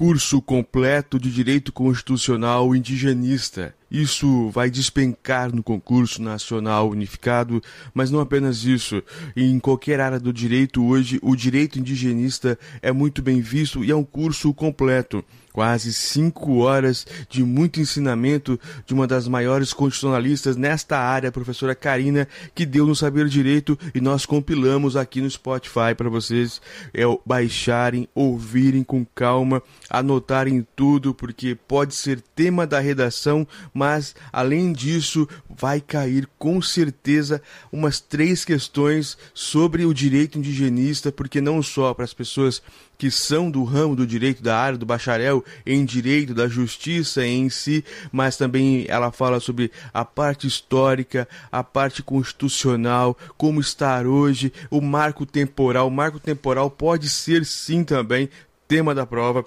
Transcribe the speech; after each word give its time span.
curso 0.00 0.40
completo 0.40 1.18
de 1.18 1.30
Direito 1.30 1.70
Constitucional 1.70 2.74
Indigenista. 2.74 3.74
Isso 3.90 4.48
vai 4.50 4.70
despencar 4.70 5.54
no 5.54 5.62
concurso 5.62 6.22
nacional 6.22 6.90
unificado, 6.90 7.62
mas 7.92 8.10
não 8.10 8.20
apenas 8.20 8.64
isso. 8.64 9.02
Em 9.36 9.58
qualquer 9.58 10.00
área 10.00 10.20
do 10.20 10.32
direito 10.32 10.84
hoje, 10.84 11.18
o 11.22 11.34
direito 11.34 11.78
indigenista 11.78 12.58
é 12.80 12.92
muito 12.92 13.20
bem 13.20 13.40
visto 13.40 13.84
e 13.84 13.90
é 13.90 13.96
um 13.96 14.04
curso 14.04 14.54
completo 14.54 15.24
quase 15.52 15.92
cinco 15.92 16.58
horas 16.58 17.06
de 17.28 17.42
muito 17.42 17.80
ensinamento 17.80 18.58
de 18.86 18.94
uma 18.94 19.06
das 19.06 19.26
maiores 19.26 19.72
constitucionalistas 19.72 20.56
nesta 20.56 20.98
área, 20.98 21.28
a 21.28 21.32
professora 21.32 21.74
Karina, 21.74 22.26
que 22.54 22.64
deu 22.64 22.86
no 22.86 22.94
Saber 22.94 23.26
Direito 23.28 23.78
e 23.94 24.00
nós 24.00 24.24
compilamos 24.24 24.96
aqui 24.96 25.20
no 25.20 25.30
Spotify 25.30 25.94
para 25.96 26.08
vocês 26.08 26.60
é, 26.94 27.02
baixarem, 27.24 28.08
ouvirem 28.14 28.82
com 28.82 29.04
calma, 29.14 29.62
anotarem 29.88 30.66
tudo, 30.76 31.14
porque 31.14 31.54
pode 31.54 31.94
ser 31.94 32.20
tema 32.34 32.66
da 32.66 32.80
redação, 32.80 33.46
mas 33.80 34.14
além 34.30 34.74
disso 34.74 35.26
vai 35.48 35.80
cair 35.80 36.28
com 36.38 36.60
certeza 36.60 37.40
umas 37.72 37.98
três 37.98 38.44
questões 38.44 39.16
sobre 39.32 39.86
o 39.86 39.94
direito 39.94 40.36
indigenista, 40.36 41.10
porque 41.10 41.40
não 41.40 41.62
só 41.62 41.94
para 41.94 42.04
as 42.04 42.12
pessoas 42.12 42.62
que 42.98 43.10
são 43.10 43.50
do 43.50 43.64
ramo 43.64 43.96
do 43.96 44.06
direito 44.06 44.42
da 44.42 44.54
área 44.54 44.76
do 44.76 44.84
bacharel 44.84 45.42
em 45.64 45.82
direito 45.82 46.34
da 46.34 46.46
justiça 46.46 47.24
em 47.24 47.48
si, 47.48 47.82
mas 48.12 48.36
também 48.36 48.84
ela 48.86 49.10
fala 49.10 49.40
sobre 49.40 49.72
a 49.94 50.04
parte 50.04 50.46
histórica, 50.46 51.26
a 51.50 51.64
parte 51.64 52.02
constitucional, 52.02 53.16
como 53.38 53.62
estar 53.62 54.06
hoje, 54.06 54.52
o 54.70 54.82
marco 54.82 55.24
temporal. 55.24 55.88
O 55.88 55.90
marco 55.90 56.20
temporal 56.20 56.70
pode 56.70 57.08
ser 57.08 57.46
sim 57.46 57.82
também 57.82 58.28
tema 58.68 58.94
da 58.94 59.06
prova 59.06 59.42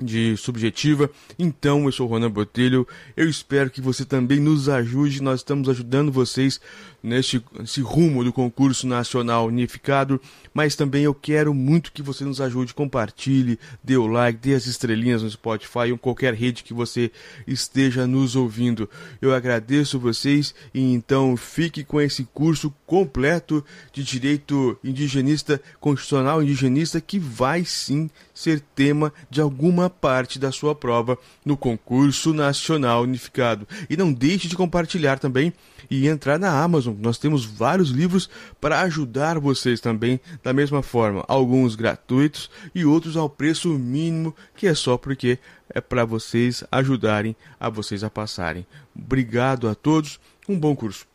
de 0.00 0.36
subjetiva. 0.36 1.10
Então, 1.38 1.84
eu 1.86 1.92
sou 1.92 2.06
o 2.06 2.10
Ronan 2.10 2.30
Botelho. 2.30 2.86
Eu 3.16 3.28
espero 3.28 3.70
que 3.70 3.80
você 3.80 4.04
também 4.04 4.40
nos 4.40 4.68
ajude. 4.68 5.22
Nós 5.22 5.40
estamos 5.40 5.68
ajudando 5.68 6.12
vocês 6.12 6.60
neste, 7.04 7.44
nesse 7.58 7.82
rumo 7.82 8.24
do 8.24 8.32
concurso 8.32 8.86
nacional 8.86 9.46
unificado, 9.46 10.18
mas 10.54 10.74
também 10.74 11.04
eu 11.04 11.12
quero 11.12 11.52
muito 11.52 11.92
que 11.92 12.00
você 12.00 12.24
nos 12.24 12.40
ajude, 12.40 12.72
compartilhe, 12.72 13.58
dê 13.82 13.96
o 13.96 14.06
like, 14.06 14.38
dê 14.40 14.54
as 14.54 14.66
estrelinhas 14.66 15.22
no 15.22 15.30
Spotify 15.30 15.92
ou 15.92 15.98
qualquer 15.98 16.32
rede 16.32 16.64
que 16.64 16.72
você 16.72 17.12
esteja 17.46 18.06
nos 18.06 18.34
ouvindo. 18.34 18.88
Eu 19.20 19.34
agradeço 19.34 19.98
vocês 19.98 20.54
e 20.72 20.80
então 20.80 21.36
fique 21.36 21.84
com 21.84 22.00
esse 22.00 22.24
curso 22.24 22.72
completo 22.86 23.62
de 23.92 24.02
direito 24.02 24.78
indigenista, 24.82 25.60
constitucional 25.78 26.42
indigenista 26.42 27.00
que 27.00 27.18
vai 27.18 27.64
sim 27.64 28.08
ser 28.32 28.60
tema 28.74 29.12
de 29.28 29.42
alguma 29.42 29.90
parte 29.90 30.38
da 30.38 30.50
sua 30.50 30.74
prova 30.74 31.18
no 31.44 31.56
concurso 31.56 32.32
nacional 32.32 33.02
unificado. 33.02 33.68
E 33.90 33.96
não 33.96 34.12
deixe 34.12 34.48
de 34.48 34.56
compartilhar 34.56 35.18
também 35.18 35.52
e 35.90 36.08
entrar 36.08 36.38
na 36.38 36.62
Amazon. 36.62 36.93
Nós 37.00 37.18
temos 37.18 37.44
vários 37.44 37.90
livros 37.90 38.28
para 38.60 38.80
ajudar 38.82 39.38
vocês 39.38 39.80
também 39.80 40.20
da 40.42 40.52
mesma 40.52 40.82
forma, 40.82 41.24
alguns 41.28 41.74
gratuitos 41.74 42.50
e 42.74 42.84
outros 42.84 43.16
ao 43.16 43.28
preço 43.28 43.68
mínimo, 43.70 44.34
que 44.56 44.66
é 44.66 44.74
só 44.74 44.96
porque 44.96 45.38
é 45.68 45.80
para 45.80 46.04
vocês 46.04 46.64
ajudarem 46.70 47.34
a 47.58 47.68
vocês 47.68 48.04
a 48.04 48.10
passarem. 48.10 48.66
Obrigado 48.96 49.68
a 49.68 49.74
todos, 49.74 50.20
um 50.48 50.58
bom 50.58 50.74
curso. 50.76 51.06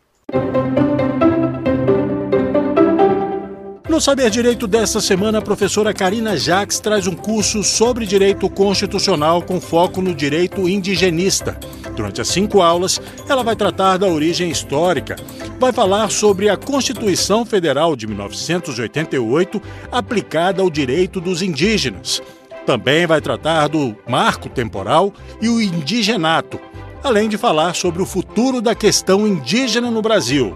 No 4.00 4.03
Saber 4.03 4.30
Direito 4.30 4.66
desta 4.66 5.02
semana, 5.02 5.39
a 5.39 5.42
professora 5.42 5.94
Karina 5.94 6.38
Jacques 6.38 6.80
traz 6.80 7.05
um 7.05 7.14
curso 7.14 7.61
sobre 7.66 8.06
direito 8.06 8.50
constitucional 8.50 9.41
com 9.41 9.59
foco 9.59 10.02
no 10.02 10.16
direito 10.16 10.69
indigenista. 10.69 11.59
Durante 11.97 12.22
as 12.22 12.30
cinco 12.30 12.61
aulas, 12.61 13.02
ela 13.28 13.44
vai 13.44 13.58
tratar 13.58 13.97
da 13.97 14.08
origem 14.08 14.50
histórica, 14.50 15.17
vai 15.59 15.73
falar 15.73 16.09
sobre 16.11 16.47
a 16.47 16.56
Constituição 16.56 17.46
Federal 17.46 17.94
de 17.94 18.07
1988 18.07 19.62
aplicada 19.91 20.62
ao 20.62 20.69
direito 20.69 21.19
dos 21.19 21.41
indígenas. 21.41 22.22
Também 22.66 23.06
vai 23.06 23.19
tratar 23.19 23.68
do 23.68 23.97
marco 24.07 24.47
temporal 24.47 25.13
e 25.41 25.50
o 25.50 25.62
indigenato, 25.62 26.57
além 27.03 27.28
de 27.28 27.38
falar 27.38 27.75
sobre 27.75 28.02
o 28.02 28.06
futuro 28.06 28.62
da 28.62 28.73
questão 28.73 29.28
indígena 29.28 29.91
no 29.91 30.02
Brasil. 30.02 30.56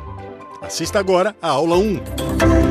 Assista 0.61 0.97
agora 0.97 1.35
a 1.41 1.49
aula 1.49 1.75
1. 1.75 2.62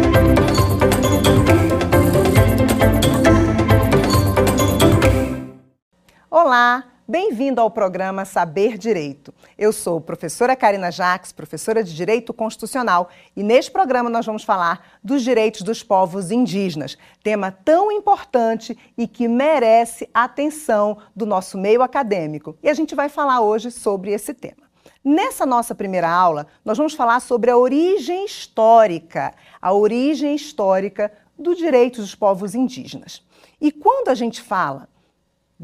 Olá, 6.53 6.85
bem-vindo 7.09 7.63
ao 7.63 7.71
programa 7.71 8.27
Saber 8.27 8.77
Direito. 8.77 9.33
Eu 9.57 9.73
sou 9.73 9.99
professora 10.03 10.55
Karina 10.55 10.91
Jacques, 10.91 11.33
professora 11.33 11.83
de 11.83 11.97
Direito 11.97 12.35
Constitucional, 12.35 13.09
e 13.35 13.43
neste 13.43 13.71
programa 13.71 14.11
nós 14.11 14.27
vamos 14.27 14.45
falar 14.45 14.99
dos 15.03 15.23
direitos 15.23 15.63
dos 15.63 15.83
povos 15.83 16.31
indígenas, 16.31 16.99
tema 17.23 17.51
tão 17.51 17.91
importante 17.91 18.77
e 18.99 19.09
que 19.09 19.29
merece 19.29 20.11
atenção 20.13 20.99
do 21.17 21.25
nosso 21.25 21.57
meio 21.57 21.81
acadêmico. 21.81 22.55
E 22.63 22.69
a 22.69 22.75
gente 22.75 22.95
vai 22.95 23.09
falar 23.09 23.41
hoje 23.41 23.71
sobre 23.71 24.13
esse 24.13 24.35
tema. 24.35 24.69
Nessa 25.03 25.47
nossa 25.47 25.75
primeira 25.75 26.11
aula, 26.11 26.47
nós 26.63 26.77
vamos 26.77 26.93
falar 26.93 27.21
sobre 27.21 27.51
a 27.51 27.57
origem 27.57 28.27
histórica, 28.27 29.33
a 29.59 29.73
origem 29.73 30.35
histórica 30.35 31.11
do 31.39 31.55
direito 31.55 32.03
dos 32.03 32.15
povos 32.15 32.55
indígenas. 32.55 33.27
E 33.59 33.73
quando 33.73 34.09
a 34.09 34.15
gente 34.15 34.43
fala 34.43 34.92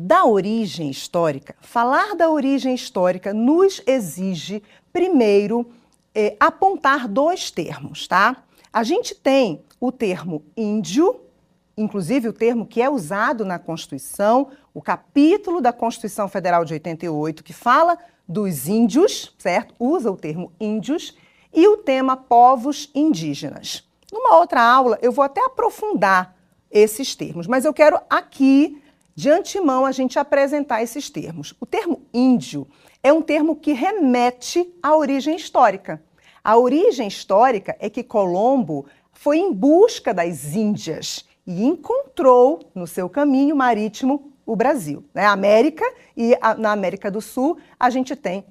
da 0.00 0.25
origem 0.25 0.88
histórica, 0.88 1.56
falar 1.60 2.14
da 2.14 2.31
origem 2.31 2.72
histórica 2.72 3.34
nos 3.34 3.82
exige, 3.84 4.62
primeiro, 4.92 5.69
é, 6.14 6.36
apontar 6.38 7.09
dois 7.09 7.50
termos, 7.50 8.06
tá? 8.06 8.44
A 8.72 8.84
gente 8.84 9.12
tem 9.12 9.60
o 9.81 9.91
termo 9.91 10.44
índio, 10.56 11.20
inclusive 11.76 12.28
o 12.28 12.32
termo 12.32 12.64
que 12.64 12.81
é 12.81 12.88
usado 12.88 13.44
na 13.44 13.58
Constituição, 13.58 14.53
o 14.72 14.81
capítulo 14.81 15.60
da 15.60 15.72
Constituição 15.72 16.28
Federal 16.28 16.64
de 16.64 16.75
88, 16.75 17.42
que 17.42 17.53
fala 17.53 17.98
dos 18.28 18.69
índios, 18.69 19.34
certo? 19.37 19.75
Usa 19.81 20.12
o 20.12 20.16
termo 20.16 20.53
índios, 20.60 21.16
e 21.53 21.66
o 21.66 21.78
tema 21.78 22.16
povos 22.16 22.88
indígenas. 22.94 23.82
Numa 24.12 24.37
outra 24.37 24.62
aula, 24.62 24.97
eu 25.03 25.10
vou 25.10 25.25
até 25.25 25.44
aprofundar 25.44 26.37
esses 26.70 27.16
termos, 27.16 27.48
mas 27.48 27.64
eu 27.64 27.75
quero 27.75 27.98
aqui 28.08 28.81
de 29.19 29.29
antemão 29.29 29.84
a 29.84 29.91
gente 29.91 30.17
apresentar 30.17 30.81
esses 30.81 31.11
termos. 31.11 31.53
O 31.61 31.67
termo 31.67 32.03
índio 32.15 32.69
é 33.03 33.12
um 33.12 33.21
termo 33.21 33.56
que 33.56 33.73
remete 33.73 34.73
à 34.81 34.95
origem 34.95 35.34
histórica. 35.34 36.01
A 36.45 36.56
origem 36.56 37.09
histórica 37.09 37.77
é 37.81 37.91
que 37.91 38.05
Colombo 38.05 38.87
foi 39.11 39.39
em 39.39 39.53
busca 39.53 40.15
das 40.15 40.55
Índias 40.55 41.25
e 41.45 41.65
encontrou 41.65 42.61
no 42.73 42.87
seu 42.87 43.09
caminho 43.09 43.56
marítimo 43.56 44.31
o 44.47 44.55
Brasil. 44.55 45.05
Né? 45.12 45.25
A 45.25 45.33
América 45.33 45.85
e 46.17 46.39
a, 46.41 46.55
na 46.55 46.71
América 46.71 47.11
do 47.11 47.21
Sul 47.21 47.59
a 47.77 47.91
gente 47.91 48.15
tem 48.15 48.45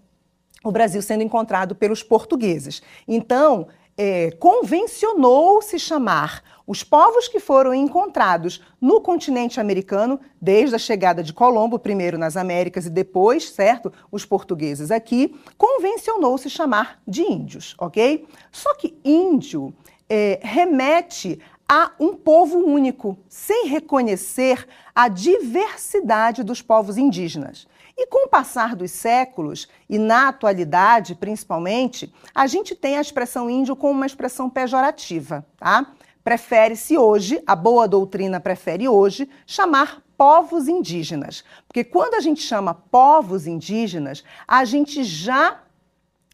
o 0.66 0.70
Brasil 0.70 1.02
sendo 1.02 1.24
encontrado 1.24 1.76
pelos 1.76 2.04
portugueses. 2.04 2.82
Então, 3.08 3.70
é, 3.98 4.32
convencionou-se 4.32 5.80
chamar 5.80 6.44
os 6.68 6.84
povos 6.84 7.28
que 7.28 7.40
foram 7.40 7.74
encontrados 7.74 8.62
no 8.80 9.00
continente 9.02 9.60
americano, 9.60 10.20
desde 10.40 10.76
a 10.76 10.80
chegada 10.80 11.24
de 11.24 11.34
Colombo, 11.34 11.80
primeiro 11.80 12.18
nas 12.18 12.36
Américas 12.36 12.86
e 12.86 12.90
depois, 12.90 13.50
certo, 13.50 13.92
os 14.12 14.26
portugueses 14.26 14.92
aqui, 14.92 15.34
convencionou-se 15.58 16.50
chamar 16.50 17.02
de 17.08 17.22
índios, 17.22 17.74
ok? 17.80 18.28
Só 18.52 18.76
que 18.76 19.00
índio 19.04 19.74
é, 20.10 20.40
remete 20.44 21.40
a 21.70 21.92
um 22.00 22.14
povo 22.14 22.60
único, 22.60 23.18
sem 23.28 23.68
reconhecer 23.68 24.68
a 24.94 25.08
diversidade 25.08 26.44
dos 26.44 26.62
povos 26.62 26.98
indígenas. 26.98 27.68
E 27.98 28.06
com 28.06 28.28
o 28.28 28.30
passar 28.30 28.76
dos 28.76 28.92
séculos, 28.92 29.68
e 29.90 29.98
na 29.98 30.28
atualidade 30.28 31.16
principalmente, 31.16 32.14
a 32.34 32.46
gente 32.46 32.76
tem 32.76 32.98
a 32.98 33.02
expressão 33.02 33.50
índio 33.50 33.76
como 33.76 33.94
uma 33.94 34.06
expressão 34.06 34.50
pejorativa, 34.50 35.46
tá? 35.58 35.94
prefere-se 36.28 36.98
hoje, 36.98 37.42
a 37.48 37.56
boa 37.56 37.88
doutrina 37.88 38.38
prefere 38.38 38.86
hoje, 38.86 39.30
chamar 39.46 40.04
povos 40.18 40.68
indígenas. 40.68 41.42
Porque 41.66 41.86
quando 41.86 42.16
a 42.16 42.20
gente 42.20 42.42
chama 42.42 42.74
povos 42.74 43.48
indígenas, 43.48 44.26
a 44.46 44.66
gente 44.66 45.06
já 45.06 45.64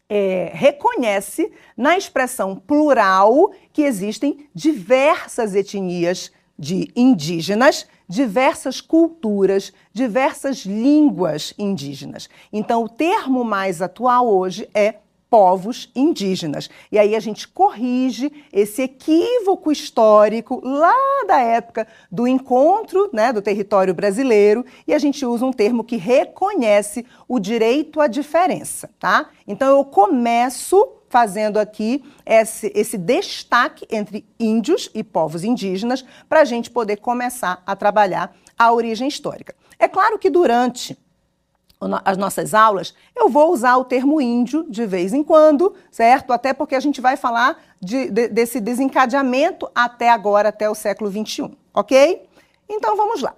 é, 0.08 0.50
reconhece 0.52 1.52
na 1.76 1.96
expressão 1.96 2.56
plural 2.56 3.52
que 3.72 3.82
existem 3.82 4.48
diversas 4.52 5.54
etnias 5.54 6.32
de 6.58 6.90
indígenas, 6.94 7.86
diversas 8.08 8.80
culturas, 8.80 9.72
diversas 9.92 10.58
línguas 10.58 11.54
indígenas. 11.58 12.28
Então, 12.52 12.84
o 12.84 12.88
termo 12.88 13.44
mais 13.44 13.82
atual 13.82 14.28
hoje 14.28 14.68
é 14.74 14.96
povos 15.34 15.90
indígenas. 15.96 16.70
E 16.92 16.98
aí 16.98 17.16
a 17.16 17.18
gente 17.18 17.48
corrige 17.48 18.30
esse 18.52 18.82
equívoco 18.82 19.72
histórico 19.72 20.60
lá 20.62 20.94
da 21.26 21.40
época 21.40 21.88
do 22.08 22.28
encontro 22.28 23.10
né, 23.12 23.32
do 23.32 23.42
território 23.42 23.92
brasileiro 23.92 24.64
e 24.86 24.94
a 24.94 24.98
gente 25.00 25.26
usa 25.26 25.44
um 25.44 25.52
termo 25.52 25.82
que 25.82 25.96
reconhece 25.96 27.04
o 27.26 27.40
direito 27.40 28.00
à 28.00 28.06
diferença. 28.06 28.88
Tá? 28.96 29.28
Então 29.44 29.76
eu 29.76 29.84
começo 29.84 30.88
fazendo 31.14 31.58
aqui 31.58 32.04
esse, 32.26 32.72
esse 32.74 32.98
destaque 32.98 33.86
entre 33.88 34.26
índios 34.36 34.90
e 34.92 35.04
povos 35.04 35.44
indígenas 35.44 36.04
para 36.28 36.40
a 36.40 36.44
gente 36.44 36.68
poder 36.68 36.96
começar 36.96 37.62
a 37.64 37.76
trabalhar 37.76 38.34
a 38.58 38.72
origem 38.72 39.06
histórica. 39.06 39.54
É 39.78 39.86
claro 39.86 40.18
que 40.18 40.28
durante 40.28 40.98
as 42.04 42.16
nossas 42.16 42.52
aulas, 42.52 42.92
eu 43.14 43.28
vou 43.28 43.52
usar 43.52 43.76
o 43.76 43.84
termo 43.84 44.20
índio 44.20 44.66
de 44.68 44.84
vez 44.86 45.12
em 45.12 45.22
quando, 45.22 45.76
certo? 45.88 46.32
Até 46.32 46.52
porque 46.52 46.74
a 46.74 46.80
gente 46.80 47.00
vai 47.00 47.16
falar 47.16 47.62
de, 47.80 48.10
de, 48.10 48.26
desse 48.26 48.58
desencadeamento 48.58 49.70
até 49.72 50.10
agora, 50.10 50.48
até 50.48 50.68
o 50.68 50.74
século 50.74 51.08
XXI, 51.12 51.56
ok? 51.72 52.28
Então 52.68 52.96
vamos 52.96 53.22
lá. 53.22 53.36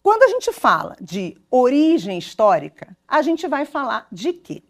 Quando 0.00 0.22
a 0.22 0.28
gente 0.28 0.52
fala 0.52 0.96
de 1.00 1.36
origem 1.50 2.16
histórica, 2.16 2.96
a 3.08 3.22
gente 3.22 3.48
vai 3.48 3.64
falar 3.64 4.06
de 4.12 4.32
quê? 4.32 4.62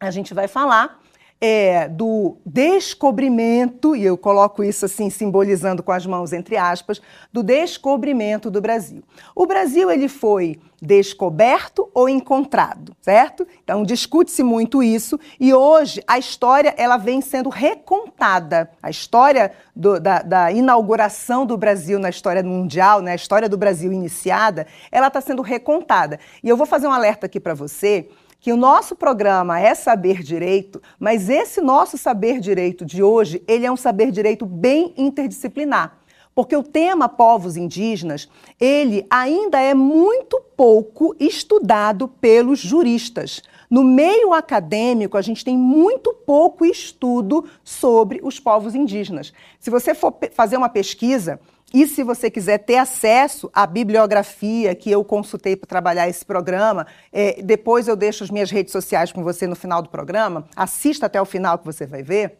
A 0.00 0.10
gente 0.10 0.32
vai 0.32 0.48
falar 0.48 1.02
é, 1.40 1.88
do 1.88 2.36
descobrimento, 2.46 3.94
e 3.94 4.04
eu 4.04 4.16
coloco 4.16 4.64
isso 4.64 4.86
assim, 4.86 5.10
simbolizando 5.10 5.82
com 5.82 5.92
as 5.92 6.06
mãos 6.06 6.32
entre 6.32 6.56
aspas, 6.56 7.00
do 7.32 7.42
descobrimento 7.42 8.50
do 8.50 8.60
Brasil. 8.60 9.02
O 9.34 9.46
Brasil 9.46 9.90
ele 9.90 10.08
foi 10.08 10.58
descoberto 10.80 11.90
ou 11.94 12.08
encontrado, 12.08 12.94
certo? 13.00 13.46
Então 13.64 13.82
discute-se 13.82 14.42
muito 14.42 14.82
isso 14.82 15.18
e 15.40 15.52
hoje 15.52 16.02
a 16.06 16.18
história 16.18 16.74
ela 16.76 16.96
vem 16.96 17.20
sendo 17.20 17.48
recontada. 17.48 18.70
A 18.82 18.90
história 18.90 19.52
do, 19.74 19.98
da, 19.98 20.22
da, 20.22 20.52
inauguração 20.52 21.46
do 21.46 21.56
Brasil 21.56 21.98
na 21.98 22.10
história 22.10 22.42
mundial, 22.42 23.00
né, 23.00 23.12
a 23.12 23.16
história 23.16 23.48
do 23.48 23.56
Brasil 23.56 23.92
iniciada, 23.92 24.66
ela 24.90 25.08
está 25.08 25.20
sendo 25.20 25.42
recontada. 25.42 26.18
E 26.42 26.48
eu 26.48 26.56
vou 26.56 26.66
fazer 26.66 26.86
um 26.86 26.92
alerta 26.92 27.26
aqui 27.26 27.40
para 27.40 27.54
você 27.54 28.08
que 28.40 28.52
o 28.52 28.56
nosso 28.56 28.94
programa 28.94 29.58
é 29.58 29.74
saber 29.74 30.22
direito, 30.22 30.80
mas 30.98 31.28
esse 31.28 31.60
nosso 31.60 31.98
saber 31.98 32.38
direito 32.40 32.84
de 32.84 33.02
hoje, 33.02 33.42
ele 33.48 33.66
é 33.66 33.72
um 33.72 33.76
saber 33.76 34.10
direito 34.10 34.46
bem 34.46 34.94
interdisciplinar. 34.96 35.98
Porque 36.34 36.54
o 36.54 36.62
tema 36.62 37.08
povos 37.08 37.56
indígenas, 37.56 38.28
ele 38.60 39.06
ainda 39.08 39.58
é 39.58 39.72
muito 39.72 40.38
pouco 40.54 41.16
estudado 41.18 42.06
pelos 42.08 42.58
juristas. 42.58 43.42
No 43.70 43.82
meio 43.82 44.34
acadêmico, 44.34 45.16
a 45.16 45.22
gente 45.22 45.42
tem 45.42 45.56
muito 45.56 46.12
pouco 46.12 46.66
estudo 46.66 47.46
sobre 47.64 48.20
os 48.22 48.38
povos 48.38 48.74
indígenas. 48.74 49.32
Se 49.58 49.70
você 49.70 49.94
for 49.94 50.14
fazer 50.32 50.58
uma 50.58 50.68
pesquisa, 50.68 51.40
e 51.74 51.86
se 51.86 52.02
você 52.02 52.30
quiser 52.30 52.58
ter 52.58 52.76
acesso 52.76 53.50
à 53.52 53.66
bibliografia 53.66 54.74
que 54.74 54.90
eu 54.90 55.04
consultei 55.04 55.56
para 55.56 55.66
trabalhar 55.66 56.08
esse 56.08 56.24
programa, 56.24 56.86
é, 57.12 57.42
depois 57.42 57.88
eu 57.88 57.96
deixo 57.96 58.22
as 58.22 58.30
minhas 58.30 58.50
redes 58.50 58.72
sociais 58.72 59.10
com 59.10 59.22
você 59.22 59.46
no 59.46 59.56
final 59.56 59.82
do 59.82 59.88
programa. 59.88 60.48
Assista 60.54 61.06
até 61.06 61.20
o 61.20 61.24
final 61.24 61.58
que 61.58 61.64
você 61.64 61.84
vai 61.84 62.02
ver. 62.02 62.38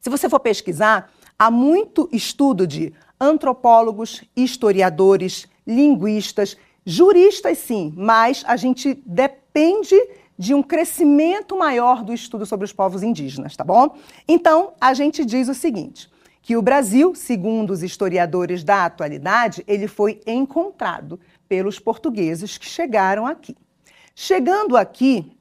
Se 0.00 0.10
você 0.10 0.28
for 0.28 0.40
pesquisar, 0.40 1.10
há 1.38 1.50
muito 1.50 2.08
estudo 2.12 2.66
de 2.66 2.92
antropólogos, 3.18 4.24
historiadores, 4.36 5.46
linguistas, 5.66 6.56
juristas, 6.84 7.58
sim, 7.58 7.94
mas 7.96 8.44
a 8.46 8.56
gente 8.56 9.02
depende 9.06 9.96
de 10.38 10.52
um 10.52 10.62
crescimento 10.62 11.56
maior 11.56 12.04
do 12.04 12.12
estudo 12.12 12.44
sobre 12.44 12.64
os 12.64 12.72
povos 12.72 13.02
indígenas, 13.02 13.56
tá 13.56 13.64
bom? 13.64 13.96
Então, 14.28 14.74
a 14.80 14.92
gente 14.92 15.24
diz 15.24 15.48
o 15.48 15.54
seguinte 15.54 16.10
que 16.46 16.56
o 16.56 16.62
Brasil, 16.62 17.12
segundo 17.16 17.72
os 17.72 17.82
historiadores 17.82 18.62
da 18.62 18.84
atualidade, 18.84 19.64
ele 19.66 19.88
foi 19.88 20.20
encontrado 20.24 21.18
pelos 21.48 21.80
portugueses 21.80 22.56
que 22.56 22.66
chegaram 22.66 23.26
aqui. 23.26 23.56
Chegando 24.14 24.76
aqui, 24.76 25.36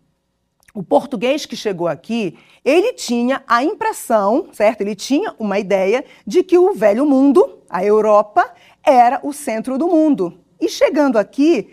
o 0.73 0.81
português 0.81 1.45
que 1.45 1.55
chegou 1.55 1.87
aqui, 1.87 2.35
ele 2.65 2.91
tinha 2.93 3.43
a 3.47 3.63
impressão, 3.63 4.49
certo? 4.51 4.81
Ele 4.81 4.95
tinha 4.95 5.35
uma 5.37 5.59
ideia 5.59 6.03
de 6.25 6.41
que 6.41 6.57
o 6.57 6.73
velho 6.73 7.05
mundo, 7.05 7.59
a 7.69 7.85
Europa, 7.85 8.51
era 8.83 9.19
o 9.21 9.31
centro 9.31 9.77
do 9.77 9.87
mundo. 9.87 10.39
E 10.59 10.67
chegando 10.67 11.19
aqui, 11.19 11.71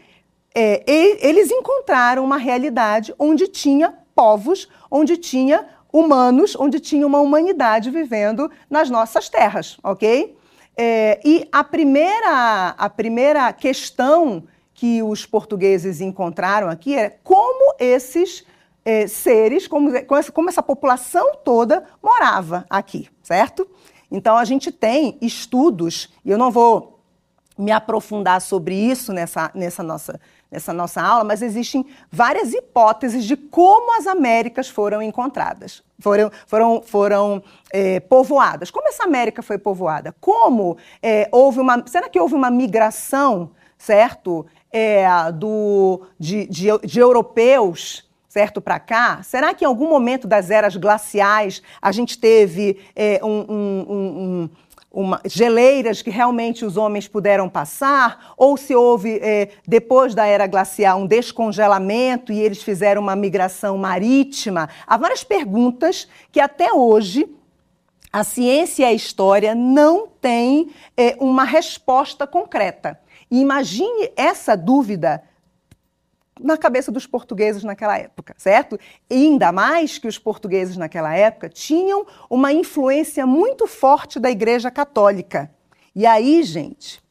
é, 0.54 0.84
eles 0.86 1.50
encontraram 1.50 2.22
uma 2.22 2.36
realidade 2.36 3.14
onde 3.18 3.48
tinha 3.48 3.94
povos, 4.14 4.68
onde 4.90 5.16
tinha 5.16 5.66
humanos, 5.92 6.56
onde 6.58 6.80
tinha 6.80 7.06
uma 7.06 7.20
humanidade 7.20 7.90
vivendo 7.90 8.50
nas 8.70 8.88
nossas 8.88 9.28
terras, 9.28 9.76
ok? 9.82 10.36
É, 10.76 11.20
e 11.24 11.46
a 11.52 11.62
primeira, 11.62 12.74
a 12.78 12.88
primeira 12.88 13.52
questão 13.52 14.44
que 14.72 15.02
os 15.02 15.26
portugueses 15.26 16.00
encontraram 16.00 16.68
aqui 16.68 16.96
é 16.96 17.10
como 17.22 17.74
esses 17.78 18.44
é, 18.84 19.06
seres, 19.06 19.68
como, 19.68 19.90
como 20.32 20.48
essa 20.48 20.62
população 20.62 21.36
toda 21.44 21.84
morava 22.02 22.64
aqui, 22.70 23.08
certo? 23.22 23.68
Então 24.10 24.36
a 24.36 24.44
gente 24.44 24.72
tem 24.72 25.18
estudos, 25.20 26.08
e 26.24 26.30
eu 26.30 26.38
não 26.38 26.50
vou 26.50 27.00
me 27.56 27.70
aprofundar 27.70 28.40
sobre 28.40 28.74
isso 28.74 29.12
nessa, 29.12 29.50
nessa 29.54 29.82
nossa 29.82 30.18
nessa 30.52 30.72
nossa 30.72 31.00
aula, 31.00 31.24
mas 31.24 31.40
existem 31.40 31.86
várias 32.10 32.52
hipóteses 32.52 33.24
de 33.24 33.38
como 33.38 33.98
as 33.98 34.06
Américas 34.06 34.68
foram 34.68 35.00
encontradas, 35.00 35.82
foram, 35.98 36.30
foram, 36.46 36.82
foram 36.82 37.42
é, 37.72 37.98
povoadas. 38.00 38.70
Como 38.70 38.86
essa 38.86 39.04
América 39.04 39.42
foi 39.42 39.56
povoada? 39.56 40.14
Como 40.20 40.76
é, 41.02 41.26
houve 41.32 41.58
uma. 41.58 41.82
Será 41.86 42.06
que 42.10 42.20
houve 42.20 42.34
uma 42.34 42.50
migração, 42.50 43.50
certo? 43.78 44.44
É, 44.70 45.06
do, 45.32 46.02
de, 46.18 46.46
de, 46.46 46.68
de 46.84 46.98
europeus 47.00 48.10
certo, 48.26 48.62
para 48.62 48.80
cá? 48.80 49.22
Será 49.22 49.52
que 49.52 49.62
em 49.62 49.68
algum 49.68 49.90
momento 49.90 50.26
das 50.26 50.50
eras 50.50 50.74
glaciais 50.74 51.62
a 51.82 51.92
gente 51.92 52.18
teve 52.18 52.78
é, 52.96 53.20
um, 53.22 53.44
um, 53.46 53.86
um, 53.90 54.50
uma, 54.92 55.20
geleiras 55.24 56.02
que 56.02 56.10
realmente 56.10 56.64
os 56.64 56.76
homens 56.76 57.08
puderam 57.08 57.48
passar, 57.48 58.34
ou 58.36 58.56
se 58.56 58.74
houve, 58.74 59.18
é, 59.22 59.48
depois 59.66 60.14
da 60.14 60.26
era 60.26 60.46
glacial, 60.46 61.00
um 61.00 61.06
descongelamento 61.06 62.32
e 62.32 62.38
eles 62.38 62.62
fizeram 62.62 63.00
uma 63.00 63.16
migração 63.16 63.78
marítima. 63.78 64.68
Há 64.86 64.96
várias 64.96 65.24
perguntas 65.24 66.06
que 66.30 66.40
até 66.40 66.72
hoje 66.72 67.26
a 68.12 68.22
ciência 68.22 68.82
e 68.82 68.86
a 68.86 68.92
história 68.92 69.54
não 69.54 70.06
têm 70.20 70.70
é, 70.96 71.16
uma 71.18 71.44
resposta 71.44 72.26
concreta. 72.26 73.00
E 73.30 73.40
imagine 73.40 74.10
essa 74.14 74.54
dúvida 74.54 75.22
na 76.40 76.56
cabeça 76.56 76.90
dos 76.90 77.06
portugueses 77.06 77.62
naquela 77.62 77.98
época, 77.98 78.34
certo? 78.38 78.78
E 79.08 79.14
ainda 79.26 79.52
mais 79.52 79.98
que 79.98 80.08
os 80.08 80.18
portugueses 80.18 80.76
naquela 80.76 81.14
época 81.14 81.48
tinham 81.48 82.06
uma 82.28 82.52
influência 82.52 83.26
muito 83.26 83.66
forte 83.66 84.18
da 84.18 84.30
Igreja 84.30 84.70
Católica. 84.70 85.50
E 85.94 86.06
aí, 86.06 86.42
gente, 86.42 87.02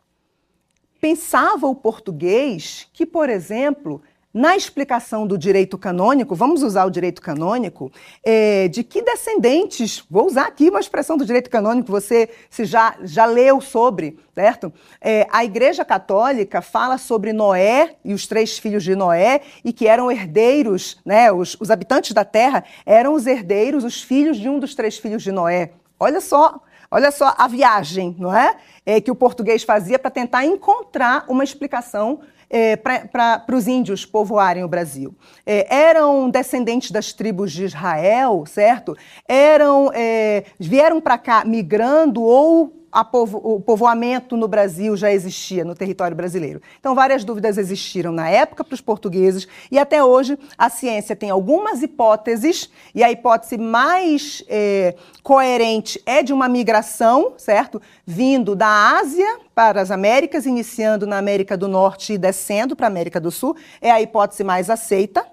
pensava 0.99 1.67
o 1.67 1.75
português 1.75 2.87
que, 2.93 3.05
por 3.05 3.29
exemplo, 3.29 4.01
na 4.33 4.55
explicação 4.55 5.27
do 5.27 5.37
direito 5.37 5.77
canônico, 5.77 6.33
vamos 6.35 6.63
usar 6.63 6.85
o 6.85 6.89
direito 6.89 7.21
canônico, 7.21 7.91
é, 8.23 8.67
de 8.69 8.83
que 8.83 9.01
descendentes, 9.01 10.03
vou 10.09 10.25
usar 10.25 10.47
aqui 10.47 10.69
uma 10.69 10.79
expressão 10.79 11.17
do 11.17 11.25
direito 11.25 11.49
canônico, 11.49 11.91
você 11.91 12.29
se 12.49 12.63
já, 12.63 12.95
já 13.03 13.25
leu 13.25 13.59
sobre, 13.59 14.17
certo? 14.33 14.71
É, 15.01 15.27
a 15.29 15.43
Igreja 15.43 15.83
Católica 15.83 16.61
fala 16.61 16.97
sobre 16.97 17.33
Noé 17.33 17.95
e 18.05 18.13
os 18.13 18.25
três 18.25 18.57
filhos 18.57 18.83
de 18.83 18.95
Noé 18.95 19.41
e 19.65 19.73
que 19.73 19.87
eram 19.87 20.09
herdeiros, 20.09 20.97
né? 21.05 21.31
Os, 21.31 21.57
os 21.59 21.69
habitantes 21.69 22.13
da 22.13 22.23
terra 22.23 22.63
eram 22.85 23.13
os 23.13 23.27
herdeiros, 23.27 23.83
os 23.83 24.01
filhos 24.01 24.37
de 24.37 24.47
um 24.47 24.59
dos 24.59 24.73
três 24.75 24.97
filhos 24.97 25.23
de 25.23 25.31
Noé. 25.31 25.71
Olha 25.99 26.21
só, 26.21 26.61
olha 26.89 27.11
só 27.11 27.35
a 27.37 27.47
viagem, 27.47 28.15
não 28.17 28.35
é? 28.35 28.55
é 28.85 29.01
que 29.01 29.11
o 29.11 29.15
português 29.15 29.63
fazia 29.63 29.99
para 29.99 30.09
tentar 30.09 30.45
encontrar 30.45 31.25
uma 31.27 31.43
explicação 31.43 32.21
é, 32.51 32.75
para 32.75 33.45
os 33.55 33.67
índios 33.67 34.05
povoarem 34.05 34.63
o 34.63 34.67
Brasil. 34.67 35.15
É, 35.45 35.73
eram 35.73 36.29
descendentes 36.29 36.91
das 36.91 37.13
tribos 37.13 37.51
de 37.53 37.63
Israel, 37.63 38.43
certo? 38.45 38.95
Eram 39.27 39.89
é, 39.93 40.43
vieram 40.59 40.99
para 40.99 41.17
cá 41.17 41.45
migrando 41.45 42.21
ou 42.21 42.80
Povo, 43.05 43.37
o 43.43 43.61
povoamento 43.61 44.35
no 44.35 44.47
Brasil 44.47 44.97
já 44.97 45.11
existia 45.11 45.63
no 45.63 45.73
território 45.73 46.15
brasileiro. 46.15 46.61
Então, 46.79 46.93
várias 46.93 47.23
dúvidas 47.23 47.57
existiram 47.57 48.11
na 48.11 48.29
época 48.29 48.63
para 48.63 48.73
os 48.73 48.81
portugueses 48.81 49.47
e 49.71 49.79
até 49.79 50.03
hoje 50.03 50.37
a 50.57 50.69
ciência 50.69 51.15
tem 51.15 51.29
algumas 51.29 51.81
hipóteses 51.81 52.69
e 52.93 53.03
a 53.03 53.09
hipótese 53.09 53.57
mais 53.57 54.43
é, 54.49 54.95
coerente 55.23 56.01
é 56.05 56.21
de 56.21 56.33
uma 56.33 56.49
migração, 56.49 57.33
certo? 57.37 57.81
Vindo 58.05 58.55
da 58.55 58.99
Ásia 58.99 59.39
para 59.55 59.81
as 59.81 59.91
Américas, 59.91 60.45
iniciando 60.45 61.07
na 61.07 61.17
América 61.17 61.55
do 61.55 61.67
Norte 61.67 62.13
e 62.13 62.17
descendo 62.17 62.75
para 62.75 62.87
a 62.87 62.89
América 62.89 63.19
do 63.19 63.31
Sul. 63.31 63.55
É 63.79 63.89
a 63.89 64.01
hipótese 64.01 64.43
mais 64.43 64.69
aceita, 64.69 65.25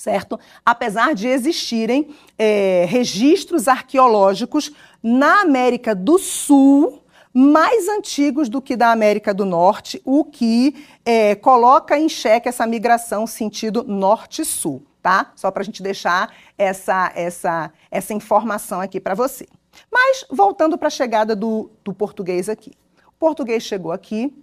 certo? 0.00 0.40
Apesar 0.64 1.14
de 1.14 1.28
existirem 1.28 2.08
é, 2.38 2.86
registros 2.88 3.68
arqueológicos 3.68 4.72
na 5.02 5.42
América 5.42 5.94
do 5.94 6.18
Sul 6.18 7.00
mais 7.32 7.88
antigos 7.88 8.48
do 8.48 8.60
que 8.60 8.76
da 8.76 8.90
América 8.90 9.32
do 9.32 9.44
Norte, 9.44 10.02
o 10.04 10.24
que 10.24 10.84
é, 11.04 11.34
coloca 11.36 11.98
em 11.98 12.08
xeque 12.08 12.48
essa 12.48 12.66
migração 12.66 13.26
sentido 13.26 13.84
norte-sul, 13.84 14.82
tá? 15.00 15.32
Só 15.36 15.50
para 15.50 15.62
a 15.62 15.64
gente 15.64 15.82
deixar 15.82 16.34
essa, 16.58 17.12
essa, 17.14 17.72
essa 17.90 18.12
informação 18.12 18.80
aqui 18.80 19.00
para 19.00 19.14
você. 19.14 19.46
Mas 19.90 20.24
voltando 20.28 20.76
para 20.76 20.88
a 20.88 20.90
chegada 20.90 21.36
do, 21.36 21.70
do 21.84 21.94
português 21.94 22.48
aqui. 22.48 22.72
O 23.06 23.12
português 23.18 23.62
chegou 23.62 23.92
aqui 23.92 24.34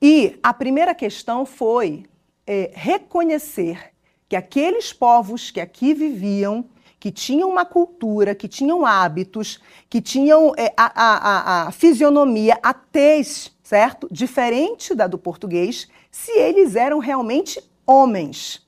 e 0.00 0.38
a 0.42 0.54
primeira 0.54 0.94
questão 0.94 1.44
foi 1.44 2.04
é, 2.46 2.70
reconhecer 2.74 3.92
que 4.28 4.36
aqueles 4.36 4.92
povos 4.92 5.50
que 5.50 5.60
aqui 5.60 5.92
viviam, 5.92 6.64
que 7.06 7.12
tinham 7.12 7.48
uma 7.48 7.64
cultura, 7.64 8.34
que 8.34 8.48
tinham 8.48 8.84
hábitos, 8.84 9.60
que 9.88 10.00
tinham 10.00 10.52
é, 10.56 10.72
a, 10.76 10.90
a, 11.04 11.68
a, 11.68 11.70
fisionomia, 11.70 12.58
a 12.60 12.74
tez, 12.74 13.56
certo? 13.62 14.08
Diferente 14.10 14.92
da 14.92 15.06
do 15.06 15.16
português, 15.16 15.86
se 16.10 16.32
eles 16.32 16.74
eram 16.74 16.98
realmente 16.98 17.62
homens. 17.86 18.66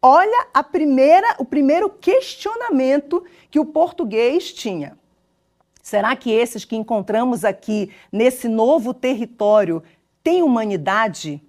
Olha 0.00 0.46
a 0.54 0.62
primeira, 0.62 1.36
o 1.38 1.44
primeiro 1.44 1.90
questionamento 1.90 3.22
que 3.50 3.60
o 3.60 3.66
português 3.66 4.54
tinha. 4.54 4.96
Será 5.82 6.16
que 6.16 6.30
esses 6.30 6.64
que 6.64 6.76
encontramos 6.76 7.44
aqui 7.44 7.92
nesse 8.10 8.48
novo 8.48 8.94
território 8.94 9.82
têm 10.24 10.42
humanidade? 10.42 11.42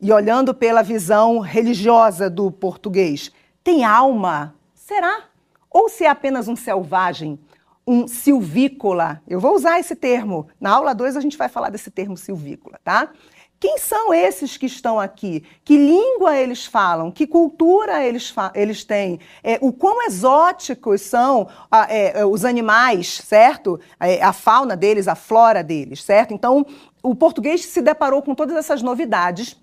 E 0.00 0.10
olhando 0.10 0.54
pela 0.54 0.80
visão 0.80 1.40
religiosa 1.40 2.30
do 2.30 2.50
português, 2.50 3.30
tem 3.62 3.84
alma? 3.84 4.54
Será? 4.74 5.33
Ou 5.74 5.88
se 5.88 6.04
é 6.04 6.08
apenas 6.08 6.46
um 6.46 6.54
selvagem, 6.54 7.36
um 7.84 8.06
silvícola? 8.06 9.20
Eu 9.26 9.40
vou 9.40 9.56
usar 9.56 9.80
esse 9.80 9.96
termo. 9.96 10.46
Na 10.60 10.70
aula 10.70 10.94
2 10.94 11.16
a 11.16 11.20
gente 11.20 11.36
vai 11.36 11.48
falar 11.48 11.68
desse 11.68 11.90
termo 11.90 12.16
silvícola, 12.16 12.78
tá? 12.84 13.10
Quem 13.58 13.76
são 13.78 14.14
esses 14.14 14.56
que 14.56 14.66
estão 14.66 15.00
aqui? 15.00 15.42
Que 15.64 15.76
língua 15.76 16.36
eles 16.36 16.64
falam? 16.64 17.10
Que 17.10 17.26
cultura 17.26 18.04
eles, 18.04 18.32
eles 18.54 18.84
têm? 18.84 19.18
É, 19.42 19.58
o 19.60 19.72
quão 19.72 20.06
exóticos 20.06 21.00
são 21.00 21.48
a, 21.68 21.92
é, 21.92 22.20
é, 22.20 22.24
os 22.24 22.44
animais, 22.44 23.08
certo? 23.24 23.80
É, 23.98 24.22
a 24.22 24.32
fauna 24.32 24.76
deles, 24.76 25.08
a 25.08 25.16
flora 25.16 25.64
deles, 25.64 26.04
certo? 26.04 26.32
Então, 26.32 26.64
o 27.02 27.16
português 27.16 27.64
se 27.64 27.82
deparou 27.82 28.22
com 28.22 28.32
todas 28.32 28.56
essas 28.56 28.80
novidades. 28.80 29.56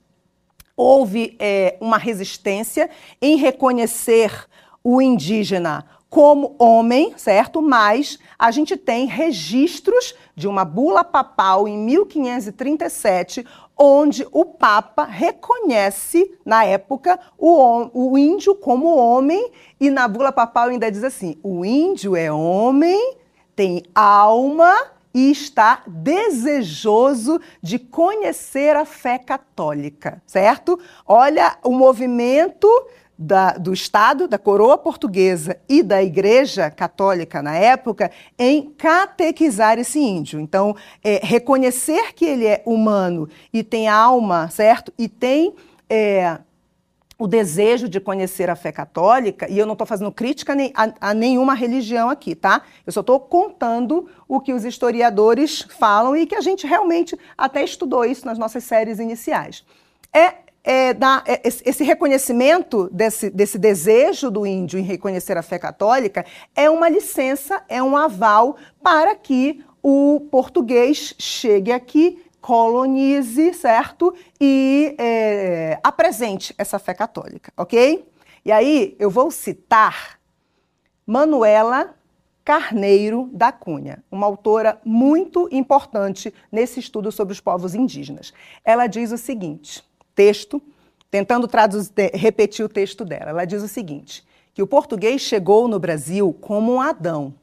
Houve 0.75 1.37
é, 1.39 1.77
uma 1.79 1.97
resistência 1.97 2.89
em 3.21 3.37
reconhecer 3.37 4.45
o 4.83 5.01
indígena 5.01 5.85
como 6.11 6.57
homem, 6.59 7.13
certo? 7.15 7.61
Mas 7.61 8.19
a 8.37 8.51
gente 8.51 8.75
tem 8.75 9.05
registros 9.05 10.13
de 10.35 10.45
uma 10.45 10.65
bula 10.65 11.05
papal 11.05 11.69
em 11.69 11.77
1537, 11.77 13.47
onde 13.77 14.27
o 14.29 14.43
Papa 14.43 15.05
reconhece, 15.05 16.37
na 16.45 16.65
época, 16.65 17.17
o, 17.37 17.89
o 17.93 18.17
índio 18.17 18.53
como 18.53 18.93
homem, 18.93 19.53
e 19.79 19.89
na 19.89 20.05
bula 20.05 20.33
papal 20.33 20.67
ainda 20.67 20.91
diz 20.91 21.05
assim: 21.05 21.37
o 21.41 21.63
índio 21.63 22.13
é 22.13 22.29
homem, 22.29 23.15
tem 23.55 23.81
alma 23.95 24.75
e 25.13 25.31
está 25.31 25.81
desejoso 25.87 27.39
de 27.61 27.79
conhecer 27.79 28.75
a 28.75 28.83
fé 28.83 29.17
católica, 29.17 30.21
certo? 30.27 30.77
Olha 31.07 31.57
o 31.63 31.71
movimento 31.71 32.67
da, 33.21 33.51
do 33.51 33.71
Estado, 33.71 34.27
da 34.27 34.39
coroa 34.39 34.79
portuguesa 34.79 35.55
e 35.69 35.83
da 35.83 36.01
Igreja 36.01 36.71
Católica 36.71 37.39
na 37.43 37.55
época 37.55 38.09
em 38.37 38.71
catequizar 38.71 39.77
esse 39.77 39.99
índio. 39.99 40.39
Então, 40.39 40.75
é, 41.03 41.19
reconhecer 41.21 42.13
que 42.15 42.25
ele 42.25 42.47
é 42.47 42.63
humano 42.65 43.29
e 43.53 43.63
tem 43.63 43.87
alma, 43.87 44.49
certo? 44.49 44.91
E 44.97 45.07
tem. 45.07 45.53
É, 45.87 46.39
o 47.19 47.27
desejo 47.27 47.87
de 47.87 47.99
conhecer 47.99 48.49
a 48.49 48.55
fé 48.55 48.71
católica, 48.71 49.47
e 49.47 49.59
eu 49.59 49.67
não 49.67 49.73
estou 49.73 49.85
fazendo 49.85 50.11
crítica 50.11 50.55
a, 50.73 51.09
a, 51.09 51.13
nenhuma 51.13 51.53
religião 51.53 52.09
aqui, 52.09 52.33
tá? 52.33 52.63
Eu 52.83 52.91
só 52.91 53.01
estou 53.01 53.19
contando 53.19 54.09
o 54.27 54.39
que 54.39 54.51
os 54.51 54.65
historiadores 54.65 55.61
falam 55.77 56.17
e 56.17 56.25
que 56.25 56.33
a 56.33 56.41
gente 56.41 56.65
realmente 56.65 57.15
até 57.37 57.63
estudou 57.63 58.03
isso 58.03 58.25
nas 58.25 58.39
nossas 58.39 58.63
séries 58.63 58.97
iniciais. 58.97 59.63
É 60.11 60.33
é, 60.63 60.91
é, 60.91 61.41
esse 61.43 61.83
reconhecimento 61.83 62.87
desse, 62.91 63.29
desse 63.29 63.57
desejo 63.57 64.29
do 64.29 64.45
índio 64.45 64.79
em 64.79 64.83
reconhecer 64.83 65.37
a 65.37 65.41
fé 65.41 65.57
católica 65.57 66.25
é 66.55 66.69
uma 66.69 66.87
licença, 66.87 67.63
é 67.67 67.81
um 67.81 67.97
aval 67.97 68.55
para 68.81 69.15
que 69.15 69.63
o 69.81 70.27
português 70.29 71.15
chegue 71.17 71.71
aqui, 71.71 72.23
colonize, 72.39 73.53
certo? 73.53 74.13
E 74.39 74.95
é, 74.99 75.79
apresente 75.83 76.53
essa 76.57 76.77
fé 76.77 76.93
católica, 76.93 77.51
ok? 77.57 78.07
E 78.45 78.51
aí 78.51 78.95
eu 78.99 79.09
vou 79.09 79.31
citar 79.31 80.19
Manuela 81.05 81.95
Carneiro 82.43 83.29
da 83.33 83.51
Cunha, 83.51 84.03
uma 84.11 84.27
autora 84.27 84.79
muito 84.85 85.47
importante 85.51 86.33
nesse 86.51 86.79
estudo 86.79 87.11
sobre 87.11 87.33
os 87.33 87.39
povos 87.39 87.73
indígenas. 87.73 88.33
Ela 88.63 88.87
diz 88.87 89.11
o 89.11 89.17
seguinte 89.17 89.83
texto, 90.21 90.61
tentando 91.09 91.49
repetir 92.13 92.63
o 92.63 92.69
texto 92.69 93.03
dela. 93.03 93.31
Ela 93.31 93.45
diz 93.45 93.63
o 93.63 93.67
seguinte: 93.67 94.23
que 94.53 94.61
o 94.61 94.67
português 94.67 95.19
chegou 95.19 95.67
no 95.67 95.79
Brasil 95.79 96.31
como 96.39 96.73
um 96.73 96.79
Adão. 96.79 97.33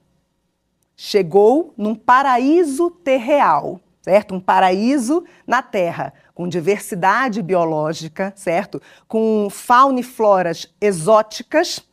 Chegou 0.97 1.75
num 1.77 1.95
paraíso 1.95 2.91
terreal, 2.91 3.81
certo? 4.01 4.35
Um 4.35 4.41
paraíso 4.41 5.25
na 5.45 5.61
terra, 5.61 6.15
com 6.35 6.49
diversidade 6.49 7.43
biológica, 7.43 8.33
certo? 8.37 8.81
Com 9.09 9.49
fauna 9.51 9.99
e 9.99 10.05
floras 10.05 10.73
exóticas. 10.81 11.85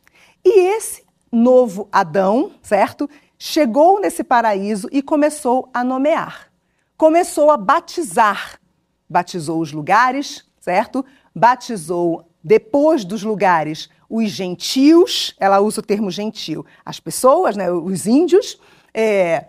E 0.44 0.76
esse 0.76 1.04
novo 1.32 1.88
Adão, 1.90 2.52
certo? 2.62 3.10
Chegou 3.36 4.00
nesse 4.00 4.22
paraíso 4.22 4.88
e 4.92 5.02
começou 5.02 5.68
a 5.74 5.82
nomear. 5.82 6.48
Começou 6.96 7.50
a 7.50 7.56
batizar. 7.56 8.60
Batizou 9.08 9.60
os 9.60 9.72
lugares, 9.72 10.45
certo? 10.66 11.06
Batizou 11.32 12.28
depois 12.42 13.04
dos 13.04 13.22
lugares 13.22 13.88
os 14.10 14.30
gentios, 14.30 15.32
ela 15.38 15.60
usa 15.60 15.80
o 15.80 15.84
termo 15.84 16.10
gentil, 16.10 16.66
as 16.84 16.98
pessoas, 16.98 17.56
né, 17.56 17.70
os 17.70 18.04
índios, 18.06 18.60
é, 18.92 19.46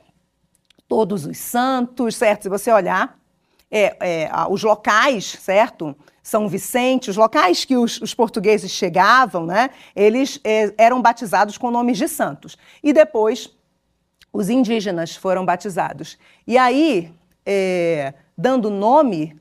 todos 0.88 1.25
os 1.25 1.38
santos, 1.39 2.15
certo? 2.15 2.43
Se 2.43 2.50
você 2.50 2.71
olhar, 2.71 3.17
é, 3.69 3.97
é, 4.00 4.29
os 4.47 4.62
locais, 4.62 5.25
certo? 5.25 5.95
São 6.21 6.47
Vicente, 6.47 7.09
os 7.09 7.17
locais 7.17 7.65
que 7.65 7.75
os, 7.75 8.00
os 8.00 8.13
portugueses 8.13 8.69
chegavam, 8.69 9.45
né? 9.47 9.71
Eles 9.95 10.39
é, 10.43 10.71
eram 10.77 11.01
batizados 11.01 11.57
com 11.57 11.71
nomes 11.71 11.97
de 11.97 12.07
santos. 12.07 12.57
E 12.83 12.93
depois 12.93 13.50
os 14.31 14.50
indígenas 14.50 15.15
foram 15.15 15.43
batizados. 15.43 16.17
E 16.45 16.57
aí, 16.57 17.12
é, 17.43 18.13
dando 18.38 18.69
nome 18.69 19.36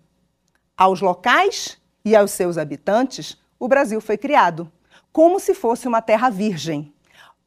aos 0.76 1.00
locais 1.00 1.78
e 2.04 2.14
aos 2.14 2.30
seus 2.30 2.58
habitantes, 2.58 3.36
o 3.58 3.66
Brasil 3.66 4.00
foi 4.00 4.16
criado, 4.16 4.70
como 5.12 5.40
se 5.40 5.54
fosse 5.54 5.88
uma 5.88 6.02
terra 6.02 6.28
virgem. 6.28 6.92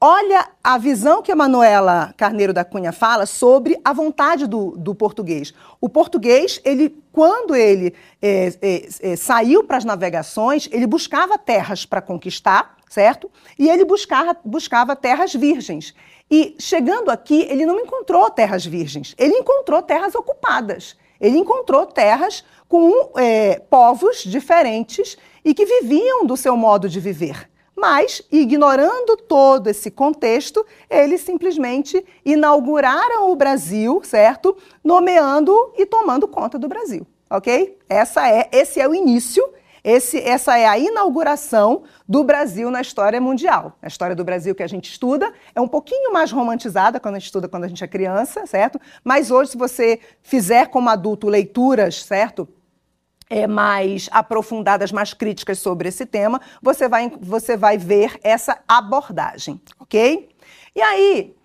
Olha 0.02 0.50
a 0.64 0.78
visão 0.78 1.22
que 1.22 1.30
a 1.30 1.36
Manuela 1.36 2.14
Carneiro 2.16 2.54
da 2.54 2.64
Cunha 2.64 2.94
fala 2.94 3.26
sobre 3.26 3.78
a 3.84 3.92
vontade 3.92 4.48
do, 4.48 4.72
do 4.78 4.96
português. 4.96 5.54
O 5.82 5.90
português, 5.90 6.62
ele, 6.64 6.98
quando 7.12 7.54
ele 7.54 7.94
é, 8.22 8.54
é, 8.62 8.90
é, 9.02 9.16
saiu 9.18 9.62
para 9.66 9.76
as 9.76 9.84
navegações, 9.84 10.70
ele 10.72 10.88
buscava 10.88 11.38
terras 11.38 11.86
para 11.86 12.02
conquistar, 12.02 12.78
certo? 12.90 13.30
E 13.58 13.70
ele 13.70 13.84
buscava, 13.84 14.38
buscava 14.46 14.96
terras 14.96 15.34
virgens. 15.34 15.94
E 16.32 16.56
chegando 16.58 17.12
aqui, 17.12 17.46
ele 17.50 17.66
não 17.66 17.78
encontrou 17.78 18.30
terras 18.30 18.66
virgens, 18.66 19.14
ele 19.18 19.34
encontrou 19.34 19.82
terras 19.82 20.16
ocupadas. 20.16 20.96
Ele 21.20 21.38
encontrou 21.38 21.86
terras 21.86 22.44
com 22.68 23.12
é, 23.18 23.60
povos 23.70 24.24
diferentes 24.24 25.18
e 25.44 25.54
que 25.54 25.66
viviam 25.66 26.26
do 26.26 26.38
seu 26.38 26.56
modo 26.56 26.88
de 26.88 27.00
viver. 27.00 27.50
Mas, 27.76 28.22
ignorando 28.30 29.16
todo 29.16 29.68
esse 29.68 29.90
contexto, 29.90 30.66
eles 30.90 31.22
simplesmente 31.22 32.06
inauguraram 32.26 33.32
o 33.32 33.36
Brasil, 33.36 34.02
certo? 34.04 34.56
Nomeando 34.84 35.74
e 35.78 35.86
tomando 35.86 36.28
conta 36.28 36.60
do 36.60 36.68
Brasil, 36.68 37.08
ok? 37.30 37.78
Essa 37.88 38.30
é, 38.30 38.50
esse 38.52 38.82
é 38.82 38.88
o 38.88 38.94
início 38.94 39.44
esse, 39.84 40.18
essa 40.20 40.58
é 40.58 40.66
a 40.66 40.78
inauguração 40.78 41.84
do 42.08 42.24
Brasil 42.24 42.70
na 42.70 42.82
história 42.82 43.20
mundial. 43.20 43.78
A 43.82 43.88
história 43.88 44.16
do 44.16 44.24
Brasil 44.24 44.54
que 44.54 44.64
a 44.64 44.68
gente 44.68 44.90
estuda 44.90 45.32
é 45.54 45.62
um 45.62 45.68
pouquinho 45.68 46.12
mais 46.14 46.32
romantizada 46.32 47.00
quando 47.00 47.16
a 47.16 47.20
gente 47.20 47.28
estuda 47.28 47.48
quando 47.48 47.64
a 47.64 47.68
gente 47.68 47.84
é 47.84 47.88
criança, 47.88 48.46
certo? 48.46 48.80
Mas 49.04 49.32
hoje, 49.32 49.52
se 49.52 49.58
você 49.58 50.00
fizer 50.22 50.68
como 50.68 50.90
adulto 50.90 51.28
leituras, 51.28 52.04
certo? 52.04 52.48
é, 53.30 53.46
mais 53.46 54.10
aprofundadas, 54.12 54.92
mais 54.92 55.14
críticas 55.14 55.60
sobre 55.60 55.90
esse 55.90 56.06
tema, 56.06 56.42
você 56.62 56.90
vai, 56.90 57.12
você 57.22 57.56
vai 57.56 57.78
ver 57.78 58.20
essa 58.24 58.60
abordagem, 58.68 59.62
ok? 59.80 60.30
E 60.76 60.82
aí, 60.82 61.36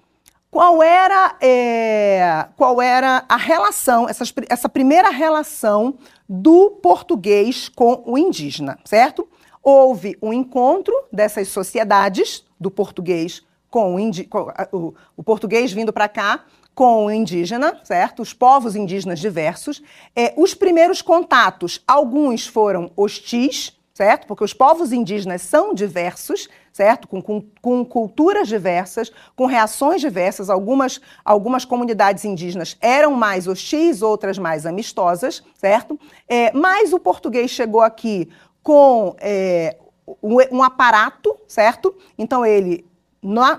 qual 0.50 0.82
era, 0.82 1.36
é, 1.40 2.46
qual 2.56 2.80
era 2.80 3.24
a 3.28 3.36
relação, 3.36 4.08
essa, 4.08 4.24
essa 4.48 4.68
primeira 4.68 5.10
relação 5.10 5.98
do 6.28 6.70
português 6.82 7.68
com 7.68 8.02
o 8.06 8.16
indígena, 8.16 8.78
certo? 8.84 9.28
Houve 9.62 10.16
um 10.22 10.32
encontro 10.32 10.94
dessas 11.12 11.48
sociedades, 11.48 12.44
do 12.58 12.70
português 12.70 13.42
com 13.70 13.96
o, 13.96 13.98
indi, 13.98 14.24
com, 14.24 14.46
o, 14.72 14.94
o 15.16 15.22
português 15.24 15.72
vindo 15.72 15.92
para 15.92 16.08
cá, 16.08 16.44
com 16.74 17.06
o 17.06 17.10
indígena, 17.10 17.80
certo? 17.82 18.22
Os 18.22 18.32
povos 18.32 18.76
indígenas 18.76 19.18
diversos. 19.18 19.82
É, 20.14 20.32
os 20.36 20.54
primeiros 20.54 21.02
contatos, 21.02 21.82
alguns 21.86 22.46
foram 22.46 22.90
hostis, 22.96 23.76
certo? 23.94 24.26
Porque 24.26 24.42
os 24.42 24.52
povos 24.52 24.92
indígenas 24.92 25.40
são 25.42 25.72
diversos, 25.72 26.48
certo? 26.72 27.06
Com, 27.06 27.22
com, 27.22 27.40
com, 27.62 27.84
culturas 27.84 28.48
diversas, 28.48 29.12
com 29.36 29.46
reações 29.46 30.00
diversas. 30.00 30.50
Algumas, 30.50 31.00
algumas 31.24 31.64
comunidades 31.64 32.24
indígenas 32.24 32.76
eram 32.80 33.12
mais 33.12 33.46
hostis, 33.46 34.02
outras 34.02 34.36
mais 34.36 34.66
amistosas, 34.66 35.44
certo? 35.54 35.98
É, 36.28 36.52
mas 36.52 36.92
o 36.92 36.98
português 36.98 37.52
chegou 37.52 37.80
aqui 37.80 38.28
com 38.64 39.14
é, 39.20 39.78
um, 40.20 40.38
um 40.50 40.62
aparato, 40.62 41.38
certo? 41.46 41.94
Então 42.18 42.44
ele 42.44 42.84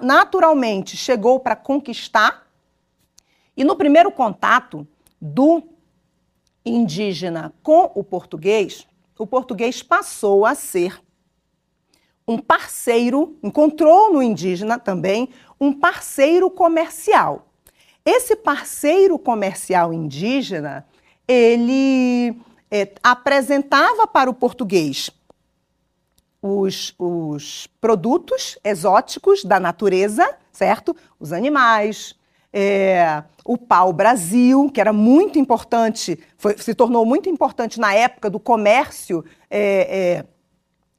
naturalmente 0.01 0.96
chegou 0.96 1.39
para 1.39 1.56
conquistar 1.56 2.46
e 3.58 3.63
no 3.63 3.75
primeiro 3.75 4.12
contato 4.12 4.86
do 5.20 5.63
indígena 6.63 7.51
com 7.63 7.92
o 7.96 8.04
português, 8.04 8.86
o 9.17 9.27
português 9.27 9.81
passou 9.81 10.45
a 10.45 10.55
ser 10.55 11.01
um 12.27 12.38
parceiro, 12.38 13.38
encontrou 13.43 14.12
no 14.12 14.22
indígena 14.22 14.79
também 14.79 15.29
um 15.60 15.72
parceiro 15.72 16.50
comercial. 16.50 17.48
Esse 18.03 18.36
parceiro 18.36 19.17
comercial 19.17 19.93
indígena, 19.93 20.86
ele 21.27 22.36
é, 22.69 22.93
apresentava 23.03 24.07
para 24.07 24.29
o 24.29 24.34
português 24.34 25.10
os, 26.45 26.93
os 27.00 27.67
produtos 27.81 28.57
exóticos 28.63 29.43
da 29.43 29.60
natureza, 29.60 30.38
certo? 30.51 30.95
Os 31.19 31.34
animais, 31.34 32.15
é, 32.57 33.21
o 33.43 33.57
pau-brasil, 33.57 34.71
que 34.74 34.79
era 34.79 34.93
muito 34.93 35.38
importante, 35.38 36.17
foi, 36.38 36.57
se 36.57 36.74
tornou 36.74 37.05
muito 37.05 37.29
importante 37.29 37.81
na 37.81 37.93
época 37.93 38.29
do 38.29 38.39
comércio 38.39 39.25
é, 39.51 40.21
é, 40.21 40.25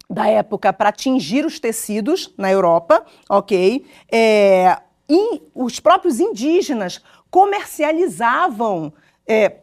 da 0.08 0.28
época 0.28 0.70
para 0.74 0.90
atingir 0.90 1.46
os 1.46 1.58
tecidos 1.58 2.34
na 2.36 2.52
Europa, 2.52 3.06
ok? 3.30 3.86
É, 4.12 4.76
e 5.08 5.40
os 5.54 5.80
próprios 5.80 6.20
indígenas 6.20 7.00
comercializavam 7.30 8.92
é, 9.26 9.56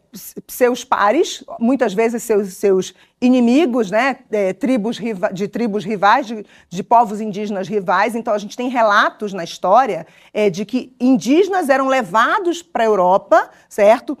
seus 0.46 0.84
pares, 0.84 1.42
muitas 1.58 1.94
vezes 1.94 2.22
seus, 2.22 2.54
seus 2.54 2.94
inimigos, 3.20 3.90
né, 3.90 4.18
é, 4.30 4.52
tribos 4.52 5.00
de 5.32 5.48
tribos 5.48 5.84
rivais, 5.84 6.26
de, 6.26 6.44
de, 6.68 6.82
povos 6.82 7.20
indígenas 7.20 7.66
rivais. 7.66 8.14
Então 8.14 8.34
a 8.34 8.38
gente 8.38 8.56
tem 8.56 8.68
relatos 8.68 9.32
na 9.32 9.42
história 9.42 10.06
é, 10.32 10.50
de 10.50 10.64
que 10.64 10.94
indígenas 11.00 11.68
eram 11.68 11.88
levados 11.88 12.62
para 12.62 12.84
a 12.84 12.86
Europa, 12.86 13.50
certo, 13.68 14.16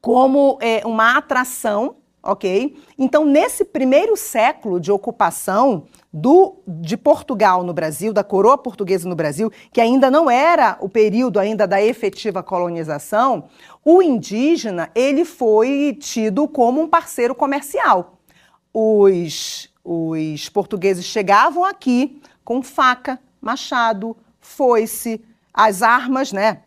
como 0.00 0.58
é, 0.60 0.82
uma 0.84 1.16
atração, 1.16 1.96
ok? 2.22 2.76
Então 2.98 3.24
nesse 3.24 3.64
primeiro 3.64 4.16
século 4.16 4.80
de 4.80 4.90
ocupação 4.90 5.86
do, 6.12 6.56
de 6.66 6.96
Portugal 6.96 7.62
no 7.62 7.72
Brasil, 7.72 8.12
da 8.12 8.24
coroa 8.24 8.58
portuguesa 8.58 9.08
no 9.08 9.14
Brasil, 9.14 9.50
que 9.72 9.80
ainda 9.80 10.10
não 10.10 10.30
era 10.30 10.76
o 10.80 10.88
período 10.88 11.38
ainda 11.38 11.66
da 11.66 11.80
efetiva 11.80 12.42
colonização, 12.42 13.44
o 13.84 14.02
indígena 14.02 14.90
ele 14.94 15.24
foi 15.24 15.96
tido 15.98 16.46
como 16.46 16.80
um 16.80 16.88
parceiro 16.88 17.34
comercial. 17.34 18.18
Os, 18.72 19.68
os 19.84 20.48
portugueses 20.48 21.04
chegavam 21.04 21.64
aqui 21.64 22.20
com 22.44 22.62
faca, 22.62 23.18
machado, 23.40 24.16
foice, 24.40 25.20
as 25.52 25.82
armas, 25.82 26.32
né? 26.32 26.62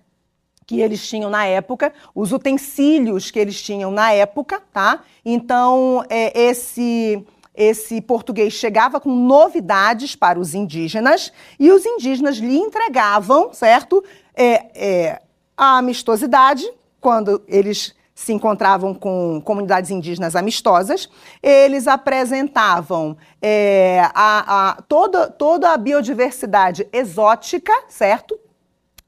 que 0.65 0.79
eles 0.79 1.07
tinham 1.07 1.29
na 1.29 1.45
época, 1.45 1.93
os 2.15 2.31
utensílios 2.31 3.29
que 3.29 3.37
eles 3.37 3.61
tinham 3.61 3.91
na 3.91 4.11
época, 4.11 4.61
tá? 4.71 5.01
Então, 5.25 6.03
é, 6.09 6.49
esse 6.49 7.23
esse 7.55 8.01
português 8.01 8.53
chegava 8.53 8.99
com 8.99 9.13
novidades 9.13 10.15
para 10.15 10.39
os 10.39 10.55
indígenas 10.55 11.31
e 11.59 11.69
os 11.69 11.85
indígenas 11.85 12.37
lhe 12.37 12.57
entregavam, 12.57 13.53
certo? 13.53 14.03
É, 14.35 14.65
é, 14.73 15.21
a 15.55 15.77
amistosidade, 15.77 16.67
quando 17.03 17.43
eles 17.49 17.93
se 18.15 18.31
encontravam 18.31 18.93
com 18.93 19.41
comunidades 19.43 19.91
indígenas 19.91 20.37
amistosas, 20.37 21.09
eles 21.41 21.85
apresentavam 21.85 23.17
é, 23.41 24.01
a, 24.13 24.69
a, 24.69 24.81
toda, 24.83 25.29
toda 25.29 25.71
a 25.71 25.77
biodiversidade 25.77 26.87
exótica, 26.93 27.73
certo? 27.89 28.39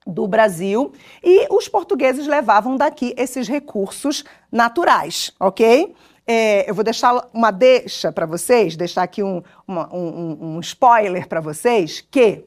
Do 0.06 0.28
Brasil, 0.28 0.92
e 1.24 1.48
os 1.50 1.70
portugueses 1.70 2.28
levavam 2.28 2.76
daqui 2.76 3.14
esses 3.18 3.48
recursos 3.48 4.26
naturais, 4.52 5.32
ok? 5.40 5.96
É, 6.28 6.70
eu 6.70 6.76
vou 6.76 6.84
deixar 6.84 7.30
uma 7.34 7.50
deixa 7.50 8.12
para 8.12 8.26
vocês, 8.26 8.76
deixar 8.76 9.04
aqui 9.04 9.24
um, 9.24 9.42
uma, 9.66 9.92
um, 9.96 10.58
um 10.58 10.60
spoiler 10.60 11.28
para 11.28 11.40
vocês, 11.40 12.06
que 12.12 12.44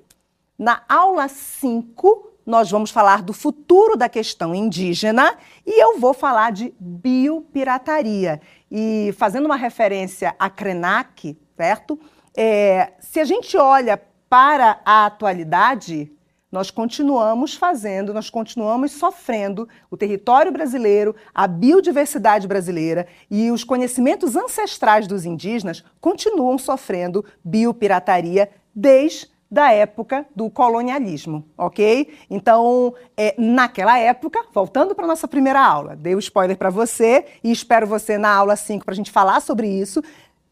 na 0.59 0.83
aula 0.89 1.27
5 1.27 2.28
nós 2.49 2.71
vamos 2.71 2.91
falar 2.91 3.21
do 3.21 3.35
futuro 3.35 3.95
da 3.95 4.09
questão 4.09 4.55
indígena 4.55 5.37
e 5.67 5.83
eu 5.83 5.99
vou 6.01 6.15
falar 6.15 6.51
de 6.51 6.73
biopirataria. 6.81 8.41
E 8.71 9.15
fazendo 9.19 9.45
uma 9.45 9.55
referência 9.55 10.35
a 10.39 10.49
Krenak, 10.49 11.37
certo? 11.55 12.01
É, 12.35 12.95
se 13.01 13.21
a 13.21 13.25
gente 13.27 13.55
olha 13.59 14.01
para 14.31 14.81
a 14.83 15.05
atualidade, 15.05 16.11
nós 16.51 16.71
continuamos 16.71 17.55
fazendo, 17.55 18.15
nós 18.15 18.31
continuamos 18.31 18.93
sofrendo 18.93 19.69
o 19.91 19.97
território 19.99 20.51
brasileiro, 20.51 21.15
a 21.35 21.47
biodiversidade 21.47 22.49
brasileira 22.49 23.07
e 23.31 23.51
os 23.51 23.63
conhecimentos 23.63 24.37
ancestrais 24.37 25.07
dos 25.07 25.27
indígenas 25.27 25.85
continuam 26.01 26.57
sofrendo 26.57 27.23
biopirataria 27.45 28.49
desde 28.75 29.29
da 29.51 29.73
época 29.73 30.27
do 30.37 30.51
colonialismo, 30.51 31.45
ok? 31.57 32.13
Então, 32.29 32.95
é, 33.17 33.35
naquela 33.39 33.99
época, 33.99 34.45
voltando 34.53 34.95
para 34.95 35.07
nossa 35.07 35.27
primeira 35.27 35.61
aula, 35.61 35.97
dei 35.97 36.15
o 36.15 36.17
um 36.17 36.21
spoiler 36.21 36.57
para 36.57 36.69
você 36.69 37.25
e 37.43 37.51
espero 37.51 37.87
você 37.87 38.19
na 38.19 38.35
aula 38.35 38.57
5 38.57 38.85
para 38.85 38.93
a 38.93 38.97
gente 38.97 39.11
falar 39.11 39.41
sobre 39.41 39.67
isso. 39.67 40.03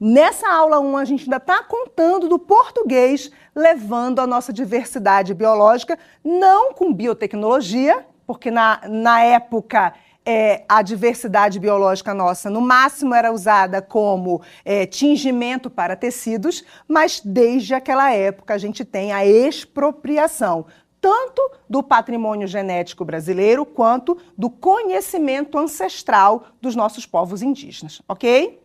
Nessa 0.00 0.50
aula 0.50 0.80
1, 0.80 0.96
a 0.96 1.04
gente 1.04 1.24
ainda 1.24 1.36
está 1.36 1.62
contando 1.62 2.28
do 2.28 2.38
português 2.38 3.30
levando 3.54 4.20
a 4.20 4.26
nossa 4.26 4.52
diversidade 4.52 5.34
biológica, 5.34 5.98
não 6.24 6.72
com 6.72 6.92
biotecnologia, 6.92 8.04
porque 8.26 8.50
na, 8.50 8.80
na 8.88 9.22
época 9.22 9.94
é, 10.26 10.64
a 10.68 10.82
diversidade 10.82 11.60
biológica 11.60 12.12
nossa, 12.12 12.50
no 12.50 12.60
máximo, 12.60 13.14
era 13.14 13.32
usada 13.32 13.80
como 13.80 14.42
é, 14.64 14.84
tingimento 14.84 15.70
para 15.70 15.94
tecidos, 15.94 16.64
mas 16.88 17.22
desde 17.24 17.72
aquela 17.72 18.12
época 18.12 18.52
a 18.52 18.58
gente 18.58 18.84
tem 18.84 19.12
a 19.12 19.24
expropriação 19.24 20.66
tanto 21.00 21.40
do 21.70 21.84
patrimônio 21.84 22.48
genético 22.48 23.04
brasileiro 23.04 23.64
quanto 23.64 24.18
do 24.36 24.50
conhecimento 24.50 25.56
ancestral 25.56 26.46
dos 26.60 26.74
nossos 26.74 27.06
povos 27.06 27.42
indígenas, 27.42 28.02
ok? 28.08 28.60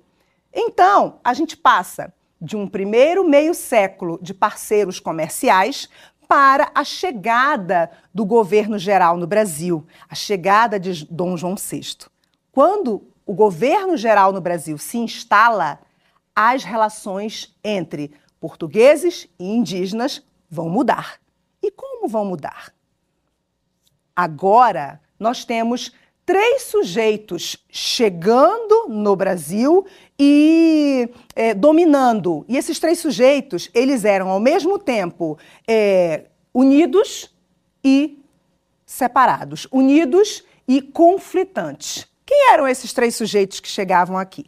Então, 0.51 1.19
a 1.23 1.35
gente 1.35 1.55
passa 1.55 2.11
de 2.41 2.57
um 2.57 2.67
primeiro 2.67 3.23
meio 3.23 3.53
século 3.53 4.17
de 4.19 4.33
parceiros 4.33 4.99
comerciais 4.99 5.87
para 6.31 6.71
a 6.73 6.85
chegada 6.85 7.91
do 8.13 8.23
governo 8.23 8.79
geral 8.79 9.17
no 9.17 9.27
Brasil, 9.27 9.85
a 10.07 10.15
chegada 10.15 10.79
de 10.79 11.05
Dom 11.07 11.35
João 11.35 11.55
VI. 11.55 12.07
Quando 12.53 13.05
o 13.25 13.33
governo 13.33 13.97
geral 13.97 14.31
no 14.31 14.39
Brasil 14.39 14.77
se 14.77 14.97
instala, 14.97 15.81
as 16.33 16.63
relações 16.63 17.53
entre 17.61 18.13
portugueses 18.39 19.27
e 19.37 19.43
indígenas 19.43 20.25
vão 20.49 20.69
mudar. 20.69 21.19
E 21.61 21.69
como 21.69 22.07
vão 22.07 22.23
mudar? 22.23 22.73
Agora 24.15 25.01
nós 25.19 25.43
temos 25.43 25.91
três 26.25 26.61
sujeitos 26.61 27.57
chegando 27.69 28.87
no 28.87 29.17
Brasil 29.17 29.85
e 30.23 31.09
é, 31.35 31.53
dominando. 31.55 32.45
E 32.47 32.55
esses 32.55 32.77
três 32.77 32.99
sujeitos, 32.99 33.71
eles 33.73 34.05
eram 34.05 34.29
ao 34.29 34.39
mesmo 34.39 34.77
tempo 34.77 35.37
é, 35.67 36.25
unidos 36.53 37.33
e 37.83 38.19
separados, 38.85 39.67
unidos 39.71 40.43
e 40.67 40.81
conflitantes. 40.81 42.07
Quem 42.23 42.53
eram 42.53 42.67
esses 42.67 42.93
três 42.93 43.15
sujeitos 43.15 43.59
que 43.59 43.67
chegavam 43.67 44.15
aqui? 44.15 44.45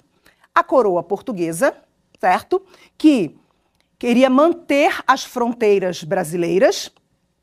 a 0.54 0.64
coroa 0.64 1.02
portuguesa, 1.02 1.76
certo? 2.20 2.62
Que 2.98 3.36
queria 3.98 4.30
manter 4.30 4.96
as 5.08 5.24
fronteiras 5.24 6.04
brasileiras 6.04 6.92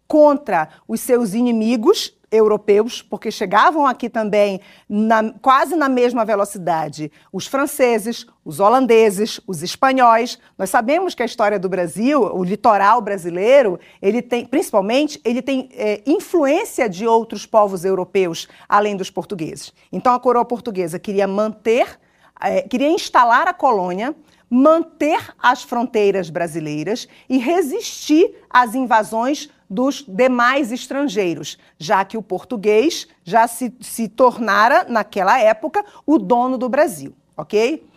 contra 0.07 0.69
os 0.87 1.01
seus 1.01 1.35
inimigos 1.35 2.17
europeus, 2.31 3.03
porque 3.03 3.31
chegavam 3.31 3.87
aqui 3.87 4.09
também 4.09 4.61
na, 4.89 5.33
quase 5.41 5.75
na 5.75 5.89
mesma 5.89 6.25
velocidade 6.25 7.11
os 7.33 7.47
franceses, 7.47 8.27
os 8.45 8.61
holandeses, 8.61 9.41
os 9.47 9.63
espanhóis. 9.63 10.39
Nós 10.57 10.71
sabemos 10.71 11.15
que 11.15 11.23
a 11.23 11.27
história 11.27 11.59
do 11.59 11.69
Brasil, 11.69 12.23
o 12.23 12.45
litoral 12.45 13.01
brasileiro, 13.01 13.79
ele 14.01 14.23
tem, 14.23 14.47
principalmente, 14.47 15.21
ele 15.25 15.43
tem 15.43 15.69
é, 15.73 16.03
influência 16.07 16.89
de 16.89 17.07
outros 17.07 17.47
povos 17.47 17.85
europeus 17.85 18.49
além 18.69 18.97
dos 18.97 19.11
portugueses. 19.11 19.73
Então 19.91 20.15
a 20.15 20.21
coroa 20.21 20.45
portuguesa 20.45 20.99
queria 20.99 21.27
manter, 21.27 21.99
é, 22.41 22.63
queria 22.63 22.89
instalar 22.89 23.49
a 23.49 23.55
colônia 23.55 24.15
manter 24.53 25.33
as 25.39 25.63
fronteiras 25.63 26.29
brasileiras 26.29 27.07
e 27.29 27.39
resistir 27.39 28.35
às 28.51 28.75
invasões 28.75 29.49
dos 29.71 30.05
demais 30.07 30.73
estrangeiros, 30.73 31.57
já 31.79 32.05
que 32.05 32.19
o 32.19 32.23
português 32.23 33.07
já 33.23 33.47
se, 33.47 33.73
se 33.81 34.09
tornara, 34.09 34.85
naquela 34.89 35.39
época, 35.39 35.85
o 36.05 36.19
dono 36.19 36.59
do 36.59 36.69
Brasil, 36.69 37.15
ok? 37.37 37.89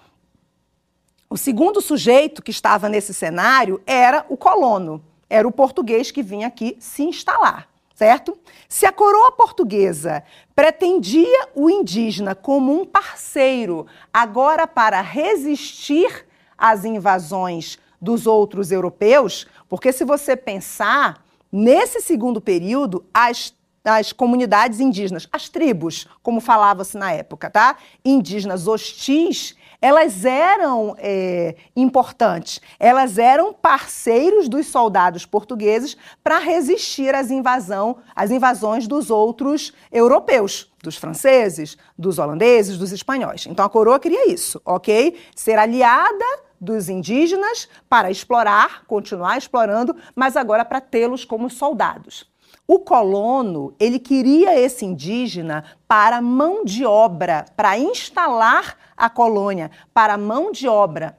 O 1.27 1.35
segundo 1.35 1.81
sujeito 1.81 2.43
que 2.43 2.51
estava 2.51 2.87
nesse 2.87 3.11
cenário 3.11 3.81
era 3.87 4.23
o 4.29 4.37
colono, 4.37 5.03
era 5.27 5.47
o 5.47 5.51
português 5.51 6.11
que 6.11 6.21
vinha 6.21 6.45
aqui 6.45 6.77
se 6.79 7.01
instalar, 7.01 7.67
certo? 7.95 8.37
Se 8.69 8.85
a 8.85 8.91
coroa 8.91 9.31
portuguesa 9.31 10.23
pretendia 10.55 11.49
o 11.55 11.71
indígena 11.71 12.35
como 12.35 12.71
um 12.71 12.85
parceiro 12.85 13.87
agora 14.13 14.67
para 14.67 15.01
resistir 15.01 16.27
às 16.55 16.85
invasões 16.85 17.79
dos 17.99 18.27
outros 18.27 18.71
europeus, 18.71 19.47
porque 19.67 19.91
se 19.91 20.05
você 20.05 20.35
pensar, 20.35 21.22
Nesse 21.55 22.01
segundo 22.01 22.41
período, 22.41 23.05
as, 23.13 23.53
as 23.85 24.11
comunidades 24.11 24.79
indígenas, 24.79 25.27
as 25.31 25.47
tribos, 25.47 26.07
como 26.23 26.41
falava-se 26.41 26.97
na 26.97 27.11
época, 27.11 27.47
tá? 27.47 27.77
Indígenas 28.03 28.67
hostis, 28.67 29.55
elas 29.79 30.25
eram 30.25 30.95
é, 30.97 31.55
importantes, 31.75 32.59
elas 32.79 33.19
eram 33.19 33.53
parceiros 33.53 34.49
dos 34.49 34.65
soldados 34.65 35.27
portugueses 35.27 35.95
para 36.23 36.39
resistir 36.39 37.13
às, 37.13 37.29
invasão, 37.29 37.97
às 38.15 38.31
invasões 38.31 38.87
dos 38.87 39.11
outros 39.11 39.73
europeus, 39.91 40.73
dos 40.81 40.95
franceses, 40.95 41.77
dos 41.95 42.17
holandeses, 42.17 42.79
dos 42.79 42.91
espanhóis. 42.91 43.45
Então 43.45 43.63
a 43.63 43.69
coroa 43.69 43.99
queria 43.99 44.27
isso, 44.27 44.59
ok? 44.65 45.19
Ser 45.35 45.59
aliada 45.59 46.25
dos 46.63 46.89
indígenas 46.89 47.67
para 47.89 48.09
explorar, 48.09 48.85
continuar 48.85 49.37
explorando, 49.37 49.95
mas 50.15 50.37
agora 50.37 50.63
para 50.63 50.81
tê-los 50.81 51.25
como 51.25 51.49
soldados. 51.49 52.31
O 52.65 52.79
colono, 52.79 53.75
ele 53.79 53.99
queria 53.99 54.57
esse 54.57 54.85
indígena 54.85 55.65
para 55.87 56.21
mão 56.21 56.63
de 56.63 56.85
obra, 56.85 57.45
para 57.57 57.77
instalar 57.77 58.77
a 58.95 59.09
colônia, 59.09 59.69
para 59.93 60.17
mão 60.17 60.51
de 60.51 60.67
obra 60.67 61.17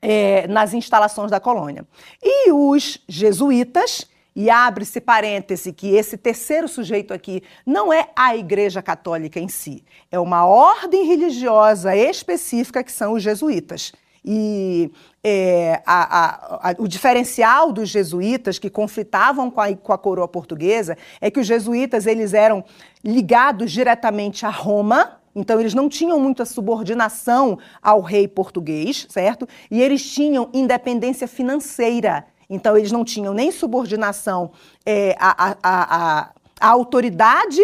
é, 0.00 0.48
nas 0.48 0.74
instalações 0.74 1.30
da 1.30 1.38
colônia. 1.38 1.86
E 2.20 2.50
os 2.50 2.98
jesuítas, 3.08 4.10
e 4.34 4.50
abre-se 4.50 5.00
parêntese 5.00 5.72
que 5.72 5.94
esse 5.94 6.16
terceiro 6.16 6.66
sujeito 6.66 7.14
aqui 7.14 7.42
não 7.64 7.92
é 7.92 8.08
a 8.16 8.36
Igreja 8.36 8.82
Católica 8.82 9.38
em 9.38 9.48
si, 9.48 9.84
é 10.10 10.18
uma 10.18 10.44
ordem 10.46 11.06
religiosa 11.06 11.94
específica 11.94 12.82
que 12.82 12.90
são 12.90 13.12
os 13.12 13.22
jesuítas. 13.22 13.92
E 14.24 14.90
é, 15.22 15.82
a, 15.84 16.18
a, 16.18 16.70
a, 16.70 16.74
o 16.78 16.86
diferencial 16.86 17.72
dos 17.72 17.88
jesuítas 17.88 18.58
que 18.58 18.70
conflitavam 18.70 19.50
com 19.50 19.60
a, 19.60 19.74
com 19.74 19.92
a 19.92 19.98
coroa 19.98 20.28
portuguesa 20.28 20.96
é 21.20 21.30
que 21.30 21.40
os 21.40 21.46
jesuítas 21.46 22.06
eles 22.06 22.32
eram 22.32 22.64
ligados 23.04 23.72
diretamente 23.72 24.46
a 24.46 24.50
Roma, 24.50 25.18
então, 25.34 25.58
eles 25.58 25.72
não 25.72 25.88
tinham 25.88 26.20
muita 26.20 26.44
subordinação 26.44 27.58
ao 27.82 28.00
rei 28.00 28.28
português, 28.28 29.06
certo? 29.08 29.48
E 29.70 29.80
eles 29.80 30.04
tinham 30.12 30.50
independência 30.52 31.26
financeira. 31.26 32.26
Então, 32.50 32.76
eles 32.76 32.92
não 32.92 33.02
tinham 33.02 33.32
nem 33.32 33.50
subordinação 33.50 34.50
é, 34.84 35.16
à, 35.18 35.52
à, 35.52 35.56
à, 35.62 36.30
à 36.60 36.68
autoridade 36.68 37.62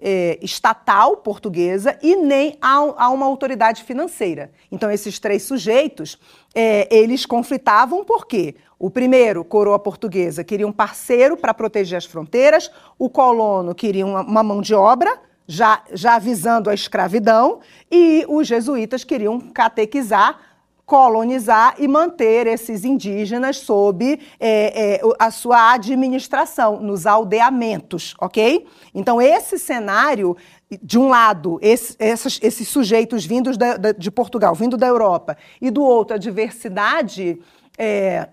é, 0.00 0.38
estatal 0.42 1.18
portuguesa 1.18 1.98
e 2.02 2.16
nem 2.16 2.56
a, 2.60 2.76
a, 3.04 3.08
uma 3.10 3.26
autoridade 3.26 3.84
financeira. 3.84 4.50
Então, 4.72 4.90
esses 4.90 5.18
três 5.18 5.42
sujeitos, 5.42 6.18
é, 6.54 6.88
eles 6.94 7.26
conflitavam 7.26 8.04
por 8.04 8.26
quê? 8.26 8.56
O 8.78 8.90
primeiro, 8.90 9.44
coroa 9.44 9.78
portuguesa, 9.78 10.42
queria 10.42 10.66
um 10.66 10.72
parceiro 10.72 11.36
para 11.36 11.52
proteger 11.52 11.98
as 11.98 12.06
fronteiras, 12.06 12.70
o 12.98 13.10
colono 13.10 13.74
queria 13.74 14.06
uma, 14.06 14.22
uma 14.22 14.42
mão 14.42 14.62
de 14.62 14.74
obra, 14.74 15.20
já, 15.46 15.82
já 15.92 16.18
visando 16.18 16.70
a 16.70 16.74
escravidão, 16.74 17.60
e 17.90 18.24
os 18.28 18.46
jesuítas 18.46 19.04
queriam 19.04 19.38
catequizar 19.38 20.49
colonizar 20.90 21.76
e 21.78 21.86
manter 21.86 22.48
esses 22.48 22.84
indígenas 22.84 23.58
sob 23.58 24.18
é, 24.40 24.96
é, 24.96 25.00
a 25.20 25.30
sua 25.30 25.74
administração, 25.74 26.80
nos 26.80 27.06
aldeamentos, 27.06 28.16
ok? 28.20 28.66
Então, 28.92 29.22
esse 29.22 29.56
cenário, 29.56 30.36
de 30.82 30.98
um 30.98 31.08
lado, 31.08 31.60
esse, 31.62 31.94
esses, 31.96 32.40
esses, 32.42 32.66
sujeitos 32.66 33.24
vindos 33.24 33.56
da, 33.56 33.76
da, 33.76 33.92
de 33.92 34.10
Portugal, 34.10 34.52
vindo 34.52 34.76
da 34.76 34.88
Europa, 34.88 35.36
e 35.62 35.70
do 35.70 35.80
outro, 35.80 36.16
a 36.16 36.18
diversidade. 36.18 37.40
É, 37.78 38.28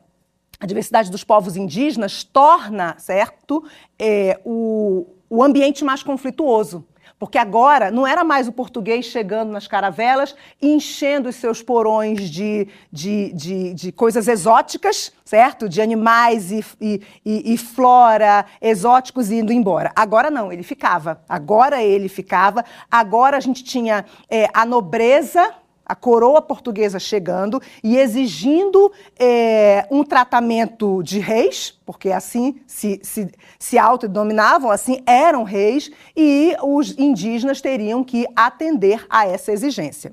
a 0.60 0.66
diversidade 0.66 1.12
dos 1.12 1.24
povos 1.24 1.56
indígenas 1.56 2.24
torna, 2.24 2.96
certo, 2.98 3.64
é, 4.00 4.40
o, 4.44 5.06
o 5.30 5.44
ambiente 5.44 5.86
mais 5.86 6.02
conflituoso. 6.02 6.84
Porque 7.20 7.38
agora 7.38 7.90
não 7.90 8.06
era 8.06 8.24
mais 8.24 8.48
o 8.48 8.52
português 8.52 9.06
chegando 9.06 9.52
nas 9.52 9.68
caravelas 9.68 10.36
e 10.62 10.70
enchendo 10.70 11.30
os 11.30 11.36
seus 11.36 11.64
porões 11.64 12.30
de, 12.30 12.68
de, 12.92 13.34
de, 13.34 13.74
de 13.74 13.92
coisas 13.92 14.28
exóticas, 14.28 15.12
certo? 15.26 15.68
De 15.68 15.82
animais 15.82 16.52
e, 16.52 16.64
e, 16.80 17.02
e, 17.26 17.58
flora 17.58 18.46
exóticos 18.62 19.32
indo 19.32 19.52
embora. 19.52 19.92
Agora 19.96 20.30
não, 20.30 20.52
ele 20.52 20.64
ficava. 20.64 21.20
Agora 21.28 21.82
ele 21.82 22.08
ficava. 22.08 22.64
Agora 22.90 23.38
a 23.38 23.40
gente 23.40 23.64
tinha 23.64 24.06
é, 24.30 24.48
a 24.54 24.64
nobreza 24.64 25.54
a 25.88 25.96
coroa 25.96 26.42
portuguesa 26.42 27.00
chegando 27.00 27.62
e 27.82 27.98
exigindo 27.98 28.92
é, 29.18 29.88
um 29.90 30.04
tratamento 30.04 31.02
de 31.02 31.20
reis, 31.20 31.80
porque 31.86 32.12
assim 32.12 32.60
se, 32.68 33.00
se, 33.02 33.32
se 33.58 33.78
autodenominavam, 33.78 34.70
assim 34.70 35.02
eram 35.06 35.44
reis, 35.44 35.90
e 36.16 36.54
os 36.62 36.92
indígenas 36.98 37.62
teriam 37.62 38.04
que 38.04 38.26
atender 38.36 39.06
a 39.10 39.26
essa 39.26 39.54
exigência. 39.54 40.12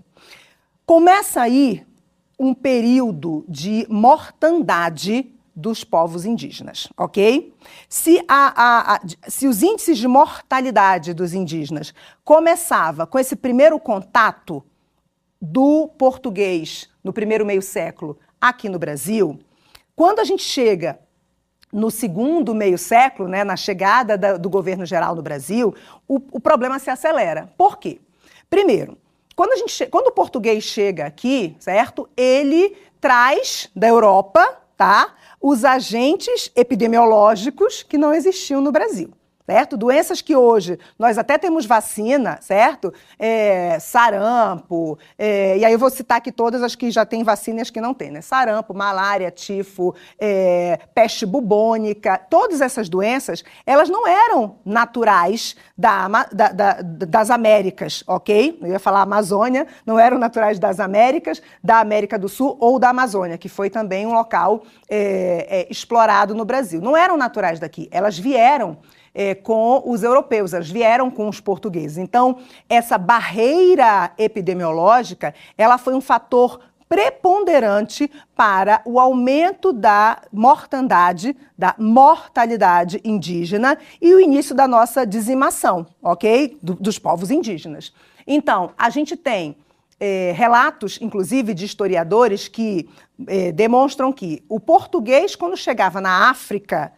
Começa 0.86 1.40
aí 1.40 1.84
um 2.38 2.54
período 2.54 3.44
de 3.48 3.84
mortandade 3.88 5.34
dos 5.56 5.84
povos 5.84 6.24
indígenas, 6.24 6.88
ok? 6.96 7.54
Se, 7.88 8.20
a, 8.28 8.52
a, 8.56 8.94
a, 8.96 9.00
se 9.28 9.46
os 9.46 9.62
índices 9.62 9.98
de 9.98 10.08
mortalidade 10.08 11.14
dos 11.14 11.32
indígenas 11.32 11.94
começava 12.24 13.06
com 13.06 13.18
esse 13.18 13.36
primeiro 13.36 13.78
contato 13.78 14.64
do 15.44 15.88
português 15.98 16.88
no 17.02 17.12
primeiro 17.12 17.44
meio 17.44 17.60
século 17.60 18.18
aqui 18.40 18.68
no 18.68 18.78
Brasil, 18.78 19.38
quando 19.94 20.20
a 20.20 20.24
gente 20.24 20.42
chega 20.42 20.98
no 21.70 21.90
segundo 21.90 22.54
meio 22.54 22.78
século, 22.78 23.28
né, 23.28 23.44
na 23.44 23.56
chegada 23.56 24.16
da, 24.16 24.36
do 24.36 24.48
governo 24.48 24.86
geral 24.86 25.14
no 25.14 25.22
Brasil, 25.22 25.74
o, 26.08 26.16
o, 26.32 26.40
problema 26.40 26.78
se 26.78 26.88
acelera. 26.88 27.52
Por 27.58 27.78
quê? 27.78 28.00
Primeiro, 28.48 28.96
quando, 29.36 29.52
a 29.52 29.56
gente, 29.56 29.86
quando 29.86 30.06
o 30.06 30.12
português 30.12 30.64
chega 30.64 31.04
aqui, 31.04 31.56
certo? 31.58 32.08
Ele 32.16 32.76
traz 33.00 33.68
da 33.74 33.88
Europa, 33.88 34.62
tá? 34.76 35.14
Os 35.40 35.64
agentes 35.64 36.50
epidemiológicos 36.54 37.82
que 37.82 37.98
não 37.98 38.14
existiam 38.14 38.60
no 38.60 38.72
Brasil 38.72 39.12
certo? 39.46 39.76
Doenças 39.76 40.22
que 40.22 40.34
hoje 40.34 40.78
nós 40.98 41.18
até 41.18 41.36
temos 41.36 41.66
vacina, 41.66 42.38
certo? 42.40 42.92
É, 43.18 43.78
sarampo, 43.78 44.98
é, 45.18 45.58
e 45.58 45.64
aí 45.64 45.72
eu 45.72 45.78
vou 45.78 45.90
citar 45.90 46.18
aqui 46.18 46.32
todas 46.32 46.62
as 46.62 46.74
que 46.74 46.90
já 46.90 47.04
têm 47.04 47.22
vacina 47.22 47.58
e 47.58 47.62
as 47.62 47.70
que 47.70 47.80
não 47.80 47.92
têm, 47.92 48.10
né? 48.10 48.20
Sarampo, 48.22 48.72
malária, 48.72 49.30
tifo, 49.30 49.94
é, 50.18 50.78
peste 50.94 51.26
bubônica, 51.26 52.16
todas 52.30 52.60
essas 52.60 52.88
doenças, 52.88 53.44
elas 53.66 53.90
não 53.90 54.08
eram 54.08 54.56
naturais 54.64 55.54
da, 55.76 56.08
da, 56.32 56.48
da, 56.48 56.78
das 56.82 57.30
Américas, 57.30 58.02
ok? 58.06 58.58
Eu 58.62 58.68
ia 58.68 58.78
falar 58.78 59.02
Amazônia, 59.02 59.66
não 59.84 59.98
eram 59.98 60.18
naturais 60.18 60.58
das 60.58 60.80
Américas, 60.80 61.42
da 61.62 61.80
América 61.80 62.18
do 62.18 62.28
Sul 62.28 62.56
ou 62.58 62.78
da 62.78 62.88
Amazônia, 62.88 63.36
que 63.36 63.48
foi 63.48 63.68
também 63.68 64.06
um 64.06 64.14
local 64.14 64.62
é, 64.88 65.46
é, 65.50 65.66
explorado 65.70 66.34
no 66.34 66.46
Brasil. 66.46 66.80
Não 66.80 66.96
eram 66.96 67.16
naturais 67.18 67.60
daqui, 67.60 67.88
elas 67.90 68.18
vieram 68.18 68.78
é, 69.14 69.34
com 69.34 69.82
os 69.86 70.02
europeus, 70.02 70.52
elas 70.52 70.68
vieram 70.68 71.10
com 71.10 71.28
os 71.28 71.40
portugueses. 71.40 71.98
Então, 71.98 72.38
essa 72.68 72.98
barreira 72.98 74.12
epidemiológica, 74.18 75.34
ela 75.56 75.78
foi 75.78 75.94
um 75.94 76.00
fator 76.00 76.60
preponderante 76.88 78.10
para 78.36 78.82
o 78.84 79.00
aumento 79.00 79.72
da 79.72 80.20
mortandade, 80.32 81.36
da 81.56 81.74
mortalidade 81.78 83.00
indígena 83.04 83.78
e 84.00 84.14
o 84.14 84.20
início 84.20 84.54
da 84.54 84.68
nossa 84.68 85.06
dizimação, 85.06 85.86
ok? 86.02 86.58
Do, 86.62 86.74
dos 86.74 86.98
povos 86.98 87.30
indígenas. 87.30 87.92
Então, 88.26 88.72
a 88.76 88.90
gente 88.90 89.16
tem 89.16 89.56
é, 89.98 90.32
relatos, 90.36 90.98
inclusive, 91.00 91.54
de 91.54 91.64
historiadores 91.64 92.48
que 92.48 92.88
é, 93.26 93.52
demonstram 93.52 94.12
que 94.12 94.44
o 94.48 94.60
português, 94.60 95.34
quando 95.34 95.56
chegava 95.56 96.00
na 96.00 96.28
África, 96.30 96.92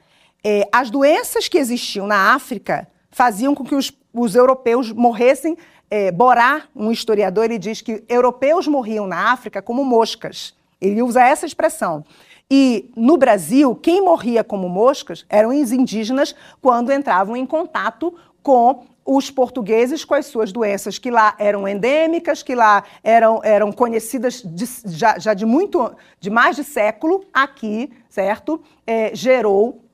é, 0.49 0.69
as 0.71 0.91
doenças 0.91 1.49
que 1.49 1.59
existiam 1.59 2.07
na 2.07 2.33
África 2.33 2.87
faziam 3.11 3.53
com 3.53 3.65
que 3.65 3.75
os, 3.75 3.91
os 4.15 4.37
europeus 4.37 4.93
morressem. 4.93 5.59
É, 5.91 6.13
Borá, 6.13 6.63
um 6.75 6.93
historiador, 6.93 7.47
ele 7.47 7.59
diz 7.59 7.81
que 7.81 8.05
europeus 8.09 8.69
morriam 8.69 9.09
na 9.09 9.33
África 9.33 9.61
como 9.61 9.85
moscas. 9.85 10.55
Ele 10.81 11.03
usa 11.03 11.21
essa 11.21 11.47
expressão. 11.47 12.05
E 12.49 12.93
no 12.97 13.17
Brasil, 13.17 13.75
quem 13.75 14.01
morria 14.01 14.45
como 14.45 14.69
moscas 14.69 15.27
eram 15.29 15.51
os 15.51 15.73
indígenas 15.73 16.33
quando 16.63 16.93
entravam 16.93 17.37
em 17.37 17.45
contato 17.45 18.15
com 18.41 18.85
os 19.05 19.31
portugueses 19.31 20.05
com 20.05 20.15
as 20.15 20.27
suas 20.27 20.53
doenças, 20.53 20.99
que 20.99 21.11
lá 21.11 21.35
eram 21.39 21.67
endêmicas, 21.67 22.43
que 22.43 22.55
lá 22.55 22.85
eram, 23.03 23.41
eram 23.43 23.73
conhecidas 23.73 24.43
de, 24.43 24.69
já, 24.87 25.19
já, 25.19 25.33
de 25.33 25.47
muito, 25.47 25.93
de 26.21 26.29
mais 26.29 26.57
de 26.57 26.65
século, 26.65 27.25
aqui, 27.33 27.91
certo? 28.09 28.61
É, 28.85 29.15
gerou 29.15 29.86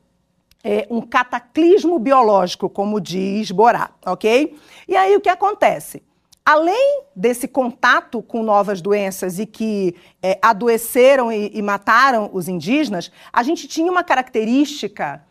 é, 0.64 0.86
um 0.90 1.00
cataclismo 1.00 1.98
biológico, 1.98 2.68
como 2.68 3.00
diz 3.00 3.50
Borá, 3.50 3.90
ok? 4.06 4.56
E 4.86 4.96
aí 4.96 5.16
o 5.16 5.20
que 5.20 5.28
acontece? 5.28 6.02
Além 6.44 7.02
desse 7.14 7.46
contato 7.46 8.20
com 8.20 8.42
novas 8.42 8.80
doenças 8.80 9.38
e 9.38 9.46
que 9.46 9.94
é, 10.22 10.38
adoeceram 10.42 11.30
e, 11.30 11.50
e 11.54 11.62
mataram 11.62 12.30
os 12.32 12.48
indígenas, 12.48 13.12
a 13.32 13.42
gente 13.42 13.68
tinha 13.68 13.90
uma 13.90 14.02
característica 14.02 15.24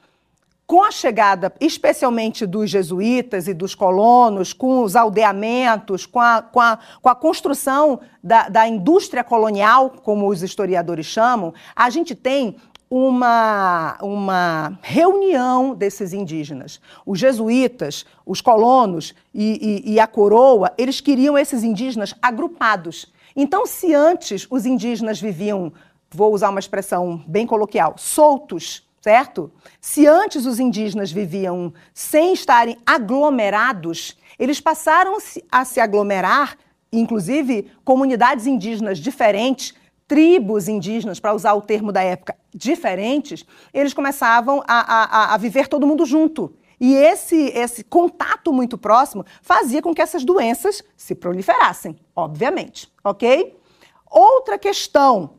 com 0.71 0.81
a 0.85 0.89
chegada, 0.89 1.53
especialmente 1.59 2.45
dos 2.45 2.69
jesuítas 2.69 3.45
e 3.45 3.53
dos 3.53 3.75
colonos, 3.75 4.53
com 4.53 4.81
os 4.83 4.95
aldeamentos, 4.95 6.05
com 6.05 6.21
a, 6.21 6.41
com 6.41 6.61
a, 6.61 6.79
com 7.01 7.09
a 7.09 7.15
construção 7.15 7.99
da, 8.23 8.47
da 8.47 8.65
indústria 8.65 9.21
colonial, 9.21 9.89
como 9.89 10.29
os 10.29 10.41
historiadores 10.41 11.07
chamam, 11.07 11.53
a 11.75 11.89
gente 11.89 12.15
tem 12.15 12.55
uma, 12.91 13.97
uma 14.01 14.77
reunião 14.81 15.73
desses 15.73 16.11
indígenas. 16.11 16.81
Os 17.05 17.17
jesuítas, 17.17 18.05
os 18.25 18.41
colonos 18.41 19.15
e, 19.33 19.85
e, 19.85 19.93
e, 19.93 19.99
a 19.99 20.05
coroa, 20.05 20.73
eles 20.77 20.99
queriam 20.99 21.37
esses 21.37 21.63
indígenas 21.63 22.13
agrupados. 22.21 23.09
Então, 23.33 23.65
se 23.65 23.95
antes 23.95 24.45
os 24.49 24.65
indígenas 24.65 25.21
viviam, 25.21 25.71
vou 26.11 26.33
usar 26.33 26.49
uma 26.49 26.59
expressão 26.59 27.23
bem 27.25 27.47
coloquial, 27.47 27.93
soltos, 27.97 28.85
certo? 28.99 29.49
Se 29.79 30.05
antes 30.05 30.45
os 30.45 30.59
indígenas 30.59 31.13
viviam 31.13 31.73
sem 31.93 32.33
estarem 32.33 32.77
aglomerados, 32.85 34.17
eles 34.37 34.59
passaram 34.59 35.17
a 35.49 35.63
se 35.63 35.79
aglomerar, 35.79 36.57
inclusive 36.91 37.71
comunidades 37.85 38.45
indígenas 38.45 38.99
diferentes, 38.99 39.73
tribos 40.11 40.67
indígenas, 40.67 41.21
para 41.21 41.33
usar 41.33 41.53
o 41.53 41.61
termo 41.61 41.89
da 41.89 42.03
época, 42.03 42.35
diferentes, 42.53 43.45
eles 43.73 43.93
começavam 43.93 44.61
a, 44.67 45.29
a, 45.29 45.33
a 45.33 45.37
viver 45.37 45.69
todo 45.69 45.87
mundo 45.87 46.05
junto. 46.05 46.53
E 46.77 46.93
esse, 46.93 47.45
esse 47.55 47.81
contato 47.81 48.51
muito 48.51 48.77
próximo 48.77 49.25
fazia 49.41 49.81
com 49.81 49.95
que 49.95 50.01
essas 50.01 50.25
doenças 50.25 50.83
se 50.97 51.15
proliferassem, 51.15 51.97
obviamente, 52.13 52.91
ok? 53.01 53.57
Outra 54.05 54.59
questão 54.59 55.35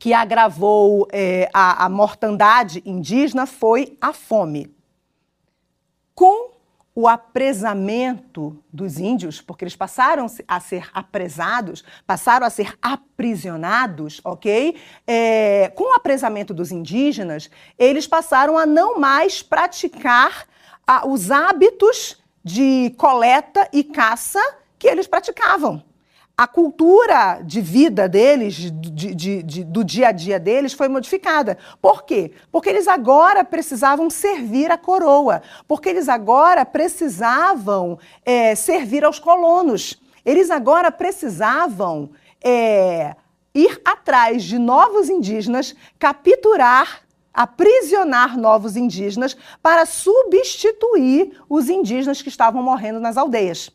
que 0.00 0.12
agravou 0.12 1.06
é, 1.12 1.48
a, 1.54 1.84
a 1.84 1.88
mortandade 1.88 2.82
indígena 2.84 3.46
foi 3.46 3.96
a 4.00 4.12
fome. 4.12 4.74
Com 6.16 6.53
o 6.94 7.08
apresamento 7.08 8.62
dos 8.72 8.98
índios, 8.98 9.40
porque 9.40 9.64
eles 9.64 9.74
passaram 9.74 10.26
a 10.46 10.60
ser 10.60 10.88
apresados, 10.94 11.82
passaram 12.06 12.46
a 12.46 12.50
ser 12.50 12.78
aprisionados, 12.80 14.20
ok? 14.24 14.76
É, 15.06 15.72
com 15.74 15.92
o 15.92 15.94
apresamento 15.94 16.54
dos 16.54 16.70
indígenas, 16.70 17.50
eles 17.76 18.06
passaram 18.06 18.56
a 18.56 18.64
não 18.64 19.00
mais 19.00 19.42
praticar 19.42 20.46
a, 20.86 21.06
os 21.06 21.32
hábitos 21.32 22.22
de 22.44 22.94
coleta 22.96 23.68
e 23.72 23.82
caça 23.82 24.40
que 24.78 24.86
eles 24.86 25.06
praticavam 25.06 25.82
a 26.36 26.48
cultura 26.48 27.40
de 27.44 27.60
vida 27.60 28.08
deles, 28.08 28.54
de, 28.54 29.14
de, 29.14 29.42
de, 29.42 29.64
do 29.64 29.84
dia 29.84 30.08
a 30.08 30.12
dia 30.12 30.38
deles, 30.40 30.72
foi 30.72 30.88
modificada. 30.88 31.56
Por 31.80 32.02
quê? 32.02 32.32
Porque 32.50 32.68
eles 32.68 32.88
agora 32.88 33.44
precisavam 33.44 34.10
servir 34.10 34.70
a 34.70 34.76
coroa, 34.76 35.42
porque 35.68 35.88
eles 35.88 36.08
agora 36.08 36.64
precisavam 36.64 37.98
é, 38.24 38.54
servir 38.56 39.04
aos 39.04 39.20
colonos, 39.20 40.02
eles 40.24 40.50
agora 40.50 40.90
precisavam 40.90 42.10
é, 42.42 43.14
ir 43.54 43.80
atrás 43.84 44.42
de 44.42 44.58
novos 44.58 45.08
indígenas, 45.08 45.74
capturar 45.98 47.04
aprisionar 47.34 48.38
novos 48.38 48.76
indígenas 48.76 49.36
para 49.60 49.84
substituir 49.84 51.36
os 51.48 51.68
indígenas 51.68 52.22
que 52.22 52.28
estavam 52.28 52.62
morrendo 52.62 53.00
nas 53.00 53.16
aldeias. 53.16 53.72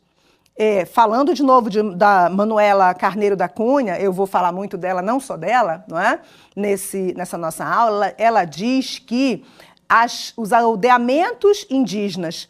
É, 0.61 0.83
falando 0.83 1.33
de 1.33 1.41
novo 1.41 1.69
de, 1.69 1.81
da 1.95 2.29
Manuela 2.29 2.93
Carneiro 2.93 3.37
da 3.37 3.47
Cunha, 3.47 3.97
eu 3.97 4.11
vou 4.11 4.27
falar 4.27 4.51
muito 4.51 4.77
dela, 4.77 5.01
não 5.01 5.17
só 5.17 5.37
dela, 5.37 5.85
não 5.87 5.97
é? 5.97 6.19
Nesse, 6.53 7.13
nessa 7.13 7.37
nossa 7.37 7.63
aula, 7.63 8.13
ela 8.17 8.43
diz 8.43 8.99
que 8.99 9.45
as, 9.87 10.33
os 10.35 10.51
aldeamentos 10.51 11.65
indígenas 11.69 12.49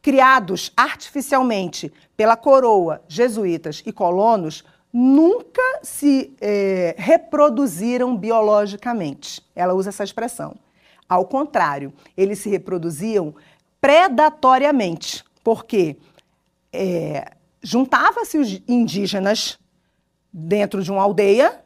criados 0.00 0.72
artificialmente 0.76 1.92
pela 2.16 2.36
coroa, 2.36 3.02
jesuítas 3.08 3.82
e 3.84 3.90
colonos 3.92 4.64
nunca 4.92 5.80
se 5.82 6.32
é, 6.40 6.94
reproduziram 6.96 8.16
biologicamente. 8.16 9.42
Ela 9.56 9.74
usa 9.74 9.88
essa 9.88 10.04
expressão. 10.04 10.54
Ao 11.08 11.24
contrário, 11.24 11.92
eles 12.16 12.38
se 12.38 12.48
reproduziam 12.48 13.34
predatoriamente. 13.80 15.24
Por 15.42 15.64
quê? 15.64 15.96
É, 16.76 17.30
juntava-se 17.62 18.38
os 18.38 18.62
indígenas 18.68 19.58
dentro 20.32 20.82
de 20.82 20.90
uma 20.90 21.02
aldeia, 21.02 21.64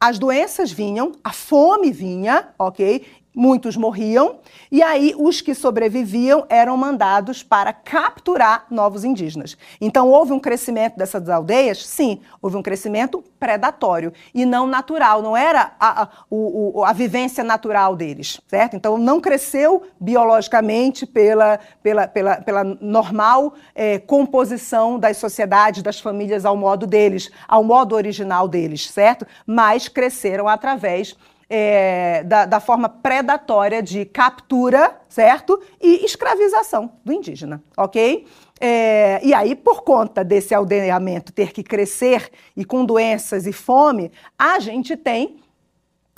as 0.00 0.18
doenças 0.18 0.70
vinham, 0.70 1.12
a 1.22 1.32
fome 1.32 1.90
vinha, 1.90 2.54
ok? 2.58 3.04
Muitos 3.34 3.76
morriam, 3.76 4.36
e 4.70 4.82
aí 4.82 5.14
os 5.18 5.40
que 5.40 5.54
sobreviviam 5.54 6.46
eram 6.48 6.76
mandados 6.76 7.42
para 7.42 7.72
capturar 7.72 8.66
novos 8.70 9.04
indígenas. 9.04 9.56
Então 9.80 10.08
houve 10.08 10.32
um 10.32 10.38
crescimento 10.38 10.96
dessas 10.96 11.28
aldeias? 11.28 11.84
Sim, 11.84 12.20
houve 12.40 12.56
um 12.56 12.62
crescimento 12.62 13.24
predatório 13.40 14.12
e 14.32 14.46
não 14.46 14.66
natural, 14.66 15.20
não 15.20 15.36
era 15.36 15.72
a, 15.80 16.02
a, 16.02 16.08
o, 16.30 16.84
a 16.84 16.92
vivência 16.92 17.42
natural 17.42 17.96
deles, 17.96 18.40
certo? 18.46 18.76
Então 18.76 18.96
não 18.96 19.20
cresceu 19.20 19.82
biologicamente 20.00 21.06
pela, 21.06 21.58
pela, 21.82 22.06
pela, 22.06 22.36
pela 22.36 22.64
normal 22.64 23.54
é, 23.74 23.98
composição 23.98 24.98
das 24.98 25.16
sociedades, 25.16 25.82
das 25.82 25.98
famílias 25.98 26.44
ao 26.44 26.56
modo 26.56 26.86
deles, 26.86 27.30
ao 27.48 27.64
modo 27.64 27.94
original 27.94 28.46
deles, 28.46 28.90
certo? 28.90 29.26
Mas 29.46 29.88
cresceram 29.88 30.48
através 30.48 31.16
é, 31.48 32.22
da, 32.24 32.46
da, 32.46 32.60
forma 32.60 32.88
predatória 32.88 33.82
de 33.82 34.04
captura, 34.04 35.00
certo? 35.08 35.60
E 35.80 36.04
escravização 36.04 36.92
do 37.04 37.12
indígena, 37.12 37.62
ok? 37.76 38.26
É, 38.60 39.20
e 39.22 39.34
aí, 39.34 39.54
por 39.54 39.82
conta 39.82 40.24
desse 40.24 40.54
aldeamento 40.54 41.32
ter 41.32 41.52
que 41.52 41.62
crescer 41.62 42.30
e 42.56 42.64
com 42.64 42.84
doenças 42.84 43.46
e 43.46 43.52
fome, 43.52 44.10
a 44.38 44.58
gente 44.58 44.96
tem 44.96 45.36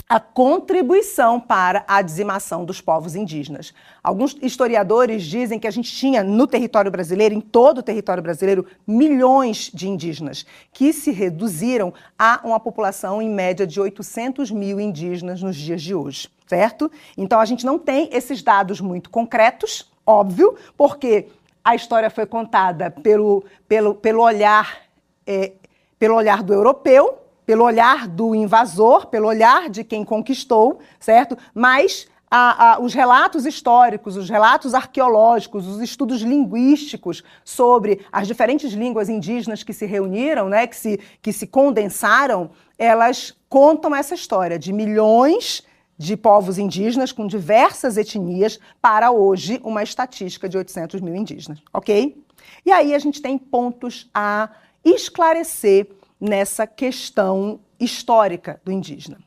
a 0.09 0.19
contribuição 0.21 1.39
para 1.39 1.83
a 1.87 2.01
dizimação 2.01 2.63
dos 2.63 2.79
povos 2.79 3.13
indígenas. 3.15 3.73
Alguns 4.01 4.37
historiadores 4.41 5.25
dizem 5.25 5.59
que 5.59 5.67
a 5.67 5.71
gente 5.71 5.91
tinha 5.91 6.23
no 6.23 6.47
território 6.47 6.89
brasileiro, 6.89 7.35
em 7.35 7.41
todo 7.41 7.79
o 7.79 7.83
território 7.83 8.23
brasileiro, 8.23 8.65
milhões 8.85 9.69
de 9.73 9.89
indígenas, 9.89 10.45
que 10.71 10.93
se 10.93 11.11
reduziram 11.11 11.93
a 12.17 12.39
uma 12.43 12.59
população 12.59 13.21
em 13.21 13.29
média 13.29 13.67
de 13.67 13.81
800 13.81 14.49
mil 14.49 14.79
indígenas 14.79 15.41
nos 15.41 15.57
dias 15.57 15.81
de 15.81 15.93
hoje, 15.93 16.29
certo? 16.47 16.89
Então 17.17 17.39
a 17.39 17.45
gente 17.45 17.65
não 17.65 17.77
tem 17.77 18.09
esses 18.13 18.41
dados 18.41 18.79
muito 18.79 19.09
concretos, 19.09 19.91
óbvio, 20.05 20.55
porque 20.77 21.27
a 21.63 21.75
história 21.75 22.09
foi 22.09 22.25
contada 22.25 22.89
pelo, 22.89 23.43
pelo, 23.67 23.93
pelo 23.93 24.21
olhar. 24.23 24.87
É, 25.25 25.51
pelo 25.99 26.15
olhar 26.15 26.43
do 26.43 26.53
europeu, 26.53 27.17
pelo 27.47 27.63
olhar 27.63 28.09
do 28.09 28.35
invasor, 28.35 29.07
pelo 29.07 29.25
olhar 29.25 29.69
de 29.69 29.81
quem 29.81 30.03
conquistou, 30.03 30.79
certo? 30.99 31.37
Mas 31.53 32.05
a, 32.29 32.73
a, 32.73 32.79
os 32.81 32.93
relatos 32.93 33.45
históricos, 33.45 34.17
os 34.17 34.29
relatos 34.29 34.73
arqueológicos, 34.73 35.65
os 35.65 35.79
estudos 35.79 36.21
linguísticos 36.21 37.23
sobre 37.45 38.05
as 38.11 38.27
diferentes 38.27 38.73
línguas 38.73 39.07
indígenas 39.07 39.63
que 39.63 39.71
se 39.71 39.85
reuniram, 39.85 40.49
né, 40.49 40.67
que, 40.67 40.75
se, 40.75 40.99
que 41.21 41.31
se 41.31 41.47
condensaram, 41.47 42.51
elas 42.77 43.33
contam 43.47 43.95
essa 43.95 44.13
história 44.13 44.59
de 44.59 44.73
milhões 44.73 45.63
de 45.97 46.17
povos 46.17 46.57
indígenas 46.57 47.13
com 47.13 47.25
diversas 47.25 47.95
etnias 47.95 48.59
para 48.81 49.09
hoje 49.09 49.61
uma 49.63 49.81
estatística 49.81 50.49
de 50.49 50.57
800 50.57 50.99
mil 50.99 51.15
indígenas, 51.15 51.59
ok? 51.73 52.21
E 52.65 52.73
aí 52.73 52.93
a 52.93 52.99
gente 52.99 53.21
tem 53.21 53.37
pontos 53.37 54.09
a 54.13 54.49
esclarecer 54.83 55.87
nessa 56.19 56.65
questão 56.65 57.59
histórica 57.79 58.61
do 58.63 58.71
indígena. 58.71 59.19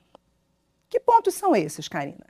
Que 0.88 0.98
pontos 0.98 1.34
são 1.34 1.54
esses, 1.54 1.86
Karina? 1.86 2.26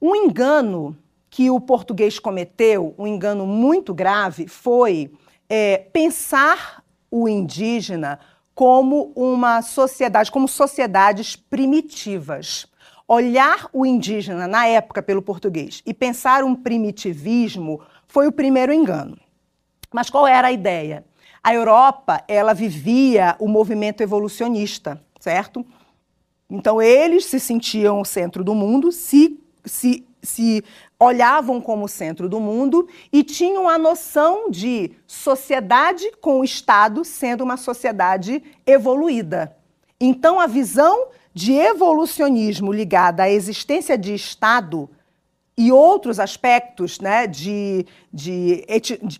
Um 0.00 0.14
engano 0.14 0.96
que 1.28 1.50
o 1.50 1.60
português 1.60 2.18
cometeu, 2.18 2.94
um 2.96 3.06
engano 3.06 3.46
muito 3.46 3.92
grave, 3.92 4.46
foi 4.46 5.12
é, 5.48 5.78
pensar 5.78 6.84
o 7.10 7.28
indígena 7.28 8.18
como 8.54 9.12
uma 9.14 9.62
sociedade, 9.62 10.30
como 10.30 10.48
sociedades 10.48 11.36
primitivas. 11.36 12.66
Olhar 13.06 13.68
o 13.72 13.86
indígena 13.86 14.46
na 14.46 14.66
época 14.66 15.02
pelo 15.02 15.22
português 15.22 15.82
e 15.86 15.94
pensar 15.94 16.44
um 16.44 16.54
primitivismo 16.54 17.80
foi 18.06 18.26
o 18.26 18.32
primeiro 18.32 18.72
engano. 18.72 19.18
Mas 19.92 20.10
qual 20.10 20.26
era 20.26 20.48
a 20.48 20.52
ideia? 20.52 21.04
A 21.42 21.54
Europa, 21.54 22.22
ela 22.28 22.52
vivia 22.52 23.36
o 23.38 23.48
movimento 23.48 24.02
evolucionista, 24.02 25.02
certo? 25.20 25.64
Então 26.50 26.80
eles 26.80 27.26
se 27.26 27.38
sentiam 27.38 28.00
o 28.00 28.04
centro 28.04 28.42
do 28.42 28.54
mundo, 28.54 28.90
se 28.90 29.38
se, 29.68 30.04
se 30.22 30.64
olhavam 30.98 31.60
como 31.60 31.84
o 31.84 31.88
centro 31.88 32.28
do 32.28 32.40
mundo 32.40 32.88
e 33.12 33.22
tinham 33.22 33.68
a 33.68 33.78
noção 33.78 34.50
de 34.50 34.92
sociedade 35.06 36.10
com 36.20 36.40
o 36.40 36.44
Estado 36.44 37.04
sendo 37.04 37.44
uma 37.44 37.56
sociedade 37.56 38.42
evoluída. 38.66 39.56
Então, 40.00 40.40
a 40.40 40.46
visão 40.46 41.08
de 41.34 41.52
evolucionismo 41.52 42.72
ligada 42.72 43.24
à 43.24 43.30
existência 43.30 43.96
de 43.96 44.14
Estado 44.14 44.88
e 45.58 45.72
outros 45.72 46.20
aspectos 46.20 47.00
né, 47.00 47.26
de, 47.26 47.84
de, 48.12 48.64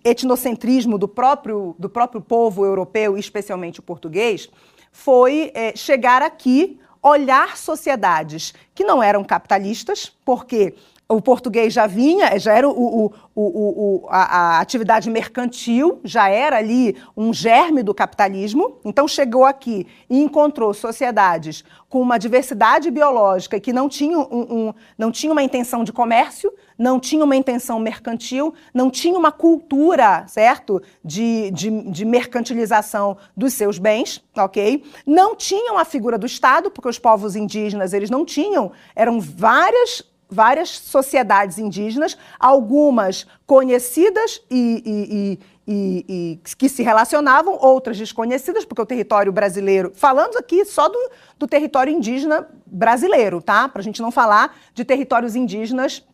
etnocentrismo 0.05 0.96
do 0.96 1.09
próprio, 1.09 1.74
do 1.77 1.90
próprio 1.90 2.20
povo 2.20 2.64
europeu, 2.64 3.18
especialmente 3.18 3.81
o 3.81 3.83
português, 3.83 4.48
foi 4.92 5.51
é, 5.53 5.74
chegar 5.74 6.22
aqui 6.22 6.79
olhar 7.03 7.57
sociedades 7.57 8.55
que 8.72 8.85
não 8.85 9.03
eram 9.03 9.24
capitalistas, 9.24 10.12
porque 10.24 10.74
o 11.10 11.22
português 11.22 11.72
já 11.72 11.86
vinha, 11.86 12.38
já 12.38 12.52
era 12.52 12.68
o, 12.68 13.06
o, 13.06 13.12
o, 13.34 14.06
a, 14.10 14.56
a, 14.56 14.60
atividade 14.60 15.08
mercantil, 15.08 16.00
já 16.04 16.28
era 16.28 16.58
ali 16.58 16.94
um 17.16 17.32
germe 17.32 17.82
do 17.82 17.94
capitalismo. 17.94 18.78
Então 18.84 19.08
chegou 19.08 19.46
aqui 19.46 19.86
e 20.10 20.20
encontrou 20.20 20.74
sociedades 20.74 21.64
com 21.88 22.02
uma 22.02 22.18
diversidade 22.18 22.90
biológica 22.90 23.58
que 23.58 23.72
não 23.72 23.88
tinham 23.88 24.28
um, 24.30 24.68
um, 24.68 24.74
não 24.98 25.10
tinha 25.10 25.32
uma 25.32 25.42
intenção 25.42 25.82
de 25.82 25.94
comércio, 25.94 26.52
não 26.76 27.00
tinha 27.00 27.24
uma 27.24 27.34
intenção 27.34 27.80
mercantil, 27.80 28.52
não 28.74 28.90
tinha 28.90 29.18
uma 29.18 29.32
cultura, 29.32 30.26
certo, 30.28 30.82
de, 31.02 31.50
de, 31.52 31.70
de 31.90 32.04
mercantilização 32.04 33.16
dos 33.34 33.54
seus 33.54 33.78
bens, 33.78 34.22
ok? 34.36 34.84
Não 35.06 35.34
tinham 35.34 35.78
a 35.78 35.86
figura 35.86 36.18
do 36.18 36.26
Estado, 36.26 36.70
porque 36.70 36.90
os 36.90 36.98
povos 36.98 37.34
indígenas 37.34 37.94
eles 37.94 38.10
não 38.10 38.26
tinham, 38.26 38.72
eram 38.94 39.18
várias 39.18 40.04
várias 40.30 40.70
sociedades 40.70 41.58
indígenas, 41.58 42.16
algumas 42.38 43.26
conhecidas 43.46 44.42
e, 44.50 44.82
e, 44.84 45.38
e, 45.66 46.04
e, 46.08 46.54
que 46.56 46.68
se 46.68 46.82
relacionavam, 46.82 47.58
outras 47.60 47.96
desconhecidas, 47.96 48.64
porque 48.64 48.82
o 48.82 48.86
território 48.86 49.32
brasileiro, 49.32 49.92
falando 49.94 50.36
aqui 50.36 50.64
só 50.64 50.88
do, 50.88 51.10
do 51.38 51.46
território 51.46 51.92
indígena 51.92 52.46
brasileiro, 52.66 53.40
tá? 53.40 53.68
Para 53.68 53.80
a 53.80 53.84
gente 53.84 54.02
não 54.02 54.10
falar 54.10 54.56
de 54.74 54.84
territórios 54.84 55.34
indígenas 55.34 56.04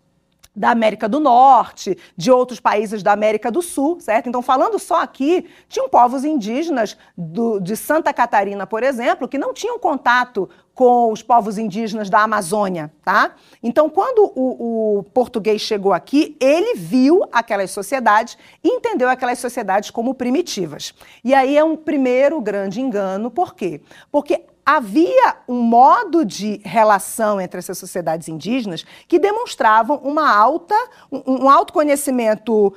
da 0.55 0.71
América 0.71 1.09
do 1.09 1.19
Norte, 1.19 1.99
de 2.17 2.31
outros 2.31 2.61
países 2.61 3.03
da 3.03 3.13
América 3.13 3.51
do 3.51 3.61
Sul, 3.61 3.99
certo? 4.01 4.29
Então, 4.29 4.43
falando 4.43 4.79
só 4.79 5.01
aqui, 5.01 5.47
tinham 5.69 5.89
povos 5.89 6.25
indígenas 6.25 6.97
do, 7.17 7.59
de 7.59 7.77
Santa 7.77 8.13
Catarina, 8.13 8.67
por 8.67 8.83
exemplo, 8.83 9.27
que 9.27 9.39
não 9.39 9.53
tinham 9.53 9.79
contato 9.79 10.49
com 10.75 11.13
os 11.13 11.23
povos 11.23 11.57
indígenas 11.57 12.11
da 12.11 12.21
Amazônia, 12.23 12.93
tá? 13.05 13.37
Então, 13.63 13.89
quando 13.89 14.33
o, 14.35 14.99
o, 14.99 15.03
português 15.05 15.61
chegou 15.61 15.93
aqui, 15.93 16.37
ele 16.41 16.75
viu 16.75 17.23
aquelas 17.33 17.71
sociedades 17.71 18.37
e 18.63 18.69
entendeu 18.69 19.09
aquelas 19.09 19.39
sociedades 19.39 19.91
como 19.91 20.15
primitivas. 20.15 20.93
E 21.23 21.33
aí 21.33 21.57
é 21.57 21.63
um 21.63 21.77
primeiro 21.77 22.41
grande 22.41 22.81
engano, 22.81 23.31
por 23.31 23.55
quê? 23.55 23.81
Porque 24.11 24.45
havia 24.65 25.37
um 25.49 25.61
modo 25.61 26.25
de 26.25 26.61
relação 26.65 27.41
entre 27.41 27.59
essas 27.59 27.79
sociedades 27.79 28.29
indígenas 28.29 28.85
que 29.07 29.19
demonstravam 29.19 29.97
uma 29.99 30.35
alta, 30.35 30.75
um, 31.11 31.45
um 31.45 31.51
autoconhecimento 31.51 32.73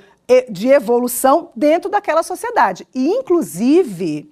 de 0.50 0.68
evolução 0.68 1.52
dentro 1.56 1.90
daquela 1.90 2.22
sociedade. 2.22 2.88
E, 2.94 3.08
inclusive, 3.08 4.32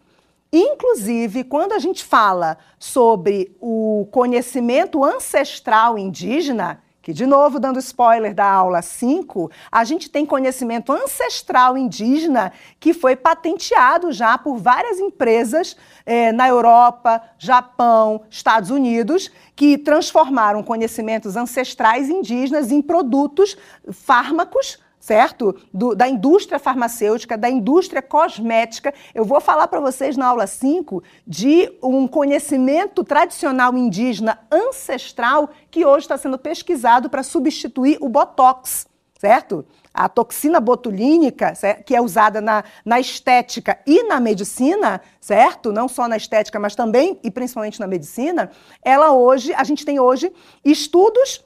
Inclusive, 0.58 1.44
quando 1.44 1.74
a 1.74 1.80
gente 1.80 2.06
fala 2.06 2.58
sobre 2.80 3.54
o 3.60 4.08
conhecimento 4.10 5.04
ancestral 5.04 5.98
indígena, 5.98 6.82
que, 7.06 7.14
de 7.14 7.28
novo, 7.28 7.60
dando 7.60 7.78
spoiler 7.78 8.34
da 8.34 8.50
aula 8.50 8.82
5, 8.82 9.52
a 9.72 9.84
gente 9.84 10.10
tem 10.10 10.26
conhecimento 10.26 10.92
ancestral 10.92 11.78
indígena 11.78 12.52
que 12.80 12.96
foi 12.96 13.16
patenteado 13.16 14.12
já 14.12 14.40
por 14.40 14.58
várias 14.58 15.00
empresas 15.00 15.78
eh, 16.04 16.32
na 16.32 16.48
Europa, 16.48 17.22
Japão, 17.38 18.24
Estados 18.28 18.72
Unidos, 18.72 19.30
que 19.56 19.78
transformaram 19.78 20.64
conhecimentos 20.64 21.38
ancestrais 21.38 22.10
indígenas 22.10 22.72
em 22.72 22.82
produtos 22.82 23.56
fármacos 23.92 24.80
certo? 25.06 25.56
Do, 25.72 25.94
da 25.94 26.08
indústria 26.08 26.58
farmacêutica, 26.58 27.38
da 27.38 27.48
indústria 27.48 28.02
cosmética. 28.02 28.92
Eu 29.14 29.24
vou 29.24 29.40
falar 29.40 29.68
para 29.68 29.80
vocês 29.80 30.18
na 30.18 30.26
aula 30.26 30.48
5 30.48 31.04
de 31.28 31.72
um 31.84 32.08
conhecimento 32.08 33.04
tradicional 33.04 33.78
indígena 33.78 34.40
ancestral 34.52 35.52
que 35.70 35.86
hoje 35.86 36.06
está 36.06 36.18
sendo 36.18 36.40
pesquisado 36.40 37.08
para 37.08 37.22
substituir 37.22 38.00
o 38.02 38.10
Botox, 38.10 38.88
certo? 39.20 39.64
A 39.94 40.10
toxina 40.10 40.60
botulínica, 40.60 41.54
que 41.86 41.96
é 41.96 42.02
usada 42.02 42.42
na, 42.42 42.64
na 42.84 43.00
estética 43.00 43.78
e 43.86 44.02
na 44.08 44.20
medicina, 44.20 45.00
certo? 45.22 45.72
Não 45.72 45.88
só 45.88 46.08
na 46.08 46.18
estética, 46.18 46.60
mas 46.60 46.74
também 46.74 47.20
e 47.22 47.30
principalmente 47.30 47.80
na 47.80 47.86
medicina, 47.86 48.50
ela 48.82 49.12
hoje, 49.12 49.54
a 49.54 49.64
gente 49.64 49.86
tem 49.86 50.00
hoje 50.00 50.34
estudos 50.64 51.46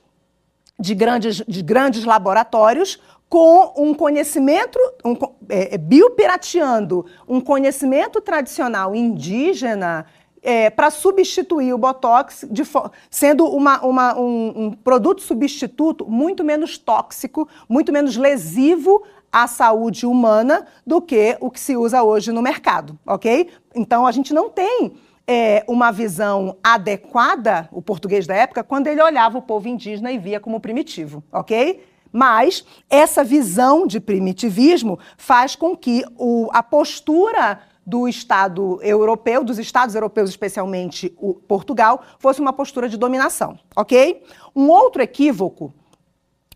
de 0.80 0.96
grandes, 0.96 1.44
de 1.46 1.62
grandes 1.62 2.06
laboratórios 2.06 3.02
com 3.30 3.74
um 3.78 3.94
conhecimento, 3.94 4.80
um, 5.06 5.14
é, 5.48 5.76
é, 5.76 5.78
biopirateando 5.78 7.06
um 7.28 7.40
conhecimento 7.40 8.20
tradicional 8.20 8.96
indígena 8.96 10.08
é, 10.42 10.70
para 10.70 10.90
substituir 10.90 11.74
o 11.74 11.78
Botox, 11.78 12.48
de, 12.50 12.64
sendo 13.10 13.46
uma, 13.46 13.86
uma, 13.86 14.20
um, 14.20 14.66
um, 14.66 14.72
produto 14.72 15.22
substituto 15.22 16.10
muito 16.10 16.44
menos 16.44 16.78
tóxico, 16.78 17.48
muito 17.68 17.94
menos 17.94 18.18
lesivo 18.18 19.04
à 19.32 19.46
saúde 19.46 20.08
humana 20.08 20.66
do 20.84 21.00
que 21.00 21.38
o 21.40 21.52
que 21.52 21.60
se 21.60 21.78
usa 21.78 22.02
hoje 22.02 22.32
no 22.32 22.42
mercado, 22.42 22.98
ok? 23.06 23.50
Então 23.76 24.08
a 24.08 24.12
gente 24.12 24.34
não 24.34 24.50
tem 24.50 24.94
é, 25.28 25.64
uma 25.68 25.92
visão 25.92 26.58
adequada, 26.64 27.70
o 27.72 27.80
português 27.80 28.26
da 28.26 28.34
época, 28.34 28.64
quando 28.64 28.88
ele 28.88 29.04
olhava 29.04 29.38
o 29.38 29.42
povo 29.42 29.68
indígena 29.68 30.12
e 30.12 30.18
via 30.18 30.40
como 30.40 30.60
primitivo, 30.60 31.24
ok? 31.32 31.84
Mas 32.12 32.66
essa 32.90 33.24
visão 33.24 33.86
de 33.86 34.00
primitivismo 34.00 35.00
faz 35.18 35.56
com 35.56 35.76
que 35.76 36.04
o, 36.18 36.50
a 36.52 36.64
postura 36.64 37.62
do 37.86 38.08
Estado 38.08 38.80
europeu, 38.84 39.44
dos 39.44 39.58
Estados 39.58 39.96
europeus, 39.96 40.30
especialmente 40.30 41.14
o 41.18 41.34
Portugal, 41.34 42.04
fosse 42.20 42.40
uma 42.40 42.54
postura 42.54 42.88
de 42.88 42.98
dominação, 42.98 43.58
ok? 43.76 44.24
Um 44.56 44.70
outro 44.70 45.02
equívoco 45.02 45.74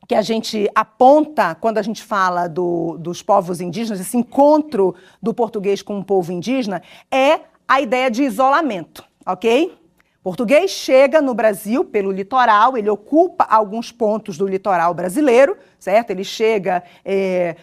que 0.07 0.15
a 0.15 0.21
gente 0.21 0.69
aponta 0.75 1.55
quando 1.55 1.77
a 1.77 1.81
gente 1.81 2.03
fala 2.03 2.47
do, 2.47 2.97
dos 2.99 3.23
povos 3.23 3.61
indígenas, 3.61 3.99
esse 3.99 4.17
encontro 4.17 4.93
do 5.21 5.33
português 5.33 5.81
com 5.81 5.97
o 5.97 6.03
povo 6.03 6.31
indígena, 6.31 6.83
é 7.09 7.39
a 7.67 7.81
ideia 7.81 8.11
de 8.11 8.23
isolamento, 8.23 9.03
ok? 9.25 9.75
Português 10.23 10.71
chega 10.71 11.21
no 11.21 11.33
Brasil 11.33 11.83
pelo 11.83 12.09
litoral, 12.09 12.77
ele 12.77 12.89
ocupa 12.89 13.43
alguns 13.43 13.91
pontos 13.91 14.37
do 14.37 14.47
litoral 14.47 14.93
brasileiro, 14.93 15.57
certo? 15.77 16.11
Ele 16.11 16.23
chega 16.23 16.81
é, 17.03 17.57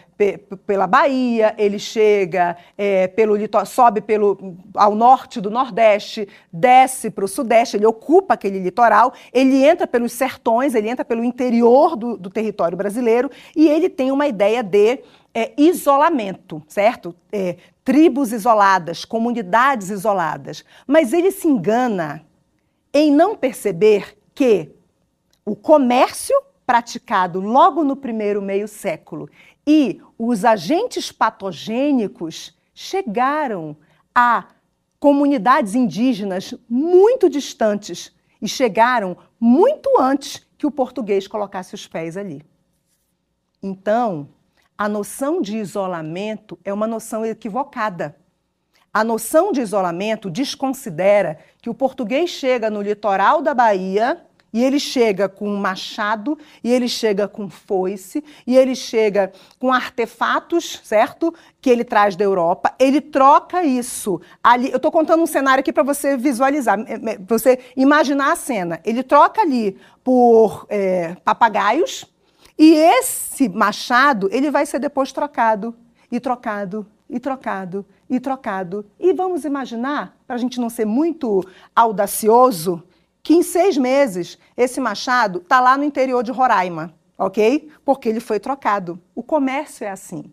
pela 0.67 0.85
Bahia, 0.85 1.55
ele 1.57 1.79
chega 1.79 2.55
é, 2.77 3.07
pelo 3.07 3.35
sobe 3.65 3.99
pelo 3.99 4.55
ao 4.75 4.93
norte 4.93 5.41
do 5.41 5.49
Nordeste, 5.49 6.27
desce 6.53 7.09
para 7.09 7.25
o 7.25 7.27
Sudeste, 7.27 7.77
ele 7.77 7.87
ocupa 7.87 8.35
aquele 8.35 8.59
litoral, 8.59 9.11
ele 9.33 9.65
entra 9.65 9.87
pelos 9.87 10.11
sertões, 10.13 10.75
ele 10.75 10.87
entra 10.87 11.03
pelo 11.03 11.23
interior 11.23 11.95
do, 11.95 12.15
do 12.15 12.29
território 12.29 12.77
brasileiro 12.77 13.31
e 13.55 13.67
ele 13.67 13.89
tem 13.89 14.11
uma 14.11 14.27
ideia 14.27 14.61
de 14.61 14.99
é, 15.33 15.51
isolamento, 15.57 16.61
certo? 16.67 17.15
É, 17.31 17.55
tribos 17.83 18.31
isoladas, 18.31 19.03
comunidades 19.03 19.89
isoladas. 19.89 20.63
Mas 20.85 21.11
ele 21.11 21.31
se 21.31 21.47
engana 21.47 22.23
em 22.93 23.11
não 23.11 23.35
perceber 23.35 24.17
que 24.33 24.71
o 25.45 25.55
comércio 25.55 26.35
praticado 26.65 27.39
logo 27.39 27.83
no 27.83 27.95
primeiro 27.95 28.41
meio 28.41 28.67
século 28.67 29.29
e 29.65 30.01
os 30.17 30.45
agentes 30.45 31.11
patogênicos 31.11 32.57
chegaram 32.73 33.75
a 34.13 34.47
comunidades 34.99 35.75
indígenas 35.75 36.53
muito 36.69 37.29
distantes 37.29 38.13
e 38.41 38.47
chegaram 38.47 39.17
muito 39.39 39.89
antes 39.99 40.45
que 40.57 40.67
o 40.67 40.71
português 40.71 41.27
colocasse 41.27 41.73
os 41.73 41.87
pés 41.87 42.15
ali. 42.15 42.41
Então, 43.61 44.29
a 44.77 44.87
noção 44.87 45.41
de 45.41 45.57
isolamento 45.57 46.57
é 46.63 46.73
uma 46.73 46.87
noção 46.87 47.25
equivocada. 47.25 48.15
A 48.93 49.05
noção 49.05 49.53
de 49.53 49.61
isolamento 49.61 50.29
desconsidera 50.29 51.39
que 51.61 51.69
o 51.69 51.73
português 51.73 52.29
chega 52.29 52.69
no 52.69 52.81
litoral 52.81 53.41
da 53.41 53.53
Bahia 53.53 54.21
e 54.53 54.61
ele 54.61 54.79
chega 54.79 55.29
com 55.29 55.47
um 55.47 55.55
machado, 55.55 56.37
e 56.61 56.71
ele 56.71 56.87
chega 56.87 57.25
com 57.27 57.49
foice, 57.49 58.23
e 58.45 58.57
ele 58.57 58.75
chega 58.75 59.31
com 59.57 59.71
artefatos, 59.71 60.81
certo? 60.83 61.33
Que 61.61 61.69
ele 61.69 61.85
traz 61.85 62.17
da 62.17 62.25
Europa. 62.25 62.73
Ele 62.77 62.99
troca 62.99 63.63
isso 63.63 64.19
ali. 64.43 64.69
Eu 64.69 64.75
estou 64.75 64.91
contando 64.91 65.23
um 65.23 65.27
cenário 65.27 65.61
aqui 65.61 65.71
para 65.71 65.83
você 65.83 66.17
visualizar, 66.17 66.77
você 67.25 67.59
imaginar 67.77 68.33
a 68.33 68.35
cena. 68.35 68.81
Ele 68.83 69.03
troca 69.03 69.41
ali 69.41 69.77
por 70.03 70.65
é, 70.69 71.15
papagaios, 71.23 72.05
e 72.57 72.73
esse 72.73 73.47
machado 73.47 74.27
ele 74.33 74.51
vai 74.51 74.65
ser 74.65 74.79
depois 74.79 75.13
trocado, 75.13 75.73
e 76.11 76.19
trocado, 76.19 76.85
e 77.09 77.19
trocado, 77.19 77.85
e 78.11 78.19
trocado. 78.19 78.85
E 78.99 79.13
vamos 79.13 79.45
imaginar, 79.45 80.17
para 80.27 80.35
a 80.35 80.39
gente 80.39 80.59
não 80.59 80.69
ser 80.69 80.85
muito 80.85 81.41
audacioso, 81.73 82.83
que 83.23 83.33
em 83.33 83.41
seis 83.41 83.77
meses 83.77 84.37
esse 84.57 84.81
machado 84.81 85.39
está 85.39 85.61
lá 85.61 85.77
no 85.77 85.85
interior 85.85 86.21
de 86.21 86.31
Roraima, 86.31 86.93
ok? 87.17 87.69
Porque 87.85 88.09
ele 88.09 88.19
foi 88.19 88.37
trocado. 88.37 88.99
O 89.15 89.23
comércio 89.23 89.85
é 89.85 89.89
assim. 89.89 90.25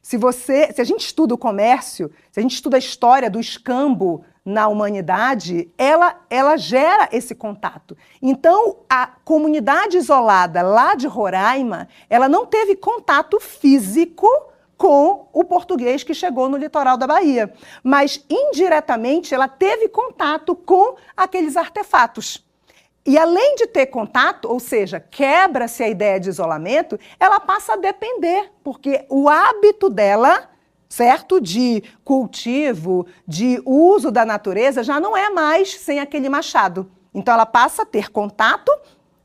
Se 0.00 0.16
você, 0.16 0.72
se 0.72 0.80
a 0.80 0.84
gente 0.84 1.00
estuda 1.00 1.34
o 1.34 1.38
comércio, 1.38 2.10
se 2.30 2.38
a 2.38 2.42
gente 2.42 2.54
estuda 2.54 2.76
a 2.76 2.78
história 2.78 3.28
do 3.28 3.40
escambo 3.40 4.24
na 4.44 4.68
humanidade, 4.68 5.68
ela, 5.76 6.20
ela 6.30 6.56
gera 6.56 7.08
esse 7.10 7.34
contato. 7.34 7.96
Então, 8.22 8.76
a 8.88 9.06
comunidade 9.24 9.96
isolada 9.96 10.62
lá 10.62 10.94
de 10.94 11.08
Roraima, 11.08 11.88
ela 12.08 12.28
não 12.28 12.46
teve 12.46 12.76
contato 12.76 13.40
físico 13.40 14.28
com 14.84 15.30
o 15.32 15.42
português 15.44 16.04
que 16.04 16.12
chegou 16.12 16.46
no 16.46 16.58
litoral 16.58 16.98
da 16.98 17.06
Bahia. 17.06 17.50
Mas, 17.82 18.22
indiretamente, 18.28 19.34
ela 19.34 19.48
teve 19.48 19.88
contato 19.88 20.54
com 20.54 20.96
aqueles 21.16 21.56
artefatos. 21.56 22.46
E 23.06 23.16
além 23.16 23.54
de 23.54 23.66
ter 23.66 23.86
contato, 23.86 24.46
ou 24.46 24.60
seja, 24.60 25.00
quebra-se 25.00 25.82
a 25.82 25.88
ideia 25.88 26.20
de 26.20 26.28
isolamento, 26.28 27.00
ela 27.18 27.40
passa 27.40 27.72
a 27.72 27.76
depender, 27.76 28.52
porque 28.62 29.06
o 29.08 29.26
hábito 29.26 29.88
dela, 29.88 30.50
certo, 30.86 31.40
de 31.40 31.82
cultivo, 32.04 33.06
de 33.26 33.62
uso 33.64 34.10
da 34.10 34.26
natureza, 34.26 34.82
já 34.82 35.00
não 35.00 35.16
é 35.16 35.30
mais 35.30 35.80
sem 35.80 35.98
aquele 35.98 36.28
machado. 36.28 36.92
Então 37.14 37.32
ela 37.32 37.46
passa 37.46 37.84
a 37.84 37.86
ter 37.86 38.10
contato 38.10 38.70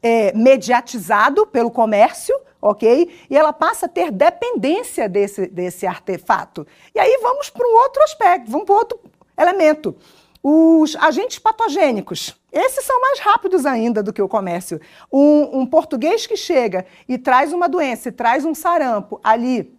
é, 0.02 0.32
mediatizado 0.32 1.46
pelo 1.48 1.70
comércio, 1.70 2.34
ok? 2.62 3.10
E 3.30 3.38
ela 3.38 3.54
passa 3.54 3.86
a 3.86 3.90
ter 3.90 4.12
dependência 4.12 5.08
desse, 5.08 5.48
desse 5.48 5.86
artefato. 5.86 6.66
E 6.94 7.00
aí 7.00 7.20
vamos 7.22 7.50
para 7.50 7.68
um 7.68 7.76
outro 7.84 8.04
aspecto, 8.04 8.52
vamos 8.52 8.66
para 8.66 8.76
outro 8.76 9.00
elemento. 9.38 9.96
Os 10.42 10.96
agentes 10.96 11.38
patogênicos. 11.38 12.36
Esses 12.52 12.86
são 12.86 13.00
mais 13.02 13.20
rápidos 13.20 13.66
ainda 13.66 14.02
do 14.02 14.14
que 14.14 14.22
o 14.22 14.28
comércio. 14.28 14.80
Um, 15.12 15.60
um 15.60 15.66
português 15.66 16.26
que 16.26 16.38
chega 16.38 16.86
e 17.08 17.18
traz 17.18 17.52
uma 17.54 17.68
doença, 17.68 18.12
traz 18.12 18.46
um 18.46 18.56
sarampo 18.56 19.20
ali 19.24 19.78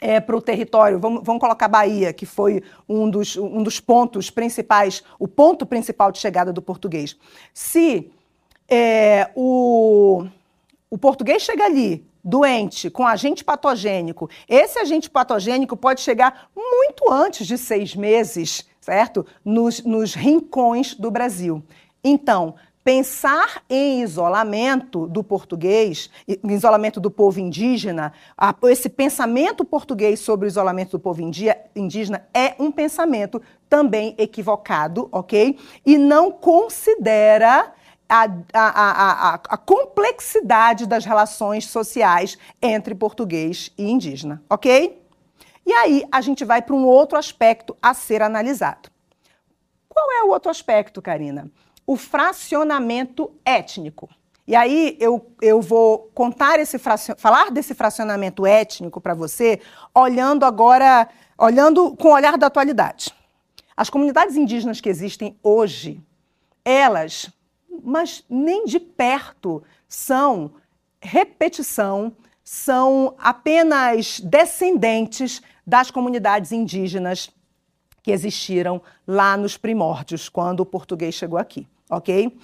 é, 0.00 0.20
para 0.20 0.36
o 0.36 0.40
território, 0.40 0.98
vamos, 0.98 1.22
vamos, 1.24 1.40
colocar 1.40 1.66
Bahia, 1.66 2.12
que 2.12 2.24
foi 2.24 2.62
um 2.88 3.10
dos, 3.10 3.36
um 3.36 3.62
dos 3.62 3.80
pontos 3.80 4.30
principais, 4.30 5.02
o 5.18 5.26
ponto 5.26 5.66
principal 5.66 6.12
de 6.12 6.18
chegada 6.18 6.52
do 6.52 6.62
português. 6.62 7.16
Se 7.52 8.10
é, 8.68 9.30
o, 9.34 10.24
o 10.88 10.96
português 10.96 11.42
chega 11.42 11.64
ali, 11.64 12.07
doente, 12.22 12.90
com 12.90 13.06
agente 13.06 13.44
patogênico, 13.44 14.28
esse 14.48 14.78
agente 14.78 15.08
patogênico 15.08 15.76
pode 15.76 16.00
chegar 16.00 16.48
muito 16.54 17.10
antes 17.10 17.46
de 17.46 17.56
seis 17.56 17.94
meses, 17.94 18.66
certo? 18.80 19.26
Nos, 19.44 19.82
nos 19.84 20.14
rincões 20.14 20.94
do 20.94 21.10
Brasil. 21.10 21.62
Então, 22.02 22.54
pensar 22.88 23.62
em 23.68 24.00
isolamento 24.00 25.06
do 25.06 25.22
português, 25.22 26.08
isolamento 26.44 26.98
do 26.98 27.10
povo 27.10 27.38
indígena, 27.38 28.14
esse 28.64 28.88
pensamento 28.88 29.62
português 29.62 30.20
sobre 30.20 30.46
o 30.46 30.48
isolamento 30.48 30.92
do 30.92 30.98
povo 30.98 31.20
indígena 31.20 32.26
é 32.32 32.54
um 32.58 32.72
pensamento 32.72 33.42
também 33.68 34.14
equivocado, 34.16 35.06
ok? 35.12 35.58
E 35.84 35.98
não 35.98 36.30
considera 36.30 37.74
a, 38.08 38.24
a, 38.52 39.32
a, 39.32 39.34
a, 39.34 39.56
complexidade 39.56 40.86
das 40.86 41.04
relações 41.04 41.66
sociais 41.66 42.38
entre 42.62 42.94
português 42.94 43.70
e 43.76 43.90
indígena, 43.90 44.42
ok? 44.48 45.02
E 45.66 45.72
aí 45.72 46.02
a 46.10 46.20
gente 46.22 46.44
vai 46.44 46.62
para 46.62 46.74
um 46.74 46.86
outro 46.86 47.18
aspecto 47.18 47.76
a 47.82 47.92
ser 47.92 48.22
analisado. 48.22 48.88
Qual 49.88 50.10
é 50.12 50.22
o 50.22 50.28
outro 50.28 50.50
aspecto, 50.50 51.02
Karina? 51.02 51.50
O 51.86 51.96
fracionamento 51.96 53.30
étnico. 53.44 54.08
E 54.46 54.56
aí 54.56 54.96
eu, 54.98 55.30
eu 55.42 55.60
vou 55.60 56.10
contar 56.14 56.58
esse 56.58 56.78
falar 56.78 57.50
desse 57.50 57.74
fracionamento 57.74 58.46
étnico 58.46 58.98
para 58.98 59.12
você, 59.12 59.60
olhando 59.94 60.46
agora, 60.46 61.06
olhando 61.36 61.94
com 61.96 62.08
o 62.08 62.14
olhar 62.14 62.38
da 62.38 62.46
atualidade. 62.46 63.14
As 63.76 63.90
comunidades 63.90 64.36
indígenas 64.36 64.80
que 64.80 64.88
existem 64.88 65.38
hoje, 65.42 66.00
elas 66.64 67.30
mas 67.82 68.24
nem 68.28 68.64
de 68.64 68.78
perto 68.78 69.62
são 69.88 70.52
repetição, 71.00 72.12
são 72.42 73.14
apenas 73.18 74.20
descendentes 74.20 75.42
das 75.66 75.90
comunidades 75.90 76.50
indígenas 76.50 77.30
que 78.02 78.10
existiram 78.10 78.80
lá 79.06 79.36
nos 79.36 79.56
primórdios, 79.56 80.28
quando 80.28 80.60
o 80.60 80.66
português 80.66 81.14
chegou 81.14 81.38
aqui, 81.38 81.68
ok? 81.90 82.34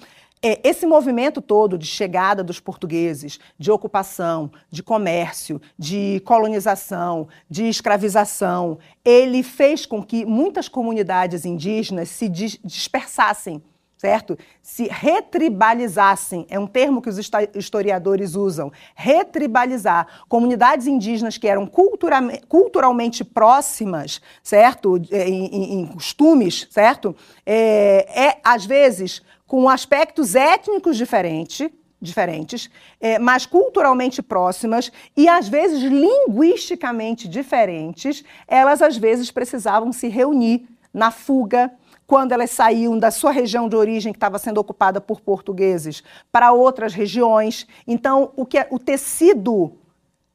É, 0.41 0.59
esse 0.63 0.85
movimento 0.85 1.41
todo 1.41 1.75
de 1.75 1.87
chegada 1.87 2.43
dos 2.43 2.59
portugueses, 2.59 3.39
de 3.57 3.71
ocupação, 3.71 4.51
de 4.69 4.83
comércio, 4.83 5.59
de 5.75 6.21
colonização, 6.23 7.27
de 7.49 7.63
escravização, 7.63 8.77
ele 9.03 9.41
fez 9.41 9.87
com 9.87 10.03
que 10.03 10.23
muitas 10.23 10.67
comunidades 10.67 11.45
indígenas 11.45 12.09
se 12.09 12.29
dispersassem 12.29 13.63
certo? 13.97 14.37
Se 14.61 14.87
retribalizassem, 14.87 16.45
é 16.49 16.59
um 16.59 16.67
termo 16.67 17.01
que 17.01 17.09
os 17.09 17.17
historiadores 17.55 18.35
usam, 18.35 18.71
retribalizar 18.93 20.07
comunidades 20.27 20.87
indígenas 20.87 21.37
que 21.37 21.47
eram 21.47 21.65
cultura, 21.65 22.19
culturalmente 22.47 23.23
próximas, 23.23 24.21
certo? 24.43 25.01
É, 25.11 25.27
em, 25.27 25.81
em, 25.81 25.87
costumes, 25.87 26.67
certo? 26.69 27.15
É, 27.45 28.27
é, 28.27 28.37
às 28.43 28.65
vezes, 28.65 29.21
com 29.47 29.69
aspectos 29.69 30.35
étnicos 30.35 30.97
diferentes, 30.97 31.69
diferentes, 32.01 32.69
é, 32.99 33.17
mas 33.17 33.45
culturalmente 33.45 34.21
próximas 34.21 34.91
e 35.15 35.27
às 35.27 35.47
vezes 35.47 35.81
linguisticamente 35.81 37.27
diferentes, 37.27 38.23
elas 38.47 38.81
às 38.81 38.97
vezes 38.97 39.31
precisavam 39.31 39.91
se 39.91 40.07
reunir 40.07 40.67
na 40.93 41.11
fuga, 41.11 41.71
quando 42.07 42.31
elas 42.31 42.51
saíam 42.51 42.97
da 42.97 43.11
sua 43.11 43.31
região 43.31 43.67
de 43.67 43.75
origem, 43.75 44.13
que 44.13 44.17
estava 44.17 44.37
sendo 44.37 44.59
ocupada 44.59 45.01
por 45.01 45.21
portugueses, 45.21 46.03
para 46.31 46.51
outras 46.51 46.93
regiões. 46.93 47.67
Então, 47.87 48.31
o, 48.35 48.45
que 48.45 48.57
é, 48.57 48.67
o 48.69 48.77
tecido 48.77 49.77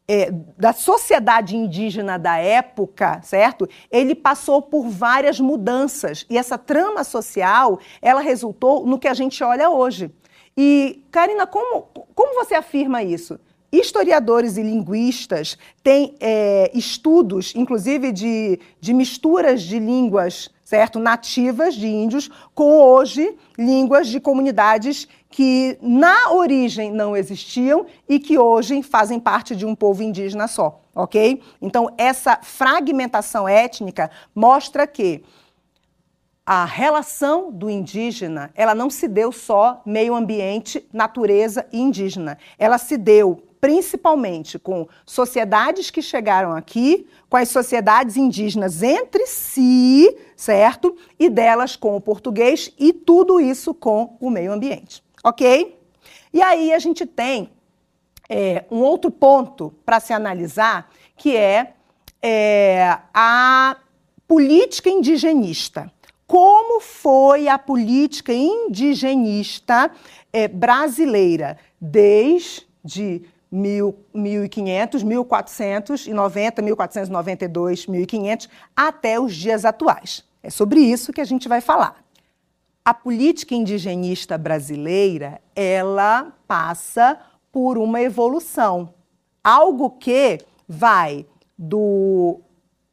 é, 0.08 0.28
da 0.58 0.72
sociedade 0.72 1.56
indígena 1.56 2.18
da 2.18 2.36
época, 2.36 3.20
certo? 3.22 3.68
Ele 3.90 4.14
passou 4.14 4.60
por 4.60 4.88
várias 4.88 5.38
mudanças 5.38 6.26
e 6.28 6.36
essa 6.36 6.58
trama 6.58 7.04
social, 7.04 7.78
ela 8.02 8.20
resultou 8.20 8.84
no 8.84 8.98
que 8.98 9.06
a 9.06 9.14
gente 9.14 9.42
olha 9.44 9.70
hoje. 9.70 10.10
E, 10.56 11.04
Karina, 11.12 11.46
como, 11.46 11.82
como 12.12 12.34
você 12.34 12.56
afirma 12.56 13.04
isso? 13.04 13.38
Historiadores 13.72 14.56
e 14.56 14.62
linguistas 14.62 15.56
têm 15.80 16.16
é, 16.18 16.72
estudos, 16.74 17.54
inclusive 17.54 18.10
de, 18.10 18.58
de 18.80 18.92
misturas 18.92 19.62
de 19.62 19.78
línguas 19.78 20.50
certo, 20.70 21.00
nativas 21.00 21.74
de 21.74 21.88
índios 21.88 22.30
com 22.54 22.78
hoje 22.80 23.36
línguas 23.58 24.06
de 24.06 24.20
comunidades 24.20 25.08
que 25.28 25.76
na 25.82 26.30
origem 26.30 26.92
não 26.92 27.16
existiam 27.16 27.86
e 28.08 28.20
que 28.20 28.38
hoje 28.38 28.80
fazem 28.80 29.18
parte 29.18 29.56
de 29.56 29.66
um 29.66 29.74
povo 29.74 30.00
indígena 30.00 30.46
só, 30.46 30.80
ok? 30.94 31.42
Então 31.60 31.92
essa 31.98 32.38
fragmentação 32.40 33.48
étnica 33.48 34.12
mostra 34.32 34.86
que 34.86 35.24
a 36.46 36.64
relação 36.64 37.50
do 37.50 37.68
indígena, 37.68 38.52
ela 38.54 38.72
não 38.72 38.88
se 38.88 39.08
deu 39.08 39.32
só 39.32 39.82
meio 39.84 40.14
ambiente, 40.14 40.86
natureza 40.92 41.66
e 41.72 41.80
indígena. 41.80 42.38
Ela 42.56 42.78
se 42.78 42.96
deu 42.96 43.42
principalmente 43.60 44.58
com 44.58 44.88
sociedades 45.04 45.90
que 45.90 46.00
chegaram 46.00 46.52
aqui, 46.52 47.06
com 47.28 47.36
as 47.36 47.48
sociedades 47.48 48.16
indígenas 48.16 48.82
entre 48.82 49.26
si, 49.26 50.16
certo? 50.34 50.96
E 51.18 51.28
delas 51.28 51.76
com 51.76 51.94
o 51.94 52.00
português 52.00 52.72
e 52.78 52.92
tudo 52.92 53.40
isso 53.40 53.74
com 53.74 54.16
o 54.18 54.30
meio 54.30 54.52
ambiente, 54.52 55.02
ok? 55.22 55.78
E 56.32 56.40
aí 56.40 56.72
a 56.72 56.78
gente 56.78 57.04
tem 57.04 57.50
é, 58.28 58.64
um 58.70 58.78
outro 58.78 59.10
ponto 59.10 59.74
para 59.84 60.00
se 60.00 60.12
analisar, 60.12 60.90
que 61.16 61.36
é, 61.36 61.74
é 62.22 62.98
a 63.12 63.76
política 64.26 64.88
indigenista. 64.88 65.92
Como 66.26 66.80
foi 66.80 67.48
a 67.48 67.58
política 67.58 68.32
indigenista 68.32 69.90
é, 70.32 70.46
brasileira 70.46 71.58
desde 71.80 73.22
1500, 73.50 75.02
1490, 75.02 76.62
1492, 76.62 77.86
1500, 77.86 78.48
até 78.76 79.18
os 79.18 79.34
dias 79.34 79.64
atuais. 79.64 80.24
É 80.42 80.50
sobre 80.50 80.80
isso 80.80 81.12
que 81.12 81.20
a 81.20 81.24
gente 81.24 81.48
vai 81.48 81.60
falar. 81.60 82.04
A 82.84 82.94
política 82.94 83.54
indigenista 83.54 84.38
brasileira, 84.38 85.40
ela 85.54 86.32
passa 86.46 87.18
por 87.52 87.76
uma 87.76 88.00
evolução. 88.00 88.94
Algo 89.42 89.90
que 89.90 90.38
vai 90.68 91.26
do 91.58 92.40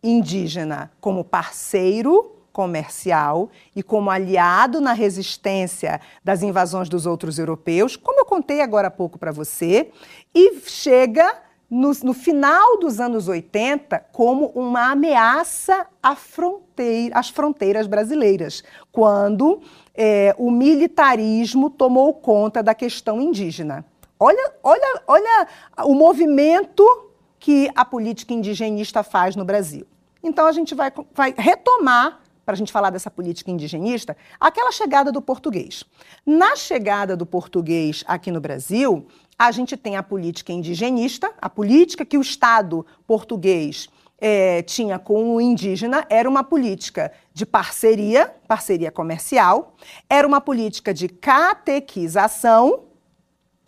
indígena 0.04 0.92
como 1.00 1.24
parceiro 1.24 2.37
comercial 2.58 3.52
e 3.76 3.84
como 3.84 4.10
aliado 4.10 4.82
na 4.82 4.92
resistência 4.92 6.02
das 6.24 6.42
invasões 6.42 6.90
dos 6.90 7.06
outros 7.06 7.38
europeus, 7.38 7.96
como 7.96 8.20
eu 8.20 8.26
contei 8.26 8.62
agora 8.62 8.88
há 8.88 8.92
pouco 8.92 9.20
para 9.20 9.32
você, 9.32 9.92
e 10.34 10.60
chega 10.62 11.40
no, 11.70 11.92
no, 12.02 12.16
final 12.16 12.80
dos 12.80 13.00
anos 13.00 13.28
80 13.28 14.08
como 14.12 14.48
uma 14.56 14.90
ameaça 14.90 15.86
à 16.02 16.16
fronteira, 16.16 17.20
às 17.20 17.30
fronteiras 17.30 17.86
brasileiras, 17.86 18.64
quando 18.92 19.62
é, 19.94 20.34
o 20.36 20.50
militarismo 20.50 21.70
tomou 21.70 22.12
conta 22.12 22.64
da 22.64 22.74
questão 22.74 23.22
indígena. 23.22 23.86
Olha, 24.20 24.52
olha, 24.64 25.02
olha 25.06 25.48
o 25.84 25.94
movimento 25.94 26.84
que 27.38 27.70
a 27.76 27.86
política 27.86 28.34
indigenista 28.34 29.04
faz 29.04 29.36
no 29.36 29.46
Brasil. 29.46 29.86
Então 30.24 30.48
a 30.48 30.52
gente 30.52 30.74
vai, 30.74 30.92
vai 31.14 31.36
retomar 31.38 32.20
para 32.48 32.54
a 32.54 32.58
gente 32.58 32.72
falar 32.72 32.92
dessa 32.92 33.12
política 33.12 33.52
indigenista, 33.52 34.16
aquela 34.40 34.72
chegada 34.72 35.12
do 35.12 35.22
português. 35.22 35.84
Na 36.26 36.56
chegada 36.56 37.14
do 37.14 37.26
português 37.26 38.06
aqui 38.08 38.32
no 38.32 38.40
Brasil, 38.40 39.06
a 39.38 39.52
gente 39.52 39.76
tem 39.76 39.98
a 39.98 40.02
política 40.02 40.54
indigenista, 40.54 41.30
a 41.42 41.50
política 41.50 42.06
que 42.06 42.18
o 42.18 42.22
Estado 42.22 42.86
português 43.06 43.90
é, 44.18 44.62
tinha 44.62 44.98
com 44.98 45.36
o 45.36 45.42
indígena 45.42 46.08
era 46.10 46.30
uma 46.30 46.42
política 46.42 47.12
de 47.34 47.46
parceria, 47.46 48.34
parceria 48.48 48.92
comercial, 48.92 49.76
era 50.10 50.26
uma 50.26 50.40
política 50.40 50.94
de 50.94 51.10
catequização, 51.10 52.86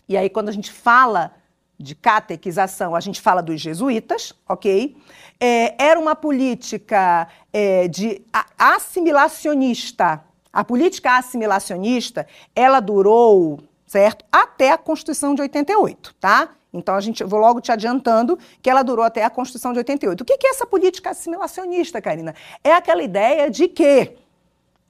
e 0.07 0.15
aí 0.15 0.29
quando 0.29 0.47
a 0.47 0.53
gente 0.53 0.71
fala 0.71 1.33
de 1.79 1.95
catequização, 1.95 2.93
a 2.93 2.99
gente 2.99 3.21
fala 3.21 3.41
dos 3.41 3.61
jesuítas, 3.61 4.33
ok? 4.47 4.97
É, 5.39 5.81
era 5.81 5.97
uma 5.97 6.13
política 6.13 7.29
é, 7.53 7.87
de 7.87 8.21
assimilacionista. 8.57 10.21
A 10.51 10.63
política 10.63 11.17
assimilacionista, 11.17 12.27
ela 12.53 12.81
durou, 12.81 13.61
certo? 13.87 14.25
Até 14.29 14.71
a 14.71 14.77
Constituição 14.77 15.33
de 15.33 15.41
88, 15.41 16.15
tá? 16.19 16.49
Então, 16.73 16.93
a 16.93 16.99
gente, 16.99 17.23
vou 17.23 17.39
logo 17.39 17.61
te 17.61 17.71
adiantando 17.71 18.37
que 18.61 18.69
ela 18.69 18.83
durou 18.83 19.05
até 19.05 19.23
a 19.23 19.29
Constituição 19.29 19.71
de 19.71 19.79
88. 19.79 20.21
O 20.21 20.25
que 20.25 20.33
é 20.33 20.49
essa 20.49 20.65
política 20.65 21.11
assimilacionista, 21.11 22.01
Karina? 22.01 22.35
É 22.61 22.73
aquela 22.73 23.01
ideia 23.01 23.49
de 23.49 23.69
que 23.69 24.17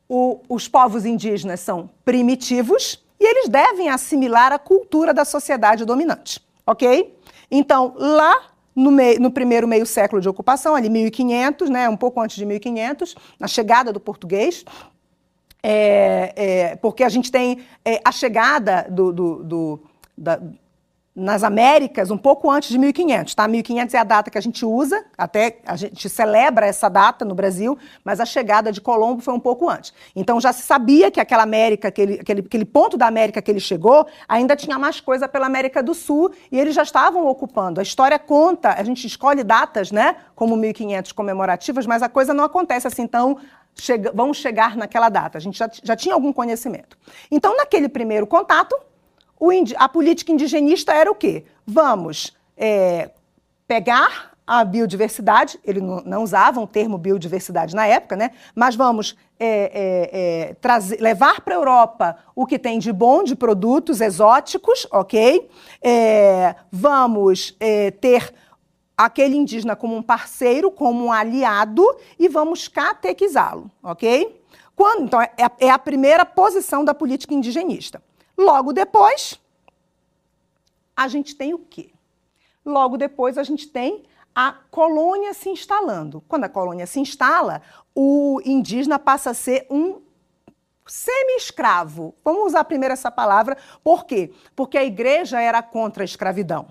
o, 0.10 0.40
os 0.50 0.68
povos 0.68 1.06
indígenas 1.06 1.60
são 1.60 1.90
primitivos 2.04 3.06
e 3.20 3.26
eles 3.26 3.48
devem 3.48 3.90
assimilar 3.90 4.52
a 4.52 4.58
cultura 4.58 5.14
da 5.14 5.24
sociedade 5.24 5.86
dominante 5.86 6.49
ok? 6.70 7.18
Então, 7.50 7.96
lá 7.98 8.44
no, 8.76 8.92
meio, 8.92 9.20
no, 9.20 9.32
primeiro 9.32 9.68
meio 9.68 9.86
século 9.86 10.22
de 10.22 10.30
ocupação, 10.30 10.76
ali 10.76 10.88
1500, 10.88 11.70
né, 11.70 11.90
um 11.90 11.98
pouco 11.98 12.22
antes 12.22 12.38
de 12.38 12.46
1500, 12.46 13.16
na 13.40 13.48
chegada 13.48 13.92
do 13.92 14.00
português, 14.00 14.64
é, 15.64 16.34
é, 16.36 16.76
porque 16.76 17.04
a 17.04 17.10
gente 17.10 17.32
tem 17.32 17.60
é, 17.84 18.00
a 18.06 18.12
chegada 18.12 18.88
do, 18.90 19.12
do, 19.12 19.44
do 19.44 19.84
da, 20.16 20.40
nas 21.20 21.44
Américas 21.44 22.10
um 22.10 22.18
pouco 22.18 22.50
antes 22.50 22.70
de 22.70 22.78
1500, 22.78 23.36
tá? 23.36 23.48
1500 23.48 23.94
é 23.94 23.98
a 23.98 24.04
data 24.04 24.32
que 24.32 24.38
a 24.38 24.42
gente 24.42 24.66
usa, 24.66 25.06
até 25.18 25.60
a 25.66 25.76
gente 25.76 26.08
celebra 26.10 26.66
essa 26.66 26.90
data 26.90 27.26
no 27.26 27.36
Brasil, 27.36 27.78
mas 28.04 28.20
a 28.20 28.26
chegada 28.26 28.72
de 28.72 28.80
Colombo 28.80 29.22
foi 29.22 29.34
um 29.34 29.40
pouco 29.40 29.70
antes. 29.70 29.94
Então 30.16 30.40
já 30.40 30.54
se 30.54 30.62
sabia 30.62 31.12
que 31.12 31.20
aquela 31.20 31.44
América, 31.44 31.90
aquele, 31.90 32.20
aquele, 32.20 32.42
aquele 32.42 32.66
ponto 32.66 32.98
da 32.98 33.08
América 33.08 33.42
que 33.42 33.52
ele 33.52 33.60
chegou, 33.60 34.08
ainda 34.28 34.56
tinha 34.56 34.80
mais 34.80 35.02
coisa 35.02 35.28
pela 35.28 35.46
América 35.46 35.84
do 35.84 35.94
Sul 35.94 36.32
e 36.52 36.60
eles 36.60 36.74
já 36.74 36.84
estavam 36.84 37.28
ocupando. 37.28 37.80
A 37.80 37.84
história 37.84 38.18
conta, 38.18 38.74
a 38.74 38.84
gente 38.84 39.06
escolhe 39.06 39.44
datas, 39.44 39.92
né, 39.92 40.16
como 40.36 40.56
1500 40.56 41.12
comemorativas, 41.12 41.86
mas 41.86 42.02
a 42.02 42.10
coisa 42.10 42.34
não 42.34 42.46
acontece 42.46 42.88
assim 42.88 43.06
tão 43.06 43.38
Chega, 43.76 44.12
vamos 44.14 44.38
chegar 44.38 44.76
naquela 44.76 45.08
data. 45.08 45.38
A 45.38 45.42
gente 45.42 45.58
já, 45.58 45.70
já 45.82 45.96
tinha 45.96 46.14
algum 46.14 46.34
conhecimento. 46.34 46.98
Então, 47.32 47.56
naquele 47.56 47.88
primeiro 47.88 48.28
contato, 48.28 48.76
a 49.78 49.90
política 49.90 50.32
indigenista 50.32 50.94
era 50.94 51.10
o 51.12 51.16
quê? 51.16 51.46
Vamos 51.66 52.36
é, 52.58 53.12
pegar 53.68 54.30
a 54.50 54.66
biodiversidade, 54.66 55.60
ele 55.64 55.80
não, 55.80 56.02
não 56.04 56.24
usava 56.24 56.60
o 56.60 56.66
termo 56.66 56.98
biodiversidade 56.98 57.76
na 57.76 57.86
época, 57.86 58.16
né? 58.16 58.32
mas 58.56 58.76
vamos 58.76 59.16
é, 59.40 59.48
é, 59.48 60.50
é 60.50 60.54
trazer, 60.56 61.00
levar 61.00 61.42
para 61.42 61.54
a 61.54 61.58
Europa 61.58 62.18
o 62.36 62.48
que 62.48 62.58
tem 62.58 62.80
de 62.80 62.92
bom 62.92 63.24
de 63.24 63.36
produtos 63.36 64.02
exóticos, 64.02 64.88
ok? 64.92 65.48
É, 65.84 66.56
vamos 66.72 67.56
é, 67.60 67.92
ter 67.92 68.34
aquele 68.98 69.38
indígena 69.38 69.76
como 69.76 69.96
um 69.96 70.02
parceiro, 70.02 70.72
como 70.72 71.06
um 71.06 71.12
aliado 71.12 71.86
e 72.18 72.28
vamos 72.28 72.68
catequizá-lo, 72.68 73.70
ok? 73.84 74.42
Quando, 74.76 75.04
então, 75.04 75.22
é 75.60 75.70
a 75.70 75.78
primeira 75.78 76.26
posição 76.26 76.84
da 76.84 76.96
política 76.96 77.36
indigenista. 77.36 78.02
Logo 78.40 78.72
depois, 78.72 79.38
a 80.96 81.10
gente 81.10 81.36
tem 81.36 81.54
o 81.54 81.60
quê? 81.60 81.90
Logo 82.66 82.96
depois, 82.96 83.38
a 83.38 83.44
gente 83.44 83.68
tem 83.68 84.06
a 84.34 84.54
colônia 84.72 85.34
se 85.34 85.50
instalando. 85.50 86.24
Quando 86.26 86.46
a 86.46 86.50
colônia 86.50 86.88
se 86.88 87.02
instala, 87.02 87.62
o 87.94 88.40
indígena 88.46 88.98
passa 88.98 89.32
a 89.32 89.34
ser 89.34 89.68
um 89.70 90.02
semi-escravo. 90.88 92.16
Vamos 92.24 92.46
usar 92.46 92.64
primeiro 92.64 92.94
essa 92.94 93.12
palavra, 93.12 93.58
por 93.84 94.06
quê? 94.06 94.32
Porque 94.56 94.78
a 94.78 94.86
igreja 94.86 95.42
era 95.42 95.62
contra 95.62 96.02
a 96.02 96.06
escravidão. 96.06 96.68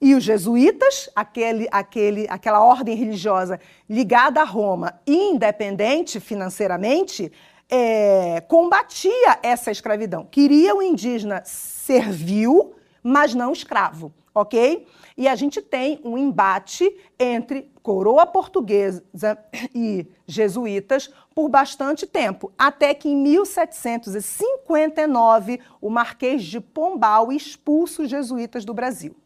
E 0.00 0.16
os 0.16 0.24
jesuítas, 0.24 1.08
aquele, 1.14 1.68
aquele, 1.70 2.26
aquela 2.28 2.60
ordem 2.60 2.96
religiosa 2.96 3.60
ligada 3.88 4.40
a 4.40 4.44
Roma, 4.44 5.00
independente 5.06 6.18
financeiramente, 6.18 7.30
é, 7.68 8.40
combatia 8.42 9.38
essa 9.42 9.70
escravidão. 9.70 10.24
Queria 10.24 10.74
o 10.74 10.82
indígena 10.82 11.42
servil, 11.44 12.74
mas 13.02 13.34
não 13.34 13.52
escravo, 13.52 14.14
ok? 14.34 14.86
E 15.16 15.28
a 15.28 15.34
gente 15.34 15.62
tem 15.62 15.98
um 16.04 16.18
embate 16.18 16.94
entre 17.18 17.72
coroa 17.82 18.26
portuguesa 18.26 19.02
e 19.74 20.06
jesuítas 20.26 21.10
por 21.34 21.48
bastante 21.48 22.06
tempo, 22.06 22.52
até 22.56 22.94
que 22.94 23.08
em 23.08 23.16
1759 23.16 25.58
o 25.80 25.90
Marquês 25.90 26.44
de 26.44 26.60
Pombal 26.60 27.32
expulsa 27.32 28.02
os 28.02 28.10
jesuítas 28.10 28.64
do 28.64 28.72
Brasil. 28.72 29.16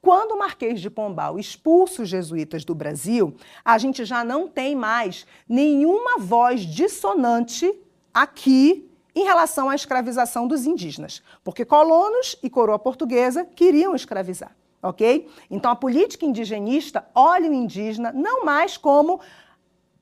quando 0.00 0.32
o 0.32 0.38
Marquês 0.38 0.80
de 0.80 0.88
Pombal 0.88 1.36
expulsa 1.36 2.02
os 2.02 2.08
jesuítas 2.08 2.64
do 2.64 2.76
Brasil, 2.76 3.34
a 3.64 3.76
gente 3.76 4.04
já 4.04 4.22
não 4.22 4.46
tem 4.46 4.76
mais 4.76 5.26
nenhuma 5.48 6.20
voz 6.20 6.60
dissonante 6.60 7.74
aqui 8.16 8.90
em 9.14 9.24
relação 9.24 9.68
à 9.68 9.74
escravização 9.74 10.48
dos 10.48 10.64
indígenas, 10.64 11.22
porque 11.44 11.66
colonos 11.66 12.34
e 12.42 12.48
coroa 12.48 12.78
portuguesa 12.78 13.44
queriam 13.44 13.94
escravizar, 13.94 14.56
ok? 14.82 15.28
Então 15.50 15.70
a 15.70 15.76
política 15.76 16.24
indigenista 16.24 17.06
olha 17.14 17.50
o 17.50 17.52
indígena 17.52 18.12
não 18.14 18.42
mais 18.42 18.78
como 18.78 19.20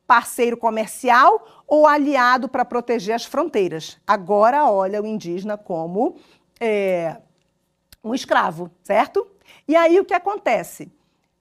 parceiro 0.07 0.57
comercial 0.57 1.45
ou 1.67 1.89
aliado 1.89 2.49
para 2.49 2.65
proteger 2.65 3.17
as 3.17 3.25
fronteiras. 3.25 3.99
Agora 4.07 4.71
olha 4.71 5.03
o 5.03 5.07
indígena 5.07 5.59
como 5.59 6.17
é, 6.61 7.17
um 8.03 8.15
escravo, 8.15 8.71
certo? 8.85 9.27
E 9.67 9.75
aí 9.75 9.99
o 9.99 10.05
que 10.05 10.15
acontece? 10.15 10.93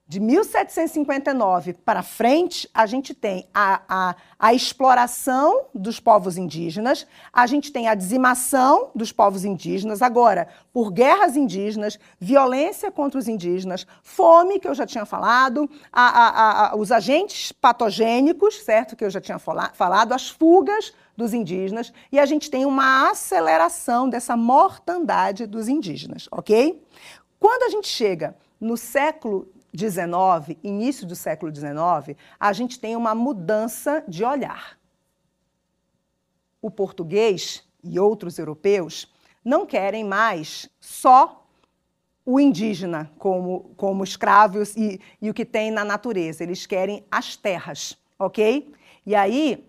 De 0.06 0.20
1759 0.20 1.74
para 1.74 2.04
frente, 2.04 2.70
a 2.74 2.86
gente 2.86 3.14
tem 3.14 3.48
a, 3.54 3.82
a, 3.88 4.16
a, 4.38 4.54
exploração 4.54 5.68
dos 5.74 5.98
povos 5.98 6.38
indígenas, 6.38 7.08
a 7.32 7.48
gente 7.48 7.72
tem 7.72 7.88
a 7.88 7.96
dizimação 7.96 8.92
dos 8.94 9.14
povos 9.14 9.46
indígenas, 9.46 10.02
agora, 10.02 10.50
por 10.74 10.92
guerras 10.92 11.38
indígenas, 11.38 11.98
violência 12.20 12.92
contra 12.92 13.18
os 13.18 13.30
indígenas, 13.30 13.88
fome, 14.04 14.60
que 14.60 14.68
eu 14.68 14.76
já 14.76 14.86
tinha 14.86 15.06
falado, 15.06 15.70
a, 15.92 16.74
os 16.78 16.92
agentes 16.92 17.54
patogênicos, 17.54 18.62
certo, 18.62 18.98
que 18.98 19.06
eu 19.06 19.10
já 19.10 19.22
tinha 19.22 19.40
falado, 19.40 20.12
as 20.12 20.30
fugas 20.30 20.94
dos 21.16 21.34
indígenas, 21.34 21.94
e 22.12 22.20
a 22.20 22.26
gente 22.26 22.52
tem 22.52 22.66
uma 22.66 23.10
aceleração 23.10 24.10
dessa 24.10 24.36
mortandade 24.36 25.48
dos 25.48 25.70
indígenas, 25.70 26.28
ok? 26.30 26.84
Quando 27.40 27.64
a 27.64 27.70
gente 27.70 27.88
chega 27.88 28.36
no 28.60 28.76
século 28.76 29.48
XIX, 29.76 30.58
início 30.64 31.06
do 31.06 31.16
século 31.16 31.54
XIX, 31.54 32.18
a 32.40 32.54
gente 32.54 32.80
tem 32.80 32.96
uma 32.96 33.16
mudança 33.16 34.04
de 34.08 34.24
olhar. 34.24 34.78
O 36.62 36.70
português 36.70 37.64
e 37.84 38.00
outros 38.00 38.38
europeus 38.38 39.12
não 39.44 39.66
querem 39.66 40.04
mais 40.04 40.70
só 40.80 41.46
o 42.26 42.40
indígena 42.40 43.12
como, 43.18 43.74
como 43.76 44.04
escravos 44.04 44.76
e, 44.78 45.00
e 45.22 45.30
o 45.30 45.34
que 45.34 45.44
tem 45.44 45.72
na 45.72 45.84
natureza. 45.84 46.44
Eles 46.44 46.66
querem 46.66 47.06
as 47.12 47.36
terras, 47.36 47.98
ok? 48.18 48.74
E 49.06 49.14
aí 49.14 49.68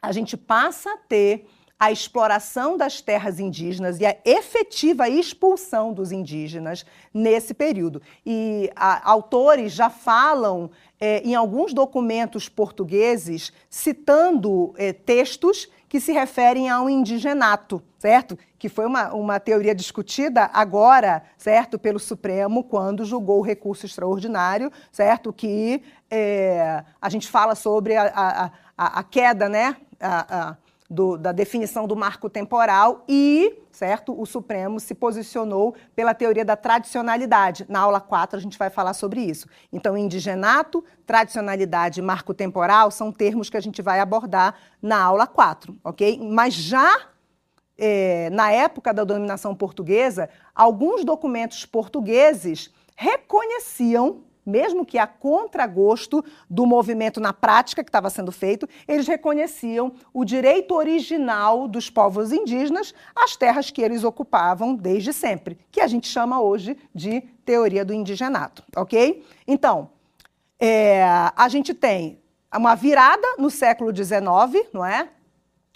a 0.00 0.12
gente 0.12 0.36
passa 0.36 0.92
a 0.92 0.96
ter 0.96 1.48
a 1.80 1.90
exploração 1.90 2.76
das 2.76 3.00
terras 3.00 3.40
indígenas 3.40 3.98
e 3.98 4.04
a 4.04 4.14
efetiva 4.22 5.08
expulsão 5.08 5.94
dos 5.94 6.12
indígenas 6.12 6.84
nesse 7.12 7.54
período. 7.54 8.02
E 8.24 8.70
a, 8.76 9.10
autores 9.10 9.72
já 9.72 9.88
falam 9.88 10.70
é, 11.00 11.22
em 11.22 11.34
alguns 11.34 11.72
documentos 11.72 12.50
portugueses, 12.50 13.50
citando 13.70 14.74
é, 14.76 14.92
textos 14.92 15.70
que 15.88 15.98
se 15.98 16.12
referem 16.12 16.68
ao 16.68 16.88
indigenato, 16.88 17.82
certo? 17.98 18.38
Que 18.58 18.68
foi 18.68 18.84
uma, 18.84 19.14
uma 19.14 19.40
teoria 19.40 19.74
discutida 19.74 20.50
agora, 20.52 21.22
certo, 21.38 21.78
pelo 21.78 21.98
Supremo, 21.98 22.62
quando 22.62 23.06
julgou 23.06 23.38
o 23.38 23.42
recurso 23.42 23.86
extraordinário, 23.86 24.70
certo? 24.92 25.32
Que 25.32 25.82
é, 26.10 26.84
a 27.00 27.08
gente 27.08 27.26
fala 27.26 27.54
sobre 27.54 27.96
a, 27.96 28.12
a, 28.14 28.50
a, 28.76 29.00
a 29.00 29.02
queda, 29.02 29.48
né? 29.48 29.76
A, 29.98 30.56
do, 30.90 31.16
da 31.16 31.30
definição 31.30 31.86
do 31.86 31.94
marco 31.94 32.28
temporal 32.28 33.04
e, 33.08 33.62
certo, 33.70 34.20
o 34.20 34.26
Supremo 34.26 34.80
se 34.80 34.92
posicionou 34.92 35.76
pela 35.94 36.12
teoria 36.12 36.44
da 36.44 36.56
tradicionalidade. 36.56 37.64
Na 37.68 37.78
aula 37.78 38.00
4 38.00 38.36
a 38.36 38.42
gente 38.42 38.58
vai 38.58 38.68
falar 38.68 38.92
sobre 38.92 39.20
isso. 39.20 39.46
Então, 39.72 39.96
indigenato, 39.96 40.84
tradicionalidade 41.06 42.00
e 42.00 42.02
marco 42.02 42.34
temporal 42.34 42.90
são 42.90 43.12
termos 43.12 43.48
que 43.48 43.56
a 43.56 43.60
gente 43.60 43.80
vai 43.80 44.00
abordar 44.00 44.56
na 44.82 45.00
aula 45.00 45.28
4, 45.28 45.78
ok? 45.84 46.18
Mas 46.20 46.54
já 46.54 47.06
é, 47.78 48.28
na 48.30 48.50
época 48.50 48.92
da 48.92 49.04
dominação 49.04 49.54
portuguesa, 49.54 50.28
alguns 50.52 51.04
documentos 51.04 51.64
portugueses 51.64 52.70
reconheciam 52.96 54.24
mesmo 54.44 54.84
que 54.84 54.98
a 54.98 55.06
contragosto 55.06 56.24
do 56.48 56.66
movimento 56.66 57.20
na 57.20 57.32
prática 57.32 57.82
que 57.82 57.88
estava 57.88 58.10
sendo 58.10 58.32
feito, 58.32 58.68
eles 58.86 59.06
reconheciam 59.06 59.92
o 60.12 60.24
direito 60.24 60.74
original 60.74 61.68
dos 61.68 61.90
povos 61.90 62.32
indígenas 62.32 62.94
às 63.14 63.36
terras 63.36 63.70
que 63.70 63.82
eles 63.82 64.04
ocupavam 64.04 64.74
desde 64.74 65.12
sempre, 65.12 65.58
que 65.70 65.80
a 65.80 65.86
gente 65.86 66.08
chama 66.08 66.40
hoje 66.40 66.76
de 66.94 67.20
teoria 67.44 67.84
do 67.84 67.92
indigenato, 67.92 68.62
ok? 68.76 69.24
Então, 69.46 69.90
é, 70.58 71.02
a 71.36 71.48
gente 71.48 71.72
tem 71.72 72.20
uma 72.54 72.74
virada 72.74 73.26
no 73.38 73.50
século 73.50 73.94
XIX, 73.94 74.68
não 74.72 74.84
é? 74.84 75.08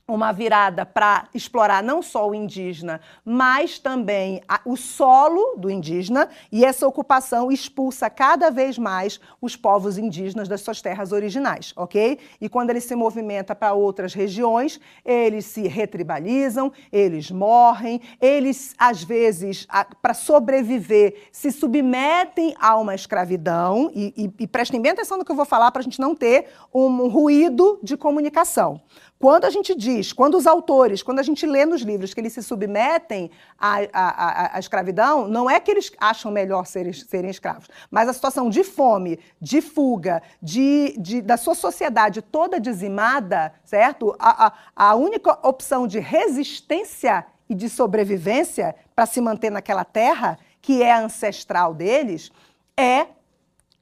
Uma 0.07 0.33
virada 0.33 0.85
para 0.85 1.29
explorar 1.35 1.83
não 1.83 2.03
só 2.03 2.29
o 2.29 2.35
indígena, 2.35 3.01
mas 3.25 3.79
também 3.79 4.43
a, 4.47 4.61
o 4.67 4.77
solo 4.77 5.57
do 5.57 5.71
indígena, 5.71 6.29
e 6.53 6.63
essa 6.63 6.87
ocupação 6.87 7.51
expulsa 7.51 8.11
cada 8.11 8.51
vez 8.51 8.77
mais 8.77 9.19
os 9.41 9.57
povos 9.57 9.97
indígenas 9.97 10.47
das 10.47 10.61
suas 10.61 10.83
terras 10.83 11.11
originais, 11.11 11.73
ok? 11.75 12.19
E 12.39 12.51
quando 12.51 12.69
ele 12.69 12.83
se 12.83 12.95
movimenta 12.95 13.55
para 13.55 13.73
outras 13.73 14.13
regiões, 14.13 14.79
eles 15.03 15.47
se 15.47 15.67
retribalizam, 15.67 16.71
eles 16.93 17.31
morrem, 17.31 17.99
eles, 18.21 18.75
às 18.77 19.03
vezes, 19.03 19.67
para 20.03 20.13
sobreviver, 20.13 21.29
se 21.33 21.51
submetem 21.51 22.55
a 22.61 22.77
uma 22.77 22.95
escravidão, 22.95 23.91
e, 23.95 24.13
e, 24.39 24.45
e 24.45 24.47
prestem 24.47 24.83
bem 24.83 24.93
atenção 24.93 25.17
no 25.17 25.25
que 25.25 25.33
eu 25.33 25.37
vou 25.37 25.47
falar 25.47 25.71
para 25.71 25.81
a 25.81 25.83
gente 25.83 25.99
não 25.99 26.15
ter 26.15 26.49
um 26.75 27.09
ruído 27.09 27.79
de 27.83 27.97
comunicação. 27.97 28.83
Quando 29.19 29.45
a 29.45 29.51
gente 29.51 29.75
diz, 29.75 30.13
quando 30.13 30.37
os 30.37 30.47
autores, 30.47 31.03
quando 31.03 31.19
a 31.19 31.23
gente 31.23 31.47
lê 31.47 31.65
nos 31.65 31.83
livros 31.83 32.13
que 32.13 32.21
eles 32.21 32.33
se 32.33 32.43
submetem 32.43 33.31
à, 33.59 33.79
à, 33.93 34.57
à, 34.57 34.59
escravidão, 34.59 35.27
não 35.27 35.49
é 35.49 35.59
que 35.61 35.71
eles 35.71 35.91
acham 35.99 36.31
melhor 36.31 36.67
serem, 36.67 36.93
serem 36.93 37.31
escravos, 37.31 37.69
mas 37.91 38.09
a 38.09 38.13
situação 38.13 38.51
de 38.51 38.63
fome, 38.63 39.19
de 39.41 39.63
fuga, 39.63 40.23
de, 40.43 40.95
de 40.99 41.23
da 41.23 41.37
sua 41.37 41.55
sociedade 41.55 42.21
toda 42.21 42.61
dizimada, 42.61 43.55
certo? 43.65 44.15
A, 44.19 44.47
a, 44.47 44.53
a 44.91 44.95
única 44.95 45.39
opção 45.47 45.87
de 45.87 46.01
resistência 46.01 47.25
e 47.49 47.55
de 47.55 47.69
sobrevivência 47.69 48.75
para 48.95 49.07
se 49.07 49.21
manter 49.21 49.51
naquela 49.51 49.85
terra, 49.85 50.39
que 50.61 50.83
é 50.83 50.93
ancestral 50.93 51.73
deles, 51.73 52.31
é 52.77 53.07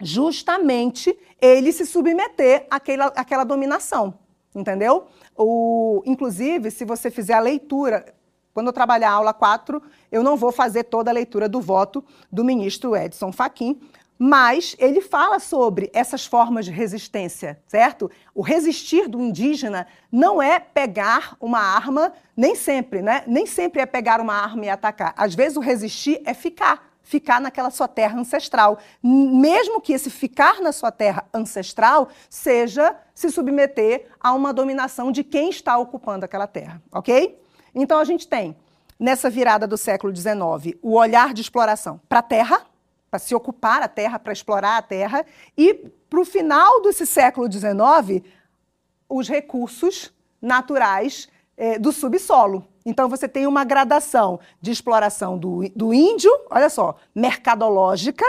justamente 0.01 1.17
ele 1.41 1.73
se 1.73 1.87
submeter 1.87 2.67
àquela, 2.71 3.07
àquela 3.07 3.45
dominação, 3.45 4.15
entendeu? 4.55 5.07
O, 5.37 6.03
inclusive, 6.05 6.71
se 6.71 6.85
você 6.85 7.11
fizer 7.11 7.35
a 7.35 7.41
leitura, 7.41 8.15
quando 8.53 8.67
eu 8.67 8.73
trabalhar 8.73 9.11
a 9.11 9.15
aula 9.15 9.33
4, 9.33 9.83
eu 10.11 10.23
não 10.23 10.37
vou 10.37 10.53
fazer 10.53 10.85
toda 10.85 11.11
a 11.11 11.15
leitura 11.15 11.49
do 11.49 11.61
voto 11.61 12.05
do 12.31 12.45
ministro 12.45 12.95
Edson 12.95 13.33
Fachin, 13.33 13.81
mas 14.19 14.77
ele 14.79 15.01
fala 15.01 15.41
sobre 15.41 15.91
essas 15.93 16.25
formas 16.25 16.65
de 16.65 16.71
resistência, 16.71 17.61
certo? 17.67 18.11
O 18.33 18.41
resistir 18.41 19.09
do 19.09 19.21
indígena 19.21 19.87
não 20.13 20.41
é 20.41 20.61
pegar 20.61 21.37
uma 21.41 21.59
arma, 21.59 22.13
nem 22.37 22.55
sempre, 22.55 23.03
né? 23.03 23.25
Nem 23.27 23.47
sempre 23.47 23.81
é 23.81 23.87
pegar 23.87 24.21
uma 24.21 24.35
arma 24.35 24.67
e 24.67 24.69
atacar. 24.69 25.13
Às 25.17 25.35
vezes 25.35 25.57
o 25.57 25.61
resistir 25.61 26.21
é 26.25 26.35
ficar 26.35 26.92
ficar 27.13 27.43
naquela 27.43 27.71
sua 27.71 27.87
terra 27.87 28.19
ancestral. 28.19 28.79
Mesmo 29.03 29.83
que 29.83 29.93
esse 29.93 30.09
ficar 30.09 30.63
na 30.63 30.73
sua 30.73 30.91
terra 30.91 31.27
ancestral 31.35 32.09
seja 32.31 32.97
se 33.15 33.31
submeter 33.31 34.07
a 34.19 34.33
uma 34.33 34.51
dominação 34.51 35.13
de 35.13 35.23
quem 35.23 35.51
está 35.51 35.77
ocupando 35.77 36.25
aquela 36.25 36.47
terra, 36.47 36.83
ok? 36.91 37.39
Então 37.75 37.99
a 37.99 38.05
gente 38.05 38.27
tem, 38.27 38.57
nessa 38.99 39.29
virada 39.29 39.67
do 39.67 39.77
século 39.77 40.15
XIX, 40.15 40.79
o 40.81 40.95
olhar 40.95 41.35
de 41.35 41.43
exploração 41.43 42.01
para 42.09 42.21
a 42.21 42.23
terra, 42.23 42.67
para 43.11 43.19
se 43.19 43.35
ocupar 43.35 43.83
a 43.83 43.89
terra, 43.89 44.19
para 44.19 44.33
explorar 44.33 44.79
a 44.79 44.83
terra, 44.83 45.27
e 45.55 45.75
para 46.09 46.21
o 46.21 46.25
final 46.25 46.81
desse 46.81 47.07
século 47.07 47.47
XIX, 47.53 48.25
os 49.07 49.29
recursos 49.29 50.11
naturais 50.41 51.29
eh, 51.59 51.79
do 51.79 51.93
subsolo, 51.93 52.67
então, 52.85 53.09
você 53.09 53.29
tem 53.29 53.47
uma 53.47 53.65
gradação 53.65 54.41
de 54.61 54.71
exploração 54.71 55.39
do, 55.39 55.69
do 55.75 55.95
índio, 55.95 56.31
olha 56.51 56.69
só, 56.69 56.97
mercadológica, 57.15 58.27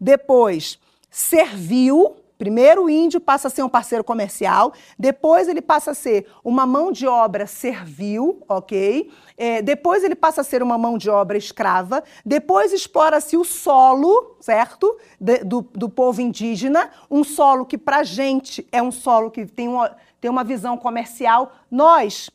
depois 0.00 0.78
servil, 1.10 2.16
Primeiro 2.38 2.84
o 2.84 2.90
índio 2.90 3.18
passa 3.18 3.48
a 3.48 3.50
ser 3.50 3.62
um 3.62 3.68
parceiro 3.68 4.04
comercial, 4.04 4.74
depois 4.98 5.48
ele 5.48 5.62
passa 5.62 5.92
a 5.92 5.94
ser 5.94 6.26
uma 6.44 6.66
mão 6.66 6.92
de 6.92 7.06
obra 7.06 7.46
servil, 7.46 8.42
ok? 8.46 9.10
É, 9.38 9.62
depois 9.62 10.04
ele 10.04 10.14
passa 10.14 10.42
a 10.42 10.44
ser 10.44 10.62
uma 10.62 10.76
mão 10.76 10.98
de 10.98 11.08
obra 11.08 11.38
escrava, 11.38 12.04
depois 12.24 12.74
explora-se 12.74 13.38
o 13.38 13.44
solo, 13.44 14.36
certo? 14.38 14.98
De, 15.18 15.38
do, 15.38 15.62
do 15.62 15.88
povo 15.88 16.20
indígena, 16.20 16.90
um 17.10 17.24
solo 17.24 17.64
que 17.64 17.78
para 17.78 17.98
a 17.98 18.04
gente 18.04 18.66
é 18.70 18.82
um 18.82 18.92
solo 18.92 19.30
que 19.30 19.46
tem 19.46 19.66
uma, 19.66 19.96
tem 20.20 20.30
uma 20.30 20.44
visão 20.44 20.76
comercial. 20.76 21.52
Nós, 21.70 22.28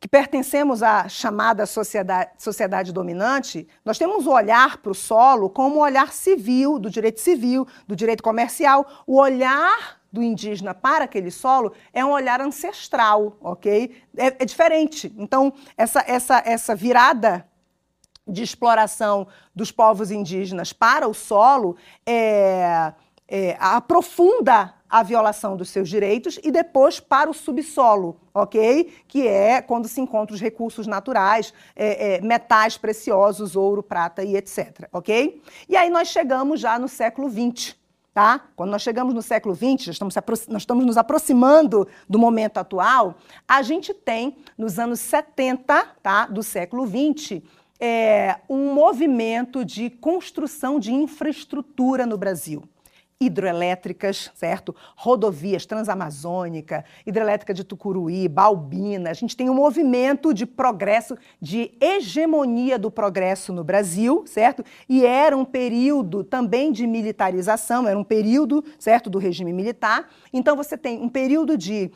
que 0.00 0.08
pertencemos 0.08 0.82
à 0.82 1.06
chamada 1.10 1.66
sociedade, 1.66 2.30
sociedade 2.38 2.90
dominante, 2.90 3.68
nós 3.84 3.98
temos 3.98 4.26
o 4.26 4.30
olhar 4.30 4.78
para 4.78 4.90
o 4.90 4.94
solo 4.94 5.50
como 5.50 5.76
o 5.76 5.82
olhar 5.82 6.10
civil, 6.10 6.78
do 6.78 6.88
direito 6.88 7.20
civil, 7.20 7.68
do 7.86 7.94
direito 7.94 8.22
comercial. 8.22 8.86
O 9.06 9.18
olhar 9.18 10.00
do 10.10 10.22
indígena 10.22 10.72
para 10.72 11.04
aquele 11.04 11.30
solo 11.30 11.74
é 11.92 12.02
um 12.02 12.12
olhar 12.12 12.40
ancestral, 12.40 13.36
ok? 13.42 13.94
É, 14.16 14.26
é 14.28 14.44
diferente. 14.46 15.14
Então, 15.18 15.52
essa, 15.76 16.02
essa, 16.06 16.42
essa 16.46 16.74
virada 16.74 17.46
de 18.26 18.42
exploração 18.42 19.28
dos 19.54 19.70
povos 19.70 20.10
indígenas 20.10 20.72
para 20.72 21.06
o 21.06 21.12
solo 21.12 21.76
é, 22.06 22.94
é, 23.28 23.56
aprofunda 23.60 24.74
a 24.90 25.04
violação 25.04 25.56
dos 25.56 25.70
seus 25.70 25.88
direitos 25.88 26.38
e 26.42 26.50
depois 26.50 26.98
para 26.98 27.30
o 27.30 27.34
subsolo, 27.34 28.20
ok? 28.34 28.92
Que 29.06 29.26
é 29.26 29.62
quando 29.62 29.86
se 29.86 30.00
encontram 30.00 30.34
os 30.34 30.40
recursos 30.40 30.86
naturais, 30.86 31.54
é, 31.76 32.16
é, 32.16 32.20
metais 32.20 32.76
preciosos, 32.76 33.54
ouro, 33.54 33.82
prata 33.82 34.24
e 34.24 34.36
etc, 34.36 34.88
ok? 34.92 35.40
E 35.68 35.76
aí 35.76 35.88
nós 35.88 36.08
chegamos 36.08 36.58
já 36.58 36.76
no 36.78 36.88
século 36.88 37.30
XX, 37.30 37.76
tá? 38.12 38.48
Quando 38.56 38.70
nós 38.70 38.82
chegamos 38.82 39.14
no 39.14 39.22
século 39.22 39.54
XX, 39.54 39.88
estamos 39.88 40.14
nós 40.48 40.62
estamos 40.62 40.84
nos 40.84 40.96
aproximando 40.96 41.86
do 42.08 42.18
momento 42.18 42.58
atual, 42.58 43.14
a 43.46 43.62
gente 43.62 43.94
tem, 43.94 44.38
nos 44.58 44.78
anos 44.80 44.98
70 44.98 45.86
tá, 46.02 46.26
do 46.26 46.42
século 46.42 46.84
XX, 46.84 47.42
é, 47.78 48.40
um 48.48 48.74
movimento 48.74 49.64
de 49.64 49.88
construção 49.88 50.80
de 50.80 50.92
infraestrutura 50.92 52.04
no 52.04 52.18
Brasil 52.18 52.64
hidroelétricas, 53.22 54.30
certo? 54.34 54.74
Rodovias 54.96 55.66
transamazônica, 55.66 56.82
hidrelétrica 57.04 57.52
de 57.52 57.62
Tucuruí, 57.62 58.26
Balbina. 58.26 59.10
A 59.10 59.12
gente 59.12 59.36
tem 59.36 59.50
um 59.50 59.54
movimento 59.54 60.32
de 60.32 60.46
progresso, 60.46 61.18
de 61.38 61.70
hegemonia 61.78 62.78
do 62.78 62.90
progresso 62.90 63.52
no 63.52 63.62
Brasil, 63.62 64.24
certo? 64.26 64.64
E 64.88 65.04
era 65.04 65.36
um 65.36 65.44
período 65.44 66.24
também 66.24 66.72
de 66.72 66.86
militarização, 66.86 67.86
era 67.86 67.98
um 67.98 68.04
período, 68.04 68.64
certo, 68.78 69.10
do 69.10 69.18
regime 69.18 69.52
militar. 69.52 70.08
Então 70.32 70.56
você 70.56 70.78
tem 70.78 70.98
um 71.02 71.08
período 71.08 71.58
de 71.58 71.90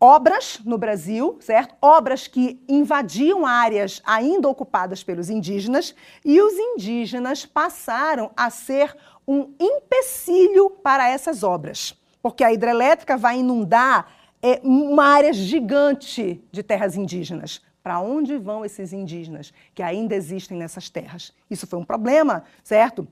obras 0.00 0.60
no 0.64 0.78
Brasil, 0.78 1.36
certo? 1.40 1.74
Obras 1.82 2.28
que 2.28 2.62
invadiam 2.68 3.44
áreas 3.44 4.00
ainda 4.04 4.48
ocupadas 4.48 5.02
pelos 5.02 5.28
indígenas 5.28 5.96
e 6.24 6.40
os 6.40 6.52
indígenas 6.54 7.44
passaram 7.44 8.30
a 8.36 8.48
ser 8.50 8.94
um 9.28 9.54
empecilho 9.60 10.70
para 10.70 11.06
essas 11.06 11.42
obras, 11.42 11.94
porque 12.22 12.42
a 12.42 12.50
hidrelétrica 12.50 13.14
vai 13.18 13.40
inundar 13.40 14.10
é, 14.42 14.58
uma 14.64 15.04
área 15.04 15.34
gigante 15.34 16.42
de 16.50 16.62
terras 16.62 16.96
indígenas. 16.96 17.60
Para 17.82 18.00
onde 18.00 18.38
vão 18.38 18.64
esses 18.64 18.92
indígenas 18.92 19.52
que 19.74 19.82
ainda 19.82 20.14
existem 20.14 20.56
nessas 20.56 20.88
terras? 20.88 21.32
Isso 21.50 21.66
foi 21.66 21.78
um 21.78 21.84
problema, 21.84 22.42
certo? 22.64 23.06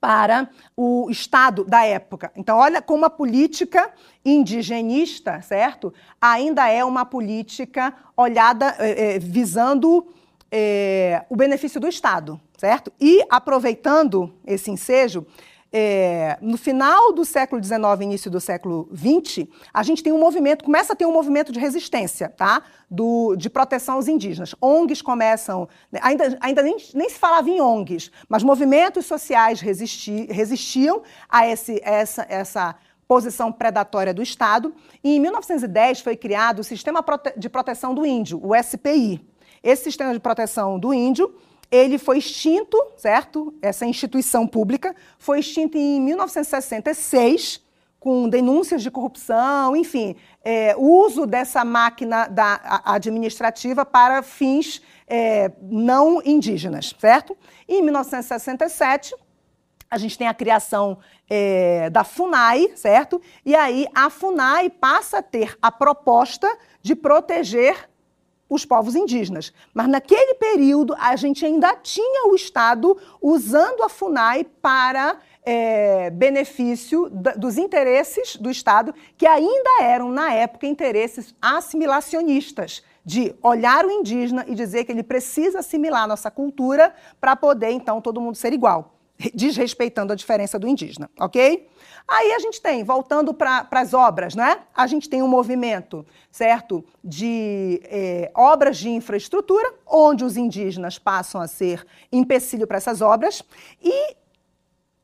Para 0.00 0.50
o 0.76 1.08
Estado 1.10 1.64
da 1.64 1.84
época. 1.84 2.30
Então, 2.36 2.58
olha 2.58 2.82
como 2.82 3.04
a 3.04 3.10
política 3.10 3.90
indigenista, 4.24 5.40
certo? 5.42 5.94
Ainda 6.20 6.68
é 6.68 6.84
uma 6.84 7.04
política 7.04 7.94
olhada, 8.16 8.76
é, 8.78 9.14
é, 9.14 9.18
visando 9.18 10.06
é, 10.50 11.24
o 11.28 11.36
benefício 11.36 11.80
do 11.80 11.88
Estado, 11.88 12.40
certo? 12.56 12.92
E 13.00 13.22
aproveitando 13.28 14.32
esse 14.46 14.70
ensejo, 14.70 15.26
é, 15.72 16.38
no 16.40 16.56
final 16.56 17.12
do 17.12 17.24
século 17.24 17.62
XIX, 17.62 17.80
início 18.00 18.30
do 18.30 18.40
século 18.40 18.88
XX, 18.94 19.46
a 19.74 19.82
gente 19.82 20.02
tem 20.02 20.12
um 20.12 20.18
movimento, 20.18 20.64
começa 20.64 20.92
a 20.92 20.96
ter 20.96 21.04
um 21.04 21.12
movimento 21.12 21.52
de 21.52 21.58
resistência, 21.58 22.28
tá? 22.28 22.62
Do, 22.90 23.34
de 23.36 23.50
proteção 23.50 23.96
aos 23.96 24.08
indígenas. 24.08 24.54
ONGs 24.60 25.02
começam, 25.02 25.68
né, 25.90 25.98
ainda, 26.02 26.38
ainda 26.40 26.62
nem, 26.62 26.76
nem 26.94 27.10
se 27.10 27.18
falava 27.18 27.50
em 27.50 27.60
ONGs, 27.60 28.10
mas 28.28 28.42
movimentos 28.42 29.06
sociais 29.06 29.60
resisti, 29.60 30.26
resistiam 30.30 31.02
a 31.28 31.46
esse, 31.46 31.80
essa, 31.82 32.24
essa 32.28 32.76
posição 33.08 33.52
predatória 33.52 34.14
do 34.14 34.22
Estado. 34.22 34.72
E 35.02 35.16
em 35.16 35.20
1910 35.20 36.00
foi 36.00 36.16
criado 36.16 36.60
o 36.60 36.64
Sistema 36.64 37.04
de 37.36 37.48
Proteção 37.48 37.94
do 37.94 38.06
Índio, 38.06 38.40
o 38.42 38.54
SPI. 38.54 39.20
Esse 39.66 39.82
sistema 39.82 40.12
de 40.12 40.20
proteção 40.20 40.78
do 40.78 40.94
índio, 40.94 41.34
ele 41.72 41.98
foi 41.98 42.18
extinto, 42.18 42.80
certo? 42.96 43.52
Essa 43.60 43.84
instituição 43.84 44.46
pública 44.46 44.94
foi 45.18 45.40
extinta 45.40 45.76
em 45.76 46.00
1966, 46.00 47.60
com 47.98 48.28
denúncias 48.28 48.80
de 48.80 48.92
corrupção, 48.92 49.74
enfim, 49.74 50.14
é, 50.44 50.76
uso 50.78 51.26
dessa 51.26 51.64
máquina 51.64 52.28
da, 52.28 52.80
administrativa 52.84 53.84
para 53.84 54.22
fins 54.22 54.80
é, 55.08 55.50
não 55.60 56.22
indígenas, 56.24 56.94
certo? 56.96 57.36
E 57.66 57.80
em 57.80 57.82
1967, 57.82 59.16
a 59.90 59.98
gente 59.98 60.16
tem 60.16 60.28
a 60.28 60.34
criação 60.34 60.96
é, 61.28 61.90
da 61.90 62.04
FUNAI, 62.04 62.70
certo? 62.76 63.20
E 63.44 63.52
aí 63.56 63.88
a 63.92 64.10
FUNAI 64.10 64.70
passa 64.70 65.18
a 65.18 65.22
ter 65.22 65.58
a 65.60 65.72
proposta 65.72 66.48
de 66.80 66.94
proteger 66.94 67.88
os 68.48 68.64
povos 68.64 68.94
indígenas. 68.94 69.52
Mas 69.74 69.88
naquele 69.88 70.34
período, 70.34 70.94
a 70.98 71.16
gente 71.16 71.44
ainda 71.44 71.74
tinha 71.76 72.28
o 72.28 72.34
Estado 72.34 72.96
usando 73.20 73.82
a 73.82 73.88
FUNAI 73.88 74.44
para 74.44 75.18
é, 75.44 76.10
benefício 76.10 77.08
dos 77.36 77.56
interesses 77.56 78.36
do 78.36 78.50
Estado, 78.50 78.94
que 79.16 79.26
ainda 79.26 79.82
eram, 79.82 80.10
na 80.10 80.32
época, 80.32 80.66
interesses 80.66 81.34
assimilacionistas, 81.40 82.82
de 83.04 83.32
olhar 83.40 83.86
o 83.86 83.90
indígena 83.90 84.44
e 84.48 84.54
dizer 84.56 84.84
que 84.84 84.90
ele 84.90 85.04
precisa 85.04 85.60
assimilar 85.60 86.02
a 86.02 86.06
nossa 86.08 86.28
cultura 86.28 86.92
para 87.20 87.36
poder, 87.36 87.70
então, 87.70 88.00
todo 88.00 88.20
mundo 88.20 88.34
ser 88.34 88.52
igual, 88.52 88.95
desrespeitando 89.34 90.12
a 90.12 90.16
diferença 90.16 90.58
do 90.58 90.68
indígena, 90.68 91.10
ok? 91.18 91.68
Aí 92.06 92.32
a 92.32 92.38
gente 92.38 92.60
tem, 92.60 92.84
voltando 92.84 93.34
para 93.34 93.66
as 93.72 93.92
obras, 93.92 94.34
né? 94.34 94.60
A 94.74 94.86
gente 94.86 95.08
tem 95.08 95.22
um 95.22 95.28
movimento, 95.28 96.06
certo, 96.30 96.84
de 97.02 97.80
é, 97.84 98.30
obras 98.34 98.76
de 98.76 98.88
infraestrutura, 98.90 99.74
onde 99.86 100.24
os 100.24 100.36
indígenas 100.36 100.98
passam 100.98 101.40
a 101.40 101.48
ser 101.48 101.84
empecilho 102.12 102.66
para 102.66 102.76
essas 102.76 103.00
obras, 103.00 103.42
e 103.82 104.16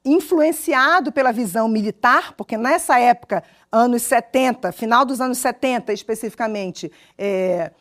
influenciado 0.05 1.13
pela 1.13 1.33
visão 1.33 1.69
militar, 1.69 2.35
porque 2.35 2.57
nessa 2.57 2.99
época, 2.99 3.43
anos 3.71 4.03
70, 4.03 4.73
final 4.73 5.05
dos 5.05 5.21
anos 5.21 5.39
70 5.39 5.93
especificamente, 5.93 6.91
é, 7.17 7.73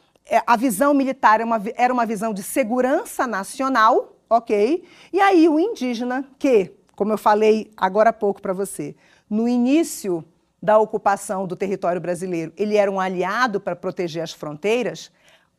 a 0.45 0.55
visão 0.55 0.93
militar 0.93 1.35
era 1.35 1.45
uma, 1.45 1.61
era 1.75 1.93
uma 1.93 2.05
visão 2.05 2.33
de 2.33 2.43
segurança 2.43 3.27
nacional, 3.27 4.15
ok? 4.31 4.83
E 5.11 5.19
aí 5.19 5.49
o 5.49 5.59
indígena, 5.59 6.25
que, 6.39 6.71
como 6.95 7.11
eu 7.11 7.17
falei 7.17 7.69
agora 7.75 8.11
há 8.11 8.13
pouco 8.13 8.41
para 8.41 8.53
você, 8.53 8.95
no 9.29 9.47
início 9.47 10.23
da 10.63 10.79
ocupação 10.79 11.45
do 11.45 11.55
território 11.55 11.99
brasileiro, 11.99 12.53
ele 12.55 12.77
era 12.77 12.89
um 12.89 12.99
aliado 12.99 13.59
para 13.59 13.75
proteger 13.75 14.23
as 14.23 14.31
fronteiras. 14.31 15.11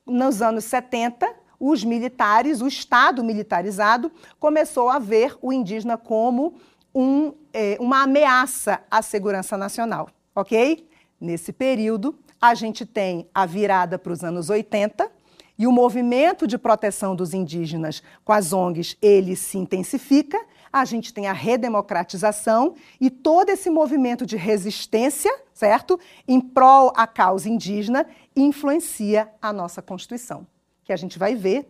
Nos 0.07 0.41
anos 0.41 0.65
70, 0.65 1.29
os 1.61 1.85
militares, 1.85 2.63
o 2.63 2.67
Estado 2.67 3.23
militarizado, 3.23 4.11
começou 4.41 4.89
a 4.89 4.99
ver 4.99 5.37
o 5.43 5.53
indígena 5.53 5.99
como 5.99 6.55
um, 6.95 7.35
é, 7.53 7.77
uma 7.79 8.05
ameaça 8.05 8.81
à 8.91 9.03
segurança 9.03 9.57
nacional, 9.57 10.09
ok? 10.35 10.89
Nesse 11.21 11.53
período, 11.53 12.19
a 12.41 12.55
gente 12.55 12.87
tem 12.87 13.29
a 13.35 13.45
virada 13.45 13.99
para 13.99 14.13
os 14.13 14.25
anos 14.25 14.49
80 14.49 15.11
e 15.59 15.67
o 15.67 15.73
movimento 15.73 16.47
de 16.47 16.59
proteção 16.59 17.15
dos 17.15 17.35
indígenas 17.35 18.03
com 18.25 18.33
as 18.33 18.53
ONGs, 18.53 18.97
ele 19.01 19.37
se 19.37 19.59
intensifica 19.59 20.39
a 20.73 20.85
gente 20.87 21.13
tem 21.13 21.27
a 21.27 21.33
redemocratização 21.33 22.75
e 22.99 23.11
todo 23.11 23.51
esse 23.51 23.69
movimento 23.69 24.25
de 24.25 24.37
resistência, 24.37 25.31
certo? 25.53 26.01
Em 26.27 26.41
prol 26.41 26.93
à 26.97 27.07
causa 27.07 27.49
indígena, 27.49 28.07
influencia 28.35 29.31
a 29.41 29.53
nossa 29.53 29.83
Constituição, 29.83 30.47
que 30.83 30.93
a 30.93 30.97
gente 30.97 31.19
vai 31.19 31.35
ver 31.35 31.69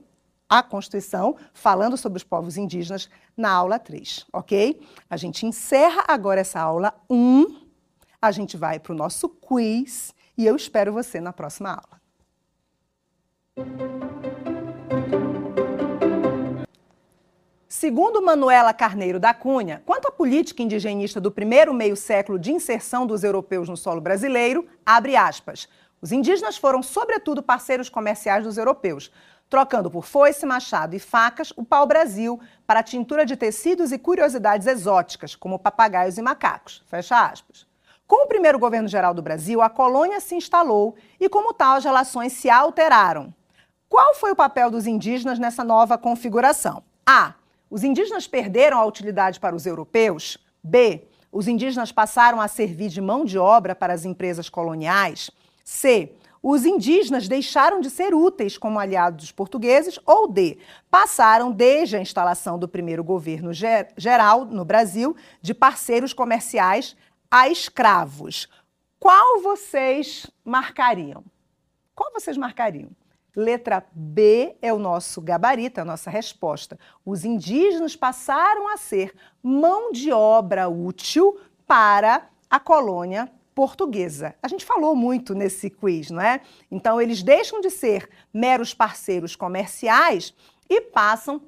a 0.49 0.63
Constituição 0.63 1.37
falando 1.53 1.97
sobre 1.97 2.19
os 2.19 2.23
povos 2.23 2.57
indígenas 2.57 3.11
na 3.37 3.51
aula 3.51 3.79
3, 3.79 4.27
ok? 4.33 4.81
A 5.11 5.17
gente 5.17 5.47
encerra 5.47 6.05
agora 6.07 6.41
essa 6.41 6.61
aula 6.61 6.95
1, 7.11 7.61
a 8.21 8.31
gente 8.31 8.57
vai 8.57 8.79
para 8.79 8.93
o 8.93 8.97
nosso 8.97 9.29
quiz 9.29 10.15
e 10.39 10.47
eu 10.47 10.55
espero 10.55 10.93
você 10.93 11.21
na 11.21 11.33
próxima 11.33 11.71
aula. 11.71 12.02
Segundo 17.69 18.23
Manuela 18.23 18.73
Carneiro 18.73 19.21
da 19.21 19.35
Cunha, 19.35 19.83
quanto 19.85 20.09
à 20.09 20.11
política 20.11 20.63
indigenista 20.63 21.21
do 21.21 21.31
primeiro 21.31 21.75
meio 21.75 21.95
século 21.95 22.39
de 22.39 22.51
inserção 22.51 23.07
dos 23.07 23.23
europeus 23.25 23.69
no 23.69 23.77
solo 23.77 24.01
brasileiro, 24.01 24.67
abre 24.87 25.17
aspas, 25.17 25.69
os 26.01 26.13
indígenas 26.13 26.57
foram, 26.57 26.83
sobretudo, 26.83 27.43
parceiros 27.43 27.91
comerciais 27.91 28.45
dos 28.45 28.57
europeus, 28.57 29.13
trocando 29.51 29.91
por 29.91 30.07
foice, 30.07 30.47
machado 30.47 30.97
e 30.97 30.99
facas 30.99 31.53
o 31.55 31.63
pau-brasil 31.63 32.41
para 32.67 32.83
tintura 32.83 33.27
de 33.27 33.37
tecidos 33.37 33.93
e 33.93 33.99
curiosidades 33.99 34.67
exóticas, 34.67 35.35
como 35.35 35.59
papagaios 35.59 36.17
e 36.17 36.23
macacos. 36.23 36.83
Fecha 36.87 37.27
aspas. 37.27 37.67
Com 38.07 38.25
o 38.25 38.29
primeiro 38.29 38.59
governo 38.59 38.89
geral 38.89 39.13
do 39.13 39.23
Brasil, 39.23 39.61
a 39.61 39.69
colônia 39.69 40.21
se 40.21 40.35
instalou 40.35 40.95
e, 41.19 41.29
como 41.29 41.53
tal, 41.53 41.77
as 41.77 41.85
relações 41.85 42.33
se 42.33 42.49
alteraram. 42.49 43.35
Qual 43.93 44.15
foi 44.15 44.33
o 44.33 44.37
papel 44.37 44.71
dos 44.71 44.87
indígenas 44.87 45.39
nessa 45.39 45.63
nova 45.63 45.99
configuração? 45.99 46.83
A. 47.05 47.35
Os 47.69 47.85
indígenas 47.85 48.27
perderam 48.27 48.79
a 48.79 48.87
utilidade 48.87 49.39
para 49.39 49.55
os 49.55 49.67
europeus? 49.67 50.39
B. 50.65 51.07
Os 51.31 51.47
indígenas 51.47 51.93
passaram 51.93 52.41
a 52.41 52.49
servir 52.49 52.89
de 52.89 53.03
mão 53.03 53.23
de 53.23 53.37
obra 53.37 53.75
para 53.75 53.93
as 53.93 54.07
empresas 54.07 54.49
coloniais? 54.49 55.31
C. 55.63 56.11
Os 56.43 56.65
indígenas 56.65 57.29
deixaram 57.29 57.83
de 57.83 57.91
ser 57.91 58.15
úteis 58.15 58.57
como 58.57 58.79
aliados 58.79 59.25
dos 59.25 59.31
portugueses? 59.31 59.99
Ou 60.07 60.27
D. 60.27 60.57
Passaram, 60.91 61.53
desde 61.53 61.95
a 61.95 62.01
instalação 62.01 62.59
do 62.59 62.67
primeiro 62.67 63.05
governo 63.05 63.51
geral 63.53 64.47
no 64.47 64.65
Brasil, 64.65 65.15
de 65.43 65.53
parceiros 65.53 66.15
comerciais 66.15 66.97
a 67.31 67.51
escravos. 67.51 68.49
Qual 68.99 69.43
vocês 69.43 70.31
marcariam? 70.43 71.23
Qual 71.95 72.11
vocês 72.11 72.39
marcariam? 72.39 72.89
Letra 73.35 73.85
B 73.93 74.57
é 74.61 74.73
o 74.73 74.79
nosso 74.79 75.21
gabarito, 75.21 75.81
a 75.81 75.85
nossa 75.85 76.11
resposta. 76.11 76.79
Os 77.05 77.25
indígenas 77.25 77.97
passaram 77.97 78.69
a 78.69 78.77
ser 78.77 79.15
mão 79.43 79.91
de 79.91 80.13
obra 80.13 80.69
útil 80.69 81.41
para 81.67 82.29
a 82.51 82.61
colônia 82.61 83.31
portuguesa. 83.55 84.35
A 84.43 84.49
gente 84.49 84.65
falou 84.65 84.95
muito 84.95 85.35
nesse 85.35 85.71
quiz, 85.71 86.11
não 86.11 86.21
é? 86.21 86.41
Então, 86.71 87.01
eles 87.01 87.23
deixam 87.23 87.61
de 87.61 87.71
ser 87.71 88.09
meros 88.33 88.75
parceiros 88.75 89.35
comerciais 89.35 90.35
e 90.69 90.81
passam 90.81 91.41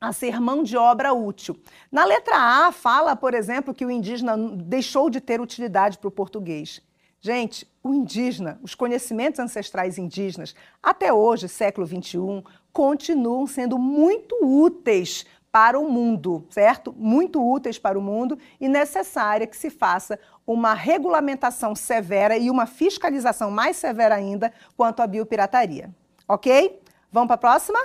a 0.00 0.12
ser 0.12 0.40
mão 0.40 0.62
de 0.62 0.76
obra 0.76 1.12
útil. 1.12 1.58
Na 1.90 2.04
letra 2.04 2.36
A, 2.36 2.72
fala, 2.72 3.16
por 3.16 3.34
exemplo, 3.34 3.74
que 3.74 3.84
o 3.84 3.90
indígena 3.90 4.36
deixou 4.36 5.08
de 5.08 5.20
ter 5.20 5.40
utilidade 5.40 5.98
para 5.98 6.08
o 6.08 6.12
português. 6.12 6.82
Gente, 7.26 7.68
o 7.82 7.92
indígena, 7.92 8.56
os 8.62 8.76
conhecimentos 8.76 9.40
ancestrais 9.40 9.98
indígenas, 9.98 10.54
até 10.80 11.12
hoje, 11.12 11.48
século 11.48 11.84
XXI, 11.84 12.44
continuam 12.72 13.48
sendo 13.48 13.76
muito 13.76 14.38
úteis 14.44 15.26
para 15.50 15.76
o 15.76 15.90
mundo, 15.90 16.46
certo? 16.50 16.94
Muito 16.96 17.44
úteis 17.44 17.80
para 17.80 17.98
o 17.98 18.00
mundo 18.00 18.38
e 18.60 18.68
necessária 18.68 19.44
que 19.44 19.56
se 19.56 19.70
faça 19.70 20.20
uma 20.46 20.72
regulamentação 20.72 21.74
severa 21.74 22.38
e 22.38 22.48
uma 22.48 22.64
fiscalização 22.64 23.50
mais 23.50 23.76
severa 23.76 24.14
ainda 24.14 24.52
quanto 24.76 25.02
à 25.02 25.06
biopirataria. 25.08 25.90
Ok? 26.28 26.80
Vamos 27.10 27.26
para 27.26 27.34
a 27.34 27.38
próxima? 27.38 27.78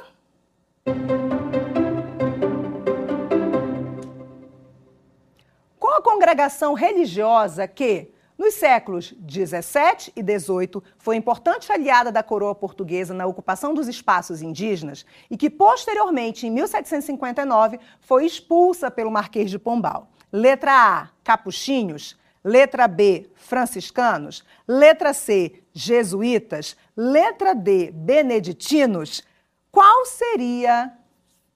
Qual 5.79 5.95
a 5.95 6.03
congregação 6.03 6.75
religiosa 6.75 7.67
que, 7.67 8.13
nos 8.41 8.55
séculos 8.55 9.13
17 9.19 10.11
e 10.15 10.23
18, 10.23 10.83
foi 10.97 11.15
importante 11.15 11.71
aliada 11.71 12.11
da 12.11 12.23
coroa 12.23 12.55
portuguesa 12.55 13.13
na 13.13 13.27
ocupação 13.27 13.71
dos 13.71 13.87
espaços 13.87 14.41
indígenas 14.41 15.05
e 15.29 15.37
que, 15.37 15.47
posteriormente, 15.47 16.47
em 16.47 16.49
1759, 16.49 17.79
foi 17.99 18.25
expulsa 18.25 18.89
pelo 18.89 19.11
Marquês 19.11 19.51
de 19.51 19.59
Pombal. 19.59 20.09
Letra 20.33 20.71
A, 20.71 21.09
Capuchinhos. 21.23 22.19
Letra 22.43 22.87
B, 22.87 23.29
franciscanos. 23.35 24.43
Letra 24.67 25.13
C, 25.13 25.61
jesuítas. 25.71 26.75
Letra 26.97 27.53
D, 27.53 27.91
beneditinos. 27.91 29.21
Qual 29.71 30.03
seria, 30.07 30.91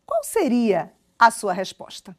qual 0.06 0.24
seria 0.24 0.94
a 1.18 1.32
sua 1.32 1.52
resposta? 1.52 2.16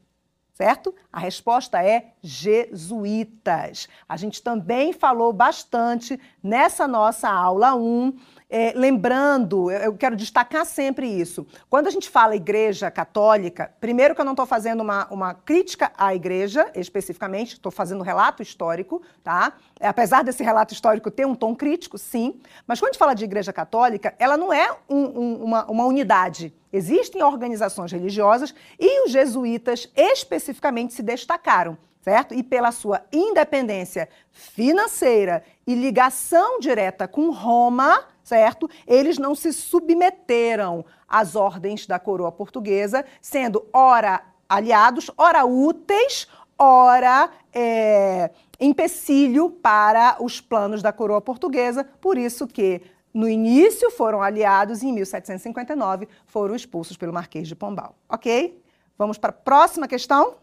Certo? 0.56 0.94
A 1.12 1.20
resposta 1.20 1.84
é 1.84 2.14
jesuítas. 2.22 3.86
A 4.08 4.16
gente 4.16 4.42
também 4.42 4.90
falou 4.90 5.30
bastante 5.30 6.18
nessa 6.42 6.88
nossa 6.88 7.28
aula 7.28 7.74
1 7.74 8.16
é, 8.48 8.72
lembrando, 8.76 9.70
eu 9.72 9.94
quero 9.94 10.14
destacar 10.14 10.64
sempre 10.64 11.06
isso. 11.08 11.44
Quando 11.68 11.88
a 11.88 11.90
gente 11.90 12.08
fala 12.08 12.36
igreja 12.36 12.90
católica, 12.90 13.72
primeiro 13.80 14.14
que 14.14 14.20
eu 14.20 14.24
não 14.24 14.34
estou 14.34 14.46
fazendo 14.46 14.82
uma, 14.82 15.06
uma 15.10 15.34
crítica 15.34 15.92
à 15.98 16.14
igreja 16.14 16.70
especificamente, 16.74 17.54
estou 17.54 17.72
fazendo 17.72 18.00
um 18.00 18.04
relato 18.04 18.42
histórico, 18.42 19.02
tá? 19.24 19.54
É, 19.80 19.88
apesar 19.88 20.22
desse 20.22 20.44
relato 20.44 20.72
histórico 20.72 21.10
ter 21.10 21.26
um 21.26 21.34
tom 21.34 21.56
crítico, 21.56 21.98
sim. 21.98 22.40
Mas 22.66 22.78
quando 22.78 22.90
a 22.90 22.92
gente 22.92 23.00
fala 23.00 23.14
de 23.14 23.24
igreja 23.24 23.52
católica, 23.52 24.14
ela 24.18 24.36
não 24.36 24.52
é 24.52 24.70
um, 24.88 24.96
um, 24.96 25.44
uma, 25.44 25.64
uma 25.68 25.84
unidade. 25.84 26.54
Existem 26.72 27.22
organizações 27.24 27.90
religiosas 27.90 28.54
e 28.78 29.04
os 29.04 29.10
jesuítas 29.10 29.90
especificamente 29.96 30.94
se 30.94 31.02
destacaram 31.02 31.76
certo? 32.06 32.34
E 32.34 32.42
pela 32.44 32.70
sua 32.70 33.02
independência 33.12 34.08
financeira 34.30 35.42
e 35.66 35.74
ligação 35.74 36.60
direta 36.60 37.08
com 37.08 37.32
Roma, 37.32 37.98
certo? 38.26 38.68
Eles 38.88 39.18
não 39.18 39.36
se 39.36 39.52
submeteram 39.52 40.84
às 41.08 41.36
ordens 41.36 41.86
da 41.86 41.96
coroa 41.96 42.32
portuguesa, 42.32 43.04
sendo 43.22 43.64
ora 43.72 44.20
aliados, 44.48 45.08
ora 45.16 45.44
úteis, 45.44 46.26
ora 46.58 47.30
é, 47.54 48.32
empecilho 48.58 49.48
para 49.48 50.16
os 50.20 50.40
planos 50.40 50.82
da 50.82 50.92
coroa 50.92 51.20
portuguesa. 51.20 51.84
Por 52.00 52.18
isso 52.18 52.48
que 52.48 52.82
no 53.14 53.28
início 53.28 53.92
foram 53.92 54.20
aliados 54.20 54.82
e 54.82 54.88
em 54.88 54.92
1759 54.92 56.08
foram 56.26 56.56
expulsos 56.56 56.96
pelo 56.96 57.12
Marquês 57.12 57.46
de 57.46 57.54
Pombal. 57.54 57.94
Ok? 58.08 58.60
Vamos 58.98 59.18
para 59.18 59.30
a 59.30 59.32
próxima 59.32 59.86
questão. 59.86 60.34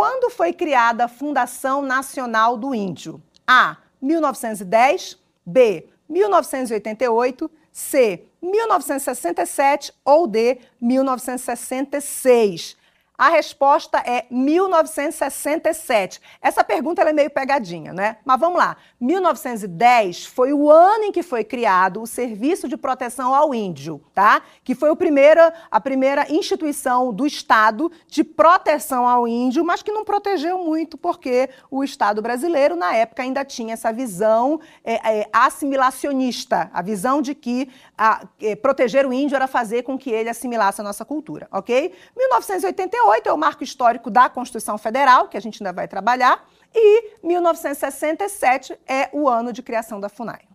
Quando 0.00 0.30
foi 0.30 0.54
criada 0.54 1.04
a 1.04 1.08
Fundação 1.08 1.82
Nacional 1.82 2.56
do 2.56 2.74
Índio? 2.74 3.22
A. 3.46 3.76
1910, 4.00 5.18
B. 5.44 5.90
1988, 6.08 7.50
C. 7.70 8.24
1967 8.40 9.92
ou 10.02 10.26
D. 10.26 10.58
1966. 10.80 12.78
A 13.20 13.28
resposta 13.28 13.98
é 13.98 14.24
1967. 14.30 16.22
Essa 16.40 16.64
pergunta 16.64 17.02
é 17.02 17.12
meio 17.12 17.28
pegadinha, 17.28 17.92
né? 17.92 18.16
Mas 18.24 18.40
vamos 18.40 18.58
lá. 18.58 18.78
1910 18.98 20.24
foi 20.24 20.54
o 20.54 20.70
ano 20.70 21.04
em 21.04 21.12
que 21.12 21.22
foi 21.22 21.44
criado 21.44 22.00
o 22.00 22.06
Serviço 22.06 22.66
de 22.66 22.78
Proteção 22.78 23.34
ao 23.34 23.54
Índio, 23.54 24.00
tá? 24.14 24.40
Que 24.64 24.74
foi 24.74 24.96
primeiro, 24.96 25.42
a 25.70 25.78
primeira 25.78 26.32
instituição 26.32 27.12
do 27.12 27.26
Estado 27.26 27.92
de 28.08 28.24
proteção 28.24 29.06
ao 29.06 29.28
índio, 29.28 29.62
mas 29.66 29.82
que 29.82 29.92
não 29.92 30.02
protegeu 30.02 30.58
muito 30.64 30.96
porque 30.96 31.50
o 31.70 31.84
Estado 31.84 32.22
brasileiro, 32.22 32.74
na 32.74 32.96
época, 32.96 33.22
ainda 33.22 33.44
tinha 33.44 33.74
essa 33.74 33.92
visão 33.92 34.58
é, 34.82 35.20
é, 35.20 35.28
assimilacionista, 35.30 36.70
a 36.72 36.80
visão 36.80 37.20
de 37.20 37.34
que 37.34 37.68
a, 38.02 38.26
é, 38.40 38.56
proteger 38.56 39.04
o 39.04 39.12
índio 39.12 39.36
era 39.36 39.46
fazer 39.46 39.82
com 39.82 39.98
que 39.98 40.10
ele 40.10 40.30
assimilasse 40.30 40.80
a 40.80 40.84
nossa 40.84 41.04
cultura, 41.04 41.46
ok? 41.52 41.94
1988 42.16 42.70
1968 42.90 43.28
é 43.28 43.32
o 43.32 43.36
marco 43.36 43.62
histórico 43.62 44.10
da 44.10 44.30
Constituição 44.30 44.78
Federal, 44.78 45.28
que 45.28 45.36
a 45.36 45.40
gente 45.40 45.62
ainda 45.62 45.72
vai 45.72 45.86
trabalhar, 45.86 46.48
e 46.74 47.16
1967 47.22 48.78
é 48.86 49.10
o 49.12 49.28
ano 49.28 49.52
de 49.52 49.62
criação 49.62 50.00
da 50.00 50.08
FUNAI. 50.08 50.48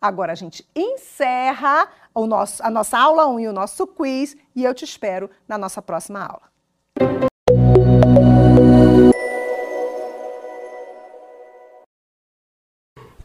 Agora 0.00 0.32
a 0.32 0.36
gente 0.36 0.64
encerra 0.76 1.88
o 2.14 2.26
nosso, 2.26 2.62
a 2.62 2.70
nossa 2.70 2.96
aula 2.96 3.26
1 3.26 3.40
e 3.40 3.48
o 3.48 3.52
nosso 3.52 3.84
quiz, 3.86 4.36
e 4.54 4.62
eu 4.62 4.74
te 4.74 4.84
espero 4.84 5.28
na 5.48 5.58
nossa 5.58 5.82
próxima 5.82 6.24
aula. 6.24 7.33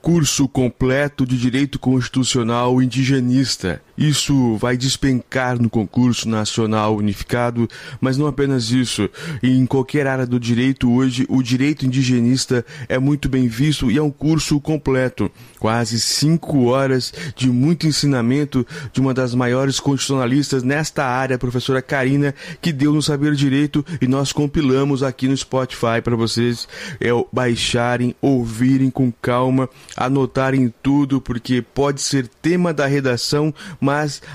Curso 0.10 0.48
completo 0.48 1.24
de 1.24 1.38
Direito 1.38 1.78
Constitucional 1.78 2.82
Indigenista 2.82 3.80
isso 4.00 4.56
vai 4.56 4.78
despencar 4.78 5.62
no 5.62 5.70
concurso 5.70 6.30
nacional 6.30 6.96
unificado, 6.96 7.68
mas 8.00 8.18
não 8.18 8.28
apenas 8.28 8.72
isso. 8.72 9.10
Em 9.44 9.66
qualquer 9.66 10.08
área 10.08 10.26
do 10.26 10.40
direito 10.40 10.90
hoje, 10.90 11.26
o 11.28 11.44
direito 11.44 11.86
indigenista 11.86 12.66
é 12.88 12.98
muito 12.98 13.28
bem 13.28 13.50
visto 13.50 13.92
e 13.92 13.98
é 13.98 14.02
um 14.02 14.10
curso 14.10 14.58
completo. 14.62 15.30
Quase 15.60 16.00
cinco 16.00 16.68
horas 16.68 17.14
de 17.36 17.50
muito 17.50 17.86
ensinamento 17.86 18.66
de 18.94 19.02
uma 19.02 19.14
das 19.14 19.36
maiores 19.36 19.82
constitucionalistas 19.82 20.64
nesta 20.64 21.06
área, 21.06 21.36
a 21.36 21.40
professora 21.40 21.82
Karina, 21.82 22.34
que 22.62 22.72
deu 22.72 22.94
no 22.94 23.02
Saber 23.02 23.36
Direito 23.36 23.86
e 24.02 24.08
nós 24.08 24.32
compilamos 24.32 25.04
aqui 25.04 25.28
no 25.28 25.36
Spotify 25.36 26.02
para 26.02 26.16
vocês 26.16 26.70
é, 27.02 27.10
baixarem, 27.34 28.16
ouvirem 28.22 28.90
com 28.90 29.12
calma, 29.12 29.68
anotarem 29.98 30.74
tudo, 30.82 31.20
porque 31.20 31.62
pode 31.62 32.02
ser 32.02 32.30
tema 32.42 32.74
da 32.74 32.86
redação, 32.86 33.54
mas 33.82 33.89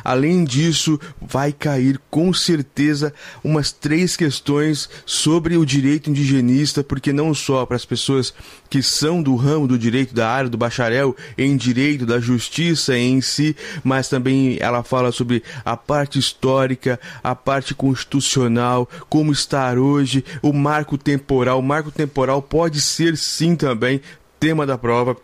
além 0.04 0.44
disso, 0.44 0.98
vai 1.20 1.52
cair 1.52 2.00
com 2.10 2.32
certeza 2.32 3.12
umas 3.42 3.72
três 3.72 4.16
questões 4.16 4.88
sobre 5.06 5.56
o 5.56 5.64
direito 5.64 6.10
indigenista, 6.10 6.82
porque 6.82 7.12
não 7.12 7.34
só 7.34 7.64
para 7.66 7.76
as 7.76 7.84
pessoas 7.84 8.34
que 8.68 8.82
são 8.82 9.22
do 9.22 9.36
ramo 9.36 9.68
do 9.68 9.78
direito 9.78 10.14
da 10.14 10.28
área 10.28 10.50
do 10.50 10.56
bacharel 10.56 11.14
em 11.38 11.56
direito 11.56 12.04
da 12.04 12.18
justiça 12.18 12.96
em 12.96 13.20
si, 13.20 13.56
mas 13.82 14.08
também 14.08 14.56
ela 14.60 14.82
fala 14.82 15.12
sobre 15.12 15.42
a 15.64 15.76
parte 15.76 16.18
histórica, 16.18 16.98
a 17.22 17.34
parte 17.34 17.74
constitucional, 17.74 18.88
como 19.08 19.32
estar 19.32 19.78
hoje, 19.78 20.24
o 20.42 20.52
marco 20.52 20.98
temporal. 20.98 21.58
O 21.58 21.62
marco 21.62 21.90
temporal 21.90 22.42
pode 22.42 22.80
ser 22.80 23.16
sim 23.16 23.54
também 23.54 24.00
tema 24.40 24.66
da 24.66 24.76
prova 24.76 25.16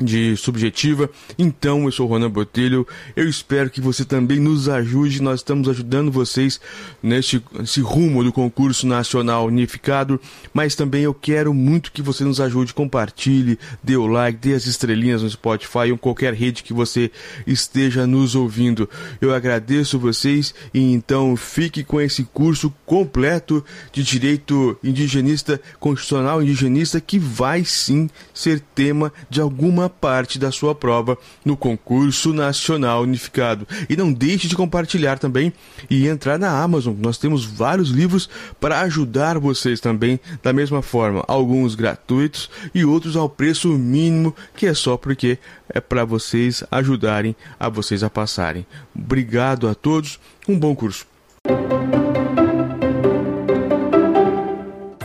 de 0.00 0.36
subjetiva. 0.36 1.10
Então, 1.38 1.84
eu 1.84 1.92
sou 1.92 2.06
o 2.06 2.08
Ronan 2.08 2.30
Botelho. 2.30 2.86
Eu 3.14 3.28
espero 3.28 3.70
que 3.70 3.80
você 3.80 4.04
também 4.04 4.38
nos 4.38 4.68
ajude. 4.68 5.22
Nós 5.22 5.40
estamos 5.40 5.68
ajudando 5.68 6.12
vocês 6.12 6.60
neste, 7.02 7.42
rumo 7.80 8.22
do 8.22 8.32
concurso 8.32 8.86
nacional 8.86 9.46
unificado. 9.46 10.20
Mas 10.52 10.74
também 10.74 11.02
eu 11.02 11.14
quero 11.14 11.52
muito 11.54 11.92
que 11.92 12.02
você 12.02 12.24
nos 12.24 12.40
ajude. 12.40 12.74
Compartilhe, 12.74 13.58
dê 13.82 13.96
o 13.96 14.06
like, 14.06 14.38
dê 14.38 14.54
as 14.54 14.66
estrelinhas 14.66 15.22
no 15.22 15.30
Spotify 15.30 15.90
ou 15.90 15.98
qualquer 15.98 16.34
rede 16.34 16.62
que 16.62 16.72
você 16.72 17.10
esteja 17.46 18.06
nos 18.06 18.34
ouvindo. 18.34 18.88
Eu 19.20 19.34
agradeço 19.34 19.98
vocês 19.98 20.54
e 20.72 20.92
então 20.92 21.36
fique 21.36 21.82
com 21.82 22.00
esse 22.00 22.24
curso 22.24 22.72
completo 22.84 23.64
de 23.92 24.02
direito 24.02 24.78
indigenista, 24.82 25.60
constitucional 25.78 26.42
indigenista, 26.42 27.00
que 27.00 27.18
vai 27.18 27.64
sim 27.64 28.08
ser 28.34 28.60
tema 28.74 29.12
de 29.28 29.40
alguma 29.40 29.85
parte 29.88 30.38
da 30.38 30.50
sua 30.50 30.74
prova 30.74 31.16
no 31.44 31.56
concurso 31.56 32.32
nacional 32.32 33.02
unificado. 33.02 33.66
E 33.88 33.96
não 33.96 34.12
deixe 34.12 34.48
de 34.48 34.56
compartilhar 34.56 35.18
também 35.18 35.52
e 35.88 36.06
entrar 36.06 36.38
na 36.38 36.62
Amazon. 36.62 36.94
Nós 36.98 37.18
temos 37.18 37.44
vários 37.44 37.90
livros 37.90 38.28
para 38.60 38.80
ajudar 38.80 39.38
vocês 39.38 39.80
também 39.80 40.20
da 40.42 40.52
mesma 40.52 40.82
forma, 40.82 41.24
alguns 41.26 41.74
gratuitos 41.74 42.50
e 42.74 42.84
outros 42.84 43.16
ao 43.16 43.28
preço 43.28 43.68
mínimo, 43.68 44.34
que 44.54 44.66
é 44.66 44.74
só 44.74 44.96
porque 44.96 45.38
é 45.68 45.80
para 45.80 46.04
vocês 46.04 46.62
ajudarem 46.70 47.34
a 47.58 47.68
vocês 47.68 48.02
a 48.02 48.10
passarem. 48.10 48.66
Obrigado 48.94 49.68
a 49.68 49.74
todos. 49.74 50.18
Um 50.48 50.58
bom 50.58 50.74
curso. 50.74 51.06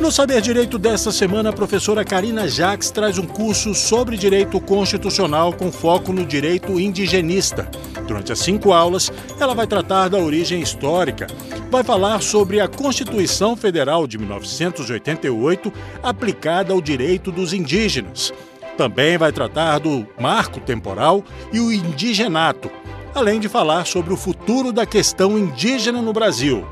No 0.02 0.12
Saber 0.12 0.42
Direito 0.42 0.80
desta 0.80 1.12
semana, 1.12 1.52
a 1.52 1.54
professora 1.54 2.04
Karina 2.04 2.48
Jacques 2.48 2.90
traz 2.90 3.20
um 3.20 3.26
curso 3.28 3.76
sobre 3.76 4.18
direito 4.18 4.60
constitucional 4.60 5.54
com 5.54 5.72
foco 5.72 6.12
no 6.12 6.26
direito 6.26 6.80
indigenista. 6.80 7.70
Durante 8.08 8.32
as 8.32 8.40
cinco 8.40 8.74
aulas, 8.74 9.14
ela 9.40 9.54
vai 9.54 9.68
tratar 9.68 10.10
da 10.10 10.18
origem 10.18 10.60
histórica, 10.60 11.28
vai 11.70 11.84
falar 11.84 12.20
sobre 12.20 12.60
a 12.60 12.68
Constituição 12.68 13.56
Federal 13.56 14.08
de 14.08 14.18
1988 14.18 15.72
aplicada 16.02 16.74
ao 16.74 16.82
direito 16.82 17.32
dos 17.32 17.54
indígenas. 17.54 18.34
Também 18.76 19.20
vai 19.20 19.32
tratar 19.32 19.78
do 19.78 20.08
marco 20.20 20.60
temporal 20.60 21.24
e 21.54 21.60
o 21.60 21.72
indigenato, 21.72 22.72
além 23.14 23.40
de 23.40 23.48
falar 23.48 23.86
sobre 23.86 24.12
o 24.12 24.18
futuro 24.18 24.74
da 24.74 24.84
questão 24.84 25.38
indígena 25.38 26.02
no 26.02 26.12
Brasil. 26.12 26.66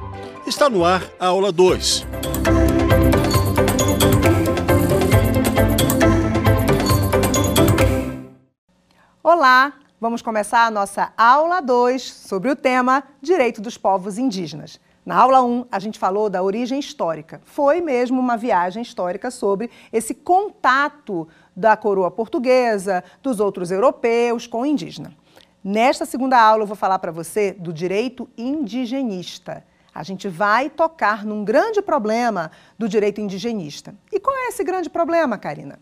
Está 0.48 0.68
no 0.68 0.84
ar 0.84 1.04
a 1.20 1.28
aula 1.28 1.52
2. 1.52 2.08
Olá! 9.32 9.74
Vamos 10.02 10.24
começar 10.24 10.66
a 10.66 10.72
nossa 10.72 11.14
aula 11.16 11.62
2 11.62 12.02
sobre 12.02 12.50
o 12.50 12.56
tema 12.56 13.04
Direito 13.22 13.62
dos 13.62 13.78
Povos 13.78 14.18
Indígenas. 14.18 14.80
Na 15.06 15.18
aula 15.18 15.44
1, 15.44 15.46
um, 15.46 15.66
a 15.72 15.78
gente 15.78 16.00
falou 16.00 16.32
da 16.32 16.42
origem 16.42 16.80
histórica. 16.80 17.40
Foi 17.46 17.80
mesmo 17.80 18.20
uma 18.20 18.36
viagem 18.36 18.82
histórica 18.82 19.30
sobre 19.30 19.70
esse 19.94 20.16
contato 20.16 21.28
da 21.56 21.78
coroa 21.78 22.10
portuguesa, 22.10 23.04
dos 23.22 23.40
outros 23.40 23.70
europeus 23.70 24.48
com 24.48 24.62
o 24.62 24.66
indígena. 24.66 25.14
Nesta 25.64 26.08
segunda 26.08 26.42
aula, 26.42 26.64
eu 26.64 26.68
vou 26.68 26.76
falar 26.76 26.98
para 26.98 27.12
você 27.12 27.52
do 27.52 27.72
direito 27.72 28.28
indigenista. 28.36 29.64
A 29.94 30.02
gente 30.02 30.28
vai 30.28 30.72
tocar 30.72 31.24
num 31.24 31.46
grande 31.46 31.84
problema 31.84 32.50
do 32.80 32.90
direito 32.90 33.22
indigenista. 33.22 33.94
E 34.12 34.20
qual 34.20 34.36
é 34.36 34.48
esse 34.48 34.64
grande 34.64 34.90
problema, 34.90 35.38
Karina? 35.38 35.78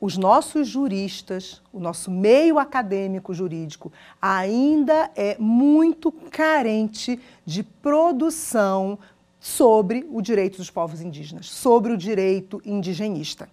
Os 0.00 0.16
nossos 0.16 0.68
juristas, 0.68 1.62
o 1.72 1.80
nosso 1.80 2.10
meio 2.10 2.58
acadêmico 2.58 3.32
jurídico 3.32 3.92
ainda 4.20 5.10
é 5.14 5.36
muito 5.38 6.12
carente 6.12 7.20
de 7.46 7.62
produção 7.62 8.98
sobre 9.40 10.06
o 10.10 10.22
direito 10.22 10.56
dos 10.56 10.70
povos 10.70 11.00
indígenas, 11.00 11.50
sobre 11.50 11.92
o 11.92 11.96
direito 11.96 12.62
indigenista. 12.64 13.48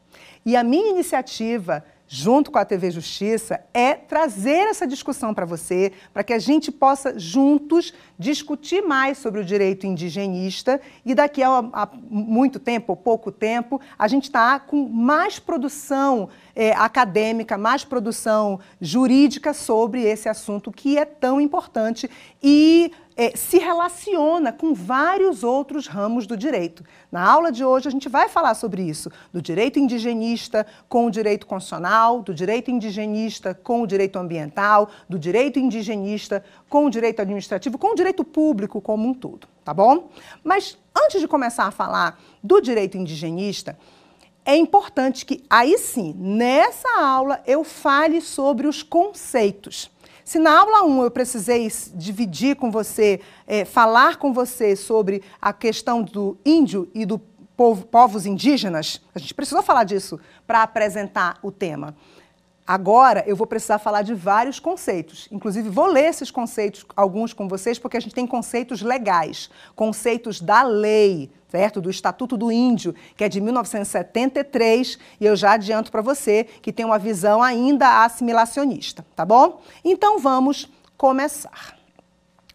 E 0.45 0.55
a 0.55 0.63
minha 0.63 0.89
iniciativa 0.89 1.83
junto 2.13 2.51
com 2.51 2.57
a 2.57 2.65
TV 2.65 2.91
Justiça, 2.91 3.61
é 3.73 3.93
trazer 3.93 4.67
essa 4.67 4.85
discussão 4.85 5.33
para 5.33 5.45
você, 5.45 5.93
para 6.13 6.25
que 6.25 6.33
a 6.33 6.39
gente 6.39 6.69
possa 6.69 7.17
juntos 7.17 7.93
discutir 8.19 8.81
mais 8.81 9.17
sobre 9.17 9.39
o 9.39 9.45
direito 9.45 9.87
indigenista 9.87 10.81
e 11.05 11.15
daqui 11.15 11.41
a, 11.41 11.59
a 11.71 11.87
muito 12.09 12.59
tempo, 12.59 12.91
ou 12.91 12.97
pouco 12.97 13.31
tempo, 13.31 13.79
a 13.97 14.09
gente 14.09 14.25
está 14.25 14.59
com 14.59 14.89
mais 14.89 15.39
produção 15.39 16.27
é, 16.53 16.73
acadêmica, 16.73 17.57
mais 17.57 17.85
produção 17.85 18.59
jurídica 18.81 19.53
sobre 19.53 20.03
esse 20.03 20.27
assunto 20.27 20.69
que 20.69 20.97
é 20.97 21.05
tão 21.05 21.39
importante 21.39 22.11
e 22.43 22.91
é, 23.21 23.35
se 23.35 23.59
relaciona 23.59 24.51
com 24.51 24.73
vários 24.73 25.43
outros 25.43 25.85
ramos 25.85 26.25
do 26.25 26.35
direito. 26.35 26.83
Na 27.11 27.23
aula 27.23 27.51
de 27.51 27.63
hoje, 27.63 27.87
a 27.87 27.91
gente 27.91 28.09
vai 28.09 28.27
falar 28.27 28.55
sobre 28.55 28.81
isso: 28.81 29.11
do 29.31 29.39
direito 29.39 29.77
indigenista 29.77 30.65
com 30.89 31.05
o 31.05 31.11
direito 31.11 31.45
constitucional, 31.45 32.23
do 32.23 32.33
direito 32.33 32.71
indigenista 32.71 33.53
com 33.53 33.83
o 33.83 33.85
direito 33.85 34.17
ambiental, 34.17 34.89
do 35.07 35.19
direito 35.19 35.59
indigenista 35.59 36.43
com 36.67 36.87
o 36.87 36.89
direito 36.89 37.21
administrativo, 37.21 37.77
com 37.77 37.91
o 37.91 37.95
direito 37.95 38.23
público 38.23 38.81
como 38.81 39.07
um 39.07 39.13
todo, 39.13 39.47
tá 39.63 39.71
bom? 39.71 40.09
Mas 40.43 40.75
antes 40.97 41.21
de 41.21 41.27
começar 41.27 41.65
a 41.65 41.71
falar 41.71 42.19
do 42.43 42.59
direito 42.59 42.97
indigenista, 42.97 43.77
é 44.43 44.55
importante 44.55 45.27
que, 45.27 45.43
aí 45.47 45.77
sim, 45.77 46.15
nessa 46.17 46.99
aula, 46.99 47.39
eu 47.45 47.63
fale 47.63 48.19
sobre 48.19 48.65
os 48.65 48.81
conceitos. 48.81 49.91
Se 50.31 50.39
na 50.39 50.57
aula 50.61 50.83
1 50.83 51.03
eu 51.03 51.11
precisei 51.11 51.69
dividir 51.93 52.55
com 52.55 52.71
você, 52.71 53.19
é, 53.45 53.65
falar 53.65 54.15
com 54.15 54.31
você 54.31 54.77
sobre 54.77 55.21
a 55.41 55.51
questão 55.51 56.01
do 56.01 56.37
índio 56.45 56.89
e 56.95 57.05
do 57.05 57.19
povo, 57.57 57.85
povos 57.85 58.25
indígenas, 58.25 59.01
a 59.13 59.19
gente 59.19 59.33
precisou 59.33 59.61
falar 59.61 59.83
disso 59.83 60.17
para 60.47 60.63
apresentar 60.63 61.37
o 61.43 61.51
tema. 61.51 61.93
Agora 62.65 63.25
eu 63.27 63.35
vou 63.35 63.45
precisar 63.45 63.77
falar 63.77 64.03
de 64.03 64.13
vários 64.13 64.57
conceitos. 64.57 65.27
Inclusive, 65.29 65.67
vou 65.67 65.87
ler 65.87 66.05
esses 66.05 66.31
conceitos, 66.31 66.85
alguns 66.95 67.33
com 67.33 67.49
vocês, 67.49 67.77
porque 67.77 67.97
a 67.97 67.99
gente 67.99 68.15
tem 68.15 68.25
conceitos 68.25 68.81
legais, 68.81 69.49
conceitos 69.75 70.39
da 70.39 70.63
lei, 70.63 71.29
certo? 71.51 71.81
Do 71.81 71.89
Estatuto 71.89 72.37
do 72.37 72.49
Índio, 72.49 72.95
que 73.17 73.25
é 73.25 73.29
de 73.29 73.41
1973, 73.41 74.97
e 75.19 75.25
eu 75.25 75.35
já 75.35 75.53
adianto 75.53 75.91
para 75.91 76.01
você 76.01 76.45
que 76.61 76.71
tem 76.71 76.85
uma 76.85 76.97
visão 76.97 77.43
ainda 77.43 78.05
assimilacionista, 78.05 79.05
tá 79.13 79.25
bom? 79.25 79.61
Então 79.83 80.17
vamos 80.17 80.69
começar. 80.95 81.77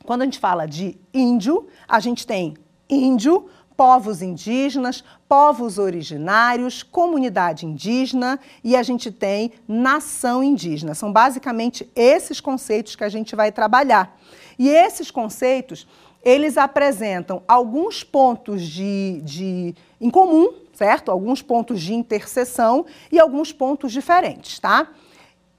Quando 0.02 0.22
a 0.22 0.24
gente 0.24 0.38
fala 0.38 0.66
de 0.66 0.96
índio, 1.12 1.66
a 1.86 2.00
gente 2.00 2.26
tem 2.26 2.56
índio, 2.88 3.50
povos 3.76 4.22
indígenas, 4.22 5.04
povos 5.28 5.76
originários, 5.76 6.82
comunidade 6.82 7.66
indígena 7.66 8.40
e 8.64 8.74
a 8.74 8.82
gente 8.82 9.10
tem 9.10 9.52
nação 9.68 10.42
indígena. 10.42 10.94
São 10.94 11.12
basicamente 11.12 11.90
esses 11.94 12.40
conceitos 12.40 12.96
que 12.96 13.04
a 13.04 13.10
gente 13.10 13.36
vai 13.36 13.52
trabalhar. 13.52 14.16
E 14.58 14.70
esses 14.70 15.10
conceitos, 15.10 15.86
eles 16.26 16.58
apresentam 16.58 17.40
alguns 17.46 18.02
pontos 18.02 18.60
de, 18.62 19.20
de 19.22 19.76
em 20.00 20.10
comum, 20.10 20.52
certo? 20.72 21.12
Alguns 21.12 21.40
pontos 21.40 21.80
de 21.80 21.94
interseção 21.94 22.84
e 23.12 23.20
alguns 23.20 23.52
pontos 23.52 23.92
diferentes, 23.92 24.58
tá? 24.58 24.88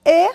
E 0.04 0.30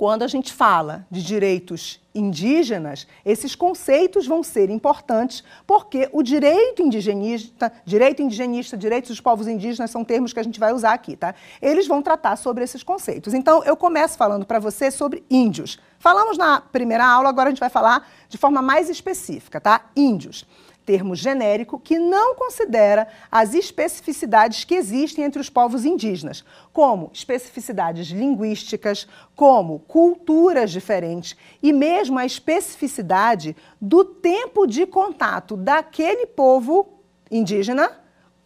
quando 0.00 0.22
a 0.22 0.26
gente 0.26 0.50
fala 0.50 1.06
de 1.10 1.22
direitos 1.22 2.00
indígenas, 2.14 3.06
esses 3.22 3.54
conceitos 3.54 4.26
vão 4.26 4.42
ser 4.42 4.70
importantes 4.70 5.44
porque 5.66 6.08
o 6.10 6.22
direito 6.22 6.80
indigenista, 6.80 7.70
direito 7.84 8.22
indigenista, 8.22 8.78
direitos 8.78 9.10
dos 9.10 9.20
povos 9.20 9.46
indígenas 9.46 9.90
são 9.90 10.02
termos 10.02 10.32
que 10.32 10.40
a 10.40 10.42
gente 10.42 10.58
vai 10.58 10.72
usar 10.72 10.94
aqui, 10.94 11.16
tá? 11.16 11.34
Eles 11.60 11.86
vão 11.86 12.00
tratar 12.00 12.36
sobre 12.36 12.64
esses 12.64 12.82
conceitos. 12.82 13.34
Então, 13.34 13.62
eu 13.62 13.76
começo 13.76 14.16
falando 14.16 14.46
para 14.46 14.58
você 14.58 14.90
sobre 14.90 15.22
índios. 15.28 15.78
Falamos 15.98 16.38
na 16.38 16.62
primeira 16.62 17.06
aula, 17.06 17.28
agora 17.28 17.48
a 17.48 17.50
gente 17.50 17.60
vai 17.60 17.68
falar 17.68 18.08
de 18.26 18.38
forma 18.38 18.62
mais 18.62 18.88
específica, 18.88 19.60
tá? 19.60 19.82
Índios. 19.94 20.46
Termo 20.90 21.14
genérico 21.14 21.78
que 21.78 22.00
não 22.00 22.34
considera 22.34 23.06
as 23.30 23.54
especificidades 23.54 24.64
que 24.64 24.74
existem 24.74 25.24
entre 25.24 25.40
os 25.40 25.48
povos 25.48 25.84
indígenas, 25.84 26.44
como 26.72 27.12
especificidades 27.14 28.08
linguísticas, 28.08 29.06
como 29.36 29.78
culturas 29.78 30.72
diferentes 30.72 31.36
e 31.62 31.72
mesmo 31.72 32.18
a 32.18 32.26
especificidade 32.26 33.54
do 33.80 34.04
tempo 34.04 34.66
de 34.66 34.84
contato 34.84 35.56
daquele 35.56 36.26
povo 36.26 36.98
indígena 37.30 37.99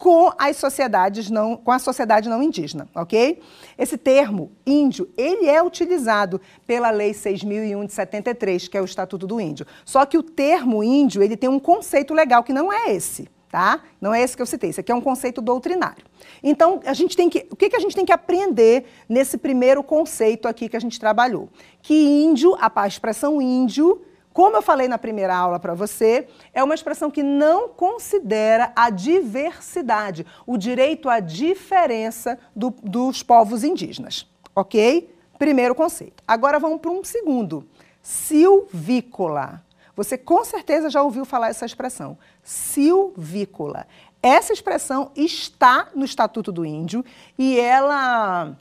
com 0.05 0.31
as 0.37 0.57
sociedades 0.57 1.31
não, 1.31 1.57
com 1.57 1.71
a 1.71 1.79
sociedade 1.79 2.29
não 2.29 2.43
indígena, 2.43 2.87
ok? 2.93 3.41
Esse 3.75 3.97
termo 3.97 4.51
índio, 4.63 5.09
ele 5.17 5.49
é 5.49 5.63
utilizado 5.63 6.39
pela 6.67 6.91
Lei 6.91 7.09
6.001 7.09 7.87
de 7.87 7.91
73, 7.91 8.67
que 8.67 8.77
é 8.77 8.81
o 8.83 8.85
Estatuto 8.85 9.25
do 9.25 9.41
Índio. 9.41 9.65
Só 9.83 10.05
que 10.05 10.15
o 10.15 10.21
termo 10.21 10.83
índio, 10.83 11.23
ele 11.23 11.35
tem 11.35 11.49
um 11.49 11.57
conceito 11.57 12.13
legal 12.13 12.43
que 12.43 12.53
não 12.53 12.71
é 12.71 12.93
esse, 12.93 13.27
tá? 13.49 13.81
Não 13.99 14.13
é 14.13 14.21
esse 14.21 14.35
que 14.35 14.43
eu 14.43 14.45
citei, 14.45 14.69
esse 14.69 14.79
aqui 14.79 14.91
é 14.91 14.95
um 14.95 15.01
conceito 15.01 15.41
doutrinário. 15.41 16.05
Então, 16.43 16.81
a 16.85 16.93
gente 16.93 17.17
tem 17.17 17.27
que, 17.27 17.47
o 17.49 17.55
que, 17.55 17.67
que 17.67 17.75
a 17.75 17.79
gente 17.79 17.95
tem 17.95 18.05
que 18.05 18.13
aprender 18.13 18.85
nesse 19.09 19.39
primeiro 19.39 19.81
conceito 19.81 20.47
aqui 20.47 20.69
que 20.69 20.77
a 20.77 20.81
gente 20.81 20.99
trabalhou? 20.99 21.49
Que 21.81 21.95
índio, 21.95 22.55
a 22.59 22.87
expressão 22.87 23.41
índio, 23.41 24.03
como 24.35 24.57
eu 24.57 24.61
falei 24.61 24.89
na 24.89 24.97
primeira 24.97 25.33
aula 25.33 25.57
para 25.61 25.73
você, 25.73 26.27
é 26.53 26.61
uma 26.61 26.75
expressão 26.75 27.09
que 27.09 27.23
não 27.23 27.69
considera 27.69 28.73
a 28.75 28.89
diversidade, 28.89 30.25
o 30.45 30.57
direito 30.57 31.07
à 31.07 31.21
diferença 31.21 32.37
do, 32.53 32.69
dos 32.83 33.23
povos 33.23 33.63
indígenas. 33.63 34.27
Ok? 34.53 35.09
Primeiro 35.39 35.73
conceito. 35.73 36.21
Agora 36.27 36.59
vamos 36.59 36.81
para 36.81 36.91
um 36.91 37.01
segundo. 37.01 37.65
Silvícola. 38.01 39.63
Você 39.95 40.17
com 40.17 40.43
certeza 40.43 40.89
já 40.89 41.01
ouviu 41.01 41.23
falar 41.23 41.47
essa 41.47 41.65
expressão. 41.65 42.17
Silvícola. 42.43 43.87
Essa 44.21 44.51
expressão 44.51 45.11
está 45.15 45.87
no 45.95 46.03
Estatuto 46.03 46.51
do 46.51 46.65
Índio 46.65 47.05
e 47.37 47.57
ela 47.57 48.53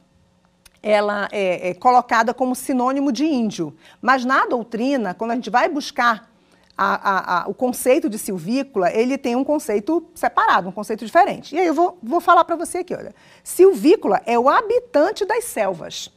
ela 0.84 1.30
é, 1.32 1.70
é, 1.70 1.74
colocada 1.74 2.34
como 2.34 2.54
sinônimo 2.54 3.10
de 3.10 3.24
índio. 3.24 3.74
Mas 4.02 4.22
na 4.22 4.44
doutrina, 4.44 5.14
quando 5.14 5.30
a 5.30 5.34
gente 5.34 5.48
vai 5.48 5.66
buscar 5.66 6.30
a, 6.76 6.94
a, 6.94 7.42
a, 7.42 7.48
o 7.48 7.54
conceito 7.54 8.06
de 8.10 8.18
silvícola, 8.18 8.92
ele 8.92 9.16
tem 9.16 9.34
um 9.34 9.42
conceito 9.42 10.06
separado, 10.14 10.68
um 10.68 10.72
conceito 10.72 11.02
diferente. 11.02 11.54
E 11.54 11.58
aí 11.58 11.66
eu 11.66 11.72
vou, 11.72 11.98
vou 12.02 12.20
falar 12.20 12.44
para 12.44 12.54
você 12.54 12.78
aqui, 12.78 12.94
olha. 12.94 13.14
Silvícola 13.42 14.20
é 14.26 14.38
o 14.38 14.46
habitante 14.46 15.24
das 15.24 15.44
selvas, 15.44 16.12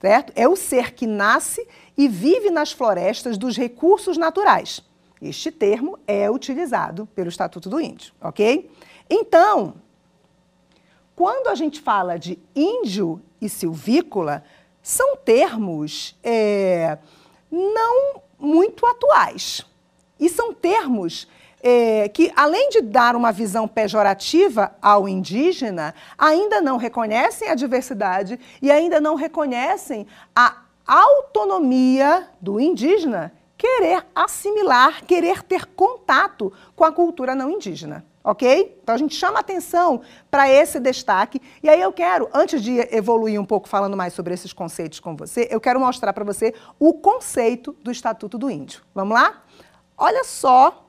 certo? 0.00 0.32
É 0.36 0.46
o 0.46 0.54
ser 0.54 0.92
que 0.92 1.04
nasce 1.04 1.66
e 1.98 2.06
vive 2.06 2.48
nas 2.48 2.70
florestas 2.70 3.36
dos 3.36 3.56
recursos 3.56 4.16
naturais. 4.16 4.84
Este 5.20 5.50
termo 5.50 5.98
é 6.06 6.30
utilizado 6.30 7.06
pelo 7.06 7.28
Estatuto 7.28 7.68
do 7.68 7.80
Índio, 7.80 8.12
ok? 8.20 8.70
Então, 9.10 9.74
quando 11.16 11.48
a 11.48 11.56
gente 11.56 11.80
fala 11.80 12.16
de 12.18 12.38
índio 12.54 13.20
e 13.42 13.48
silvícola, 13.48 14.44
são 14.80 15.16
termos 15.16 16.16
é, 16.22 16.96
não 17.50 18.22
muito 18.38 18.86
atuais. 18.86 19.66
E 20.18 20.28
são 20.28 20.54
termos 20.54 21.28
é, 21.60 22.08
que, 22.08 22.32
além 22.36 22.70
de 22.70 22.80
dar 22.80 23.16
uma 23.16 23.32
visão 23.32 23.66
pejorativa 23.66 24.76
ao 24.80 25.08
indígena, 25.08 25.92
ainda 26.16 26.60
não 26.60 26.76
reconhecem 26.76 27.48
a 27.48 27.56
diversidade 27.56 28.38
e 28.62 28.70
ainda 28.70 29.00
não 29.00 29.16
reconhecem 29.16 30.06
a 30.34 30.62
autonomia 30.86 32.28
do 32.40 32.60
indígena 32.60 33.32
querer 33.58 34.04
assimilar, 34.14 35.04
querer 35.04 35.42
ter 35.42 35.66
contato 35.66 36.52
com 36.76 36.84
a 36.84 36.92
cultura 36.92 37.34
não 37.34 37.50
indígena 37.50 38.04
ok? 38.24 38.78
Então 38.82 38.94
a 38.94 38.98
gente 38.98 39.14
chama 39.14 39.40
atenção 39.40 40.00
para 40.30 40.48
esse 40.48 40.78
destaque. 40.78 41.40
E 41.62 41.68
aí 41.68 41.80
eu 41.80 41.92
quero, 41.92 42.28
antes 42.32 42.62
de 42.62 42.78
evoluir 42.94 43.40
um 43.40 43.44
pouco 43.44 43.68
falando 43.68 43.96
mais 43.96 44.12
sobre 44.12 44.32
esses 44.34 44.52
conceitos 44.52 45.00
com 45.00 45.16
você, 45.16 45.48
eu 45.50 45.60
quero 45.60 45.80
mostrar 45.80 46.12
para 46.12 46.24
você 46.24 46.54
o 46.78 46.94
conceito 46.94 47.76
do 47.82 47.90
Estatuto 47.90 48.38
do 48.38 48.50
Índio. 48.50 48.82
Vamos 48.94 49.14
lá? 49.14 49.42
Olha 49.96 50.24
só, 50.24 50.88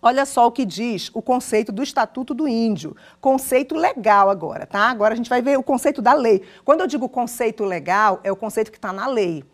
olha 0.00 0.24
só 0.24 0.46
o 0.46 0.52
que 0.52 0.64
diz 0.64 1.10
o 1.14 1.22
conceito 1.22 1.72
do 1.72 1.82
Estatuto 1.82 2.34
do 2.34 2.46
Índio. 2.46 2.96
Conceito 3.20 3.74
legal 3.74 4.30
agora, 4.30 4.66
tá? 4.66 4.88
Agora 4.90 5.14
a 5.14 5.16
gente 5.16 5.30
vai 5.30 5.42
ver 5.42 5.58
o 5.58 5.62
conceito 5.62 6.00
da 6.00 6.12
lei. 6.12 6.42
Quando 6.64 6.80
eu 6.80 6.86
digo 6.86 7.08
conceito 7.08 7.64
legal, 7.64 8.20
é 8.22 8.30
o 8.30 8.36
conceito 8.36 8.70
que 8.70 8.78
está 8.78 8.92
na 8.92 9.06
lei 9.06 9.44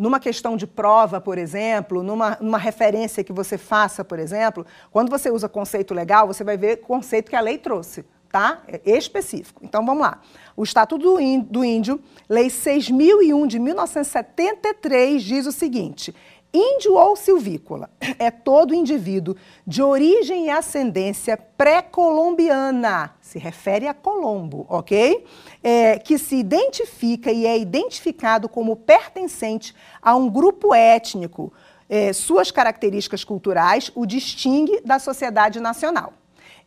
numa 0.00 0.18
questão 0.18 0.56
de 0.56 0.66
prova, 0.66 1.20
por 1.20 1.36
exemplo, 1.36 2.02
numa, 2.02 2.38
numa 2.40 2.56
referência 2.56 3.22
que 3.22 3.34
você 3.34 3.58
faça, 3.58 4.02
por 4.02 4.18
exemplo, 4.18 4.64
quando 4.90 5.10
você 5.10 5.30
usa 5.30 5.46
conceito 5.46 5.92
legal, 5.92 6.26
você 6.26 6.42
vai 6.42 6.56
ver 6.56 6.78
conceito 6.78 7.28
que 7.28 7.36
a 7.36 7.40
lei 7.42 7.58
trouxe, 7.58 8.06
tá? 8.32 8.62
É 8.66 8.80
específico. 8.96 9.60
Então 9.62 9.84
vamos 9.84 10.00
lá. 10.00 10.22
O 10.56 10.62
Estatuto 10.62 11.18
do 11.42 11.62
Índio, 11.62 12.00
Lei 12.26 12.48
6001 12.48 13.46
de 13.46 13.58
1973, 13.58 15.22
diz 15.22 15.46
o 15.46 15.52
seguinte: 15.52 16.14
Índio 16.52 16.94
ou 16.94 17.14
silvícola 17.14 17.88
é 18.18 18.28
todo 18.28 18.74
indivíduo 18.74 19.36
de 19.64 19.82
origem 19.82 20.46
e 20.46 20.50
ascendência 20.50 21.36
pré-colombiana, 21.36 23.14
se 23.20 23.38
refere 23.38 23.86
a 23.86 23.94
Colombo, 23.94 24.66
ok? 24.68 25.24
É, 25.62 25.98
que 25.98 26.18
se 26.18 26.34
identifica 26.34 27.30
e 27.30 27.46
é 27.46 27.56
identificado 27.56 28.48
como 28.48 28.74
pertencente 28.74 29.74
a 30.02 30.16
um 30.16 30.28
grupo 30.28 30.74
étnico. 30.74 31.52
É, 31.88 32.12
suas 32.12 32.50
características 32.50 33.22
culturais 33.22 33.90
o 33.94 34.04
distingue 34.04 34.80
da 34.84 34.98
sociedade 34.98 35.60
nacional. 35.60 36.12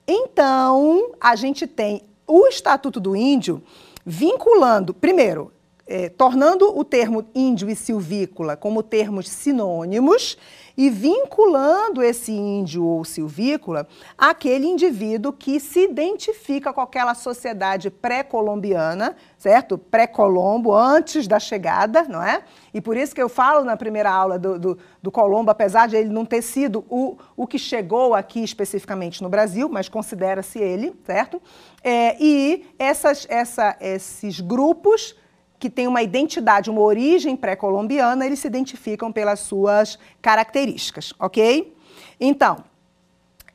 Então, 0.08 1.12
a 1.20 1.36
gente 1.36 1.68
tem 1.68 2.04
o 2.26 2.48
Estatuto 2.48 3.00
do 3.00 3.16
Índio 3.16 3.62
vinculando, 4.06 4.94
primeiro, 4.94 5.52
é, 5.86 6.10
tornando 6.10 6.78
o 6.78 6.84
termo 6.84 7.26
índio 7.36 7.70
e 7.70 7.76
silvícola 7.76 8.56
como 8.56 8.82
termos 8.82 9.30
sinônimos 9.30 10.38
e 10.76 10.90
vinculando 10.90 12.02
esse 12.02 12.32
índio 12.32 12.84
ou 12.84 13.06
silvícola 13.06 13.88
àquele 14.18 14.66
indivíduo 14.66 15.32
que 15.32 15.60
se 15.60 15.84
identifica 15.84 16.74
com 16.74 16.82
aquela 16.82 17.14
sociedade 17.14 17.92
pré-colombiana, 17.92 19.16
certo? 19.38 19.78
Pré-Colombo, 19.78 20.74
antes 20.74 21.28
da 21.28 21.40
chegada, 21.40 22.04
não 22.04 22.24
é? 22.24 22.44
E 22.74 22.82
por 22.82 22.98
isso 22.98 23.14
que 23.14 23.22
eu 23.22 23.30
falo 23.30 23.64
na 23.64 23.78
primeira 23.78 24.10
aula 24.10 24.40
do, 24.40 24.58
do, 24.58 24.78
do 25.02 25.12
Colombo, 25.12 25.52
apesar 25.52 25.88
de 25.88 25.96
ele 25.96 26.10
não 26.10 26.26
ter 26.26 26.42
sido 26.42 26.84
o, 26.90 27.18
o 27.38 27.46
que 27.46 27.60
chegou 27.60 28.16
aqui 28.16 28.44
especificamente 28.44 29.22
no 29.22 29.30
Brasil, 29.30 29.70
mas 29.70 29.88
considera-se 29.88 30.58
ele, 30.58 30.96
certo? 31.06 31.40
É, 31.84 32.16
e 32.20 32.66
essas, 32.80 33.28
essa, 33.30 33.78
esses 33.80 34.40
grupos 34.40 35.16
que 35.64 35.70
têm 35.70 35.88
uma 35.88 36.02
identidade, 36.04 36.70
uma 36.70 36.82
origem 36.82 37.38
pré-colombiana, 37.38 38.26
eles 38.26 38.40
se 38.40 38.48
identificam 38.48 39.14
pelas 39.14 39.40
suas 39.40 39.98
características, 40.22 41.14
ok? 41.18 41.74
Então, 42.20 42.66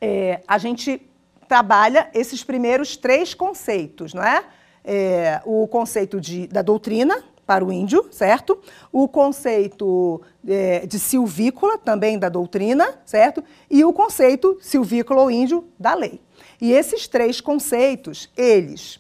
é, 0.01 0.41
a 0.49 0.57
gente 0.57 1.03
trabalha 1.47 2.09
esses 2.15 2.43
primeiros 2.43 2.97
três 2.97 3.35
conceitos, 3.35 4.15
não 4.15 4.23
é? 4.23 4.43
é 4.83 5.43
o 5.45 5.69
conceito 5.69 6.19
de, 6.19 6.47
da 6.47 6.63
doutrina 6.63 7.23
para 7.47 7.63
o 7.63 7.71
índio, 7.71 8.09
certo? 8.11 8.59
O 8.91 9.07
conceito 9.07 10.23
é, 10.49 10.87
de 10.87 10.99
silvícola, 10.99 11.77
também 11.77 12.19
da 12.19 12.31
doutrina, 12.31 12.99
certo? 13.05 13.45
E 13.71 13.85
o 13.85 13.93
conceito 13.93 14.57
silvícola 14.63 15.25
ou 15.25 15.31
índio 15.31 15.69
da 15.79 15.93
lei. 15.93 16.23
E 16.59 16.73
esses 16.73 17.07
três 17.07 17.39
conceitos, 17.39 18.31
eles 18.35 18.99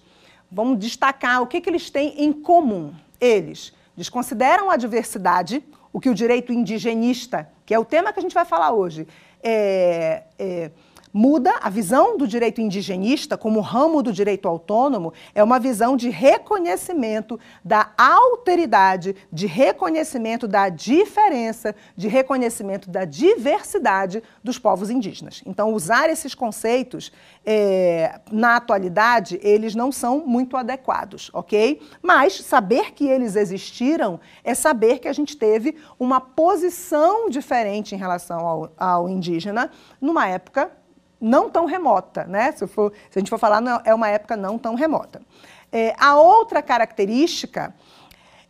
vamos 0.51 0.78
destacar 0.78 1.42
o 1.42 1.46
que, 1.46 1.61
que 1.61 1.68
eles 1.68 1.90
têm 1.90 2.24
em 2.24 2.32
comum. 2.32 2.94
Eles 3.20 3.72
desconsideram 3.96 4.70
a 4.70 4.76
diversidade, 4.76 5.62
o 5.92 6.01
que 6.01 6.09
o 6.09 6.14
direito 6.14 6.53
indigenista, 6.53 7.49
que 7.66 7.74
é 7.74 7.78
o 7.78 7.84
tema 7.84 8.12
que 8.12 8.18
a 8.18 8.22
gente 8.22 8.34
vai 8.34 8.44
falar 8.44 8.72
hoje, 8.72 9.07
é, 9.42 10.22
é 10.38 10.70
muda 11.12 11.54
a 11.61 11.70
visão 11.70 12.16
do 12.16 12.26
direito 12.26 12.61
indigenista 12.61 13.36
como 13.36 13.61
ramo 13.61 14.02
do 14.02 14.12
direito 14.12 14.48
autônomo 14.48 15.12
é 15.34 15.42
uma 15.42 15.59
visão 15.59 15.96
de 15.96 16.11
reconhecimento 16.11 17.38
da 17.64 17.92
alteridade, 17.96 19.16
de 19.32 19.46
reconhecimento 19.46 20.46
da 20.46 20.68
diferença, 20.68 21.74
de 21.96 22.09
reconhecimento 22.09 22.90
da 22.90 23.04
diversidade 23.04 24.22
dos 24.42 24.59
povos 24.59 24.90
indígenas. 24.90 25.42
Então, 25.46 25.72
usar 25.72 26.11
esses 26.11 26.34
conceitos 26.34 27.12
é, 27.44 28.20
na 28.30 28.56
atualidade, 28.56 29.38
eles 29.42 29.74
não 29.74 29.90
são 29.90 30.24
muito 30.26 30.56
adequados, 30.56 31.30
ok? 31.32 31.80
Mas 32.02 32.34
saber 32.40 32.92
que 32.92 33.06
eles 33.06 33.36
existiram 33.36 34.20
é 34.44 34.54
saber 34.54 34.98
que 34.98 35.09
a 35.09 35.12
gente 35.12 35.36
teve 35.36 35.76
uma 35.98 36.20
posição 36.20 37.28
diferente 37.28 37.94
em 37.94 37.98
relação 37.98 38.46
ao, 38.46 38.72
ao 38.76 39.09
indígena 39.09 39.70
numa 40.00 40.26
época 40.26 40.70
não 41.20 41.50
tão 41.50 41.64
remota, 41.64 42.24
né? 42.24 42.52
Se, 42.52 42.66
for, 42.66 42.92
se 43.10 43.18
a 43.18 43.20
gente 43.20 43.30
for 43.30 43.38
falar, 43.38 43.62
é 43.84 43.94
uma 43.94 44.08
época 44.08 44.36
não 44.36 44.58
tão 44.58 44.74
remota. 44.74 45.20
É, 45.70 45.94
a 45.98 46.16
outra 46.16 46.62
característica 46.62 47.74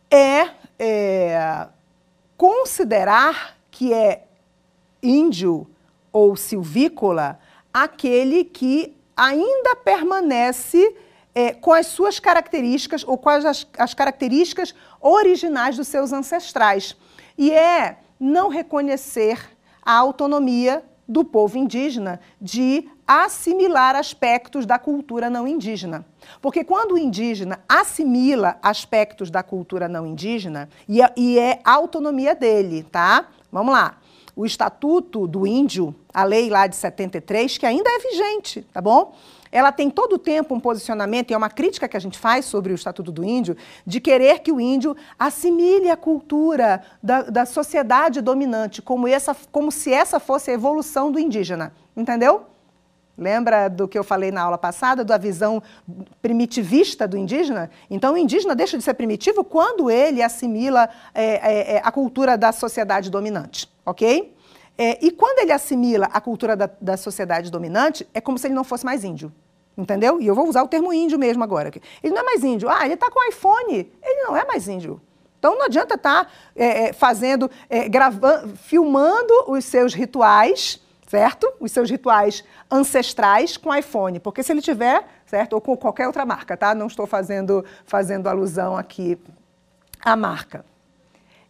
é, 0.09 0.49
é 0.77 1.67
considerar 2.37 3.57
que 3.71 3.93
é 3.93 4.23
índio 5.01 5.67
ou 6.11 6.35
silvícola 6.35 7.39
aquele 7.73 8.43
que 8.43 8.95
ainda 9.15 9.75
permanece 9.75 10.95
é, 11.35 11.53
com 11.53 11.71
as 11.71 11.87
suas 11.87 12.19
características 12.19 13.03
ou 13.05 13.17
com 13.17 13.29
as, 13.29 13.67
as 13.77 13.93
características 13.93 14.73
originais 14.99 15.75
dos 15.75 15.87
seus 15.87 16.11
ancestrais. 16.11 16.95
E 17.37 17.51
é 17.51 17.99
não 18.19 18.49
reconhecer 18.49 19.39
a 19.81 19.93
autonomia 19.93 20.83
do 21.09 21.25
povo 21.25 21.57
indígena 21.57 22.19
de 22.39 22.87
assimilar 23.07 23.95
aspectos 23.95 24.67
da 24.67 24.77
cultura 24.77 25.27
não 25.27 25.47
indígena. 25.47 26.05
Porque 26.39 26.63
quando 26.63 26.91
o 26.91 26.97
indígena 26.97 27.59
assimila 27.67 28.57
aspectos 28.61 29.31
da 29.31 29.41
cultura 29.41 29.87
não 29.87 30.05
indígena, 30.05 30.69
e 30.87 31.01
é, 31.01 31.11
e 31.17 31.39
é 31.39 31.59
autonomia 31.65 32.35
dele, 32.35 32.83
tá? 32.83 33.27
Vamos 33.51 33.73
lá. 33.73 33.97
O 34.35 34.45
Estatuto 34.45 35.25
do 35.25 35.47
Índio, 35.47 35.93
a 36.13 36.23
lei 36.23 36.49
lá 36.49 36.67
de 36.67 36.75
73, 36.75 37.57
que 37.57 37.65
ainda 37.65 37.89
é 37.89 37.99
vigente, 37.99 38.61
tá 38.71 38.79
bom? 38.79 39.15
Ela 39.51 39.71
tem 39.71 39.89
todo 39.89 40.13
o 40.13 40.19
tempo 40.19 40.53
um 40.53 40.59
posicionamento, 40.59 41.31
e 41.31 41.33
é 41.33 41.37
uma 41.37 41.49
crítica 41.49 41.87
que 41.87 41.97
a 41.97 41.99
gente 41.99 42.17
faz 42.17 42.45
sobre 42.45 42.71
o 42.71 42.75
Estatuto 42.75 43.11
do 43.11 43.23
Índio, 43.23 43.57
de 43.85 43.99
querer 43.99 44.39
que 44.39 44.51
o 44.51 44.59
índio 44.59 44.95
assimile 45.17 45.89
a 45.89 45.97
cultura 45.97 46.81
da, 47.01 47.23
da 47.23 47.45
sociedade 47.45 48.21
dominante, 48.21 48.81
como, 48.81 49.07
essa, 49.07 49.35
como 49.51 49.71
se 49.71 49.91
essa 49.91 50.19
fosse 50.19 50.51
a 50.51 50.53
evolução 50.53 51.11
do 51.11 51.19
indígena. 51.19 51.73
Entendeu? 51.95 52.45
Lembra 53.17 53.67
do 53.67 53.85
que 53.85 53.99
eu 53.99 54.03
falei 54.03 54.31
na 54.31 54.41
aula 54.41 54.57
passada, 54.57 55.03
da 55.03 55.17
visão 55.17 55.61
primitivista 56.21 57.05
do 57.05 57.17
indígena? 57.17 57.69
Então, 57.89 58.13
o 58.13 58.17
indígena 58.17 58.55
deixa 58.55 58.77
de 58.77 58.83
ser 58.83 58.93
primitivo 58.93 59.43
quando 59.43 59.91
ele 59.91 60.21
assimila 60.21 60.89
é, 61.13 61.25
é, 61.25 61.75
é 61.75 61.81
a 61.83 61.91
cultura 61.91 62.37
da 62.37 62.53
sociedade 62.53 63.09
dominante, 63.09 63.69
ok? 63.85 64.33
É, 64.81 64.97
e 65.05 65.11
quando 65.11 65.39
ele 65.39 65.51
assimila 65.51 66.05
a 66.05 66.21
cultura 66.21 66.55
da, 66.55 66.69
da, 66.79 66.95
sociedade 66.95 67.51
dominante, 67.51 68.07
é 68.13 68.21
como 68.21 68.37
se 68.37 68.47
ele 68.47 68.53
não 68.53 68.63
fosse 68.63 68.85
mais 68.85 69.03
índio. 69.03 69.29
Entendeu? 69.77 70.21
E 70.21 70.27
eu 70.27 70.33
vou 70.33 70.47
usar 70.47 70.63
o 70.63 70.69
termo 70.69 70.93
índio 70.93 71.19
mesmo 71.19 71.43
agora. 71.43 71.69
Ele 72.01 72.13
não 72.13 72.21
é 72.21 72.23
mais 72.23 72.45
índio. 72.45 72.69
Ah, 72.69 72.85
ele 72.85 72.93
está 72.93 73.11
com 73.11 73.21
iPhone. 73.27 73.91
Ele 74.01 74.23
não 74.23 74.37
é 74.37 74.45
mais 74.45 74.69
índio. 74.69 75.01
Então 75.37 75.57
não 75.57 75.65
adianta 75.65 75.95
estar 75.95 76.23
tá, 76.23 76.31
é, 76.55 76.87
é, 76.87 76.93
fazendo, 76.93 77.51
é, 77.69 77.89
gravando, 77.89 78.55
filmando 78.55 79.33
os 79.47 79.65
seus 79.65 79.93
rituais, 79.93 80.81
certo? 81.09 81.51
Os 81.59 81.73
seus 81.73 81.89
rituais 81.89 82.41
ancestrais 82.71 83.57
com 83.57 83.75
iPhone, 83.75 84.17
porque 84.21 84.43
se 84.43 84.53
ele 84.53 84.61
tiver, 84.61 85.05
certo? 85.25 85.53
Ou 85.53 85.61
com 85.61 85.75
qualquer 85.75 86.07
outra 86.07 86.25
marca, 86.25 86.55
tá? 86.55 86.73
Não 86.73 86.87
estou 86.87 87.05
fazendo, 87.05 87.65
fazendo 87.83 88.27
alusão 88.27 88.77
aqui 88.77 89.17
à 90.01 90.15
marca. 90.15 90.63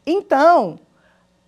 Então, 0.04 0.80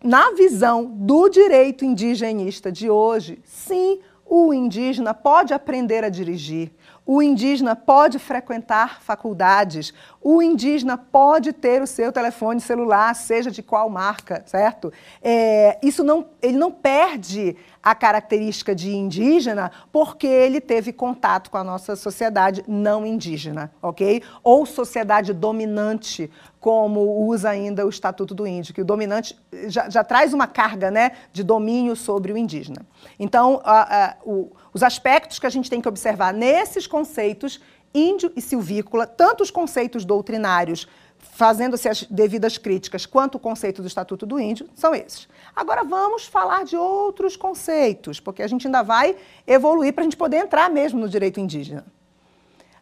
na 0.04 0.32
visão 0.32 0.86
do 0.86 1.30
direito 1.30 1.86
indigenista 1.86 2.72
de 2.72 2.90
hoje, 2.90 3.40
sim, 3.46 4.00
o 4.26 4.54
indígena 4.54 5.14
pode 5.14 5.54
aprender 5.54 6.04
a 6.04 6.10
dirigir, 6.10 6.72
o 7.06 7.22
indígena 7.22 7.76
pode 7.76 8.18
frequentar 8.18 9.02
faculdades, 9.02 9.94
o 10.22 10.42
indígena 10.42 10.98
pode 10.98 11.52
ter 11.52 11.82
o 11.82 11.88
seu 11.88 12.12
telefone 12.12 12.62
celular, 12.62 13.14
seja 13.16 13.50
de 13.50 13.64
qual 13.64 13.90
marca, 13.90 14.44
certo? 14.46 14.94
É, 15.22 15.80
isso 15.82 16.04
não, 16.04 16.28
ele 16.42 16.58
não 16.58 16.72
perde 16.72 17.58
a 17.82 17.96
característica 17.96 18.76
de 18.76 18.96
indígena 18.96 19.72
porque 19.92 20.28
ele 20.28 20.62
teve 20.62 20.94
contato 20.94 21.50
com 21.50 21.58
a 21.58 21.64
nossa 21.64 21.96
sociedade 21.96 22.64
não 22.68 23.04
indígena, 23.04 23.72
ok? 23.82 24.22
Ou 24.44 24.66
sociedade 24.68 25.34
dominante, 25.34 26.30
como 26.60 27.26
usa 27.26 27.50
ainda 27.50 27.84
o 27.84 27.90
Estatuto 27.90 28.36
do 28.36 28.46
Índio, 28.46 28.76
que 28.76 28.82
o 28.82 28.86
dominante 28.86 29.36
já, 29.68 29.90
já 29.90 30.04
traz 30.04 30.32
uma 30.32 30.46
carga 30.46 30.92
né, 30.92 31.14
de 31.34 31.44
domínio 31.44 31.96
sobre 31.96 32.32
o 32.32 32.38
indígena. 32.38 32.86
Então, 33.18 33.60
a, 33.64 34.06
a, 34.06 34.16
o, 34.24 34.52
os 34.72 34.84
aspectos 34.84 35.40
que 35.40 35.48
a 35.48 35.50
gente 35.50 35.68
tem 35.68 35.82
que 35.82 35.90
observar 35.90 36.32
nesses 36.32 36.86
conceitos, 36.86 37.60
índio 37.94 38.32
e 38.36 38.42
silvícola, 38.42 39.06
tanto 39.06 39.44
os 39.44 39.52
conceitos 39.52 40.06
doutrinários 40.06 40.88
fazendo-se 41.20 41.88
as 41.88 42.04
devidas 42.04 42.58
críticas, 42.58 43.06
quanto 43.06 43.36
o 43.36 43.40
conceito 43.40 43.82
do 43.82 43.88
Estatuto 43.88 44.26
do 44.26 44.40
Índio, 44.40 44.70
são 44.76 44.94
esses. 44.94 45.28
Agora 45.56 45.84
vamos 45.84 46.26
falar 46.26 46.66
de 46.66 46.76
outros 46.76 47.36
conceitos, 47.36 48.20
porque 48.20 48.42
a 48.42 48.48
gente 48.48 48.68
ainda 48.68 48.82
vai 48.82 49.16
evoluir 49.46 49.94
para 49.94 50.02
a 50.02 50.06
gente 50.06 50.18
poder 50.18 50.38
entrar 50.38 50.70
mesmo 50.70 51.00
no 51.00 51.10
direito 51.10 51.40
indígena. 51.40 51.86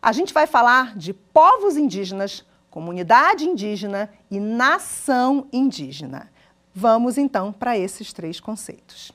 A 0.02 0.12
gente 0.12 0.34
vai 0.34 0.48
falar 0.48 0.98
de 0.98 1.14
povos 1.14 1.76
indígenas, 1.76 2.46
comunidade 2.70 3.46
indígena 3.46 4.10
e 4.32 4.40
nação 4.40 5.48
indígena. 5.52 6.32
Vamos 6.74 7.18
então 7.18 7.52
para 7.52 7.78
esses 7.78 8.14
três 8.14 8.40
conceitos. 8.40 9.12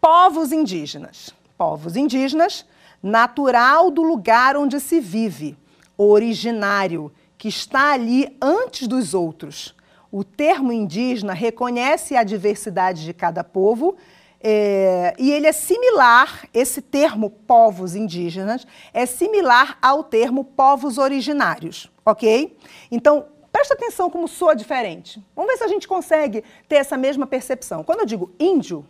Povos 0.00 0.50
indígenas. 0.52 1.34
Povos 1.56 1.96
indígenas, 1.96 2.66
natural 3.06 3.90
do 3.90 4.02
lugar 4.02 4.56
onde 4.56 4.80
se 4.80 5.00
vive, 5.00 5.56
originário, 5.96 7.12
que 7.38 7.48
está 7.48 7.92
ali 7.92 8.36
antes 8.42 8.88
dos 8.88 9.14
outros. 9.14 9.74
O 10.10 10.24
termo 10.24 10.72
indígena 10.72 11.32
reconhece 11.32 12.16
a 12.16 12.24
diversidade 12.24 13.04
de 13.04 13.14
cada 13.14 13.44
povo 13.44 13.96
é, 14.40 15.14
e 15.18 15.30
ele 15.32 15.46
é 15.46 15.52
similar, 15.52 16.46
esse 16.52 16.82
termo 16.82 17.30
povos 17.30 17.94
indígenas, 17.94 18.66
é 18.92 19.06
similar 19.06 19.78
ao 19.80 20.04
termo 20.04 20.44
povos 20.44 20.98
originários, 20.98 21.90
ok? 22.04 22.56
Então, 22.90 23.26
presta 23.50 23.74
atenção 23.74 24.10
como 24.10 24.28
soa 24.28 24.54
diferente. 24.54 25.22
Vamos 25.34 25.52
ver 25.52 25.58
se 25.58 25.64
a 25.64 25.68
gente 25.68 25.88
consegue 25.88 26.44
ter 26.68 26.76
essa 26.76 26.96
mesma 26.96 27.26
percepção. 27.26 27.82
Quando 27.82 28.00
eu 28.00 28.06
digo 28.06 28.32
índio 28.38 28.84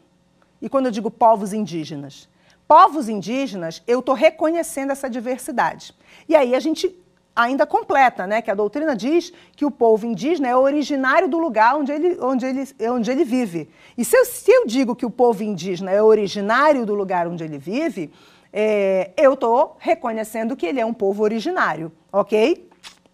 e 0.60 0.68
quando 0.68 0.86
eu 0.86 0.92
digo 0.92 1.10
povos 1.10 1.52
indígenas, 1.52 2.28
povos 2.66 3.08
indígenas, 3.08 3.82
eu 3.86 4.00
estou 4.00 4.14
reconhecendo 4.14 4.90
essa 4.90 5.08
diversidade. 5.08 5.94
E 6.28 6.34
aí 6.34 6.54
a 6.54 6.60
gente 6.60 6.94
ainda 7.36 7.66
completa, 7.66 8.26
né? 8.26 8.40
Que 8.40 8.50
a 8.50 8.54
doutrina 8.54 8.96
diz 8.96 9.32
que 9.54 9.64
o 9.64 9.70
povo 9.70 10.06
indígena 10.06 10.48
é 10.48 10.56
originário 10.56 11.28
do 11.28 11.38
lugar 11.38 11.76
onde 11.76 11.92
ele, 11.92 12.18
onde 12.20 12.46
ele, 12.46 12.68
onde 12.90 13.10
ele 13.10 13.24
vive. 13.24 13.68
E 13.96 14.04
se 14.04 14.16
eu, 14.16 14.24
se 14.24 14.50
eu 14.50 14.66
digo 14.66 14.96
que 14.96 15.04
o 15.04 15.10
povo 15.10 15.42
indígena 15.42 15.90
é 15.90 16.02
originário 16.02 16.86
do 16.86 16.94
lugar 16.94 17.28
onde 17.28 17.44
ele 17.44 17.58
vive, 17.58 18.10
é, 18.50 19.10
eu 19.18 19.34
estou 19.34 19.76
reconhecendo 19.78 20.56
que 20.56 20.64
ele 20.64 20.80
é 20.80 20.86
um 20.86 20.94
povo 20.94 21.22
originário, 21.22 21.92
ok? 22.10 22.68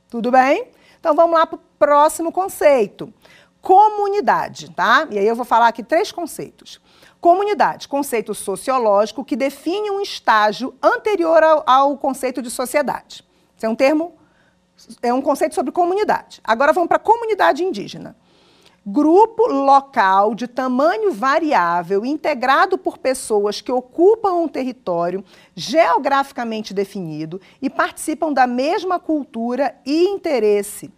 Tudo 0.09 0.31
bem? 0.31 0.69
Então 1.01 1.16
vamos 1.16 1.37
lá 1.37 1.45
para 1.45 1.57
o 1.57 1.61
próximo 1.79 2.31
conceito. 2.31 3.12
Comunidade, 3.61 4.70
tá? 4.70 5.09
E 5.11 5.19
aí 5.19 5.27
eu 5.27 5.35
vou 5.35 5.45
falar 5.45 5.66
aqui 5.66 5.83
três 5.83 6.12
conceitos. 6.12 6.81
Comunidade, 7.23 7.86
conceito 7.86 8.35
sociológico 8.35 9.24
que 9.24 9.36
define 9.36 9.93
um 9.93 10.01
estágio 10.01 10.74
anterior 10.82 11.40
ao, 11.40 11.62
ao 11.65 11.97
conceito 11.97 12.43
de 12.43 12.51
sociedade. 12.51 13.24
Isso 13.57 13.65
é 13.65 13.69
um 13.69 13.77
termo, 13.77 14.15
é 15.01 15.15
um 15.15 15.23
conceito 15.23 15.55
sobre 15.55 15.70
comunidade. 15.70 16.40
Agora 16.43 16.73
vamos 16.73 16.89
para 16.89 16.99
comunidade 16.99 17.62
indígena. 17.62 18.16
Grupo 18.85 19.47
local 19.47 20.35
de 20.35 20.49
tamanho 20.49 21.12
variável, 21.12 22.05
integrado 22.05 22.77
por 22.77 22.99
pessoas 22.99 23.61
que 23.61 23.70
ocupam 23.70 24.32
um 24.32 24.49
território 24.49 25.24
geograficamente 25.55 26.74
definido 26.74 27.40
e 27.62 27.70
participam 27.70 28.32
da 28.32 28.49
mesma 28.49 28.99
cultura 28.99 29.77
e 29.86 30.07
interesse. 30.09 30.93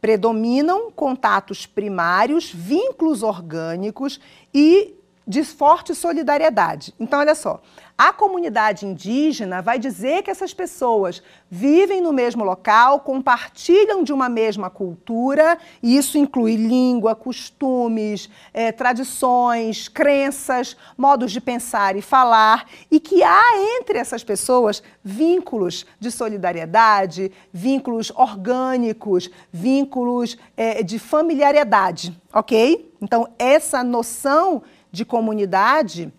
Predominam 0.00 0.90
contatos 0.90 1.66
primários, 1.66 2.50
vínculos 2.50 3.22
orgânicos 3.22 4.18
e 4.54 4.94
de 5.28 5.44
forte 5.44 5.94
solidariedade. 5.94 6.94
Então, 6.98 7.20
olha 7.20 7.34
só, 7.34 7.60
a 7.98 8.12
comunidade 8.12 8.86
indígena 8.86 9.60
vai 9.60 9.78
dizer 9.78 10.22
que 10.22 10.30
essas 10.30 10.54
pessoas 10.54 11.20
vivem 11.50 12.00
no 12.00 12.12
mesmo 12.12 12.44
local, 12.44 13.00
compartilham 13.00 14.04
de 14.04 14.12
uma 14.12 14.28
mesma 14.28 14.70
cultura, 14.70 15.58
e 15.82 15.96
isso 15.98 16.16
inclui 16.16 16.54
língua, 16.54 17.14
costumes, 17.14 18.30
é, 18.54 18.72
tradições, 18.72 19.88
crenças, 19.88 20.76
modos 20.96 21.32
de 21.32 21.40
pensar 21.40 21.96
e 21.96 22.00
falar, 22.00 22.66
e 22.90 22.98
que 22.98 23.22
há 23.22 23.76
entre 23.78 23.98
essas 23.98 24.24
pessoas 24.24 24.82
vínculos 25.02 25.84
de 25.98 26.10
solidariedade, 26.10 27.32
vínculos 27.52 28.12
orgânicos, 28.14 29.28
vínculos 29.52 30.38
é, 30.56 30.82
de 30.82 30.98
familiaridade, 30.98 32.16
ok? 32.32 32.94
Então, 33.00 33.28
essa 33.38 33.82
noção 33.84 34.62
de 34.90 35.04
comunidade 35.04 36.12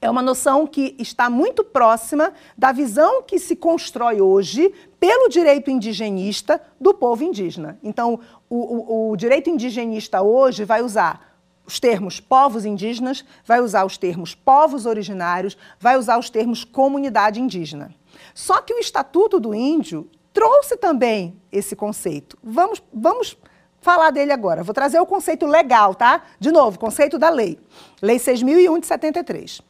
é 0.00 0.08
uma 0.08 0.22
noção 0.22 0.66
que 0.66 0.94
está 0.98 1.28
muito 1.28 1.64
próxima 1.64 2.32
da 2.56 2.70
visão 2.70 3.22
que 3.22 3.38
se 3.38 3.56
constrói 3.56 4.20
hoje 4.20 4.72
pelo 5.00 5.28
direito 5.28 5.70
indigenista 5.70 6.60
do 6.80 6.94
povo 6.94 7.24
indígena. 7.24 7.78
Então, 7.82 8.20
o, 8.48 8.56
o, 8.56 9.10
o 9.10 9.16
direito 9.16 9.50
indigenista 9.50 10.22
hoje 10.22 10.64
vai 10.64 10.82
usar 10.82 11.28
os 11.66 11.78
termos 11.78 12.18
povos 12.18 12.64
indígenas, 12.64 13.24
vai 13.44 13.60
usar 13.60 13.84
os 13.84 13.98
termos 13.98 14.34
povos 14.34 14.86
originários, 14.86 15.56
vai 15.78 15.98
usar 15.98 16.18
os 16.18 16.30
termos 16.30 16.64
comunidade 16.64 17.40
indígena. 17.40 17.94
Só 18.34 18.62
que 18.62 18.72
o 18.72 18.78
Estatuto 18.78 19.38
do 19.38 19.54
Índio 19.54 20.08
trouxe 20.32 20.76
também 20.76 21.36
esse 21.50 21.74
conceito. 21.74 22.38
Vamos, 22.42 22.82
vamos 22.92 23.36
falar 23.80 24.10
dele 24.10 24.32
agora. 24.32 24.62
Vou 24.62 24.74
trazer 24.74 24.98
o 25.00 25.06
conceito 25.06 25.46
legal, 25.46 25.94
tá? 25.94 26.22
De 26.38 26.50
novo, 26.50 26.78
conceito 26.78 27.18
da 27.18 27.30
lei. 27.30 27.58
Lei 28.00 28.18
6001 28.18 28.78
de 28.80 28.86
73. 28.86 29.60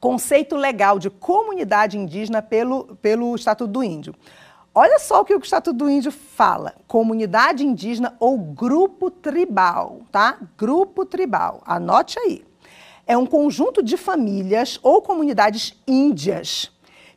conceito 0.00 0.56
legal 0.56 0.98
de 0.98 1.10
comunidade 1.10 1.98
indígena 1.98 2.42
pelo, 2.42 2.96
pelo 2.96 3.34
Estatuto 3.34 3.72
do 3.72 3.82
Índio. 3.82 4.14
Olha 4.74 4.98
só 4.98 5.22
o 5.22 5.24
que 5.24 5.34
o 5.34 5.38
Estatuto 5.38 5.78
do 5.78 5.88
Índio 5.88 6.12
fala: 6.12 6.74
comunidade 6.86 7.64
indígena 7.64 8.14
ou 8.20 8.36
grupo 8.36 9.10
tribal, 9.10 10.02
tá? 10.12 10.38
Grupo 10.56 11.06
tribal. 11.06 11.62
Anote 11.64 12.18
aí. 12.18 12.44
É 13.06 13.16
um 13.16 13.24
conjunto 13.24 13.82
de 13.82 13.96
famílias 13.96 14.78
ou 14.82 15.00
comunidades 15.00 15.80
índias 15.86 16.75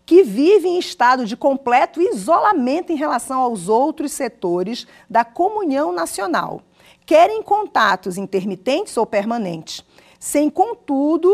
que 0.10 0.24
vivem 0.24 0.78
em 0.78 0.80
estado 0.80 1.24
de 1.24 1.38
completo 1.38 2.02
isolamento 2.02 2.92
em 2.92 2.96
relação 2.96 3.42
aos 3.42 3.70
outros 3.70 4.12
setores 4.12 4.88
da 5.08 5.24
comunhão 5.24 5.92
nacional, 5.92 6.64
querem 7.06 7.44
contatos 7.44 8.18
intermitentes 8.18 8.98
ou 8.98 9.06
permanentes, 9.06 9.86
sem, 10.20 10.50
contudo, 10.50 11.32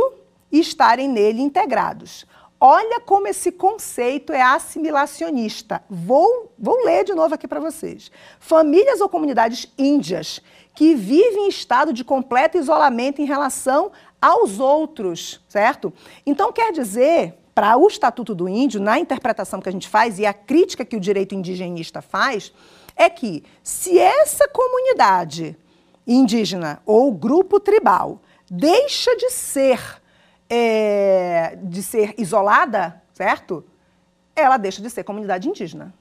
estarem 0.51 1.07
nele 1.07 1.41
integrados. 1.41 2.25
Olha 2.59 2.99
como 2.99 3.29
esse 3.29 3.49
conceito 3.49 4.33
é 4.33 4.41
assimilacionista. 4.41 5.81
Vou, 5.89 6.51
vou 6.59 6.83
ler 6.83 7.05
de 7.05 7.13
novo 7.13 7.33
aqui 7.33 7.47
para 7.47 7.61
vocês. 7.61 8.11
Famílias 8.41 8.99
ou 8.99 9.07
comunidades 9.07 9.71
índias 9.77 10.41
que 10.73 10.93
vivem 10.95 11.45
em 11.45 11.47
estado 11.47 11.93
de 11.93 12.03
completo 12.03 12.57
isolamento 12.57 13.21
em 13.21 13.25
relação 13.25 13.93
aos 14.21 14.59
outros, 14.59 15.39
certo? 15.47 15.93
Então 16.25 16.51
quer 16.51 16.73
dizer, 16.73 17.37
para 17.55 17.77
o 17.77 17.87
Estatuto 17.87 18.35
do 18.35 18.49
Índio, 18.49 18.81
na 18.81 18.99
interpretação 18.99 19.61
que 19.61 19.69
a 19.69 19.71
gente 19.71 19.87
faz 19.87 20.19
e 20.19 20.25
a 20.25 20.33
crítica 20.33 20.83
que 20.83 20.97
o 20.97 20.99
direito 20.99 21.33
indigenista 21.33 22.01
faz, 22.01 22.53
é 22.97 23.09
que 23.09 23.45
se 23.63 23.97
essa 23.97 24.45
comunidade 24.49 25.57
indígena 26.05 26.81
ou 26.85 27.13
grupo 27.13 27.57
tribal 27.57 28.21
deixa 28.51 29.15
de 29.15 29.29
ser 29.29 29.79
é, 30.49 31.57
de 31.63 31.81
ser 31.81 32.13
isolada, 32.17 33.01
certo? 33.13 33.63
Ela 34.35 34.57
deixa 34.57 34.81
de 34.81 34.89
ser 34.89 35.03
comunidade 35.03 35.47
indígena. 35.47 35.93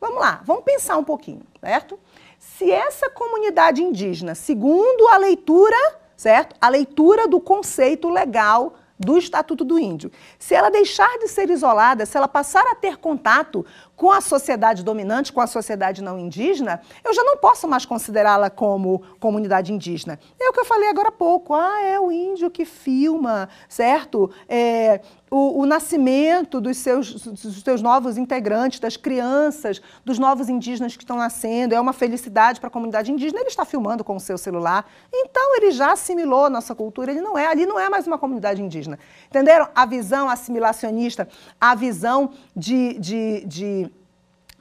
Vamos 0.00 0.18
lá, 0.18 0.40
vamos 0.44 0.64
pensar 0.64 0.96
um 0.96 1.04
pouquinho, 1.04 1.42
certo? 1.60 2.00
Se 2.38 2.70
essa 2.70 3.10
comunidade 3.10 3.82
indígena, 3.82 4.34
segundo 4.34 5.06
a 5.08 5.18
leitura, 5.18 5.76
certo? 6.16 6.56
A 6.60 6.68
leitura 6.68 7.28
do 7.28 7.40
conceito 7.40 8.08
legal 8.08 8.74
do 8.98 9.18
Estatuto 9.18 9.64
do 9.64 9.78
Índio. 9.78 10.10
Se 10.38 10.54
ela 10.54 10.70
deixar 10.70 11.18
de 11.18 11.28
ser 11.28 11.50
isolada, 11.50 12.06
se 12.06 12.16
ela 12.16 12.28
passar 12.28 12.66
a 12.66 12.74
ter 12.74 12.96
contato 12.96 13.64
com 13.96 14.10
a 14.10 14.20
sociedade 14.20 14.84
dominante, 14.84 15.32
com 15.32 15.40
a 15.40 15.46
sociedade 15.46 16.02
não 16.02 16.18
indígena, 16.18 16.80
eu 17.02 17.14
já 17.14 17.24
não 17.24 17.38
posso 17.38 17.66
mais 17.66 17.86
considerá-la 17.86 18.50
como 18.50 19.02
comunidade 19.18 19.72
indígena. 19.72 20.20
É 20.38 20.48
o 20.48 20.52
que 20.52 20.60
eu 20.60 20.64
falei 20.64 20.88
agora 20.88 21.08
há 21.08 21.12
pouco. 21.12 21.54
Ah, 21.54 21.80
é 21.82 21.98
o 21.98 22.12
índio 22.12 22.50
que 22.50 22.64
filma, 22.64 23.48
certo? 23.68 24.30
É, 24.48 25.00
o, 25.30 25.62
o, 25.62 25.66
nascimento 25.66 26.60
dos 26.60 26.76
seus, 26.76 27.12
dos 27.12 27.60
seus 27.60 27.82
novos 27.82 28.16
integrantes, 28.16 28.78
das 28.78 28.96
crianças, 28.96 29.82
dos 30.04 30.18
novos 30.18 30.48
indígenas 30.48 30.96
que 30.96 31.02
estão 31.02 31.16
nascendo, 31.16 31.74
é 31.74 31.80
uma 31.80 31.92
felicidade 31.92 32.60
para 32.60 32.68
a 32.68 32.70
comunidade 32.70 33.10
indígena, 33.10 33.40
ele 33.40 33.48
está 33.48 33.64
filmando 33.64 34.04
com 34.04 34.14
o 34.14 34.20
seu 34.20 34.38
celular. 34.38 34.88
Então, 35.12 35.56
ele 35.56 35.72
já 35.72 35.92
assimilou 35.92 36.44
a 36.44 36.50
nossa 36.50 36.74
cultura, 36.74 37.10
ele 37.10 37.20
não 37.20 37.36
é, 37.36 37.46
ali 37.46 37.66
não 37.66 37.78
é 37.78 37.88
mais 37.88 38.06
uma 38.06 38.18
comunidade 38.18 38.62
indígena. 38.62 38.98
Entenderam? 39.28 39.68
A 39.74 39.84
visão 39.84 40.28
assimilacionista, 40.28 41.28
a 41.60 41.74
visão 41.74 42.30
de, 42.54 42.94
de, 42.98 43.44
de, 43.46 43.85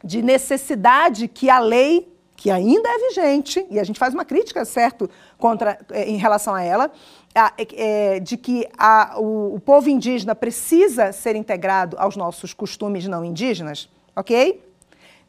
de 0.06 0.22
necessidade 0.22 1.28
que 1.28 1.50
a 1.50 1.60
lei 1.60 2.16
que 2.36 2.52
ainda 2.52 2.88
é 2.88 2.98
vigente, 3.08 3.66
e 3.70 3.80
a 3.80 3.84
gente 3.84 3.98
faz 3.98 4.14
uma 4.14 4.26
crítica, 4.26 4.66
certo, 4.66 5.10
contra, 5.38 5.80
eh, 5.90 6.10
em 6.10 6.18
relação 6.18 6.54
a 6.54 6.62
ela, 6.62 6.92
é, 7.34 8.20
de 8.20 8.38
que 8.38 8.68
a, 8.78 9.20
o, 9.20 9.56
o, 9.56 9.60
povo 9.60 9.90
indígena 9.90 10.36
precisa 10.36 11.12
ser 11.12 11.36
integrado 11.36 11.96
aos 11.98 12.16
nossos 12.16 12.54
costumes 12.54 13.08
não 13.08 13.26
indígenas, 13.26 13.90
ok? 14.16 14.62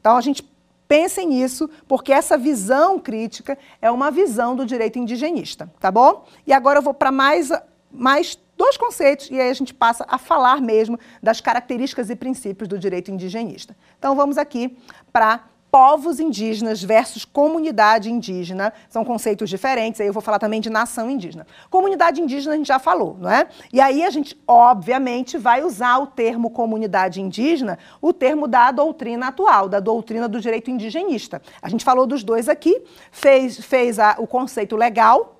Então 0.00 0.16
a 0.16 0.20
gente 0.20 0.48
pense 0.86 1.24
nisso, 1.24 1.68
porque 1.88 2.12
essa 2.12 2.36
visão 2.36 2.98
crítica 2.98 3.58
é 3.80 3.90
uma 3.90 4.10
visão 4.10 4.54
do 4.54 4.64
direito 4.64 4.98
indigenista, 4.98 5.72
tá 5.80 5.90
bom? 5.90 6.24
E 6.46 6.52
agora 6.52 6.78
eu 6.78 6.82
vou 6.82 6.94
para 6.94 7.10
mais, 7.10 7.50
mais 7.90 8.38
dois 8.56 8.76
conceitos 8.76 9.28
e 9.30 9.40
aí 9.40 9.50
a 9.50 9.54
gente 9.54 9.74
passa 9.74 10.04
a 10.08 10.18
falar 10.18 10.60
mesmo 10.60 10.98
das 11.22 11.40
características 11.40 12.10
e 12.10 12.16
princípios 12.16 12.68
do 12.68 12.78
direito 12.78 13.10
indigenista. 13.10 13.76
Então 13.98 14.14
vamos 14.16 14.38
aqui 14.38 14.76
para 15.12 15.44
povos 15.76 16.20
indígenas 16.20 16.82
versus 16.82 17.26
comunidade 17.26 18.10
indígena, 18.10 18.72
são 18.88 19.04
conceitos 19.04 19.50
diferentes, 19.50 20.00
aí 20.00 20.06
eu 20.06 20.12
vou 20.12 20.22
falar 20.22 20.38
também 20.38 20.58
de 20.58 20.70
nação 20.70 21.10
indígena. 21.10 21.46
Comunidade 21.68 22.18
indígena 22.18 22.54
a 22.54 22.56
gente 22.56 22.68
já 22.68 22.78
falou, 22.78 23.14
não 23.20 23.30
é? 23.30 23.46
E 23.70 23.78
aí 23.78 24.02
a 24.02 24.08
gente, 24.08 24.40
obviamente, 24.48 25.36
vai 25.36 25.62
usar 25.62 25.98
o 25.98 26.06
termo 26.06 26.48
comunidade 26.48 27.20
indígena, 27.20 27.78
o 28.00 28.10
termo 28.12 28.48
da 28.48 28.70
doutrina 28.70 29.28
atual, 29.28 29.68
da 29.68 29.78
doutrina 29.78 30.26
do 30.26 30.40
direito 30.40 30.70
indigenista. 30.70 31.42
A 31.60 31.68
gente 31.68 31.84
falou 31.84 32.06
dos 32.06 32.24
dois 32.24 32.48
aqui, 32.48 32.82
fez, 33.10 33.62
fez 33.62 33.98
a, 33.98 34.16
o 34.18 34.26
conceito 34.26 34.76
legal, 34.76 35.35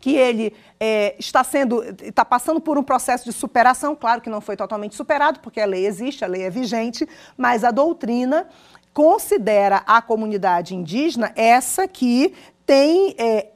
que 0.00 0.16
ele 0.16 0.54
é, 0.78 1.14
está 1.18 1.44
sendo, 1.44 1.84
está 2.02 2.24
passando 2.24 2.60
por 2.60 2.78
um 2.78 2.82
processo 2.82 3.24
de 3.24 3.32
superação, 3.32 3.94
claro 3.94 4.20
que 4.20 4.30
não 4.30 4.40
foi 4.40 4.56
totalmente 4.56 4.94
superado, 4.94 5.40
porque 5.40 5.60
a 5.60 5.66
lei 5.66 5.86
existe, 5.86 6.24
a 6.24 6.28
lei 6.28 6.42
é 6.42 6.50
vigente, 6.50 7.06
mas 7.36 7.62
a 7.62 7.70
doutrina 7.70 8.48
considera 8.92 9.82
a 9.86 10.00
comunidade 10.02 10.74
indígena 10.74 11.32
essa 11.36 11.86
que 11.86 12.34
tem, 12.64 13.14
é, 13.18 13.49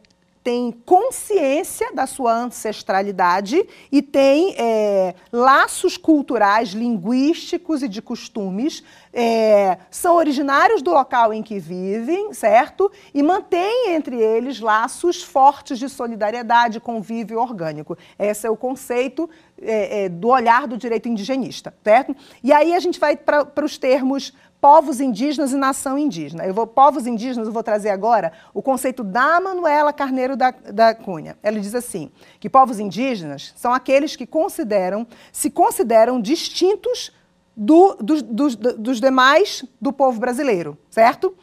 tem 0.44 0.70
consciência 0.84 1.90
da 1.94 2.06
sua 2.06 2.34
ancestralidade 2.34 3.66
e 3.90 4.02
tem 4.02 4.54
é, 4.58 5.14
laços 5.32 5.96
culturais, 5.96 6.68
linguísticos 6.68 7.82
e 7.82 7.88
de 7.88 8.02
costumes, 8.02 8.84
é, 9.10 9.78
são 9.90 10.16
originários 10.16 10.82
do 10.82 10.90
local 10.90 11.32
em 11.32 11.42
que 11.42 11.58
vivem, 11.58 12.34
certo? 12.34 12.92
E 13.14 13.22
mantém 13.22 13.94
entre 13.94 14.20
eles 14.20 14.60
laços 14.60 15.22
fortes 15.22 15.78
de 15.78 15.88
solidariedade, 15.88 16.78
convívio 16.78 17.40
orgânico. 17.40 17.96
Esse 18.18 18.46
é 18.46 18.50
o 18.50 18.56
conceito 18.56 19.30
é, 19.62 20.04
é, 20.04 20.08
do 20.10 20.28
olhar 20.28 20.66
do 20.66 20.76
direito 20.76 21.08
indigenista, 21.08 21.72
certo? 21.82 22.14
E 22.42 22.52
aí 22.52 22.74
a 22.74 22.80
gente 22.80 23.00
vai 23.00 23.16
para 23.16 23.64
os 23.64 23.78
termos 23.78 24.34
povos 24.64 24.98
indígenas 24.98 25.52
e 25.52 25.56
nação 25.56 25.98
indígena. 25.98 26.46
Eu 26.46 26.54
vou, 26.54 26.66
povos 26.66 27.06
indígenas, 27.06 27.46
eu 27.46 27.52
vou 27.52 27.62
trazer 27.62 27.90
agora 27.90 28.32
o 28.54 28.62
conceito 28.62 29.04
da 29.04 29.38
Manuela 29.38 29.92
Carneiro 29.92 30.38
da, 30.38 30.52
da 30.52 30.94
Cunha. 30.94 31.36
Ela 31.42 31.60
diz 31.60 31.74
assim, 31.74 32.10
que 32.40 32.48
povos 32.48 32.80
indígenas 32.80 33.52
são 33.56 33.74
aqueles 33.74 34.16
que 34.16 34.26
consideram, 34.26 35.06
se 35.30 35.50
consideram 35.50 36.18
distintos 36.18 37.12
do, 37.54 37.94
do, 37.96 38.22
dos, 38.22 38.56
dos 38.56 39.02
demais 39.02 39.66
do 39.78 39.92
povo 39.92 40.18
brasileiro, 40.18 40.78
certo? 40.88 41.36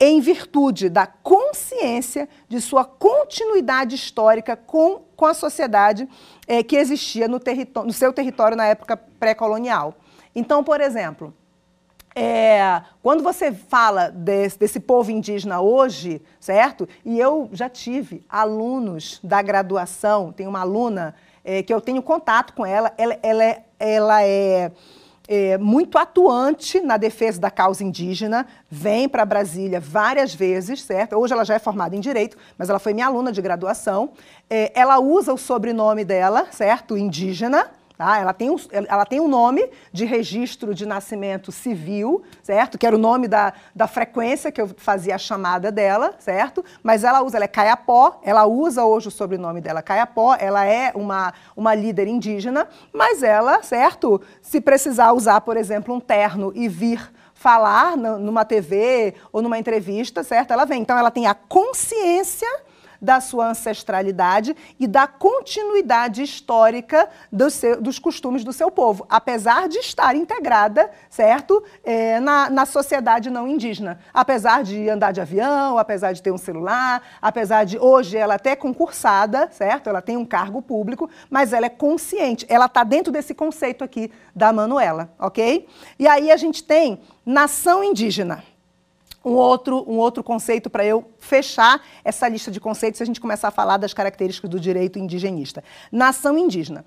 Em 0.00 0.18
virtude 0.22 0.88
da 0.88 1.06
consciência 1.06 2.26
de 2.48 2.58
sua 2.62 2.86
continuidade 2.86 3.94
histórica 3.94 4.56
com, 4.56 5.02
com 5.14 5.26
a 5.26 5.34
sociedade 5.34 6.08
é, 6.46 6.62
que 6.62 6.76
existia 6.76 7.28
no, 7.28 7.38
no 7.84 7.92
seu 7.92 8.14
território 8.14 8.56
na 8.56 8.64
época 8.64 8.96
pré-colonial. 8.96 9.94
Então, 10.34 10.64
por 10.64 10.80
exemplo, 10.80 11.34
é, 12.18 12.80
quando 13.02 13.22
você 13.22 13.52
fala 13.52 14.08
desse, 14.08 14.58
desse, 14.58 14.80
povo 14.80 15.10
indígena 15.10 15.60
hoje, 15.60 16.22
certo? 16.40 16.88
E 17.04 17.20
eu 17.20 17.50
já 17.52 17.68
tive 17.68 18.24
alunos 18.26 19.20
da 19.22 19.42
graduação, 19.42 20.32
tem 20.32 20.46
uma 20.46 20.60
aluna 20.60 21.14
é, 21.44 21.62
que 21.62 21.74
eu 21.74 21.78
tenho 21.78 22.00
contato 22.00 22.54
com 22.54 22.64
ela, 22.64 22.90
ela, 22.96 23.18
ela 23.22 23.44
é, 23.44 23.64
ela 23.78 24.24
é, 24.24 24.72
é 25.28 25.58
muito 25.58 25.98
atuante 25.98 26.80
na 26.80 26.96
defesa 26.96 27.38
da 27.38 27.50
causa 27.50 27.84
indígena, 27.84 28.46
vem 28.70 29.06
para 29.06 29.26
Brasília 29.26 29.78
várias 29.78 30.34
vezes, 30.34 30.80
certo? 30.82 31.16
Hoje 31.16 31.34
ela 31.34 31.44
já 31.44 31.56
é 31.56 31.58
formada 31.58 31.94
em 31.94 32.00
Direito, 32.00 32.38
mas 32.56 32.70
ela 32.70 32.78
foi 32.78 32.94
minha 32.94 33.08
aluna 33.08 33.30
de 33.30 33.42
graduação. 33.42 34.12
É, 34.48 34.72
ela 34.74 34.98
usa 34.98 35.34
o 35.34 35.36
sobrenome 35.36 36.02
dela, 36.02 36.46
certo? 36.50 36.96
Indígena, 36.96 37.70
Tá? 37.96 38.18
Ela, 38.18 38.34
tem 38.34 38.50
um, 38.50 38.56
ela 38.70 39.06
tem 39.06 39.20
um 39.20 39.28
nome 39.28 39.70
de 39.90 40.04
registro 40.04 40.74
de 40.74 40.84
nascimento 40.84 41.50
civil, 41.50 42.22
certo? 42.42 42.76
Que 42.76 42.86
era 42.86 42.94
o 42.94 42.98
nome 42.98 43.26
da, 43.26 43.54
da 43.74 43.86
frequência 43.86 44.52
que 44.52 44.60
eu 44.60 44.68
fazia 44.76 45.14
a 45.14 45.18
chamada 45.18 45.72
dela, 45.72 46.14
certo? 46.18 46.62
Mas 46.82 47.04
ela 47.04 47.22
usa, 47.22 47.38
ela 47.38 47.46
é 47.46 47.48
Caiapó, 47.48 48.20
ela 48.22 48.44
usa 48.44 48.84
hoje 48.84 49.08
o 49.08 49.10
sobrenome 49.10 49.62
dela 49.62 49.80
Caiapó, 49.80 50.36
ela 50.38 50.66
é 50.66 50.92
uma, 50.94 51.32
uma 51.56 51.74
líder 51.74 52.06
indígena, 52.06 52.68
mas 52.92 53.22
ela, 53.22 53.62
certo? 53.62 54.20
Se 54.42 54.60
precisar 54.60 55.12
usar, 55.12 55.40
por 55.40 55.56
exemplo, 55.56 55.94
um 55.94 56.00
terno 56.00 56.52
e 56.54 56.68
vir 56.68 57.10
falar 57.32 57.96
numa 57.96 58.44
TV 58.44 59.14
ou 59.32 59.40
numa 59.40 59.58
entrevista, 59.58 60.22
certo? 60.22 60.52
Ela 60.52 60.66
vem. 60.66 60.82
Então, 60.82 60.98
ela 60.98 61.10
tem 61.10 61.26
a 61.26 61.34
consciência 61.34 62.48
da 63.00 63.20
sua 63.20 63.50
ancestralidade 63.50 64.56
e 64.78 64.86
da 64.86 65.06
continuidade 65.06 66.22
histórica 66.22 67.08
do 67.30 67.50
seu, 67.50 67.80
dos 67.80 67.98
costumes 67.98 68.44
do 68.44 68.52
seu 68.52 68.70
povo, 68.70 69.06
apesar 69.08 69.68
de 69.68 69.78
estar 69.78 70.14
integrada, 70.16 70.90
certo, 71.08 71.62
é, 71.84 72.18
na, 72.20 72.50
na 72.50 72.66
sociedade 72.66 73.30
não 73.30 73.46
indígena. 73.46 73.98
Apesar 74.12 74.62
de 74.62 74.88
andar 74.88 75.12
de 75.12 75.20
avião, 75.20 75.78
apesar 75.78 76.12
de 76.12 76.22
ter 76.22 76.30
um 76.30 76.38
celular, 76.38 77.02
apesar 77.20 77.64
de 77.64 77.78
hoje 77.78 78.16
ela 78.16 78.34
até 78.34 78.50
é 78.50 78.56
concursada, 78.56 79.48
certo? 79.50 79.88
Ela 79.88 80.00
tem 80.00 80.16
um 80.16 80.24
cargo 80.24 80.62
público, 80.62 81.10
mas 81.28 81.52
ela 81.52 81.66
é 81.66 81.70
consciente, 81.70 82.46
ela 82.48 82.66
está 82.66 82.84
dentro 82.84 83.12
desse 83.12 83.34
conceito 83.34 83.84
aqui 83.84 84.10
da 84.34 84.52
Manuela, 84.52 85.10
ok? 85.18 85.68
E 85.98 86.08
aí 86.08 86.30
a 86.30 86.36
gente 86.36 86.62
tem 86.62 87.00
nação 87.24 87.82
indígena 87.82 88.42
um 89.26 89.34
outro, 89.34 89.84
um 89.90 89.98
outro 89.98 90.22
conceito 90.22 90.70
para 90.70 90.84
eu 90.84 91.04
fechar 91.18 91.82
essa 92.04 92.28
lista 92.28 92.48
de 92.48 92.60
conceitos 92.60 92.98
se 92.98 93.02
a 93.02 93.06
gente 93.06 93.20
começar 93.20 93.48
a 93.48 93.50
falar 93.50 93.76
das 93.76 93.92
características 93.92 94.48
do 94.48 94.60
direito 94.60 95.00
indigenista. 95.00 95.64
Nação 95.90 96.38
indígena. 96.38 96.84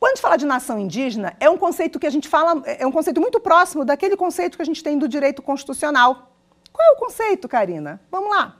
Quando 0.00 0.10
a 0.10 0.14
gente 0.16 0.22
fala 0.22 0.36
de 0.36 0.44
nação 0.44 0.80
indígena, 0.80 1.36
é 1.38 1.48
um 1.48 1.56
conceito 1.56 2.00
que 2.00 2.06
a 2.06 2.10
gente 2.10 2.28
fala, 2.28 2.60
é 2.66 2.84
um 2.84 2.90
conceito 2.90 3.20
muito 3.20 3.38
próximo 3.38 3.84
daquele 3.84 4.16
conceito 4.16 4.56
que 4.56 4.62
a 4.62 4.66
gente 4.66 4.82
tem 4.82 4.98
do 4.98 5.08
direito 5.08 5.40
constitucional. 5.40 6.32
Qual 6.72 6.86
é 6.88 6.92
o 6.92 6.96
conceito, 6.96 7.48
Karina? 7.48 8.00
Vamos 8.10 8.30
lá. 8.30 8.56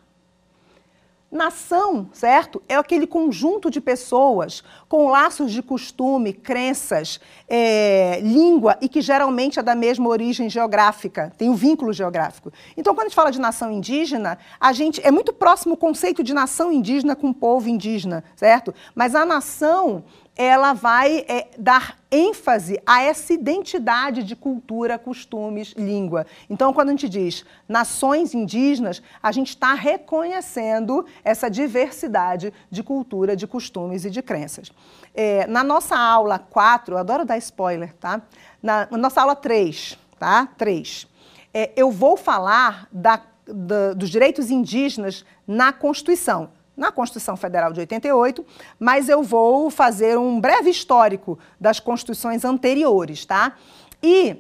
Nação, 1.37 2.09
certo? 2.13 2.63
É 2.69 2.75
aquele 2.75 3.07
conjunto 3.07 3.71
de 3.71 3.81
pessoas 3.81 4.65
com 4.89 5.09
laços 5.09 5.53
de 5.53 5.63
costume, 5.63 6.33
crenças, 6.33 7.21
é, 7.49 8.21
língua 8.23 8.77
e 8.81 8.89
que 8.89 9.01
geralmente 9.01 9.59
é 9.59 9.63
da 9.63 9.75
mesma 9.75 10.09
origem 10.09 10.51
geográfica, 10.51 11.33
tem 11.37 11.49
um 11.49 11.55
vínculo 11.55 11.93
geográfico. 11.93 12.53
Então, 12.77 12.95
quando 12.95 13.07
a 13.07 13.09
gente 13.09 13.15
fala 13.15 13.31
de 13.31 13.41
nação 13.41 13.71
indígena, 13.71 14.39
a 14.59 14.73
gente 14.73 15.01
é 15.07 15.11
muito 15.11 15.33
próximo 15.33 15.75
o 15.75 15.77
conceito 15.77 16.25
de 16.25 16.35
nação 16.35 16.73
indígena 16.73 17.15
com 17.15 17.33
povo 17.33 17.69
indígena, 17.69 18.25
certo? 18.35 18.75
Mas 18.95 19.15
a 19.15 19.25
nação 19.25 20.05
ela 20.37 20.75
vai 20.75 21.25
é, 21.27 21.49
dar 21.57 21.97
ênfase 22.11 22.79
a 22.87 23.03
essa 23.03 23.33
identidade 23.33 24.23
de 24.23 24.37
cultura, 24.37 24.99
costumes, 24.99 25.73
língua. 25.77 26.27
Então, 26.51 26.75
quando 26.75 26.89
a 26.89 26.91
gente 26.93 27.09
diz 27.09 27.43
nações 27.67 28.35
indígenas, 28.35 29.03
a 29.23 29.33
gente 29.33 29.49
está 29.49 29.73
reconhecendo 29.73 31.07
essa 31.25 31.49
diversidade 31.49 32.53
de 32.71 32.83
cultura, 32.83 33.35
de 33.35 33.47
costumes 33.47 34.05
e 34.05 34.11
de 34.11 34.21
crenças. 34.21 34.71
É, 35.15 35.47
na 35.47 35.65
nossa 35.65 35.97
aula 35.97 36.39
4, 36.39 36.95
eu 36.95 36.99
adoro 36.99 37.25
dar 37.25 37.39
spoiler, 37.39 37.95
tá? 37.95 38.21
Na, 38.63 38.87
na 38.91 38.99
nossa 38.99 39.23
aula 39.23 39.35
3, 39.35 39.99
tá? 40.19 40.47
3, 40.59 41.09
é, 41.55 41.73
eu 41.75 41.91
vou 41.91 42.15
falar 42.15 42.87
da, 42.93 43.23
da, 43.47 43.95
dos 43.95 44.11
direitos 44.11 44.51
indígenas 44.51 45.25
na 45.47 45.73
Constituição 45.73 46.51
na 46.77 46.93
Constituição 46.93 47.37
Federal 47.37 47.73
de 47.73 47.81
88, 47.81 48.45
mas 48.79 49.09
eu 49.09 49.23
vou 49.23 49.71
fazer 49.71 50.19
um 50.19 50.41
breve 50.41 50.71
histórico 50.71 51.39
das 51.59 51.81
constituições 51.81 52.45
anteriores, 52.45 53.25
tá? 53.25 53.55
E 54.03 54.37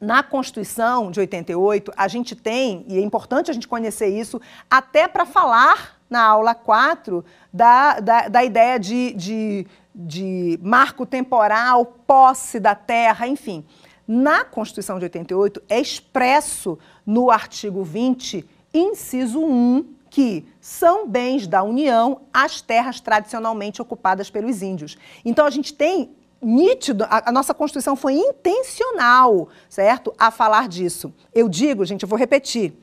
na 0.00 0.22
Constituição 0.22 1.10
de 1.10 1.20
88, 1.20 1.92
a 1.96 2.06
gente 2.06 2.36
tem, 2.36 2.84
e 2.86 2.98
é 2.98 3.00
importante 3.00 3.50
a 3.50 3.54
gente 3.54 3.66
conhecer 3.66 4.08
isso, 4.08 4.40
até 4.70 5.08
para 5.08 5.24
falar 5.24 5.98
na 6.08 6.22
aula 6.22 6.54
4 6.54 7.24
da, 7.52 8.00
da, 8.00 8.28
da 8.28 8.44
ideia 8.44 8.78
de, 8.78 9.12
de, 9.14 9.66
de 9.94 10.60
marco 10.62 11.06
temporal, 11.06 11.86
posse 12.06 12.60
da 12.60 12.74
terra, 12.74 13.26
enfim. 13.26 13.64
Na 14.06 14.44
Constituição 14.44 14.98
de 14.98 15.06
88, 15.06 15.62
é 15.68 15.80
expresso 15.80 16.78
no 17.04 17.30
artigo 17.30 17.82
20, 17.82 18.46
inciso 18.72 19.40
1, 19.40 19.94
que 20.10 20.46
são 20.66 21.06
bens 21.06 21.46
da 21.46 21.62
União 21.62 22.22
as 22.34 22.60
terras 22.60 22.98
tradicionalmente 22.98 23.80
ocupadas 23.80 24.28
pelos 24.28 24.62
índios. 24.62 24.98
Então 25.24 25.46
a 25.46 25.50
gente 25.50 25.72
tem 25.72 26.10
nítido, 26.42 27.04
a, 27.04 27.28
a, 27.28 27.32
nossa 27.32 27.54
Constituição 27.54 27.94
foi 27.94 28.14
intencional, 28.14 29.48
certo? 29.68 30.12
A 30.18 30.32
falar 30.32 30.66
disso. 30.66 31.14
Eu 31.32 31.48
digo, 31.48 31.84
gente, 31.84 32.02
eu 32.02 32.08
vou 32.08 32.18
repetir. 32.18 32.74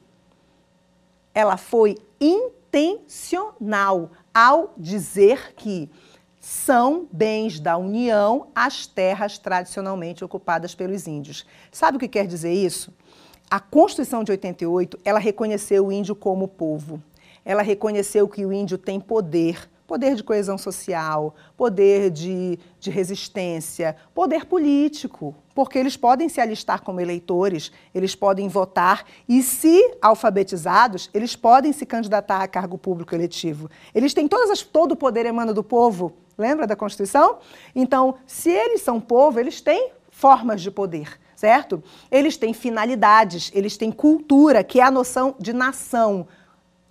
Ela 1.34 1.58
foi 1.58 1.98
intencional 2.22 4.12
ao 4.34 4.74
dizer 4.78 5.54
que 5.54 5.92
são 6.40 7.06
bens 7.12 7.60
da 7.60 7.76
União 7.76 8.48
as 8.56 8.88
terras 8.88 9.38
tradicionalmente 9.38 10.24
ocupadas 10.24 10.74
pelos 10.74 11.06
índios. 11.06 11.46
Sabe 11.70 11.98
o 11.98 12.00
que 12.00 12.08
quer 12.08 12.28
dizer 12.28 12.54
isso? 12.54 12.94
A 13.52 13.60
Constituição 13.60 14.24
de 14.24 14.32
88, 14.32 14.98
ela 15.04 15.20
reconheceu 15.20 15.88
o 15.88 15.92
índio 15.92 16.16
como 16.16 16.48
povo 16.48 17.04
ela 17.46 17.62
reconheceu 17.62 18.28
que 18.28 18.46
o 18.46 18.54
índio 18.54 18.78
tem 18.78 19.00
poder, 19.00 19.70
poder 19.86 20.16
de 20.16 20.24
coesão 20.24 20.58
social, 20.58 21.36
poder 21.56 22.10
de, 22.10 22.58
de 22.80 22.90
resistência, 22.90 23.96
poder 24.14 24.46
político, 24.46 25.36
porque 25.54 25.78
eles 25.78 25.96
podem 25.96 26.30
se 26.30 26.42
alistar 26.42 26.82
como 26.82 27.00
eleitores, 27.00 27.72
eles 27.94 28.16
podem 28.16 28.48
votar 28.48 29.06
e, 29.28 29.44
se 29.44 29.96
alfabetizados, 30.02 31.10
eles 31.14 31.36
podem 31.36 31.72
se 31.74 31.86
candidatar 31.86 32.42
a 32.42 32.48
cargo 32.48 32.78
público 32.78 33.14
eletivo. 33.14 33.70
Eles 33.94 34.14
têm 34.14 34.28
todas 34.28 34.50
as, 34.50 34.62
todo 34.62 34.94
o 34.94 34.98
poder 34.98 35.26
emana 35.26 35.54
do 35.54 35.64
povo, 35.64 36.14
lembra 36.38 36.66
da 36.66 36.76
Constituição? 36.76 37.38
Então, 37.76 38.16
se 38.26 38.50
eles 38.50 38.82
são 38.82 39.00
povo, 39.00 39.40
eles 39.40 39.62
têm 39.62 39.92
formas 40.10 40.62
de 40.62 40.72
poder 40.72 41.20
certo? 41.36 41.84
Eles 42.10 42.38
têm 42.38 42.54
finalidades, 42.54 43.52
eles 43.54 43.76
têm 43.76 43.92
cultura, 43.92 44.64
que 44.64 44.80
é 44.80 44.84
a 44.84 44.90
noção 44.90 45.36
de 45.38 45.52
nação 45.52 46.26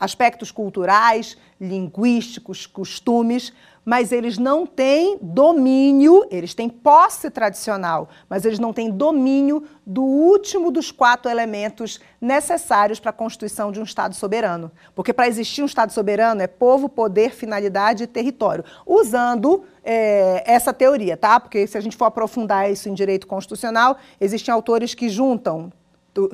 aspectos 0.02 0.50
culturais, 0.50 1.38
linguísticos, 1.60 2.66
costumes, 2.66 3.52
mas 3.84 4.10
eles 4.10 4.36
não 4.36 4.66
têm 4.66 5.16
domínio, 5.22 6.26
eles 6.28 6.54
têm 6.54 6.68
posse 6.68 7.30
tradicional, 7.30 8.08
mas 8.28 8.44
eles 8.44 8.58
não 8.58 8.72
têm 8.72 8.90
domínio 8.90 9.62
do 9.86 10.02
último 10.02 10.72
dos 10.72 10.90
quatro 10.90 11.30
elementos 11.30 12.00
necessários 12.20 12.98
para 12.98 13.10
a 13.10 13.12
constituição 13.12 13.70
de 13.70 13.78
um 13.78 13.84
Estado 13.84 14.16
soberano. 14.16 14.72
Porque 14.92 15.12
para 15.12 15.28
existir 15.28 15.62
um 15.62 15.66
Estado 15.66 15.92
soberano 15.92 16.42
é 16.42 16.48
povo, 16.48 16.88
poder, 16.88 17.30
finalidade 17.30 18.02
e 18.02 18.08
território. 18.08 18.64
Usando 18.84 19.62
é, 19.84 20.42
essa 20.44 20.72
teoria, 20.72 21.16
tá? 21.16 21.38
Porque 21.38 21.64
se 21.64 21.78
a 21.78 21.80
gente 21.80 21.96
for 21.96 22.06
aprofundar 22.06 22.68
isso 22.68 22.88
em 22.88 22.94
direito 22.94 23.28
constitucional, 23.28 23.96
existem 24.20 24.52
autores 24.52 24.94
que 24.94 25.08
juntam 25.08 25.72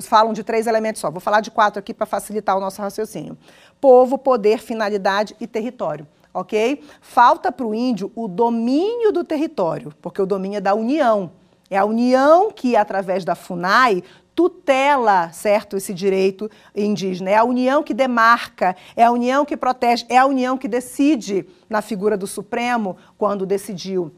falam 0.01 0.33
de 0.33 0.43
três 0.43 0.67
elementos 0.67 1.01
só. 1.01 1.09
Vou 1.09 1.19
falar 1.19 1.41
de 1.41 1.51
quatro 1.51 1.79
aqui 1.79 1.93
para 1.93 2.05
facilitar 2.05 2.57
o 2.57 2.59
nosso 2.59 2.81
raciocínio: 2.81 3.37
povo, 3.79 4.17
poder, 4.17 4.59
finalidade 4.59 5.35
e 5.39 5.47
território. 5.47 6.07
Ok? 6.33 6.83
Falta 7.01 7.51
para 7.51 7.65
o 7.65 7.73
índio 7.73 8.11
o 8.15 8.27
domínio 8.27 9.11
do 9.11 9.23
território, 9.23 9.93
porque 10.01 10.21
o 10.21 10.25
domínio 10.25 10.57
é 10.57 10.61
da 10.61 10.75
União. 10.75 11.31
É 11.71 11.77
a 11.77 11.85
União 11.85 12.51
que, 12.51 12.75
através 12.75 13.23
da 13.23 13.35
FUNAI, 13.35 14.03
tutela, 14.39 15.29
certo, 15.33 15.75
esse 15.75 15.93
direito 15.93 16.49
indígena. 16.75 17.29
É 17.29 17.35
a 17.35 17.43
União 17.43 17.83
que 17.83 17.93
demarca, 17.93 18.75
é 18.95 19.03
a 19.03 19.11
União 19.11 19.43
que 19.43 19.57
protege, 19.57 20.05
é 20.07 20.17
a 20.17 20.25
União 20.25 20.57
que 20.57 20.67
decide 20.67 21.45
na 21.69 21.81
figura 21.81 22.15
do 22.15 22.25
Supremo, 22.25 22.95
quando 23.17 23.45
decidiu 23.45 24.11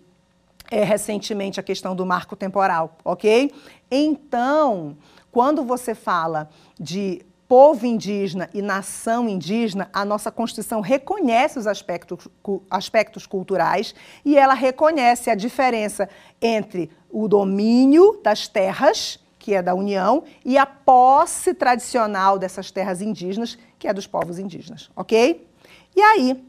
é, 0.69 0.83
recentemente 0.83 1.59
a 1.59 1.63
questão 1.63 1.95
do 1.95 2.05
marco 2.05 2.35
temporal, 2.35 2.95
ok? 3.03 3.51
Então, 3.89 4.95
quando 5.31 5.63
você 5.63 5.95
fala 5.95 6.49
de 6.79 7.25
povo 7.47 7.85
indígena 7.85 8.49
e 8.53 8.61
nação 8.61 9.27
indígena, 9.27 9.89
a 9.91 10.05
nossa 10.05 10.31
Constituição 10.31 10.79
reconhece 10.79 11.59
os 11.59 11.67
aspectos, 11.67 12.27
aspectos 12.69 13.25
culturais 13.25 13.93
e 14.23 14.37
ela 14.37 14.53
reconhece 14.53 15.29
a 15.29 15.35
diferença 15.35 16.07
entre 16.41 16.89
o 17.09 17.27
domínio 17.27 18.21
das 18.23 18.47
terras, 18.47 19.19
que 19.37 19.53
é 19.53 19.61
da 19.61 19.75
União, 19.75 20.23
e 20.45 20.57
a 20.57 20.65
posse 20.65 21.53
tradicional 21.53 22.39
dessas 22.39 22.71
terras 22.71 23.01
indígenas, 23.01 23.57
que 23.77 23.87
é 23.87 23.93
dos 23.93 24.07
povos 24.07 24.39
indígenas, 24.39 24.89
ok? 24.95 25.45
E 25.93 26.01
aí, 26.01 26.41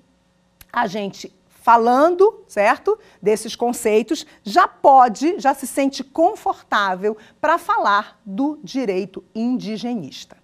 a 0.73 0.87
gente 0.87 1.35
falando, 1.63 2.43
certo? 2.47 2.99
Desses 3.23 3.57
conceitos, 3.57 4.27
já 4.43 4.67
pode, 4.69 5.39
já 5.39 5.55
se 5.55 5.67
sente 5.67 6.05
confortável 6.05 7.17
para 7.41 7.57
falar 7.57 8.21
do 8.27 8.59
direito 8.63 9.25
indigenista. 9.35 10.37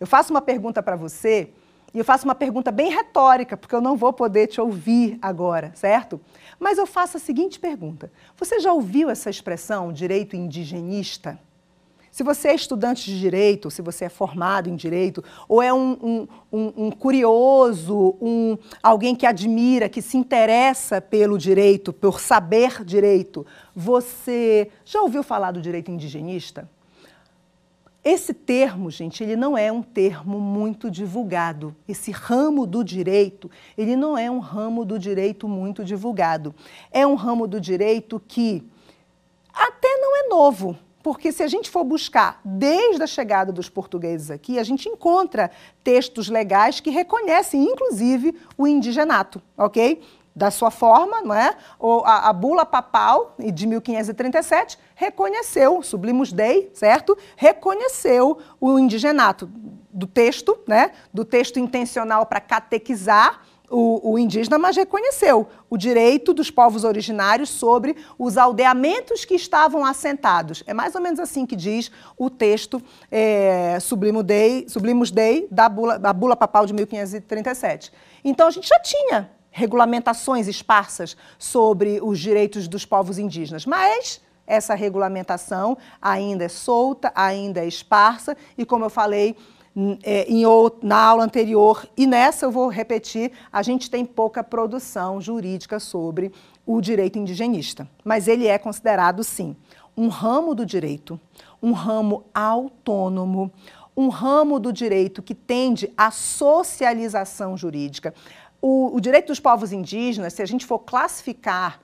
Eu 0.00 0.06
faço 0.06 0.32
uma 0.32 0.40
pergunta 0.40 0.82
para 0.82 0.96
você, 0.96 1.52
e 1.92 1.98
eu 1.98 2.04
faço 2.04 2.24
uma 2.24 2.34
pergunta 2.34 2.72
bem 2.72 2.90
retórica, 2.90 3.56
porque 3.56 3.74
eu 3.74 3.80
não 3.80 3.96
vou 3.96 4.12
poder 4.12 4.46
te 4.46 4.60
ouvir 4.60 5.18
agora, 5.20 5.72
certo? 5.74 6.20
Mas 6.58 6.78
eu 6.78 6.86
faço 6.86 7.18
a 7.18 7.20
seguinte 7.20 7.60
pergunta: 7.60 8.10
Você 8.36 8.60
já 8.60 8.72
ouviu 8.72 9.10
essa 9.10 9.28
expressão 9.28 9.92
direito 9.92 10.34
indigenista? 10.34 11.38
Se 12.12 12.22
você 12.22 12.48
é 12.48 12.54
estudante 12.54 13.06
de 13.06 13.18
direito, 13.18 13.70
se 13.70 13.80
você 13.80 14.04
é 14.04 14.08
formado 14.10 14.68
em 14.68 14.76
direito, 14.76 15.24
ou 15.48 15.62
é 15.62 15.72
um, 15.72 15.92
um, 16.02 16.28
um, 16.52 16.72
um 16.86 16.90
curioso, 16.90 18.14
um, 18.20 18.58
alguém 18.82 19.16
que 19.16 19.24
admira, 19.24 19.88
que 19.88 20.02
se 20.02 20.18
interessa 20.18 21.00
pelo 21.00 21.38
direito, 21.38 21.90
por 21.90 22.20
saber 22.20 22.84
direito, 22.84 23.46
você 23.74 24.70
já 24.84 25.00
ouviu 25.00 25.22
falar 25.22 25.52
do 25.52 25.62
direito 25.62 25.90
indigenista? 25.90 26.68
Esse 28.04 28.34
termo, 28.34 28.90
gente, 28.90 29.22
ele 29.22 29.34
não 29.34 29.56
é 29.56 29.72
um 29.72 29.82
termo 29.82 30.38
muito 30.38 30.90
divulgado. 30.90 31.74
Esse 31.88 32.10
ramo 32.10 32.66
do 32.66 32.84
direito, 32.84 33.50
ele 33.78 33.96
não 33.96 34.18
é 34.18 34.30
um 34.30 34.38
ramo 34.38 34.84
do 34.84 34.98
direito 34.98 35.48
muito 35.48 35.82
divulgado. 35.82 36.54
É 36.90 37.06
um 37.06 37.14
ramo 37.14 37.46
do 37.46 37.58
direito 37.58 38.20
que 38.28 38.62
até 39.50 39.88
não 39.96 40.16
é 40.16 40.28
novo, 40.28 40.76
porque 41.02 41.32
se 41.32 41.42
a 41.42 41.48
gente 41.48 41.70
for 41.70 41.84
buscar 41.84 42.40
desde 42.44 43.02
a 43.02 43.06
chegada 43.06 43.52
dos 43.52 43.68
portugueses 43.68 44.30
aqui, 44.30 44.58
a 44.58 44.62
gente 44.62 44.88
encontra 44.88 45.50
textos 45.82 46.28
legais 46.28 46.80
que 46.80 46.90
reconhecem, 46.90 47.64
inclusive, 47.64 48.38
o 48.56 48.66
indigenato, 48.66 49.42
ok? 49.56 50.00
da 50.34 50.50
sua 50.50 50.70
forma, 50.70 51.20
não 51.20 51.34
é? 51.34 51.54
a, 52.04 52.30
a, 52.30 52.32
bula 52.32 52.64
papal 52.64 53.34
de 53.38 53.66
1537 53.66 54.78
reconheceu, 54.94 55.82
Sublimus 55.82 56.32
Dei, 56.32 56.70
certo? 56.72 57.16
Reconheceu 57.36 58.38
o 58.58 58.78
indigenato 58.78 59.50
do 59.92 60.06
texto, 60.06 60.58
né? 60.66 60.92
Do 61.12 61.22
texto 61.22 61.58
intencional 61.58 62.24
para 62.24 62.40
catequizar 62.40 63.42
o, 63.72 64.12
o, 64.12 64.18
indígena, 64.18 64.58
mas 64.58 64.76
reconheceu 64.76 65.48
o 65.70 65.78
direito 65.78 66.34
dos 66.34 66.50
povos 66.50 66.84
originários 66.84 67.48
sobre 67.48 67.96
os 68.18 68.36
aldeamentos 68.36 69.24
que 69.24 69.34
estavam 69.34 69.84
assentados. 69.84 70.62
É 70.66 70.74
mais 70.74 70.94
ou 70.94 71.00
menos 71.00 71.18
assim 71.18 71.46
que 71.46 71.56
diz 71.56 71.90
o 72.18 72.28
texto 72.28 72.82
é, 73.10 73.78
Sublimus 73.80 74.24
Dei, 74.24 74.66
Sublimus 74.68 75.10
Dei 75.10 75.48
da 75.50 75.68
bula, 75.68 75.98
da 75.98 76.12
bula 76.12 76.36
papal 76.36 76.66
de 76.66 76.74
1537. 76.74 77.90
Então 78.22 78.46
a 78.46 78.50
gente 78.50 78.68
já 78.68 78.78
tinha 78.80 79.30
regulamentações 79.50 80.46
esparsas 80.48 81.16
sobre 81.38 81.98
os 82.02 82.18
direitos 82.18 82.68
dos 82.68 82.84
povos 82.84 83.18
indígenas, 83.18 83.64
mas 83.64 84.20
essa 84.46 84.74
regulamentação 84.74 85.78
ainda 86.00 86.44
é 86.44 86.48
solta, 86.48 87.10
ainda 87.14 87.60
é 87.60 87.66
esparsa, 87.66 88.36
e 88.56 88.66
como 88.66 88.84
eu 88.84 88.90
falei 88.90 89.36
em, 89.74 90.44
na 90.82 90.96
aula 90.96 91.24
anterior. 91.24 91.86
E 91.96 92.06
nessa 92.06 92.46
eu 92.46 92.50
vou 92.50 92.68
repetir, 92.68 93.32
a 93.52 93.62
gente 93.62 93.90
tem 93.90 94.04
pouca 94.04 94.44
produção 94.44 95.20
jurídica 95.20 95.80
sobre 95.80 96.32
o 96.66 96.80
direito 96.80 97.18
indigenista, 97.18 97.88
mas 98.04 98.28
ele 98.28 98.46
é 98.46 98.58
considerado, 98.58 99.24
sim, 99.24 99.56
um 99.96 100.08
ramo 100.08 100.54
do 100.54 100.64
direito, 100.64 101.20
um 101.62 101.72
ramo 101.72 102.24
autônomo, 102.32 103.50
um 103.96 104.08
ramo 104.08 104.58
do 104.58 104.72
direito 104.72 105.22
que 105.22 105.34
tende 105.34 105.92
à 105.96 106.10
socialização 106.10 107.56
jurídica. 107.56 108.14
O, 108.60 108.94
o 108.96 109.00
direito 109.00 109.26
dos 109.26 109.40
povos 109.40 109.72
indígenas, 109.72 110.32
se 110.32 110.42
a 110.42 110.46
gente 110.46 110.64
for 110.64 110.78
classificar 110.78 111.80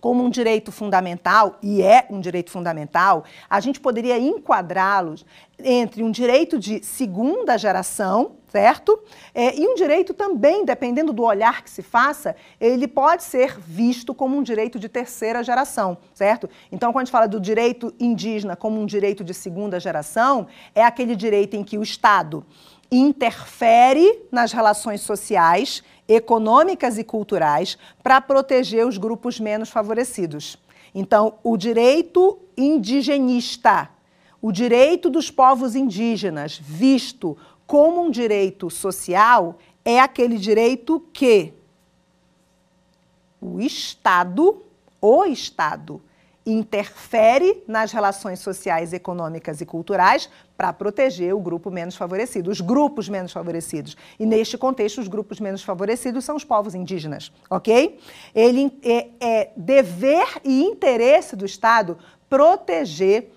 como 0.00 0.24
um 0.24 0.30
direito 0.30 0.72
fundamental, 0.72 1.58
e 1.62 1.82
é 1.82 2.06
um 2.10 2.20
direito 2.20 2.50
fundamental, 2.50 3.24
a 3.48 3.60
gente 3.60 3.78
poderia 3.78 4.18
enquadrá-los 4.18 5.24
entre 5.62 6.02
um 6.02 6.10
direito 6.10 6.58
de 6.58 6.82
segunda 6.84 7.58
geração, 7.58 8.36
certo? 8.48 8.98
É, 9.34 9.56
e 9.58 9.66
um 9.66 9.74
direito 9.74 10.14
também, 10.14 10.64
dependendo 10.64 11.12
do 11.12 11.22
olhar 11.22 11.62
que 11.62 11.70
se 11.70 11.82
faça, 11.82 12.34
ele 12.60 12.88
pode 12.88 13.22
ser 13.22 13.58
visto 13.60 14.14
como 14.14 14.36
um 14.36 14.42
direito 14.42 14.78
de 14.78 14.88
terceira 14.88 15.44
geração, 15.44 15.98
certo? 16.14 16.48
Então, 16.72 16.92
quando 16.92 17.02
a 17.02 17.04
gente 17.04 17.12
fala 17.12 17.28
do 17.28 17.38
direito 17.38 17.92
indígena 18.00 18.56
como 18.56 18.80
um 18.80 18.86
direito 18.86 19.22
de 19.22 19.34
segunda 19.34 19.78
geração, 19.78 20.46
é 20.74 20.82
aquele 20.82 21.14
direito 21.14 21.54
em 21.54 21.62
que 21.62 21.76
o 21.76 21.82
Estado 21.82 22.44
interfere 22.90 24.22
nas 24.32 24.52
relações 24.52 25.00
sociais, 25.02 25.82
econômicas 26.10 26.98
e 26.98 27.04
culturais 27.04 27.78
para 28.02 28.20
proteger 28.20 28.84
os 28.84 28.98
grupos 28.98 29.38
menos 29.38 29.68
favorecidos. 29.68 30.58
Então, 30.92 31.34
o 31.44 31.56
direito 31.56 32.36
indigenista, 32.56 33.88
o 34.42 34.50
direito 34.50 35.08
dos 35.08 35.30
povos 35.30 35.76
indígenas, 35.76 36.58
visto 36.60 37.36
como 37.64 38.02
um 38.02 38.10
direito 38.10 38.68
social, 38.68 39.56
é 39.84 40.00
aquele 40.00 40.36
direito 40.36 41.00
que 41.12 41.54
o 43.40 43.60
Estado, 43.60 44.60
o 45.00 45.24
Estado, 45.24 46.02
interfere 46.44 47.62
nas 47.68 47.92
relações 47.92 48.40
sociais, 48.40 48.92
econômicas 48.92 49.60
e 49.60 49.66
culturais 49.66 50.28
para 50.56 50.72
proteger 50.72 51.34
o 51.34 51.40
grupo 51.40 51.70
menos 51.70 51.96
favorecido, 51.96 52.50
os 52.50 52.60
grupos 52.60 53.08
menos 53.08 53.32
favorecidos. 53.32 53.96
E 54.18 54.26
neste 54.26 54.56
contexto, 54.56 55.00
os 55.00 55.08
grupos 55.08 55.38
menos 55.40 55.62
favorecidos 55.62 56.24
são 56.24 56.36
os 56.36 56.44
povos 56.44 56.74
indígenas, 56.74 57.32
ok? 57.48 57.98
Ele 58.34 58.72
é, 58.82 59.08
é 59.20 59.50
dever 59.56 60.26
e 60.44 60.62
interesse 60.62 61.36
do 61.36 61.44
Estado 61.44 61.98
proteger 62.28 63.32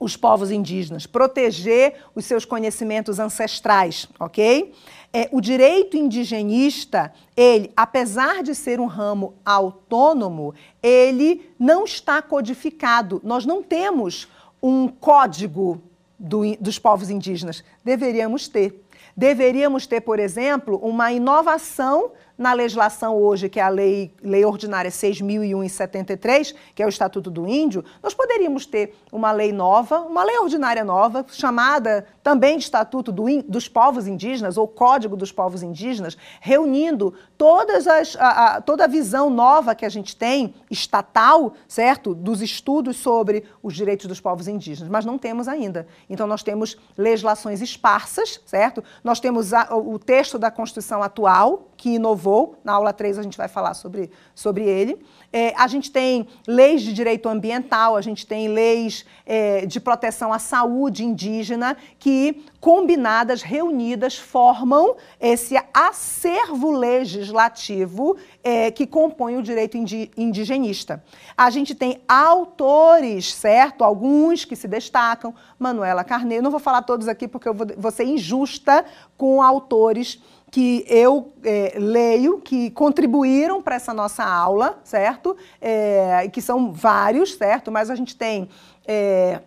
os 0.00 0.16
povos 0.16 0.50
indígenas, 0.50 1.06
proteger 1.06 1.96
os 2.14 2.24
seus 2.24 2.44
conhecimentos 2.44 3.18
ancestrais, 3.18 4.08
ok? 4.18 4.72
É, 5.18 5.28
o 5.32 5.40
direito 5.40 5.96
indigenista, 5.96 7.12
ele, 7.36 7.72
apesar 7.76 8.40
de 8.40 8.54
ser 8.54 8.78
um 8.78 8.86
ramo 8.86 9.34
autônomo, 9.44 10.54
ele 10.80 11.50
não 11.58 11.82
está 11.82 12.22
codificado. 12.22 13.20
Nós 13.24 13.44
não 13.44 13.60
temos 13.60 14.28
um 14.62 14.86
código 14.86 15.82
do, 16.16 16.56
dos 16.60 16.78
povos 16.78 17.10
indígenas. 17.10 17.64
Deveríamos 17.84 18.46
ter. 18.46 18.84
Deveríamos 19.16 19.88
ter, 19.88 20.02
por 20.02 20.20
exemplo, 20.20 20.78
uma 20.80 21.10
inovação 21.10 22.12
na 22.38 22.52
legislação 22.52 23.16
hoje, 23.16 23.48
que 23.48 23.58
é 23.58 23.62
a 23.64 23.68
Lei, 23.68 24.14
lei 24.22 24.44
Ordinária 24.44 24.92
6.001 24.92 25.66
e 25.66 25.68
73, 25.68 26.54
que 26.72 26.80
é 26.80 26.86
o 26.86 26.88
Estatuto 26.88 27.28
do 27.28 27.48
Índio, 27.48 27.84
nós 28.00 28.14
poderíamos 28.14 28.64
ter 28.64 28.94
uma 29.10 29.32
lei 29.32 29.50
nova, 29.50 29.98
uma 30.02 30.22
lei 30.22 30.38
ordinária 30.38 30.84
nova, 30.84 31.26
chamada 31.32 32.06
também 32.28 32.58
de 32.58 32.64
Estatuto 32.64 33.10
do, 33.10 33.24
dos 33.44 33.68
Povos 33.68 34.06
Indígenas, 34.06 34.58
ou 34.58 34.68
Código 34.68 35.16
dos 35.16 35.32
Povos 35.32 35.62
Indígenas, 35.62 36.14
reunindo 36.42 37.14
todas 37.38 37.86
as, 37.86 38.14
a, 38.16 38.56
a, 38.56 38.60
toda 38.60 38.84
a 38.84 38.86
visão 38.86 39.30
nova 39.30 39.74
que 39.74 39.86
a 39.86 39.88
gente 39.88 40.14
tem, 40.14 40.54
estatal, 40.70 41.54
certo, 41.66 42.14
dos 42.14 42.42
estudos 42.42 42.98
sobre 42.98 43.44
os 43.62 43.74
direitos 43.74 44.06
dos 44.06 44.20
povos 44.20 44.46
indígenas, 44.46 44.90
mas 44.90 45.06
não 45.06 45.16
temos 45.16 45.48
ainda. 45.48 45.86
Então, 46.10 46.26
nós 46.26 46.42
temos 46.42 46.76
legislações 46.98 47.62
esparsas, 47.62 48.42
certo? 48.44 48.84
Nós 49.02 49.20
temos 49.20 49.54
a, 49.54 49.74
o 49.74 49.98
texto 49.98 50.38
da 50.38 50.50
Constituição 50.50 51.02
atual, 51.02 51.68
que 51.78 51.94
inovou. 51.94 52.56
Na 52.62 52.74
aula 52.74 52.92
3 52.92 53.18
a 53.18 53.22
gente 53.22 53.38
vai 53.38 53.48
falar 53.48 53.72
sobre, 53.72 54.10
sobre 54.34 54.64
ele. 54.64 55.02
É, 55.32 55.52
a 55.56 55.66
gente 55.66 55.90
tem 55.90 56.26
leis 56.46 56.82
de 56.82 56.92
direito 56.92 57.28
ambiental, 57.28 57.96
a 57.96 58.00
gente 58.00 58.26
tem 58.26 58.48
leis 58.48 59.04
é, 59.26 59.66
de 59.66 59.78
proteção 59.78 60.32
à 60.32 60.38
saúde 60.38 61.04
indígena 61.04 61.76
que, 61.98 62.44
combinadas, 62.60 63.42
reunidas, 63.42 64.16
formam 64.16 64.96
esse 65.20 65.56
acervo 65.72 66.70
legislativo 66.70 68.16
é, 68.42 68.70
que 68.70 68.86
compõe 68.86 69.36
o 69.36 69.42
direito 69.42 69.76
indi 69.76 70.10
indigenista. 70.16 71.02
A 71.36 71.50
gente 71.50 71.74
tem 71.74 72.00
autores, 72.08 73.32
certo? 73.32 73.84
Alguns 73.84 74.44
que 74.44 74.56
se 74.56 74.66
destacam. 74.66 75.34
Manuela 75.58 76.02
Carneiro, 76.02 76.42
não 76.42 76.50
vou 76.50 76.60
falar 76.60 76.82
todos 76.82 77.08
aqui 77.08 77.28
porque 77.28 77.48
eu 77.48 77.54
vou, 77.54 77.66
vou 77.76 77.90
ser 77.90 78.04
injusta 78.04 78.84
com 79.16 79.40
autores 79.42 80.20
que 80.50 80.84
eu 80.88 81.32
é, 81.44 81.74
leio, 81.78 82.40
que 82.40 82.70
contribuíram 82.70 83.60
para 83.60 83.76
essa 83.76 83.92
nossa 83.92 84.24
aula, 84.24 84.80
certo? 84.82 85.36
É, 85.60 86.28
que 86.32 86.40
são 86.40 86.72
vários, 86.72 87.34
certo? 87.34 87.70
Mas 87.70 87.90
a 87.90 87.94
gente 87.94 88.16
tem. 88.16 88.48
É, 88.86 89.40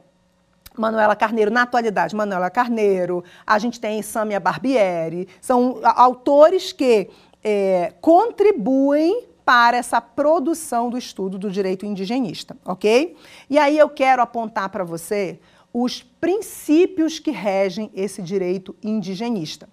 Manuela 0.78 1.16
Carneiro, 1.16 1.52
na 1.52 1.64
atualidade, 1.64 2.16
Manuela 2.16 2.50
Carneiro, 2.50 3.24
a 3.46 3.60
gente 3.60 3.80
tem 3.80 4.02
Samia 4.02 4.40
Barbieri, 4.40 5.28
são 5.42 5.80
autores 5.84 6.72
que 6.72 7.10
é, 7.44 7.94
contribuem 8.00 9.28
para 9.44 9.78
essa 9.78 10.00
produção 10.00 10.90
do 10.90 10.98
estudo 10.98 11.38
do 11.38 11.52
direito 11.52 11.86
indigenista, 11.86 12.56
ok? 12.64 13.18
E 13.50 13.58
aí 13.58 13.78
eu 13.78 13.90
quero 13.90 14.22
apontar 14.22 14.70
para 14.70 14.84
você 14.84 15.40
os 15.74 16.02
princípios 16.02 17.20
que 17.20 17.32
regem 17.32 17.90
esse 17.94 18.22
direito 18.22 18.76
indigenista. 18.84 19.68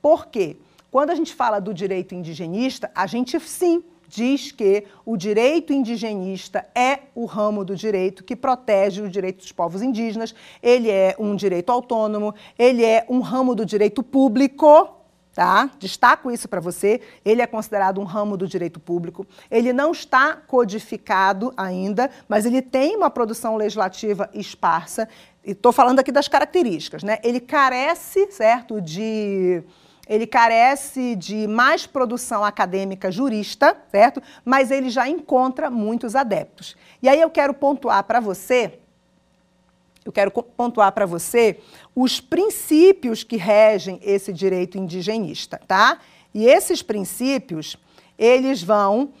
Por 0.00 0.26
quê? 0.26 0.56
Quando 0.90 1.10
a 1.10 1.14
gente 1.14 1.34
fala 1.34 1.60
do 1.60 1.72
direito 1.72 2.14
indigenista, 2.14 2.90
a 2.94 3.06
gente 3.06 3.38
sim 3.40 3.84
diz 4.12 4.52
que 4.52 4.84
o 5.06 5.16
direito 5.16 5.72
indigenista 5.72 6.66
é 6.74 7.00
o 7.14 7.24
ramo 7.24 7.64
do 7.64 7.74
direito 7.74 8.22
que 8.22 8.36
protege 8.36 9.00
o 9.00 9.08
direito 9.08 9.38
dos 9.38 9.52
povos 9.52 9.80
indígenas, 9.80 10.34
ele 10.62 10.90
é 10.90 11.16
um 11.18 11.34
direito 11.34 11.72
autônomo, 11.72 12.34
ele 12.58 12.84
é 12.84 13.06
um 13.08 13.20
ramo 13.20 13.54
do 13.54 13.64
direito 13.64 14.02
público, 14.02 15.00
tá? 15.34 15.70
Destaco 15.78 16.30
isso 16.30 16.46
para 16.46 16.60
você. 16.60 17.00
Ele 17.24 17.40
é 17.40 17.46
considerado 17.46 18.02
um 18.02 18.04
ramo 18.04 18.36
do 18.36 18.46
direito 18.46 18.78
público. 18.78 19.26
Ele 19.50 19.72
não 19.72 19.92
está 19.92 20.36
codificado 20.36 21.50
ainda, 21.56 22.10
mas 22.28 22.44
ele 22.44 22.60
tem 22.60 22.94
uma 22.94 23.08
produção 23.08 23.56
legislativa 23.56 24.28
esparsa. 24.34 25.08
E 25.42 25.52
estou 25.52 25.72
falando 25.72 26.00
aqui 26.00 26.12
das 26.12 26.28
características, 26.28 27.02
né? 27.02 27.18
Ele 27.24 27.40
carece, 27.40 28.30
certo, 28.30 28.78
de 28.78 29.62
ele 30.12 30.26
carece 30.26 31.16
de 31.16 31.46
mais 31.46 31.86
produção 31.86 32.44
acadêmica 32.44 33.10
jurista, 33.10 33.76
certo? 33.90 34.22
Mas 34.44 34.70
ele 34.70 34.90
já 34.90 35.08
encontra 35.08 35.70
muitos 35.70 36.14
adeptos. 36.14 36.76
E 37.02 37.08
aí 37.08 37.20
eu 37.20 37.30
quero 37.30 37.54
pontuar 37.54 38.04
para 38.04 38.20
você 38.20 38.78
eu 40.04 40.10
quero 40.10 40.32
pontuar 40.32 40.90
para 40.90 41.06
você 41.06 41.60
os 41.94 42.20
princípios 42.20 43.22
que 43.22 43.36
regem 43.36 44.00
esse 44.02 44.32
direito 44.32 44.76
indigenista, 44.76 45.60
tá? 45.64 46.00
E 46.34 46.44
esses 46.44 46.82
princípios, 46.82 47.76
eles 48.18 48.64
vão 48.64 49.12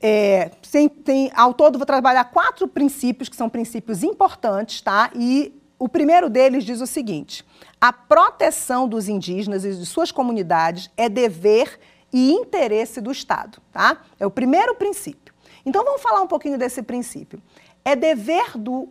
é, 0.00 0.50
tem, 0.70 0.88
tem, 0.88 1.32
ao 1.34 1.52
todo, 1.52 1.78
vou 1.78 1.86
trabalhar 1.86 2.24
quatro 2.26 2.68
princípios, 2.68 3.28
que 3.28 3.34
são 3.34 3.48
princípios 3.48 4.04
importantes, 4.04 4.80
tá? 4.80 5.10
E 5.14 5.52
o 5.78 5.88
primeiro 5.88 6.28
deles 6.30 6.64
diz 6.64 6.80
o 6.80 6.86
seguinte: 6.86 7.44
a 7.80 7.92
proteção 7.92 8.88
dos 8.88 9.08
indígenas 9.08 9.64
e 9.64 9.74
de 9.74 9.86
suas 9.86 10.10
comunidades 10.10 10.90
é 10.96 11.08
dever 11.08 11.78
e 12.12 12.32
interesse 12.32 13.00
do 13.00 13.10
Estado, 13.10 13.58
tá? 13.72 14.02
É 14.18 14.26
o 14.26 14.30
primeiro 14.30 14.74
princípio. 14.74 15.34
Então 15.64 15.84
vamos 15.84 16.00
falar 16.00 16.22
um 16.22 16.26
pouquinho 16.26 16.56
desse 16.56 16.82
princípio. 16.82 17.42
É 17.84 17.94
dever 17.94 18.56
do 18.56 18.88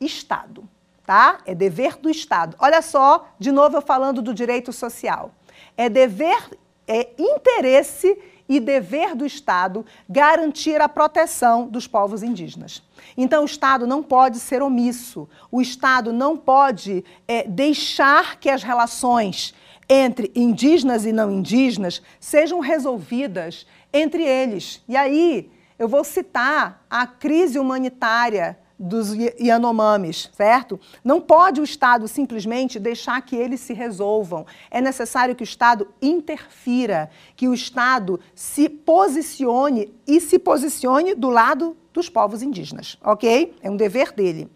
Estado, 0.00 0.68
tá? 1.04 1.40
É 1.46 1.54
dever 1.54 1.96
do 1.96 2.10
Estado. 2.10 2.56
Olha 2.58 2.82
só, 2.82 3.26
de 3.38 3.50
novo 3.50 3.76
eu 3.76 3.82
falando 3.82 4.22
do 4.22 4.34
direito 4.34 4.72
social. 4.72 5.32
É 5.76 5.88
dever, 5.88 6.50
é 6.86 7.10
interesse 7.18 8.16
e 8.48 8.60
dever 8.60 9.14
do 9.14 9.24
Estado 9.24 9.84
garantir 10.08 10.80
a 10.80 10.88
proteção 10.88 11.66
dos 11.66 11.86
povos 11.86 12.22
indígenas. 12.22 12.82
Então, 13.16 13.42
o 13.42 13.46
Estado 13.46 13.86
não 13.86 14.02
pode 14.02 14.38
ser 14.40 14.62
omisso, 14.62 15.28
o 15.50 15.60
Estado 15.60 16.12
não 16.12 16.36
pode 16.36 17.04
é, 17.26 17.46
deixar 17.46 18.38
que 18.38 18.48
as 18.48 18.62
relações 18.62 19.54
entre 19.88 20.30
indígenas 20.34 21.04
e 21.04 21.12
não 21.12 21.30
indígenas 21.30 22.00
sejam 22.18 22.60
resolvidas 22.60 23.66
entre 23.92 24.22
eles. 24.22 24.82
E 24.88 24.96
aí, 24.96 25.50
eu 25.78 25.88
vou 25.88 26.04
citar 26.04 26.84
a 26.88 27.06
crise 27.06 27.58
humanitária 27.58 28.58
dos 28.82 29.14
Yanomamis, 29.40 30.28
certo? 30.32 30.78
Não 31.04 31.20
pode 31.20 31.60
o 31.60 31.64
Estado 31.64 32.08
simplesmente 32.08 32.80
deixar 32.80 33.22
que 33.22 33.36
eles 33.36 33.60
se 33.60 33.72
resolvam. 33.72 34.44
É 34.68 34.80
necessário 34.80 35.36
que 35.36 35.42
o 35.42 35.44
Estado 35.44 35.86
interfira, 36.02 37.08
que 37.36 37.46
o 37.46 37.54
Estado 37.54 38.18
se 38.34 38.68
posicione 38.68 39.94
e 40.04 40.20
se 40.20 40.36
posicione 40.36 41.14
do 41.14 41.30
lado 41.30 41.76
dos 41.92 42.08
povos 42.08 42.42
indígenas, 42.42 42.98
ok? 43.04 43.54
É 43.62 43.70
um 43.70 43.76
dever 43.76 44.10
dele. 44.10 44.50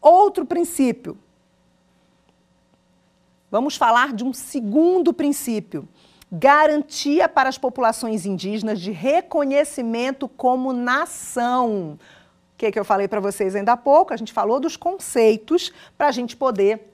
Outro 0.00 0.46
princípio. 0.46 1.18
Vamos 3.50 3.76
falar 3.76 4.12
de 4.12 4.22
um 4.22 4.32
segundo 4.32 5.12
princípio. 5.12 5.88
Garantia 6.30 7.28
para 7.28 7.48
as 7.48 7.58
populações 7.58 8.24
indígenas 8.24 8.80
de 8.80 8.92
reconhecimento 8.92 10.28
como 10.28 10.72
nação 10.72 11.98
que, 12.64 12.72
que 12.72 12.78
eu 12.78 12.84
falei 12.84 13.06
para 13.06 13.20
vocês 13.20 13.54
ainda 13.54 13.72
há 13.72 13.76
pouco, 13.76 14.14
a 14.14 14.16
gente 14.16 14.32
falou 14.32 14.58
dos 14.58 14.76
conceitos 14.76 15.72
para 15.98 16.08
a 16.08 16.12
gente 16.12 16.36
poder 16.36 16.93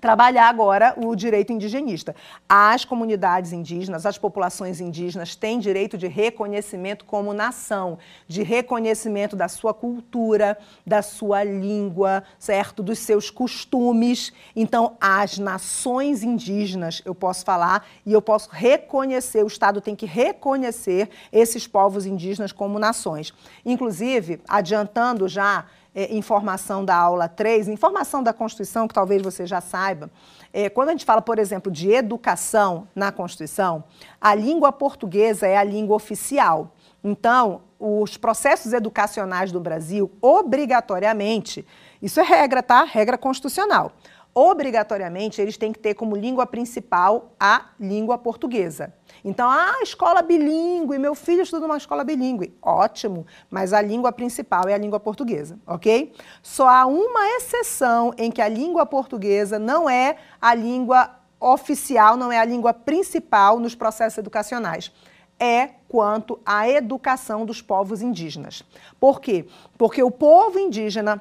trabalhar 0.00 0.48
agora 0.48 0.94
o 0.96 1.14
direito 1.14 1.52
indigenista. 1.52 2.16
As 2.48 2.84
comunidades 2.84 3.52
indígenas, 3.52 4.06
as 4.06 4.16
populações 4.16 4.80
indígenas 4.80 5.36
têm 5.36 5.58
direito 5.58 5.98
de 5.98 6.06
reconhecimento 6.06 7.04
como 7.04 7.34
nação, 7.34 7.98
de 8.26 8.42
reconhecimento 8.42 9.36
da 9.36 9.48
sua 9.48 9.74
cultura, 9.74 10.56
da 10.86 11.02
sua 11.02 11.44
língua, 11.44 12.24
certo? 12.38 12.82
Dos 12.82 12.98
seus 13.00 13.30
costumes. 13.30 14.32
Então, 14.56 14.96
as 15.00 15.38
nações 15.38 16.22
indígenas, 16.22 17.02
eu 17.04 17.14
posso 17.14 17.44
falar 17.44 17.86
e 18.06 18.12
eu 18.12 18.22
posso 18.22 18.48
reconhecer, 18.50 19.44
o 19.44 19.48
Estado 19.48 19.80
tem 19.80 19.94
que 19.94 20.06
reconhecer 20.06 21.10
esses 21.32 21.66
povos 21.66 22.06
indígenas 22.06 22.52
como 22.52 22.78
nações. 22.78 23.32
Inclusive, 23.64 24.40
adiantando 24.48 25.28
já 25.28 25.66
é, 25.94 26.14
informação 26.14 26.84
da 26.84 26.94
aula 26.96 27.28
3, 27.28 27.68
informação 27.68 28.22
da 28.22 28.32
Constituição, 28.32 28.86
que 28.86 28.94
talvez 28.94 29.22
você 29.22 29.46
já 29.46 29.60
saiba, 29.60 30.10
é, 30.52 30.68
quando 30.68 30.88
a 30.88 30.92
gente 30.92 31.04
fala, 31.04 31.22
por 31.22 31.38
exemplo, 31.38 31.70
de 31.70 31.90
educação 31.90 32.88
na 32.94 33.12
Constituição, 33.12 33.84
a 34.20 34.34
língua 34.34 34.72
portuguesa 34.72 35.46
é 35.46 35.56
a 35.56 35.64
língua 35.64 35.96
oficial. 35.96 36.72
Então, 37.02 37.62
os 37.78 38.16
processos 38.16 38.72
educacionais 38.72 39.50
do 39.50 39.58
Brasil, 39.58 40.10
obrigatoriamente, 40.20 41.66
isso 42.02 42.20
é 42.20 42.22
regra, 42.22 42.62
tá? 42.62 42.84
Regra 42.84 43.16
constitucional 43.16 43.92
obrigatoriamente 44.34 45.40
eles 45.40 45.56
têm 45.56 45.72
que 45.72 45.78
ter 45.78 45.94
como 45.94 46.16
língua 46.16 46.46
principal 46.46 47.34
a 47.38 47.70
língua 47.78 48.16
portuguesa. 48.16 48.94
Então, 49.24 49.48
ah, 49.50 49.78
escola 49.82 50.22
bilíngue, 50.22 50.98
meu 50.98 51.14
filho 51.14 51.42
estuda 51.42 51.66
numa 51.66 51.76
escola 51.76 52.04
bilíngue. 52.04 52.56
Ótimo, 52.62 53.26
mas 53.50 53.72
a 53.72 53.82
língua 53.82 54.12
principal 54.12 54.68
é 54.68 54.74
a 54.74 54.78
língua 54.78 55.00
portuguesa, 55.00 55.58
ok? 55.66 56.12
Só 56.42 56.68
há 56.68 56.86
uma 56.86 57.28
exceção 57.36 58.14
em 58.16 58.30
que 58.30 58.40
a 58.40 58.48
língua 58.48 58.86
portuguesa 58.86 59.58
não 59.58 59.90
é 59.90 60.16
a 60.40 60.54
língua 60.54 61.16
oficial, 61.40 62.16
não 62.16 62.30
é 62.30 62.38
a 62.38 62.44
língua 62.44 62.72
principal 62.72 63.58
nos 63.58 63.74
processos 63.74 64.18
educacionais. 64.18 64.92
É 65.38 65.70
quanto 65.88 66.38
à 66.44 66.68
educação 66.68 67.46
dos 67.46 67.62
povos 67.62 68.02
indígenas. 68.02 68.62
Por 69.00 69.20
quê? 69.20 69.46
Porque 69.78 70.02
o 70.02 70.10
povo 70.10 70.58
indígena 70.58 71.20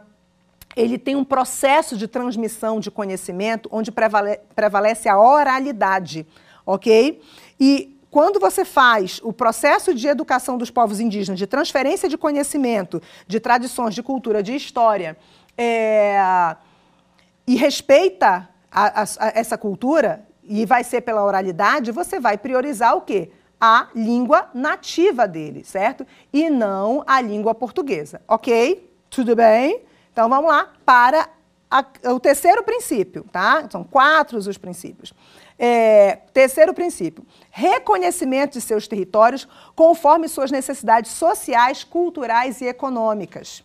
ele 0.75 0.97
tem 0.97 1.15
um 1.15 1.23
processo 1.23 1.97
de 1.97 2.07
transmissão 2.07 2.79
de 2.79 2.91
conhecimento 2.91 3.67
onde 3.71 3.91
prevale 3.91 4.39
prevalece 4.55 5.09
a 5.09 5.19
oralidade, 5.19 6.25
ok? 6.65 7.21
E 7.59 7.99
quando 8.11 8.39
você 8.39 8.65
faz 8.65 9.19
o 9.23 9.31
processo 9.31 9.93
de 9.93 10.07
educação 10.07 10.57
dos 10.57 10.71
povos 10.71 10.99
indígenas, 10.99 11.37
de 11.37 11.45
transferência 11.45 12.09
de 12.09 12.17
conhecimento, 12.17 13.01
de 13.27 13.39
tradições, 13.39 13.93
de 13.93 14.01
cultura, 14.01 14.41
de 14.41 14.55
história, 14.55 15.15
é, 15.57 16.55
e 17.45 17.55
respeita 17.55 18.49
a, 18.71 19.01
a, 19.01 19.03
a 19.03 19.27
essa 19.35 19.57
cultura, 19.57 20.25
e 20.43 20.65
vai 20.65 20.83
ser 20.83 21.01
pela 21.01 21.23
oralidade, 21.23 21.91
você 21.91 22.19
vai 22.19 22.35
priorizar 22.35 22.97
o 22.97 23.01
quê? 23.01 23.29
A 23.61 23.89
língua 23.93 24.49
nativa 24.53 25.27
dele, 25.27 25.63
certo? 25.63 26.05
E 26.33 26.49
não 26.49 27.03
a 27.05 27.21
língua 27.21 27.53
portuguesa, 27.53 28.19
ok? 28.27 28.89
Tudo 29.11 29.35
bem? 29.35 29.81
Então 30.19 30.27
vamos 30.27 30.51
lá 30.51 30.67
para 30.85 31.29
a, 31.71 31.85
o 32.11 32.19
terceiro 32.19 32.61
princípio, 32.61 33.25
tá? 33.31 33.65
São 33.71 33.85
quatro 33.85 34.37
os 34.37 34.57
princípios. 34.57 35.13
É, 35.57 36.17
terceiro 36.33 36.73
princípio: 36.73 37.25
reconhecimento 37.49 38.51
de 38.51 38.59
seus 38.59 38.85
territórios 38.85 39.47
conforme 39.77 40.27
suas 40.27 40.51
necessidades 40.51 41.11
sociais, 41.11 41.85
culturais 41.85 42.59
e 42.59 42.65
econômicas. 42.65 43.63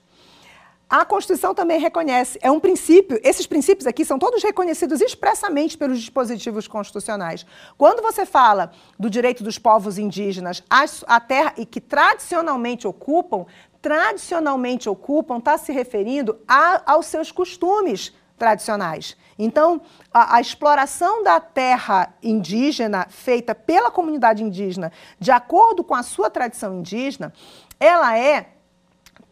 A 0.89 1.05
Constituição 1.05 1.53
também 1.57 1.81
reconhece, 1.81 2.39
é 2.41 2.49
um 2.49 2.61
princípio, 2.61 3.19
esses 3.25 3.49
princípios 3.49 3.85
aqui 3.85 4.05
são 4.05 4.17
todos 4.17 4.41
reconhecidos 4.45 5.01
expressamente 5.01 5.77
pelos 5.77 5.99
dispositivos 5.99 6.69
constitucionais. 6.69 7.45
Quando 7.77 8.01
você 8.01 8.25
fala 8.25 8.71
do 8.97 9.11
direito 9.11 9.43
dos 9.43 9.59
povos 9.59 9.99
indígenas 9.99 10.63
à 11.09 11.19
terra 11.19 11.53
e 11.57 11.67
que 11.67 11.81
tradicionalmente 11.81 12.87
ocupam, 12.87 13.45
tradicionalmente 13.85 14.89
ocupam 14.89 15.37
está 15.37 15.59
se 15.59 15.71
referindo 15.71 16.41
a, 16.49 16.91
aos 16.91 17.05
seus 17.05 17.31
costumes 17.31 18.15
tradicionais. 18.39 19.15
Então, 19.39 19.83
a, 20.11 20.37
a, 20.37 20.41
exploração 20.41 21.23
da 21.23 21.39
terra 21.39 22.15
indígena 22.23 23.07
feita 23.11 23.55
pela 23.55 23.91
comunidade 23.91 24.43
indígena, 24.43 24.91
de 25.21 25.31
acordo 25.31 25.85
com 25.85 25.95
a 25.95 26.03
sua 26.03 26.31
tradição 26.31 26.79
indígena, 26.79 27.31
ela 27.79 28.19
é 28.19 28.54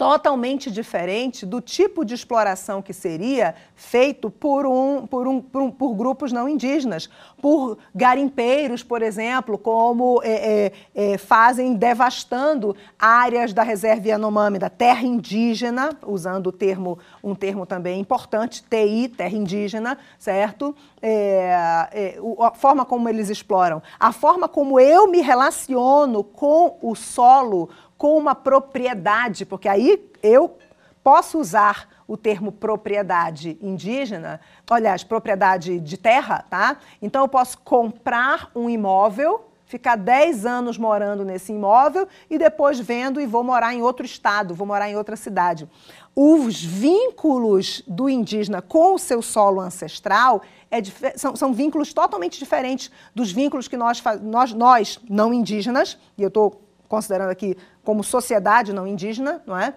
totalmente 0.02 0.68
diferente 0.68 1.46
do 1.46 1.60
tipo 1.60 2.04
de 2.04 2.12
exploração 2.12 2.82
que 2.82 2.92
seria 2.92 3.54
feito 3.76 4.28
por, 4.28 4.66
um, 4.66 5.06
por, 5.06 5.28
um, 5.28 5.40
por, 5.40 5.62
um, 5.62 5.70
por 5.70 5.94
grupos 5.94 6.32
não 6.32 6.48
indígenas, 6.48 7.08
por 7.40 7.78
garimpeiros, 7.94 8.82
por 8.82 9.00
exemplo, 9.00 9.56
como 9.56 10.20
é, 10.24 10.32
é, 10.32 10.72
é, 11.12 11.18
fazem 11.18 11.74
devastando 11.74 12.74
áreas 12.98 13.52
da 13.52 13.62
reserva 13.62 14.08
Yanomami, 14.08 14.58
da 14.58 14.68
terra 14.68 15.02
indígena, 15.02 15.96
usando 16.04 16.48
o 16.48 16.52
termo, 16.52 16.98
um 17.22 17.36
termo 17.36 17.64
também 17.64 18.00
importante, 18.00 18.64
TI, 18.68 19.08
terra 19.08 19.36
indígena, 19.36 19.98
certo? 20.18 20.74
É, 21.00 21.88
é, 21.92 22.18
a 22.40 22.50
forma 22.54 22.84
como 22.84 23.08
eles 23.08 23.30
exploram, 23.30 23.80
a 24.00 24.10
forma 24.10 24.48
como 24.48 24.80
eu 24.80 25.08
me 25.08 25.20
relaciono 25.20 26.24
com 26.24 26.76
o 26.82 26.96
solo, 26.96 27.68
com 28.02 28.18
uma 28.18 28.34
propriedade, 28.34 29.46
porque 29.46 29.68
aí 29.68 30.10
eu 30.24 30.58
posso 31.04 31.38
usar 31.38 31.88
o 32.08 32.16
termo 32.16 32.50
propriedade 32.50 33.56
indígena, 33.62 34.40
aliás, 34.68 35.04
propriedade 35.04 35.78
de 35.78 35.96
terra, 35.96 36.44
tá? 36.50 36.78
Então 37.00 37.22
eu 37.22 37.28
posso 37.28 37.58
comprar 37.58 38.50
um 38.56 38.68
imóvel, 38.68 39.44
ficar 39.66 39.94
10 39.94 40.44
anos 40.44 40.76
morando 40.76 41.24
nesse 41.24 41.52
imóvel 41.52 42.08
e 42.28 42.38
depois 42.38 42.80
vendo 42.80 43.20
e 43.20 43.26
vou 43.26 43.44
morar 43.44 43.72
em 43.72 43.82
outro 43.82 44.04
estado, 44.04 44.52
vou 44.52 44.66
morar 44.66 44.90
em 44.90 44.96
outra 44.96 45.14
cidade. 45.14 45.70
Os 46.12 46.60
vínculos 46.60 47.84
do 47.86 48.10
indígena 48.10 48.60
com 48.60 48.96
o 48.96 48.98
seu 48.98 49.22
solo 49.22 49.60
ancestral 49.60 50.42
é, 50.72 50.82
são, 51.16 51.36
são, 51.36 51.52
vínculos 51.52 51.94
totalmente 51.94 52.36
diferentes 52.36 52.90
dos 53.14 53.30
vínculos 53.30 53.68
que 53.68 53.76
nós, 53.76 54.02
nós, 54.20 54.52
nós 54.52 55.00
não 55.08 55.32
indígenas, 55.32 55.96
e 56.18 56.22
eu 56.24 56.28
estou 56.28 56.60
considerando 56.92 57.30
aqui 57.30 57.56
como 57.84 58.04
sociedade 58.04 58.72
não 58.72 58.86
indígena, 58.86 59.42
não 59.46 59.56
é? 59.56 59.74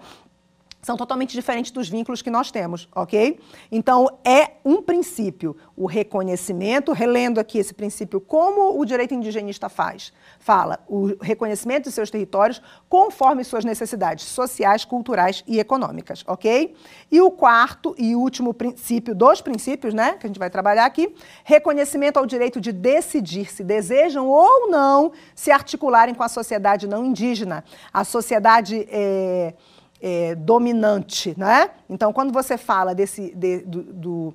São 0.82 0.96
totalmente 0.96 1.32
diferentes 1.32 1.70
dos 1.72 1.88
vínculos 1.88 2.22
que 2.22 2.30
nós 2.30 2.50
temos, 2.50 2.88
ok? 2.94 3.40
Então, 3.72 4.08
é 4.24 4.52
um 4.64 4.80
princípio, 4.80 5.56
o 5.76 5.86
reconhecimento, 5.86 6.92
relendo 6.92 7.40
aqui 7.40 7.58
esse 7.58 7.74
princípio, 7.74 8.20
como 8.20 8.78
o 8.78 8.84
direito 8.84 9.12
indigenista 9.12 9.68
faz? 9.68 10.12
Fala, 10.38 10.78
o 10.86 11.16
reconhecimento 11.20 11.84
de 11.84 11.92
seus 11.92 12.08
territórios 12.08 12.62
conforme 12.88 13.42
suas 13.42 13.64
necessidades 13.64 14.26
sociais, 14.26 14.84
culturais 14.84 15.42
e 15.46 15.58
econômicas, 15.58 16.22
ok? 16.26 16.74
E 17.10 17.20
o 17.20 17.30
quarto 17.30 17.94
e 17.98 18.14
último 18.14 18.54
princípio, 18.54 19.14
dos 19.14 19.40
princípios, 19.40 19.92
né, 19.92 20.12
que 20.12 20.26
a 20.26 20.28
gente 20.28 20.38
vai 20.38 20.50
trabalhar 20.50 20.84
aqui, 20.84 21.14
reconhecimento 21.42 22.18
ao 22.18 22.26
direito 22.26 22.60
de 22.60 22.70
decidir 22.70 23.50
se 23.50 23.64
desejam 23.64 24.28
ou 24.28 24.70
não 24.70 25.12
se 25.34 25.50
articularem 25.50 26.14
com 26.14 26.22
a 26.22 26.28
sociedade 26.28 26.86
não 26.86 27.04
indígena. 27.04 27.64
A 27.92 28.04
sociedade. 28.04 28.86
É, 28.88 29.54
é, 30.00 30.34
dominante, 30.34 31.34
né? 31.36 31.70
Então, 31.88 32.12
quando 32.12 32.32
você 32.32 32.56
fala 32.58 32.94
desse, 32.94 33.34
de, 33.34 33.60
do, 33.60 33.82
do, 33.82 34.34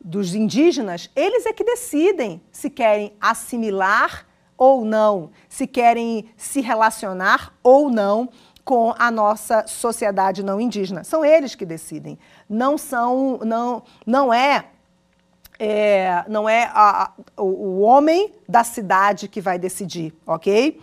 dos 0.00 0.34
indígenas, 0.34 1.10
eles 1.14 1.46
é 1.46 1.52
que 1.52 1.64
decidem 1.64 2.40
se 2.52 2.70
querem 2.70 3.12
assimilar 3.20 4.26
ou 4.56 4.84
não, 4.84 5.30
se 5.48 5.66
querem 5.66 6.28
se 6.36 6.60
relacionar 6.60 7.54
ou 7.62 7.90
não 7.90 8.28
com 8.64 8.94
a 8.98 9.10
nossa 9.10 9.66
sociedade 9.66 10.42
não 10.42 10.60
indígena. 10.60 11.02
São 11.02 11.24
eles 11.24 11.54
que 11.54 11.64
decidem. 11.64 12.18
Não 12.46 12.76
são, 12.76 13.38
não, 13.38 13.82
não 14.04 14.34
é, 14.34 14.66
é 15.58 16.22
não 16.28 16.46
é 16.46 16.64
a, 16.74 17.04
a, 17.04 17.42
o, 17.42 17.80
homem 17.80 18.34
da 18.46 18.62
cidade 18.64 19.26
que 19.26 19.40
vai 19.40 19.58
decidir, 19.58 20.12
ok? 20.26 20.78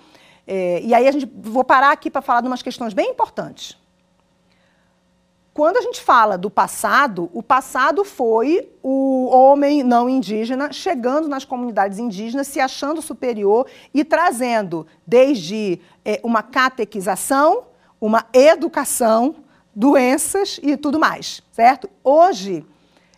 É, 0.47 0.81
e 0.81 0.95
aí 0.95 1.07
a 1.07 1.11
gente 1.11 1.30
vou 1.31 1.63
parar 1.63 1.91
aqui 1.91 2.09
para 2.09 2.23
falar 2.23 2.41
de 2.41 2.47
umas 2.47 2.63
questões 2.63 2.91
bem 2.91 3.11
importantes. 3.11 3.77
Quando 5.56 5.77
a 5.77 5.82
gente 5.82 6.02
fala 6.02 6.38
do 6.38 6.49
passado, 6.49 7.30
o 7.32 7.41
passado 7.41 8.03
foi 8.03 8.69
o 8.84 9.30
homem 9.30 9.84
não 9.84 10.10
indígena 10.10 10.73
chegando 10.73 11.30
nas 11.30 11.45
comunidades 11.45 11.98
indígenas, 11.98 12.48
se 12.48 12.60
achando 12.60 13.02
superior 13.02 13.65
e 13.94 14.03
trazendo 14.03 14.86
desde 15.07 15.80
é, 16.03 16.19
uma 16.26 16.44
catequização, 16.44 17.68
uma 18.02 18.26
educação, 18.34 19.34
doenças 19.73 20.60
e 20.61 20.76
tudo 20.76 20.99
mais, 20.99 21.41
certo? 21.53 21.90
Hoje, 22.03 22.65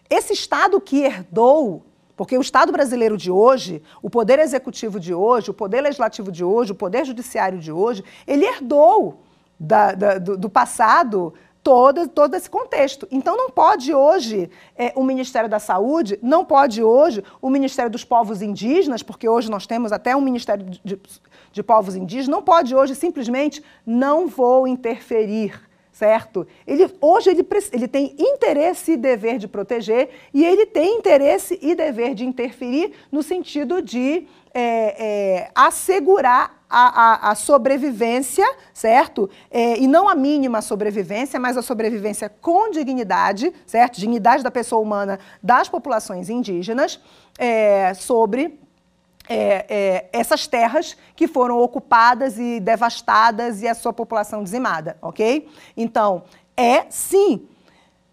esse 0.08 0.34
Estado 0.34 0.80
que 0.80 1.06
herdou 1.06 1.88
porque 2.16 2.38
o 2.38 2.42
Estado 2.42 2.72
brasileiro 2.72 3.18
de 3.18 3.32
hoje, 3.32 3.82
o 4.00 4.12
poder 4.12 4.38
executivo 4.38 5.00
de 5.00 5.12
hoje, 5.12 5.50
o 5.50 5.56
poder 5.56 5.82
legislativo 5.82 6.32
de 6.32 6.44
hoje, 6.44 6.72
o 6.72 6.76
poder 6.76 7.04
judiciário 7.04 7.58
de 7.58 7.72
hoje, 7.72 8.04
ele 8.28 8.46
herdou 8.46 9.24
da, 9.60 9.94
da, 9.94 10.18
do, 10.20 10.38
do, 10.38 10.50
passado 10.50 11.34
todo, 11.68 12.08
todo 12.08 12.34
esse 12.34 12.50
contexto. 12.50 13.06
Então, 13.12 13.36
não 13.36 13.50
pode 13.50 13.94
hoje 13.94 14.50
é, 14.78 14.94
o 14.96 15.04
Ministério 15.04 15.50
da 15.50 15.60
Saúde, 15.60 16.18
não 16.24 16.46
pode 16.46 16.82
hoje 16.82 17.22
o 17.42 17.50
Ministério 17.50 17.92
dos 17.92 18.06
Povos 18.06 18.42
Indígenas, 18.42 19.04
porque 19.04 19.28
hoje 19.28 19.52
nós 19.52 19.68
temos 19.68 19.92
até 19.92 20.16
um 20.16 20.22
Ministério 20.22 20.66
de, 20.66 20.98
de, 21.52 21.64
Povos 21.64 21.94
Indígenas, 21.94 22.30
não 22.30 22.42
pode 22.42 22.74
hoje 22.74 22.96
simplesmente 22.96 23.62
não 23.86 24.28
vou 24.30 24.66
interferir 24.66 25.60
certo? 25.92 26.48
Ele, 26.68 26.88
hoje 27.02 27.32
ele, 27.32 27.46
ele 27.74 27.88
tem 27.88 28.16
interesse 28.20 28.92
e 28.92 28.98
dever 28.98 29.40
de 29.40 29.48
proteger 29.48 30.10
e 30.32 30.46
ele 30.46 30.68
tem 30.68 31.00
interesse 31.00 31.58
e 31.60 31.74
dever 31.74 32.14
de 32.14 32.24
interferir 32.24 32.94
no 33.12 33.24
sentido 33.24 33.82
de 33.82 34.28
é, 34.54 34.60
é, 35.44 35.52
assegurar 35.56 36.57
a, 36.70 37.30
a, 37.30 37.32
a, 37.32 37.36
sobrevivência, 37.36 38.46
certo? 38.74 39.30
É, 39.50 39.80
e 39.80 39.88
não 39.88 40.10
a 40.10 40.16
mínima 40.16 40.62
sobrevivência, 40.62 41.40
mas 41.40 41.58
a 41.58 41.62
sobrevivência 41.62 42.30
com 42.42 42.70
dignidade, 42.72 43.54
certo? 43.66 44.00
Dignidade 44.00 44.44
da 44.44 44.52
pessoa 44.52 44.82
humana 44.82 45.20
das 45.42 45.70
populações 45.70 46.30
indígenas 46.30 47.00
é, 47.38 47.94
sobre 47.94 48.60
é, 49.30 49.66
é, 49.70 50.10
essas 50.12 50.48
terras 50.48 50.96
que 51.16 51.28
foram 51.28 51.60
ocupadas 51.60 52.38
e 52.38 52.60
devastadas 52.60 53.62
e 53.62 53.68
a 53.68 53.76
sua 53.76 53.94
população 53.94 54.44
dizimada, 54.44 54.98
ok? 55.02 55.50
Então, 55.76 56.24
é 56.56 56.86
sim 56.90 57.48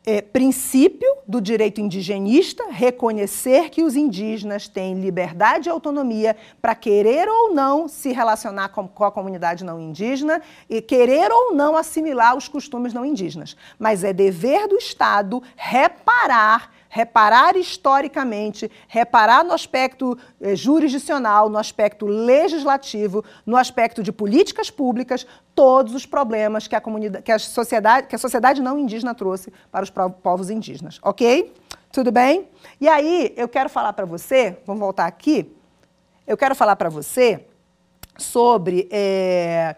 é, 0.06 0.20
princípio 0.20 1.09
do 1.26 1.40
direito 1.40 1.81
indigenista 1.81 2.64
reconhecer 2.70 3.70
que 3.70 3.82
os 3.82 3.97
indígenas 3.97 4.68
têm 4.68 5.01
liberdade 5.01 5.68
e 5.68 5.70
autonomia 5.70 6.36
para 6.60 6.74
querer 6.74 7.26
ou 7.26 7.55
não 7.55 7.89
se 7.89 8.12
relacionar 8.12 8.68
com, 8.68 8.86
com, 8.86 9.05
a 9.05 9.10
comunidade 9.10 9.64
não 9.64 9.81
indígena 9.81 10.43
e 10.68 10.82
querer 10.82 11.31
ou 11.32 11.55
não 11.55 11.74
assimilar 11.76 12.36
os 12.36 12.48
costumes 12.48 12.93
não 12.93 13.05
indígenas. 13.05 13.56
Mas 13.78 14.05
é 14.05 14.12
dever 14.12 14.68
do 14.68 14.76
Estado 14.76 15.43
reparar 15.56 16.70
reparar 16.94 17.56
historicamente, 17.56 18.70
reparar 18.86 19.42
no 19.42 19.52
aspecto 19.52 20.16
eh, 20.40 20.54
jurisdicional, 20.54 21.48
no 21.48 21.58
aspecto 21.58 22.06
legislativo, 22.06 23.24
no 23.44 23.56
aspecto 23.56 24.00
de 24.00 24.12
políticas 24.12 24.70
públicas, 24.70 25.26
todos 25.56 25.92
os 25.92 26.06
problemas 26.06 26.68
que 26.68 26.76
a, 26.76 26.80
comunidade, 26.80 27.24
que 27.24 27.32
a, 27.32 27.38
sociedade, 27.40 28.06
que 28.06 28.14
a 28.14 28.18
sociedade 28.18 28.62
não 28.62 28.78
indígena 28.78 29.12
trouxe 29.12 29.52
para 29.72 29.82
os 29.82 29.90
povos 29.90 30.50
indígenas. 30.50 31.00
Ok? 31.02 31.52
Tudo 31.90 32.12
bem? 32.12 32.48
E 32.80 32.86
aí, 32.86 33.34
eu 33.36 33.48
quero 33.48 33.68
falar 33.68 33.92
para 33.92 34.06
você, 34.06 34.56
vamos 34.64 34.78
voltar 34.78 35.06
aqui, 35.06 35.52
eu 36.24 36.36
quero 36.36 36.54
falar 36.54 36.76
para 36.76 36.90
você 36.90 37.44
sobre 38.16 38.88
é, 38.92 39.74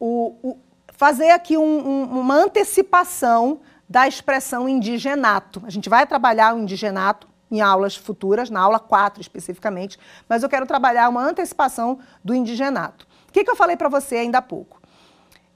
o, 0.00 0.34
o, 0.42 0.58
fazer 0.88 1.30
aqui 1.30 1.56
um, 1.56 1.62
um, 1.62 2.18
uma 2.18 2.34
antecipação 2.34 3.60
da 3.88 4.06
expressão 4.06 4.68
indigenato. 4.68 5.62
A 5.64 5.70
gente 5.70 5.88
vai 5.88 6.06
trabalhar 6.06 6.54
o 6.54 6.58
indigenato 6.58 7.26
em 7.50 7.60
aulas 7.60 7.96
futuras, 7.96 8.50
na 8.50 8.60
aula 8.60 8.78
4 8.78 9.20
especificamente, 9.20 9.98
mas 10.28 10.42
eu 10.42 10.48
quero 10.48 10.66
trabalhar 10.66 11.08
uma 11.08 11.24
antecipação 11.24 11.98
do 12.22 12.34
indigenato. 12.34 13.06
O 13.28 13.32
que, 13.32 13.44
que 13.44 13.50
eu 13.50 13.56
falei 13.56 13.76
para 13.76 13.88
você 13.88 14.16
ainda 14.16 14.38
há 14.38 14.42
pouco? 14.42 14.80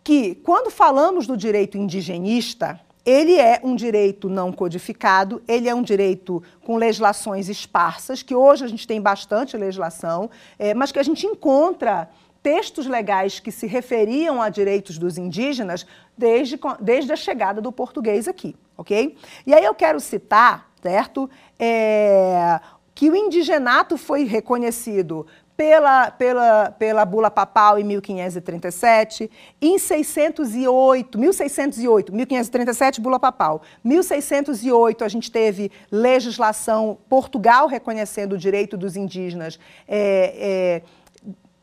Que 0.02 0.34
quando 0.36 0.70
falamos 0.70 1.26
do 1.26 1.36
direito 1.36 1.76
indigenista, 1.76 2.80
ele 3.04 3.38
é 3.38 3.60
um 3.62 3.74
direito 3.74 4.28
não 4.28 4.52
codificado, 4.52 5.42
ele 5.46 5.68
é 5.68 5.74
um 5.74 5.82
direito 5.82 6.42
com 6.64 6.76
legislações 6.76 7.48
esparsas, 7.48 8.22
que 8.22 8.34
hoje 8.34 8.64
a 8.64 8.68
gente 8.68 8.86
tem 8.86 9.00
bastante 9.00 9.56
legislação, 9.56 10.30
é, 10.58 10.72
mas 10.72 10.92
que 10.92 10.98
a 10.98 11.02
gente 11.02 11.26
encontra 11.26 12.08
textos 12.42 12.86
legais 12.86 13.38
que 13.38 13.52
se 13.52 13.66
referiam 13.66 14.42
a 14.42 14.48
direitos 14.48 14.98
dos 14.98 15.16
indígenas 15.16 15.86
desde, 16.16 16.58
desde 16.80 17.12
a 17.12 17.16
chegada 17.16 17.60
do 17.60 17.70
português 17.70 18.26
aqui, 18.26 18.56
ok? 18.76 19.16
E 19.46 19.54
aí 19.54 19.64
eu 19.64 19.74
quero 19.74 20.00
citar, 20.00 20.70
certo, 20.82 21.30
é, 21.58 22.60
que 22.94 23.08
o 23.08 23.16
indigenato 23.16 23.96
foi 23.96 24.24
reconhecido 24.24 25.26
pela, 25.56 26.10
pela, 26.10 26.70
pela 26.72 27.04
bula 27.04 27.30
papal 27.30 27.78
em 27.78 27.84
1537, 27.84 29.30
em 29.60 29.78
608, 29.78 31.18
1608, 31.18 32.12
1537, 32.12 33.00
bula 33.00 33.20
papal. 33.20 33.62
1608, 33.84 35.04
a 35.04 35.08
gente 35.08 35.30
teve 35.30 35.70
legislação, 35.90 36.98
Portugal 37.08 37.68
reconhecendo 37.68 38.32
o 38.32 38.38
direito 38.38 38.76
dos 38.76 38.96
indígenas 38.96 39.58
é, 39.86 40.80
é, 40.80 40.82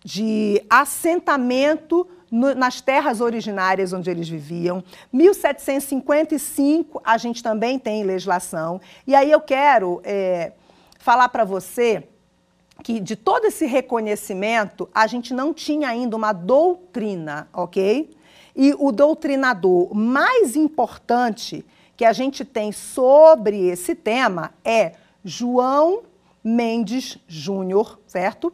de 0.04 0.62
assentamento 0.70 2.08
no, 2.32 2.54
nas 2.54 2.82
terras 2.82 3.22
originárias 3.22 3.94
onde 3.94 4.10
eles 4.10 4.30
viviam. 4.30 4.84
1755, 5.12 7.02
a 7.04 7.18
gente 7.18 7.42
também 7.42 7.80
tem 7.80 8.04
legislação. 8.04 8.80
E 9.06 9.16
aí 9.16 9.32
eu 9.32 9.42
quero 9.42 10.02
é, 10.04 10.54
falar 11.00 11.30
para 11.30 11.44
você 11.44 12.08
que 12.84 13.00
de 13.00 13.16
todo 13.16 13.46
esse 13.46 13.66
reconhecimento, 13.66 14.90
a 14.94 15.06
gente 15.06 15.34
não 15.34 15.54
tinha 15.54 15.90
ainda 15.90 16.16
uma 16.16 16.32
doutrina, 16.32 17.50
ok? 17.54 18.10
E 18.56 18.74
o 18.78 18.92
doutrinador 18.92 19.94
mais 19.94 20.56
importante 20.56 21.66
que 21.98 22.06
a 22.06 22.14
gente 22.14 22.46
tem 22.46 22.72
sobre 22.72 23.68
esse 23.68 23.94
tema 23.94 24.54
é 24.64 24.94
João 25.24 26.04
Mendes 26.42 27.18
Júnior, 27.28 28.00
certo? 28.08 28.54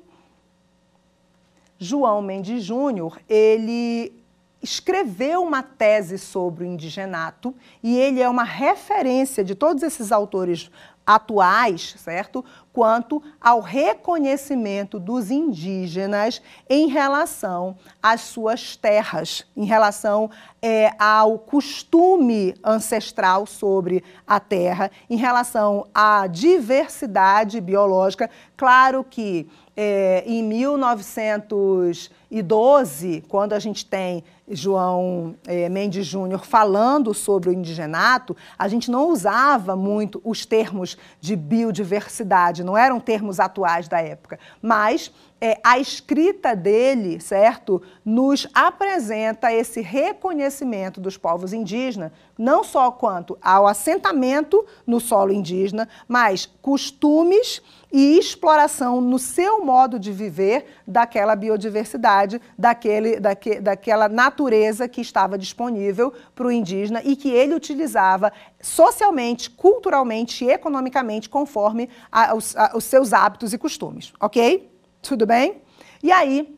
João 1.77 2.21
Mendes 2.21 2.63
Júnior, 2.63 3.19
ele 3.27 4.13
escreveu 4.61 5.43
uma 5.43 5.61
tese 5.61 6.17
sobre 6.17 6.63
o 6.63 6.67
indigenato 6.67 7.53
e 7.83 7.97
ele 7.97 8.21
é 8.21 8.27
uma 8.27 8.43
referência 8.43 9.43
de 9.43 9.53
todos 9.53 9.83
esses 9.83 10.11
autores 10.11 10.71
atuais, 11.05 11.93
certo? 11.99 12.43
Quanto 12.73 13.21
ao 13.39 13.61
reconhecimento 13.61 14.99
dos 14.99 15.29
indígenas 15.29 16.41
em 16.67 16.87
relação 16.87 17.77
às 18.01 18.21
suas 18.21 18.75
terras, 18.75 19.45
em 19.55 19.65
relação 19.65 20.31
é, 20.61 20.91
ao 20.97 21.37
costume 21.37 22.55
ancestral 22.63 23.45
sobre 23.45 24.03
a 24.25 24.39
terra, 24.39 24.89
em 25.07 25.15
relação 25.15 25.85
à 25.93 26.25
diversidade 26.25 27.61
biológica. 27.61 28.29
Claro 28.57 29.03
que 29.03 29.47
é, 29.77 30.23
em 30.25 30.41
1912, 30.41 33.23
quando 33.27 33.53
a 33.53 33.59
gente 33.59 33.85
tem 33.85 34.23
João 34.47 35.35
é, 35.45 35.67
Mendes 35.69 36.05
Júnior 36.05 36.45
falando 36.45 37.13
sobre 37.13 37.49
o 37.49 37.53
indigenato, 37.53 38.35
a 38.57 38.67
gente 38.67 38.91
não 38.91 39.09
usava 39.09 39.75
muito 39.75 40.21
os 40.23 40.45
termos 40.45 40.97
de 41.19 41.35
biodiversidade, 41.35 42.63
não 42.63 42.77
eram 42.77 42.99
termos 42.99 43.39
atuais 43.39 43.87
da 43.87 43.99
época, 43.99 44.39
mas 44.61 45.11
é, 45.41 45.59
a 45.63 45.77
escrita 45.77 46.55
dele, 46.55 47.19
certo, 47.19 47.81
nos 48.03 48.47
apresenta 48.53 49.51
esse 49.51 49.81
reconhecimento 49.81 51.01
dos 51.01 51.17
povos 51.17 51.51
indígenas, 51.51 52.11
não 52.37 52.63
só 52.63 52.91
quanto 52.91 53.37
ao 53.41 53.67
assentamento 53.67 54.65
no 54.87 54.99
solo 54.99 55.33
indígena, 55.33 55.89
mas 56.07 56.49
costumes 56.61 57.61
e 57.97 58.19
exploração 58.19 58.99
no 58.99 59.17
seu 59.17 59.63
modo 59.63 59.97
de 59.97 60.11
viver 60.11 60.65
daquela 60.85 61.33
biodiversidade, 61.33 62.41
daquele, 62.57 63.21
daque, 63.21 63.61
daquela 63.61 64.09
natureza 64.09 64.85
que 64.85 64.99
estava 64.99 65.37
disponível 65.37 66.11
para 66.35 66.45
o 66.45 66.51
indígena 66.51 67.01
e 67.05 67.15
que 67.15 67.29
ele 67.29 67.55
utilizava 67.55 68.33
socialmente, 68.59 69.49
culturalmente 69.49 70.43
e 70.43 70.49
economicamente 70.49 71.29
conforme 71.29 71.89
a, 72.11 72.35
os, 72.35 72.53
a, 72.57 72.73
os 72.75 72.83
seus 72.83 73.13
hábitos 73.13 73.53
e 73.53 73.57
costumes, 73.57 74.11
ok? 74.19 74.69
Tudo 75.01 75.25
bem? 75.25 75.61
E 76.03 76.11
aí, 76.11 76.53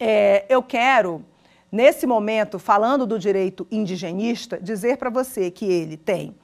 é, 0.00 0.46
eu 0.48 0.62
quero, 0.62 1.22
nesse 1.70 2.06
momento, 2.06 2.58
falando 2.58 3.06
do 3.06 3.18
direito 3.18 3.66
indigenista, 3.70 4.58
dizer 4.58 4.96
para 4.96 5.10
você 5.10 5.50
que 5.50 5.66
ele 5.66 5.98
tem 5.98 6.34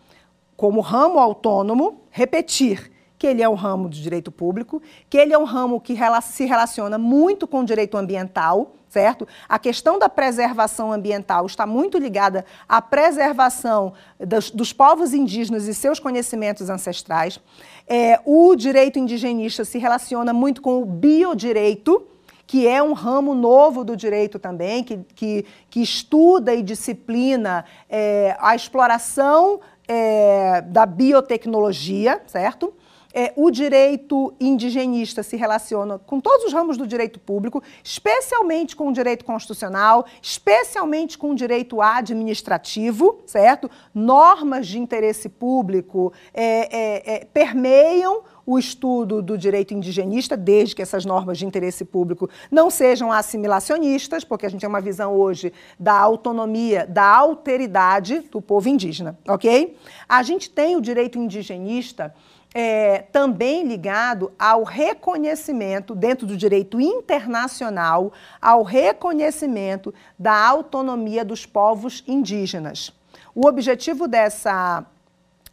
como 0.59 0.83
ramo 0.83 1.19
autônomo, 1.19 2.03
repetir 2.11 3.00
que 3.21 3.27
ele 3.27 3.43
é 3.43 3.49
um 3.49 3.55
ramo 3.55 3.87
de 3.87 4.03
direito 4.03 4.33
público, 4.33 4.81
que 5.11 5.19
ele 5.19 5.35
é 5.35 5.39
um 5.39 5.45
ramo 5.45 5.79
que 5.79 5.95
se 6.23 6.47
relaciona 6.47 6.97
muito 6.97 7.47
com 7.47 7.61
o 7.61 7.65
direito 7.65 7.99
ambiental, 7.99 8.73
certo? 8.89 9.29
A 9.47 9.59
questão 9.59 9.99
da 9.99 10.09
preservação 10.09 10.91
ambiental 10.91 11.45
está 11.45 11.67
muito 11.67 11.99
ligada 11.99 12.47
à 12.67 12.81
preservação 12.81 13.93
dos, 14.19 14.51
dos 14.51 14.73
povos 14.73 15.13
indígenas 15.13 15.69
e 15.69 15.75
seus 15.75 16.01
conhecimentos 16.01 16.71
ancestrais. 16.71 17.39
É, 17.87 18.19
o 18.25 18.57
direito 18.57 18.99
indigenista 18.99 19.67
se 19.67 19.77
relaciona 19.77 20.33
muito 20.33 20.63
com 20.63 20.81
o 20.81 20.87
biodireito, 20.87 22.03
que 22.47 22.67
é 22.67 22.83
um 22.83 22.95
ramo 22.95 23.35
novo 23.35 23.85
do 23.85 23.95
direito 23.95 24.39
também, 24.39 24.83
que, 24.83 24.97
que, 25.15 25.45
que 25.69 25.83
estuda 25.83 26.55
e 26.55 26.63
disciplina 26.63 27.67
é, 27.87 28.35
a 28.41 28.57
exploração 28.57 29.61
é, 29.87 30.63
da 30.63 30.87
biotecnologia, 30.87 32.23
certo? 32.27 32.73
É, 33.12 33.32
o 33.37 33.51
direito 33.51 34.32
indigenista 34.41 35.23
se 35.23 35.37
relaciona 35.37 35.99
com 35.99 36.20
todos 36.20 36.47
os 36.47 36.53
ramos 36.53 36.77
do 36.77 36.87
direito 36.87 37.19
público, 37.19 37.62
especialmente 37.82 38.77
com 38.77 38.89
o 38.89 38.93
direito 38.93 39.24
constitucional, 39.24 40.07
especialmente 40.23 41.19
com 41.19 41.31
o 41.31 41.35
direito 41.35 41.81
administrativo, 41.82 43.20
certo? 43.27 43.70
Normas 43.95 44.66
de 44.66 44.78
interesse 44.78 45.28
público 45.28 46.12
é, 46.32 47.15
é, 47.15 47.15
é 47.16 47.24
permeiam 47.24 48.23
o 48.47 48.59
estudo 48.59 49.23
do 49.23 49.39
direito 49.39 49.73
indigenista, 49.73 50.37
desde 50.37 50.74
que 50.74 50.82
essas 50.82 51.05
normas 51.05 51.39
de 51.39 51.47
interesse 51.47 51.85
público 51.85 52.28
não 52.51 52.69
sejam 52.69 53.12
assimilacionistas, 53.12 54.24
porque 54.24 54.45
a 54.45 54.49
gente 54.49 54.61
tem 54.61 54.69
uma 54.69 54.81
visão 54.81 55.15
hoje 55.15 55.53
da 55.78 55.97
autonomia, 55.97 56.85
da 56.85 57.05
alteridade 57.05 58.20
do 58.31 58.43
povo 58.43 58.69
indígena, 58.69 59.16
ok? 59.28 59.77
A 60.09 60.23
gente 60.24 60.51
tem 60.51 60.74
o 60.74 60.81
direito 60.81 61.16
indigenista 61.16 62.12
é, 62.55 62.99
também 63.13 63.67
ligado 63.67 64.33
ao 64.39 64.65
reconhecimento, 64.65 65.95
dentro 65.95 66.27
do 66.27 66.37
direito 66.37 66.81
internacional, 66.81 68.13
ao 68.41 68.63
reconhecimento 68.63 69.95
da 70.19 70.35
autonomia 70.47 71.25
dos 71.25 71.47
povos 71.47 72.03
indígenas. 72.07 72.93
O 73.35 73.47
objetivo 73.47 74.09
dessa, 74.09 74.85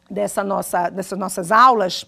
dessa 0.10 0.44
nossa, 0.44 0.90
dessas 0.90 1.18
nossas 1.18 1.52
aulas 1.52 2.06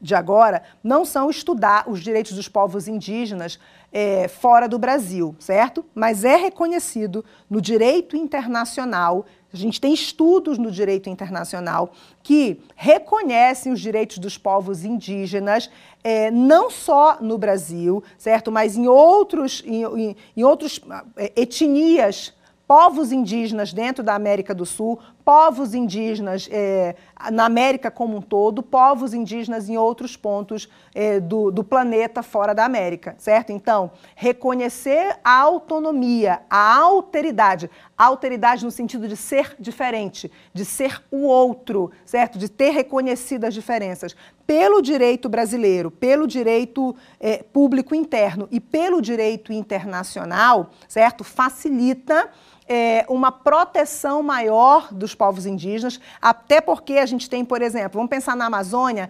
de 0.00 0.14
agora 0.14 0.62
não 0.82 1.04
são 1.04 1.28
estudar 1.28 1.84
os 1.86 2.00
direitos 2.00 2.32
dos 2.32 2.48
povos 2.48 2.88
indígenas 2.88 3.58
é, 3.92 4.28
fora 4.28 4.66
do 4.66 4.78
Brasil, 4.78 5.36
certo? 5.38 5.84
Mas 5.94 6.24
é 6.24 6.36
reconhecido 6.36 7.22
no 7.50 7.60
direito 7.60 8.16
internacional 8.16 9.26
a 9.52 9.56
gente 9.56 9.80
tem 9.80 9.92
estudos 9.92 10.58
no 10.58 10.70
direito 10.70 11.08
internacional 11.08 11.92
que 12.22 12.60
reconhecem 12.76 13.72
os 13.72 13.80
direitos 13.80 14.18
dos 14.18 14.38
povos 14.38 14.84
indígenas, 14.84 15.70
é, 16.04 16.30
não 16.30 16.70
só 16.70 17.18
no 17.20 17.36
Brasil, 17.36 18.02
certo, 18.16 18.52
mas 18.52 18.76
em 18.76 18.86
outros, 18.86 19.62
em, 19.66 19.82
em, 19.82 20.16
em 20.36 20.44
outros 20.44 20.80
é, 21.16 21.32
etnias 21.36 22.32
povos 22.70 23.10
indígenas 23.10 23.72
dentro 23.72 24.00
da 24.00 24.14
América 24.14 24.54
do 24.54 24.64
Sul, 24.64 24.96
povos 25.24 25.74
indígenas 25.74 26.48
é, 26.52 26.94
na 27.32 27.44
América 27.44 27.90
como 27.90 28.18
um 28.18 28.22
todo, 28.22 28.62
povos 28.62 29.12
indígenas 29.12 29.68
em 29.68 29.76
outros 29.76 30.16
pontos 30.16 30.68
é, 30.94 31.18
do, 31.18 31.50
do, 31.50 31.64
planeta 31.64 32.22
fora 32.22 32.54
da 32.54 32.64
América, 32.64 33.16
certo? 33.18 33.50
Então, 33.50 33.90
reconhecer 34.14 35.18
a 35.24 35.36
autonomia, 35.36 36.42
a 36.48 36.76
alteridade, 36.76 37.68
a 37.98 38.04
alteridade 38.04 38.64
no 38.64 38.70
sentido 38.70 39.08
de 39.08 39.16
ser 39.16 39.56
diferente, 39.58 40.30
de 40.54 40.64
ser 40.64 41.02
o 41.10 41.26
outro, 41.26 41.90
certo? 42.04 42.38
De 42.38 42.48
ter 42.48 42.70
reconhecido 42.70 43.46
as 43.46 43.54
diferenças 43.54 44.14
pelo 44.50 44.82
direito 44.82 45.28
brasileiro, 45.28 45.92
pelo 45.92 46.26
direito 46.26 46.96
é, 47.20 47.40
público 47.40 47.94
interno 47.94 48.48
e 48.50 48.58
pelo 48.58 49.00
direito 49.00 49.52
internacional, 49.52 50.72
certo? 50.88 51.22
Facilita 51.22 52.28
é, 52.68 53.06
uma 53.08 53.30
proteção 53.30 54.24
maior 54.24 54.92
dos 54.92 55.14
povos 55.14 55.46
indígenas, 55.46 56.00
até 56.20 56.60
porque 56.60 56.94
a 56.94 57.06
gente 57.06 57.30
tem, 57.30 57.44
por 57.44 57.62
exemplo, 57.62 57.92
vamos 57.94 58.10
pensar 58.10 58.34
na 58.34 58.46
Amazônia, 58.46 59.08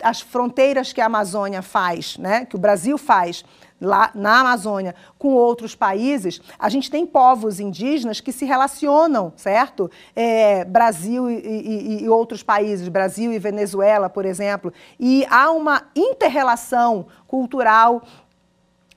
as 0.00 0.20
fronteiras 0.20 0.92
que 0.92 1.00
a 1.00 1.06
Amazônia 1.06 1.60
faz, 1.60 2.16
né, 2.16 2.44
que 2.44 2.54
o 2.54 2.58
Brasil 2.58 2.96
faz 2.96 3.44
lá 3.82 4.10
na 4.14 4.40
Amazônia 4.40 4.94
com 5.18 5.34
outros 5.34 5.74
países, 5.74 6.40
a 6.58 6.68
gente 6.68 6.90
tem 6.90 7.04
povos 7.04 7.58
indígenas 7.58 8.20
que 8.20 8.32
se 8.32 8.44
relacionam, 8.44 9.32
certo? 9.36 9.90
É, 10.14 10.64
Brasil 10.64 11.28
e, 11.28 11.34
e, 11.34 12.04
e, 12.04 12.08
outros 12.08 12.42
países, 12.42 12.88
Brasil 12.88 13.32
e 13.32 13.38
Venezuela, 13.38 14.08
por 14.08 14.24
exemplo, 14.24 14.72
e 14.98 15.26
há 15.28 15.50
uma 15.50 15.82
interrelação 15.96 17.06
cultural, 17.26 18.02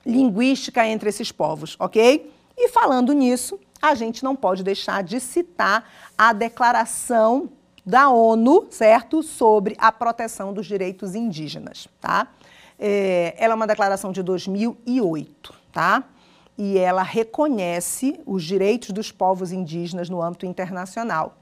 linguística 0.04 0.86
entre 0.86 1.08
esses 1.08 1.32
povos, 1.32 1.76
ok? 1.80 2.32
E 2.56 2.68
falando 2.68 3.12
nisso, 3.12 3.58
a 3.82 3.94
gente 3.94 4.22
não 4.22 4.36
pode 4.36 4.62
deixar 4.62 5.02
de 5.02 5.18
citar 5.18 5.90
a 6.16 6.32
declaração 6.32 7.50
da 7.84 8.08
ONU, 8.08 8.66
certo, 8.70 9.22
sobre 9.22 9.76
a 9.78 9.92
proteção 9.92 10.52
dos 10.52 10.66
direitos 10.66 11.14
indígenas, 11.14 11.86
tá? 12.00 12.28
É, 12.78 13.34
ela 13.38 13.52
é 13.52 13.56
uma 13.56 13.66
declaração 13.66 14.12
de 14.12 14.22
2008, 14.22 15.54
tá? 15.72 16.04
E 16.58 16.78
ela 16.78 17.02
reconhece 17.02 18.20
os 18.26 18.42
direitos 18.44 18.90
dos 18.90 19.12
povos 19.12 19.52
indígenas 19.52 20.08
no 20.08 20.22
âmbito 20.22 20.46
internacional. 20.46 21.38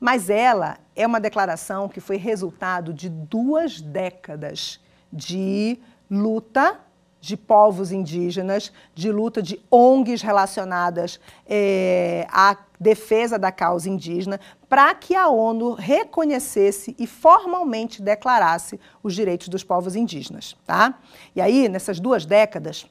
Mas 0.00 0.28
ela 0.28 0.78
é 0.94 1.06
uma 1.06 1.20
declaração 1.20 1.88
que 1.88 2.00
foi 2.00 2.16
resultado 2.16 2.92
de 2.92 3.08
duas 3.08 3.80
décadas 3.80 4.80
de 5.12 5.78
luta 6.10 6.80
de 7.24 7.38
povos 7.38 7.90
indígenas, 7.90 8.70
de 8.94 9.10
luta 9.10 9.40
de 9.40 9.58
ONGs 9.70 10.20
relacionadas 10.20 11.18
é, 11.46 12.26
à 12.30 12.54
defesa 12.78 13.38
da 13.38 13.50
causa 13.50 13.88
indígena, 13.88 14.38
para 14.68 14.94
que 14.94 15.14
a 15.14 15.28
ONU 15.28 15.72
reconhecesse 15.72 16.94
e 16.98 17.06
formalmente 17.06 18.02
declarasse 18.02 18.78
os 19.02 19.14
direitos 19.14 19.48
dos 19.48 19.64
povos 19.64 19.96
indígenas. 19.96 20.54
Tá? 20.66 20.98
E 21.34 21.40
aí, 21.40 21.66
nessas 21.66 21.98
duas 21.98 22.26
décadas, 22.26 22.86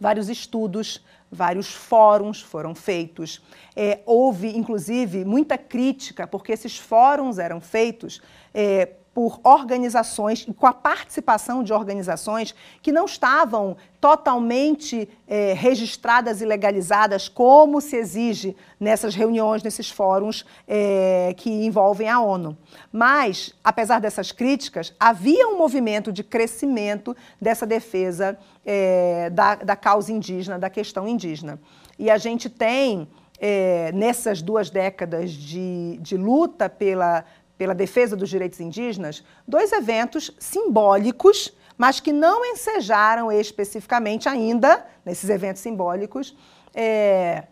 vários 0.00 0.30
estudos, 0.30 1.04
vários 1.30 1.70
fóruns 1.70 2.40
foram 2.40 2.74
feitos. 2.74 3.42
É, 3.76 4.00
houve, 4.06 4.56
inclusive, 4.56 5.22
muita 5.22 5.58
crítica, 5.58 6.26
porque 6.26 6.52
esses 6.52 6.78
fóruns 6.78 7.38
eram 7.38 7.60
feitos 7.60 8.22
é, 8.54 8.94
por 9.14 9.38
organizações 9.44 10.44
e 10.48 10.52
com 10.52 10.66
a 10.66 10.72
participação 10.72 11.62
de 11.62 11.72
organizações 11.72 12.52
que 12.82 12.90
não 12.90 13.04
estavam 13.04 13.76
totalmente 14.00 15.08
é, 15.26 15.54
registradas 15.54 16.42
e 16.42 16.44
legalizadas, 16.44 17.28
como 17.28 17.80
se 17.80 17.96
exige 17.96 18.56
nessas 18.78 19.14
reuniões, 19.14 19.62
nesses 19.62 19.88
fóruns 19.88 20.44
é, 20.66 21.32
que 21.36 21.48
envolvem 21.48 22.08
a 22.08 22.20
ONU. 22.20 22.58
Mas, 22.92 23.54
apesar 23.62 24.00
dessas 24.00 24.32
críticas, 24.32 24.92
havia 24.98 25.46
um 25.46 25.56
movimento 25.56 26.12
de 26.12 26.24
crescimento 26.24 27.16
dessa 27.40 27.64
defesa 27.64 28.36
é, 28.66 29.30
da, 29.30 29.54
da 29.54 29.76
causa 29.76 30.12
indígena, 30.12 30.58
da 30.58 30.68
questão 30.68 31.06
indígena. 31.06 31.60
E 31.98 32.10
a 32.10 32.18
gente 32.18 32.50
tem. 32.50 33.08
É, 33.46 33.90
nessas 33.92 34.40
duas 34.40 34.70
décadas 34.70 35.32
de, 35.32 35.98
de 36.00 36.16
luta 36.16 36.68
pela, 36.68 37.24
pela 37.56 37.74
defesa 37.74 38.16
dos 38.16 38.28
direitos 38.28 38.60
indígenas, 38.60 39.24
dois 39.46 39.72
eventos 39.72 40.30
simbólicos, 40.38 41.52
mas 41.76 42.00
que 42.00 42.12
não 42.12 42.44
ensejaram 42.44 43.30
especificamente 43.32 44.28
ainda, 44.28 44.86
nesses 45.04 45.28
eventos 45.28 45.62
simbólicos, 45.62 46.36
é, 46.74 47.44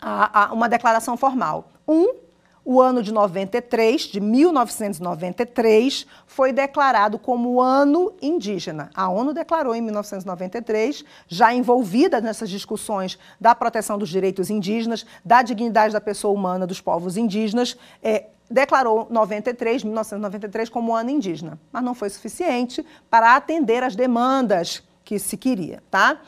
a, 0.00 0.46
a 0.46 0.52
uma 0.52 0.68
declaração 0.68 1.16
formal. 1.16 1.70
Um 1.86 2.22
o 2.64 2.80
ano 2.80 3.02
de 3.02 3.12
93, 3.12 4.02
de 4.02 4.20
1993, 4.20 6.06
foi 6.26 6.52
declarado 6.52 7.18
como 7.18 7.60
ano 7.60 8.12
indígena. 8.22 8.88
A 8.94 9.08
ONU 9.08 9.34
declarou 9.34 9.74
em 9.74 9.80
1993, 9.80 11.04
já 11.26 11.52
envolvida 11.52 12.20
nessas 12.20 12.48
discussões 12.48 13.18
da 13.40 13.52
proteção 13.52 13.98
dos 13.98 14.08
direitos 14.08 14.48
indígenas, 14.48 15.04
da 15.24 15.42
dignidade 15.42 15.92
da 15.92 16.00
pessoa 16.00 16.32
humana 16.32 16.64
dos 16.64 16.80
povos 16.80 17.16
indígenas, 17.16 17.76
é, 18.00 18.26
declarou 18.52 19.06
93, 19.10 19.84
1993 19.84 20.68
como 20.68 20.94
ano 20.94 21.10
indígena, 21.10 21.58
mas 21.72 21.82
não 21.82 21.94
foi 21.94 22.10
suficiente 22.10 22.84
para 23.10 23.34
atender 23.34 23.82
às 23.82 23.96
demandas 23.96 24.82
que 25.04 25.18
se 25.18 25.36
queria, 25.36 25.82
tá? 25.90 26.20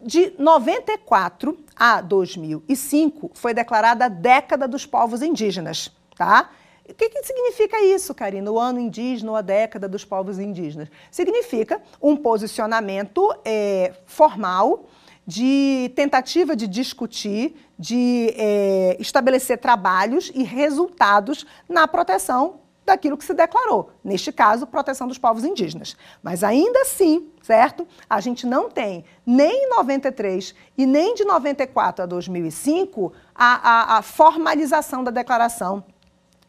De 0.00 0.34
94 0.38 1.58
a 1.74 2.00
2005 2.00 3.30
foi 3.34 3.54
declarada 3.54 4.04
a 4.04 4.08
década 4.08 4.68
dos 4.68 4.84
povos 4.84 5.22
indígenas, 5.22 5.90
tá? 6.16 6.50
O 6.86 6.92
que, 6.92 7.08
que, 7.08 7.22
significa 7.22 7.80
isso, 7.82 8.14
Karina? 8.14 8.52
O 8.52 8.60
ano 8.60 8.78
indígena 8.78 9.30
ou 9.30 9.36
a 9.36 9.40
década 9.40 9.88
dos 9.88 10.04
povos 10.04 10.38
indígenas? 10.38 10.90
Significa 11.10 11.80
um 12.00 12.14
posicionamento 12.14 13.34
é, 13.42 13.94
formal 14.04 14.84
de 15.26 15.90
tentativa 15.94 16.54
de 16.54 16.66
discutir, 16.66 17.54
de 17.78 18.32
é, 18.36 18.96
estabelecer 19.00 19.58
trabalhos 19.58 20.30
e 20.34 20.42
resultados 20.42 21.46
na 21.68 21.88
proteção 21.88 22.60
daquilo 22.84 23.16
que 23.16 23.24
se 23.24 23.32
declarou, 23.32 23.90
neste 24.04 24.30
caso, 24.30 24.66
proteção 24.66 25.08
dos 25.08 25.16
povos 25.16 25.42
indígenas. 25.42 25.96
Mas 26.22 26.44
ainda 26.44 26.80
assim, 26.82 27.30
certo? 27.42 27.86
A 28.08 28.20
gente 28.20 28.46
não 28.46 28.68
tem 28.68 29.04
nem 29.24 29.64
em 29.64 29.70
93 29.70 30.54
e 30.76 30.84
nem 30.84 31.14
de 31.14 31.24
94 31.24 32.02
a 32.02 32.06
2005 32.06 33.12
a, 33.34 33.94
a, 33.94 33.98
a 33.98 34.02
formalização 34.02 35.02
da 35.02 35.10
declaração 35.10 35.82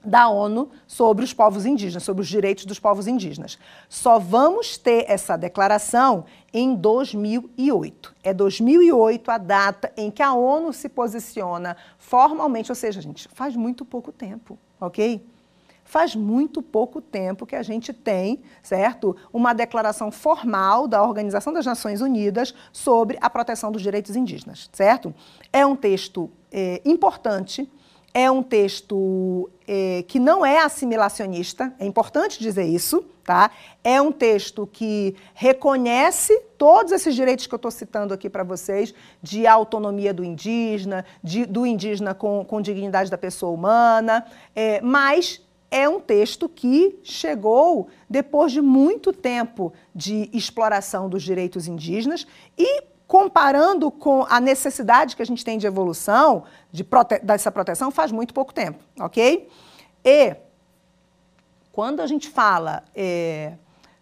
da 0.05 0.29
ONU 0.29 0.69
sobre 0.87 1.25
os 1.25 1.33
povos 1.33 1.65
indígenas, 1.65 2.03
sobre 2.03 2.21
os 2.21 2.27
direitos 2.27 2.65
dos 2.65 2.79
povos 2.79 3.07
indígenas. 3.07 3.57
Só 3.89 4.19
vamos 4.19 4.77
ter 4.77 5.05
essa 5.09 5.37
declaração 5.37 6.25
em 6.53 6.75
2008. 6.75 8.15
É 8.23 8.33
2008 8.33 9.31
a 9.31 9.37
data 9.37 9.91
em 9.97 10.09
que 10.09 10.23
a 10.23 10.33
ONU 10.33 10.71
se 10.71 10.87
posiciona 10.87 11.75
formalmente, 11.97 12.71
ou 12.71 12.75
seja, 12.75 13.01
gente, 13.01 13.27
faz 13.33 13.55
muito 13.55 13.83
pouco 13.83 14.11
tempo, 14.11 14.57
ok? 14.79 15.25
Faz 15.87 16.15
muito 16.15 16.63
pouco 16.63 16.99
tempo 16.99 17.45
que 17.45 17.55
a 17.55 17.61
gente 17.61 17.93
tem, 17.93 18.41
certo, 18.63 19.15
uma 19.31 19.53
declaração 19.53 20.11
formal 20.11 20.87
da 20.87 21.03
Organização 21.03 21.53
das 21.53 21.65
Nações 21.65 22.01
Unidas 22.01 22.55
sobre 22.73 23.19
a 23.21 23.29
proteção 23.29 23.71
dos 23.71 23.83
direitos 23.83 24.15
indígenas, 24.15 24.67
certo? 24.73 25.13
É 25.53 25.63
um 25.63 25.75
texto 25.75 26.31
é, 26.51 26.81
importante, 26.83 27.71
é 28.15 28.31
um 28.31 28.41
texto 28.41 29.51
é, 29.67 30.05
que 30.07 30.19
não 30.19 30.45
é 30.45 30.59
assimilacionista, 30.59 31.75
é 31.77 31.85
importante 31.85 32.39
dizer 32.39 32.63
isso, 32.63 33.03
tá? 33.25 33.51
É 33.83 34.01
um 34.01 34.09
texto 34.09 34.65
que 34.65 35.17
reconhece 35.33 36.33
todos 36.57 36.93
esses 36.93 37.13
direitos 37.13 37.45
que 37.45 37.53
eu 37.53 37.57
estou 37.57 37.69
citando 37.69 38.13
aqui 38.13 38.29
para 38.29 38.41
vocês, 38.41 38.93
de 39.21 39.45
autonomia 39.45 40.13
do 40.13 40.23
indígena, 40.23 41.03
de, 41.21 41.45
do 41.45 41.65
indígena 41.65 42.13
com, 42.13 42.45
com 42.45 42.61
dignidade 42.61 43.11
da 43.11 43.17
pessoa 43.17 43.51
humana, 43.51 44.25
é, 44.55 44.79
mas 44.79 45.41
é 45.69 45.89
um 45.89 45.99
texto 45.99 46.47
que 46.47 46.97
chegou 47.03 47.89
depois 48.09 48.53
de 48.53 48.61
muito 48.61 49.11
tempo 49.11 49.73
de 49.93 50.29
exploração 50.31 51.09
dos 51.09 51.21
direitos 51.21 51.67
indígenas 51.67 52.25
e 52.57 52.94
comparando 53.07 53.91
com 53.91 54.25
a 54.29 54.39
necessidade 54.39 55.15
que 55.15 55.21
a 55.21 55.25
gente 55.25 55.45
tem 55.45 55.57
de 55.57 55.67
evolução, 55.67 56.43
de 56.71 56.83
prote 56.83 57.19
dessa 57.19 57.51
proteção, 57.51 57.91
faz 57.91 58.11
muito 58.11 58.33
pouco 58.33 58.53
tempo, 58.53 58.83
ok? 58.99 59.49
E 60.03 60.35
quando 61.71 61.99
a 62.01 62.07
gente 62.07 62.29
fala 62.29 62.83
é, 62.95 63.53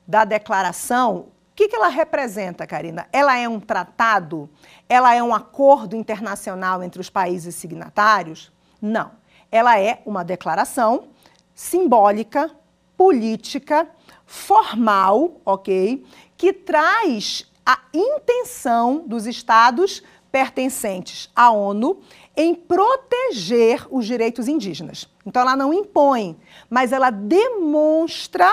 da 0.08 0.24
declaração, 0.24 1.18
o 1.18 1.56
que, 1.56 1.68
que 1.68 1.76
ela 1.76 1.88
representa, 1.88 2.66
Karina? 2.66 3.08
Ela 3.12 3.38
é 3.38 3.48
um 3.48 3.60
tratado? 3.60 4.50
Ela 4.88 5.14
é 5.14 5.22
um 5.22 5.34
acordo 5.34 5.96
internacional 5.96 6.82
entre 6.82 7.00
os 7.00 7.10
países 7.10 7.56
signatários? 7.56 8.52
Não. 8.82 9.12
Ela 9.52 9.80
é 9.80 10.02
uma 10.06 10.24
declaração 10.24 11.10
simbólica, 11.54 12.50
política, 12.98 13.88
formal, 14.26 15.42
ok? 15.46 16.06
Que 16.36 16.52
traz 16.52 17.52
a 17.66 17.80
intenção 17.94 19.04
dos 19.08 19.26
estados 19.26 20.04
pertencentes 20.32 21.30
à 21.36 21.52
ONU 21.52 22.02
em 22.36 22.56
proteger 22.56 23.86
os 23.92 24.06
direitos 24.06 24.48
indígenas. 24.48 25.08
Então, 25.26 25.42
ela 25.42 25.56
não 25.56 25.74
impõe, 25.74 26.36
mas 26.70 26.92
ela 26.92 27.12
demonstra 27.12 28.52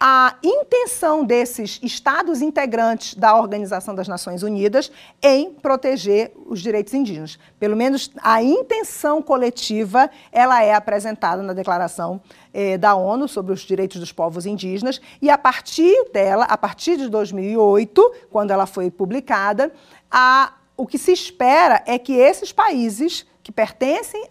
a 0.00 0.36
intenção 0.44 1.24
desses 1.24 1.80
estados 1.82 2.40
integrantes 2.40 3.14
da 3.14 3.36
Organização 3.36 3.94
das 3.94 4.06
Nações 4.06 4.44
Unidas 4.44 4.92
em 5.20 5.50
proteger 5.50 6.32
os 6.46 6.60
direitos 6.60 6.94
indígenas. 6.94 7.38
Pelo 7.58 7.76
menos 7.76 8.10
a 8.22 8.40
intenção 8.40 9.20
coletiva, 9.20 10.08
ela 10.30 10.62
é 10.62 10.72
apresentada 10.72 11.42
na 11.42 11.52
Declaração 11.52 12.20
eh, 12.54 12.78
da 12.78 12.94
ONU 12.94 13.26
sobre 13.26 13.52
os 13.52 13.60
direitos 13.60 13.98
dos 13.98 14.12
povos 14.12 14.46
indígenas 14.46 15.00
e 15.20 15.28
a 15.28 15.36
partir 15.36 16.10
dela, 16.12 16.44
a 16.44 16.56
partir 16.56 16.96
de 16.96 17.08
2008, 17.08 18.12
quando 18.30 18.52
ela 18.52 18.66
foi 18.66 18.92
publicada, 18.92 19.72
a, 20.08 20.52
o 20.76 20.86
que 20.86 20.96
se 20.96 21.12
espera 21.12 21.82
é 21.86 21.98
que 21.98 22.12
esses 22.12 22.52
países 22.52 23.26
que 23.48 23.52
pertencem 23.52 24.28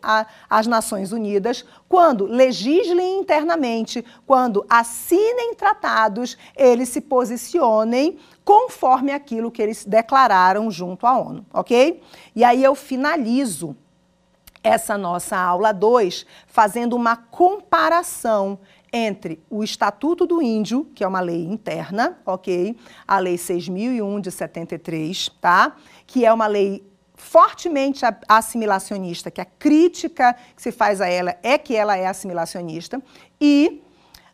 às 0.47 0.67
Nações 0.67 1.11
Unidas, 1.11 1.65
quando 1.89 2.27
legislem 2.27 3.17
internamente, 3.17 4.05
quando 4.27 4.63
assinem 4.69 5.55
tratados, 5.55 6.37
eles 6.55 6.89
se 6.89 7.01
posicionem 7.01 8.19
conforme 8.45 9.11
aquilo 9.11 9.49
que 9.49 9.59
eles 9.59 9.83
declararam 9.83 10.69
junto 10.69 11.07
à 11.07 11.17
ONU, 11.17 11.43
ok? 11.51 11.99
E 12.35 12.43
aí 12.43 12.63
eu 12.63 12.75
finalizo 12.75 13.75
essa 14.63 14.95
nossa 14.95 15.35
aula 15.35 15.71
2 15.71 16.23
fazendo 16.45 16.95
uma 16.95 17.15
comparação 17.15 18.59
entre 18.93 19.41
o 19.49 19.63
Estatuto 19.63 20.27
do 20.27 20.43
Índio, 20.43 20.85
que 20.93 21.03
é 21.03 21.07
uma 21.07 21.21
lei 21.21 21.43
interna, 21.43 22.19
ok? 22.23 22.77
A 23.07 23.17
Lei 23.17 23.35
6001 23.35 24.21
de 24.21 24.29
73, 24.29 25.29
tá? 25.41 25.75
Que 26.05 26.23
é 26.23 26.31
uma 26.31 26.45
lei 26.45 26.85
fortemente 27.27 28.05
assimilacionista, 28.27 29.29
que 29.29 29.41
a 29.41 29.45
crítica 29.45 30.33
que 30.55 30.61
se 30.61 30.71
faz 30.71 31.01
a 31.01 31.07
ela 31.07 31.35
é 31.43 31.57
que 31.57 31.75
ela 31.75 31.97
é 31.97 32.07
assimilacionista, 32.07 33.01
e 33.39 33.83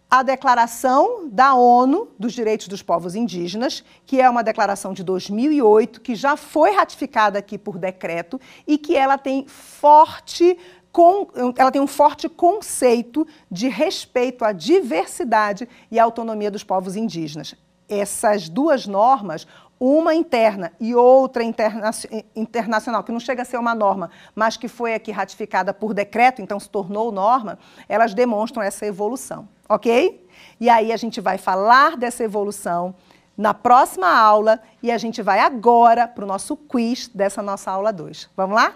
a 0.10 0.22
Declaração 0.22 1.28
da 1.28 1.56
ONU 1.56 2.10
dos 2.20 2.34
Direitos 2.34 2.68
dos 2.68 2.84
Povos 2.84 3.16
Indígenas, 3.16 3.84
que 4.06 4.22
é 4.22 4.30
uma 4.30 4.44
declaração 4.44 4.94
de 4.94 5.04
2008, 5.04 6.02
que 6.02 6.14
já 6.14 6.38
foi 6.38 6.72
ratificada 6.72 7.40
aqui 7.40 7.58
por 7.58 7.80
decreto 7.80 8.40
e 8.68 8.78
que 8.78 8.96
ela 8.96 9.18
tem 9.18 9.48
forte 9.48 10.56
com, 10.92 11.28
ela 11.58 11.72
tem 11.72 11.82
um 11.82 11.88
forte 11.88 12.30
conceito 12.30 13.26
de 13.50 13.68
respeito 13.68 14.46
à 14.46 14.52
diversidade 14.52 15.68
e 15.90 15.98
à 15.98 16.04
autonomia 16.04 16.52
dos 16.52 16.64
povos 16.64 16.96
indígenas. 16.96 17.56
Essas 17.90 18.48
duas 18.48 18.86
normas 18.86 19.48
uma 19.86 20.16
interna 20.16 20.72
e 20.80 20.96
outra 20.96 21.44
interna 21.44 21.92
internacional, 22.34 23.04
que 23.04 23.12
não 23.12 23.20
chega 23.20 23.42
a 23.42 23.46
ser 23.46 23.58
uma 23.58 23.76
norma, 23.76 24.10
mas 24.34 24.56
que 24.56 24.70
foi 24.70 24.94
aqui 24.94 25.12
ratificada 25.12 25.74
por 25.74 25.94
decreto, 25.94 26.42
então 26.42 26.58
se 26.58 26.70
tornou 26.70 27.12
norma, 27.12 27.60
elas 27.90 28.14
demonstram 28.14 28.64
essa 28.64 28.86
evolução, 28.86 29.46
ok? 29.68 30.26
E 30.58 30.70
aí 30.70 30.94
a 30.94 30.96
gente 30.96 31.20
vai 31.20 31.38
falar 31.38 31.98
dessa 31.98 32.24
evolução 32.24 32.96
na 33.38 33.54
próxima 33.54 34.08
aula 34.08 34.62
e 34.82 34.90
a 34.90 34.98
gente 34.98 35.22
vai 35.22 35.40
agora 35.40 36.08
para 36.08 36.24
o 36.24 36.28
nosso 36.28 36.56
quiz 36.56 37.10
dessa 37.10 37.42
nossa 37.42 37.70
aula 37.70 37.92
2. 37.92 38.30
Vamos 38.38 38.56
lá? 38.56 38.76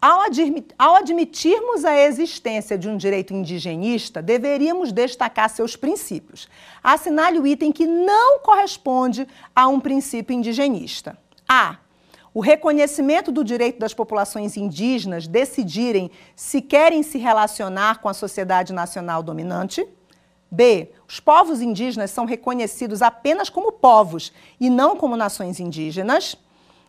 Ao 0.00 0.20
ao 0.78 0.94
admitirmos 0.94 1.84
a 1.84 1.98
existência 1.98 2.78
de 2.78 2.88
um 2.88 2.96
direito 2.96 3.34
indigenista, 3.34 4.22
deveríamos 4.22 4.92
destacar 4.92 5.50
seus 5.50 5.74
princípios. 5.74 6.48
Assinale 6.80 7.40
o 7.40 7.46
item 7.46 7.72
que 7.72 7.84
não 7.84 8.38
corresponde 8.38 9.26
a 9.54 9.66
um 9.66 9.80
princípio 9.80 10.32
indigenista. 10.32 11.18
A. 11.48 11.78
O 12.32 12.40
reconhecimento 12.40 13.32
do 13.32 13.42
direito 13.42 13.80
das 13.80 13.92
populações 13.92 14.56
indígenas 14.56 15.26
decidirem 15.26 16.12
se 16.36 16.62
querem 16.62 17.02
se 17.02 17.18
relacionar 17.18 18.00
com 18.00 18.08
a 18.08 18.14
sociedade 18.14 18.72
nacional 18.72 19.20
dominante. 19.20 19.84
B. 20.48 20.92
Os 21.08 21.18
povos 21.18 21.60
indígenas 21.60 22.12
são 22.12 22.24
reconhecidos 22.24 23.02
apenas 23.02 23.50
como 23.50 23.72
povos 23.72 24.32
e 24.60 24.70
não 24.70 24.96
como 24.96 25.16
nações 25.16 25.58
indígenas. 25.58 26.36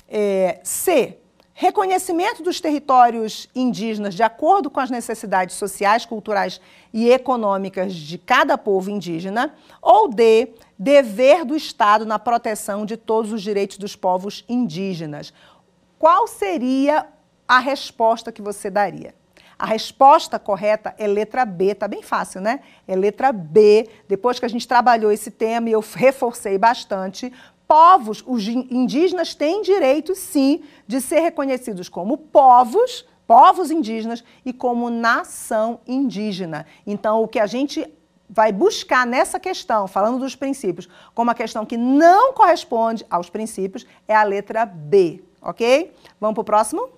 É, 0.07 0.59
C. 0.63 1.17
Reconhecimento 1.61 2.41
dos 2.41 2.61
territórios 2.61 3.49
indígenas 3.53 4.15
de 4.15 4.23
acordo 4.23 4.69
com 4.69 4.79
as 4.79 4.89
necessidades 4.89 5.57
sociais, 5.57 6.05
culturais 6.05 6.61
e 6.93 7.09
econômicas 7.11 7.93
de 7.93 8.17
cada 8.17 8.57
povo 8.57 8.89
indígena. 8.89 9.53
Ou 9.81 10.07
D. 10.07 10.53
Dever 10.79 11.43
do 11.43 11.57
Estado 11.57 12.05
na 12.05 12.17
proteção 12.17 12.85
de 12.85 12.95
todos 12.95 13.33
os 13.33 13.41
direitos 13.41 13.77
dos 13.77 13.93
povos 13.93 14.45
indígenas. 14.47 15.33
Qual 15.97 16.27
seria 16.27 17.05
a 17.45 17.59
resposta 17.59 18.31
que 18.31 18.41
você 18.41 18.69
daria? 18.69 19.13
A 19.59 19.65
resposta 19.65 20.39
correta 20.39 20.95
é 20.97 21.05
letra 21.05 21.43
B, 21.43 21.75
tá 21.75 21.89
bem 21.89 22.01
fácil, 22.01 22.39
né? 22.39 22.61
É 22.87 22.95
letra 22.95 23.33
B. 23.33 23.89
Depois 24.07 24.39
que 24.39 24.45
a 24.45 24.49
gente 24.49 24.65
trabalhou 24.65 25.11
esse 25.11 25.29
tema 25.29 25.67
e 25.67 25.73
eu 25.73 25.83
reforcei 25.93 26.57
bastante, 26.57 27.33
povos, 27.69 28.23
os 28.25 28.47
indígenas 28.47 29.35
têm 29.35 29.61
direito, 29.61 30.15
sim, 30.15 30.63
de 30.87 30.99
ser 30.99 31.19
reconhecidos 31.19 31.87
como 31.87 32.17
povos, 32.17 33.05
povos 33.27 33.69
indígenas 33.69 34.23
e 34.43 34.51
como 34.51 34.89
nação 34.89 35.79
indígena. 35.87 36.65
Então, 36.87 37.21
o 37.21 37.27
que 37.27 37.39
a 37.39 37.45
gente 37.45 37.87
vai 38.27 38.51
buscar 38.51 39.05
nessa 39.05 39.39
questão, 39.39 39.87
falando 39.87 40.17
dos 40.17 40.35
princípios, 40.35 40.89
como 41.13 41.29
a 41.29 41.35
questão 41.35 41.63
que 41.63 41.77
não 41.77 42.33
corresponde 42.33 43.05
aos 43.07 43.29
princípios, 43.29 43.85
é 44.07 44.15
a 44.15 44.23
letra 44.23 44.65
B, 44.65 45.23
ok? 45.39 45.93
Vamos 46.19 46.33
para 46.33 46.41
o 46.41 46.45
próximo? 46.45 46.89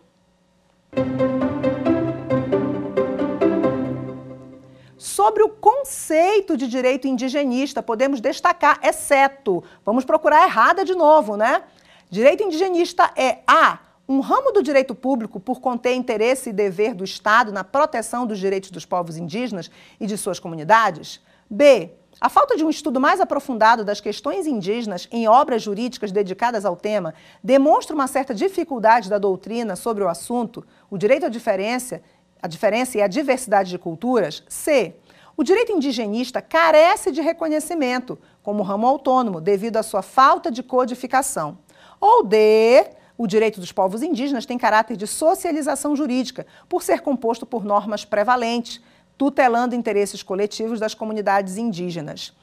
Sobre 5.21 5.43
o 5.43 5.49
conceito 5.49 6.57
de 6.57 6.67
direito 6.67 7.07
indigenista, 7.07 7.83
podemos 7.83 8.19
destacar, 8.19 8.79
exceto, 8.81 9.63
vamos 9.85 10.03
procurar 10.03 10.47
errada 10.47 10.83
de 10.83 10.95
novo, 10.95 11.37
né? 11.37 11.61
Direito 12.09 12.41
indigenista 12.41 13.11
é 13.15 13.37
A. 13.45 13.77
Um 14.09 14.19
ramo 14.19 14.51
do 14.51 14.63
direito 14.63 14.95
público 14.95 15.39
por 15.39 15.61
conter 15.61 15.93
interesse 15.93 16.49
e 16.49 16.53
dever 16.53 16.95
do 16.95 17.03
Estado 17.03 17.51
na 17.51 17.63
proteção 17.63 18.25
dos 18.25 18.39
direitos 18.39 18.71
dos 18.71 18.83
povos 18.83 19.15
indígenas 19.15 19.69
e 19.99 20.07
de 20.07 20.17
suas 20.17 20.39
comunidades. 20.39 21.21
B. 21.47 21.91
A 22.19 22.27
falta 22.27 22.57
de 22.57 22.65
um 22.65 22.69
estudo 22.71 22.99
mais 22.99 23.21
aprofundado 23.21 23.85
das 23.85 24.01
questões 24.01 24.47
indígenas 24.47 25.07
em 25.11 25.27
obras 25.27 25.61
jurídicas 25.61 26.11
dedicadas 26.11 26.65
ao 26.65 26.75
tema 26.75 27.13
demonstra 27.43 27.93
uma 27.93 28.07
certa 28.07 28.33
dificuldade 28.33 29.07
da 29.07 29.19
doutrina 29.19 29.75
sobre 29.75 30.03
o 30.03 30.09
assunto, 30.09 30.65
o 30.89 30.97
direito 30.97 31.27
à 31.27 31.29
diferença, 31.29 32.01
a 32.41 32.47
diferença 32.47 32.97
e 32.97 33.03
a 33.03 33.07
diversidade 33.07 33.69
de 33.69 33.77
culturas. 33.77 34.43
C. 34.49 34.95
O 35.41 35.43
direito 35.43 35.71
indigenista 35.71 36.39
carece 36.39 37.11
de 37.11 37.19
reconhecimento 37.19 38.15
como 38.43 38.61
ramo 38.61 38.85
autônomo 38.85 39.41
devido 39.41 39.77
à 39.77 39.81
sua 39.81 40.03
falta 40.03 40.51
de 40.51 40.61
codificação. 40.61 41.57
Ou 41.99 42.23
D, 42.23 42.85
o 43.17 43.25
direito 43.25 43.59
dos 43.59 43.71
povos 43.71 44.03
indígenas 44.03 44.45
tem 44.45 44.55
caráter 44.55 44.95
de 44.95 45.07
socialização 45.07 45.95
jurídica, 45.95 46.45
por 46.69 46.83
ser 46.83 47.01
composto 47.01 47.43
por 47.43 47.65
normas 47.65 48.05
prevalentes, 48.05 48.79
tutelando 49.17 49.73
interesses 49.73 50.21
coletivos 50.21 50.79
das 50.79 50.93
comunidades 50.93 51.57
indígenas. 51.57 52.37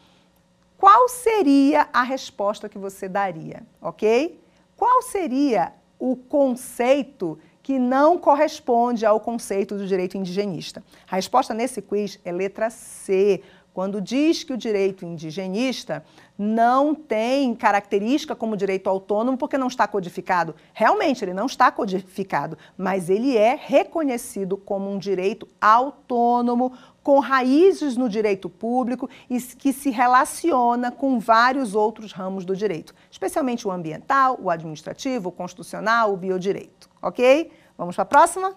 Qual 0.77 1.09
seria 1.09 1.89
a 1.93 2.03
resposta 2.03 2.69
que 2.69 2.79
você 2.79 3.09
daria, 3.09 3.63
ok? 3.81 4.43
Qual 4.77 5.03
seria 5.03 5.73
o 6.01 6.17
conceito 6.17 7.39
que 7.69 7.79
não 7.79 8.17
corresponde 8.17 9.05
ao 9.05 9.21
conceito 9.21 9.77
do 9.77 9.87
direito 9.87 10.17
indigenista? 10.17 10.83
A 11.07 11.17
resposta 11.17 11.53
nesse 11.53 11.83
quiz 11.83 12.19
é 12.25 12.33
letra 12.33 12.71
C, 12.71 13.43
quando 13.75 14.01
diz 14.01 14.43
que 14.43 14.55
o 14.55 14.57
direito 14.57 15.05
indigenista 15.05 16.03
não 16.39 16.95
tem 16.95 17.55
característica 17.55 18.35
como 18.35 18.57
direito 18.57 18.89
autônomo 18.89 19.37
porque 19.37 19.59
não 19.59 19.67
está 19.67 19.87
codificado. 19.87 20.55
Realmente, 20.73 21.23
ele 21.23 21.35
não 21.35 21.45
está 21.45 21.71
codificado, 21.71 22.57
mas 22.75 23.11
ele 23.11 23.37
é 23.37 23.55
reconhecido 23.63 24.57
como 24.57 24.91
um 24.91 24.97
direito 24.97 25.47
autônomo, 25.61 26.73
com 27.03 27.19
raízes 27.19 27.99
no 27.99 28.09
direito 28.09 28.49
público 28.49 29.11
e 29.29 29.39
que 29.43 29.75
se 29.75 29.91
relaciona 29.91 30.91
com 30.91 31.19
vários 31.19 31.75
outros 31.75 32.13
ramos 32.13 32.47
do 32.47 32.57
direito, 32.57 32.95
especialmente 33.11 33.69
o 33.69 33.71
ambiental, 33.71 34.39
o 34.43 34.49
administrativo, 34.49 35.29
o 35.29 35.33
constitucional, 35.33 36.15
o 36.15 36.17
biodireito 36.17 36.88
ok? 37.03 37.51
Vamos 37.77 37.97
para 37.97 38.03
a 38.03 38.07
próxima? 38.07 38.55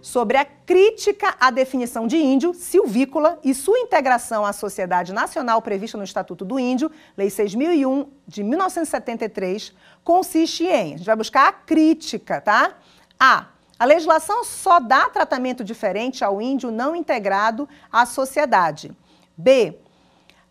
Sobre 0.00 0.36
a 0.36 0.44
crítica 0.44 1.34
à 1.40 1.50
definição 1.50 2.06
de 2.06 2.16
índio, 2.16 2.54
silvícola 2.54 3.38
e 3.42 3.52
sua 3.52 3.78
integração 3.80 4.46
à 4.46 4.52
sociedade 4.52 5.12
nacional 5.12 5.60
prevista 5.60 5.98
no 5.98 6.04
Estatuto 6.04 6.44
do 6.44 6.58
Índio, 6.58 6.90
Lei 7.16 7.28
6001 7.28 8.08
de 8.28 8.44
1973, 8.44 9.72
consiste 10.04 10.64
em, 10.64 10.94
a 10.94 10.96
gente 10.98 11.06
vai 11.06 11.16
buscar 11.16 11.48
a 11.48 11.52
crítica, 11.52 12.40
tá? 12.40 12.74
A. 13.18 13.46
A 13.76 13.84
legislação 13.84 14.44
só 14.44 14.78
dá 14.78 15.08
tratamento 15.08 15.64
diferente 15.64 16.22
ao 16.22 16.40
índio 16.40 16.70
não 16.70 16.94
integrado 16.94 17.68
à 17.90 18.06
sociedade. 18.06 18.96
B. 19.36 19.80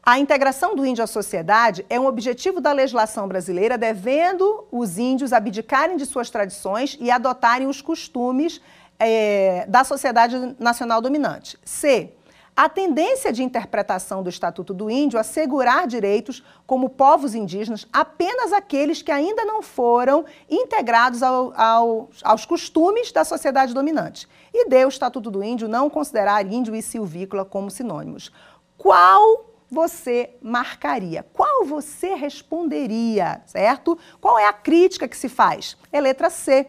A 0.05 0.19
integração 0.19 0.75
do 0.75 0.85
índio 0.85 1.01
à 1.01 1.07
sociedade 1.07 1.85
é 1.89 1.97
um 1.97 2.07
objetivo 2.07 2.59
da 2.59 2.73
legislação 2.73 3.25
brasileira, 3.25 3.77
devendo 3.77 4.67
os 4.69 4.97
índios 4.97 5.31
abdicarem 5.31 5.95
de 5.95 6.05
suas 6.05 6.29
tradições 6.29 6.97
e 6.99 7.09
adotarem 7.09 7.67
os 7.67 7.81
costumes 7.81 8.59
é, 8.99 9.65
da 9.65 9.85
sociedade 9.85 10.57
nacional 10.59 10.99
dominante. 10.99 11.57
C. 11.63 12.11
A 12.53 12.67
tendência 12.67 13.31
de 13.31 13.43
interpretação 13.43 14.21
do 14.21 14.29
Estatuto 14.29 14.73
do 14.73 14.89
Índio 14.89 15.17
assegurar 15.17 15.87
direitos 15.87 16.43
como 16.67 16.89
povos 16.89 17.33
indígenas 17.33 17.87
apenas 17.91 18.51
aqueles 18.51 19.01
que 19.01 19.11
ainda 19.11 19.45
não 19.45 19.61
foram 19.61 20.25
integrados 20.49 21.23
ao, 21.23 21.53
ao, 21.57 22.09
aos 22.21 22.45
costumes 22.45 23.09
da 23.13 23.23
sociedade 23.23 23.73
dominante. 23.73 24.27
E 24.53 24.67
D. 24.67 24.83
O 24.83 24.89
Estatuto 24.89 25.31
do 25.31 25.41
Índio 25.41 25.69
não 25.69 25.89
considerar 25.89 26.45
índio 26.45 26.75
e 26.75 26.81
silvícola 26.81 27.45
como 27.45 27.71
sinônimos. 27.71 28.29
Qual 28.77 29.52
você 29.73 30.29
marcaria? 30.41 31.25
Qual 31.33 31.65
você 31.65 32.13
responderia, 32.13 33.41
certo? 33.45 33.97
Qual 34.21 34.37
é 34.37 34.45
a 34.45 34.53
crítica 34.53 35.07
que 35.07 35.17
se 35.17 35.27
faz? 35.27 35.75
É 35.91 35.99
letra 35.99 36.29
C. 36.29 36.67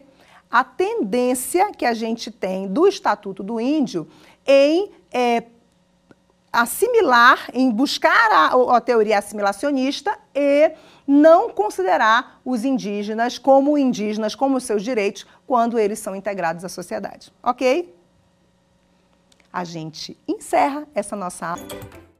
A 0.49 0.63
tendência 0.63 1.71
que 1.71 1.85
a 1.85 1.93
gente 1.93 2.31
tem 2.31 2.67
do 2.67 2.87
Estatuto 2.87 3.43
do 3.43 3.59
Índio 3.59 4.07
em 4.45 4.91
é, 5.11 5.43
assimilar, 6.51 7.49
em 7.53 7.69
buscar 7.69 8.31
a, 8.31 8.77
a 8.77 8.81
teoria 8.81 9.19
assimilacionista 9.19 10.17
e 10.33 10.71
não 11.05 11.49
considerar 11.49 12.41
os 12.43 12.63
indígenas 12.63 13.37
como 13.37 13.77
indígenas, 13.77 14.33
como 14.33 14.59
seus 14.59 14.83
direitos, 14.83 15.25
quando 15.45 15.77
eles 15.77 15.99
são 15.99 16.15
integrados 16.15 16.65
à 16.65 16.69
sociedade. 16.69 17.31
Ok? 17.43 17.93
A 19.51 19.63
gente 19.63 20.17
encerra 20.27 20.87
essa 20.95 21.15
nossa 21.15 21.47
aula. 21.47 22.14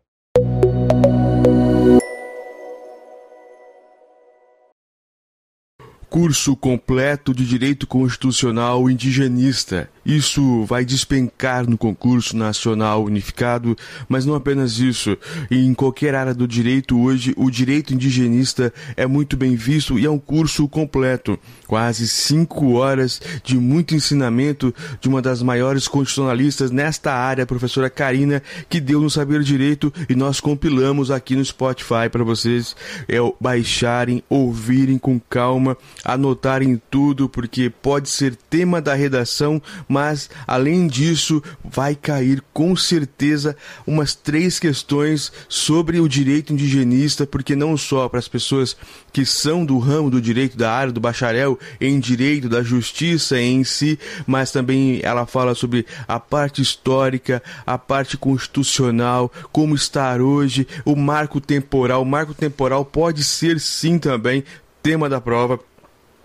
Curso 6.15 6.55
completo 6.55 7.33
de 7.33 7.43
Direito 7.43 7.85
Constitucional 7.85 8.89
Indigenista 8.89 9.89
isso 10.05 10.63
vai 10.65 10.85
despencar 10.85 11.67
no 11.67 11.77
concurso 11.77 12.37
nacional 12.37 13.03
unificado, 13.03 13.75
mas 14.07 14.25
não 14.25 14.35
apenas 14.35 14.79
isso. 14.79 15.17
Em 15.49 15.73
qualquer 15.73 16.13
área 16.13 16.33
do 16.33 16.47
direito 16.47 16.99
hoje, 16.99 17.33
o 17.35 17.49
direito 17.49 17.93
indigenista 17.93 18.73
é 18.95 19.07
muito 19.07 19.35
bem 19.35 19.55
visto 19.55 19.97
e 19.97 20.05
é 20.05 20.09
um 20.09 20.19
curso 20.19 20.67
completo. 20.67 21.39
Quase 21.65 22.07
cinco 22.07 22.73
horas 22.73 23.21
de 23.43 23.57
muito 23.57 23.95
ensinamento 23.95 24.73
de 25.01 25.09
uma 25.09 25.21
das 25.21 25.41
maiores 25.41 25.87
constitucionalistas 25.87 26.69
nesta 26.69 27.13
área, 27.13 27.43
a 27.43 27.47
professora 27.47 27.89
Karina, 27.89 28.43
que 28.69 28.79
deu 28.79 29.01
no 29.01 29.09
Saber 29.09 29.41
Direito 29.41 29.91
e 30.07 30.15
nós 30.15 30.39
compilamos 30.39 31.09
aqui 31.09 31.35
no 31.35 31.43
Spotify 31.43 32.09
para 32.11 32.23
vocês 32.23 32.75
é, 33.07 33.17
baixarem, 33.39 34.23
ouvirem 34.29 34.97
com 34.97 35.19
calma, 35.19 35.77
anotarem 36.03 36.79
tudo, 36.89 37.27
porque 37.27 37.69
pode 37.69 38.09
ser 38.09 38.35
tema 38.35 38.81
da 38.81 38.93
redação, 38.93 39.61
mas 39.95 40.29
além 40.45 40.87
disso, 40.87 41.41
vai 41.63 41.95
cair 41.95 42.43
com 42.51 42.75
certeza 42.75 43.55
umas 43.87 44.13
três 44.13 44.59
questões 44.59 45.31
sobre 45.47 46.01
o 46.01 46.09
direito 46.09 46.51
indigenista, 46.51 47.25
porque 47.25 47.55
não 47.55 47.77
só 47.77 48.09
para 48.09 48.19
as 48.19 48.27
pessoas 48.27 48.75
que 49.13 49.25
são 49.25 49.65
do 49.65 49.79
ramo 49.79 50.09
do 50.09 50.19
direito 50.19 50.57
da 50.57 50.69
área 50.69 50.91
do 50.91 50.99
bacharel 50.99 51.57
em 51.79 51.97
direito 51.97 52.49
da 52.49 52.61
justiça 52.61 53.39
em 53.39 53.63
si, 53.63 53.97
mas 54.27 54.51
também 54.51 54.99
ela 55.01 55.25
fala 55.25 55.55
sobre 55.55 55.85
a 56.05 56.19
parte 56.19 56.61
histórica, 56.61 57.41
a 57.65 57.77
parte 57.77 58.17
constitucional, 58.17 59.31
como 59.49 59.75
estar 59.75 60.19
hoje, 60.19 60.67
o 60.83 60.93
marco 60.97 61.39
temporal. 61.39 62.01
O 62.01 62.05
marco 62.05 62.33
temporal 62.33 62.83
pode 62.83 63.23
ser 63.23 63.61
sim 63.61 63.97
também 63.97 64.43
tema 64.83 65.07
da 65.07 65.21
prova 65.21 65.57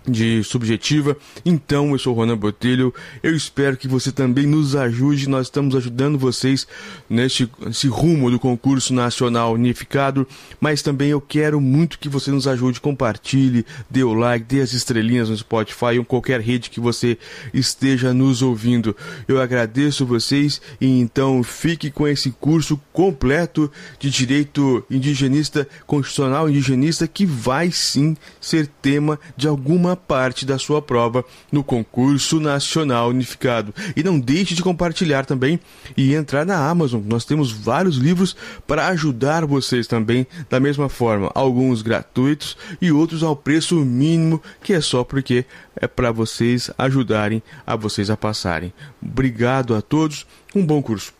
de 0.07 0.43
subjetiva. 0.43 1.15
Então, 1.45 1.91
eu 1.91 1.99
sou 1.99 2.13
o 2.13 2.15
Ronan 2.15 2.37
Botelho. 2.37 2.93
Eu 3.21 3.35
espero 3.35 3.77
que 3.77 3.87
você 3.87 4.11
também 4.11 4.45
nos 4.45 4.75
ajude. 4.75 5.29
Nós 5.29 5.47
estamos 5.47 5.75
ajudando 5.75 6.17
vocês 6.17 6.67
neste, 7.09 7.49
rumo 7.87 8.31
do 8.31 8.39
concurso 8.39 8.93
nacional 8.93 9.53
unificado. 9.53 10.27
Mas 10.59 10.81
também 10.81 11.09
eu 11.09 11.21
quero 11.21 11.61
muito 11.61 11.99
que 11.99 12.09
você 12.09 12.31
nos 12.31 12.47
ajude. 12.47 12.81
Compartilhe, 12.81 13.65
dê 13.89 14.03
o 14.03 14.13
like, 14.13 14.45
dê 14.45 14.61
as 14.61 14.73
estrelinhas 14.73 15.29
no 15.29 15.37
Spotify 15.37 15.97
ou 15.97 16.05
qualquer 16.05 16.41
rede 16.41 16.69
que 16.69 16.79
você 16.79 17.17
esteja 17.53 18.13
nos 18.13 18.41
ouvindo. 18.41 18.95
Eu 19.27 19.39
agradeço 19.39 20.05
vocês 20.05 20.61
e 20.79 20.99
então 20.99 21.43
fique 21.43 21.91
com 21.91 22.07
esse 22.07 22.31
curso 22.31 22.79
completo 22.91 23.71
de 23.99 24.09
direito 24.09 24.83
indigenista, 24.89 25.67
constitucional 25.85 26.49
indigenista, 26.49 27.07
que 27.07 27.25
vai 27.25 27.71
sim 27.71 28.15
ser 28.39 28.67
tema 28.81 29.19
de 29.35 29.47
alguma 29.47 29.90
uma 29.91 29.95
parte 29.95 30.45
da 30.45 30.57
sua 30.57 30.81
prova 30.81 31.23
no 31.51 31.63
concurso 31.63 32.39
nacional 32.39 33.09
unificado. 33.09 33.73
E 33.95 34.01
não 34.01 34.19
deixe 34.19 34.55
de 34.55 34.63
compartilhar 34.63 35.25
também 35.25 35.59
e 35.95 36.15
entrar 36.15 36.45
na 36.45 36.57
Amazon. 36.69 37.01
Nós 37.05 37.25
temos 37.25 37.51
vários 37.51 37.97
livros 37.97 38.35
para 38.65 38.87
ajudar 38.87 39.45
vocês 39.45 39.87
também 39.87 40.25
da 40.49 40.59
mesma 40.59 40.87
forma, 40.87 41.29
alguns 41.35 41.81
gratuitos 41.81 42.57
e 42.81 42.91
outros 42.91 43.21
ao 43.21 43.35
preço 43.35 43.75
mínimo, 43.75 44.41
que 44.63 44.73
é 44.73 44.81
só 44.81 45.03
porque 45.03 45.45
é 45.75 45.87
para 45.87 46.11
vocês 46.11 46.71
ajudarem 46.77 47.43
a 47.67 47.75
vocês 47.75 48.09
a 48.09 48.17
passarem. 48.17 48.73
Obrigado 49.01 49.75
a 49.75 49.81
todos. 49.81 50.25
Um 50.55 50.65
bom 50.65 50.81
curso. 50.81 51.13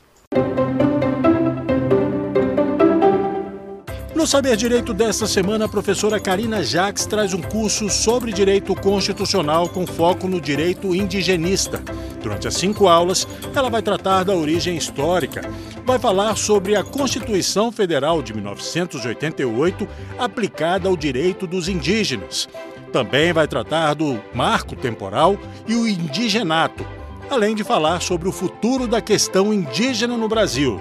No 4.22 4.28
Saber 4.28 4.56
Direito 4.56 4.94
desta 4.94 5.26
semana, 5.26 5.66
a 5.66 5.68
professora 5.68 6.20
Karina 6.20 6.62
Jacques 6.62 7.08
traz 7.08 7.34
um 7.34 7.42
curso 7.42 7.90
sobre 7.90 8.32
direito 8.32 8.76
constitucional 8.76 9.68
com 9.68 9.88
foco 9.88 10.28
no 10.28 10.40
direito 10.40 10.94
indigenista. 10.94 11.82
Durante 12.22 12.48
as 12.48 12.54
cinco 12.54 12.88
aulas, 12.88 13.28
ela 13.56 13.68
vai 13.68 13.82
tratar 13.82 14.24
da 14.24 14.36
origem 14.36 14.78
histórica, 14.78 15.42
vai 15.84 15.98
falar 15.98 16.38
sobre 16.38 16.76
a 16.76 16.84
Constituição 16.84 17.72
Federal 17.72 18.22
de 18.22 18.32
1988 18.36 19.88
aplicada 20.20 20.88
ao 20.88 20.96
direito 20.96 21.48
dos 21.48 21.68
indígenas. 21.68 22.48
Também 22.94 23.34
vai 23.34 23.48
tratar 23.48 23.96
do 23.96 24.22
marco 24.36 24.76
temporal 24.76 25.36
e 25.68 25.74
o 25.74 25.88
indigenato, 25.88 26.86
além 27.28 27.56
de 27.56 27.64
falar 27.64 28.04
sobre 28.04 28.30
o 28.30 28.32
futuro 28.32 28.88
da 28.88 29.02
questão 29.02 29.52
indígena 29.52 30.16
no 30.16 30.30
Brasil. 30.30 30.80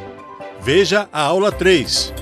Veja 0.61 1.09
a 1.11 1.23
aula 1.23 1.51
3. 1.51 2.13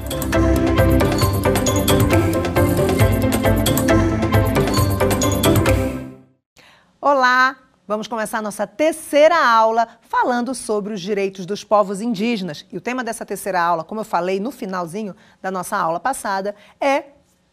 Olá! 7.10 7.56
Vamos 7.86 8.06
começar 8.06 8.42
nossa 8.42 8.66
terceira 8.66 9.34
aula 9.34 9.88
falando 10.02 10.54
sobre 10.54 10.92
os 10.92 11.00
direitos 11.00 11.46
dos 11.46 11.64
povos 11.64 12.02
indígenas. 12.02 12.66
E 12.70 12.76
o 12.76 12.82
tema 12.82 13.02
dessa 13.02 13.24
terceira 13.24 13.62
aula, 13.62 13.82
como 13.82 14.02
eu 14.02 14.04
falei 14.04 14.38
no 14.38 14.50
finalzinho 14.50 15.16
da 15.40 15.50
nossa 15.50 15.74
aula 15.74 15.98
passada, 15.98 16.54
é 16.78 17.04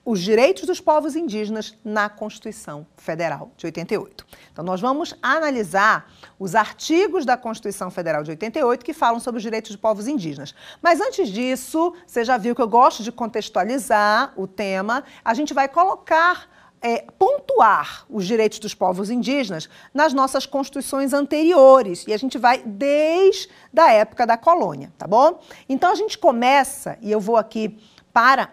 os 0.04 0.20
direitos 0.20 0.66
dos 0.66 0.82
povos 0.82 1.16
indígenas 1.16 1.74
na 1.86 2.10
Constituição 2.10 2.86
Federal 2.98 3.50
de 3.56 3.66
88. 3.66 4.28
Então, 4.52 4.66
nós 4.66 4.82
vamos 4.82 5.16
analisar 5.22 6.12
os 6.38 6.54
artigos 6.54 7.26
da 7.26 7.38
Constituição 7.38 7.90
Federal 7.90 8.24
de 8.24 8.32
88 8.32 8.84
que 8.84 8.92
falam 8.92 9.22
sobre 9.22 9.38
os 9.38 9.42
direitos 9.42 9.72
dos 9.72 9.80
povos 9.80 10.06
indígenas. 10.06 10.54
Mas 10.82 11.00
antes 11.00 11.30
disso, 11.30 11.94
você 12.06 12.26
já 12.26 12.38
viu 12.38 12.54
que 12.54 12.62
eu 12.62 12.68
gosto 12.68 13.04
de 13.04 13.12
contextualizar 13.12 14.34
o 14.36 14.48
tema, 14.48 15.02
a 15.24 15.34
gente 15.34 15.54
vai 15.54 15.70
colocar 15.70 16.54
é, 16.82 17.06
pontuar 17.18 18.06
os 18.10 18.26
direitos 18.26 18.60
dos 18.60 18.74
povos 18.74 19.10
indígenas 19.10 19.70
nas 19.94 20.14
nossas 20.14 20.46
constituições 20.46 21.14
anteriores. 21.14 22.06
E 22.08 22.14
a 22.14 22.18
gente 22.18 22.38
vai 22.38 22.62
desde 22.66 23.50
a 23.78 23.92
época 23.92 24.26
da 24.26 24.38
colônia, 24.38 24.92
tá 24.98 25.08
bom? 25.08 25.40
Então 25.68 25.92
a 25.92 25.96
gente 25.96 26.18
começa, 26.18 26.98
e 27.02 27.12
eu 27.12 27.20
vou 27.20 27.38
aqui 27.38 27.78
para 28.14 28.52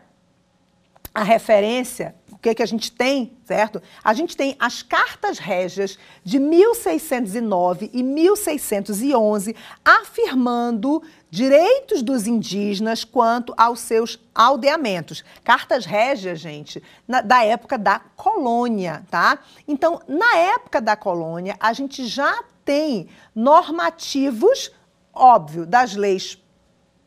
a 1.15 1.23
referência, 1.23 2.15
o 2.31 2.39
que, 2.39 2.55
que 2.55 2.63
a 2.63 2.67
gente 2.67 2.91
tem, 2.91 3.37
certo? 3.45 3.83
A 4.03 4.15
gente 4.15 4.37
tem 4.37 4.57
as 4.59 4.83
cartas 4.83 5.39
régias 5.39 5.99
de 6.25 6.39
1609 6.39 7.91
e 7.93 8.03
1611 8.03 9.55
afirmando 9.85 11.03
direitos 11.33 12.03
dos 12.03 12.27
indígenas 12.27 13.05
quanto 13.05 13.55
aos 13.57 13.81
seus 13.81 14.21
aldeamentos. 14.35 15.25
Cartas 15.43 15.87
régias, 15.87 16.39
gente, 16.39 16.83
na, 17.09 17.23
da 17.23 17.43
época 17.43 17.79
da 17.79 17.99
colônia, 17.99 19.03
tá? 19.11 19.39
Então, 19.67 20.03
na 20.07 20.37
época 20.37 20.79
da 20.79 20.95
colônia, 20.95 21.57
a 21.59 21.73
gente 21.73 22.07
já 22.07 22.45
tem 22.67 23.09
normativos, 23.35 24.71
óbvio, 25.11 25.65
das 25.65 25.97
leis 25.97 26.37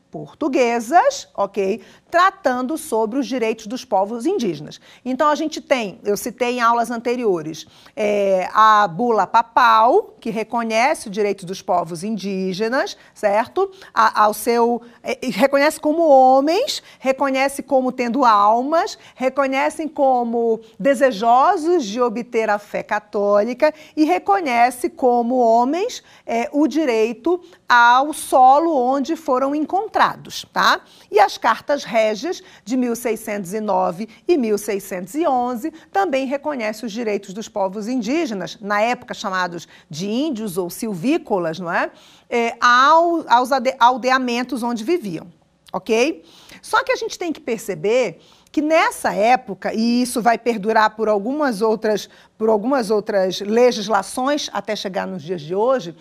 portuguesas, 0.10 1.28
ok? 1.36 1.84
Tratando 2.10 2.78
sobre 2.78 3.20
os 3.20 3.28
direitos 3.28 3.68
dos 3.68 3.84
povos 3.84 4.26
indígenas. 4.26 4.80
Então, 5.04 5.28
a 5.28 5.36
gente 5.36 5.60
tem, 5.60 6.00
eu 6.04 6.16
citei 6.16 6.58
em 6.58 6.62
aulas 6.62 6.92
anteriores, 6.92 7.66
é, 7.96 8.48
a 8.54 8.88
bula 8.88 9.28
papal, 9.28 10.16
que 10.20 10.30
reconhece 10.30 11.08
o 11.08 11.12
direito 11.12 11.46
dos 11.46 11.62
povos 11.62 12.04
indígenas, 12.04 12.98
certo? 13.14 13.72
A, 13.94 14.24
ao 14.24 14.34
seu. 14.34 14.82
É, 15.04 15.20
reconhece 15.32 15.80
como 15.80 16.08
homens, 16.08 16.82
reconhece 17.00 17.62
como 17.62 17.92
tendo 17.92 18.24
almas, 18.24 18.98
reconhecem 19.16 19.88
como 19.88 20.60
desejosos 20.80 21.86
de 21.86 22.02
obter 22.02 22.50
a 22.50 22.58
fé 22.60 22.82
católica 22.82 23.74
e 23.96 24.06
reconhece 24.06 24.90
como 24.90 25.36
homens 25.38 26.04
é, 26.26 26.50
o 26.52 26.68
direito 26.68 27.42
ao 27.68 28.14
solo 28.14 28.76
onde 28.76 29.16
foram 29.16 29.56
encontrados, 29.56 30.46
tá? 30.54 30.82
E 31.12 31.20
as 31.20 31.38
cartas 31.38 31.84
régias 31.96 32.44
de 32.66 32.76
1609 32.76 34.10
e 34.28 34.38
1611 34.38 35.72
também 35.94 36.28
reconhecem 36.28 36.86
os 36.86 36.92
direitos 36.92 37.34
dos 37.34 37.48
povos 37.48 37.88
indígenas, 37.88 38.58
na 38.60 38.82
época 38.82 39.14
chamados 39.14 39.66
de 39.90 40.06
índios 40.06 40.58
ou 40.58 40.70
silvícolas, 40.70 41.58
não 41.58 41.72
é? 41.72 41.90
é 42.30 42.58
ao, 42.60 43.24
aos 43.30 43.50
aldeamentos 43.80 44.62
onde 44.62 44.84
viviam, 44.84 45.28
ok? 45.72 46.22
Só 46.62 46.84
que 46.84 46.92
a 46.92 46.98
gente 46.98 47.18
tem 47.18 47.32
que 47.32 47.40
perceber 47.40 48.20
que 48.52 48.62
nessa 48.62 49.14
época, 49.14 49.74
e 49.74 50.02
isso 50.02 50.22
vai 50.22 50.38
perdurar 50.38 50.96
por 50.96 51.08
algumas 51.08 51.62
outras, 51.62 52.10
por 52.38 52.50
algumas 52.50 52.90
outras 52.90 53.40
legislações 53.40 54.50
até 54.52 54.76
chegar 54.76 55.06
nos 55.06 55.24
dias 55.24 55.42
de 55.42 55.54
hoje, 55.54 55.96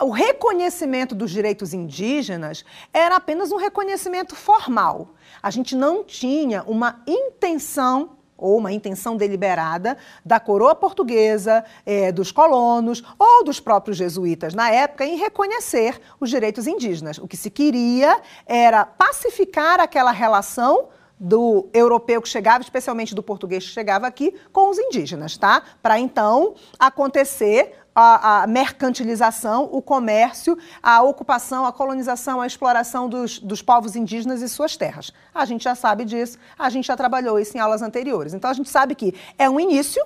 o 0.00 0.10
reconhecimento 0.10 1.14
dos 1.14 1.30
direitos 1.30 1.72
indígenas 1.72 2.64
era 2.92 3.16
apenas 3.16 3.52
um 3.52 3.56
reconhecimento 3.56 4.34
formal. 4.34 5.10
A 5.42 5.50
gente 5.50 5.76
não 5.76 6.02
tinha 6.02 6.62
uma 6.64 7.02
intenção 7.06 8.16
ou 8.36 8.58
uma 8.58 8.72
intenção 8.72 9.16
deliberada 9.16 9.96
da 10.24 10.40
coroa 10.40 10.74
portuguesa, 10.74 11.64
é, 11.86 12.10
dos 12.10 12.32
colonos 12.32 13.02
ou 13.16 13.44
dos 13.44 13.60
próprios 13.60 13.96
jesuítas 13.96 14.54
na 14.54 14.70
época 14.70 15.06
em 15.06 15.16
reconhecer 15.16 16.00
os 16.20 16.28
direitos 16.28 16.66
indígenas. 16.66 17.18
O 17.18 17.28
que 17.28 17.36
se 17.36 17.48
queria 17.48 18.20
era 18.44 18.84
pacificar 18.84 19.78
aquela 19.78 20.10
relação 20.10 20.88
do 21.18 21.68
europeu 21.72 22.20
que 22.20 22.28
chegava, 22.28 22.62
especialmente 22.62 23.14
do 23.14 23.22
português 23.22 23.64
que 23.64 23.70
chegava 23.70 24.06
aqui, 24.06 24.34
com 24.52 24.68
os 24.68 24.78
indígenas, 24.78 25.36
tá? 25.36 25.62
Para 25.80 25.98
então 25.98 26.54
acontecer 26.76 27.83
a, 27.94 28.42
a, 28.42 28.46
mercantilização, 28.46 29.68
o 29.70 29.80
comércio, 29.80 30.58
a 30.82 31.02
ocupação, 31.02 31.64
a 31.64 31.72
colonização, 31.72 32.40
a 32.40 32.46
exploração 32.46 33.08
dos, 33.08 33.38
dos 33.38 33.62
povos 33.62 33.94
indígenas 33.94 34.42
e 34.42 34.48
suas 34.48 34.76
terras. 34.76 35.12
A 35.34 35.44
gente 35.44 35.64
já 35.64 35.74
sabe 35.74 36.04
disso, 36.04 36.38
a 36.58 36.68
gente 36.68 36.86
já 36.86 36.96
trabalhou 36.96 37.38
isso 37.38 37.56
em 37.56 37.60
aulas 37.60 37.82
anteriores. 37.82 38.34
Então 38.34 38.50
a 38.50 38.54
gente 38.54 38.68
sabe 38.68 38.94
que 38.94 39.14
é 39.38 39.48
um 39.48 39.60
início, 39.60 40.04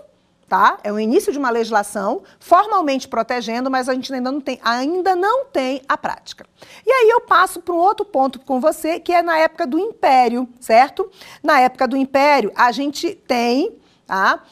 tá? 0.49 0.79
É 0.83 0.93
o 0.93 0.99
início 0.99 1.33
de 1.33 1.39
uma 1.39 1.51
legislação 1.51 2.23
formalmente 2.39 3.09
protegendo, 3.09 3.71
mas 3.71 3.89
a 3.89 3.95
gente 3.95 4.13
ainda 4.13 4.33
não 4.33 4.41
tem, 4.41 4.59
ainda 4.63 5.15
não 5.15 5.47
tem 5.47 5.83
a 5.89 5.97
prática. 5.97 6.47
E 6.87 6.91
aí 6.91 7.09
eu 7.11 7.21
passo 7.23 7.61
para 7.61 7.75
um 7.75 7.79
outro 7.79 8.05
ponto 8.05 8.41
com 8.41 8.61
você, 8.61 9.01
que 9.01 9.13
é 9.13 9.23
na 9.23 9.39
época 9.39 9.67
do 9.67 9.79
Império, 9.79 10.49
certo? 10.61 11.11
Na 11.43 11.61
época 11.61 11.87
do 11.87 11.97
Império, 11.97 12.53
a 12.55 12.73
gente 12.73 13.15
tem, 13.15 13.79
tá? 14.07 14.43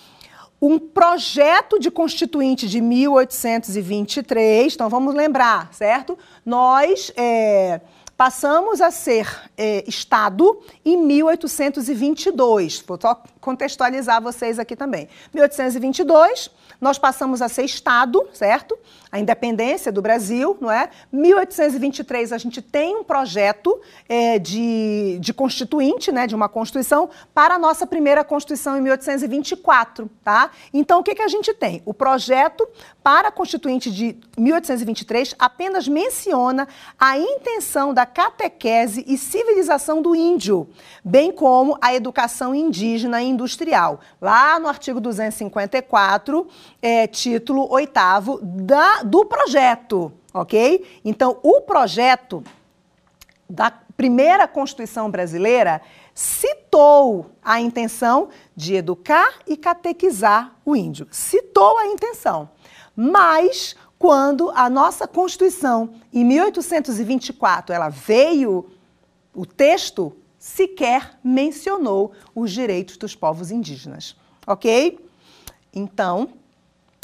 Um 0.61 0.79
projeto 0.79 1.79
de 1.79 1.91
constituinte 1.91 2.69
de 2.69 2.81
1823. 2.81 4.75
Então 4.75 4.89
vamos 4.89 5.15
lembrar, 5.15 5.73
certo? 5.73 6.19
Nós 6.45 7.13
é, 7.17 7.81
passamos 8.17 8.81
a 8.81 8.91
ser 8.91 9.29
é, 9.57 9.85
Estado 9.87 10.61
em 10.85 10.97
1822. 10.97 12.83
Vou 12.87 12.99
só 13.01 13.23
contextualizar 13.47 14.21
vocês 14.21 14.59
aqui 14.59 14.75
também. 14.75 15.09
1822, 15.33 16.51
nós 16.81 16.99
passamos 16.99 17.41
a 17.41 17.49
ser 17.49 17.63
Estado, 17.63 18.29
certo? 18.33 18.77
a 19.17 19.21
independência 19.21 19.91
do 19.91 20.03
Brasil, 20.03 20.57
não 20.61 20.71
é? 20.71 20.91
1823 21.13 22.33
a 22.33 22.39
gente 22.39 22.61
tem 22.61 22.97
um 22.97 23.05
projeto 23.05 23.81
é, 24.09 24.39
de, 24.39 25.19
de 25.21 25.33
constituinte, 25.33 26.13
né, 26.13 26.27
de 26.27 26.35
uma 26.35 26.49
constituição 26.49 27.09
para 27.35 27.55
a 27.55 27.59
nossa 27.59 27.87
primeira 27.87 28.23
constituição 28.23 28.77
em 28.77 28.81
1824, 28.83 30.11
tá? 30.23 30.51
Então 30.73 31.01
o 31.01 31.03
que 31.03 31.15
que 31.15 31.23
a 31.23 31.29
gente 31.29 31.55
tem? 31.55 31.83
O 31.87 31.95
projeto 31.95 32.69
para 33.03 33.29
a 33.29 33.33
constituinte 33.33 33.91
de 33.91 34.17
1823 34.37 35.35
apenas 35.39 35.89
menciona 35.89 36.69
a 36.99 37.17
intenção 37.19 37.95
da 37.95 38.05
catequese 38.05 39.05
e 39.07 39.17
civilização 39.17 40.03
do 40.03 40.15
índio, 40.15 40.69
bem 41.05 41.33
como 41.33 41.79
a 41.81 41.95
educação 41.95 42.55
indígena 42.55 43.23
e 43.23 43.29
industrial. 43.37 44.01
Lá 44.21 44.59
no 44.59 44.67
artigo 44.67 45.01
254, 45.01 46.49
é, 46.83 47.07
título 47.07 47.71
oitavo 47.71 48.41
da 48.43 49.03
do 49.03 49.25
projeto, 49.25 50.13
ok? 50.35 51.01
Então, 51.05 51.39
o 51.43 51.61
projeto 51.61 52.43
da 53.49 53.71
primeira 53.71 54.49
Constituição 54.49 55.11
brasileira 55.11 55.81
citou 56.15 57.31
a 57.43 57.61
intenção 57.61 58.29
de 58.55 58.75
educar 58.75 59.39
e 59.47 59.57
catequizar 59.57 60.55
o 60.65 60.75
índio. 60.75 61.07
Citou 61.11 61.79
a 61.79 61.87
intenção. 61.87 62.51
Mas, 62.95 63.77
quando 63.99 64.51
a 64.51 64.69
nossa 64.69 65.07
Constituição, 65.07 65.95
em 66.13 66.25
1824, 66.25 67.75
ela 67.75 67.89
veio, 67.89 68.71
o 69.35 69.45
texto 69.45 70.17
sequer 70.47 71.19
mencionou 71.25 72.13
os 72.33 72.53
direitos 72.53 72.97
dos 72.97 73.17
povos 73.17 73.51
indígenas. 73.51 74.15
Ok? 74.47 74.97
Então, 75.75 76.29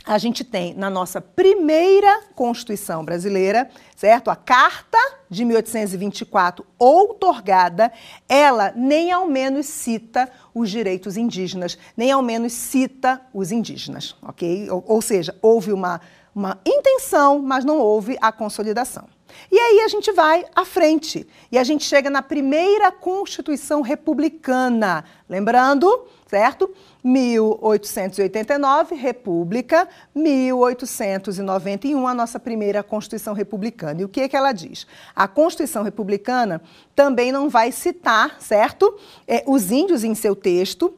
a 0.07 0.17
gente 0.17 0.45
tem 0.45 0.75
na 0.75 0.89
nossa 0.89 1.21
primeira 1.21 2.23
Constituição 2.37 3.05
brasileira, 3.05 3.69
certo? 3.97 4.31
A 4.31 4.37
Carta 4.37 4.99
de 5.29 5.45
1824, 5.45 6.65
outorgada, 6.79 7.93
ela 8.29 8.73
nem 8.77 9.11
ao 9.11 9.27
menos 9.27 9.67
cita 9.67 10.31
os 10.55 10.71
direitos 10.71 11.17
indígenas, 11.17 11.77
nem 11.97 12.13
ao 12.13 12.23
menos 12.23 12.53
cita 12.53 13.21
os 13.35 13.51
indígenas, 13.51 14.15
ok? 14.23 14.71
Ou, 14.71 14.85
ou 14.87 15.03
seja, 15.03 15.37
houve 15.43 15.73
uma, 15.73 16.01
uma 16.33 16.61
intenção, 16.65 17.41
mas 17.41 17.65
não 17.65 17.79
houve 17.81 18.17
a 18.21 18.31
consolidação. 18.31 19.09
E 19.51 19.59
aí 19.59 19.81
a 19.81 19.89
gente 19.89 20.11
vai 20.13 20.45
à 20.55 20.65
frente 20.65 21.27
e 21.51 21.59
a 21.59 21.65
gente 21.65 21.85
chega 21.85 22.09
na 22.11 22.23
primeira 22.23 22.91
Constituição 22.91 23.81
republicana, 23.81 25.05
lembrando, 25.29 26.07
certo? 26.27 26.71
1889, 27.05 28.95
República, 28.95 29.89
1891, 30.15 32.07
a 32.07 32.15
nossa 32.15 32.39
primeira 32.39 32.83
Constituição 32.83 33.35
Republicana. 33.35 34.01
E 34.01 34.05
o 34.05 34.09
que, 34.09 34.23
é 34.23 34.29
que 34.29 34.37
ela 34.37 34.53
diz? 34.53 34.87
A 35.15 35.29
Constituição 35.29 35.83
Republicana 35.83 36.63
também 36.95 37.33
não 37.33 37.51
vai 37.51 37.73
citar, 37.73 38.41
certo? 38.41 38.99
É, 39.27 39.45
os 39.47 39.71
índios 39.71 40.05
em 40.05 40.15
seu 40.15 40.35
texto, 40.35 40.95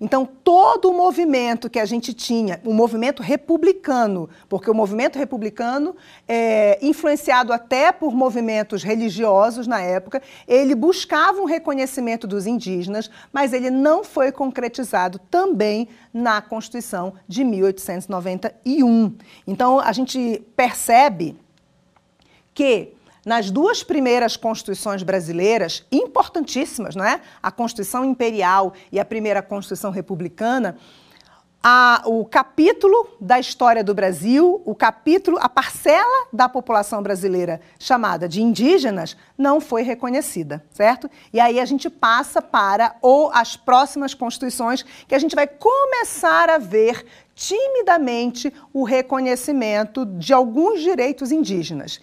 então, 0.00 0.24
todo 0.24 0.90
o 0.90 0.94
movimento 0.94 1.68
que 1.68 1.78
a 1.78 1.84
gente 1.84 2.14
tinha, 2.14 2.60
o 2.64 2.72
movimento 2.72 3.20
republicano, 3.20 4.30
porque 4.48 4.70
o 4.70 4.74
movimento 4.74 5.18
republicano, 5.18 5.96
é, 6.26 6.78
influenciado 6.80 7.52
até 7.52 7.90
por 7.90 8.14
movimentos 8.14 8.84
religiosos 8.84 9.66
na 9.66 9.80
época, 9.80 10.22
ele 10.46 10.76
buscava 10.76 11.40
um 11.40 11.46
reconhecimento 11.46 12.28
dos 12.28 12.46
indígenas, 12.46 13.10
mas 13.32 13.52
ele 13.52 13.70
não 13.70 14.04
foi 14.04 14.30
concretizado 14.30 15.18
também 15.30 15.88
na 16.14 16.40
Constituição 16.40 17.14
de 17.26 17.42
1891. 17.42 19.14
Então, 19.48 19.80
a 19.80 19.90
gente 19.90 20.44
percebe 20.54 21.36
que 22.54 22.92
nas 23.28 23.50
duas 23.50 23.82
primeiras 23.82 24.38
constituições 24.38 25.02
brasileiras, 25.02 25.84
importantíssimas, 25.92 26.96
não 26.96 27.04
é? 27.04 27.20
A 27.42 27.50
Constituição 27.50 28.02
Imperial 28.02 28.72
e 28.90 28.98
a 28.98 29.04
primeira 29.04 29.42
Constituição 29.42 29.90
Republicana, 29.90 30.78
a, 31.62 32.00
o 32.06 32.24
capítulo 32.24 33.06
da 33.20 33.38
história 33.38 33.84
do 33.84 33.92
Brasil, 33.92 34.62
o 34.64 34.74
capítulo, 34.74 35.36
a 35.42 35.48
parcela 35.48 36.26
da 36.32 36.48
população 36.48 37.02
brasileira 37.02 37.60
chamada 37.78 38.26
de 38.26 38.40
indígenas, 38.40 39.14
não 39.36 39.60
foi 39.60 39.82
reconhecida, 39.82 40.64
certo? 40.70 41.10
E 41.30 41.38
aí 41.38 41.60
a 41.60 41.66
gente 41.66 41.90
passa 41.90 42.40
para 42.40 42.96
ou 43.02 43.30
as 43.34 43.58
próximas 43.58 44.14
constituições, 44.14 44.82
que 45.06 45.14
a 45.14 45.18
gente 45.18 45.36
vai 45.36 45.46
começar 45.46 46.48
a 46.48 46.56
ver 46.56 47.04
timidamente 47.34 48.50
o 48.72 48.84
reconhecimento 48.84 50.06
de 50.06 50.32
alguns 50.32 50.80
direitos 50.80 51.30
indígenas. 51.30 52.00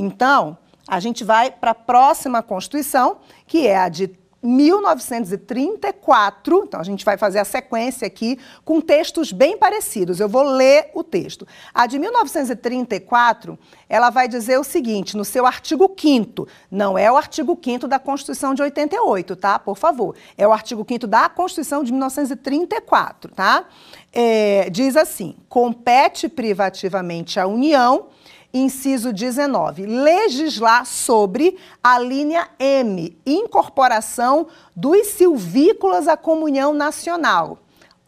Então, 0.00 0.58
a 0.88 0.98
gente 0.98 1.22
vai 1.22 1.50
para 1.50 1.72
a 1.72 1.74
próxima 1.74 2.42
Constituição, 2.42 3.18
que 3.46 3.66
é 3.66 3.76
a 3.76 3.90
de 3.90 4.18
1934. 4.42 6.62
Então, 6.64 6.80
a 6.80 6.82
gente 6.82 7.04
vai 7.04 7.18
fazer 7.18 7.38
a 7.38 7.44
sequência 7.44 8.06
aqui 8.06 8.38
com 8.64 8.80
textos 8.80 9.30
bem 9.30 9.58
parecidos. 9.58 10.18
Eu 10.18 10.26
vou 10.26 10.42
ler 10.42 10.88
o 10.94 11.04
texto. 11.04 11.46
A 11.74 11.86
de 11.86 11.98
1934, 11.98 13.58
ela 13.90 14.08
vai 14.08 14.26
dizer 14.26 14.58
o 14.58 14.64
seguinte, 14.64 15.18
no 15.18 15.24
seu 15.24 15.44
artigo 15.44 15.94
5 15.94 16.48
não 16.70 16.96
é 16.96 17.12
o 17.12 17.16
artigo 17.18 17.58
5 17.62 17.86
da 17.86 17.98
Constituição 17.98 18.54
de 18.54 18.62
88, 18.62 19.36
tá? 19.36 19.58
Por 19.58 19.76
favor. 19.76 20.16
É 20.38 20.48
o 20.48 20.52
artigo 20.52 20.82
5 20.88 21.06
da 21.06 21.28
Constituição 21.28 21.84
de 21.84 21.92
1934, 21.92 23.34
tá? 23.34 23.66
É, 24.14 24.70
diz 24.70 24.96
assim: 24.96 25.36
compete 25.46 26.26
privativamente 26.26 27.38
à 27.38 27.46
União 27.46 28.08
Inciso 28.52 29.12
19. 29.12 29.86
Legislar 29.86 30.84
sobre 30.84 31.56
a 31.82 31.98
linha 31.98 32.48
M, 32.58 33.16
incorporação 33.24 34.48
dos 34.74 35.06
silvícolas 35.08 36.08
à 36.08 36.16
comunhão 36.16 36.74
nacional. 36.74 37.58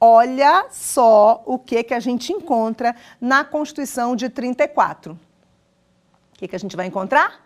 Olha 0.00 0.66
só 0.70 1.42
o 1.46 1.58
que, 1.58 1.84
que 1.84 1.94
a 1.94 2.00
gente 2.00 2.32
encontra 2.32 2.96
na 3.20 3.44
Constituição 3.44 4.16
de 4.16 4.28
34. 4.28 5.12
O 5.12 5.18
que, 6.38 6.48
que 6.48 6.56
a 6.56 6.58
gente 6.58 6.74
vai 6.76 6.86
encontrar? 6.86 7.40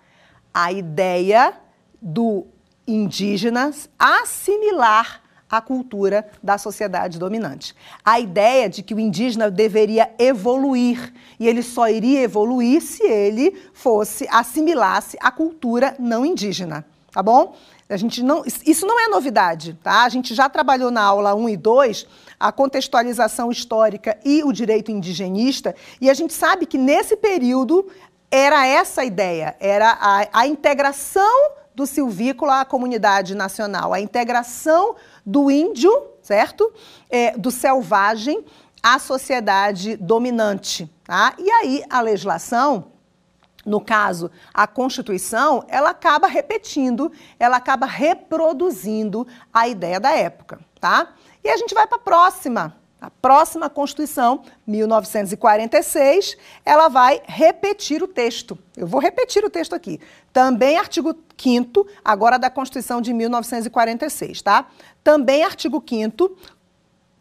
A 0.54 0.72
ideia 0.72 1.52
do 2.00 2.46
indígenas 2.86 3.90
assimilar 3.98 5.25
a 5.50 5.60
cultura 5.60 6.28
da 6.42 6.58
sociedade 6.58 7.18
dominante. 7.18 7.74
A 8.04 8.18
ideia 8.18 8.68
de 8.68 8.82
que 8.82 8.94
o 8.94 9.00
indígena 9.00 9.50
deveria 9.50 10.10
evoluir 10.18 11.12
e 11.38 11.46
ele 11.46 11.62
só 11.62 11.88
iria 11.88 12.20
evoluir 12.20 12.82
se 12.82 13.04
ele 13.04 13.56
fosse 13.72 14.26
assimilasse 14.30 15.16
a 15.20 15.30
cultura 15.30 15.94
não 15.98 16.26
indígena, 16.26 16.84
tá 17.12 17.22
bom? 17.22 17.54
A 17.88 17.96
gente 17.96 18.20
não, 18.20 18.42
isso 18.66 18.84
não 18.84 18.98
é 18.98 19.06
novidade, 19.06 19.78
tá? 19.80 20.02
A 20.02 20.08
gente 20.08 20.34
já 20.34 20.48
trabalhou 20.48 20.90
na 20.90 21.02
aula 21.02 21.34
1 21.34 21.48
e 21.50 21.56
2 21.56 22.06
a 22.38 22.50
contextualização 22.50 23.50
histórica 23.50 24.18
e 24.24 24.42
o 24.42 24.52
direito 24.52 24.90
indigenista, 24.90 25.74
e 26.00 26.10
a 26.10 26.14
gente 26.14 26.34
sabe 26.34 26.66
que 26.66 26.76
nesse 26.76 27.16
período 27.16 27.88
era 28.28 28.66
essa 28.66 29.02
a 29.02 29.04
ideia, 29.04 29.56
era 29.60 29.96
a, 30.00 30.40
a 30.40 30.46
integração 30.48 31.52
do 31.76 31.86
silvícola 31.86 32.62
à 32.62 32.64
comunidade 32.64 33.34
nacional, 33.34 33.92
a 33.92 34.00
integração 34.00 34.96
do 35.24 35.50
índio, 35.50 35.92
certo? 36.22 36.72
É, 37.10 37.36
do 37.36 37.50
selvagem 37.50 38.44
à 38.82 38.98
sociedade 38.98 39.94
dominante. 39.98 40.90
Tá? 41.04 41.34
E 41.38 41.50
aí 41.50 41.84
a 41.90 42.00
legislação, 42.00 42.92
no 43.64 43.80
caso 43.80 44.30
a 44.54 44.66
Constituição, 44.66 45.64
ela 45.68 45.90
acaba 45.90 46.26
repetindo, 46.26 47.12
ela 47.38 47.58
acaba 47.58 47.84
reproduzindo 47.84 49.26
a 49.52 49.68
ideia 49.68 50.00
da 50.00 50.12
época. 50.12 50.58
Tá? 50.80 51.12
E 51.44 51.50
a 51.50 51.58
gente 51.58 51.74
vai 51.74 51.86
para 51.86 51.98
a 51.98 52.00
próxima. 52.00 52.74
A 52.98 53.10
próxima 53.10 53.68
Constituição, 53.68 54.42
1946, 54.66 56.36
ela 56.64 56.88
vai 56.88 57.20
repetir 57.26 58.02
o 58.02 58.08
texto. 58.08 58.58
Eu 58.74 58.86
vou 58.86 59.00
repetir 59.00 59.44
o 59.44 59.50
texto 59.50 59.74
aqui. 59.74 60.00
Também 60.36 60.76
artigo 60.76 61.16
5 61.34 61.86
agora 62.04 62.38
da 62.38 62.50
Constituição 62.50 63.00
de 63.00 63.10
1946, 63.14 64.42
tá? 64.42 64.66
Também 65.02 65.42
artigo 65.42 65.82
5 65.82 66.36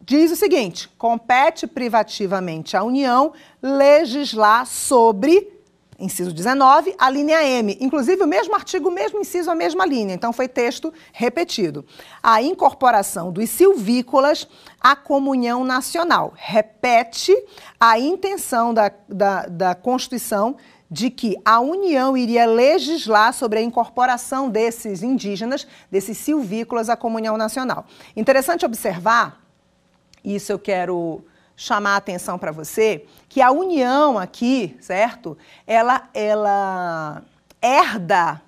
diz 0.02 0.30
o 0.30 0.36
seguinte: 0.36 0.86
compete 0.98 1.66
privativamente 1.66 2.76
à 2.76 2.82
União 2.84 3.32
legislar 3.62 4.66
sobre 4.66 5.50
Inciso 5.98 6.30
19, 6.30 6.94
a 6.98 7.08
linha 7.08 7.42
M. 7.42 7.74
Inclusive, 7.80 8.22
o 8.22 8.26
mesmo 8.26 8.54
artigo, 8.54 8.90
o 8.90 8.92
mesmo 8.92 9.18
inciso, 9.18 9.50
a 9.50 9.54
mesma 9.54 9.86
linha. 9.86 10.12
Então, 10.12 10.30
foi 10.30 10.46
texto 10.46 10.92
repetido. 11.10 11.86
A 12.22 12.42
incorporação 12.42 13.32
dos 13.32 13.48
silvícolas 13.48 14.46
à 14.78 14.94
comunhão 14.94 15.64
nacional. 15.64 16.34
Repete 16.36 17.34
a 17.80 17.98
intenção 17.98 18.74
da, 18.74 18.92
da, 19.08 19.46
da 19.46 19.74
Constituição 19.74 20.56
de 20.90 21.10
que 21.10 21.36
a 21.44 21.60
União 21.60 22.16
iria 22.16 22.46
legislar 22.46 23.32
sobre 23.32 23.58
a 23.58 23.62
incorporação 23.62 24.48
desses 24.48 25.02
indígenas, 25.02 25.66
desses 25.90 26.16
silvícolas 26.18 26.88
à 26.88 26.96
comunhão 26.96 27.36
nacional. 27.36 27.86
Interessante 28.16 28.64
observar, 28.64 29.40
isso 30.24 30.52
eu 30.52 30.58
quero 30.58 31.24
chamar 31.56 31.94
a 31.94 31.96
atenção 31.96 32.38
para 32.38 32.52
você, 32.52 33.06
que 33.28 33.40
a 33.40 33.50
União 33.50 34.18
aqui, 34.18 34.76
certo? 34.80 35.36
Ela, 35.66 36.08
ela 36.12 37.22
herda, 37.62 38.42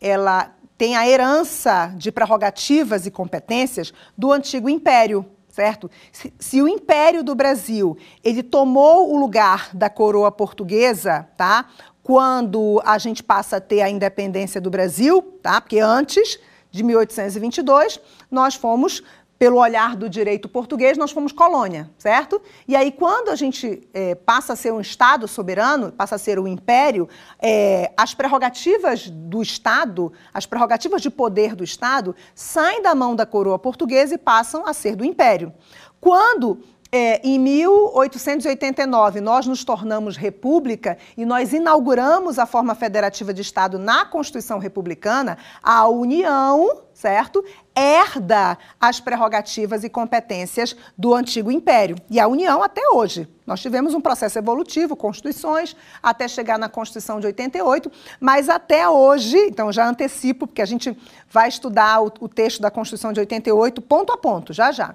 ela 0.00 0.50
tem 0.78 0.96
a 0.96 1.06
herança 1.06 1.92
de 1.96 2.10
prerrogativas 2.10 3.06
e 3.06 3.10
competências 3.10 3.92
do 4.16 4.32
antigo 4.32 4.68
império 4.68 5.24
certo? 5.52 5.90
Se, 6.10 6.32
se, 6.38 6.62
o 6.62 6.66
Império 6.66 7.22
do 7.22 7.34
Brasil 7.34 7.96
ele 8.24 8.42
tomou 8.42 9.12
o 9.12 9.20
lugar 9.20 9.70
da 9.74 9.88
coroa 9.88 10.32
portuguesa, 10.32 11.28
tá? 11.36 11.66
Quando 12.02 12.82
a 12.84 12.98
gente 12.98 13.22
passa 13.22 13.58
a 13.58 13.60
ter 13.60 13.82
a 13.82 13.88
independência 13.88 14.60
do 14.60 14.70
Brasil, 14.70 15.22
tá? 15.42 15.60
Porque 15.60 15.78
antes 15.78 16.40
de 16.70 16.82
1822 16.82 18.00
nós 18.30 18.54
fomos 18.54 19.02
pelo 19.42 19.56
olhar 19.56 19.96
do 19.96 20.08
direito 20.08 20.48
português, 20.48 20.96
nós 20.96 21.10
fomos 21.10 21.32
colônia, 21.32 21.90
certo? 21.98 22.40
E 22.68 22.76
aí, 22.76 22.92
quando 22.92 23.28
a 23.28 23.34
gente 23.34 23.82
é, 23.92 24.14
passa 24.14 24.52
a 24.52 24.56
ser 24.56 24.72
um 24.72 24.80
Estado 24.80 25.26
soberano, 25.26 25.90
passa 25.90 26.14
a 26.14 26.18
ser 26.18 26.38
um 26.38 26.46
império, 26.46 27.08
é, 27.40 27.90
as 27.96 28.14
prerrogativas 28.14 29.10
do 29.10 29.42
Estado, 29.42 30.12
as 30.32 30.46
prerrogativas 30.46 31.02
de 31.02 31.10
poder 31.10 31.56
do 31.56 31.64
Estado, 31.64 32.14
saem 32.36 32.82
da 32.82 32.94
mão 32.94 33.16
da 33.16 33.26
coroa 33.26 33.58
portuguesa 33.58 34.14
e 34.14 34.18
passam 34.18 34.64
a 34.64 34.72
ser 34.72 34.94
do 34.94 35.04
império. 35.04 35.52
Quando 36.00 36.60
é, 36.94 37.26
em 37.26 37.38
1889, 37.38 39.22
nós 39.22 39.46
nos 39.46 39.64
tornamos 39.64 40.14
república 40.14 40.98
e 41.16 41.24
nós 41.24 41.54
inauguramos 41.54 42.38
a 42.38 42.44
forma 42.44 42.74
federativa 42.74 43.32
de 43.32 43.40
Estado 43.40 43.78
na 43.78 44.04
Constituição 44.04 44.58
Republicana, 44.58 45.38
a 45.62 45.88
União, 45.88 46.82
certo? 46.92 47.42
Herda 47.74 48.58
as 48.78 49.00
prerrogativas 49.00 49.84
e 49.84 49.88
competências 49.88 50.76
do 50.96 51.14
antigo 51.14 51.50
império. 51.50 51.96
E 52.10 52.20
a 52.20 52.28
União 52.28 52.62
até 52.62 52.86
hoje. 52.90 53.26
Nós 53.46 53.62
tivemos 53.62 53.94
um 53.94 54.00
processo 54.00 54.38
evolutivo, 54.38 54.94
constituições, 54.94 55.74
até 56.02 56.28
chegar 56.28 56.58
na 56.58 56.68
Constituição 56.68 57.18
de 57.18 57.26
88, 57.26 57.90
mas 58.20 58.50
até 58.50 58.86
hoje, 58.86 59.38
então 59.46 59.72
já 59.72 59.88
antecipo, 59.88 60.46
porque 60.46 60.60
a 60.60 60.66
gente 60.66 60.94
vai 61.30 61.48
estudar 61.48 62.02
o, 62.02 62.12
o 62.20 62.28
texto 62.28 62.60
da 62.60 62.70
Constituição 62.70 63.14
de 63.14 63.20
88 63.20 63.80
ponto 63.80 64.12
a 64.12 64.18
ponto, 64.18 64.52
já 64.52 64.70
já 64.70 64.94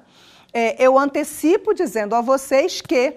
é, 0.54 0.84
eu 0.84 0.98
antecipo 0.98 1.74
dizendo 1.74 2.16
a 2.16 2.22
vocês 2.22 2.82
que 2.82 3.16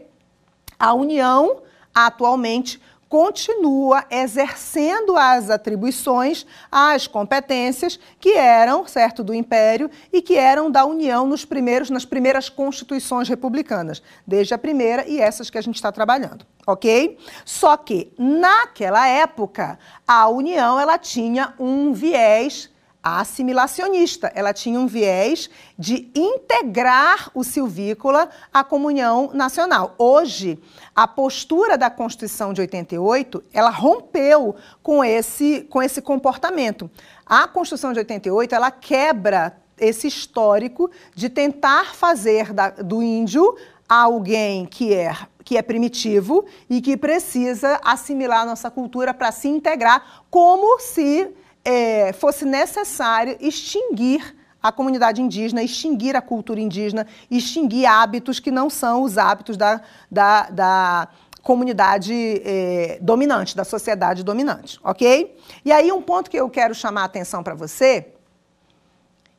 a 0.79 0.95
União 0.95 1.63
atualmente 1.95 2.81
continua 3.11 4.05
exercendo 4.09 5.17
as 5.17 5.51
atribuições, 5.51 6.47
as 6.71 7.09
competências 7.09 7.99
que 8.21 8.35
eram, 8.35 8.87
certo, 8.87 9.25
do 9.25 9.35
Império 9.35 9.91
e 10.13 10.23
que 10.23 10.37
eram 10.37 10.71
da 10.71 10.87
União 10.87 11.27
nos 11.27 11.45
primeiros, 11.45 11.91
nas 11.91 12.05
primeiras 12.05 12.49
constituições 12.49 13.29
republicanas, 13.29 14.01
desde 14.25 14.55
a 14.55 14.59
primeira 14.59 15.09
e 15.09 15.21
essas 15.21 15.51
que 15.51 15.59
a 15.59 15.61
gente 15.61 15.75
está 15.75 15.91
trabalhando, 15.91 16.47
ok? 16.65 17.19
Só 17.45 17.77
que 17.77 18.13
naquela 18.17 19.09
época 19.09 19.77
a 20.07 20.29
União 20.29 20.79
ela 20.79 20.97
tinha 20.97 21.53
um 21.59 21.93
viés 21.93 22.71
assimilacionista. 23.03 24.31
Ela 24.35 24.53
tinha 24.53 24.79
um 24.79 24.87
viés 24.87 25.49
de 25.79 26.11
integrar 26.15 27.31
o 27.35 27.43
silvícola 27.43 28.29
à 28.53 28.63
comunhão 28.63 29.31
nacional. 29.33 29.95
Hoje, 29.99 30.59
a 30.95 31.09
postura 31.09 31.79
da 31.79 31.91
Constituição 31.91 32.53
de 32.53 32.61
88, 32.61 33.43
ela 33.53 33.71
rompeu 33.71 34.55
com 34.83 35.05
esse, 35.05 35.67
com 35.71 35.83
esse 35.83 36.03
comportamento. 36.03 36.91
A 37.25 37.49
Constituição 37.49 37.93
de 37.93 38.01
88, 38.01 38.55
ela 38.55 38.71
quebra 38.71 39.57
esse 39.79 40.07
histórico 40.07 40.91
de 41.15 41.29
tentar 41.29 41.95
fazer 41.95 42.53
da, 42.53 42.71
do 42.71 43.03
índio 43.03 43.57
alguém 43.89 44.67
que 44.67 44.95
é 44.95 45.17
que 45.43 45.57
é 45.57 45.63
primitivo 45.63 46.45
e 46.69 46.81
que 46.81 46.97
precisa 46.97 47.81
assimilar 47.83 48.43
a 48.43 48.47
nossa 48.47 48.71
cultura 48.71 49.13
para 49.13 49.33
se 49.33 49.49
integrar, 49.49 50.23
como 50.31 50.79
se 50.79 51.29
é, 51.71 52.13
fosse 52.13 52.45
necessário 52.45 53.37
extinguir 53.41 54.37
a 54.61 54.73
comunidade 54.73 55.23
indígena, 55.23 55.63
extinguir 55.63 56.17
a 56.17 56.21
cultura 56.21 56.61
indígena, 56.61 57.07
extinguir 57.31 57.87
hábitos 57.87 58.41
que 58.41 58.51
não 58.51 58.69
são 58.69 59.03
os 59.05 59.17
hábitos 59.17 59.57
da, 59.57 59.81
da, 60.11 60.51
da 60.51 61.09
comunidade 61.43 62.13
é, 62.45 62.99
dominante, 63.01 63.57
da 63.57 63.65
sociedade 63.65 64.23
dominante, 64.25 64.79
ok? 64.83 65.39
E 65.65 65.71
aí 65.71 65.91
um 65.93 66.03
ponto 66.03 66.29
que 66.29 66.37
eu 66.37 66.51
quero 66.51 66.75
chamar 66.75 67.03
a 67.03 67.05
atenção 67.05 67.43
para 67.43 67.55
você, 67.55 68.09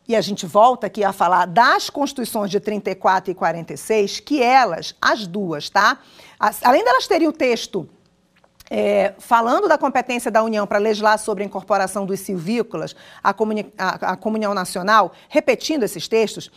e 0.07 0.15
a 0.15 0.21
gente 0.21 0.45
volta 0.45 0.87
aqui 0.87 1.03
a 1.03 1.13
falar 1.13 1.45
das 1.45 1.89
constituições 1.89 2.49
de 2.49 2.59
34 2.59 3.31
e 3.31 3.35
46, 3.35 4.21
que 4.21 4.41
elas, 4.41 4.95
as 5.01 5.27
duas, 5.27 5.69
tá? 5.69 5.99
Além 6.63 6.83
delas 6.83 7.07
terem 7.07 7.27
o 7.27 7.31
texto 7.31 7.87
é, 8.73 9.13
falando 9.19 9.67
da 9.67 9.77
competência 9.77 10.31
da 10.31 10.41
União 10.41 10.65
para 10.65 10.79
legislar 10.79 11.19
sobre 11.19 11.43
a 11.43 11.45
incorporação 11.45 12.05
dos 12.05 12.21
silvícolas 12.21 12.95
à, 13.21 13.33
comuni 13.33 13.71
à, 13.77 14.13
à 14.13 14.15
comunhão 14.15 14.53
nacional, 14.53 15.11
repetindo 15.27 15.83
esses 15.83 16.07
textos, 16.07 16.49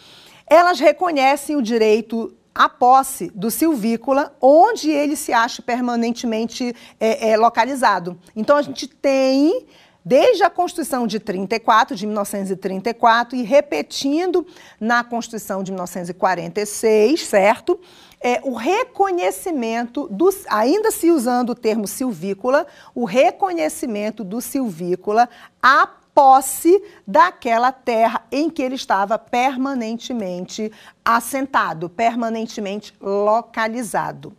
elas 0.46 0.78
reconhecem 0.78 1.56
o 1.56 1.62
direito 1.62 2.32
à 2.54 2.68
posse 2.68 3.32
do 3.34 3.50
silvícola, 3.50 4.32
onde 4.40 4.92
ele 4.92 5.16
se 5.16 5.32
acha 5.32 5.60
permanentemente 5.60 6.72
é, 7.00 7.30
é, 7.30 7.36
localizado. 7.36 8.16
Então, 8.36 8.56
a 8.56 8.62
gente 8.62 8.86
tem 8.86 9.66
desde 10.04 10.44
a 10.44 10.50
Constituição 10.50 11.08
de 11.08 11.18
34, 11.18 11.96
de 11.96 12.06
1934, 12.06 13.36
e 13.36 13.42
repetindo 13.42 14.46
na 14.78 15.02
Constituição 15.02 15.64
de 15.64 15.72
1946, 15.72 17.26
certo? 17.26 17.80
É, 18.26 18.40
o 18.42 18.54
reconhecimento, 18.54 20.08
do, 20.10 20.30
ainda 20.48 20.90
se 20.90 21.10
usando 21.10 21.50
o 21.50 21.54
termo 21.54 21.86
silvícola, 21.86 22.66
o 22.94 23.04
reconhecimento 23.04 24.24
do 24.24 24.40
silvícola 24.40 25.28
à 25.62 25.86
posse 26.14 26.82
daquela 27.06 27.70
terra 27.70 28.24
em 28.32 28.48
que 28.48 28.62
ele 28.62 28.76
estava 28.76 29.18
permanentemente 29.18 30.72
assentado, 31.04 31.90
permanentemente 31.90 32.94
localizado. 32.98 34.34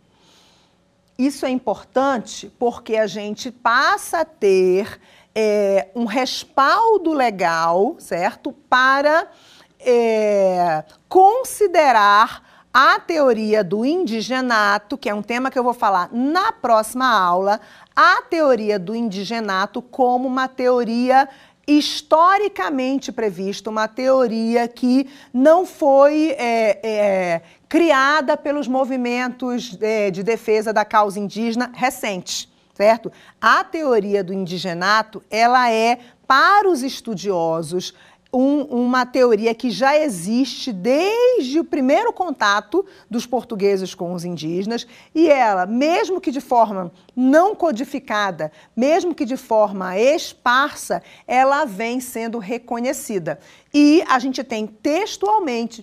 Isso 1.16 1.46
é 1.46 1.50
importante 1.50 2.52
porque 2.58 2.96
a 2.96 3.06
gente 3.06 3.52
passa 3.52 4.22
a 4.22 4.24
ter 4.24 5.00
é, 5.32 5.90
um 5.94 6.06
respaldo 6.06 7.12
legal, 7.12 7.94
certo? 8.00 8.50
Para 8.50 9.30
é, 9.78 10.82
considerar 11.08 12.45
a 12.78 13.00
teoria 13.00 13.64
do 13.64 13.86
indigenato, 13.86 14.98
que 14.98 15.08
é 15.08 15.14
um 15.14 15.22
tema 15.22 15.50
que 15.50 15.58
eu 15.58 15.64
vou 15.64 15.72
falar 15.72 16.10
na 16.12 16.52
próxima 16.52 17.08
aula, 17.10 17.58
a 17.96 18.20
teoria 18.20 18.78
do 18.78 18.94
indigenato 18.94 19.80
como 19.80 20.28
uma 20.28 20.46
teoria 20.46 21.26
historicamente 21.66 23.10
prevista, 23.10 23.70
uma 23.70 23.88
teoria 23.88 24.68
que 24.68 25.08
não 25.32 25.64
foi 25.64 26.36
é, 26.36 26.78
é, 26.86 27.42
criada 27.66 28.36
pelos 28.36 28.68
movimentos 28.68 29.78
é, 29.80 30.10
de 30.10 30.22
defesa 30.22 30.70
da 30.70 30.84
causa 30.84 31.18
indígena 31.18 31.70
recentes, 31.72 32.46
certo? 32.74 33.10
A 33.40 33.64
teoria 33.64 34.22
do 34.22 34.34
indigenato, 34.34 35.24
ela 35.30 35.72
é 35.72 35.98
para 36.26 36.68
os 36.68 36.82
estudiosos 36.82 37.94
um, 38.36 38.64
uma 38.64 39.06
teoria 39.06 39.54
que 39.54 39.70
já 39.70 39.96
existe 39.96 40.70
desde 40.70 41.58
o 41.58 41.64
primeiro 41.64 42.12
contato 42.12 42.84
dos 43.10 43.24
portugueses 43.24 43.94
com 43.94 44.12
os 44.12 44.26
indígenas, 44.26 44.86
e 45.14 45.28
ela, 45.28 45.64
mesmo 45.64 46.20
que 46.20 46.30
de 46.30 46.40
forma 46.40 46.92
não 47.14 47.54
codificada, 47.54 48.52
mesmo 48.76 49.14
que 49.14 49.24
de 49.24 49.38
forma 49.38 49.98
esparsa, 49.98 51.02
ela 51.26 51.64
vem 51.64 51.98
sendo 51.98 52.38
reconhecida. 52.38 53.38
E 53.72 54.04
a 54.06 54.18
gente 54.18 54.44
tem 54.44 54.66
textualmente 54.66 55.82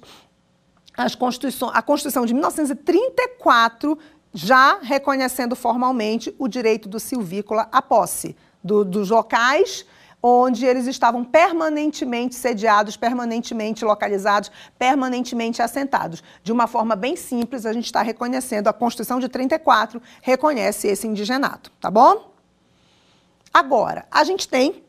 as 0.96 1.18
a 1.74 1.82
Constituição 1.82 2.24
de 2.24 2.36
1934 2.36 3.98
já 4.32 4.78
reconhecendo 4.80 5.56
formalmente 5.56 6.36
o 6.38 6.48
direito 6.48 6.88
do 6.88 7.00
silvícola 7.00 7.68
à 7.72 7.82
posse 7.82 8.36
do, 8.64 8.86
dos 8.86 9.10
locais 9.10 9.86
onde 10.26 10.66
eles 10.66 10.88
estavam 10.88 11.26
permanentemente 11.26 12.34
sediados, 12.36 12.96
permanentemente 12.96 13.84
localizados, 13.84 14.50
permanentemente 14.80 15.62
assentados. 15.62 16.24
De 16.42 16.54
uma 16.54 16.66
forma 16.66 16.96
bem 16.96 17.18
simples, 17.18 17.66
a 17.66 17.74
gente 17.74 17.86
está 17.86 18.02
reconhecendo, 18.02 18.70
a 18.70 18.74
Constituição 18.74 19.20
de 19.20 19.28
34 19.28 20.02
reconhece 20.22 20.88
esse 20.88 21.06
indigenato, 21.06 21.70
tá 21.82 21.92
bom? 21.92 22.32
Agora, 23.54 24.06
a 24.10 24.24
gente 24.24 24.48
tem 24.48 24.82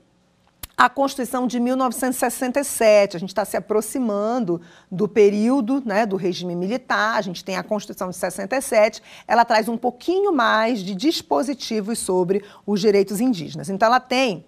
a 0.76 0.88
Constituição 0.88 1.46
de 1.46 1.58
1967, 1.60 3.16
a 3.16 3.20
gente 3.20 3.28
está 3.28 3.44
se 3.44 3.56
aproximando 3.56 4.60
do 4.90 5.08
período 5.08 5.82
né, 5.84 6.06
do 6.06 6.16
regime 6.16 6.54
militar, 6.54 7.16
a 7.16 7.22
gente 7.22 7.44
tem 7.44 7.56
a 7.56 7.62
Constituição 7.62 8.10
de 8.10 8.16
67, 8.16 9.02
ela 9.26 9.44
traz 9.44 9.68
um 9.68 9.76
pouquinho 9.76 10.32
mais 10.32 10.80
de 10.80 10.94
dispositivos 10.94 11.98
sobre 11.98 12.44
os 12.66 12.80
direitos 12.80 13.20
indígenas. 13.20 13.68
Então, 13.68 13.86
ela 13.86 14.00
tem 14.00 14.44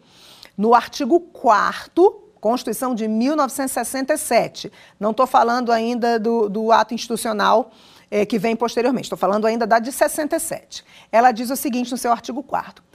no 0.56 0.74
artigo 0.74 1.20
4 1.20 2.24
Constituição 2.40 2.94
de 2.94 3.08
1967. 3.08 4.70
Não 5.00 5.10
estou 5.10 5.26
falando 5.26 5.72
ainda 5.72 6.16
do, 6.16 6.48
do 6.48 6.70
ato 6.70 6.94
institucional 6.94 7.72
é, 8.08 8.24
que 8.24 8.38
vem 8.38 8.54
posteriormente, 8.54 9.06
estou 9.06 9.18
falando 9.18 9.46
ainda 9.46 9.66
da 9.66 9.80
de 9.80 9.90
67. 9.90 10.84
Ela 11.10 11.32
diz 11.32 11.50
o 11.50 11.56
seguinte 11.56 11.90
no 11.90 11.96
seu 11.96 12.12
artigo 12.12 12.42
4 12.42 12.86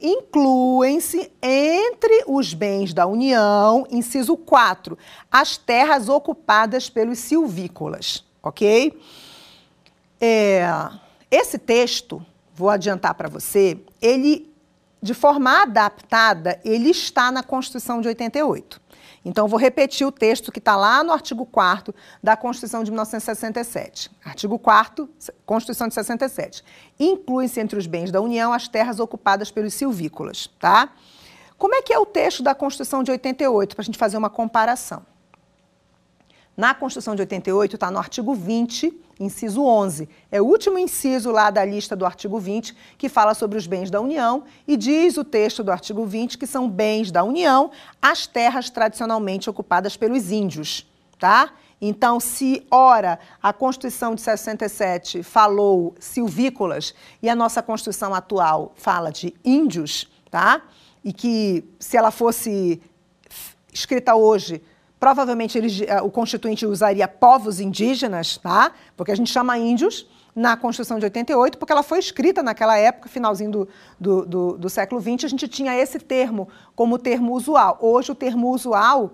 incluem-se 0.00 1.30
entre 1.42 2.24
os 2.26 2.54
bens 2.54 2.94
da 2.94 3.06
União, 3.06 3.86
inciso 3.90 4.34
4, 4.36 4.96
as 5.30 5.58
terras 5.58 6.08
ocupadas 6.08 6.88
pelos 6.88 7.18
silvícolas, 7.18 8.24
ok? 8.42 8.98
É, 10.18 10.66
esse 11.30 11.58
texto, 11.58 12.24
vou 12.54 12.70
adiantar 12.70 13.14
para 13.14 13.28
você, 13.28 13.78
ele, 14.00 14.49
de 15.02 15.14
forma 15.14 15.62
adaptada, 15.62 16.60
ele 16.64 16.90
está 16.90 17.30
na 17.30 17.42
Constituição 17.42 18.00
de 18.00 18.08
88. 18.08 18.80
Então, 19.24 19.46
vou 19.46 19.58
repetir 19.58 20.06
o 20.06 20.12
texto 20.12 20.50
que 20.50 20.58
está 20.58 20.76
lá 20.76 21.04
no 21.04 21.12
artigo 21.12 21.44
4 21.44 21.94
da 22.22 22.36
Constituição 22.36 22.82
de 22.82 22.90
1967. 22.90 24.10
Artigo 24.24 24.58
4 24.58 25.08
Constituição 25.44 25.88
de 25.88 25.94
67. 25.94 26.64
Inclui-se 26.98 27.60
entre 27.60 27.78
os 27.78 27.86
bens 27.86 28.10
da 28.10 28.20
União 28.20 28.52
as 28.52 28.66
terras 28.66 28.98
ocupadas 28.98 29.50
pelos 29.50 29.74
silvícolas, 29.74 30.48
tá? 30.58 30.90
Como 31.58 31.74
é 31.74 31.82
que 31.82 31.92
é 31.92 31.98
o 31.98 32.06
texto 32.06 32.42
da 32.42 32.54
Constituição 32.54 33.02
de 33.02 33.10
88, 33.10 33.76
para 33.76 33.82
a 33.82 33.84
gente 33.84 33.98
fazer 33.98 34.16
uma 34.16 34.30
comparação? 34.30 35.04
Na 36.60 36.74
Constituição 36.74 37.14
de 37.14 37.22
88 37.22 37.76
está 37.76 37.90
no 37.90 37.96
artigo 37.96 38.34
20, 38.34 38.92
inciso 39.18 39.64
11. 39.64 40.06
É 40.30 40.42
o 40.42 40.44
último 40.44 40.78
inciso 40.78 41.30
lá 41.30 41.48
da 41.48 41.64
lista 41.64 41.96
do 41.96 42.04
artigo 42.04 42.38
20 42.38 42.76
que 42.98 43.08
fala 43.08 43.32
sobre 43.32 43.56
os 43.56 43.66
bens 43.66 43.90
da 43.90 43.98
União 43.98 44.44
e 44.68 44.76
diz 44.76 45.16
o 45.16 45.24
texto 45.24 45.64
do 45.64 45.72
artigo 45.72 46.04
20 46.04 46.36
que 46.36 46.46
são 46.46 46.68
bens 46.68 47.10
da 47.10 47.24
União 47.24 47.70
as 48.02 48.26
terras 48.26 48.68
tradicionalmente 48.68 49.48
ocupadas 49.48 49.96
pelos 49.96 50.30
índios, 50.30 50.86
tá? 51.18 51.50
Então, 51.80 52.20
se 52.20 52.62
ora 52.70 53.18
a 53.42 53.54
Constituição 53.54 54.14
de 54.14 54.20
67 54.20 55.22
falou 55.22 55.94
silvícolas 55.98 56.94
e 57.22 57.30
a 57.30 57.34
nossa 57.34 57.62
Constituição 57.62 58.14
atual 58.14 58.74
fala 58.76 59.10
de 59.10 59.32
índios, 59.42 60.06
tá? 60.30 60.60
E 61.02 61.10
que 61.10 61.64
se 61.78 61.96
ela 61.96 62.10
fosse 62.10 62.82
escrita 63.72 64.14
hoje 64.14 64.60
Provavelmente 65.00 65.56
ele, 65.56 65.86
eh, 65.86 66.02
o 66.02 66.10
constituinte 66.10 66.66
usaria 66.66 67.08
povos 67.08 67.58
indígenas, 67.58 68.36
tá? 68.36 68.70
Porque 68.94 69.10
a 69.10 69.14
gente 69.14 69.32
chama 69.32 69.56
índios 69.56 70.06
na 70.36 70.58
Constituição 70.58 70.98
de 70.98 71.06
88, 71.06 71.56
porque 71.56 71.72
ela 71.72 71.82
foi 71.82 71.98
escrita 71.98 72.42
naquela 72.42 72.76
época, 72.76 73.08
finalzinho 73.08 73.50
do, 73.50 73.68
do, 73.98 74.26
do, 74.26 74.58
do 74.58 74.68
século 74.68 75.00
XX, 75.00 75.24
a 75.24 75.28
gente 75.28 75.48
tinha 75.48 75.74
esse 75.74 75.98
termo 75.98 76.48
como 76.76 76.98
termo 76.98 77.32
usual. 77.32 77.78
Hoje 77.80 78.12
o 78.12 78.14
termo 78.14 78.50
usual 78.50 79.12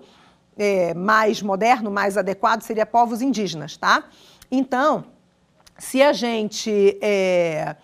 é, 0.57 0.93
mais 0.93 1.41
moderno, 1.41 1.89
mais 1.89 2.17
adequado, 2.17 2.63
seria 2.63 2.85
povos 2.85 3.21
indígenas, 3.21 3.77
tá? 3.77 4.03
Então, 4.51 5.05
se 5.77 6.03
a 6.03 6.11
gente 6.11 6.97
é, 7.01 7.77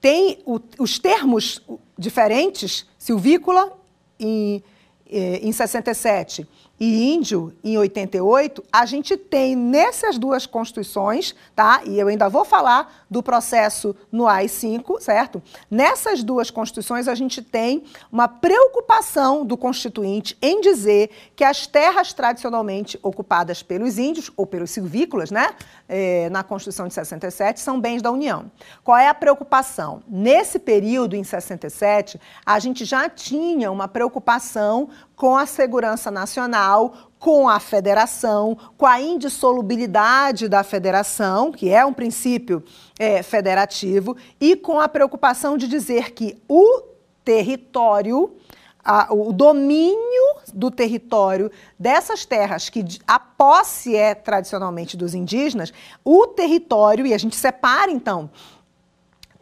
tem 0.00 0.42
o, 0.44 0.58
os 0.80 0.98
termos 0.98 1.62
diferentes, 1.96 2.88
silvícola 2.98 3.72
em, 4.18 4.64
em 5.08 5.52
67 5.52 6.46
e 6.80 7.12
índio 7.12 7.52
em 7.62 7.76
88, 7.76 8.64
a 8.72 8.86
gente 8.86 9.14
tem 9.14 9.54
nessas 9.54 10.16
duas 10.16 10.46
constituições, 10.46 11.34
tá? 11.54 11.82
E 11.84 11.98
eu 11.98 12.08
ainda 12.08 12.26
vou 12.30 12.42
falar 12.42 13.04
do 13.10 13.22
processo 13.22 13.94
no 14.10 14.26
AI-5, 14.26 14.98
certo? 14.98 15.42
Nessas 15.70 16.24
duas 16.24 16.50
constituições 16.50 17.06
a 17.06 17.14
gente 17.14 17.42
tem 17.42 17.84
uma 18.10 18.26
preocupação 18.26 19.44
do 19.44 19.58
constituinte 19.58 20.38
em 20.40 20.62
dizer 20.62 21.10
que 21.36 21.44
as 21.44 21.66
terras 21.66 22.14
tradicionalmente 22.14 22.98
ocupadas 23.02 23.62
pelos 23.62 23.98
índios 23.98 24.32
ou 24.34 24.46
pelos 24.46 24.70
silvícolas, 24.70 25.30
né, 25.30 25.50
é, 25.86 26.30
na 26.30 26.42
Constituição 26.42 26.88
de 26.88 26.94
67, 26.94 27.60
são 27.60 27.78
bens 27.78 28.00
da 28.00 28.10
União. 28.10 28.50
Qual 28.82 28.96
é 28.96 29.08
a 29.08 29.14
preocupação? 29.14 30.02
Nesse 30.08 30.58
período, 30.58 31.14
em 31.14 31.24
67, 31.24 32.18
a 32.46 32.58
gente 32.58 32.86
já 32.86 33.06
tinha 33.08 33.70
uma 33.70 33.86
preocupação 33.86 34.88
com 35.20 35.36
a 35.36 35.44
segurança 35.44 36.10
nacional, 36.10 36.94
com 37.18 37.46
a 37.46 37.60
federação, 37.60 38.56
com 38.78 38.86
a 38.86 38.98
indissolubilidade 38.98 40.48
da 40.48 40.64
federação, 40.64 41.52
que 41.52 41.68
é 41.68 41.84
um 41.84 41.92
princípio 41.92 42.64
é, 42.98 43.22
federativo, 43.22 44.16
e 44.40 44.56
com 44.56 44.80
a 44.80 44.88
preocupação 44.88 45.58
de 45.58 45.68
dizer 45.68 46.12
que 46.12 46.42
o 46.48 46.84
território, 47.22 48.34
a, 48.82 49.12
o 49.12 49.30
domínio 49.30 50.24
do 50.54 50.70
território 50.70 51.52
dessas 51.78 52.24
terras, 52.24 52.70
que 52.70 52.82
a 53.06 53.18
posse 53.18 53.94
é 53.94 54.14
tradicionalmente 54.14 54.96
dos 54.96 55.12
indígenas, 55.12 55.70
o 56.02 56.28
território, 56.28 57.06
e 57.06 57.12
a 57.12 57.18
gente 57.18 57.36
separa 57.36 57.90
então 57.90 58.30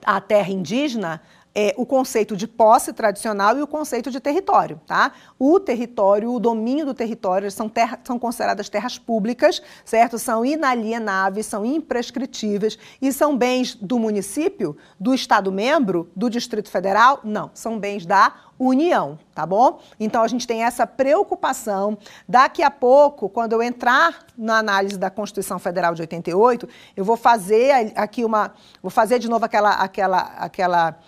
a 0.05 0.21
terra 0.21 0.51
indígena 0.51 1.23
é, 1.61 1.75
o 1.77 1.85
conceito 1.85 2.37
de 2.37 2.47
posse 2.47 2.93
tradicional 2.93 3.59
e 3.59 3.63
o 3.63 3.67
conceito 3.67 4.13
de 4.13 4.21
território. 4.21 4.81
Tá? 4.87 5.11
O 5.37 5.59
território, 5.59 6.33
o 6.33 6.39
domínio 6.39 6.87
do 6.87 6.95
território 6.95 7.51
são, 7.51 7.69
terra, 7.69 7.99
são 8.05 8.17
consideradas 8.17 8.69
terras 8.69 8.97
públicas, 8.97 9.61
certo? 9.85 10.21
São 10.21 10.45
inalienáveis, 10.45 11.47
são 11.47 11.67
imprescritíveis 11.67 12.79
e 13.03 13.13
são 13.13 13.37
bens 13.37 13.75
do 13.75 13.99
município, 13.99 14.77
do 15.01 15.13
Estado-membro, 15.13 16.09
do 16.15 16.31
Distrito 16.31 16.71
Federal? 16.71 17.19
Não, 17.25 17.51
são 17.53 17.77
bens 17.77 18.07
da 18.07 18.33
União, 18.57 19.19
tá 19.35 19.45
bom? 19.45 19.81
Então 19.99 20.23
a 20.23 20.29
gente 20.29 20.47
tem 20.47 20.65
essa 20.65 20.87
preocupação. 20.87 21.99
Daqui 22.29 22.63
a 22.63 22.71
pouco, 22.71 23.29
quando 23.29 23.53
eu 23.53 23.63
entrar 23.63 24.27
na 24.37 24.59
análise 24.59 24.97
da 24.99 25.11
Constituição 25.11 25.59
Federal 25.59 25.95
de 25.95 26.03
88, 26.03 26.69
eu 26.97 27.05
vou 27.05 27.17
fazer 27.17 27.93
aqui 27.97 28.25
uma, 28.25 28.53
vou 28.83 28.91
fazer 28.91 29.19
de 29.19 29.29
novo 29.29 29.45
aquela 29.45 29.71
aquela 29.71 30.19
aquela 30.39 30.99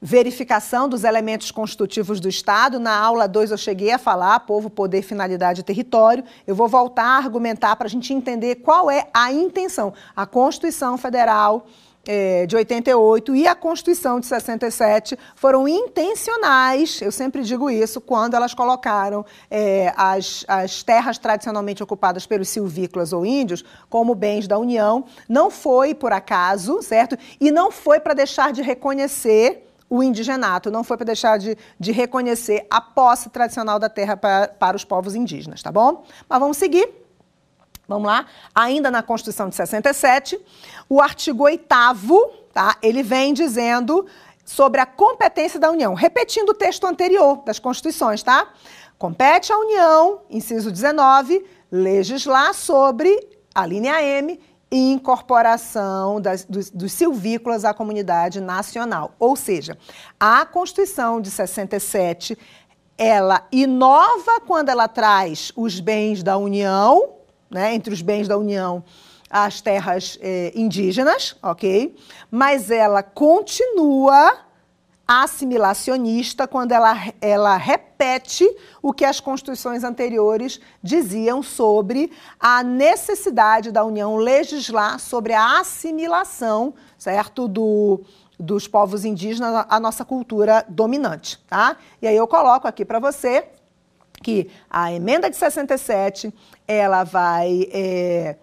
verificação 0.00 0.88
dos 0.88 1.04
elementos 1.04 1.50
constitutivos 1.50 2.20
do 2.20 2.28
Estado. 2.28 2.78
Na 2.78 2.96
aula 2.96 3.26
2 3.26 3.50
eu 3.50 3.58
cheguei 3.58 3.92
a 3.92 3.98
falar 3.98 4.40
povo, 4.40 4.68
poder, 4.68 5.02
finalidade 5.02 5.60
e 5.60 5.64
território. 5.64 6.24
Eu 6.46 6.54
vou 6.54 6.68
voltar 6.68 7.04
a 7.04 7.16
argumentar 7.16 7.76
para 7.76 7.86
a 7.86 7.90
gente 7.90 8.12
entender 8.12 8.56
qual 8.56 8.90
é 8.90 9.08
a 9.12 9.32
intenção. 9.32 9.92
A 10.14 10.26
Constituição 10.26 10.96
Federal 10.98 11.66
é, 12.06 12.46
de 12.46 12.54
88 12.54 13.34
e 13.34 13.46
a 13.46 13.54
Constituição 13.54 14.20
de 14.20 14.26
67 14.26 15.18
foram 15.34 15.66
intencionais, 15.66 17.02
eu 17.02 17.10
sempre 17.10 17.42
digo 17.42 17.68
isso, 17.68 18.00
quando 18.00 18.34
elas 18.34 18.54
colocaram 18.54 19.26
é, 19.50 19.92
as, 19.96 20.44
as 20.46 20.82
terras 20.82 21.18
tradicionalmente 21.18 21.82
ocupadas 21.82 22.24
pelos 22.24 22.48
silvícolas 22.48 23.12
ou 23.12 23.26
índios 23.26 23.64
como 23.90 24.14
bens 24.14 24.46
da 24.46 24.56
União. 24.56 25.04
Não 25.28 25.50
foi 25.50 25.94
por 25.94 26.12
acaso, 26.12 26.80
certo? 26.80 27.18
E 27.40 27.50
não 27.50 27.72
foi 27.72 27.98
para 27.98 28.14
deixar 28.14 28.52
de 28.52 28.62
reconhecer 28.62 29.65
o 29.88 30.02
indigenato, 30.02 30.70
não 30.70 30.82
foi 30.82 30.96
para 30.96 31.06
deixar 31.06 31.38
de, 31.38 31.56
de 31.78 31.92
reconhecer 31.92 32.66
a 32.68 32.80
posse 32.80 33.30
tradicional 33.30 33.78
da 33.78 33.88
terra 33.88 34.16
para, 34.16 34.48
para 34.48 34.76
os 34.76 34.84
povos 34.84 35.14
indígenas, 35.14 35.62
tá 35.62 35.70
bom? 35.70 36.04
Mas 36.28 36.40
vamos 36.40 36.56
seguir. 36.56 36.88
Vamos 37.88 38.08
lá. 38.08 38.26
Ainda 38.54 38.90
na 38.90 39.02
Constituição 39.02 39.48
de 39.48 39.54
67, 39.54 40.40
o 40.88 41.00
artigo 41.00 41.44
8 41.44 41.64
tá? 42.52 42.76
Ele 42.82 43.02
vem 43.02 43.32
dizendo 43.32 44.06
sobre 44.44 44.80
a 44.80 44.86
competência 44.86 45.58
da 45.58 45.70
União, 45.70 45.94
repetindo 45.94 46.50
o 46.50 46.54
texto 46.54 46.84
anterior 46.84 47.42
das 47.44 47.58
Constituições, 47.58 48.22
tá? 48.22 48.48
Compete 48.98 49.52
à 49.52 49.58
União, 49.58 50.20
inciso 50.30 50.70
19, 50.70 51.44
legislar 51.70 52.54
sobre 52.54 53.28
a 53.54 53.66
linha 53.66 54.02
M 54.02 54.40
incorporação 54.70 56.20
das, 56.20 56.44
dos, 56.44 56.70
dos, 56.70 56.92
silvícolas 56.92 57.64
à 57.64 57.72
comunidade 57.72 58.40
nacional. 58.40 59.14
Ou 59.18 59.36
seja, 59.36 59.78
a 60.18 60.44
Constituição 60.44 61.20
de 61.20 61.30
67, 61.30 62.36
ela 62.98 63.46
inova 63.52 64.40
quando 64.46 64.68
ela 64.68 64.88
traz 64.88 65.52
os 65.56 65.78
bens 65.78 66.22
da 66.22 66.36
União, 66.36 67.10
né, 67.48 67.74
entre 67.74 67.92
os 67.92 68.02
bens 68.02 68.26
da 68.26 68.36
União, 68.36 68.82
as 69.30 69.60
terras 69.60 70.18
eh, 70.20 70.52
indígenas, 70.54 71.36
ok? 71.42 71.96
Mas 72.30 72.70
ela 72.70 73.02
continua 73.02 74.45
assimilacionista 75.06 76.48
quando 76.48 76.72
ela, 76.72 76.94
ela 77.20 77.56
repete 77.56 78.44
o 78.82 78.92
que 78.92 79.04
as 79.04 79.20
constituições 79.20 79.84
anteriores 79.84 80.60
diziam 80.82 81.42
sobre 81.42 82.10
a 82.40 82.62
necessidade 82.62 83.70
da 83.70 83.84
União 83.84 84.16
legislar 84.16 84.98
sobre 84.98 85.32
a 85.32 85.60
assimilação, 85.60 86.74
certo, 86.98 87.46
do, 87.46 88.00
dos 88.38 88.66
povos 88.66 89.04
indígenas 89.04 89.64
a 89.68 89.78
nossa 89.78 90.04
cultura 90.04 90.64
dominante, 90.68 91.38
tá? 91.48 91.76
E 92.02 92.08
aí 92.08 92.16
eu 92.16 92.26
coloco 92.26 92.66
aqui 92.66 92.84
para 92.84 92.98
você 92.98 93.48
que 94.22 94.50
a 94.68 94.92
emenda 94.92 95.30
de 95.30 95.36
67 95.36 96.34
ela 96.66 97.04
vai 97.04 97.68
é, 97.70 98.36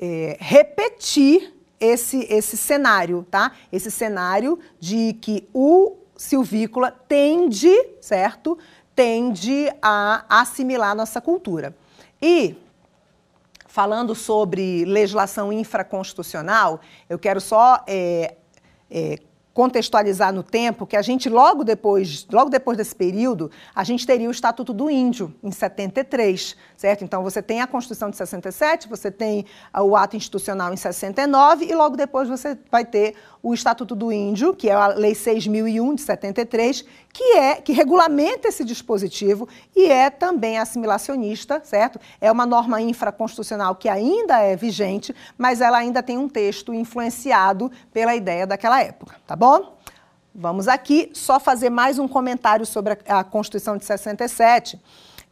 é, 0.00 0.36
repetir 0.40 1.52
esse, 1.78 2.26
esse 2.30 2.56
cenário, 2.56 3.26
tá? 3.30 3.52
Esse 3.70 3.90
cenário 3.90 4.58
de 4.80 5.12
que 5.14 5.48
o 5.52 5.96
silvícola 6.16 6.90
tende, 6.90 7.72
certo? 8.00 8.58
Tende 8.94 9.72
a 9.82 10.24
assimilar 10.28 10.94
nossa 10.94 11.20
cultura. 11.20 11.76
E 12.20 12.56
falando 13.66 14.14
sobre 14.14 14.84
legislação 14.86 15.52
infraconstitucional, 15.52 16.80
eu 17.08 17.18
quero 17.18 17.40
só 17.40 17.84
é, 17.86 18.36
é, 18.90 19.18
contextualizar 19.56 20.34
no 20.34 20.42
tempo 20.42 20.86
que 20.86 20.98
a 20.98 21.00
gente 21.00 21.30
logo 21.30 21.64
depois, 21.64 22.26
logo 22.30 22.50
depois 22.50 22.76
desse 22.76 22.94
período, 22.94 23.50
a 23.74 23.82
gente 23.84 24.06
teria 24.06 24.28
o 24.28 24.30
Estatuto 24.30 24.70
do 24.70 24.90
Índio 24.90 25.34
em 25.42 25.50
73, 25.50 26.54
certo? 26.76 27.02
Então 27.02 27.22
você 27.22 27.40
tem 27.40 27.62
a 27.62 27.66
Constituição 27.66 28.10
de 28.10 28.18
67, 28.18 28.86
você 28.86 29.10
tem 29.10 29.46
o 29.74 29.96
ato 29.96 30.14
institucional 30.14 30.74
em 30.74 30.76
69 30.76 31.64
e 31.64 31.74
logo 31.74 31.96
depois 31.96 32.28
você 32.28 32.58
vai 32.70 32.84
ter 32.84 33.14
o 33.42 33.54
Estatuto 33.54 33.94
do 33.94 34.12
Índio, 34.12 34.54
que 34.54 34.68
é 34.68 34.74
a 34.74 34.88
Lei 34.88 35.14
6001 35.14 35.94
de 35.94 36.02
73, 36.02 36.84
que 37.16 37.38
é 37.38 37.54
que 37.54 37.72
regulamenta 37.72 38.46
esse 38.46 38.62
dispositivo 38.62 39.48
e 39.74 39.86
é 39.86 40.10
também 40.10 40.58
assimilacionista, 40.58 41.62
certo? 41.64 41.98
É 42.20 42.30
uma 42.30 42.44
norma 42.44 42.78
infraconstitucional 42.78 43.74
que 43.74 43.88
ainda 43.88 44.38
é 44.40 44.54
vigente, 44.54 45.16
mas 45.38 45.62
ela 45.62 45.78
ainda 45.78 46.02
tem 46.02 46.18
um 46.18 46.28
texto 46.28 46.74
influenciado 46.74 47.72
pela 47.90 48.14
ideia 48.14 48.46
daquela 48.46 48.82
época, 48.82 49.16
tá 49.26 49.34
bom? 49.34 49.78
Vamos 50.34 50.68
aqui 50.68 51.10
só 51.14 51.40
fazer 51.40 51.70
mais 51.70 51.98
um 51.98 52.06
comentário 52.06 52.66
sobre 52.66 52.98
a, 53.08 53.20
a 53.20 53.24
Constituição 53.24 53.78
de 53.78 53.86
67 53.86 54.78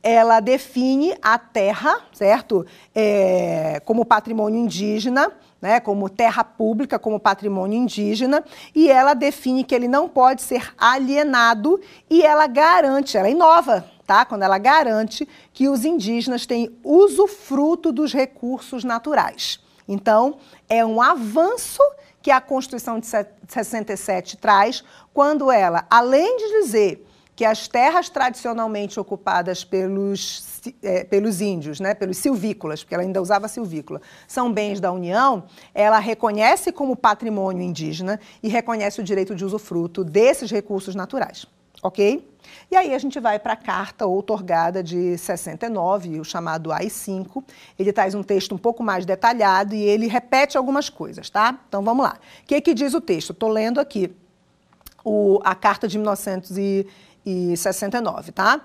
ela 0.02 0.38
define 0.38 1.14
a 1.22 1.38
terra, 1.38 1.96
certo? 2.12 2.66
É, 2.94 3.80
como 3.86 4.04
patrimônio 4.04 4.60
indígena, 4.60 5.32
né, 5.64 5.80
como 5.80 6.10
terra 6.10 6.44
pública, 6.44 6.98
como 6.98 7.18
patrimônio 7.18 7.78
indígena, 7.78 8.44
e 8.74 8.90
ela 8.90 9.14
define 9.14 9.64
que 9.64 9.74
ele 9.74 9.88
não 9.88 10.10
pode 10.10 10.42
ser 10.42 10.74
alienado 10.76 11.80
e 12.10 12.20
ela 12.20 12.46
garante, 12.46 13.16
ela 13.16 13.30
inova, 13.30 13.90
tá? 14.06 14.26
Quando 14.26 14.42
ela 14.42 14.58
garante 14.58 15.26
que 15.54 15.66
os 15.66 15.86
indígenas 15.86 16.44
têm 16.44 16.70
usufruto 16.84 17.90
dos 17.92 18.12
recursos 18.12 18.84
naturais. 18.84 19.58
Então, 19.88 20.36
é 20.68 20.84
um 20.84 21.00
avanço 21.00 21.80
que 22.20 22.30
a 22.30 22.42
Constituição 22.42 23.00
de 23.00 23.06
67 23.06 24.36
traz, 24.36 24.84
quando 25.14 25.50
ela, 25.50 25.86
além 25.88 26.36
de 26.36 26.60
dizer 26.60 27.06
que 27.34 27.44
as 27.44 27.68
terras 27.68 28.10
tradicionalmente 28.10 29.00
ocupadas 29.00 29.64
pelos, 29.64 30.53
é, 30.82 31.04
pelos 31.04 31.40
índios, 31.40 31.80
né, 31.80 31.94
pelos 31.94 32.18
silvícolas, 32.18 32.82
porque 32.82 32.94
ela 32.94 33.02
ainda 33.02 33.20
usava 33.20 33.48
silvícola, 33.48 34.00
são 34.26 34.52
bens 34.52 34.80
da 34.80 34.92
União, 34.92 35.44
ela 35.74 35.98
reconhece 35.98 36.72
como 36.72 36.96
patrimônio 36.96 37.62
indígena 37.62 38.20
e 38.42 38.48
reconhece 38.48 39.00
o 39.00 39.04
direito 39.04 39.34
de 39.34 39.44
usufruto 39.44 40.04
desses 40.04 40.50
recursos 40.50 40.94
naturais. 40.94 41.46
Ok? 41.82 42.30
E 42.70 42.76
aí 42.76 42.94
a 42.94 42.98
gente 42.98 43.20
vai 43.20 43.38
para 43.38 43.52
a 43.52 43.56
carta 43.56 44.06
outorgada 44.06 44.82
de 44.82 45.18
69, 45.18 46.18
o 46.18 46.24
chamado 46.24 46.72
AI-5. 46.72 47.44
Ele 47.78 47.92
traz 47.92 48.14
um 48.14 48.22
texto 48.22 48.54
um 48.54 48.58
pouco 48.58 48.82
mais 48.82 49.04
detalhado 49.04 49.74
e 49.74 49.82
ele 49.82 50.06
repete 50.06 50.56
algumas 50.56 50.88
coisas, 50.88 51.28
tá? 51.28 51.58
Então 51.68 51.82
vamos 51.82 52.04
lá. 52.04 52.18
O 52.42 52.46
que, 52.46 52.58
que 52.62 52.72
diz 52.72 52.94
o 52.94 53.02
texto? 53.02 53.32
Estou 53.32 53.50
lendo 53.50 53.80
aqui 53.80 54.14
o, 55.04 55.40
a 55.44 55.54
carta 55.54 55.86
de 55.86 55.98
1900 55.98 56.56
e 56.56 56.86
e 57.24 57.56
69, 57.56 58.32
tá? 58.32 58.60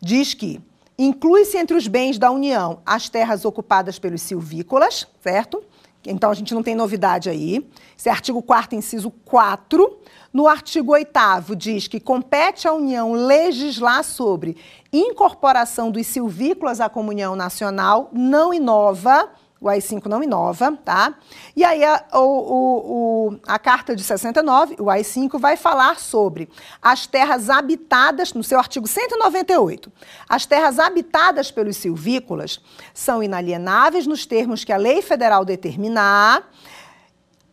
Diz 0.00 0.34
que 0.34 0.60
inclui-se 0.98 1.56
entre 1.56 1.76
os 1.76 1.86
bens 1.86 2.18
da 2.18 2.30
União 2.30 2.80
as 2.84 3.08
terras 3.08 3.44
ocupadas 3.44 3.98
pelos 3.98 4.22
silvícolas, 4.22 5.06
certo? 5.22 5.62
Então 6.06 6.30
a 6.30 6.34
gente 6.34 6.54
não 6.54 6.62
tem 6.62 6.74
novidade 6.74 7.30
aí. 7.30 7.66
Esse 7.96 8.08
é 8.08 8.12
artigo 8.12 8.42
4 8.42 8.76
inciso 8.76 9.10
4. 9.24 9.98
No 10.32 10.46
artigo 10.46 10.92
8 10.92 11.54
diz 11.56 11.88
que 11.88 12.00
compete 12.00 12.68
à 12.68 12.72
União 12.72 13.12
legislar 13.12 14.04
sobre 14.04 14.56
incorporação 14.92 15.90
dos 15.90 16.06
silvícolas 16.06 16.80
à 16.80 16.88
comunhão 16.88 17.34
nacional, 17.34 18.10
não 18.12 18.52
inova 18.52 19.30
o 19.64 19.68
AI-5 19.70 20.04
não 20.06 20.22
inova, 20.22 20.76
tá? 20.84 21.14
E 21.56 21.64
aí 21.64 21.82
a, 21.82 22.04
o, 22.12 23.30
o, 23.30 23.40
a 23.46 23.58
carta 23.58 23.96
de 23.96 24.04
69, 24.04 24.76
o 24.78 24.90
AI-5, 24.90 25.38
vai 25.38 25.56
falar 25.56 25.98
sobre 25.98 26.50
as 26.82 27.06
terras 27.06 27.48
habitadas, 27.48 28.34
no 28.34 28.44
seu 28.44 28.58
artigo 28.58 28.86
198. 28.86 29.90
As 30.28 30.44
terras 30.44 30.78
habitadas 30.78 31.50
pelos 31.50 31.78
silvícolas 31.78 32.60
são 32.92 33.22
inalienáveis 33.22 34.06
nos 34.06 34.26
termos 34.26 34.64
que 34.64 34.72
a 34.72 34.76
lei 34.76 35.00
federal 35.00 35.46
determinar, 35.46 36.46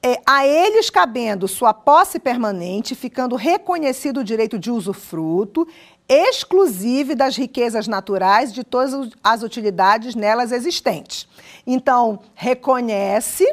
é, 0.04 0.20
a 0.26 0.46
eles 0.46 0.90
cabendo 0.90 1.48
sua 1.48 1.74
posse 1.74 2.20
permanente, 2.20 2.94
ficando 2.94 3.38
reconhecido 3.38 4.20
o 4.20 4.24
direito 4.24 4.60
de 4.60 4.70
usufruto, 4.70 5.66
exclusive 6.14 7.16
das 7.16 7.38
riquezas 7.38 7.88
naturais 7.88 8.52
de 8.52 8.66
todas 8.66 9.10
as 9.24 9.44
utilidades 9.44 10.14
nelas 10.14 10.52
existentes. 10.52 11.26
Então, 11.66 12.20
reconhece 12.36 13.46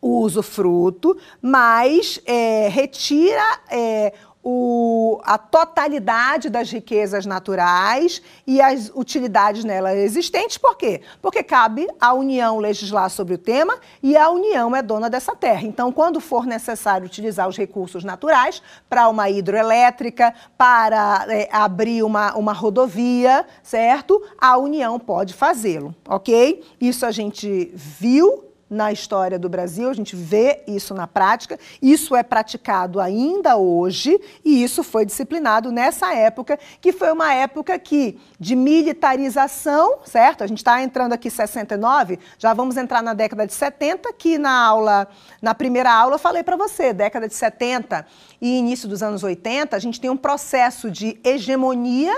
o 0.00 0.20
usufruto, 0.20 1.18
mas 1.42 2.20
é, 2.24 2.68
retira 2.68 3.60
é, 3.68 4.12
o, 4.44 5.20
a 5.24 5.38
totalidade 5.38 6.50
das 6.50 6.70
riquezas 6.70 7.24
naturais 7.24 8.20
e 8.46 8.60
as 8.60 8.92
utilidades 8.94 9.64
nela 9.64 9.94
existentes. 9.96 10.58
Por 10.58 10.76
quê? 10.76 11.00
Porque 11.22 11.42
cabe 11.42 11.88
à 11.98 12.12
União 12.12 12.58
legislar 12.58 13.08
sobre 13.08 13.34
o 13.34 13.38
tema 13.38 13.78
e 14.02 14.16
a 14.16 14.28
União 14.28 14.76
é 14.76 14.82
dona 14.82 15.08
dessa 15.08 15.34
terra. 15.34 15.62
Então, 15.62 15.90
quando 15.90 16.20
for 16.20 16.44
necessário 16.44 17.06
utilizar 17.06 17.48
os 17.48 17.56
recursos 17.56 18.04
naturais 18.04 18.62
para 18.88 19.08
uma 19.08 19.30
hidroelétrica, 19.30 20.34
para 20.58 21.24
é, 21.28 21.48
abrir 21.50 22.02
uma, 22.02 22.36
uma 22.36 22.52
rodovia, 22.52 23.46
certo? 23.62 24.22
A 24.38 24.58
União 24.58 24.98
pode 24.98 25.32
fazê-lo, 25.32 25.94
ok? 26.06 26.62
Isso 26.78 27.06
a 27.06 27.10
gente 27.10 27.70
viu 27.74 28.53
na 28.74 28.92
história 28.92 29.38
do 29.38 29.48
Brasil, 29.48 29.88
a 29.88 29.94
gente 29.94 30.16
vê 30.16 30.62
isso 30.66 30.92
na 30.92 31.06
prática, 31.06 31.58
isso 31.80 32.16
é 32.16 32.22
praticado 32.22 33.00
ainda 33.00 33.56
hoje 33.56 34.20
e 34.44 34.62
isso 34.62 34.82
foi 34.82 35.06
disciplinado 35.06 35.70
nessa 35.70 36.12
época, 36.12 36.58
que 36.80 36.92
foi 36.92 37.12
uma 37.12 37.32
época 37.32 37.78
que 37.78 38.18
de 38.38 38.56
militarização, 38.56 40.00
certo? 40.04 40.42
A 40.42 40.46
gente 40.46 40.58
está 40.58 40.82
entrando 40.82 41.12
aqui 41.12 41.30
69, 41.30 42.18
já 42.36 42.52
vamos 42.52 42.76
entrar 42.76 43.02
na 43.02 43.14
década 43.14 43.46
de 43.46 43.54
70, 43.54 44.12
que 44.12 44.36
na 44.38 44.66
aula, 44.66 45.08
na 45.40 45.54
primeira 45.54 45.92
aula 45.92 46.16
eu 46.16 46.18
falei 46.18 46.42
para 46.42 46.56
você, 46.56 46.92
década 46.92 47.28
de 47.28 47.34
70 47.34 48.04
e 48.40 48.58
início 48.58 48.88
dos 48.88 49.02
anos 49.02 49.22
80, 49.22 49.76
a 49.76 49.78
gente 49.78 50.00
tem 50.00 50.10
um 50.10 50.16
processo 50.16 50.90
de 50.90 51.18
hegemonia 51.22 52.14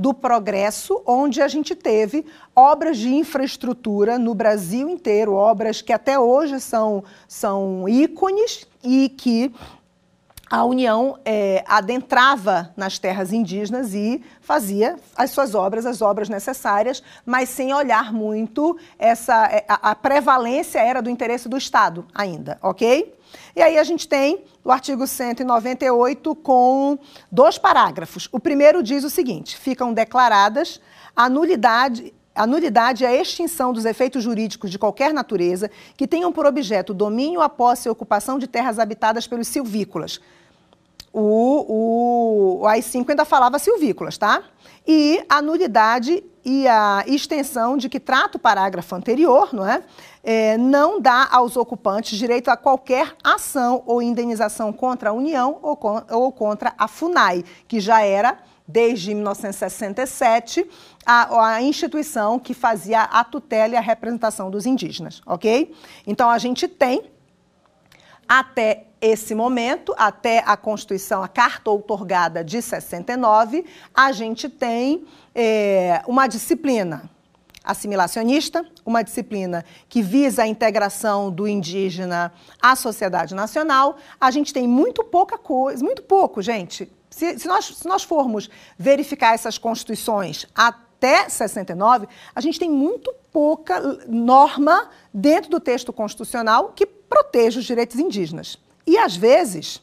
do 0.00 0.14
progresso, 0.14 1.02
onde 1.04 1.42
a 1.42 1.46
gente 1.46 1.74
teve 1.74 2.24
obras 2.56 2.96
de 2.96 3.14
infraestrutura 3.14 4.18
no 4.18 4.34
Brasil 4.34 4.88
inteiro, 4.88 5.34
obras 5.34 5.82
que 5.82 5.92
até 5.92 6.18
hoje 6.18 6.58
são, 6.58 7.04
são 7.28 7.86
ícones 7.86 8.66
e 8.82 9.10
que 9.10 9.52
a 10.48 10.64
União 10.64 11.18
é, 11.22 11.62
adentrava 11.68 12.72
nas 12.74 12.98
terras 12.98 13.30
indígenas 13.30 13.92
e 13.92 14.24
fazia 14.40 14.96
as 15.14 15.32
suas 15.32 15.54
obras, 15.54 15.84
as 15.84 16.00
obras 16.00 16.30
necessárias, 16.30 17.02
mas 17.26 17.50
sem 17.50 17.74
olhar 17.74 18.10
muito 18.10 18.78
essa 18.98 19.46
é, 19.52 19.66
a, 19.68 19.90
a 19.90 19.94
prevalência 19.94 20.78
era 20.78 21.02
do 21.02 21.10
interesse 21.10 21.46
do 21.46 21.58
Estado 21.58 22.06
ainda, 22.14 22.58
ok? 22.62 23.14
E 23.54 23.62
aí 23.62 23.78
a 23.78 23.84
gente 23.84 24.06
tem 24.06 24.44
o 24.64 24.70
artigo 24.70 25.06
198 25.06 26.34
com 26.36 26.98
dois 27.30 27.58
parágrafos. 27.58 28.28
O 28.30 28.38
primeiro 28.38 28.82
diz 28.82 29.04
o 29.04 29.10
seguinte: 29.10 29.56
ficam 29.56 29.92
declaradas 29.92 30.80
a 31.14 31.28
nulidade 31.28 32.12
a 32.32 32.46
nulidade 32.46 33.02
e 33.02 33.06
a 33.06 33.14
extinção 33.14 33.72
dos 33.72 33.84
efeitos 33.84 34.22
jurídicos 34.22 34.70
de 34.70 34.78
qualquer 34.78 35.12
natureza 35.12 35.70
que 35.96 36.06
tenham 36.06 36.32
por 36.32 36.46
objeto 36.46 36.94
domínio, 36.94 37.40
a 37.40 37.48
posse 37.48 37.88
e 37.88 37.90
ocupação 37.90 38.38
de 38.38 38.46
terras 38.46 38.78
habitadas 38.78 39.26
pelos 39.26 39.48
silvícolas. 39.48 40.20
O, 41.12 42.60
o, 42.60 42.60
o 42.60 42.66
AI-5 42.66 43.10
ainda 43.10 43.24
falava 43.24 43.58
silvícolas, 43.58 44.16
tá? 44.16 44.44
E 44.86 45.22
a 45.28 45.42
nulidade 45.42 46.22
e 46.44 46.68
a 46.68 47.04
extensão 47.06 47.76
de 47.76 47.88
que 47.88 47.98
trata 47.98 48.36
o 48.38 48.40
parágrafo 48.40 48.94
anterior, 48.94 49.52
não 49.52 49.68
é? 49.68 49.82
É? 50.22 50.56
não 50.58 51.00
dá 51.00 51.28
aos 51.30 51.56
ocupantes 51.56 52.18
direito 52.18 52.50
a 52.50 52.56
qualquer 52.56 53.14
ação 53.22 53.82
ou 53.86 54.02
indenização 54.02 54.72
contra 54.72 55.10
a 55.10 55.12
União 55.12 55.58
ou, 55.62 55.78
ou 56.10 56.32
contra 56.32 56.74
a 56.76 56.86
FUNAI, 56.86 57.44
que 57.66 57.80
já 57.80 58.02
era, 58.02 58.38
desde 58.66 59.14
1967, 59.14 60.68
a, 61.04 61.54
a, 61.54 61.62
instituição 61.62 62.38
que 62.38 62.54
fazia 62.54 63.02
a 63.02 63.24
tutela 63.24 63.74
e 63.74 63.76
a 63.76 63.80
representação 63.80 64.50
dos 64.50 64.66
indígenas, 64.66 65.22
ok? 65.26 65.74
Então, 66.06 66.30
a 66.30 66.38
gente 66.38 66.68
tem 66.68 67.10
Até 68.28 68.86
esse 69.00 69.34
momento, 69.34 69.94
até 69.96 70.44
a 70.46 70.56
Constituição, 70.56 71.22
a 71.22 71.26
Carta 71.26 71.70
Outorgada 71.70 72.44
de 72.44 72.60
69, 72.60 73.64
a 73.94 74.12
gente 74.12 74.48
tem 74.48 75.04
é, 75.34 76.02
uma 76.06 76.26
disciplina 76.26 77.10
assimilacionista, 77.62 78.64
uma 78.84 79.02
disciplina 79.02 79.64
que 79.88 80.02
visa 80.02 80.42
a 80.42 80.46
integração 80.46 81.30
do 81.30 81.46
indígena 81.46 82.32
à 82.60 82.74
sociedade 82.74 83.34
nacional. 83.34 83.96
A 84.20 84.30
gente 84.30 84.52
tem 84.52 84.66
muito 84.66 85.04
pouca 85.04 85.36
coisa, 85.36 85.84
muito 85.84 86.02
pouco, 86.02 86.40
gente. 86.40 86.90
Se, 87.10 87.38
se, 87.38 87.46
nós, 87.46 87.66
se 87.66 87.86
nós 87.86 88.02
formos 88.02 88.48
verificar 88.78 89.34
essas 89.34 89.58
constituições 89.58 90.46
até 90.54 91.28
69, 91.28 92.06
a 92.34 92.40
gente 92.40 92.58
tem 92.58 92.70
muito 92.70 93.12
pouca 93.32 93.80
norma 94.06 94.88
dentro 95.12 95.50
do 95.50 95.60
texto 95.60 95.92
constitucional 95.92 96.72
que 96.74 96.86
protege 96.86 97.58
os 97.58 97.64
direitos 97.64 97.98
indígenas. 97.98 98.58
E, 98.86 98.96
às 98.96 99.16
vezes, 99.16 99.82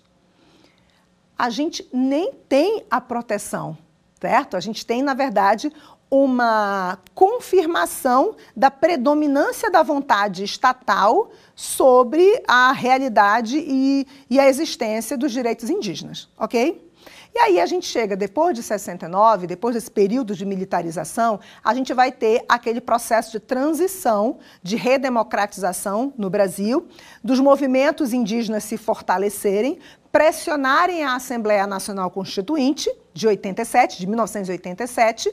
a 1.37 1.49
gente 1.49 1.87
nem 1.93 2.33
tem 2.49 2.83
a 2.89 2.99
proteção, 2.99 3.77
certo? 4.19 4.57
A 4.57 4.59
gente 4.59 4.85
tem, 4.85 5.01
na 5.03 5.13
verdade, 5.13 5.71
uma 6.09 6.97
confirmação 7.13 8.35
da 8.55 8.71
predominância 8.71 9.69
da 9.69 9.83
vontade 9.83 10.43
estatal 10.43 11.31
sobre 11.55 12.41
a 12.47 12.71
realidade 12.71 13.57
e, 13.57 14.07
e 14.29 14.39
a 14.39 14.47
existência 14.47 15.17
dos 15.17 15.31
direitos 15.31 15.69
indígenas, 15.69 16.29
ok? 16.37 16.87
E 17.35 17.39
aí 17.39 17.59
a 17.59 17.67
gente 17.67 17.85
chega, 17.85 18.15
depois 18.15 18.55
de 18.55 18.63
69, 18.63 19.45
depois 19.45 19.75
desse 19.75 19.91
período 19.91 20.35
de 20.35 20.43
militarização, 20.43 21.39
a 21.63 21.71
gente 21.75 21.93
vai 21.93 22.11
ter 22.11 22.43
aquele 22.49 22.81
processo 22.81 23.31
de 23.31 23.39
transição, 23.39 24.39
de 24.63 24.75
redemocratização 24.75 26.11
no 26.17 26.31
Brasil, 26.31 26.87
dos 27.23 27.39
movimentos 27.39 28.11
indígenas 28.11 28.63
se 28.63 28.75
fortalecerem, 28.75 29.77
pressionarem 30.11 31.03
a 31.03 31.15
Assembleia 31.15 31.67
Nacional 31.67 32.09
Constituinte 32.09 32.89
de 33.13 33.27
87, 33.27 33.99
de 33.99 34.07
1987, 34.07 35.31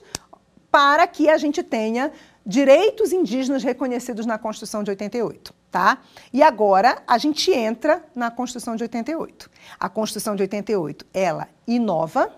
para 0.75 1.07
que 1.07 1.31
a 1.31 1.39
gente 1.39 1.63
tenha 1.63 2.11
direitos 2.45 3.13
indígenas 3.13 3.63
reconhecidos 3.63 4.27
na 4.27 4.37
Constituição 4.37 4.83
de 4.83 4.91
88, 4.91 5.55
tá? 5.71 5.99
E 6.33 6.43
agora 6.43 7.01
a 7.07 7.17
gente 7.17 7.53
entra 7.53 8.05
na 8.13 8.29
Constituição 8.29 8.75
de 8.75 8.83
88. 8.83 9.49
A 9.79 9.89
Constituição 9.89 10.35
de 10.35 10.43
88, 10.43 11.07
ela 11.15 11.47
inova. 11.65 12.33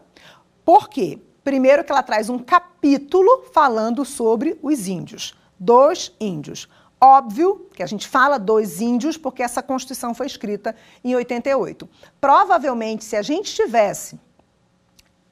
Por 0.66 0.90
quê? 0.90 1.18
Primeiro 1.42 1.82
que 1.82 1.90
ela 1.90 2.02
traz 2.02 2.28
um 2.28 2.38
capítulo 2.38 3.46
falando 3.54 4.04
sobre 4.04 4.58
os 4.62 4.86
índios, 4.86 5.34
dos 5.58 6.14
índios. 6.20 6.68
Óbvio 7.00 7.70
que 7.72 7.82
a 7.82 7.86
gente 7.86 8.06
fala 8.06 8.38
dos 8.38 8.82
índios 8.82 9.16
porque 9.16 9.42
essa 9.42 9.62
Constituição 9.62 10.12
foi 10.12 10.26
escrita 10.26 10.76
em 11.02 11.16
88. 11.16 11.88
Provavelmente, 12.20 13.02
se 13.02 13.16
a 13.16 13.22
gente 13.22 13.54
tivesse 13.54 14.20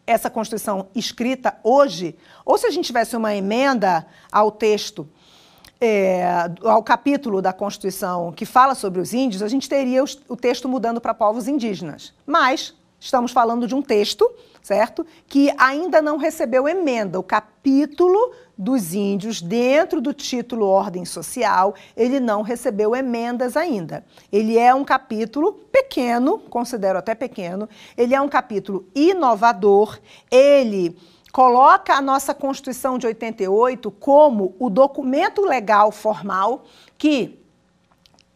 essa 0.06 0.28
Constituição 0.28 0.88
escrita 0.94 1.56
hoje, 1.62 2.16
ou 2.44 2.58
se 2.58 2.66
a 2.66 2.70
gente 2.70 2.86
tivesse 2.86 3.16
uma 3.16 3.34
emenda 3.34 4.06
ao 4.30 4.50
texto, 4.50 5.08
é, 5.80 6.24
ao 6.62 6.82
capítulo 6.82 7.42
da 7.42 7.52
Constituição 7.52 8.32
que 8.32 8.44
fala 8.44 8.74
sobre 8.74 9.00
os 9.00 9.12
índios, 9.12 9.42
a 9.42 9.48
gente 9.48 9.68
teria 9.68 10.02
o 10.28 10.36
texto 10.36 10.68
mudando 10.68 11.00
para 11.00 11.14
povos 11.14 11.48
indígenas. 11.48 12.12
Mas 12.26 12.74
estamos 13.00 13.32
falando 13.32 13.66
de 13.66 13.74
um 13.74 13.82
texto, 13.82 14.30
certo? 14.62 15.06
Que 15.26 15.52
ainda 15.58 16.00
não 16.00 16.16
recebeu 16.16 16.68
emenda. 16.68 17.18
O 17.18 17.22
capítulo 17.22 18.32
dos 18.56 18.94
índios, 18.94 19.42
dentro 19.42 20.00
do 20.00 20.12
título 20.12 20.66
Ordem 20.66 21.04
Social, 21.04 21.74
ele 21.96 22.20
não 22.20 22.42
recebeu 22.42 22.94
emendas 22.94 23.56
ainda. 23.56 24.04
Ele 24.30 24.56
é 24.56 24.72
um 24.74 24.84
capítulo 24.84 25.52
pequeno, 25.72 26.38
considero 26.38 26.98
até 26.98 27.14
pequeno, 27.14 27.68
ele 27.96 28.14
é 28.14 28.20
um 28.20 28.28
capítulo 28.28 28.86
inovador, 28.94 29.98
ele 30.30 30.96
coloca 31.32 31.94
a 31.94 32.00
nossa 32.00 32.32
Constituição 32.32 32.96
de 32.96 33.08
88 33.08 33.90
como 33.90 34.54
o 34.58 34.70
documento 34.70 35.44
legal 35.44 35.90
formal 35.90 36.64
que 36.96 37.40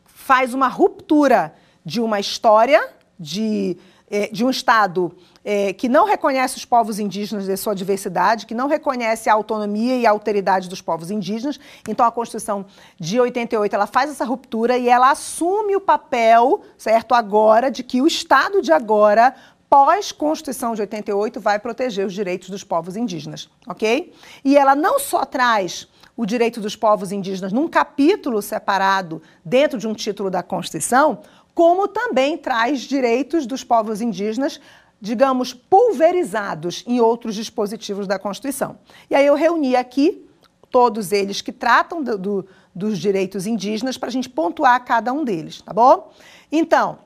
faz 0.05 0.53
uma 0.53 0.67
ruptura 0.67 1.55
de 1.85 2.01
uma 2.01 2.19
história, 2.19 2.91
de, 3.19 3.79
eh, 4.11 4.29
de 4.33 4.45
um 4.45 4.51
Estado 4.51 5.17
é, 5.51 5.73
que 5.73 5.89
não 5.89 6.05
reconhece 6.05 6.59
os 6.59 6.67
povos 6.67 6.99
indígenas 6.99 7.47
de 7.47 7.57
sua 7.57 7.75
diversidade, 7.75 8.45
que 8.45 8.53
não 8.53 8.69
reconhece 8.69 9.31
a 9.31 9.33
autonomia 9.33 9.97
e 9.97 10.05
a 10.05 10.11
alteridade 10.11 10.69
dos 10.69 10.83
povos 10.83 11.11
indígenas. 11.11 11.59
Então, 11.89 12.05
a 12.05 12.13
Constituição 12.13 12.67
de 13.01 13.19
88 13.19 13.75
ela 13.75 13.87
faz 13.87 14.11
essa 14.11 14.27
ruptura 14.27 14.77
e 14.77 14.91
ela 14.91 15.11
assume 15.11 15.75
o 15.75 15.81
papel, 15.81 16.61
certo, 16.77 17.15
agora, 17.15 17.71
de 17.71 17.83
que 17.83 18.03
o 18.03 18.07
Estado 18.07 18.61
de 18.61 18.71
agora 18.71 19.35
pós-Constituição 19.71 20.75
de 20.75 20.83
88 20.83 21.41
vai 21.41 21.59
proteger 21.59 22.05
os 22.05 22.13
direitos 22.13 22.51
dos 22.51 22.63
povos 22.63 22.95
indígenas, 22.95 23.49
ok? 23.67 24.13
E 24.45 24.55
ela 24.55 24.77
não 24.77 24.99
só 24.99 25.25
traz 25.25 25.89
o 26.15 26.27
direito 26.27 26.61
dos 26.61 26.77
povos 26.77 27.11
indígenas 27.11 27.55
num 27.55 27.69
capítulo 27.69 28.43
separado 28.43 29.23
dentro 29.43 29.79
de 29.79 29.89
um 29.89 29.95
título 29.95 30.29
da 30.29 30.43
Constituição, 30.43 31.21
como 31.55 31.89
também 31.89 32.37
traz 32.37 32.81
direitos 32.83 33.47
dos 33.47 33.65
povos 33.65 34.03
indígenas 34.03 34.61
digamos, 35.01 35.55
pulverizados 35.55 36.85
em 36.87 37.01
outros 37.01 37.35
dispositivos 37.35 38.07
da 38.07 38.19
Constituição. 38.19 38.79
E 39.09 39.15
aí 39.15 39.27
eu 39.27 39.35
reuni 39.35 39.77
aqui 39.77 40.27
todos 40.71 41.13
eles 41.13 41.41
que 41.41 41.53
tratam 41.53 42.03
do, 42.03 42.19
do, 42.19 42.47
dos 42.75 42.99
direitos 42.99 43.47
indígenas 43.47 43.97
para 43.97 44.09
a 44.09 44.13
gente 44.13 44.29
pontuar 44.29 44.85
cada 44.85 45.13
um 45.13 45.25
deles, 45.25 45.63
tá 45.63 45.73
bom? 45.73 46.11
Então, 46.51 46.99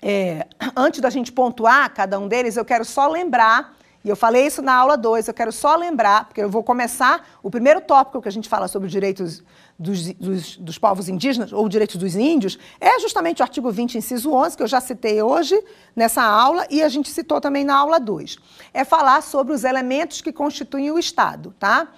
é, 0.00 0.46
antes 0.76 1.00
da 1.00 1.10
gente 1.10 1.32
pontuar 1.32 1.92
cada 1.92 2.18
um 2.18 2.28
deles, 2.28 2.56
eu 2.56 2.64
quero 2.64 2.84
só 2.84 3.08
lembrar 3.08 3.76
e 4.02 4.08
eu 4.08 4.16
falei 4.16 4.46
isso 4.46 4.62
na 4.62 4.74
aula 4.74 4.96
2, 4.96 5.28
eu 5.28 5.34
quero 5.34 5.52
só 5.52 5.76
lembrar, 5.76 6.24
porque 6.24 6.40
eu 6.40 6.48
vou 6.48 6.62
começar 6.62 7.28
o 7.42 7.50
primeiro 7.50 7.82
tópico 7.82 8.22
que 8.22 8.28
a 8.28 8.32
gente 8.32 8.48
fala 8.48 8.66
sobre 8.66 8.86
os 8.86 8.92
direitos 8.92 9.42
dos, 9.80 10.12
dos, 10.12 10.56
dos, 10.58 10.78
povos 10.78 11.08
indígenas, 11.08 11.54
ou 11.54 11.66
direitos 11.66 11.96
dos 11.96 12.14
índios, 12.14 12.58
é 12.78 13.00
justamente 13.00 13.40
o 13.40 13.42
artigo 13.42 13.72
20, 13.72 13.96
inciso 13.96 14.30
11, 14.30 14.54
que 14.54 14.62
eu 14.62 14.66
já 14.66 14.78
citei 14.78 15.22
hoje 15.22 15.58
nessa 15.96 16.22
aula, 16.22 16.66
e 16.68 16.82
a 16.82 16.88
gente 16.90 17.08
citou 17.08 17.40
também 17.40 17.64
na 17.64 17.76
aula 17.76 17.98
2. 17.98 18.36
É 18.74 18.84
falar 18.84 19.22
sobre 19.22 19.54
os 19.54 19.64
elementos 19.64 20.20
que 20.20 20.32
constituem 20.32 20.90
o 20.90 20.98
Estado, 20.98 21.54
tá? 21.58 21.88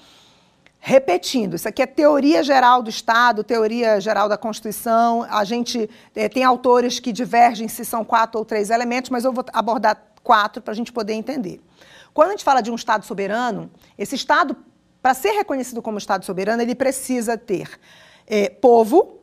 Repetindo, 0.78 1.54
isso 1.54 1.68
aqui 1.68 1.82
é 1.82 1.86
teoria 1.86 2.42
geral 2.44 2.84
do 2.84 2.90
Estado, 2.90 3.42
teoria 3.42 4.00
geral 4.00 4.28
da 4.28 4.36
Constituição. 4.36 5.26
A 5.28 5.42
gente 5.42 5.90
é, 6.14 6.28
tem 6.28 6.44
autores 6.44 7.00
que 7.00 7.12
divergem 7.12 7.66
se 7.66 7.84
são 7.84 8.04
quatro 8.04 8.38
ou 8.38 8.44
três 8.44 8.70
elementos, 8.70 9.10
mas 9.10 9.24
eu 9.24 9.32
vou 9.32 9.44
abordar 9.52 10.00
quatro 10.22 10.62
para 10.62 10.72
a 10.72 10.74
gente 10.76 10.92
poder 10.92 11.14
entender. 11.14 11.60
Quando 12.14 12.28
a 12.28 12.30
gente 12.32 12.44
fala 12.44 12.60
de 12.60 12.70
um 12.70 12.74
Estado 12.74 13.04
soberano, 13.04 13.70
esse 13.98 14.14
Estado, 14.14 14.56
para 15.02 15.14
ser 15.14 15.32
reconhecido 15.32 15.82
como 15.82 15.98
Estado 15.98 16.24
soberano, 16.24 16.62
ele 16.62 16.76
precisa 16.76 17.36
ter 17.36 17.68
é, 18.24 18.48
povo, 18.48 19.18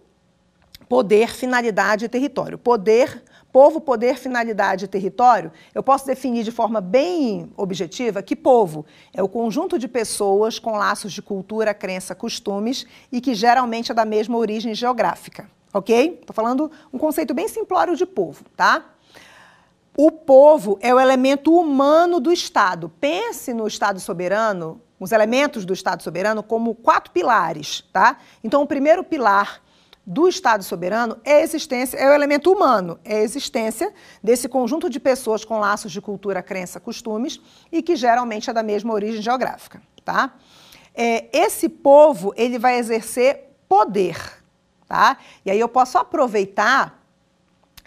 poder, 0.89 1.29
finalidade 1.29 2.05
e 2.05 2.09
território. 2.09 2.57
Poder, 2.57 3.23
povo, 3.51 3.79
poder, 3.79 4.17
finalidade 4.17 4.85
e 4.85 4.87
território, 4.87 5.51
eu 5.73 5.81
posso 5.81 6.05
definir 6.05 6.43
de 6.43 6.51
forma 6.51 6.81
bem 6.81 7.51
objetiva 7.55 8.21
que 8.21 8.35
povo 8.35 8.85
é 9.13 9.23
o 9.23 9.29
conjunto 9.29 9.79
de 9.79 9.87
pessoas 9.87 10.59
com 10.59 10.71
laços 10.71 11.13
de 11.13 11.21
cultura, 11.21 11.73
crença, 11.73 12.13
costumes 12.13 12.85
e 13.09 13.21
que 13.21 13.33
geralmente 13.33 13.91
é 13.91 13.95
da 13.95 14.03
mesma 14.03 14.37
origem 14.37 14.75
geográfica, 14.75 15.49
ok? 15.73 16.19
Estou 16.19 16.33
falando 16.33 16.69
um 16.91 16.97
conceito 16.97 17.33
bem 17.33 17.47
simplório 17.47 17.95
de 17.95 18.05
povo, 18.05 18.43
tá? 18.57 18.85
O 19.97 20.11
povo 20.11 20.77
é 20.81 20.93
o 20.93 20.99
elemento 20.99 21.53
humano 21.53 22.19
do 22.19 22.31
Estado. 22.31 22.89
Pense 23.01 23.53
no 23.53 23.67
Estado 23.67 23.99
soberano, 23.99 24.81
os 24.99 25.11
elementos 25.11 25.65
do 25.65 25.73
Estado 25.73 26.03
soberano, 26.03 26.43
como 26.43 26.75
quatro 26.75 27.11
pilares, 27.11 27.83
tá? 27.93 28.17
Então, 28.43 28.61
o 28.61 28.67
primeiro 28.67 29.03
pilar 29.03 29.61
do 30.05 30.27
Estado 30.27 30.63
soberano 30.63 31.17
é 31.23 31.33
a 31.33 31.41
existência, 31.41 31.95
é 31.95 32.09
o 32.09 32.13
elemento 32.13 32.51
humano, 32.51 32.99
é 33.05 33.17
a 33.17 33.21
existência 33.21 33.93
desse 34.23 34.49
conjunto 34.49 34.89
de 34.89 34.99
pessoas 34.99 35.45
com 35.45 35.59
laços 35.59 35.91
de 35.91 36.01
cultura, 36.01 36.41
crença, 36.41 36.79
costumes 36.79 37.39
e 37.71 37.83
que 37.83 37.95
geralmente 37.95 38.49
é 38.49 38.53
da 38.53 38.63
mesma 38.63 38.91
origem 38.91 39.21
geográfica, 39.21 39.81
tá? 40.03 40.33
É, 40.95 41.29
esse 41.31 41.69
povo 41.69 42.33
ele 42.35 42.57
vai 42.57 42.79
exercer 42.79 43.55
poder, 43.67 44.17
tá? 44.87 45.17
E 45.45 45.51
aí 45.51 45.59
eu 45.59 45.69
posso 45.69 45.97
aproveitar 45.99 46.99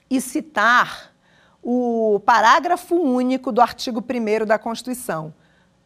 e 0.08 0.20
citar 0.20 1.12
o 1.60 2.20
parágrafo 2.24 2.94
único 2.94 3.50
do 3.50 3.60
artigo 3.60 4.00
1 4.00 4.46
da 4.46 4.58
Constituição. 4.58 5.34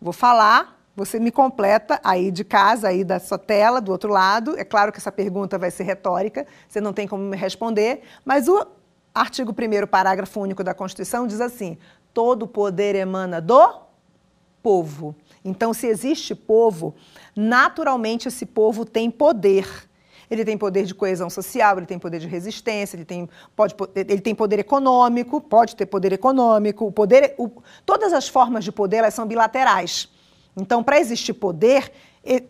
Vou 0.01 0.13
falar, 0.13 0.76
você 0.97 1.21
me 1.21 1.31
completa 1.31 2.01
aí 2.03 2.31
de 2.31 2.43
casa, 2.43 2.89
aí 2.89 3.05
da 3.05 3.21
sua 3.21 3.37
tela, 3.37 3.81
do 3.83 3.93
outro 3.93 4.11
lado. 4.11 4.59
É 4.59 4.65
claro 4.65 4.91
que 4.91 4.99
essa 4.99 5.13
pergunta 5.13 5.59
vai 5.59 5.71
ser 5.71 5.83
retórica, 5.83 6.47
você 6.67 6.81
não 6.81 6.95
tem 6.95 7.07
como 7.07 7.23
me 7.23 7.37
responder, 7.37 8.01
mas 8.25 8.49
o 8.49 8.67
artigo 9.15 9.53
1 9.53 9.87
parágrafo 9.87 10.41
único 10.41 10.65
da 10.65 10.73
Constituição 10.73 11.27
diz 11.27 11.41
assim: 11.41 11.77
todo 12.15 12.49
poder 12.49 12.95
emana 12.95 13.43
do 13.43 13.83
povo. 14.63 15.15
Então, 15.45 15.75
se 15.75 15.87
existe 15.87 16.35
povo, 16.35 16.95
naturalmente 17.37 18.27
esse 18.27 18.47
povo 18.47 18.85
tem 18.85 19.11
poder. 19.11 19.69
ele 20.29 20.45
tem 20.45 20.59
poder 20.59 20.85
de 20.85 20.95
coesão 20.95 21.31
social, 21.31 21.77
ele 21.77 21.87
tem 21.87 22.01
poder 22.01 22.19
de 22.19 22.27
resistência, 22.27 22.97
ele 22.97 23.05
tem, 23.05 23.29
pode, 23.55 23.77
ele 23.95 24.21
tem 24.21 24.35
poder 24.35 24.59
econômico, 24.59 25.41
pode 25.41 25.77
ter 25.77 25.87
poder 25.87 26.13
econômico. 26.13 26.87
O 26.87 26.91
poder, 26.91 27.35
o, 27.39 27.49
todas 27.85 28.13
as 28.13 28.27
formas 28.27 28.65
de 28.65 28.73
poder 28.73 28.97
elas 28.97 29.15
são 29.15 29.27
bilaterais. 29.27 30.09
Então, 30.57 30.83
para 30.83 30.99
existir 30.99 31.35
poder, 31.35 31.93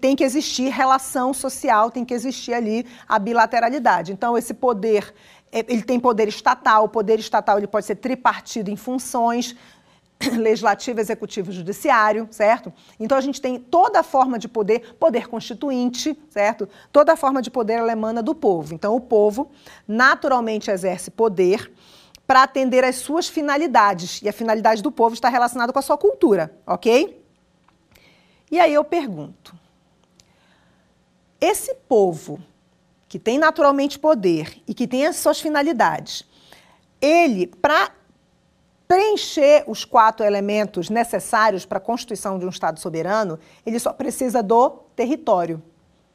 tem 0.00 0.14
que 0.14 0.24
existir 0.24 0.70
relação 0.70 1.34
social, 1.34 1.90
tem 1.90 2.04
que 2.04 2.14
existir 2.14 2.54
ali 2.54 2.86
a 3.08 3.18
bilateralidade. 3.18 4.12
Então, 4.12 4.38
esse 4.38 4.54
poder, 4.54 5.12
ele 5.52 5.82
tem 5.82 5.98
poder 5.98 6.28
estatal, 6.28 6.84
o 6.84 6.88
poder 6.88 7.18
estatal 7.18 7.58
ele 7.58 7.66
pode 7.66 7.84
ser 7.84 7.96
tripartido 7.96 8.70
em 8.70 8.76
funções, 8.76 9.56
legislativo, 10.36 11.00
executivo, 11.00 11.52
judiciário, 11.52 12.26
certo? 12.30 12.72
Então 12.98 13.16
a 13.16 13.20
gente 13.20 13.40
tem 13.40 13.58
toda 13.58 14.00
a 14.00 14.02
forma 14.02 14.38
de 14.38 14.48
poder, 14.48 14.94
poder 14.98 15.28
constituinte, 15.28 16.18
certo? 16.30 16.68
Toda 16.92 17.12
a 17.12 17.16
forma 17.16 17.42
de 17.42 17.50
poder 17.50 17.74
ela 17.74 17.92
emana 17.92 18.22
do 18.22 18.34
povo. 18.34 18.74
Então 18.74 18.94
o 18.94 19.00
povo 19.00 19.50
naturalmente 19.86 20.70
exerce 20.70 21.10
poder 21.10 21.70
para 22.26 22.42
atender 22.42 22.82
às 22.82 22.96
suas 22.96 23.28
finalidades. 23.28 24.20
E 24.22 24.28
a 24.28 24.32
finalidade 24.32 24.82
do 24.82 24.90
povo 24.90 25.14
está 25.14 25.28
relacionada 25.28 25.72
com 25.72 25.78
a 25.78 25.82
sua 25.82 25.98
cultura, 25.98 26.56
ok? 26.66 27.25
E 28.50 28.58
aí 28.60 28.72
eu 28.72 28.84
pergunto: 28.84 29.54
esse 31.40 31.74
povo 31.88 32.40
que 33.08 33.18
tem 33.18 33.38
naturalmente 33.38 33.98
poder 33.98 34.60
e 34.66 34.74
que 34.74 34.86
tem 34.86 35.06
as 35.06 35.16
suas 35.16 35.40
finalidades, 35.40 36.24
ele, 37.00 37.46
para 37.46 37.90
preencher 38.88 39.64
os 39.66 39.84
quatro 39.84 40.24
elementos 40.24 40.88
necessários 40.88 41.64
para 41.64 41.78
a 41.78 41.80
constituição 41.80 42.38
de 42.38 42.46
um 42.46 42.48
Estado 42.48 42.78
soberano, 42.78 43.38
ele 43.64 43.78
só 43.78 43.92
precisa 43.92 44.42
do 44.42 44.70
território. 44.94 45.62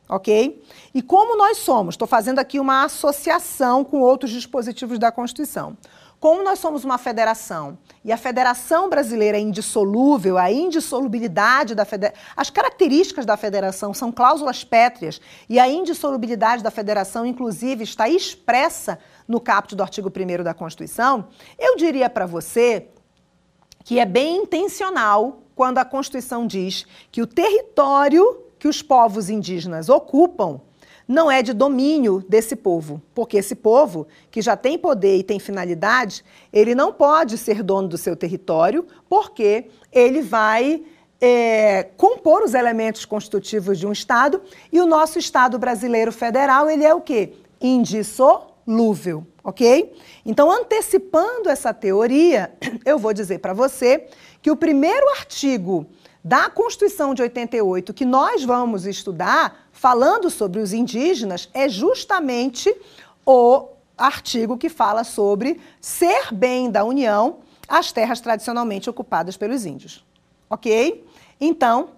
Ok? 0.07 0.61
E 0.93 1.01
como 1.01 1.37
nós 1.37 1.57
somos, 1.59 1.93
estou 1.93 2.07
fazendo 2.07 2.39
aqui 2.39 2.59
uma 2.59 2.83
associação 2.83 3.83
com 3.83 4.01
outros 4.01 4.31
dispositivos 4.31 4.99
da 4.99 5.09
Constituição. 5.09 5.77
Como 6.21 6.43
nós 6.43 6.59
somos 6.59 6.83
uma 6.83 6.99
federação 6.99 7.79
e 8.05 8.11
a 8.11 8.17
federação 8.17 8.87
brasileira 8.87 9.39
é 9.39 9.41
indissolúvel, 9.41 10.37
a 10.37 10.51
indissolubilidade 10.51 11.73
da 11.73 11.83
federação, 11.83 12.21
as 12.37 12.51
características 12.51 13.25
da 13.25 13.35
federação 13.35 13.91
são 13.91 14.11
cláusulas 14.11 14.63
pétreas 14.63 15.19
e 15.49 15.59
a 15.59 15.67
indissolubilidade 15.67 16.61
da 16.61 16.69
federação, 16.69 17.25
inclusive, 17.25 17.83
está 17.83 18.07
expressa 18.07 18.99
no 19.27 19.39
caput 19.39 19.75
do 19.75 19.81
artigo 19.81 20.11
1 20.15 20.43
da 20.43 20.53
Constituição, 20.53 21.27
eu 21.57 21.75
diria 21.75 22.07
para 22.07 22.27
você 22.27 22.89
que 23.83 23.97
é 23.97 24.05
bem 24.05 24.43
intencional 24.43 25.41
quando 25.55 25.79
a 25.79 25.85
Constituição 25.85 26.45
diz 26.45 26.85
que 27.11 27.23
o 27.23 27.25
território 27.25 28.43
que 28.59 28.67
os 28.67 28.83
povos 28.83 29.27
indígenas 29.27 29.89
ocupam 29.89 30.61
não 31.11 31.29
é 31.29 31.43
de 31.43 31.53
domínio 31.53 32.23
desse 32.27 32.55
povo, 32.55 33.01
porque 33.13 33.37
esse 33.37 33.53
povo, 33.53 34.07
que 34.31 34.41
já 34.41 34.55
tem 34.55 34.77
poder 34.77 35.17
e 35.17 35.23
tem 35.23 35.39
finalidade, 35.39 36.23
ele 36.53 36.73
não 36.73 36.93
pode 36.93 37.37
ser 37.37 37.61
dono 37.61 37.87
do 37.87 37.97
seu 37.97 38.15
território, 38.15 38.85
porque 39.09 39.65
ele 39.91 40.21
vai 40.21 40.83
é, 41.19 41.83
compor 41.97 42.43
os 42.43 42.53
elementos 42.53 43.03
constitutivos 43.03 43.77
de 43.77 43.85
um 43.85 43.91
Estado, 43.91 44.41
e 44.71 44.79
o 44.79 44.85
nosso 44.85 45.19
Estado 45.19 45.59
brasileiro 45.59 46.11
federal, 46.11 46.69
ele 46.69 46.85
é 46.85 46.93
o 46.93 47.01
quê? 47.01 47.33
Indissolúvel 47.59 48.51
lúvel, 48.65 49.25
ok? 49.43 49.93
Então, 50.25 50.51
antecipando 50.51 51.49
essa 51.49 51.73
teoria, 51.73 52.53
eu 52.85 52.97
vou 52.97 53.11
dizer 53.11 53.39
para 53.39 53.53
você 53.53 54.07
que 54.41 54.51
o 54.51 54.55
primeiro 54.55 55.09
artigo 55.09 55.87
da 56.23 56.49
Constituição 56.49 57.13
de 57.13 57.21
88 57.21 57.93
que 57.93 58.05
nós 58.05 58.43
vamos 58.43 58.85
estudar, 58.85 59.67
falando 59.81 60.29
sobre 60.29 60.59
os 60.59 60.73
indígenas, 60.73 61.49
é 61.55 61.67
justamente 61.67 62.71
o 63.25 63.69
artigo 63.97 64.55
que 64.55 64.69
fala 64.69 65.03
sobre 65.03 65.59
ser 65.81 66.31
bem 66.31 66.69
da 66.69 66.83
União 66.83 67.39
as 67.67 67.91
terras 67.91 68.21
tradicionalmente 68.21 68.91
ocupadas 68.91 69.35
pelos 69.37 69.65
índios. 69.65 70.05
Ok? 70.47 71.03
Então, 71.39 71.89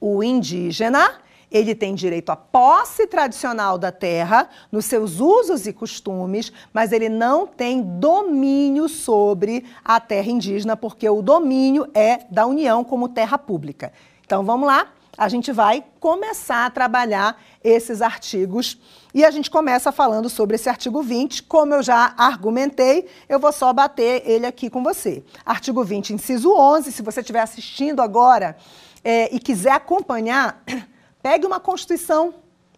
o 0.00 0.24
indígena 0.24 1.20
ele 1.52 1.72
tem 1.72 1.94
direito 1.94 2.30
à 2.30 2.36
posse 2.36 3.06
tradicional 3.06 3.78
da 3.78 3.92
terra, 3.92 4.48
nos 4.72 4.86
seus 4.86 5.20
usos 5.20 5.68
e 5.68 5.72
costumes, 5.72 6.52
mas 6.72 6.90
ele 6.90 7.08
não 7.08 7.46
tem 7.46 7.80
domínio 7.80 8.88
sobre 8.88 9.64
a 9.84 10.00
terra 10.00 10.32
indígena, 10.32 10.76
porque 10.76 11.08
o 11.08 11.22
domínio 11.22 11.88
é 11.94 12.26
da 12.28 12.44
União 12.44 12.82
como 12.82 13.08
terra 13.08 13.38
pública. 13.38 13.92
Então 14.26 14.44
vamos 14.44 14.66
lá, 14.66 14.88
a 15.16 15.28
gente 15.28 15.52
vai 15.52 15.84
começar 16.00 16.66
a 16.66 16.70
trabalhar 16.70 17.40
esses 17.62 18.02
artigos. 18.02 18.78
E 19.12 19.24
a 19.24 19.30
gente 19.30 19.50
começa 19.50 19.92
falando 19.92 20.28
sobre 20.28 20.56
esse 20.56 20.68
artigo 20.68 21.02
20. 21.02 21.44
Como 21.44 21.74
eu 21.74 21.82
já 21.82 22.14
argumentei, 22.16 23.08
eu 23.28 23.38
vou 23.38 23.52
só 23.52 23.72
bater 23.72 24.22
ele 24.24 24.46
aqui 24.46 24.68
com 24.68 24.82
você. 24.82 25.22
Artigo 25.44 25.84
20, 25.84 26.14
inciso 26.14 26.52
11. 26.52 26.92
Se 26.92 27.02
você 27.02 27.20
estiver 27.20 27.40
assistindo 27.40 28.02
agora 28.02 28.56
é, 29.02 29.34
e 29.34 29.38
quiser 29.38 29.72
acompanhar, 29.72 30.62
Pegue 31.24 31.46
uma 31.46 31.58
Constituição, 31.58 32.34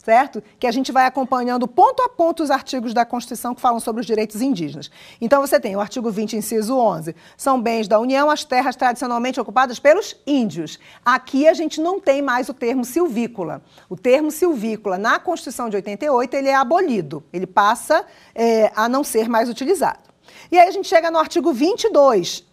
certo? 0.07 0.41
Que 0.60 0.68
a 0.68 0.70
gente 0.70 0.93
vai 0.93 1.05
acompanhando 1.05 1.67
ponto 1.67 2.01
a 2.01 2.09
ponto 2.09 2.41
os 2.41 2.49
artigos 2.49 2.94
da 2.94 3.05
Constituição 3.05 3.57
que 3.57 3.60
falam 3.60 3.81
sobre 3.81 4.01
os 4.01 4.07
direitos 4.07 4.41
indígenas. 4.41 4.89
Então 5.20 5.41
você 5.41 5.59
tem 5.59 5.75
o 5.75 5.81
artigo 5.81 6.12
20, 6.12 6.36
inciso 6.36 6.78
11. 6.78 7.17
São 7.36 7.60
bens 7.60 7.89
da 7.89 7.99
União 7.99 8.31
as 8.31 8.44
terras 8.44 8.76
tradicionalmente 8.76 9.41
ocupadas 9.41 9.81
pelos 9.81 10.15
índios. 10.25 10.78
Aqui 11.05 11.49
a 11.49 11.55
gente 11.55 11.81
não 11.81 11.99
tem 11.99 12.23
mais 12.23 12.49
o 12.49 12.55
termo 12.55 12.85
silvícola. 12.85 13.60
O 13.91 13.97
termo 13.97 14.31
silvícola 14.31 14.97
na 14.97 15.18
Constituição 15.18 15.68
de 15.68 15.75
88 15.75 16.35
ele 16.35 16.51
é 16.51 16.55
abolido. 16.55 17.25
Ele 17.33 17.47
passa 17.47 18.05
é, 18.33 18.70
a 18.76 18.89
não 18.89 19.02
ser 19.02 19.28
mais 19.28 19.49
utilizado. 19.49 20.07
E 20.52 20.57
aí 20.57 20.68
a 20.68 20.70
gente 20.70 20.86
chega 20.86 21.10
no 21.10 21.18
artigo 21.18 21.52
22, 21.52 22.44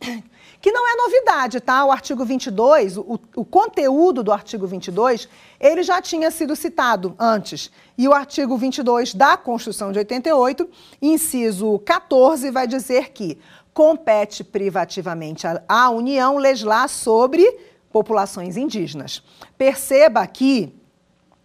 que 0.63 0.71
não 0.71 0.89
é 0.89 0.95
novidade, 0.95 1.59
tá? 1.59 1.83
O 1.83 1.91
artigo 1.91 2.23
22, 2.23 2.97
o, 2.97 3.19
o 3.35 3.43
conteúdo 3.43 4.23
do 4.23 4.31
artigo 4.31 4.65
22, 4.65 5.27
ele 5.59 5.83
já 5.83 6.01
tinha 6.01 6.31
sido 6.31 6.55
citado 6.55 7.13
antes. 7.19 7.69
E 7.97 8.07
o 8.07 8.13
artigo 8.13 8.57
22 8.57 9.13
da 9.13 9.35
Constituição 9.35 9.91
de 9.91 9.99
88, 9.99 10.69
inciso 11.01 11.79
14, 11.79 12.49
vai 12.49 12.65
dizer 12.65 13.09
que 13.09 13.37
compete 13.73 14.41
privativamente 14.41 15.45
à 15.67 15.89
União 15.89 16.37
legislar 16.37 16.87
sobre 16.87 17.43
populações 17.91 18.55
indígenas. 18.55 19.21
Perceba 19.57 20.21
aqui 20.21 20.73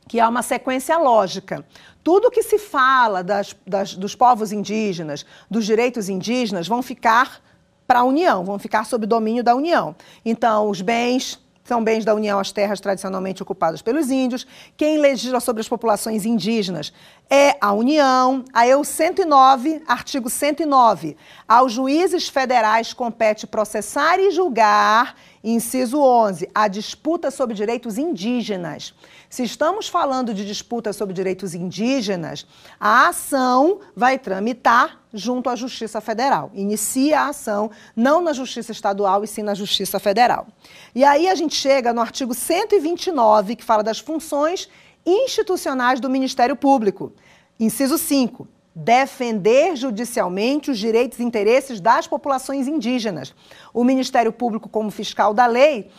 que 0.07 0.21
há 0.21 0.29
uma 0.29 0.43
sequência 0.43 0.97
lógica. 0.97 1.67
Tudo 2.05 2.31
que 2.31 2.45
se 2.45 2.57
fala 2.57 3.25
das, 3.25 3.57
das, 3.67 3.95
dos 3.97 4.15
povos 4.15 4.53
indígenas, 4.53 5.27
dos 5.51 5.67
direitos 5.67 6.09
indígenas, 6.09 6.69
vão 6.69 6.83
ficar 6.83 7.48
para 7.89 8.01
a 8.01 8.05
União, 8.05 8.45
vão 8.45 8.59
ficar 8.59 8.85
sob 8.85 9.07
domínio 9.07 9.43
da 9.43 9.55
União. 9.57 9.97
Então, 10.23 10.69
os 10.69 10.83
bens 10.83 11.41
são 11.65 11.85
bens 11.85 12.03
da 12.03 12.15
União 12.15 12.39
as 12.39 12.53
terras 12.53 12.81
tradicionalmente 12.81 13.43
ocupadas 13.43 13.83
pelos 13.83 14.11
índios. 14.11 14.47
Quem 14.77 14.99
legisla 14.99 15.39
sobre 15.39 15.61
as 15.61 15.69
populações 15.69 16.25
indígenas 16.25 16.93
é 17.29 17.57
a 17.61 17.73
União. 17.73 18.45
Aí 18.55 18.75
o 18.75 18.85
109, 18.85 19.83
artigo 19.87 20.31
109. 20.31 21.17
Aos 21.47 21.73
juízes 21.73 22.29
federais 22.29 22.93
compete 22.93 23.47
processar 23.47 24.19
e 24.19 24.31
julgar, 24.31 25.15
inciso 25.45 25.99
11, 25.99 26.49
a 26.55 26.69
disputa 26.69 27.31
sobre 27.31 27.55
direitos 27.55 27.99
indígenas. 27.99 28.95
Se 29.29 29.43
estamos 29.43 29.89
falando 29.89 30.33
de 30.33 30.45
disputa 30.45 30.91
sobre 30.91 31.13
direitos 31.13 31.55
indígenas, 31.55 32.47
a 32.81 33.09
ação 33.09 33.81
vai 33.95 34.19
tramitar 34.19 35.03
junto 35.13 35.51
à 35.51 35.57
Justiça 35.57 36.01
Federal. 36.01 36.51
Inicia 36.55 37.21
a 37.21 37.29
ação 37.29 37.71
não 37.95 38.23
na 38.23 38.33
Justiça 38.33 38.73
Estadual 38.73 39.23
e 39.23 39.27
sim 39.27 39.43
na 39.43 39.55
Justiça 39.55 40.01
Federal. 40.01 40.47
E 40.95 41.05
aí 41.05 41.29
a 41.29 41.35
gente 41.35 41.55
chega 41.55 41.93
no 41.93 42.01
artigo 42.01 42.33
129, 42.33 43.57
que 43.57 43.65
fala 43.65 43.83
das 43.83 43.99
funções 43.99 44.67
institucionais 45.05 46.01
do 46.01 46.09
Ministério 46.09 46.57
Público. 46.57 47.13
Inciso 47.61 47.99
5 47.99 48.49
defender 48.81 49.75
judicialmente 49.75 50.71
os 50.71 50.79
direitos 50.79 51.19
e 51.19 51.25
interesses 51.25 51.81
das 51.81 52.07
populações 52.07 52.69
indígenas. 52.69 53.35
O 53.75 53.83
Ministério 53.83 54.33
Público, 54.33 54.69
como 54.69 54.89
fiscal 54.93 55.35
da 55.35 55.47
lei, 55.47 55.91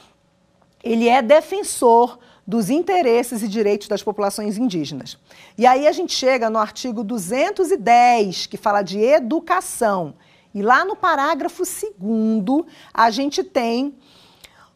ele 0.82 1.10
é 1.10 1.22
defensor 1.22 2.18
dos 2.50 2.72
interesses 2.72 3.44
e 3.44 3.48
direitos 3.48 3.88
das 3.88 4.02
populações 4.02 4.58
indígenas. 4.58 5.20
E 5.56 5.68
aí 5.68 5.86
a 5.86 5.92
gente 5.92 6.16
chega 6.16 6.50
no 6.50 6.58
artigo 6.58 7.04
210, 7.04 8.48
que 8.48 8.58
fala 8.58 8.82
de 8.82 8.98
educação. 8.98 10.16
E 10.52 10.64
lá 10.64 10.84
no 10.84 10.96
parágrafo 10.96 11.62
2 11.64 12.66
a 12.92 13.12
gente 13.12 13.44
tem 13.44 13.96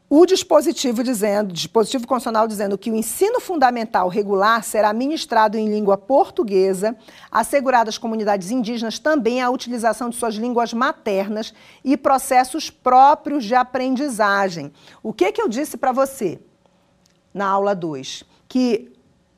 o 0.08 0.24
dispositivo 0.24 1.04
dizendo, 1.04 1.52
dispositivo 1.52 2.06
constitucional 2.06 2.48
dizendo 2.48 2.78
que 2.78 2.92
o 2.92 2.96
ensino 2.96 3.40
fundamental 3.40 4.08
regular 4.08 4.64
será 4.64 4.94
ministrado 4.94 5.58
em 5.58 5.68
língua 5.68 5.98
portuguesa, 5.98 6.96
assegurado 7.32 7.90
às 7.90 7.98
comunidades 7.98 8.52
indígenas 8.52 9.00
também 9.00 9.42
a 9.42 9.50
utilização 9.50 10.12
de 10.12 10.16
suas 10.16 10.36
línguas 10.36 10.74
maternas 10.74 11.52
e 11.84 11.98
processos 11.98 12.70
próprios 12.70 13.44
de 13.44 13.56
aprendizagem. 13.56 14.72
O 15.02 15.12
que 15.12 15.32
que 15.32 15.42
eu 15.42 15.50
disse 15.50 15.76
para 15.76 15.92
você? 15.92 16.40
Na 17.34 17.48
aula 17.48 17.74
2, 17.74 18.24
que 18.48 18.92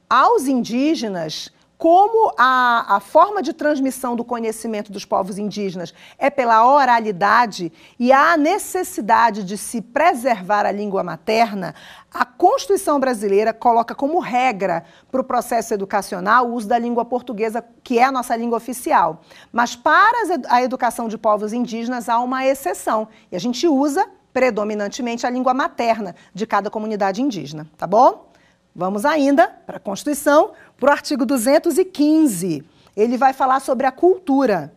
aos 0.09 0.47
indígenas 0.47 1.51
como 1.77 2.33
a, 2.37 2.95
a, 2.95 2.99
forma 2.99 3.41
de 3.41 3.51
transmissão 3.51 4.15
do 4.15 4.23
conhecimento 4.23 4.91
dos 4.91 5.03
povos 5.03 5.37
indígenas 5.37 5.93
é 6.17 6.29
pela 6.29 6.65
oralidade 6.65 7.71
e 7.99 8.13
há 8.13 8.37
necessidade 8.37 9.43
de 9.43 9.57
se 9.57 9.81
preservar 9.81 10.65
a 10.65 10.71
língua 10.71 11.03
materna, 11.03 11.75
a 12.13 12.23
Constituição 12.23 12.97
brasileira 12.97 13.53
coloca 13.53 13.93
como 13.93 14.19
regra 14.19 14.85
para 15.11 15.19
o 15.19 15.23
processo 15.23 15.73
educacional 15.73 16.47
o 16.47 16.53
uso 16.53 16.67
da 16.67 16.79
língua 16.79 17.03
portuguesa, 17.03 17.63
que 17.83 17.99
é 17.99 18.05
a 18.05 18.11
nossa 18.11 18.35
língua 18.37 18.57
oficial. 18.57 19.21
Mas 19.51 19.75
para 19.75 20.39
a 20.47 20.63
educação 20.63 21.09
de 21.09 21.17
povos 21.17 21.51
indígenas 21.51 22.07
há 22.07 22.19
uma 22.19 22.45
exceção, 22.45 23.09
e 23.29 23.35
a 23.35 23.39
gente 23.39 23.67
usa 23.67 24.09
predominantemente 24.35 25.25
a 25.25 25.29
língua 25.29 25.53
materna 25.53 26.13
de 26.33 26.45
cada 26.45 26.69
comunidade 26.69 27.21
indígena, 27.21 27.65
tá 27.77 27.87
bom? 27.87 28.29
Vamos 28.75 29.05
ainda 29.05 29.47
para 29.47 29.77
a 29.77 29.79
Constituição, 29.79 30.51
para 30.77 30.89
o 30.89 30.91
artigo 30.91 31.25
215. 31.25 32.61
Ele 32.97 33.17
vai 33.17 33.31
falar 33.31 33.61
sobre 33.61 33.87
a 33.87 33.93
cultura. 33.93 34.73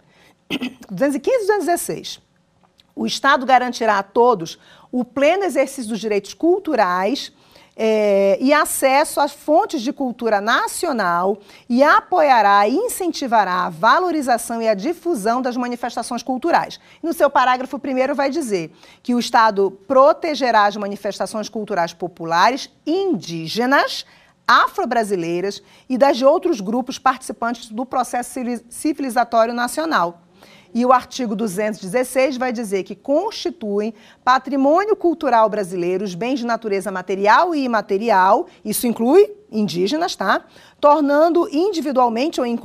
215 0.88 1.36
e 1.42 1.46
216. 1.48 2.20
O 2.94 3.04
Estado 3.04 3.44
garantirá 3.44 3.98
a 3.98 4.02
todos 4.04 4.60
o 4.92 5.04
pleno 5.04 5.42
exercício 5.42 5.90
dos 5.90 5.98
direitos 5.98 6.34
culturais 6.34 7.32
é, 7.80 8.36
e 8.40 8.52
acesso 8.52 9.20
às 9.20 9.30
fontes 9.32 9.80
de 9.80 9.92
cultura 9.92 10.40
nacional 10.40 11.38
e 11.68 11.80
apoiará 11.80 12.66
e 12.66 12.74
incentivará 12.74 13.66
a 13.66 13.70
valorização 13.70 14.60
e 14.60 14.68
a 14.68 14.74
difusão 14.74 15.40
das 15.40 15.56
manifestações 15.56 16.20
culturais. 16.20 16.80
No 17.00 17.12
seu 17.12 17.30
parágrafo 17.30 17.78
primeiro 17.78 18.16
vai 18.16 18.30
dizer 18.30 18.72
que 19.00 19.14
o 19.14 19.18
Estado 19.20 19.70
protegerá 19.86 20.66
as 20.66 20.76
manifestações 20.76 21.48
culturais 21.48 21.92
populares 21.92 22.68
indígenas, 22.84 24.04
afro-brasileiras 24.44 25.62
e 25.88 25.96
das 25.96 26.16
de 26.16 26.24
outros 26.24 26.60
grupos 26.60 26.98
participantes 26.98 27.68
do 27.68 27.86
processo 27.86 28.40
civilizatório 28.68 29.54
nacional 29.54 30.22
e 30.74 30.84
o 30.84 30.92
artigo 30.92 31.34
216 31.34 32.36
vai 32.36 32.52
dizer 32.52 32.82
que 32.82 32.94
constituem 32.94 33.94
patrimônio 34.24 34.94
cultural 34.94 35.48
brasileiro 35.48 36.04
os 36.04 36.14
bens 36.14 36.38
de 36.38 36.46
natureza 36.46 36.90
material 36.90 37.54
e 37.54 37.64
imaterial, 37.64 38.46
isso 38.64 38.86
inclui 38.86 39.30
indígenas, 39.50 40.14
tá? 40.14 40.44
Tornando 40.80 41.48
individualmente 41.50 42.40
ou 42.40 42.46
em, 42.46 42.58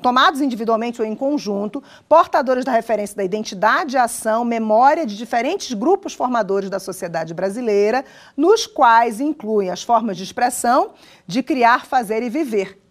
tomados 0.00 0.40
individualmente 0.40 1.00
ou 1.00 1.06
em 1.06 1.14
conjunto, 1.14 1.82
portadores 2.08 2.64
da 2.64 2.72
referência 2.72 3.16
da 3.16 3.24
identidade, 3.24 3.96
ação, 3.96 4.44
memória 4.44 5.06
de 5.06 5.16
diferentes 5.16 5.72
grupos 5.72 6.14
formadores 6.14 6.68
da 6.68 6.80
sociedade 6.80 7.32
brasileira, 7.32 8.04
nos 8.36 8.66
quais 8.66 9.20
incluem 9.20 9.70
as 9.70 9.82
formas 9.82 10.16
de 10.16 10.24
expressão 10.24 10.90
de 11.26 11.42
criar, 11.42 11.86
fazer 11.86 12.22
e 12.22 12.28
viver, 12.28 12.81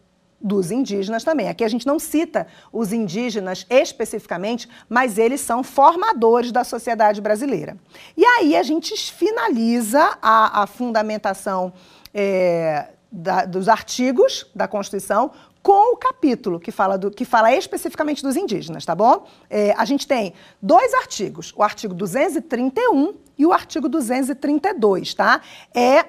dos 0.41 0.71
indígenas 0.71 1.23
também. 1.23 1.47
Aqui 1.47 1.63
a 1.63 1.67
gente 1.67 1.85
não 1.85 1.99
cita 1.99 2.47
os 2.71 2.91
indígenas 2.91 3.65
especificamente, 3.69 4.67
mas 4.89 5.17
eles 5.17 5.41
são 5.41 5.63
formadores 5.63 6.51
da 6.51 6.63
sociedade 6.63 7.21
brasileira. 7.21 7.77
E 8.17 8.25
aí 8.25 8.55
a 8.55 8.63
gente 8.63 8.95
finaliza 9.11 10.17
a, 10.21 10.63
a 10.63 10.67
fundamentação 10.67 11.71
é, 12.13 12.89
da, 13.11 13.45
dos 13.45 13.67
artigos 13.69 14.47
da 14.55 14.67
Constituição 14.67 15.31
com 15.61 15.93
o 15.93 15.97
capítulo 15.97 16.59
que 16.59 16.71
fala, 16.71 16.97
do, 16.97 17.11
que 17.11 17.23
fala 17.23 17.53
especificamente 17.53 18.23
dos 18.23 18.35
indígenas, 18.35 18.83
tá 18.83 18.95
bom? 18.95 19.27
É, 19.49 19.73
a 19.77 19.85
gente 19.85 20.07
tem 20.07 20.33
dois 20.61 20.93
artigos, 20.95 21.53
o 21.55 21.61
artigo 21.61 21.93
231 21.93 23.13
e 23.37 23.45
o 23.45 23.53
artigo 23.53 23.87
232, 23.87 25.13
tá? 25.13 25.41
É 25.73 26.05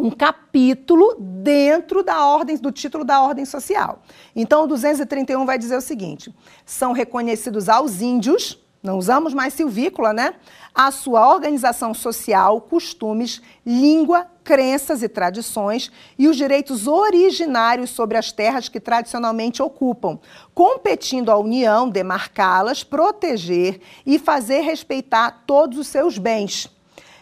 um 0.00 0.10
capítulo 0.10 1.16
dentro 1.18 2.02
da 2.02 2.26
ordem 2.26 2.56
do 2.56 2.72
título 2.72 3.04
da 3.04 3.20
ordem 3.20 3.44
social. 3.44 4.02
Então, 4.34 4.64
o 4.64 4.66
231 4.66 5.44
vai 5.44 5.58
dizer 5.58 5.76
o 5.76 5.80
seguinte: 5.80 6.34
são 6.64 6.92
reconhecidos 6.92 7.68
aos 7.68 8.00
índios, 8.00 8.58
não 8.82 8.96
usamos 8.96 9.34
mais 9.34 9.52
silvícola, 9.52 10.12
né? 10.12 10.34
A 10.74 10.90
sua 10.90 11.28
organização 11.28 11.92
social, 11.92 12.62
costumes, 12.62 13.42
língua, 13.66 14.26
crenças 14.42 15.02
e 15.02 15.08
tradições 15.08 15.92
e 16.18 16.26
os 16.28 16.36
direitos 16.36 16.86
originários 16.86 17.90
sobre 17.90 18.16
as 18.16 18.32
terras 18.32 18.68
que 18.68 18.80
tradicionalmente 18.80 19.62
ocupam, 19.62 20.18
competindo 20.54 21.30
à 21.30 21.38
União 21.38 21.90
demarcá-las, 21.90 22.82
proteger 22.82 23.80
e 24.06 24.18
fazer 24.18 24.60
respeitar 24.60 25.44
todos 25.46 25.78
os 25.78 25.86
seus 25.86 26.16
bens. 26.16 26.70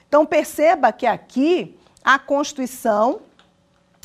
Então 0.07 0.25
perceba 0.25 0.93
que 0.93 1.07
aqui 1.07 1.78
a 2.05 2.19
Constituição 2.19 3.21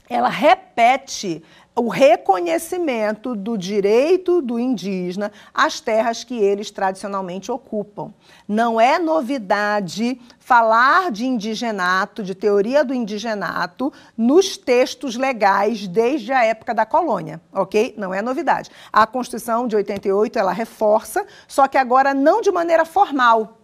ela 0.10 0.30
repete 0.30 1.44
o 1.76 1.88
reconhecimento 1.88 3.36
do 3.36 3.58
direito 3.58 4.42
do 4.42 4.60
indígena 4.60 5.32
às 5.52 5.80
terras 5.80 6.24
que 6.24 6.38
eles 6.38 6.70
tradicionalmente 6.70 7.52
ocupam. 7.52 8.14
Não 8.48 8.80
é 8.80 9.00
novidade 9.00 10.22
falar 10.40 11.10
de 11.10 11.26
indigenato, 11.26 12.22
de 12.22 12.36
teoria 12.36 12.84
do 12.84 12.94
indigenato, 12.94 13.92
nos 14.16 14.56
textos 14.56 15.16
legais 15.16 15.88
desde 15.88 16.32
a 16.32 16.46
época 16.46 16.76
da 16.76 16.86
colônia, 16.86 17.42
ok? 17.52 17.96
Não 17.98 18.14
é 18.14 18.22
novidade. 18.22 18.70
A 18.92 19.08
Constituição 19.08 19.68
de 19.68 19.76
88 19.76 20.38
ela 20.38 20.52
reforça, 20.52 21.26
só 21.48 21.68
que 21.68 21.78
agora 21.78 22.14
não 22.14 22.40
de 22.40 22.52
maneira 22.52 22.86
formal, 22.86 23.63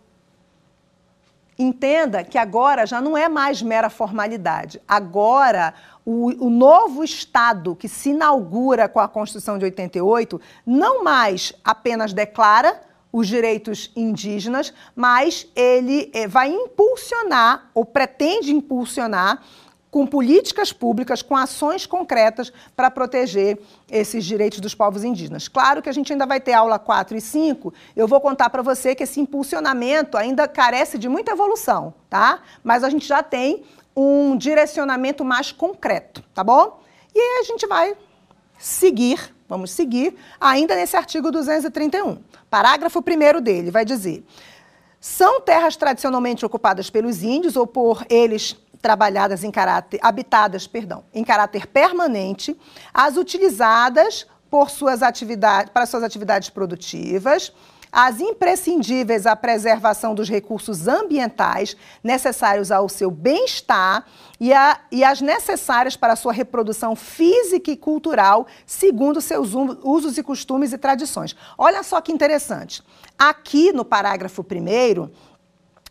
entenda 1.60 2.24
que 2.24 2.38
agora 2.38 2.86
já 2.86 3.02
não 3.02 3.18
é 3.18 3.28
mais 3.28 3.62
mera 3.62 3.90
formalidade. 3.90 4.82
Agora, 4.88 5.74
o, 6.06 6.46
o, 6.46 6.50
novo 6.50 7.04
Estado 7.04 7.76
que 7.76 7.90
se 7.90 8.12
inaugura 8.12 8.88
com 8.88 9.00
a 9.00 9.08
Constituição 9.10 9.58
de 9.58 9.66
88 9.66 10.40
não 10.66 11.04
mais 11.04 11.54
apenas 11.64 12.14
declara 12.14 12.82
os 13.12 13.28
direitos 13.28 13.92
indígenas, 13.96 14.74
mas 14.96 15.48
ele 15.56 16.10
eh, 16.14 16.28
vai 16.28 16.50
impulsionar, 16.50 17.70
ou 17.74 17.84
pretende 17.84 18.54
impulsionar, 18.54 19.42
com 19.92 20.06
políticas 20.06 20.72
públicas, 20.72 21.22
com 21.22 21.36
ações 21.36 21.86
concretas 21.86 22.54
para 22.76 22.92
proteger 22.92 23.60
esses 23.90 24.24
direitos 24.24 24.60
dos 24.60 24.76
povos 24.76 25.04
indígenas. 25.04 25.48
Claro 25.48 25.82
que 25.82 25.90
a 25.90 25.92
gente 25.92 26.12
ainda 26.14 26.26
vai 26.26 26.40
ter 26.40 26.54
aula 26.54 26.78
4 26.78 27.18
e 27.18 27.22
5, 27.22 27.74
eu 27.96 28.08
vou 28.08 28.22
contar 28.22 28.50
para 28.50 28.62
você 28.62 28.94
que 28.94 29.04
esse 29.04 29.20
impulsionamento 29.20 30.18
ainda 30.18 30.48
carece 30.48 30.98
de 30.98 31.10
muita 31.10 31.32
evolução, 31.32 31.94
tá? 32.10 32.42
Mas 32.64 32.84
a 32.84 32.90
gente 32.90 33.08
já 33.08 33.24
tem 33.24 33.64
um 33.96 34.38
direcionamento 34.38 35.26
mais 35.26 35.52
concreto, 35.52 36.24
tá 36.34 36.44
bom? 36.44 36.82
E 37.14 37.20
aí 37.20 37.40
a 37.42 37.44
gente 37.44 37.66
vai 37.66 37.96
seguir, 38.58 39.34
vamos 39.48 39.72
seguir, 39.72 40.16
ainda 40.40 40.76
nesse 40.76 40.96
artigo 40.96 41.32
231. 41.32 42.18
Parágrafo 42.50 43.00
1 43.00 43.42
dele 43.42 43.72
vai 43.72 43.84
dizer: 43.84 44.24
são 45.00 45.42
terras 45.42 45.76
tradicionalmente 45.76 46.46
ocupadas 46.46 46.90
pelos 46.90 47.24
índios 47.24 47.56
ou 47.56 47.66
por 47.66 48.06
eles 48.10 48.56
trabalhadas 48.82 49.44
em 49.44 49.52
caráter, 49.52 50.00
habitadas, 50.02 50.68
perdão, 50.68 51.04
em 51.14 51.24
caráter 51.24 51.68
permanente, 51.68 52.60
as 52.94 53.18
utilizadas 53.18 54.26
por 54.50 54.70
suas 54.70 55.04
atividades, 55.04 55.72
para 55.72 55.86
suas 55.86 56.04
atividades 56.04 56.50
produtivas, 56.50 57.54
as 57.92 58.20
imprescindíveis 58.20 59.26
à 59.26 59.36
preservação 59.36 60.14
dos 60.14 60.30
recursos 60.30 60.88
ambientais 60.88 61.76
necessários 62.04 62.72
ao 62.72 62.88
seu 62.88 63.10
bem-estar 63.10 64.06
e, 64.40 64.52
e, 64.92 65.04
as 65.04 65.22
necessárias 65.22 65.96
para 65.96 66.14
a 66.14 66.16
sua 66.16 66.32
reprodução 66.32 66.96
física 66.96 67.72
e 67.72 67.76
cultural, 67.76 68.46
segundo 68.66 69.20
seus 69.20 69.54
usos 69.84 70.18
e 70.18 70.24
costumes 70.24 70.72
e 70.72 70.78
tradições. 70.78 71.36
Olha 71.58 71.82
só 71.82 72.00
que 72.00 72.12
interessante. 72.12 72.84
Aqui 73.18 73.74
no 73.74 73.84
parágrafo 73.84 74.44
primeiro, 74.44 75.12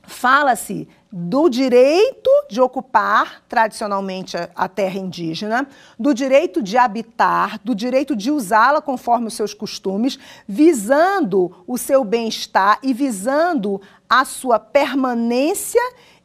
fala-se 0.06 0.88
do 1.10 1.48
direito 1.48 2.30
de 2.50 2.60
ocupar 2.60 3.42
tradicionalmente 3.48 4.36
a 4.54 4.68
terra 4.68 4.98
indígena, 4.98 5.66
do 5.98 6.12
direito 6.12 6.62
de 6.62 6.76
habitar, 6.76 7.58
do 7.64 7.74
direito 7.74 8.14
de 8.14 8.30
usá-la 8.30 8.82
conforme 8.82 9.28
os 9.28 9.34
seus 9.34 9.54
costumes, 9.54 10.18
visando 10.46 11.64
o 11.66 11.78
seu 11.78 12.04
bem-estar 12.04 12.78
e 12.82 12.92
visando 12.92 13.80
a 14.08 14.24
sua 14.24 14.58
permanência 14.58 15.82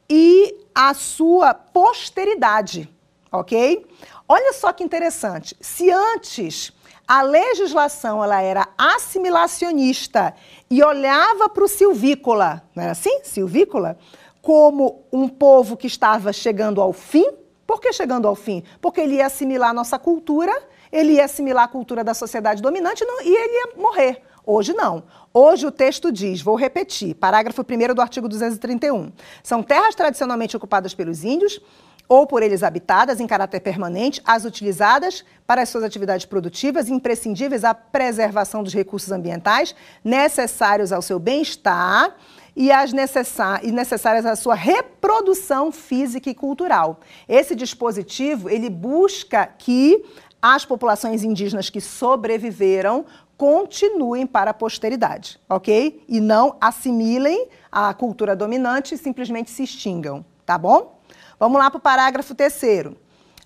e 0.09 0.53
a 0.75 0.93
sua 0.93 1.53
posteridade, 1.53 2.89
ok? 3.31 3.85
Olha 4.27 4.53
só 4.53 4.73
que 4.73 4.83
interessante. 4.83 5.55
Se 5.61 5.89
antes 5.89 6.73
a 7.07 7.21
legislação 7.21 8.23
ela 8.23 8.41
era 8.41 8.67
assimilacionista 8.77 10.33
e 10.69 10.83
olhava 10.83 11.49
para 11.49 11.63
o 11.63 11.67
silvícola, 11.67 12.63
não 12.75 12.83
era 12.83 12.93
assim? 12.93 13.21
Silvícola? 13.23 13.97
Como 14.43 15.05
um 15.09 15.29
povo 15.29 15.77
que 15.77 15.87
estava 15.87 16.33
chegando 16.33 16.81
ao 16.81 16.91
fim. 16.91 17.25
Por 17.65 17.79
que 17.79 17.93
chegando 17.93 18.27
ao 18.27 18.35
fim? 18.35 18.61
Porque 18.81 18.99
ele 18.99 19.15
ia 19.15 19.25
assimilar 19.25 19.69
a 19.69 19.73
nossa 19.73 19.97
cultura, 19.97 20.51
ele 20.91 21.13
ia 21.13 21.23
assimilar 21.23 21.63
a 21.63 21.67
cultura 21.69 22.03
da 22.03 22.13
sociedade 22.13 22.61
dominante 22.61 23.05
e 23.23 23.29
ele 23.29 23.53
ia 23.53 23.81
morrer. 23.81 24.21
Hoje 24.45 24.73
não. 24.73 25.03
Hoje 25.33 25.65
o 25.65 25.71
texto 25.71 26.11
diz, 26.11 26.41
vou 26.41 26.57
repetir, 26.57 27.15
parágrafo 27.15 27.61
1 27.61 27.95
do 27.95 28.01
artigo 28.01 28.27
231. 28.27 29.13
São 29.41 29.63
terras 29.63 29.95
tradicionalmente 29.95 30.57
ocupadas 30.57 30.93
pelos 30.93 31.23
índios, 31.23 31.61
ou 32.09 32.27
por 32.27 32.43
eles 32.43 32.63
habitadas 32.63 33.21
em 33.21 33.25
caráter 33.25 33.61
permanente, 33.61 34.21
as 34.25 34.43
utilizadas 34.43 35.23
para 35.47 35.61
as 35.61 35.69
suas 35.69 35.85
atividades 35.85 36.25
produtivas, 36.25 36.89
imprescindíveis 36.89 37.63
à 37.63 37.73
preservação 37.73 38.61
dos 38.61 38.73
recursos 38.73 39.09
ambientais 39.09 39.73
necessários 40.03 40.91
ao 40.91 41.01
seu 41.01 41.17
bem-estar 41.17 42.13
e 42.55 42.71
as 42.71 42.93
necessá 42.93 43.59
necessárias 43.63 44.25
à 44.25 44.35
sua 44.35 44.55
reprodução 44.55 45.71
física 45.71 46.29
e 46.29 46.35
cultural. 46.35 46.99
Esse 47.27 47.55
dispositivo, 47.55 48.49
ele 48.49 48.69
busca 48.69 49.45
que 49.45 50.03
as 50.41 50.65
populações 50.65 51.23
indígenas 51.23 51.69
que 51.69 51.79
sobreviveram 51.79 53.05
continuem 53.37 54.27
para 54.27 54.51
a 54.51 54.53
posteridade, 54.53 55.39
ok? 55.49 56.03
E 56.07 56.19
não 56.19 56.55
assimilem 56.61 57.47
a 57.71 57.93
cultura 57.93 58.35
dominante 58.35 58.93
e 58.93 58.97
simplesmente 58.97 59.49
se 59.49 59.63
extingam, 59.63 60.23
tá 60.45 60.57
bom? 60.57 60.99
Vamos 61.39 61.57
lá 61.57 61.69
para 61.69 61.77
o 61.77 61.81
parágrafo 61.81 62.35
terceiro. 62.35 62.95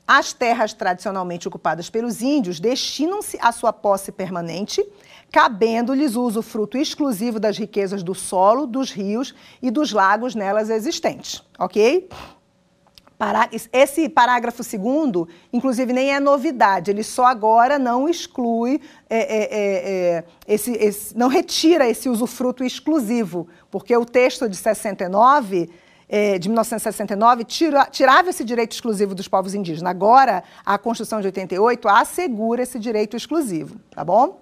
As 0.07 0.31
terras 0.33 0.73
tradicionalmente 0.73 1.47
ocupadas 1.47 1.89
pelos 1.89 2.21
índios 2.21 2.59
destinam-se 2.59 3.37
à 3.41 3.51
sua 3.51 3.73
posse 3.73 4.11
permanente, 4.11 4.85
cabendo-lhes 5.31 6.15
o 6.15 6.23
usufruto 6.23 6.77
exclusivo 6.77 7.39
das 7.39 7.57
riquezas 7.57 8.03
do 8.03 8.15
solo, 8.15 8.65
dos 8.65 8.91
rios 8.91 9.35
e 9.61 9.69
dos 9.69 9.91
lagos 9.91 10.35
nelas 10.35 10.69
existentes, 10.69 11.43
ok? 11.59 12.09
Esse 13.73 14.07
parágrafo 14.07 14.63
segundo, 14.63 15.27
inclusive, 15.51 15.91
nem 15.91 16.13
é 16.13 16.19
novidade, 16.19 16.91
ele 16.91 17.01
só 17.01 17.25
agora 17.25 17.79
não 17.79 18.07
exclui, 18.07 18.79
é, 19.09 19.17
é, 19.17 19.43
é, 19.43 20.17
é, 20.17 20.23
esse, 20.47 20.71
esse, 20.73 21.17
não 21.17 21.27
retira 21.27 21.89
esse 21.89 22.07
usufruto 22.07 22.63
exclusivo, 22.63 23.47
porque 23.71 23.97
o 23.97 24.05
texto 24.05 24.47
de 24.47 24.55
69 24.55 25.67
é, 26.07 26.37
de 26.37 26.47
1969 26.47 27.43
tira, 27.43 27.85
tirava 27.85 28.29
esse 28.29 28.43
direito 28.43 28.73
exclusivo 28.73 29.15
dos 29.15 29.27
povos 29.27 29.55
indígenas. 29.55 29.89
Agora, 29.89 30.43
a 30.63 30.77
Constituição 30.77 31.19
de 31.19 31.27
88 31.27 31.87
assegura 31.89 32.61
esse 32.61 32.77
direito 32.79 33.17
exclusivo, 33.17 33.77
tá 33.89 34.05
bom? 34.05 34.39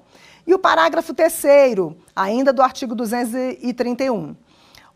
E 0.48 0.54
o 0.54 0.60
parágrafo 0.60 1.14
terceiro, 1.14 1.98
ainda 2.16 2.54
do 2.54 2.62
artigo 2.62 2.94
231. 2.94 4.36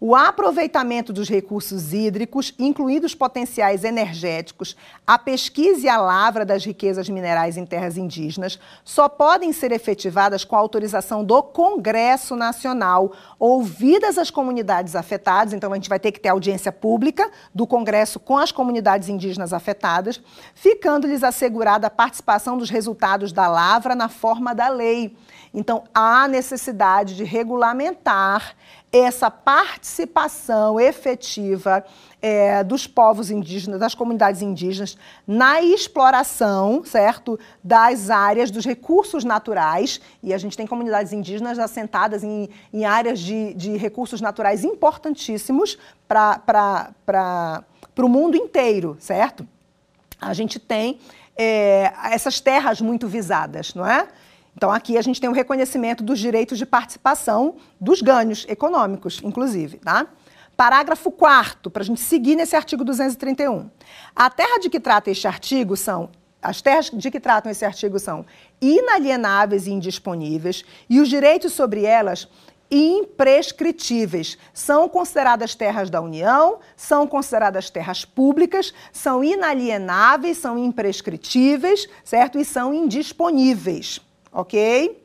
O 0.01 0.15
aproveitamento 0.15 1.11
dos 1.11 1.27
recursos 1.27 1.91
hídricos, 1.91 2.53
incluídos 2.57 3.13
potenciais 3.13 3.83
energéticos, 3.83 4.73
a 5.05 5.19
pesquisa 5.19 5.87
e 5.87 5.89
a 5.89 5.97
lavra 5.97 6.45
das 6.45 6.63
riquezas 6.63 7.09
minerais 7.09 7.57
em 7.57 7.65
terras 7.65 7.97
indígenas, 7.97 8.57
só 8.85 9.09
podem 9.09 9.51
ser 9.51 9.73
efetivadas 9.73 10.45
com 10.45 10.55
a 10.55 10.59
autorização 10.59 11.21
do 11.21 11.43
Congresso 11.43 12.33
Nacional, 12.37 13.11
ouvidas 13.37 14.17
as 14.17 14.31
comunidades 14.31 14.95
afetadas. 14.95 15.51
Então, 15.51 15.73
a 15.73 15.75
gente 15.75 15.89
vai 15.89 15.99
ter 15.99 16.13
que 16.13 16.19
ter 16.21 16.29
audiência 16.29 16.71
pública 16.71 17.29
do 17.53 17.67
Congresso 17.67 18.21
com 18.21 18.37
as 18.37 18.53
comunidades 18.53 19.09
indígenas 19.09 19.51
afetadas, 19.51 20.21
ficando-lhes 20.55 21.23
assegurada 21.23 21.87
a 21.87 21.89
participação 21.91 22.57
dos 22.57 22.69
resultados 22.69 23.33
da 23.33 23.49
lavra 23.49 23.95
na 23.95 24.07
forma 24.07 24.55
da 24.55 24.69
lei. 24.69 25.13
Então, 25.53 25.83
há 25.93 26.27
necessidade 26.27 27.15
de 27.15 27.23
regulamentar 27.23 28.55
essa 28.91 29.29
participação 29.29 30.79
efetiva 30.79 31.83
é, 32.21 32.63
dos 32.63 32.87
povos 32.87 33.29
indígenas, 33.29 33.79
das 33.79 33.95
comunidades 33.95 34.41
indígenas, 34.41 34.97
na 35.27 35.61
exploração, 35.61 36.83
certo, 36.83 37.39
das 37.63 38.09
áreas, 38.09 38.51
dos 38.51 38.65
recursos 38.65 39.23
naturais. 39.23 40.01
E 40.21 40.33
a 40.33 40.37
gente 40.37 40.57
tem 40.57 40.67
comunidades 40.67 41.13
indígenas 41.13 41.57
assentadas 41.59 42.23
em, 42.23 42.49
em 42.73 42.85
áreas 42.85 43.19
de, 43.19 43.53
de 43.53 43.77
recursos 43.77 44.21
naturais 44.21 44.63
importantíssimos 44.63 45.77
para 46.07 47.63
o 47.97 48.09
mundo 48.09 48.35
inteiro, 48.35 48.97
certo? 48.99 49.47
A 50.19 50.33
gente 50.33 50.59
tem 50.59 50.99
é, 51.37 51.93
essas 52.11 52.39
terras 52.39 52.81
muito 52.81 53.07
visadas, 53.07 53.73
não 53.73 53.85
é? 53.85 54.07
Então, 54.55 54.71
aqui 54.71 54.97
a 54.97 55.01
gente 55.01 55.21
tem 55.21 55.29
o 55.29 55.33
reconhecimento 55.33 56.03
dos 56.03 56.19
direitos 56.19 56.57
de 56.57 56.65
participação, 56.65 57.55
dos 57.79 58.01
ganhos 58.01 58.45
econômicos, 58.49 59.21
inclusive. 59.23 59.77
Tá? 59.77 60.07
Parágrafo 60.59 61.09
4 61.09 61.71
para 61.71 61.83
a 61.83 61.85
gente 61.85 62.01
seguir 62.01 62.35
nesse 62.35 62.53
artigo 62.53 62.83
231. 62.83 63.69
A 64.13 64.29
terra 64.29 64.59
de 64.59 64.69
que 64.69 64.77
trata 64.77 65.09
este 65.09 65.25
artigo 65.25 65.77
são. 65.77 66.09
As 66.41 66.61
terras 66.61 66.89
de 66.89 67.09
que 67.09 67.19
tratam 67.19 67.49
esse 67.49 67.63
artigo 67.63 67.97
são 67.99 68.25
inalienáveis 68.61 69.67
e 69.67 69.71
indisponíveis, 69.71 70.65
e 70.89 70.99
os 70.99 71.07
direitos 71.07 71.53
sobre 71.53 71.85
elas 71.85 72.27
imprescritíveis. 72.69 74.37
São 74.53 74.89
consideradas 74.89 75.55
terras 75.55 75.89
da 75.89 76.01
União, 76.01 76.59
são 76.75 77.07
consideradas 77.07 77.69
terras 77.69 78.03
públicas, 78.03 78.73
são 78.91 79.23
inalienáveis, 79.23 80.37
são 80.37 80.57
imprescritíveis, 80.57 81.87
certo? 82.03 82.37
E 82.37 82.43
são 82.43 82.73
indisponíveis 82.73 84.01
ok? 84.31 85.01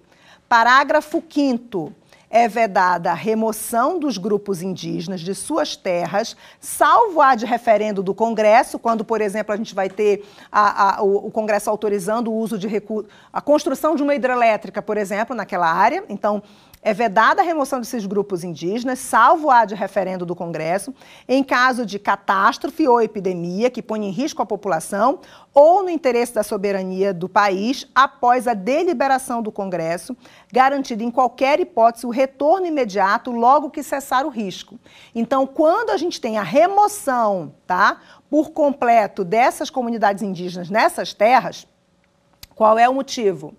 Parágrafo 0.49 1.23
5 1.29 1.93
é 2.35 2.49
vedada 2.49 3.13
a 3.13 3.15
remoção 3.15 3.97
dos 3.97 4.19
grupos 4.19 4.61
indígenas 4.61 5.21
de 5.21 5.37
suas 5.37 5.77
terras, 5.77 6.37
salvo 6.59 7.21
a 7.21 7.37
de 7.37 7.47
referendo 7.47 8.03
do 8.03 8.13
Congresso, 8.13 8.77
quando, 8.77 9.05
por 9.05 9.21
exemplo, 9.21 9.55
a 9.55 9.57
gente 9.57 9.73
vai 9.73 9.89
ter 9.89 10.27
a, 10.51 10.97
a, 10.97 11.03
o, 11.05 11.29
o, 11.29 11.31
Congresso 11.31 11.71
autorizando 11.71 12.33
o 12.33 12.35
uso 12.35 12.59
de 12.59 12.67
recursos, 12.67 13.09
a 13.33 13.41
construção 13.41 13.95
de 13.95 14.03
uma 14.03 14.17
hidrelétrica, 14.17 14.83
por 14.83 14.97
exemplo, 14.97 15.37
naquela 15.37 15.73
área. 15.73 16.03
Então, 16.09 16.43
é 16.85 16.93
vedada 16.93 17.41
a 17.41 17.45
remoção 17.45 17.81
desses 17.81 18.05
grupos 18.05 18.45
indígenas, 18.45 18.99
salvo 18.99 19.51
a 19.51 19.65
de 19.65 19.75
referendo 19.75 20.27
do 20.27 20.37
Congresso, 20.37 20.95
em 21.27 21.43
caso 21.43 21.87
de 21.87 21.99
catástrofe 21.99 22.87
ou 22.87 23.01
epidemia 23.01 23.71
que 23.71 23.81
põe 23.81 24.05
em 24.05 24.11
risco 24.11 24.43
a 24.43 24.47
população 24.47 25.21
ou 25.55 25.83
no 25.83 25.89
interesse 25.89 26.35
da 26.35 26.43
soberania 26.43 27.15
do 27.15 27.27
país 27.27 27.89
após 27.95 28.47
a 28.47 28.53
deliberação 28.53 29.43
do 29.43 29.51
Congresso, 29.51 30.15
garantido 30.53 31.03
em 31.03 31.11
qualquer 31.11 31.59
hipótese 31.59 32.07
o 32.07 32.11
retorno 32.11 32.67
imediato 32.67 33.33
logo 33.33 33.71
que 33.71 33.83
cessar 33.83 34.27
o 34.27 34.29
risco. 34.29 34.79
Então, 35.15 35.47
quando 35.47 35.89
a 35.89 35.97
gente 35.97 36.21
tem 36.21 36.37
a 36.37 36.43
remoção, 36.43 37.55
tá, 37.67 37.99
por 38.29 38.51
completo 38.51 39.25
dessas 39.25 39.71
comunidades 39.71 40.23
indígenas 40.23 40.69
nessas 40.69 41.15
terras, 41.15 41.67
qual 42.55 42.79
é 42.79 42.87
o 42.87 42.93
motivo? 42.93 43.55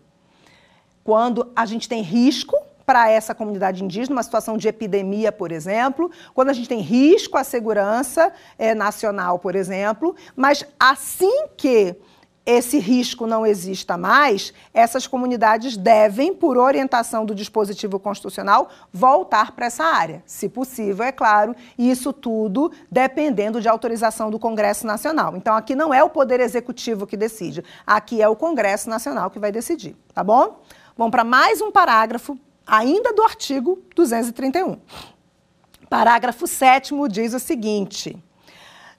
Quando 1.04 1.52
a 1.56 1.66
gente 1.66 1.90
tem 1.90 2.04
risco 2.04 2.56
para 2.86 3.10
essa 3.10 3.34
comunidade 3.34 3.84
indígena, 3.84 4.16
uma 4.16 4.24
situação 4.24 4.58
de 4.58 4.68
epidemia, 4.68 5.32
por 5.32 5.52
exemplo, 5.52 6.12
quando 6.34 6.50
a 6.50 6.54
gente 6.54 6.70
tem 6.70 6.80
risco 6.80 7.38
à 7.38 7.44
segurança 7.44 8.32
é, 8.58 8.76
nacional, 8.76 9.40
por 9.40 9.56
exemplo, 9.56 10.16
mas 10.36 10.66
assim 10.80 11.48
que 11.58 11.96
esse 12.46 12.78
risco 12.78 13.26
não 13.26 13.44
exista 13.44 13.98
mais, 13.98 14.54
essas 14.72 15.08
comunidades 15.08 15.76
devem, 15.76 16.34
por 16.34 16.58
orientação 16.58 17.26
do 17.26 17.34
dispositivo 17.34 18.00
constitucional, 18.00 18.70
voltar 18.94 19.54
para 19.54 19.66
essa 19.66 19.84
área, 19.84 20.22
se 20.28 20.48
possível, 20.48 21.04
é 21.04 21.12
claro, 21.12 21.56
e 21.76 21.90
isso 21.90 22.14
tudo 22.14 22.72
dependendo 22.92 23.60
de 23.60 23.68
autorização 23.68 24.30
do 24.30 24.38
Congresso 24.38 24.86
Nacional. 24.86 25.36
Então, 25.36 25.56
aqui 25.56 25.76
não 25.76 25.92
é 25.92 26.04
o 26.04 26.10
Poder 26.10 26.40
Executivo 26.40 27.08
que 27.08 27.18
decide, 27.18 27.64
aqui 27.86 28.22
é 28.22 28.30
o 28.30 28.36
Congresso 28.36 28.90
Nacional 28.90 29.32
que 29.32 29.40
vai 29.40 29.52
decidir, 29.52 29.96
tá 30.14 30.24
bom? 30.24 30.62
Vamos 30.96 31.12
para 31.12 31.24
mais 31.24 31.62
um 31.62 31.72
parágrafo 31.72 32.38
ainda 32.66 33.14
do 33.14 33.24
artigo 33.24 33.82
231. 33.96 34.80
Parágrafo 35.90 36.48
7 36.48 36.94
diz 37.10 37.34
o 37.34 37.40
seguinte: 37.40 38.22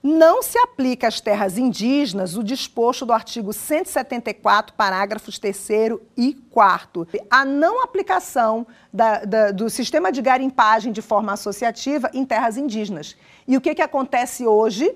não 0.06 0.40
se 0.40 0.56
aplica 0.56 1.08
às 1.08 1.20
terras 1.20 1.58
indígenas 1.58 2.36
o 2.36 2.44
disposto 2.44 3.04
do 3.04 3.12
artigo 3.12 3.52
174, 3.52 4.72
parágrafos 4.76 5.36
3 5.36 5.68
e 6.16 6.34
4. 6.50 7.08
A 7.28 7.44
não 7.44 7.82
aplicação 7.82 8.64
da, 8.92 9.24
da, 9.24 9.50
do 9.50 9.68
sistema 9.68 10.12
de 10.12 10.22
garimpagem 10.22 10.92
de 10.92 11.02
forma 11.02 11.32
associativa 11.32 12.08
em 12.14 12.24
terras 12.24 12.56
indígenas. 12.56 13.16
E 13.48 13.56
o 13.56 13.60
que, 13.60 13.74
que 13.74 13.82
acontece 13.82 14.46
hoje 14.46 14.94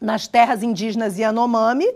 nas 0.00 0.28
terras 0.28 0.62
indígenas 0.62 1.18
Yanomami? 1.18 1.92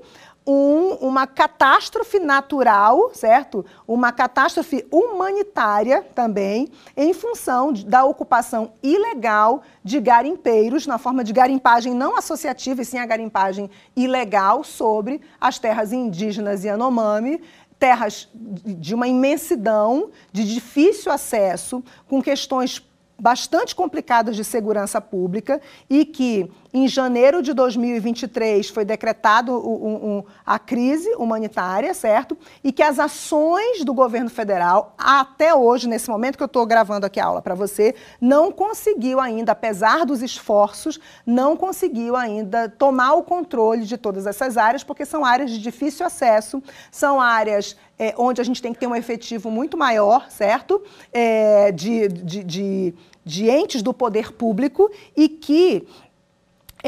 Um, 0.46 0.94
uma 1.00 1.26
catástrofe 1.26 2.20
natural, 2.20 3.10
certo? 3.12 3.66
Uma 3.86 4.12
catástrofe 4.12 4.86
humanitária 4.92 6.06
também, 6.14 6.68
em 6.96 7.12
função 7.12 7.72
da 7.72 8.04
ocupação 8.04 8.72
ilegal 8.82 9.62
de 9.82 10.00
garimpeiros, 10.00 10.86
na 10.86 10.98
forma 10.98 11.24
de 11.24 11.32
garimpagem 11.32 11.92
não 11.92 12.16
associativa, 12.16 12.82
e 12.82 12.84
sim 12.84 12.98
a 12.98 13.06
garimpagem 13.06 13.68
ilegal 13.96 14.62
sobre 14.62 15.20
as 15.40 15.58
terras 15.58 15.92
indígenas 15.92 16.64
Yanomami, 16.64 17.42
terras 17.78 18.28
de 18.34 18.94
uma 18.94 19.08
imensidão, 19.08 20.10
de 20.32 20.44
difícil 20.44 21.10
acesso, 21.10 21.82
com 22.08 22.22
questões 22.22 22.82
bastante 23.18 23.74
complicadas 23.74 24.36
de 24.36 24.44
segurança 24.44 25.00
pública 25.00 25.60
e 25.88 26.04
que 26.04 26.50
em 26.72 26.86
janeiro 26.86 27.40
de 27.42 27.54
2023 27.54 28.68
foi 28.68 28.84
decretado 28.84 29.52
um, 29.52 30.18
um, 30.18 30.24
a 30.44 30.58
crise 30.58 31.08
humanitária, 31.14 31.94
certo? 31.94 32.36
E 32.62 32.70
que 32.70 32.82
as 32.82 32.98
ações 32.98 33.82
do 33.82 33.94
governo 33.94 34.28
federal, 34.28 34.94
até 34.98 35.54
hoje, 35.54 35.88
nesse 35.88 36.10
momento 36.10 36.36
que 36.36 36.42
eu 36.42 36.46
estou 36.46 36.66
gravando 36.66 37.06
aqui 37.06 37.18
a 37.18 37.24
aula 37.24 37.40
para 37.40 37.54
você, 37.54 37.94
não 38.20 38.52
conseguiu 38.52 39.18
ainda, 39.18 39.52
apesar 39.52 40.04
dos 40.04 40.22
esforços, 40.22 41.00
não 41.24 41.56
conseguiu 41.56 42.14
ainda 42.14 42.68
tomar 42.68 43.14
o 43.14 43.22
controle 43.22 43.84
de 43.84 43.96
todas 43.96 44.26
essas 44.26 44.58
áreas, 44.58 44.84
porque 44.84 45.06
são 45.06 45.24
áreas 45.24 45.50
de 45.50 45.58
difícil 45.58 46.04
acesso, 46.04 46.62
são 46.90 47.20
áreas 47.20 47.74
é, 47.98 48.14
onde 48.16 48.40
a 48.40 48.44
gente 48.44 48.60
tem 48.60 48.72
que 48.72 48.78
ter 48.78 48.86
um 48.86 48.94
efetivo 48.94 49.50
muito 49.50 49.76
maior, 49.76 50.30
certo? 50.30 50.82
É, 51.12 51.72
de, 51.72 52.08
de, 52.08 52.44
de, 52.44 52.94
de 53.24 53.50
entes 53.50 53.82
do 53.82 53.94
poder 53.94 54.32
público 54.32 54.90
e 55.16 55.28
que 55.28 55.86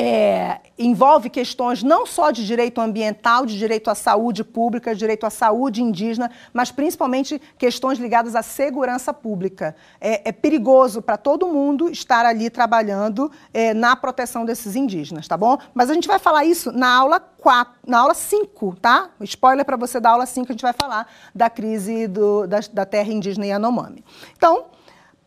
é, 0.01 0.60
envolve 0.78 1.28
questões 1.28 1.83
não 1.83 2.07
só 2.07 2.31
de 2.31 2.47
direito 2.47 2.81
ambiental, 2.81 3.44
de 3.44 3.59
direito 3.59 3.91
à 3.91 3.97
saúde 3.97 4.44
pública, 4.44 4.94
direito 4.94 5.27
à 5.27 5.31
saúde 5.31 5.83
indígena, 5.83 6.31
mas 6.52 6.70
principalmente 6.70 7.43
questões 7.59 7.99
ligadas 7.99 8.36
à 8.36 8.43
segurança 8.43 9.12
pública. 9.12 9.75
É, 10.01 10.28
é 10.28 10.31
perigoso 10.31 11.02
para 11.02 11.17
todo 11.17 11.49
mundo 11.49 11.91
estar 11.91 12.25
ali 12.25 12.49
trabalhando 12.49 13.28
é, 13.52 13.75
na 13.75 13.97
proteção 13.97 14.44
desses 14.44 14.77
indígenas, 14.77 15.27
tá 15.27 15.36
bom? 15.36 15.59
Mas 15.75 15.91
a 15.91 15.94
gente 15.94 16.07
vai 16.07 16.20
falar 16.20 16.44
isso 16.44 16.70
na 16.70 16.94
aula 16.94 17.18
4, 17.18 17.75
na 17.85 17.99
aula 17.99 18.15
5, 18.15 18.77
tá? 18.81 19.10
Spoiler 19.23 19.65
para 19.65 19.77
você 19.77 19.99
da 19.99 20.10
aula 20.10 20.27
5, 20.27 20.47
a 20.47 20.52
gente 20.52 20.62
vai 20.62 20.73
falar 20.73 21.12
da 21.35 21.51
crise 21.51 22.07
do, 22.07 22.47
da, 22.47 22.60
da 22.73 22.86
terra 22.86 23.12
indígena 23.12 23.47
Yanomami. 23.47 24.05
Então, 24.36 24.67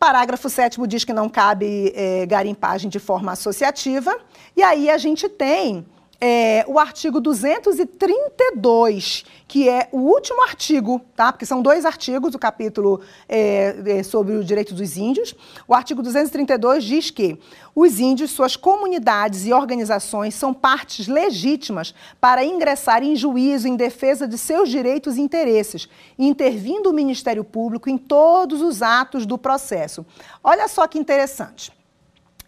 Parágrafo 0.02 0.50
7 0.50 0.84
diz 0.88 1.04
que 1.04 1.12
não 1.12 1.28
cabe 1.28 1.92
é, 1.94 2.26
garimpagem 2.26 2.90
de 2.90 2.98
forma 2.98 3.30
associativa. 3.30 4.12
E 4.56 4.60
aí 4.60 4.90
a 4.90 4.98
gente 4.98 5.28
tem 5.28 5.86
é, 6.24 6.64
o 6.68 6.78
artigo 6.78 7.20
232, 7.20 9.24
que 9.48 9.68
é 9.68 9.88
o 9.90 9.98
último 9.98 10.40
artigo, 10.44 11.00
tá? 11.16 11.32
Porque 11.32 11.44
são 11.44 11.60
dois 11.60 11.84
artigos, 11.84 12.32
o 12.32 12.38
capítulo 12.38 13.00
é, 13.28 13.74
é, 13.84 14.04
sobre 14.04 14.36
o 14.36 14.44
direito 14.44 14.72
dos 14.72 14.96
índios. 14.96 15.34
O 15.66 15.74
artigo 15.74 16.00
232 16.00 16.84
diz 16.84 17.10
que 17.10 17.36
os 17.74 17.98
índios, 17.98 18.30
suas 18.30 18.54
comunidades 18.54 19.46
e 19.46 19.52
organizações 19.52 20.36
são 20.36 20.54
partes 20.54 21.08
legítimas 21.08 21.92
para 22.20 22.44
ingressar 22.44 23.02
em 23.02 23.16
juízo 23.16 23.66
em 23.66 23.74
defesa 23.74 24.28
de 24.28 24.38
seus 24.38 24.68
direitos 24.68 25.16
e 25.16 25.20
interesses, 25.20 25.88
intervindo 26.16 26.90
o 26.90 26.92
Ministério 26.92 27.42
Público 27.42 27.90
em 27.90 27.98
todos 27.98 28.62
os 28.62 28.80
atos 28.80 29.26
do 29.26 29.36
processo. 29.36 30.06
Olha 30.44 30.68
só 30.68 30.86
que 30.86 31.00
interessante. 31.00 31.72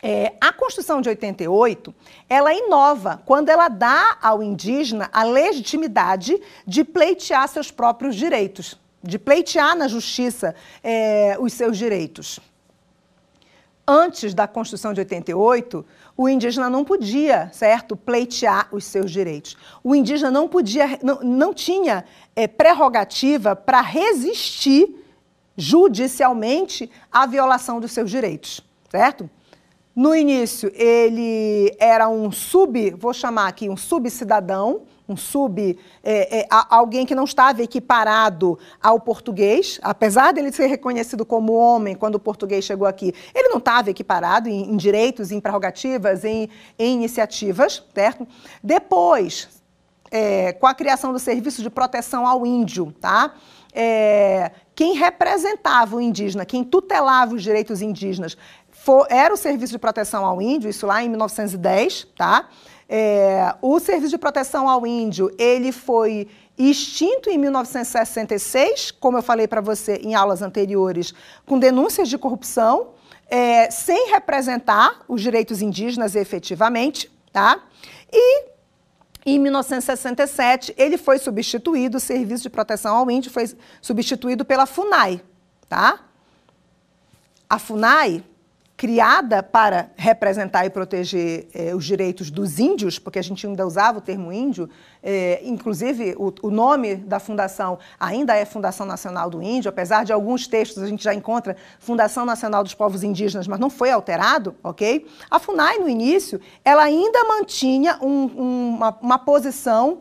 É, 0.07 0.35
a 0.39 0.53
Constituição 0.53 1.01
de 1.01 1.09
88, 1.09 1.95
ela 2.29 2.53
inova 2.53 3.23
quando 3.25 3.49
ela 3.49 3.69
dá 3.69 4.19
ao 4.21 4.43
indígena 4.43 5.09
a 5.11 5.23
legitimidade 5.23 6.39
de 6.67 6.85
pleitear 6.85 7.49
seus 7.49 7.71
próprios 7.71 8.15
direitos, 8.15 8.79
de 9.03 9.19
pleitear 9.19 9.75
na 9.75 9.89
justiça 9.89 10.55
é, 10.83 11.39
os 11.41 11.55
seus 11.55 11.79
direitos. 11.79 12.39
Antes 13.89 14.35
da 14.35 14.47
Constituição 14.47 14.93
de 14.93 15.01
88, 15.01 15.87
o 16.15 16.29
indígena 16.29 16.69
não 16.69 16.85
podia, 16.85 17.49
certo, 17.51 17.97
pleitear 17.97 18.69
os 18.73 18.85
seus 18.85 19.11
direitos. 19.11 19.57
O 19.83 19.95
indígena 19.95 20.31
não 20.31 20.47
podia, 20.47 20.99
não, 21.03 21.21
não 21.23 21.55
tinha 21.55 22.05
é, 22.37 22.47
prerrogativa 22.47 23.57
para 23.57 23.81
resistir 23.81 25.03
judicialmente 25.57 26.91
à 27.11 27.25
violação 27.25 27.81
dos 27.81 27.93
seus 27.93 28.11
direitos, 28.11 28.61
certo? 28.91 29.31
No 29.95 30.13
início, 30.13 30.73
ele 30.75 31.73
era 31.79 32.09
um 32.09 32.33
sub, 32.33 32.91
vou 32.99 33.15
chamar 33.15 33.47
aqui, 33.47 33.69
um 33.69 33.77
subcidadão, 33.77 34.83
um 35.09 35.17
sub, 35.17 35.79
é, 36.03 36.41
é, 36.41 36.47
alguém 36.51 37.07
que 37.07 37.15
não 37.15 37.23
estava 37.25 37.63
equiparado 37.63 38.59
ao 38.83 38.99
português, 38.99 39.79
apesar 39.83 40.33
dele 40.33 40.51
ser 40.51 40.67
reconhecido 40.67 41.25
como 41.25 41.53
homem 41.53 41.95
quando 41.95 42.17
o 42.17 42.19
português 42.19 42.65
chegou 42.65 42.89
aqui, 42.89 43.15
ele 43.33 43.51
não 43.51 43.59
estava 43.59 43.91
equiparado 43.91 44.49
em, 44.49 44.73
em, 44.73 44.77
direitos, 44.77 45.31
em 45.31 45.41
prerrogativas, 45.41 46.25
em, 46.25 46.49
em 46.77 46.95
iniciativas, 46.95 47.85
certo? 47.95 48.27
Depois, 48.63 49.49
é, 50.11 50.53
com 50.55 50.67
a 50.67 50.75
criação 50.75 51.13
do 51.13 51.21
Serviço 51.21 51.63
de 51.63 51.71
Proteção 51.71 52.27
ao 52.27 52.45
Índio, 52.45 52.93
tá? 53.01 53.35
É, 53.73 54.53
quem 54.75 54.95
representava 54.95 55.97
o 55.97 56.01
indígena, 56.01 56.45
quem 56.45 56.63
tutelava 56.63 57.35
os 57.35 57.43
direitos 57.43 57.83
indígenas, 57.83 58.37
for, 58.85 59.07
era 59.09 59.33
o 59.33 59.37
Serviço 59.37 59.73
de 59.73 59.79
Proteção 59.79 60.27
ao 60.27 60.43
Índio, 60.43 60.69
isso 60.69 60.87
lá 60.87 61.03
em 61.03 61.09
1910, 61.09 62.07
tá? 62.15 62.51
É, 62.87 63.55
o 63.63 63.81
Serviço 63.81 64.11
de 64.11 64.19
Proteção 64.19 64.69
ao 64.69 64.87
Índio, 64.87 65.35
ele 65.39 65.73
foi 65.73 66.29
extinto 66.59 67.31
em 67.31 67.39
1966, 67.39 68.91
como 68.91 69.17
eu 69.17 69.23
falei 69.23 69.49
para 69.49 69.63
você 69.63 69.97
em 69.97 70.15
aulas 70.15 70.43
anteriores, 70.43 71.15
com 71.47 71.59
denúncias 71.59 72.11
de 72.11 72.19
corrupção, 72.19 72.91
é, 73.27 73.71
sem 73.71 74.11
representar 74.11 75.01
os 75.09 75.23
direitos 75.23 75.63
indígenas 75.63 76.15
efetivamente, 76.15 77.11
tá? 77.33 77.63
E 78.13 78.49
em 79.25 79.39
1967 79.39 80.75
ele 80.77 80.99
foi 80.99 81.19
substituído, 81.19 81.97
o 81.97 82.01
Serviço 82.01 82.43
de 82.43 82.51
Proteção 82.51 82.97
ao 82.97 83.11
Índio 83.11 83.33
foi 83.33 83.51
substituído 83.81 84.45
pela 84.45 84.67
FUNAI, 84.67 85.23
tá? 85.71 86.01
A 87.49 87.59
FUNAI 87.59 88.23
criada 88.77 89.41
para 89.41 89.91
representar 89.97 90.67
e 90.67 90.71
proteger 90.71 91.47
eh, 91.55 91.75
os 91.75 91.85
direitos 91.85 92.29
dos 92.29 92.59
índios, 92.59 92.99
porque 92.99 93.21
a 93.21 93.23
gente 93.23 93.47
ainda 93.47 93.65
usava 93.65 93.99
o 93.99 94.01
termo 94.01 94.33
índio, 94.33 94.69
eh, 95.01 95.41
inclusive 95.45 96.17
o, 96.19 96.33
o, 96.43 96.51
nome 96.51 96.97
da 96.97 97.21
fundação 97.21 97.79
ainda 98.01 98.35
é 98.35 98.45
Fundação 98.45 98.85
Nacional 98.85 99.31
do 99.31 99.41
Índio, 99.41 99.69
apesar 99.69 100.05
de 100.05 100.13
alguns 100.13 100.49
textos 100.49 100.83
a 100.83 100.89
gente 100.89 101.05
já 101.05 101.15
encontra 101.15 101.57
Fundação 101.79 102.27
Nacional 102.27 102.65
dos 102.65 102.75
Povos 102.75 103.05
Indígenas, 103.05 103.47
mas 103.47 103.61
não 103.61 103.71
foi 103.71 103.93
alterado, 103.93 104.57
ok? 104.63 105.07
A 105.31 105.39
FUNAI, 105.39 105.79
no 105.79 105.89
início, 105.89 106.41
ela 106.65 106.83
ainda 106.83 107.23
mantinha 107.25 107.97
um, 108.03 108.25
um, 108.25 108.69
uma, 108.75 108.99
uma, 109.01 109.19
posição 109.21 109.99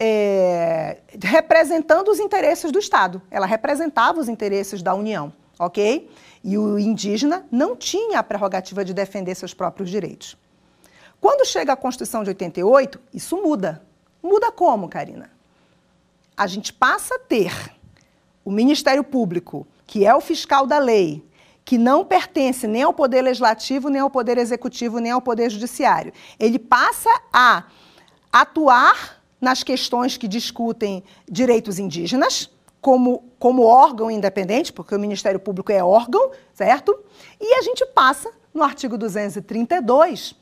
eh, 0.00 0.98
representando 1.22 2.08
os 2.08 2.18
interesses 2.18 2.72
do 2.72 2.80
Estado, 2.80 3.22
ela 3.30 3.46
representava 3.46 4.18
os 4.18 4.28
interesses 4.28 4.82
da 4.82 4.92
União, 4.92 5.32
ok? 5.56 6.10
E 6.42 6.56
o 6.56 6.78
indígena 6.78 7.46
não 7.50 7.74
tinha 7.76 8.18
a 8.18 8.22
prerrogativa 8.22 8.84
de 8.84 8.94
defender 8.94 9.34
seus 9.34 9.52
próprios 9.52 9.90
direitos. 9.90 10.36
Quando 11.20 11.46
chega 11.46 11.72
a 11.72 11.76
Constituição 11.76 12.22
de 12.22 12.30
88, 12.30 13.00
isso 13.12 13.36
muda. 13.36 13.82
Muda 14.22 14.52
como, 14.52 14.88
Karina? 14.88 15.30
A 16.36 16.46
gente 16.46 16.72
passa 16.72 17.16
a 17.16 17.18
ter 17.18 17.52
o 18.44 18.50
Ministério 18.50 19.02
Público, 19.02 19.66
que 19.86 20.06
é 20.06 20.14
o 20.14 20.20
fiscal 20.20 20.66
da 20.66 20.78
lei, 20.78 21.24
que 21.64 21.76
não 21.76 22.04
pertence 22.04 22.66
nem 22.66 22.82
ao 22.82 22.94
Poder 22.94 23.22
Legislativo, 23.22 23.90
nem 23.90 24.00
ao 24.00 24.08
Poder 24.08 24.38
Executivo, 24.38 25.00
nem 25.00 25.12
ao 25.12 25.20
Poder 25.20 25.50
Judiciário. 25.50 26.12
Ele 26.38 26.58
passa 26.58 27.10
a 27.32 27.64
atuar 28.32 29.20
nas 29.40 29.62
questões 29.62 30.16
que 30.16 30.26
discutem 30.26 31.02
direitos 31.30 31.78
indígenas, 31.78 32.50
como, 32.80 33.24
como 33.38 33.64
órgão 33.64 34.10
independente, 34.10 34.72
porque 34.72 34.94
o 34.94 34.98
Ministério 34.98 35.40
Público 35.40 35.72
é 35.72 35.82
órgão, 35.82 36.30
certo? 36.54 36.98
E 37.40 37.54
a 37.54 37.62
gente 37.62 37.84
passa, 37.86 38.30
no 38.54 38.62
artigo 38.62 38.96
232, 38.96 40.34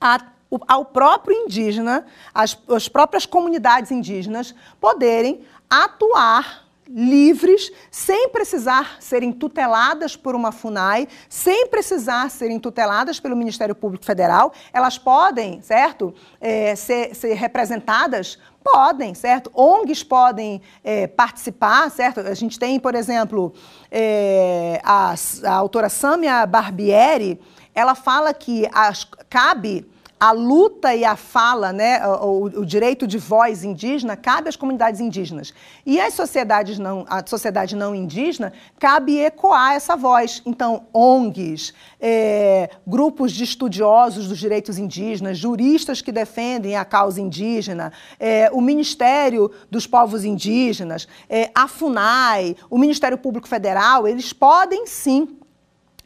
a, 0.00 0.18
ao 0.66 0.84
próprio 0.84 1.36
indígena, 1.36 2.06
as, 2.32 2.58
as 2.68 2.88
próprias 2.88 3.26
comunidades 3.26 3.90
indígenas 3.90 4.54
poderem 4.80 5.44
atuar 5.68 6.63
livres, 6.88 7.70
sem 7.90 8.28
precisar 8.28 8.96
serem 9.00 9.32
tuteladas 9.32 10.16
por 10.16 10.34
uma 10.34 10.52
FUNAI, 10.52 11.08
sem 11.28 11.66
precisar 11.68 12.30
serem 12.30 12.58
tuteladas 12.58 13.18
pelo 13.18 13.36
Ministério 13.36 13.74
Público 13.74 14.04
Federal. 14.04 14.52
Elas 14.72 14.98
podem, 14.98 15.62
certo, 15.62 16.14
é, 16.40 16.74
ser, 16.74 17.14
ser, 17.14 17.34
representadas? 17.34 18.38
Podem, 18.62 19.14
certo? 19.14 19.50
ONGs 19.54 20.02
podem 20.02 20.62
é, 20.82 21.06
participar, 21.06 21.90
certo? 21.90 22.20
A 22.20 22.34
gente 22.34 22.58
tem, 22.58 22.80
por 22.80 22.94
exemplo, 22.94 23.52
é, 23.90 24.80
a, 24.82 25.14
a 25.44 25.52
autora 25.52 25.88
Samia 25.88 26.46
Barbieri, 26.46 27.40
ela 27.74 27.94
fala 27.94 28.32
que 28.32 28.68
as, 28.72 29.04
cabe 29.28 29.86
a 30.24 30.32
luta 30.32 30.94
e 30.94 31.04
a 31.04 31.16
fala, 31.16 31.70
né, 31.70 32.00
o, 32.06 32.44
o, 32.44 32.64
direito 32.64 33.06
de 33.06 33.18
voz 33.18 33.62
indígena 33.62 34.16
cabe 34.16 34.48
às 34.48 34.56
comunidades 34.56 34.98
indígenas. 34.98 35.52
E 35.84 36.00
as 36.00 36.14
sociedades 36.14 36.78
não, 36.78 37.04
a 37.10 37.22
sociedade 37.26 37.76
não 37.76 37.94
indígena 37.94 38.50
cabe 38.78 39.18
ecoar 39.18 39.74
essa 39.74 39.94
voz. 39.94 40.40
Então, 40.46 40.86
ONGs, 40.94 41.74
é, 42.00 42.70
grupos 42.86 43.32
de 43.32 43.44
estudiosos 43.44 44.26
dos 44.26 44.38
direitos 44.38 44.78
indígenas, 44.78 45.36
juristas 45.36 46.00
que 46.00 46.10
defendem 46.10 46.74
a 46.74 46.86
causa 46.86 47.20
indígena, 47.20 47.92
é, 48.18 48.48
o 48.50 48.62
Ministério 48.62 49.50
dos 49.70 49.86
Povos 49.86 50.24
Indígenas, 50.24 51.06
é, 51.28 51.50
a 51.54 51.68
FUNAI, 51.68 52.56
o 52.70 52.78
Ministério 52.78 53.18
Público 53.18 53.46
Federal, 53.46 54.08
eles 54.08 54.32
podem 54.32 54.86
sim 54.86 55.36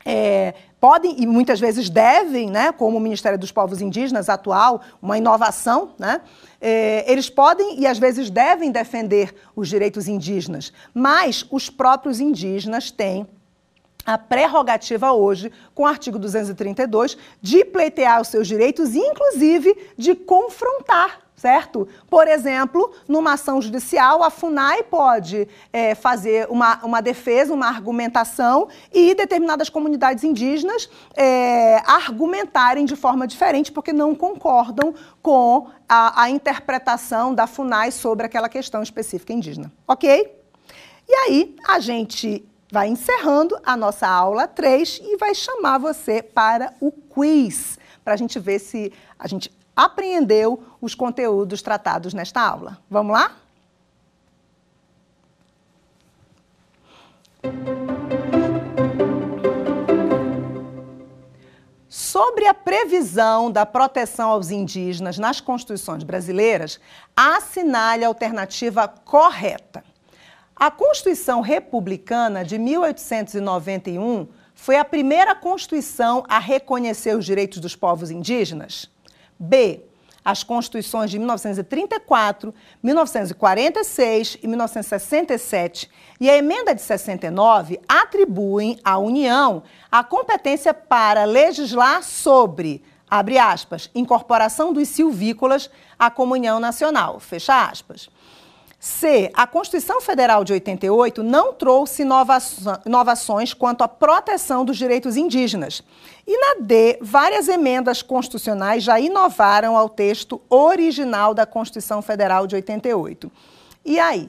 é, 0.04 0.54
podem 0.80 1.16
e 1.20 1.26
muitas 1.26 1.60
vezes 1.60 1.90
devem, 1.90 2.50
né, 2.50 2.72
como 2.72 2.96
o 2.96 3.00
Ministério 3.00 3.38
dos 3.38 3.52
Povos 3.52 3.80
Indígenas 3.80 4.28
atual, 4.28 4.80
uma 5.02 5.18
inovação, 5.18 5.90
né, 5.98 6.20
é, 6.60 7.10
eles 7.10 7.28
podem 7.28 7.80
e 7.80 7.86
às 7.86 7.98
vezes 7.98 8.30
devem 8.30 8.70
defender 8.70 9.34
os 9.54 9.68
direitos 9.68 10.08
indígenas, 10.08 10.72
mas 10.94 11.44
os 11.50 11.68
próprios 11.68 12.20
indígenas 12.20 12.90
têm 12.90 13.26
a 14.06 14.16
prerrogativa 14.16 15.12
hoje, 15.12 15.52
com 15.74 15.82
o 15.82 15.86
artigo 15.86 16.18
232, 16.18 17.18
de 17.42 17.64
pleitear 17.64 18.22
os 18.22 18.28
seus 18.28 18.48
direitos, 18.48 18.94
inclusive 18.94 19.76
de 19.98 20.14
confrontar 20.14 21.27
certo? 21.38 21.86
Por 22.10 22.26
exemplo, 22.26 22.92
numa 23.06 23.34
ação 23.34 23.62
judicial, 23.62 24.24
a 24.24 24.28
FUNAI 24.28 24.82
pode 24.82 25.48
é, 25.72 25.94
fazer 25.94 26.48
uma, 26.50 26.84
uma 26.84 27.00
defesa, 27.00 27.54
uma 27.54 27.68
argumentação 27.68 28.68
e 28.92 29.14
determinadas 29.14 29.70
comunidades 29.70 30.24
indígenas 30.24 30.90
é, 31.16 31.76
argumentarem 31.86 32.84
de 32.84 32.96
forma 32.96 33.26
diferente 33.26 33.70
porque 33.70 33.92
não 33.92 34.14
concordam 34.14 34.92
com 35.22 35.68
a, 35.88 36.22
a 36.22 36.28
interpretação 36.30 37.32
da 37.32 37.46
FUNAI 37.46 37.92
sobre 37.92 38.26
aquela 38.26 38.48
questão 38.48 38.82
específica 38.82 39.32
indígena, 39.32 39.72
ok? 39.86 40.36
E 41.08 41.14
aí, 41.14 41.56
a 41.66 41.78
gente 41.78 42.44
vai 42.70 42.88
encerrando 42.88 43.56
a 43.64 43.76
nossa 43.76 44.06
aula 44.06 44.46
3 44.46 45.00
e 45.04 45.16
vai 45.16 45.34
chamar 45.34 45.78
você 45.78 46.22
para 46.22 46.74
o 46.80 46.90
quiz, 46.90 47.78
para 48.04 48.12
a 48.12 48.16
gente 48.16 48.38
ver 48.38 48.58
se 48.58 48.92
a 49.18 49.26
gente 49.26 49.50
apreendeu 49.78 50.64
os 50.80 50.92
conteúdos 50.92 51.62
tratados 51.62 52.12
nesta 52.12 52.40
aula. 52.40 52.78
Vamos 52.90 53.12
lá? 53.12 53.36
Sobre 61.88 62.48
a 62.48 62.54
previsão 62.54 63.52
da 63.52 63.64
proteção 63.64 64.30
aos 64.30 64.50
indígenas 64.50 65.16
nas 65.16 65.40
constituições 65.40 66.02
brasileiras, 66.02 66.80
assinale 67.16 68.04
a 68.04 68.08
alternativa 68.08 68.88
correta. 68.88 69.84
A 70.56 70.72
Constituição 70.72 71.40
Republicana 71.40 72.44
de 72.44 72.58
1891 72.58 74.26
foi 74.54 74.76
a 74.76 74.84
primeira 74.84 75.36
Constituição 75.36 76.24
a 76.28 76.40
reconhecer 76.40 77.16
os 77.16 77.24
direitos 77.24 77.60
dos 77.60 77.76
povos 77.76 78.10
indígenas? 78.10 78.90
B. 79.38 79.84
As 80.24 80.42
Constituições 80.42 81.10
de 81.10 81.18
1934, 81.18 82.52
1946 82.82 84.38
e 84.42 84.46
1967 84.46 85.90
e 86.20 86.28
a 86.28 86.36
Emenda 86.36 86.74
de 86.74 86.82
69 86.82 87.80
atribuem 87.88 88.78
à 88.84 88.98
União 88.98 89.62
a 89.90 90.04
competência 90.04 90.74
para 90.74 91.24
legislar 91.24 92.02
sobre, 92.02 92.82
abre 93.08 93.38
aspas, 93.38 93.90
incorporação 93.94 94.72
dos 94.72 94.88
silvícolas 94.88 95.70
à 95.98 96.10
comunhão 96.10 96.60
nacional, 96.60 97.18
fecha 97.20 97.66
aspas. 97.66 98.10
C. 98.80 99.30
A 99.34 99.44
Constituição 99.44 100.00
Federal 100.00 100.44
de 100.44 100.52
88 100.52 101.22
não 101.22 101.52
trouxe 101.52 102.04
inovações 102.86 103.52
quanto 103.52 103.82
à 103.82 103.88
proteção 103.88 104.64
dos 104.64 104.76
direitos 104.76 105.16
indígenas. 105.16 105.82
E 106.24 106.38
na 106.38 106.60
D, 106.64 106.98
várias 107.00 107.48
emendas 107.48 108.02
constitucionais 108.02 108.84
já 108.84 109.00
inovaram 109.00 109.76
ao 109.76 109.88
texto 109.88 110.40
original 110.48 111.34
da 111.34 111.44
Constituição 111.44 112.00
Federal 112.00 112.46
de 112.46 112.54
88. 112.54 113.32
E 113.84 113.98
aí? 113.98 114.28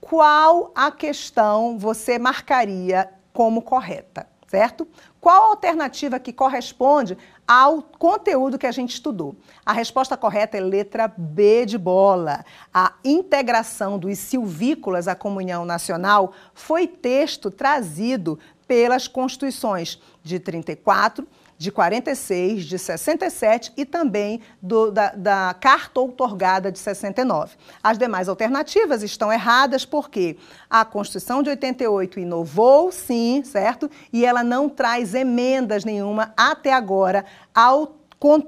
Qual 0.00 0.70
a 0.74 0.90
questão 0.90 1.78
você 1.78 2.18
marcaria 2.18 3.08
como 3.32 3.62
correta, 3.62 4.26
certo? 4.46 4.86
Qual 5.20 5.44
a 5.44 5.46
alternativa 5.48 6.18
que 6.20 6.32
corresponde 6.32 7.16
ao 7.46 7.82
conteúdo 7.82 8.58
que 8.58 8.66
a 8.66 8.72
gente 8.72 8.94
estudou? 8.94 9.36
A 9.64 9.72
resposta 9.72 10.16
correta 10.16 10.56
é 10.56 10.60
letra 10.60 11.06
B 11.06 11.64
de 11.64 11.78
bola. 11.78 12.44
A 12.72 12.94
integração 13.04 13.98
dos 13.98 14.18
silvícolas 14.18 15.06
à 15.06 15.14
comunhão 15.14 15.64
nacional 15.64 16.32
foi 16.54 16.86
texto 16.86 17.50
trazido 17.50 18.38
pelas 18.66 19.06
constituições 19.06 20.00
de 20.22 20.40
34 20.40 21.26
de 21.58 21.72
46, 21.72 22.64
de 22.64 22.78
67 22.78 23.72
e 23.76 23.84
também 23.84 24.40
do, 24.60 24.90
da, 24.90 25.10
da, 25.10 25.56
carta 25.58 26.00
outorgada 26.00 26.70
de 26.70 26.78
69. 26.78 27.56
As 27.82 27.96
demais 27.96 28.28
alternativas 28.28 29.02
estão 29.02 29.32
erradas 29.32 29.84
porque 29.84 30.36
a 30.68 30.84
Constituição 30.84 31.42
de 31.42 31.50
88 31.50 32.20
inovou, 32.20 32.92
sim, 32.92 33.42
certo? 33.44 33.90
E 34.12 34.24
ela 34.24 34.44
não 34.44 34.68
traz 34.68 35.14
emendas 35.14 35.84
nenhuma 35.84 36.32
até 36.36 36.72
agora 36.72 37.24
ao, 37.54 37.96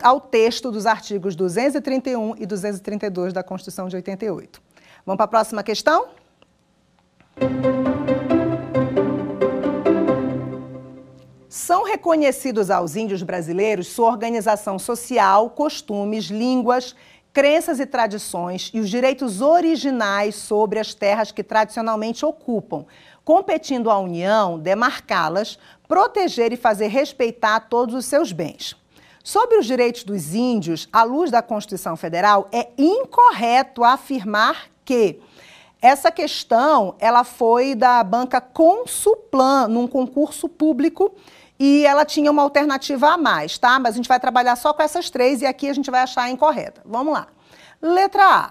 ao 0.03 0.21
texto 0.21 0.71
dos 0.71 0.85
artigos 0.85 1.35
231 1.35 2.35
e 2.39 2.47
232 2.47 3.33
da 3.33 3.43
Constituição 3.43 3.89
de 3.89 3.97
88. 3.97 4.61
Vamos 5.07 5.17
para 5.17 5.25
a 5.25 5.29
próxima 5.29 5.63
questão? 5.63 6.09
São 11.59 11.83
reconhecidos 11.83 12.71
aos 12.71 12.95
índios 12.95 13.21
brasileiros 13.25 13.89
sua 13.89 14.07
organização 14.07 14.79
social, 14.79 15.51
costumes, 15.51 16.27
línguas, 16.27 16.95
crenças 17.33 17.81
e 17.81 17.85
tradições 17.85 18.71
e 18.73 18.79
os 18.79 18.89
direitos 18.89 19.41
originais 19.41 20.37
sobre 20.37 20.79
as 20.79 20.95
terras 20.95 21.33
que 21.33 21.43
tradicionalmente 21.43 22.25
ocupam, 22.25 22.87
competindo 23.25 23.91
à 23.91 23.99
União 23.99 24.57
demarcá-las, 24.57 25.59
proteger 25.89 26.53
e 26.53 26.57
fazer 26.57 26.87
respeitar 26.87 27.59
todos 27.69 27.93
os 27.93 28.05
seus 28.05 28.31
bens. 28.31 28.77
Sobre 29.25 29.59
os 29.59 29.67
direitos 29.67 30.05
dos 30.05 30.35
índios, 30.35 30.89
à 30.93 31.03
luz 31.03 31.29
da 31.29 31.43
Constituição 31.43 31.97
Federal, 31.97 32.49
é 32.53 32.69
incorreto 32.79 33.83
afirmar 33.83 34.69
que 34.85 35.19
essa 35.83 36.13
questão 36.13 36.95
ela 37.01 37.25
foi 37.25 37.75
da 37.75 38.03
banca 38.05 38.41
Consuplan 38.41 39.67
num 39.67 39.89
concurso 39.89 40.49
público 40.49 41.13
e 41.59 41.85
ela 41.85 42.05
tinha 42.05 42.31
uma 42.31 42.43
alternativa 42.43 43.11
a 43.11 43.19
mais, 43.19 43.59
tá? 43.59 43.79
Mas 43.79 43.95
a 43.95 43.97
gente 43.97 44.09
vai 44.09 44.21
trabalhar 44.21 44.57
só 44.57 44.73
com 44.73 44.83
essas 44.83 45.11
três 45.11 45.43
e 45.43 45.47
aqui 45.47 45.69
a 45.69 45.73
gente 45.73 45.91
vai 45.91 46.01
achar 46.01 46.23
a 46.23 46.31
incorreta. 46.31 46.81
Vamos 46.85 47.13
lá. 47.13 47.27
Letra 47.83 48.25
A. 48.25 48.51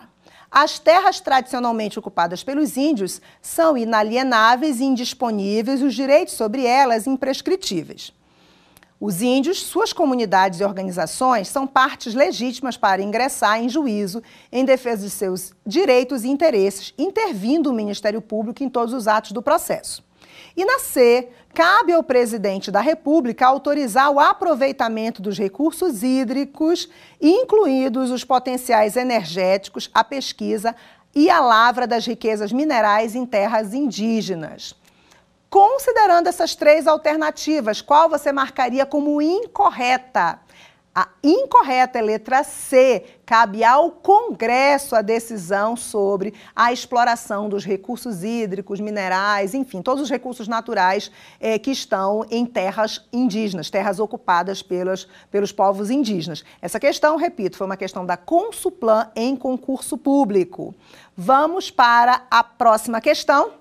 As 0.50 0.80
terras 0.80 1.20
tradicionalmente 1.20 2.00
ocupadas 2.00 2.44
pelos 2.44 2.78
índios 2.78 3.22
são 3.42 3.78
inalienáveis 3.78 4.80
e 4.80 4.86
indisponíveis, 4.86 5.82
os 5.82 5.94
direitos 5.94 6.36
sobre 6.36 6.66
elas 6.66 7.06
imprescritíveis. 7.06 8.14
Os 9.00 9.22
índios, 9.22 9.62
suas 9.62 9.94
comunidades 9.94 10.60
e 10.60 10.64
organizações 10.64 11.50
são 11.50 11.68
partes 11.68 12.16
legítimas 12.16 12.78
para 12.78 13.02
ingressar 13.02 13.62
em 13.62 13.70
juízo 13.70 14.24
em 14.52 14.66
defesa 14.66 15.04
de 15.04 15.12
seus 15.12 15.54
direitos 15.64 16.24
e 16.24 16.30
interesses, 16.30 16.94
intervindo 16.98 17.70
o 17.70 17.74
Ministério 17.74 18.22
Público 18.22 18.64
em 18.64 18.70
todos 18.70 18.94
os 18.94 19.08
atos 19.08 19.34
do 19.34 19.42
processo. 19.42 20.07
E 20.58 20.66
na 20.66 20.80
C, 20.80 21.30
cabe 21.54 21.94
ao 21.94 22.02
presidente 22.02 22.72
da 22.72 22.82
República 22.82 23.46
autorizar 23.46 24.10
o 24.10 24.20
aproveitamento 24.20 25.22
dos 25.22 25.38
recursos 25.38 26.02
hídricos, 26.02 26.90
incluídos 27.22 28.10
os 28.10 28.24
potenciais 28.24 28.96
energéticos, 28.96 29.88
a 29.94 30.04
pesquisa 30.04 30.76
e 31.14 31.30
a 31.30 31.40
lavra 31.40 31.86
das 31.86 32.08
riquezas 32.08 32.52
minerais 32.52 33.14
em 33.14 33.24
terras 33.24 33.72
indígenas. 33.72 34.74
Considerando 35.48 36.28
essas 36.28 36.56
três 36.56 36.88
alternativas, 36.88 37.80
qual 37.80 38.10
você 38.10 38.32
marcaria 38.32 38.86
como 38.86 39.22
incorreta? 39.22 40.40
A 41.00 41.10
incorreta 41.22 42.00
é 42.00 42.02
letra 42.02 42.44
C. 42.44 43.06
Cabe 43.24 43.64
ao 43.64 43.92
Congresso 43.92 44.96
a 44.96 45.04
decisão 45.04 45.76
sobre 45.76 46.34
a 46.56 46.74
exploração 46.74 47.48
dos 47.48 47.64
recursos 47.64 48.24
hídricos, 48.24 48.80
minerais, 48.80 49.54
enfim, 49.54 49.84
todos 49.84 50.02
os 50.02 50.10
recursos 50.10 50.48
naturais 50.48 51.12
eh, 51.40 51.60
que 51.60 51.70
estão 51.70 52.26
em 52.32 52.48
terras 52.48 53.08
indígenas, 53.14 53.70
terras 53.70 54.00
ocupadas 54.00 54.64
pelos, 54.64 55.08
pelos 55.30 55.52
povos 55.52 55.92
indígenas. 55.92 56.44
Essa 56.60 56.80
questão, 56.80 57.16
repito, 57.16 57.58
foi 57.58 57.68
uma 57.68 57.78
questão 57.78 58.04
da 58.04 58.18
Consuplan 58.18 59.12
em 59.16 59.36
concurso 59.36 60.00
público. 60.00 60.74
Vamos 61.16 61.70
para 61.70 62.24
a 62.32 62.44
próxima 62.44 63.00
questão. 63.00 63.52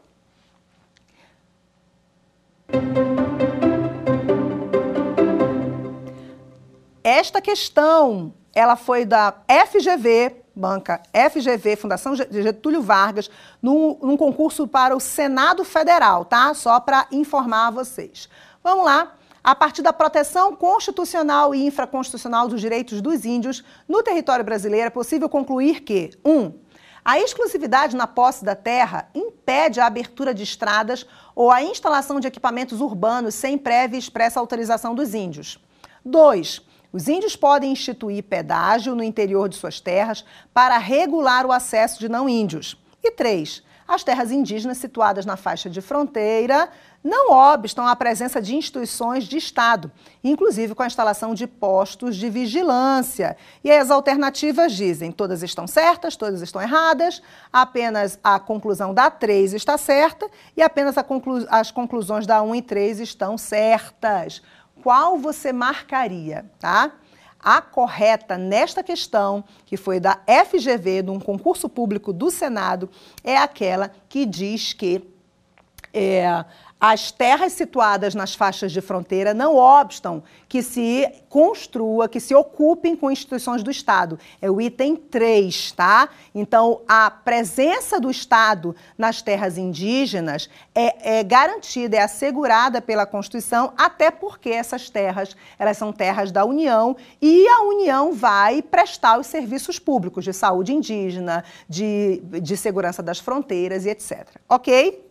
Esta 7.08 7.40
questão, 7.40 8.34
ela 8.52 8.74
foi 8.74 9.04
da 9.04 9.32
FGV, 9.68 10.42
banca 10.56 11.00
FGV, 11.30 11.76
Fundação 11.76 12.16
Getúlio 12.16 12.82
Vargas, 12.82 13.30
num, 13.62 13.96
num 14.02 14.16
concurso 14.16 14.66
para 14.66 14.96
o 14.96 14.98
Senado 14.98 15.64
Federal, 15.64 16.24
tá? 16.24 16.52
Só 16.52 16.80
para 16.80 17.06
informar 17.12 17.70
vocês. 17.70 18.28
Vamos 18.60 18.84
lá. 18.84 19.14
A 19.44 19.54
partir 19.54 19.82
da 19.82 19.92
proteção 19.92 20.56
constitucional 20.56 21.54
e 21.54 21.64
infraconstitucional 21.64 22.48
dos 22.48 22.60
direitos 22.60 23.00
dos 23.00 23.24
índios 23.24 23.62
no 23.86 24.02
território 24.02 24.44
brasileiro, 24.44 24.88
é 24.88 24.90
possível 24.90 25.28
concluir 25.28 25.82
que 25.82 26.10
1. 26.24 26.32
Um, 26.32 26.54
a 27.04 27.20
exclusividade 27.20 27.94
na 27.94 28.08
posse 28.08 28.44
da 28.44 28.56
terra 28.56 29.08
impede 29.14 29.78
a 29.78 29.86
abertura 29.86 30.34
de 30.34 30.42
estradas 30.42 31.06
ou 31.36 31.52
a 31.52 31.62
instalação 31.62 32.18
de 32.18 32.26
equipamentos 32.26 32.80
urbanos 32.80 33.36
sem 33.36 33.56
prévia 33.56 33.96
e 33.96 34.00
expressa 34.00 34.40
autorização 34.40 34.92
dos 34.92 35.14
índios. 35.14 35.60
2. 36.04 36.65
Os 36.96 37.08
índios 37.08 37.36
podem 37.36 37.72
instituir 37.72 38.22
pedágio 38.22 38.94
no 38.94 39.02
interior 39.02 39.50
de 39.50 39.56
suas 39.56 39.80
terras 39.80 40.24
para 40.54 40.78
regular 40.78 41.44
o 41.44 41.52
acesso 41.52 42.00
de 42.00 42.08
não 42.08 42.26
índios. 42.26 42.74
E 43.04 43.10
3. 43.10 43.62
As 43.86 44.02
terras 44.02 44.32
indígenas 44.32 44.78
situadas 44.78 45.26
na 45.26 45.36
faixa 45.36 45.68
de 45.68 45.82
fronteira 45.82 46.70
não 47.04 47.30
obstam 47.30 47.86
a 47.86 47.94
presença 47.94 48.40
de 48.40 48.56
instituições 48.56 49.24
de 49.24 49.36
Estado, 49.36 49.92
inclusive 50.24 50.74
com 50.74 50.82
a 50.82 50.86
instalação 50.86 51.34
de 51.34 51.46
postos 51.46 52.16
de 52.16 52.30
vigilância. 52.30 53.36
E 53.62 53.70
as 53.70 53.90
alternativas 53.90 54.72
dizem: 54.72 55.12
todas 55.12 55.42
estão 55.42 55.66
certas, 55.66 56.16
todas 56.16 56.40
estão 56.40 56.62
erradas, 56.62 57.20
apenas 57.52 58.18
a 58.24 58.40
conclusão 58.40 58.94
da 58.94 59.10
3 59.10 59.52
está 59.52 59.76
certa 59.76 60.28
e 60.56 60.62
apenas 60.62 60.96
conclu 61.06 61.46
as 61.50 61.70
conclusões 61.70 62.26
da 62.26 62.42
1 62.42 62.54
e 62.54 62.62
3 62.62 63.00
estão 63.00 63.36
certas. 63.36 64.40
Qual 64.86 65.18
você 65.18 65.52
marcaria, 65.52 66.48
tá? 66.60 66.92
A 67.40 67.60
correta 67.60 68.38
nesta 68.38 68.84
questão, 68.84 69.42
que 69.64 69.76
foi 69.76 69.98
da 69.98 70.20
FGV, 70.48 71.02
de 71.02 71.10
um 71.10 71.18
concurso 71.18 71.68
público 71.68 72.12
do 72.12 72.30
Senado, 72.30 72.88
é 73.24 73.36
aquela 73.36 73.90
que 74.08 74.24
diz 74.24 74.72
que 74.72 75.02
é, 75.92 76.44
as 76.78 77.10
terras 77.10 77.52
situadas 77.52 78.14
nas 78.14 78.34
faixas 78.34 78.70
de 78.70 78.82
fronteira 78.82 79.32
não 79.32 79.56
obstam 79.56 80.22
que 80.46 80.62
se 80.62 81.10
construa, 81.28 82.06
que 82.06 82.20
se 82.20 82.34
ocupem 82.34 82.94
com 82.94 83.10
instituições 83.10 83.62
do 83.62 83.70
Estado. 83.70 84.18
É 84.42 84.50
o 84.50 84.60
item 84.60 84.94
3, 84.94 85.72
tá? 85.72 86.10
Então, 86.34 86.82
a 86.86 87.10
presença 87.10 87.98
do 87.98 88.10
Estado 88.10 88.76
nas 88.96 89.22
terras 89.22 89.56
indígenas 89.56 90.50
é, 90.74 91.18
é 91.18 91.24
garantida, 91.24 91.96
é 91.96 92.02
assegurada 92.02 92.82
pela 92.82 93.06
Constituição, 93.06 93.72
até 93.76 94.10
porque 94.10 94.50
essas 94.50 94.90
terras, 94.90 95.34
elas 95.58 95.78
são 95.78 95.92
terras 95.92 96.30
da 96.30 96.44
União 96.44 96.94
e 97.22 97.48
a 97.48 97.62
União 97.62 98.12
vai 98.12 98.60
prestar 98.60 99.18
os 99.18 99.26
serviços 99.26 99.78
públicos 99.78 100.24
de 100.24 100.32
saúde 100.34 100.74
indígena, 100.74 101.42
de, 101.66 102.22
de 102.42 102.56
segurança 102.56 103.02
das 103.02 103.18
fronteiras 103.18 103.86
e 103.86 103.88
etc. 103.88 104.28
Ok? 104.46 105.05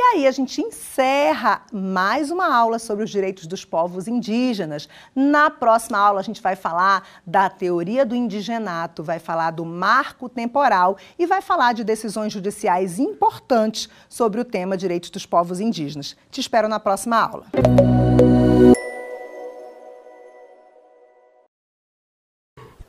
E 0.00 0.02
aí 0.02 0.26
a 0.26 0.30
gente 0.30 0.62
encerra 0.62 1.60
mais 1.70 2.30
uma 2.30 2.50
aula 2.50 2.78
sobre 2.78 3.04
os 3.04 3.10
direitos 3.10 3.46
dos 3.46 3.66
povos 3.66 4.08
indígenas. 4.08 4.88
Na 5.14 5.50
próxima 5.50 5.98
aula 5.98 6.20
a 6.20 6.22
gente 6.22 6.40
vai 6.40 6.56
falar 6.56 7.06
da 7.26 7.50
teoria 7.50 8.06
do 8.06 8.16
indigenato, 8.16 9.02
vai 9.02 9.18
falar 9.18 9.50
do 9.50 9.62
marco 9.62 10.26
temporal 10.26 10.96
e 11.18 11.26
vai 11.26 11.42
falar 11.42 11.74
de 11.74 11.84
decisões 11.84 12.32
judiciais 12.32 12.98
importantes 12.98 13.90
sobre 14.08 14.40
o 14.40 14.44
tema 14.44 14.74
direitos 14.74 15.10
dos 15.10 15.26
povos 15.26 15.60
indígenas. 15.60 16.16
Te 16.30 16.40
espero 16.40 16.66
na 16.66 16.80
próxima 16.80 17.18
aula. 17.18 17.44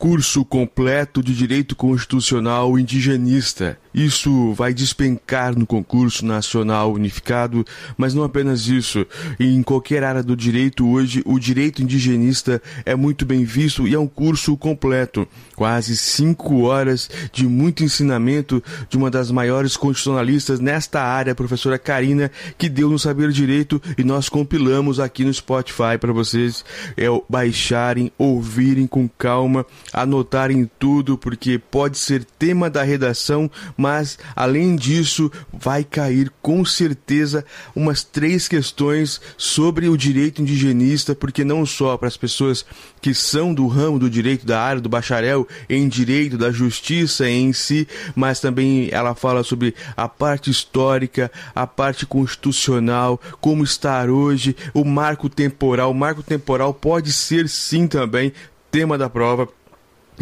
Curso 0.02 0.44
completo 0.44 1.22
de 1.22 1.36
Direito 1.36 1.76
Constitucional 1.76 2.80
Indigenista 2.80 3.78
isso 3.94 4.54
vai 4.54 4.74
despencar 4.74 5.58
no 5.58 5.66
concurso 5.66 6.26
nacional 6.26 6.94
unificado, 6.94 7.66
mas 7.98 8.14
não 8.14 8.24
apenas 8.24 8.68
isso. 8.68 9.06
Em 9.40 9.62
qualquer 9.62 10.04
área 10.04 10.24
do 10.24 10.36
direito 10.36 10.88
hoje, 10.88 11.22
o 11.26 11.38
direito 11.38 11.82
indigenista 11.82 12.62
é 12.86 12.96
muito 12.96 13.26
bem 13.26 13.44
visto 13.44 13.88
e 13.88 13.94
é 13.94 14.00
um 14.00 14.08
curso 14.08 14.56
completo. 14.56 15.28
Quase 15.56 15.98
cinco 15.98 16.62
horas 16.62 17.10
de 17.34 17.46
muito 17.46 17.84
ensinamento 17.84 18.64
de 18.90 18.98
uma 18.98 19.12
das 19.12 19.30
maiores 19.30 19.76
constitucionalistas 19.76 20.60
nesta 20.60 21.02
área, 21.02 21.34
a 21.34 21.36
professora 21.36 21.78
Karina, 21.78 22.32
que 22.58 22.70
deu 22.70 22.90
no 22.90 22.98
Saber 22.98 23.32
Direito 23.32 23.82
e 23.98 24.04
nós 24.04 24.30
compilamos 24.30 25.00
aqui 25.00 25.26
no 25.26 25.34
Spotify 25.34 25.98
para 26.00 26.14
vocês 26.14 26.64
é, 26.96 27.08
baixarem, 27.30 28.12
ouvirem 28.18 28.88
com 28.88 29.08
calma, 29.10 29.66
anotarem 29.94 30.70
tudo, 30.80 31.18
porque 31.18 31.60
pode 31.60 31.98
ser 31.98 32.24
tema 32.24 32.70
da 32.70 32.84
redação 32.84 33.50
mas 33.78 34.18
além 34.36 34.76
disso, 34.76 35.32
vai 35.52 35.84
cair 35.84 36.32
com 36.42 36.64
certeza 36.66 37.46
umas 37.76 38.04
três 38.04 38.48
questões 38.48 39.22
sobre 39.38 39.88
o 39.88 39.98
direito 39.98 40.42
indigenista, 40.42 41.16
porque 41.16 41.44
não 41.44 41.66
só 41.66 41.98
para 41.98 42.08
as 42.08 42.18
pessoas 42.18 42.66
que 43.02 43.14
são 43.14 43.54
do 43.54 43.68
ramo 43.68 44.00
do 44.00 44.10
direito 44.10 44.46
da 44.46 44.62
área 44.62 44.82
do 44.82 44.90
bacharel 44.90 45.48
em 45.70 45.88
direito 45.88 46.38
da 46.38 46.52
justiça 46.52 47.30
em 47.30 47.54
si, 47.54 47.88
mas 48.16 48.40
também 48.40 48.90
ela 48.92 49.16
fala 49.16 49.44
sobre 49.44 49.74
a 49.96 50.08
parte 50.08 50.50
histórica, 50.50 51.32
a 51.56 51.66
parte 51.66 52.06
constitucional, 52.06 53.20
como 53.40 53.64
estar 53.64 54.10
hoje, 54.10 54.56
o 54.74 54.84
marco 54.84 55.30
temporal. 55.30 55.92
O 55.92 55.96
marco 55.96 56.24
temporal 56.24 56.74
pode 56.74 57.12
ser 57.12 57.48
sim 57.50 57.88
também 57.88 58.34
tema 58.72 58.98
da 58.98 59.10
prova 59.10 59.48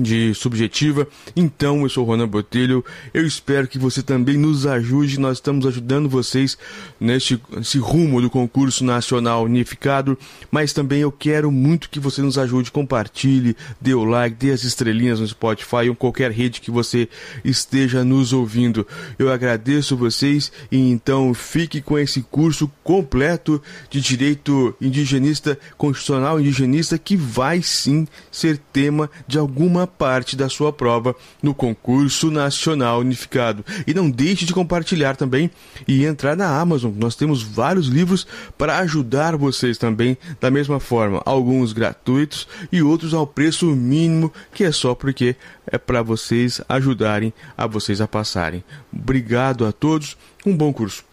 de 0.02 0.34
subjetiva. 0.34 1.08
Então, 1.36 1.82
eu 1.84 1.90
sou 1.90 2.04
o 2.04 2.08
Ronan 2.08 2.28
Botelho. 2.28 2.84
Eu 3.14 3.26
espero 3.26 3.68
que 3.68 3.78
você 3.78 4.02
também 4.02 4.38
nos 4.38 4.66
ajude. 4.66 5.20
Nós 5.20 5.38
estamos 5.38 5.66
ajudando 5.66 6.10
vocês 6.10 6.58
neste, 7.00 7.40
rumo 7.80 8.22
do 8.22 8.30
concurso 8.30 8.84
nacional 8.84 9.44
unificado. 9.44 10.18
Mas 10.52 10.74
também 10.74 11.02
eu 11.02 11.12
quero 11.12 11.52
muito 11.52 11.90
que 11.90 12.00
você 12.00 12.22
nos 12.22 12.38
ajude. 12.38 12.72
Compartilhe, 12.72 13.56
dê 13.80 13.94
o 13.94 14.04
like, 14.04 14.36
dê 14.36 14.52
as 14.52 14.64
estrelinhas 14.64 15.20
no 15.20 15.28
Spotify 15.28 15.90
ou 15.90 15.96
qualquer 15.96 16.32
rede 16.32 16.62
que 16.62 16.72
você 16.72 17.08
esteja 17.44 18.04
nos 18.04 18.34
ouvindo. 18.34 18.86
Eu 19.18 19.32
agradeço 19.32 19.98
vocês 19.98 20.52
e 20.72 20.78
então 20.92 21.34
fique 21.34 21.82
com 21.82 21.98
esse 21.98 22.22
curso 22.22 22.70
completo 22.84 23.62
de 23.90 24.02
direito 24.02 24.76
indigenista, 24.80 25.58
constitucional 25.78 26.40
indigenista, 26.40 26.98
que 26.98 27.16
vai 27.16 27.62
sim 27.62 28.08
ser 28.32 28.58
tema 28.58 29.10
de 29.28 29.38
alguma 29.38 29.88
parte 29.90 30.36
da 30.36 30.48
sua 30.48 30.72
prova 30.72 31.16
no 31.42 31.54
concurso 31.54 32.30
nacional 32.32 33.00
unificado. 33.00 33.66
E 33.86 33.94
não 33.94 34.10
deixe 34.10 34.46
de 34.46 34.54
compartilhar 34.54 35.16
também 35.16 35.50
e 35.88 36.06
entrar 36.06 36.36
na 36.36 36.60
Amazon. 36.60 36.94
Nós 36.96 37.16
temos 37.16 37.42
vários 37.42 37.88
livros 37.88 38.26
para 38.58 38.78
ajudar 38.80 39.36
vocês 39.36 39.78
também 39.78 40.18
da 40.40 40.52
mesma 40.52 40.80
forma, 40.80 41.22
alguns 41.26 41.74
gratuitos 41.74 42.48
e 42.72 42.82
outros 42.82 43.14
ao 43.14 43.26
preço 43.26 43.66
mínimo, 43.68 44.32
que 44.54 44.64
é 44.64 44.72
só 44.72 44.94
porque 44.94 45.36
é 45.68 45.78
para 45.78 46.02
vocês 46.02 46.62
ajudarem 46.70 47.34
a 47.58 47.68
vocês 47.68 48.02
a 48.02 48.08
passarem. 48.08 48.64
Obrigado 48.94 49.66
a 49.66 49.72
todos. 49.72 50.18
Um 50.46 50.56
bom 50.56 50.72
curso. 50.72 51.09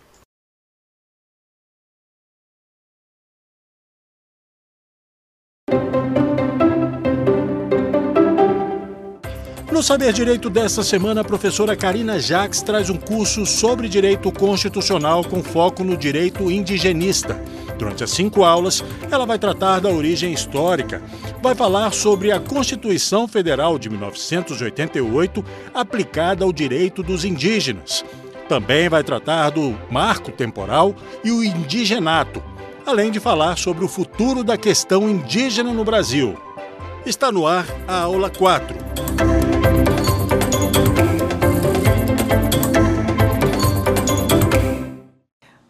No 9.76 9.82
Saber 9.82 10.10
Direito 10.10 10.48
desta 10.48 10.82
semana, 10.82 11.20
a 11.20 11.24
professora 11.24 11.76
Karina 11.76 12.18
Jacques 12.18 12.62
traz 12.62 12.88
um 12.88 12.96
curso 12.96 13.44
sobre 13.44 13.90
direito 13.90 14.32
constitucional 14.32 15.22
com 15.22 15.42
foco 15.42 15.84
no 15.84 15.98
direito 15.98 16.50
indigenista. 16.50 17.38
Durante 17.78 18.02
as 18.02 18.10
cinco 18.10 18.42
aulas, 18.42 18.82
ela 19.10 19.26
vai 19.26 19.38
tratar 19.38 19.80
da 19.80 19.90
origem 19.90 20.32
histórica, 20.32 21.02
vai 21.42 21.54
falar 21.54 21.92
sobre 21.92 22.32
a 22.32 22.40
Constituição 22.40 23.28
Federal 23.28 23.78
de 23.78 23.90
1988 23.90 25.44
aplicada 25.74 26.42
ao 26.42 26.54
direito 26.54 27.02
dos 27.02 27.22
indígenas. 27.22 28.02
Também 28.48 28.88
vai 28.88 29.04
tratar 29.04 29.50
do 29.50 29.78
marco 29.90 30.32
temporal 30.32 30.96
e 31.22 31.30
o 31.30 31.44
indigenato, 31.44 32.42
além 32.86 33.10
de 33.10 33.20
falar 33.20 33.58
sobre 33.58 33.84
o 33.84 33.88
futuro 33.88 34.42
da 34.42 34.56
questão 34.56 35.06
indígena 35.06 35.70
no 35.70 35.84
Brasil. 35.84 36.34
Está 37.04 37.30
no 37.30 37.46
ar 37.46 37.66
a 37.86 38.00
aula 38.00 38.30
4. 38.30 39.35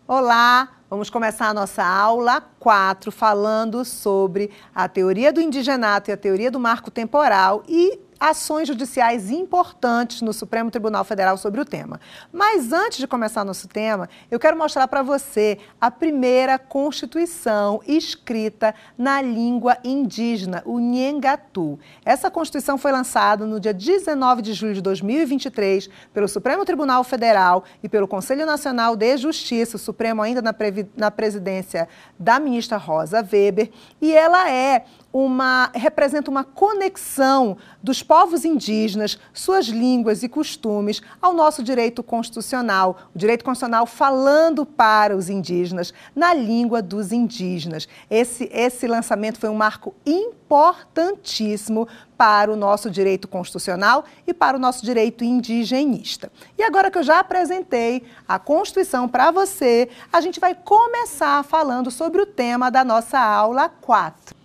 Olá, 0.09 0.68
vamos 0.89 1.10
começar 1.10 1.49
a 1.49 1.55
nossa 1.55 1.85
aula 1.85 2.41
4 2.60 3.10
falando 3.10 3.85
sobre 3.85 4.51
a 4.75 4.89
teoria 4.89 5.33
do 5.33 5.41
indigenato 5.41 6.10
e 6.10 6.12
a 6.12 6.17
teoria 6.17 6.51
do 6.51 6.60
marco 6.60 6.91
temporal 6.91 7.62
e 7.68 8.01
ações 8.19 8.69
judiciais 8.69 9.31
importantes 9.31 10.23
no 10.23 10.33
Supremo 10.33 10.70
Tribunal 10.70 11.05
Federal 11.05 11.36
sobre 11.36 11.61
o 11.61 11.65
tema. 11.65 12.01
Mas 12.33 12.73
antes 12.73 12.99
de 12.99 13.07
começar 13.07 13.45
nosso 13.45 13.69
tema, 13.69 14.09
eu 14.31 14.39
quero 14.39 14.57
mostrar 14.57 14.89
para 14.89 15.03
você 15.03 15.59
a 15.81 15.91
primeira 15.91 16.59
Constituição 16.59 17.81
escrita 17.86 18.75
na 18.97 19.20
língua 19.20 19.77
indígena, 19.85 20.62
o 20.65 20.78
Nhengatu. 20.78 21.78
Essa 22.05 22.31
Constituição 22.31 22.78
foi 22.78 22.93
lançada 22.93 23.45
no 23.45 23.61
dia 23.61 23.75
19 23.75 24.43
de 24.43 24.53
julho 24.53 24.75
de 24.75 24.81
2023 24.81 25.89
pelo 26.12 26.28
Supremo 26.28 26.65
Tribunal 26.65 27.05
Federal 27.05 27.65
e 27.83 27.89
pelo 27.89 28.09
Conselho 28.09 28.47
Nacional 28.47 28.97
de 28.97 29.17
Justiça, 29.17 29.77
o 29.77 29.81
Supremo 29.81 30.23
ainda 30.23 30.43
na, 30.43 30.55
na 30.97 31.11
presidência 31.11 31.89
da 32.19 32.39
ministra 32.39 32.77
Rosa 32.77 33.20
Weber, 33.20 33.70
e 34.01 34.12
ela 34.12 34.51
é 34.51 34.85
uma 35.17 35.70
representa 35.73 36.31
uma 36.31 36.45
conexão 36.45 37.57
dos 37.83 38.03
povos 38.03 38.45
indígenas, 38.45 39.19
suas 39.33 39.65
línguas 39.65 40.23
e 40.23 40.28
costumes 40.28 41.01
ao 41.23 41.33
nosso 41.33 41.62
direito 41.62 42.03
constitucional, 42.03 42.99
o 43.15 43.19
direito 43.19 43.43
constitucional 43.43 43.86
falando 43.86 44.67
para 44.67 45.17
os 45.17 45.31
indígenas 45.31 45.95
na 46.15 46.35
língua 46.35 46.83
dos 46.83 47.12
indígenas. 47.12 47.89
Esse 48.11 48.51
esse 48.53 48.86
lançamento 48.86 49.39
foi 49.39 49.49
um 49.49 49.55
marco 49.55 49.95
importantíssimo 50.05 51.89
para 52.19 52.53
o 52.53 52.57
nosso 52.57 52.91
direito 52.91 53.27
constitucional 53.27 54.05
e 54.27 54.35
para 54.35 54.59
o 54.59 54.61
nosso 54.61 54.85
direito 54.85 55.25
indigenista. 55.25 56.31
E 56.59 56.62
agora 56.62 56.91
que 56.91 56.99
eu 56.99 57.03
já 57.03 57.20
apresentei 57.20 58.05
a 58.28 58.39
Constituição 58.39 59.09
para 59.09 59.31
você, 59.31 59.89
a 60.12 60.20
gente 60.20 60.39
vai 60.39 60.55
começar 60.55 61.43
falando 61.43 61.91
sobre 61.91 62.20
o 62.20 62.27
tema 62.27 62.70
da 62.70 62.85
nossa 62.85 63.19
aula 63.19 63.70
4. 63.70 64.36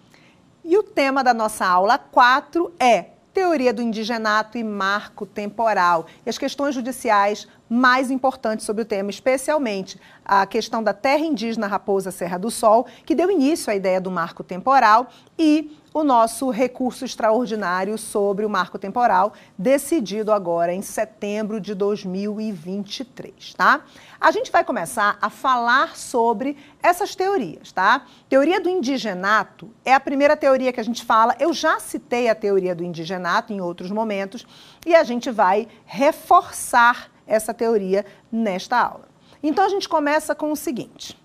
E 0.71 0.77
o 0.77 0.83
tema 0.83 1.21
da 1.21 1.33
nossa 1.33 1.65
aula 1.65 1.97
4 1.97 2.73
é 2.79 3.07
teoria 3.33 3.73
do 3.73 3.81
indigenato 3.81 4.57
e 4.57 4.63
marco 4.63 5.25
temporal. 5.25 6.05
E 6.25 6.29
as 6.29 6.37
questões 6.37 6.73
judiciais 6.73 7.45
mais 7.69 8.09
importantes 8.09 8.65
sobre 8.65 8.83
o 8.83 8.85
tema, 8.85 9.09
especialmente 9.09 9.99
a 10.23 10.45
questão 10.45 10.81
da 10.81 10.93
terra 10.93 11.25
indígena 11.25 11.67
Raposa 11.67 12.09
Serra 12.09 12.37
do 12.37 12.49
Sol, 12.49 12.87
que 13.05 13.13
deu 13.13 13.29
início 13.29 13.69
à 13.69 13.75
ideia 13.75 13.99
do 13.99 14.09
marco 14.09 14.45
temporal, 14.45 15.09
e 15.37 15.77
o 15.93 16.03
nosso 16.03 16.49
recurso 16.49 17.03
extraordinário 17.03 17.97
sobre 17.97 18.45
o 18.45 18.49
marco 18.49 18.79
temporal, 18.79 19.33
decidido 19.57 20.31
agora 20.31 20.73
em 20.73 20.81
setembro 20.81 21.59
de 21.59 21.75
2023, 21.75 23.53
tá? 23.55 23.81
A 24.19 24.31
gente 24.31 24.51
vai 24.51 24.63
começar 24.63 25.17
a 25.21 25.29
falar 25.29 25.97
sobre 25.97 26.57
essas 26.81 27.13
teorias, 27.13 27.71
tá? 27.71 28.05
Teoria 28.29 28.61
do 28.61 28.69
indigenato 28.69 29.69
é 29.83 29.93
a 29.93 29.99
primeira 29.99 30.37
teoria 30.37 30.71
que 30.71 30.79
a 30.79 30.83
gente 30.83 31.03
fala. 31.03 31.35
Eu 31.39 31.51
já 31.51 31.79
citei 31.79 32.29
a 32.29 32.35
teoria 32.35 32.73
do 32.73 32.83
indigenato 32.83 33.51
em 33.51 33.59
outros 33.59 33.91
momentos 33.91 34.45
e 34.85 34.95
a 34.95 35.03
gente 35.03 35.29
vai 35.29 35.67
reforçar 35.85 37.11
essa 37.27 37.53
teoria 37.53 38.05
nesta 38.31 38.77
aula. 38.77 39.09
Então 39.43 39.65
a 39.65 39.69
gente 39.69 39.89
começa 39.89 40.33
com 40.33 40.51
o 40.51 40.55
seguinte: 40.55 41.20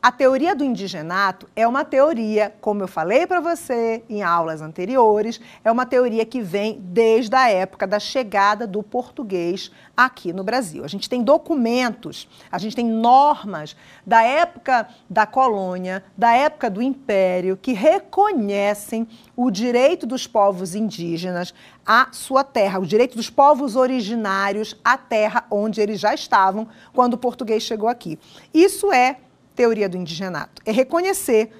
a 0.00 0.12
teoria 0.12 0.54
do 0.54 0.64
indigenato 0.64 1.48
é 1.56 1.66
uma 1.66 1.84
teoria, 1.84 2.54
como 2.60 2.82
eu 2.82 2.88
falei 2.88 3.26
para 3.26 3.40
você 3.40 4.04
em 4.08 4.22
aulas 4.22 4.62
anteriores, 4.62 5.40
é 5.64 5.72
uma 5.72 5.84
teoria 5.84 6.24
que 6.24 6.40
vem 6.40 6.78
desde 6.80 7.34
a 7.34 7.50
época 7.50 7.84
da 7.84 7.98
chegada 7.98 8.64
do 8.64 8.80
português 8.80 9.72
aqui 9.96 10.32
no 10.32 10.44
Brasil. 10.44 10.84
A 10.84 10.88
gente 10.88 11.08
tem 11.08 11.20
documentos, 11.20 12.28
a 12.50 12.58
gente 12.58 12.76
tem 12.76 12.86
normas 12.86 13.76
da 14.06 14.22
época 14.22 14.88
da 15.10 15.26
colônia, 15.26 16.04
da 16.16 16.32
época 16.32 16.70
do 16.70 16.80
império, 16.80 17.58
que 17.60 17.72
reconhecem 17.72 19.08
o 19.34 19.50
direito 19.50 20.06
dos 20.06 20.28
povos 20.28 20.76
indígenas 20.76 21.52
à 21.84 22.08
sua 22.12 22.44
terra, 22.44 22.78
o 22.78 22.86
direito 22.86 23.16
dos 23.16 23.30
povos 23.30 23.74
originários 23.74 24.76
à 24.84 24.96
terra 24.96 25.44
onde 25.50 25.80
eles 25.80 25.98
já 25.98 26.14
estavam 26.14 26.68
quando 26.92 27.14
o 27.14 27.18
português 27.18 27.64
chegou 27.64 27.88
aqui. 27.88 28.16
Isso 28.54 28.92
é 28.92 29.16
teoria 29.58 29.88
do 29.88 29.96
indigenato? 29.96 30.62
É 30.64 30.70
reconhecer 30.70 31.50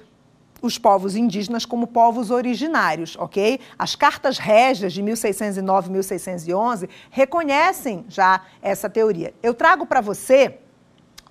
os 0.61 0.77
povos 0.77 1.17
indígenas 1.17 1.65
como 1.65 1.85
povos 1.85 2.31
originários, 2.31 3.17
ok? 3.17 3.59
As 3.77 3.93
cartas 3.93 4.37
régias 4.37 4.93
de 4.93 5.01
1609 5.01 5.89
e 5.89 5.91
1611 5.91 6.89
reconhecem 7.11 8.05
já 8.07 8.45
essa 8.61 8.89
teoria. 8.89 9.33
Eu 9.43 9.53
trago 9.53 9.85
para 9.85 9.99
você 9.99 10.59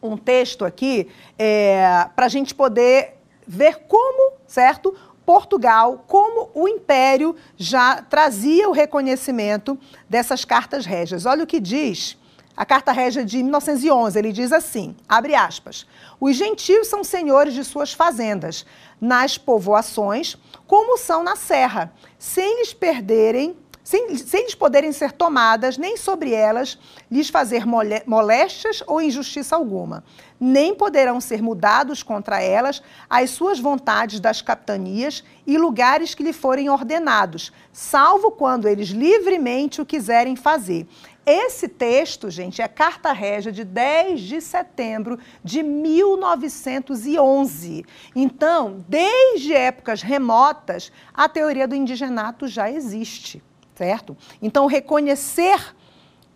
um 0.03 0.15
texto 0.19 0.63
aqui 0.63 1.09
é, 1.39 2.07
para 2.15 2.27
a 2.27 2.29
gente 2.29 2.55
poder 2.55 3.15
ver 3.47 3.87
como, 3.89 4.35
certo? 4.47 4.95
Portugal, 5.25 6.05
como 6.07 6.51
o 6.55 6.69
Império 6.69 7.35
já 7.57 8.03
trazia 8.03 8.69
o 8.69 8.73
reconhecimento 8.73 9.79
dessas 10.09 10.45
cartas 10.45 10.85
régias. 10.85 11.25
Olha 11.25 11.45
o 11.45 11.47
que 11.47 11.61
diz 11.61 12.19
a 12.59 12.67
Carta 12.67 12.91
Régia 12.91 13.25
de 13.25 13.41
1911, 13.41 14.19
ele 14.19 14.33
diz 14.33 14.51
assim, 14.53 14.97
abre 15.09 15.33
aspas, 15.33 15.87
os 16.19 16.35
gentios 16.35 16.89
são 16.89 17.05
senhores 17.05 17.55
de 17.55 17.63
suas 17.63 17.93
fazendas, 17.93 18.67
nas 19.01 19.39
povoações, 19.39 20.37
como 20.67 20.99
são 20.99 21.23
na 21.23 21.37
serra, 21.37 21.93
sem 22.19 22.59
lhes 22.59 22.75
perderem 22.75 23.57
sem, 23.89 24.15
sem 24.19 24.45
lhes 24.45 24.55
poderem 24.55 24.93
ser 24.93 25.13
tomadas, 25.13 25.79
nem 25.79 25.97
sobre 25.97 26.35
elas 26.35 26.79
lhes 27.11 27.31
fazer 27.31 27.65
moléstias 28.05 28.83
ou 28.87 29.01
injustiça 29.01 29.57
alguma. 29.57 30.05
Nem 30.39 30.75
poderão 30.75 31.23
ser 31.23 31.41
mudados 31.41 32.03
contra 32.03 32.39
elas 32.39 32.83
as 33.09 33.31
suas 33.31 33.59
vontades 33.59 34.21
das 34.21 34.43
capitanias 34.43 35.25
e 35.47 35.57
lugares 35.57 36.15
que 36.15 36.23
lhe 36.23 36.35
forem 36.35 36.69
ordenados, 36.69 37.51
salvo 37.73 38.31
quando 38.31 38.69
eles 38.69 38.91
livremente 38.91 39.81
o 39.81 39.87
quiserem 39.87 40.37
fazer. 40.37 40.87
Esse 41.25 41.67
texto, 41.67 42.29
gente, 42.29 42.61
é 42.61 42.67
a 42.67 42.69
Carta 42.69 43.11
Régia 43.11 43.51
de 43.51 43.65
10 43.65 44.21
de 44.21 44.43
setembro 44.43 45.19
de 45.43 45.63
1911. 45.63 47.87
Então, 48.15 48.85
desde 48.87 49.55
épocas 49.55 50.03
remotas, 50.03 50.93
a 51.15 51.27
teoria 51.27 51.67
do 51.67 51.75
indigenato 51.75 52.47
já 52.47 52.71
existe, 52.71 53.43
certo? 53.79 54.17
Então, 54.43 54.67
reconhecer 54.67 55.75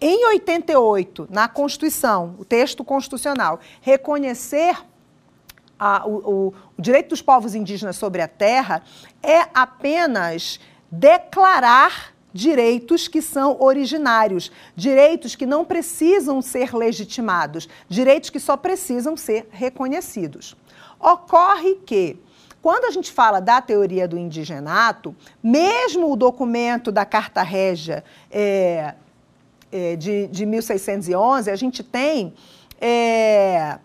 em 0.01 0.27
88, 0.27 1.29
na 1.29 1.49
Constituição, 1.49 2.37
o 2.39 2.45
texto 2.45 2.85
constitucional, 2.85 3.59
reconhecer 3.81 4.77
a, 5.79 6.07
o, 6.07 6.49
o, 6.49 6.55
direito 6.79 7.09
dos 7.09 7.21
povos 7.21 7.57
indígenas 7.57 7.97
sobre 7.97 8.23
a 8.23 8.29
terra 8.29 8.83
é 9.21 9.49
apenas 9.53 10.61
declarar 10.91 12.15
direitos 12.33 13.09
que 13.09 13.21
são 13.21 13.61
originários, 13.61 14.53
direitos 14.77 15.35
que 15.35 15.45
não 15.45 15.65
precisam 15.65 16.41
ser 16.41 16.75
legitimados, 16.75 17.69
direitos 17.89 18.31
que 18.31 18.39
só 18.39 18.57
precisam 18.57 19.17
ser 19.17 19.49
reconhecidos. 19.51 20.57
Ocorre 20.99 21.75
que, 21.85 22.17
quando 22.63 22.85
a 22.85 22.91
gente 22.93 23.11
fala 23.11 23.41
da 23.41 23.61
teoria 23.61 24.07
do 24.07 24.17
indigenato, 24.17 25.15
mesmo 25.43 26.13
o 26.13 26.17
documento 26.17 26.93
da 26.93 27.05
Carta 27.05 27.43
Régia 27.43 28.05
é, 28.31 28.95
é, 29.73 29.97
de, 29.97 30.29
de 30.29 30.47
1611, 30.47 31.51
a 31.51 31.57
gente 31.57 31.83
tem 31.83 32.33
é, 32.81 33.79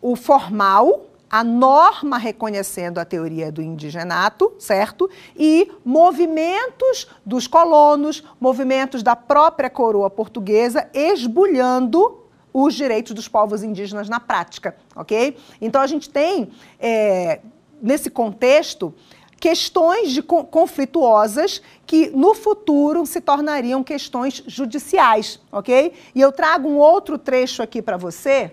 o 0.00 0.16
formal, 0.16 1.04
a 1.30 1.44
norma 1.44 2.16
reconhecendo 2.16 2.98
a 2.98 3.04
teoria 3.04 3.52
do 3.52 3.60
indigenato, 3.60 4.50
certo? 4.58 5.10
E 5.36 5.70
movimentos 5.84 7.06
dos 7.24 7.46
colonos, 7.46 8.24
movimentos 8.40 9.02
da 9.02 9.14
própria 9.14 9.68
coroa 9.68 10.08
portuguesa 10.08 10.88
esbulhando 10.94 12.24
os 12.52 12.74
direitos 12.74 13.12
dos 13.12 13.28
povos 13.28 13.62
indígenas 13.62 14.08
na 14.08 14.18
prática, 14.18 14.74
ok? 14.96 15.36
Então 15.60 15.82
a 15.82 15.86
gente 15.86 16.08
tem, 16.08 16.50
é, 16.80 17.40
nesse 17.82 18.10
contexto, 18.10 18.94
questões 19.40 20.10
de 20.10 20.22
conflituosas 20.22 21.62
que 21.86 22.10
no 22.10 22.34
futuro 22.34 23.06
se 23.06 23.20
tornariam 23.20 23.84
questões 23.84 24.42
judiciais, 24.46 25.40
ok? 25.50 25.92
E 26.14 26.20
eu 26.20 26.32
trago 26.32 26.68
um 26.68 26.76
outro 26.76 27.16
trecho 27.16 27.62
aqui 27.62 27.80
para 27.80 27.96
você. 27.96 28.52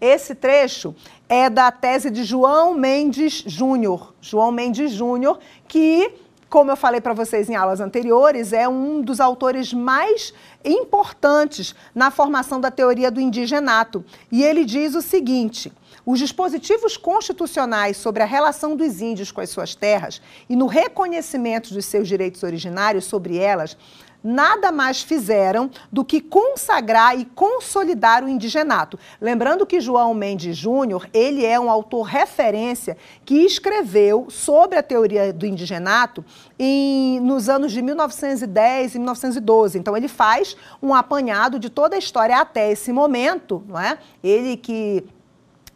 Esse 0.00 0.34
trecho 0.34 0.94
é 1.28 1.50
da 1.50 1.72
tese 1.72 2.10
de 2.10 2.22
João 2.22 2.74
Mendes 2.74 3.42
Júnior. 3.46 4.14
João 4.20 4.52
Mendes 4.52 4.92
Júnior, 4.92 5.40
que, 5.66 6.12
como 6.48 6.70
eu 6.70 6.76
falei 6.76 7.00
para 7.00 7.12
vocês 7.12 7.50
em 7.50 7.56
aulas 7.56 7.80
anteriores, 7.80 8.52
é 8.52 8.68
um 8.68 9.00
dos 9.00 9.18
autores 9.18 9.72
mais 9.72 10.32
importantes 10.64 11.74
na 11.94 12.12
formação 12.12 12.60
da 12.60 12.70
teoria 12.70 13.10
do 13.10 13.20
indigenato. 13.20 14.04
E 14.30 14.44
ele 14.44 14.64
diz 14.64 14.94
o 14.94 15.02
seguinte: 15.02 15.72
os 16.10 16.18
dispositivos 16.18 16.96
constitucionais 16.96 17.98
sobre 17.98 18.22
a 18.22 18.26
relação 18.26 18.74
dos 18.74 19.02
índios 19.02 19.30
com 19.30 19.42
as 19.42 19.50
suas 19.50 19.74
terras 19.74 20.22
e 20.48 20.56
no 20.56 20.64
reconhecimento 20.64 21.74
dos 21.74 21.84
seus 21.84 22.08
direitos 22.08 22.42
originários 22.42 23.04
sobre 23.04 23.36
elas 23.36 23.76
nada 24.24 24.72
mais 24.72 25.02
fizeram 25.02 25.70
do 25.92 26.02
que 26.02 26.22
consagrar 26.22 27.18
e 27.20 27.26
consolidar 27.26 28.24
o 28.24 28.28
indigenato. 28.28 28.98
Lembrando 29.20 29.66
que 29.66 29.82
João 29.82 30.14
Mendes 30.14 30.56
Júnior, 30.56 31.06
ele 31.12 31.44
é 31.44 31.60
um 31.60 31.70
autor 31.70 32.04
referência 32.04 32.96
que 33.22 33.44
escreveu 33.44 34.28
sobre 34.30 34.78
a 34.78 34.82
teoria 34.82 35.30
do 35.30 35.44
indigenato 35.44 36.24
em, 36.58 37.20
nos 37.20 37.50
anos 37.50 37.70
de 37.70 37.82
1910 37.82 38.94
e 38.94 38.98
1912. 38.98 39.78
Então 39.78 39.94
ele 39.94 40.08
faz 40.08 40.56
um 40.82 40.94
apanhado 40.94 41.58
de 41.58 41.68
toda 41.68 41.96
a 41.96 41.98
história 41.98 42.38
até 42.38 42.72
esse 42.72 42.92
momento, 42.92 43.62
não 43.68 43.78
é? 43.78 43.98
Ele 44.24 44.56
que 44.56 45.04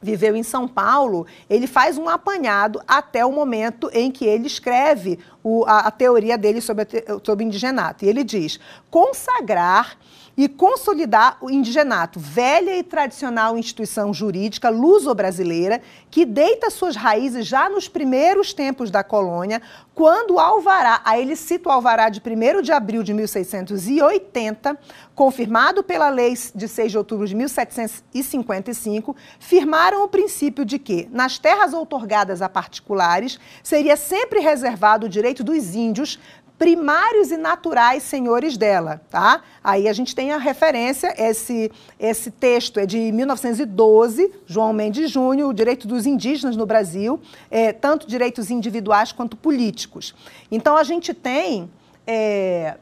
viveu 0.03 0.35
em 0.35 0.43
São 0.43 0.67
Paulo, 0.67 1.27
ele 1.49 1.67
faz 1.67 1.97
um 1.97 2.09
apanhado 2.09 2.83
até 2.87 3.25
o 3.25 3.33
momento 3.33 3.89
em 3.93 4.11
que 4.11 4.25
ele 4.25 4.47
escreve 4.47 5.19
o, 5.43 5.65
a, 5.65 5.81
a, 5.81 5.91
teoria 5.91 6.37
dele 6.37 6.61
sobre, 6.61 6.87
sobre 7.23 7.45
indigenato. 7.45 8.05
E 8.05 8.09
ele 8.09 8.25
diz: 8.25 8.59
consagrar 8.91 9.97
e 10.37 10.49
consolidar 10.49 11.37
o 11.41 11.51
indigenato, 11.51 12.19
velha 12.19 12.77
e 12.77 12.83
tradicional 12.83 13.59
instituição 13.59 14.13
jurídica 14.15 14.71
luso-brasileira 14.71 15.81
que 16.11 16.25
deita 16.25 16.71
suas 16.71 16.97
raízes 16.97 17.47
já 17.47 17.69
nos 17.69 17.89
primeiros 17.89 18.53
tempos 18.53 18.91
da 18.91 19.05
colônia, 19.05 19.61
quando 19.95 20.35
o 20.35 20.39
alvará, 20.39 21.03
aí 21.05 21.21
ele 21.21 21.37
cita 21.37 21.69
o 21.69 21.73
alvará 21.73 22.09
de 22.09 22.21
1 22.21 22.63
de 22.63 22.73
abril 22.73 23.03
de 23.03 23.13
1680, 23.13 24.79
confirmado 25.15 25.83
pela 25.83 26.09
lei 26.09 26.35
de 26.55 26.67
6 26.67 26.93
de 26.93 26.99
outubro 26.99 27.27
de 27.27 27.35
1755, 27.35 29.15
firmaram 29.39 30.03
o 30.05 30.09
princípio 30.09 30.65
de 30.65 30.79
que, 30.79 31.09
nas 31.13 31.39
terras 31.39 31.75
outorgadas 31.75 32.41
a 32.41 32.49
particulares, 32.49 33.39
seria 33.63 33.97
sempre 33.97 34.41
reservado 34.41 35.07
o 35.07 35.09
direito 35.09 35.45
dos 35.45 35.75
índios 35.75 36.19
primários 36.63 37.33
e 37.33 37.37
naturais 37.37 38.05
senhores 38.05 38.57
dela, 38.57 39.03
tá? 39.11 39.43
Aí 39.65 39.89
a 39.89 39.93
gente 39.93 40.15
tem 40.15 40.31
a 40.31 40.37
referência, 40.37 41.13
esse, 41.19 41.73
esse 41.99 42.31
texto 42.31 42.79
é 42.79 42.87
de 42.87 43.11
1912, 43.11 44.33
João 44.47 44.73
Mendes 44.73 45.11
Júnior, 45.11 45.51
o 45.51 45.53
direito 45.53 45.89
dos 45.89 46.07
indígenas 46.07 46.57
no 46.57 46.65
Brasil, 46.65 47.21
é, 47.51 47.73
tanto 47.73 48.07
direitos 48.07 48.49
individuais 48.49 49.11
quanto 49.11 49.37
políticos. 49.37 50.15
Então 50.53 50.77
a 50.77 50.85
gente 50.85 51.13
tem 51.13 51.69
é, 52.07 52.77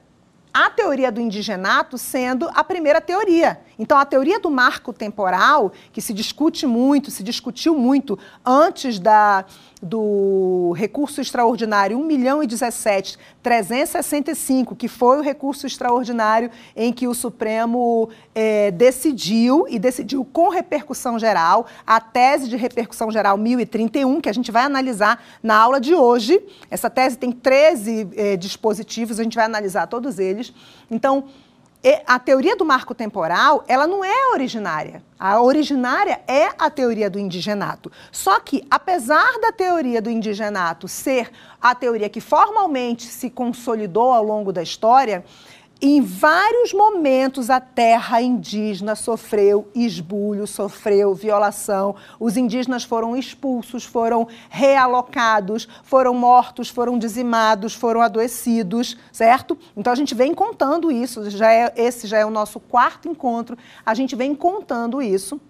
a 0.52 0.68
teoria 0.68 1.10
do 1.10 1.20
indigenato 1.20 1.97
sendo 1.97 2.50
a 2.55 2.62
primeira 2.62 3.00
teoria. 3.00 3.60
Então, 3.78 3.97
a 3.97 4.05
teoria 4.05 4.39
do 4.39 4.50
marco 4.50 4.92
temporal, 4.92 5.73
que 5.92 6.02
se 6.02 6.12
discute 6.12 6.67
muito, 6.67 7.10
se 7.10 7.23
discutiu 7.23 7.75
muito 7.75 8.18
antes 8.44 8.99
da, 8.99 9.44
do 9.83 10.73
recurso 10.76 11.20
extraordinário 11.20 11.99
1 11.99 12.05
milhão 12.05 12.42
e 12.42 12.47
17 12.47 13.18
365, 13.42 14.76
que 14.76 14.89
foi 14.89 15.18
o 15.18 15.23
recurso 15.23 15.67
extraordinário 15.67 16.50
em 16.76 16.92
que 16.92 17.09
o 17.09 17.15
Supremo 17.15 18.10
é, 18.34 18.70
decidiu, 18.70 19.67
e 19.68 19.78
decidiu 19.78 20.25
com 20.25 20.50
repercussão 20.50 21.18
geral, 21.18 21.67
a 21.86 22.00
tese 22.00 22.49
de 22.49 22.57
repercussão 22.57 23.10
geral 23.10 23.39
1031, 23.39 24.20
que 24.20 24.28
a 24.28 24.34
gente 24.34 24.52
vai 24.52 24.65
analisar 24.65 25.23
na 25.42 25.57
aula 25.57 25.81
de 25.81 25.94
hoje. 25.94 26.41
Essa 26.70 26.91
tese 26.91 27.17
tem 27.17 27.33
13 27.33 28.09
é, 28.15 28.36
dispositivos, 28.36 29.18
a 29.18 29.23
gente 29.23 29.36
vai 29.36 29.47
analisar 29.47 29.86
todos 29.86 30.18
eles. 30.18 30.52
Então, 30.91 31.25
a 32.07 32.18
teoria 32.18 32.55
do 32.57 32.65
marco 32.65 32.94
temporal, 32.94 33.65
ela 33.67 33.86
não 33.86 34.05
é 34.05 34.33
originária. 34.34 35.02
A 35.18 35.41
originária 35.41 36.20
é 36.26 36.50
a 36.59 36.68
teoria 36.68 37.09
do 37.09 37.18
indigenato. 37.18 37.91
Só 38.12 38.39
que, 38.39 38.67
apesar 38.70 39.39
da 39.41 39.50
teoria 39.50 40.02
do 40.02 40.10
indigenato 40.10 40.86
ser 40.86 41.31
a 41.60 41.75
teoria 41.75 42.09
que 42.09 42.20
formalmente 42.20 43.05
se 43.05 43.31
consolidou 43.31 44.12
ao 44.12 44.23
longo 44.23 44.52
da 44.52 44.62
história, 44.62 45.25
em 45.83 46.02
vários 46.02 46.75
momentos 46.75 47.49
a 47.49 47.59
terra 47.59 48.20
indígena 48.20 48.94
sofreu 48.94 49.70
esbulho, 49.75 50.47
sofreu 50.47 51.15
violação. 51.15 51.97
Os 52.18 52.36
indígenas 52.36 52.84
foram 52.84 53.17
expulsos, 53.17 53.84
foram 53.84 54.28
realocados, 54.50 55.67
foram 55.83 56.12
mortos, 56.12 56.68
foram 56.68 56.99
dizimados, 56.99 57.73
foram 57.73 58.02
adoecidos, 58.02 58.97
certo? 59.10 59.57
Então 59.75 59.91
a 59.91 59.97
gente 59.97 60.15
vem 60.15 60.34
contando 60.34 60.92
isso. 60.92 61.31
Já 61.31 61.50
é, 61.50 61.73
esse 61.75 62.07
já 62.07 62.18
é 62.18 62.26
o 62.26 62.31
nosso 62.31 62.60
quarto 62.60 63.09
encontro. 63.09 63.57
A 63.84 63.94
gente 63.94 64.15
vem 64.15 64.34
contando 64.34 65.00
isso. 65.00 65.41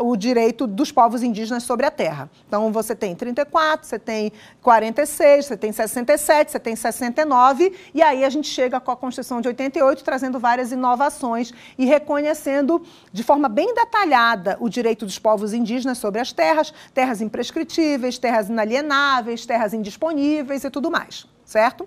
uh, 0.00 0.02
o 0.02 0.16
direito 0.16 0.66
dos 0.66 0.90
povos 0.90 1.22
indígenas 1.22 1.62
sobre 1.62 1.84
a 1.84 1.90
terra. 1.90 2.30
Então, 2.48 2.72
você 2.72 2.96
tem 2.96 3.14
34, 3.14 3.86
você 3.86 3.98
tem 3.98 4.32
46, 4.62 5.44
você 5.44 5.56
tem 5.58 5.70
67, 5.70 6.52
você 6.52 6.58
tem 6.58 6.74
69, 6.74 7.70
e 7.92 8.00
aí 8.00 8.24
a 8.24 8.30
gente 8.30 8.48
chega 8.48 8.80
com 8.80 8.90
a 8.90 8.96
Constituição 8.96 9.42
de 9.42 9.48
88, 9.48 10.02
trazendo 10.02 10.40
várias 10.40 10.72
inovações 10.72 11.52
e 11.76 11.84
reconhecendo 11.84 12.82
de 13.12 13.22
forma 13.22 13.46
bem 13.46 13.74
detalhada 13.74 14.56
o 14.58 14.70
direito 14.70 15.04
dos 15.04 15.18
povos 15.18 15.52
indígenas 15.52 15.98
sobre 15.98 16.18
as 16.18 16.32
terras, 16.32 16.72
terras 16.94 17.20
imprescritíveis, 17.20 18.16
terras 18.16 18.48
inalienáveis, 18.48 19.44
terras 19.44 19.74
indisponíveis 19.74 20.64
e 20.64 20.70
tudo 20.70 20.90
mais, 20.90 21.26
certo? 21.44 21.86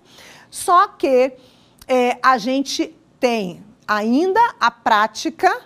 Só 0.51 0.87
que 0.87 1.33
é, 1.87 2.19
a 2.21 2.37
gente 2.37 2.95
tem 3.19 3.63
ainda 3.87 4.39
a 4.59 4.71
prática 4.71 5.61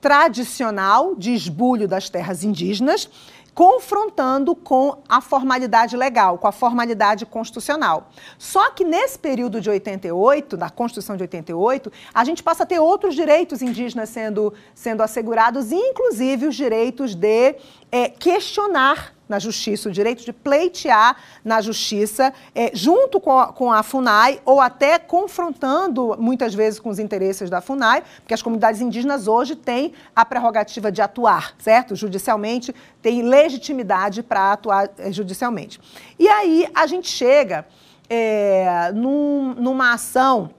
tradicional 0.00 1.14
de 1.14 1.32
esbulho 1.34 1.86
das 1.86 2.08
terras 2.08 2.42
indígenas, 2.42 3.08
confrontando 3.54 4.54
com 4.54 5.02
a 5.08 5.20
formalidade 5.20 5.96
legal, 5.96 6.38
com 6.38 6.46
a 6.46 6.52
formalidade 6.52 7.26
constitucional. 7.26 8.10
Só 8.38 8.70
que 8.70 8.84
nesse 8.84 9.18
período 9.18 9.60
de 9.60 9.68
88, 9.68 10.56
da 10.56 10.70
Constituição 10.70 11.16
de 11.16 11.24
88, 11.24 11.92
a 12.14 12.24
gente 12.24 12.42
passa 12.42 12.62
a 12.62 12.66
ter 12.66 12.78
outros 12.78 13.14
direitos 13.14 13.60
indígenas 13.60 14.08
sendo, 14.08 14.54
sendo 14.74 15.02
assegurados, 15.02 15.72
inclusive 15.72 16.46
os 16.46 16.54
direitos 16.54 17.14
de 17.14 17.56
é, 17.92 18.08
questionar 18.08 19.14
na 19.30 19.38
justiça, 19.38 19.88
o 19.88 19.92
direito 19.92 20.24
de 20.24 20.32
pleitear 20.32 21.16
na 21.44 21.60
justiça, 21.60 22.34
é, 22.52 22.72
junto 22.74 23.20
com 23.20 23.38
a, 23.38 23.52
com 23.52 23.72
a, 23.72 23.80
FUNAI, 23.84 24.40
ou 24.44 24.60
até 24.60 24.98
confrontando 24.98 26.16
muitas 26.18 26.52
vezes 26.52 26.80
com 26.80 26.90
os 26.90 26.98
interesses 26.98 27.48
da 27.48 27.60
FUNAI, 27.60 28.02
porque 28.16 28.34
as 28.34 28.42
comunidades 28.42 28.80
indígenas 28.80 29.28
hoje 29.28 29.54
têm 29.54 29.92
a 30.16 30.24
prerrogativa 30.24 30.90
de 30.90 31.00
atuar, 31.00 31.54
certo? 31.58 31.94
Judicialmente, 31.94 32.74
têm 33.00 33.22
legitimidade 33.22 34.20
para 34.20 34.52
atuar 34.52 34.90
é, 34.98 35.12
judicialmente. 35.12 35.80
E 36.18 36.28
aí 36.28 36.68
a 36.74 36.88
gente 36.88 37.08
chega 37.08 37.64
é, 38.08 38.90
num, 38.92 39.54
numa 39.54 39.94
ação 39.94 40.50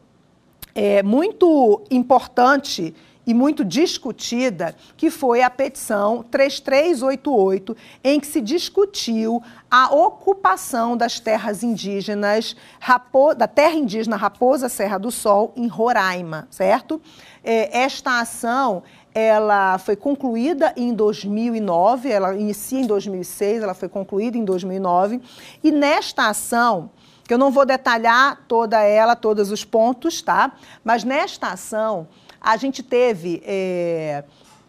é, 0.74 1.04
muito 1.04 1.82
importante 1.92 2.96
e 3.26 3.34
muito 3.34 3.64
discutida, 3.64 4.76
que 4.98 5.10
foi 5.10 5.42
a 5.42 5.50
petição 5.50 6.24
3388, 6.24 7.78
em 8.04 8.20
que 8.20 8.28
se 8.28 8.42
discutiu 8.42 9.42
a 9.70 9.94
ocupação 9.94 10.98
das 10.98 11.20
terras 11.20 11.64
indígenas, 11.64 12.56
da 13.38 13.48
terra 13.48 13.76
indígena 13.76 14.16
Raposa 14.16 14.68
Serra 14.68 14.98
do 14.98 15.12
Sol, 15.12 15.54
em 15.56 15.68
Roraima, 15.68 16.48
certo? 16.50 17.02
É, 17.44 17.80
esta 17.80 18.20
ação 18.20 18.84
ela 19.14 19.78
foi 19.78 19.96
concluída 19.96 20.74
em 20.76 20.94
2009, 20.94 22.10
ela 22.10 22.36
inicia 22.36 22.80
em 22.80 22.88
2006, 22.88 23.62
ela 23.62 23.74
foi 23.74 23.90
concluída 23.90 24.38
em 24.38 24.46
2009, 24.46 25.22
e 25.64 25.72
nesta 25.72 26.30
ação, 26.30 26.90
que 27.26 27.34
eu 27.34 27.38
não 27.38 27.52
vou 27.52 27.66
detalhar 27.66 28.44
toda 28.48 28.82
ela, 28.82 29.16
todos 29.16 29.52
os 29.52 29.66
pontos, 29.66 30.22
tá? 30.22 30.54
Mas 30.84 31.04
nesta 31.04 31.48
ação, 31.48 32.08
a 32.42 32.58
gente 32.58 32.82
teve 32.82 33.42
é, 33.46 34.24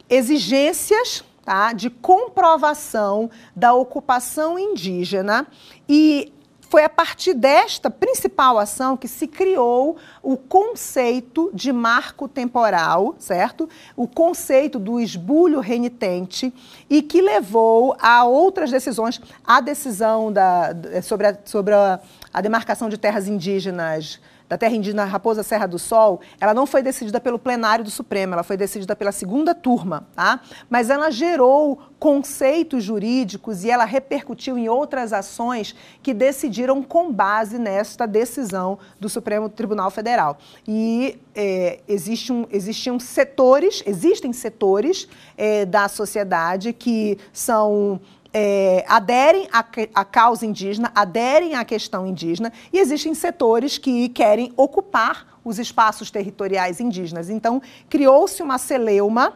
exigências 0.08 1.24
tá, 1.42 1.72
de 1.72 1.88
comprovação 1.88 3.30
da 3.56 3.72
ocupação 3.72 4.58
indígena 4.58 5.46
e 5.88 6.32
foi 6.72 6.84
a 6.84 6.88
partir 6.88 7.34
desta 7.34 7.90
principal 7.90 8.58
ação 8.58 8.96
que 8.96 9.06
se 9.06 9.26
criou 9.26 9.98
o 10.22 10.38
conceito 10.38 11.50
de 11.52 11.70
marco 11.70 12.26
temporal, 12.26 13.14
certo? 13.18 13.68
O 13.94 14.08
conceito 14.08 14.78
do 14.78 14.98
esbulho 14.98 15.60
renitente 15.60 16.50
e 16.88 17.02
que 17.02 17.20
levou 17.20 17.94
a 18.00 18.24
outras 18.24 18.70
decisões, 18.70 19.20
a 19.44 19.60
decisão 19.60 20.32
da, 20.32 20.70
sobre, 21.02 21.26
a, 21.26 21.38
sobre 21.44 21.74
a, 21.74 22.00
a 22.32 22.40
demarcação 22.40 22.88
de 22.88 22.96
terras 22.96 23.28
indígenas 23.28 24.18
da 24.52 24.58
terra 24.58 24.76
indígena 24.76 25.06
Raposa 25.06 25.42
Serra 25.42 25.66
do 25.66 25.78
Sol, 25.78 26.20
ela 26.38 26.52
não 26.52 26.66
foi 26.66 26.82
decidida 26.82 27.18
pelo 27.18 27.38
plenário 27.38 27.82
do 27.82 27.90
Supremo, 27.90 28.34
ela 28.34 28.42
foi 28.42 28.54
decidida 28.54 28.94
pela 28.94 29.10
segunda 29.10 29.54
turma, 29.54 30.06
tá? 30.14 30.42
Mas 30.68 30.90
ela 30.90 31.10
gerou 31.10 31.78
conceitos 31.98 32.84
jurídicos 32.84 33.64
e 33.64 33.70
ela 33.70 33.86
repercutiu 33.86 34.58
em 34.58 34.68
outras 34.68 35.14
ações 35.14 35.74
que 36.02 36.12
decidiram 36.12 36.82
com 36.82 37.10
base 37.10 37.58
nesta 37.58 38.04
decisão 38.04 38.78
do 39.00 39.08
Supremo 39.08 39.48
Tribunal 39.48 39.90
Federal. 39.90 40.36
E 40.68 41.18
é, 41.34 41.80
existe 41.88 42.30
um, 42.30 42.44
existiam 42.50 43.00
setores, 43.00 43.82
existem 43.86 44.34
setores 44.34 45.08
é, 45.34 45.64
da 45.64 45.88
sociedade 45.88 46.74
que 46.74 47.16
são 47.32 47.98
é, 48.32 48.84
aderem 48.88 49.46
à, 49.52 49.64
à, 49.94 50.04
causa 50.04 50.46
indígena, 50.46 50.90
aderem 50.94 51.54
à 51.54 51.64
questão 51.64 52.06
indígena, 52.06 52.52
e 52.72 52.78
existem 52.78 53.14
setores 53.14 53.76
que 53.78 54.08
querem 54.08 54.52
ocupar 54.56 55.38
os 55.44 55.58
espaços 55.58 56.10
territoriais 56.10 56.80
indígenas. 56.80 57.28
Então, 57.28 57.60
criou-se 57.90 58.42
uma 58.42 58.58
celeuma 58.58 59.34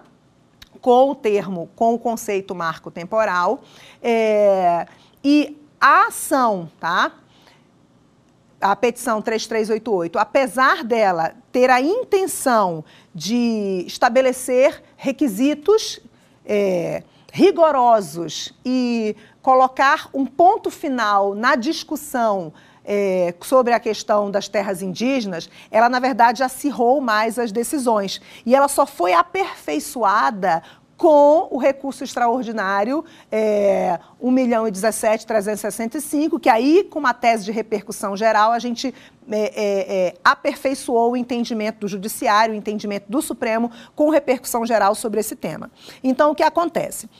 com 0.80 1.10
o 1.10 1.14
termo, 1.14 1.68
com 1.74 1.94
o 1.94 1.98
conceito 1.98 2.54
marco 2.54 2.90
temporal, 2.90 3.60
é, 4.02 4.86
e 5.22 5.56
a 5.80 6.06
ação, 6.06 6.70
tá? 6.80 7.12
A 8.58 8.74
petição 8.74 9.20
3388, 9.20 10.18
apesar 10.18 10.82
dela 10.82 11.34
ter 11.52 11.68
a 11.68 11.80
intenção 11.80 12.84
de 13.14 13.84
estabelecer 13.86 14.82
requisitos 14.96 16.00
é, 16.44 17.02
rigorosos 17.36 18.54
e 18.64 19.14
colocar 19.42 20.08
um 20.14 20.24
ponto 20.24 20.70
final 20.70 21.34
na 21.34 21.54
discussão 21.54 22.50
é, 22.82 23.34
sobre 23.42 23.74
a 23.74 23.80
questão 23.80 24.30
das 24.30 24.48
terras 24.48 24.80
indígenas, 24.80 25.50
ela, 25.70 25.90
na 25.90 25.98
verdade, 25.98 26.42
acirrou 26.42 26.98
mais 26.98 27.38
as 27.38 27.52
decisões. 27.52 28.22
E 28.46 28.54
ela 28.54 28.68
só 28.68 28.86
foi 28.86 29.12
aperfeiçoada 29.12 30.62
com 30.96 31.48
o 31.50 31.58
recurso 31.58 32.02
extraordinário 32.02 33.04
é, 33.30 33.98
1 34.20 34.30
milhão 34.30 34.66
e 34.66 34.70
17, 34.70 35.26
365, 35.26 36.40
que 36.40 36.48
aí, 36.48 36.84
com 36.84 36.98
uma 36.98 37.12
tese 37.12 37.44
de 37.44 37.52
repercussão 37.52 38.16
geral, 38.16 38.50
a 38.50 38.58
gente 38.58 38.94
é, 39.30 39.38
é, 39.38 40.06
é, 40.06 40.14
aperfeiçoou 40.24 41.12
o 41.12 41.16
entendimento 41.16 41.80
do 41.80 41.88
Judiciário, 41.88 42.54
o 42.54 42.56
entendimento 42.56 43.10
do 43.10 43.20
Supremo, 43.20 43.70
com 43.94 44.08
repercussão 44.08 44.64
geral 44.64 44.94
sobre 44.94 45.20
esse 45.20 45.36
tema. 45.36 45.70
Então, 46.02 46.30
o 46.30 46.34
que 46.34 46.42
acontece? 46.42 47.10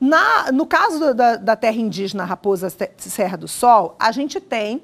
Na, 0.00 0.50
no 0.50 0.66
caso 0.66 1.14
da, 1.14 1.36
da, 1.36 1.56
terra 1.56 1.76
indígena 1.76 2.24
Raposa 2.24 2.68
Serra 2.98 3.36
do 3.36 3.46
Sol, 3.46 3.94
a 3.98 4.10
gente 4.10 4.40
tem 4.40 4.82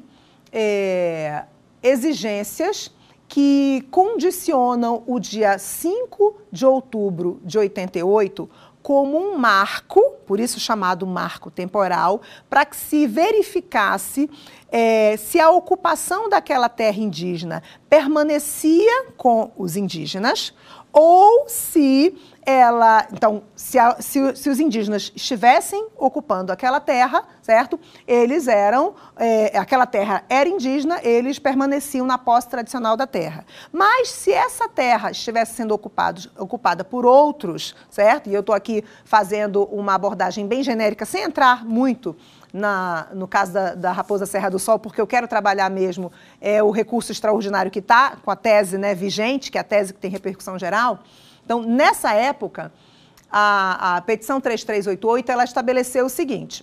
é, 0.52 1.44
exigências 1.82 2.90
que 3.28 3.86
condicionam 3.90 5.02
o 5.06 5.20
dia 5.20 5.58
5 5.58 6.34
de 6.50 6.64
outubro 6.64 7.40
de 7.44 7.58
88 7.58 8.48
como 8.82 9.18
um 9.18 9.36
marco, 9.36 10.00
por 10.26 10.40
isso 10.40 10.58
chamado 10.58 11.06
marco 11.06 11.50
temporal, 11.50 12.22
para 12.48 12.64
que 12.64 12.74
se 12.74 13.06
verificasse 13.06 14.30
é, 14.72 15.16
se 15.18 15.38
a 15.38 15.50
ocupação 15.50 16.28
daquela 16.28 16.70
terra 16.70 16.98
indígena 16.98 17.62
permanecia 17.90 19.06
com 19.16 19.50
os 19.56 19.76
indígenas 19.76 20.54
ou 20.90 21.44
se 21.48 22.16
ela, 22.50 23.06
então, 23.12 23.42
se, 23.54 23.78
a, 23.78 24.00
se, 24.00 24.34
se, 24.34 24.48
os 24.48 24.58
indígenas 24.58 25.12
estivessem 25.14 25.88
ocupando 25.98 26.50
aquela 26.50 26.80
terra, 26.80 27.22
certo? 27.42 27.78
Eles 28.06 28.48
eram, 28.48 28.94
é, 29.18 29.58
aquela 29.58 29.84
terra 29.84 30.24
era 30.30 30.48
indígena, 30.48 30.98
eles 31.02 31.38
permaneciam 31.38 32.06
na 32.06 32.16
posse 32.16 32.48
tradicional 32.48 32.96
da 32.96 33.06
terra. 33.06 33.44
Mas 33.70 34.08
se 34.08 34.32
essa 34.32 34.66
terra 34.66 35.10
estivesse 35.10 35.56
sendo 35.56 35.72
ocupado, 35.72 36.22
ocupada 36.38 36.82
por 36.82 37.04
outros, 37.04 37.76
certo? 37.90 38.30
E 38.30 38.34
eu 38.34 38.40
estou 38.40 38.54
aqui 38.54 38.82
fazendo 39.04 39.64
uma 39.64 39.94
abordagem 39.94 40.46
bem 40.46 40.62
genérica, 40.62 41.04
sem 41.04 41.24
entrar 41.24 41.66
muito 41.66 42.16
na, 42.50 43.08
no 43.12 43.28
caso 43.28 43.52
da, 43.52 43.74
da, 43.74 43.92
Raposa 43.92 44.24
Serra 44.24 44.48
do 44.48 44.58
Sol, 44.58 44.78
porque 44.78 44.98
eu 44.98 45.06
quero 45.06 45.28
trabalhar 45.28 45.68
mesmo 45.68 46.10
é, 46.40 46.62
o 46.62 46.70
recurso 46.70 47.12
extraordinário 47.12 47.70
que 47.70 47.80
está 47.80 48.16
com 48.16 48.30
a 48.30 48.36
tese 48.36 48.78
né, 48.78 48.94
vigente, 48.94 49.50
que 49.50 49.58
é 49.58 49.60
a 49.60 49.64
tese 49.64 49.92
que 49.92 50.00
tem 50.00 50.10
repercussão 50.10 50.58
geral. 50.58 51.00
Então, 51.48 51.62
nessa 51.62 52.12
época, 52.12 52.70
a, 53.32 53.96
a 53.96 54.00
petição 54.02 54.38
3388 54.38 55.32
ela 55.32 55.44
estabeleceu 55.44 56.04
o 56.04 56.10
seguinte: 56.10 56.62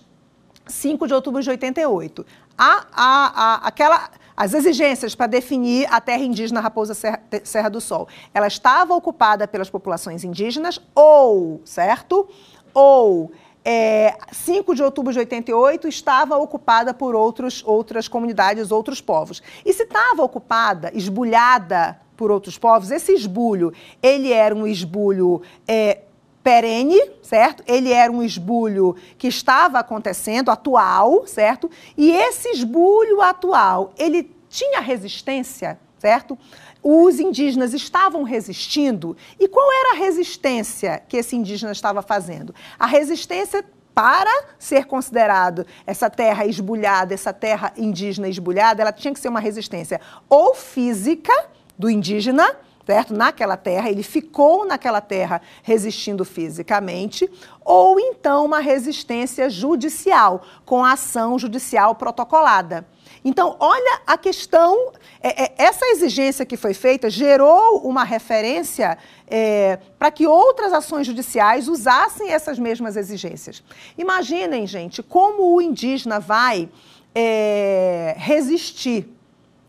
5 0.64 1.08
de 1.08 1.12
outubro 1.12 1.42
de 1.42 1.50
88. 1.50 2.24
A, 2.56 2.86
a, 2.92 2.94
a, 2.94 3.54
aquela, 3.66 4.08
as 4.36 4.54
exigências 4.54 5.12
para 5.12 5.26
definir 5.26 5.92
a 5.92 6.00
terra 6.00 6.22
indígena 6.22 6.60
Raposa 6.60 6.94
Serra, 6.94 7.20
Serra 7.42 7.68
do 7.68 7.80
Sol. 7.80 8.06
Ela 8.32 8.46
estava 8.46 8.94
ocupada 8.94 9.48
pelas 9.48 9.68
populações 9.68 10.22
indígenas 10.22 10.80
ou, 10.94 11.60
certo? 11.64 12.28
Ou 12.72 13.32
é, 13.64 14.16
5 14.30 14.72
de 14.72 14.84
outubro 14.84 15.12
de 15.12 15.18
88 15.18 15.88
estava 15.88 16.36
ocupada 16.36 16.94
por 16.94 17.16
outros, 17.16 17.60
outras 17.66 18.06
comunidades, 18.06 18.70
outros 18.70 19.00
povos. 19.00 19.42
E 19.64 19.72
se 19.72 19.82
estava 19.82 20.22
ocupada, 20.22 20.92
esbulhada 20.94 22.05
por 22.16 22.30
outros 22.30 22.56
povos, 22.58 22.90
esse 22.90 23.12
esbulho, 23.12 23.72
ele 24.02 24.32
era 24.32 24.54
um 24.54 24.66
esbulho 24.66 25.42
é, 25.66 26.00
perene, 26.42 27.00
certo? 27.22 27.62
Ele 27.66 27.92
era 27.92 28.10
um 28.10 28.22
esbulho 28.22 28.96
que 29.18 29.26
estava 29.26 29.78
acontecendo, 29.80 30.50
atual, 30.50 31.26
certo? 31.26 31.70
E 31.96 32.10
esse 32.10 32.48
esbulho 32.50 33.20
atual, 33.20 33.92
ele 33.98 34.30
tinha 34.48 34.80
resistência, 34.80 35.78
certo? 35.98 36.38
Os 36.82 37.18
indígenas 37.18 37.74
estavam 37.74 38.22
resistindo. 38.22 39.16
E 39.40 39.48
qual 39.48 39.70
era 39.72 39.96
a 39.96 39.98
resistência 39.98 41.02
que 41.08 41.16
esse 41.16 41.34
indígena 41.34 41.72
estava 41.72 42.00
fazendo? 42.00 42.54
A 42.78 42.86
resistência 42.86 43.64
para 43.92 44.44
ser 44.58 44.84
considerado 44.84 45.66
essa 45.86 46.10
terra 46.10 46.44
esbulhada, 46.44 47.14
essa 47.14 47.32
terra 47.32 47.72
indígena 47.76 48.28
esbulhada, 48.28 48.82
ela 48.82 48.92
tinha 48.92 49.12
que 49.12 49.18
ser 49.18 49.28
uma 49.28 49.40
resistência 49.40 50.00
ou 50.28 50.54
física, 50.54 51.32
do 51.78 51.90
indígena, 51.90 52.56
certo? 52.86 53.12
Naquela 53.12 53.56
terra, 53.56 53.90
ele 53.90 54.02
ficou 54.02 54.64
naquela 54.64 55.00
terra 55.00 55.42
resistindo 55.62 56.24
fisicamente, 56.24 57.28
ou 57.64 57.98
então 57.98 58.44
uma 58.44 58.60
resistência 58.60 59.50
judicial, 59.50 60.42
com 60.64 60.84
a 60.84 60.92
ação 60.92 61.38
judicial 61.38 61.96
protocolada. 61.96 62.86
Então, 63.24 63.56
olha 63.58 64.02
a 64.06 64.16
questão, 64.16 64.92
é, 65.20 65.46
é, 65.46 65.54
essa 65.58 65.84
exigência 65.86 66.46
que 66.46 66.56
foi 66.56 66.72
feita 66.72 67.10
gerou 67.10 67.80
uma 67.80 68.04
referência 68.04 68.96
é, 69.26 69.80
para 69.98 70.12
que 70.12 70.28
outras 70.28 70.72
ações 70.72 71.08
judiciais 71.08 71.66
usassem 71.66 72.30
essas 72.30 72.56
mesmas 72.56 72.96
exigências. 72.96 73.64
Imaginem, 73.98 74.64
gente, 74.64 75.02
como 75.02 75.56
o 75.56 75.60
indígena 75.60 76.20
vai 76.20 76.68
é, 77.12 78.14
resistir 78.16 79.15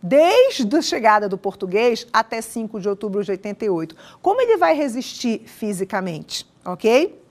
desde 0.08 0.76
a 0.78 0.82
chegada 0.82 1.28
do 1.28 1.38
português 1.38 2.08
até 2.14 2.42
5 2.42 2.80
de 2.80 2.88
outubro 2.88 3.24
de 3.24 3.32
88. 3.32 3.96
Como 4.22 4.42
ele 4.42 4.58
vai 4.58 4.74
resistir 4.74 5.42
fisicamente, 5.46 6.48
ok? 6.66 7.22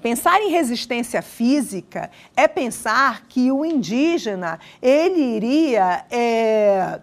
Pensar 0.00 0.40
em 0.40 0.50
resistência 0.50 1.20
física 1.20 2.10
é 2.36 2.46
pensar 2.46 3.26
que 3.26 3.50
o 3.50 3.64
indígena 3.64 4.60
ele 4.80 5.20
iria 5.20 6.04
é, 6.10 7.00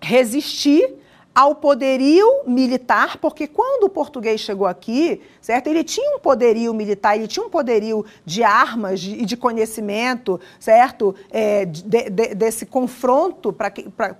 resistir 0.00 0.94
ao 1.36 1.54
poderio 1.54 2.44
militar, 2.46 3.18
porque 3.18 3.46
quando 3.46 3.84
o 3.84 3.90
português 3.90 4.40
chegou 4.40 4.66
aqui, 4.66 5.20
certo? 5.38 5.66
Ele 5.66 5.84
tinha 5.84 6.16
um 6.16 6.18
poderio 6.18 6.72
militar, 6.72 7.14
ele 7.14 7.26
tinha 7.26 7.44
um 7.44 7.50
poderio 7.50 8.06
de 8.24 8.42
armas 8.42 9.02
e 9.02 9.16
de, 9.18 9.26
de, 9.26 9.36
conhecimento, 9.36 10.40
certo? 10.58 11.14
É, 11.30 11.66
de, 11.66 11.82
de, 11.82 12.34
desse 12.34 12.64
confronto 12.64 13.52
para 13.52 13.70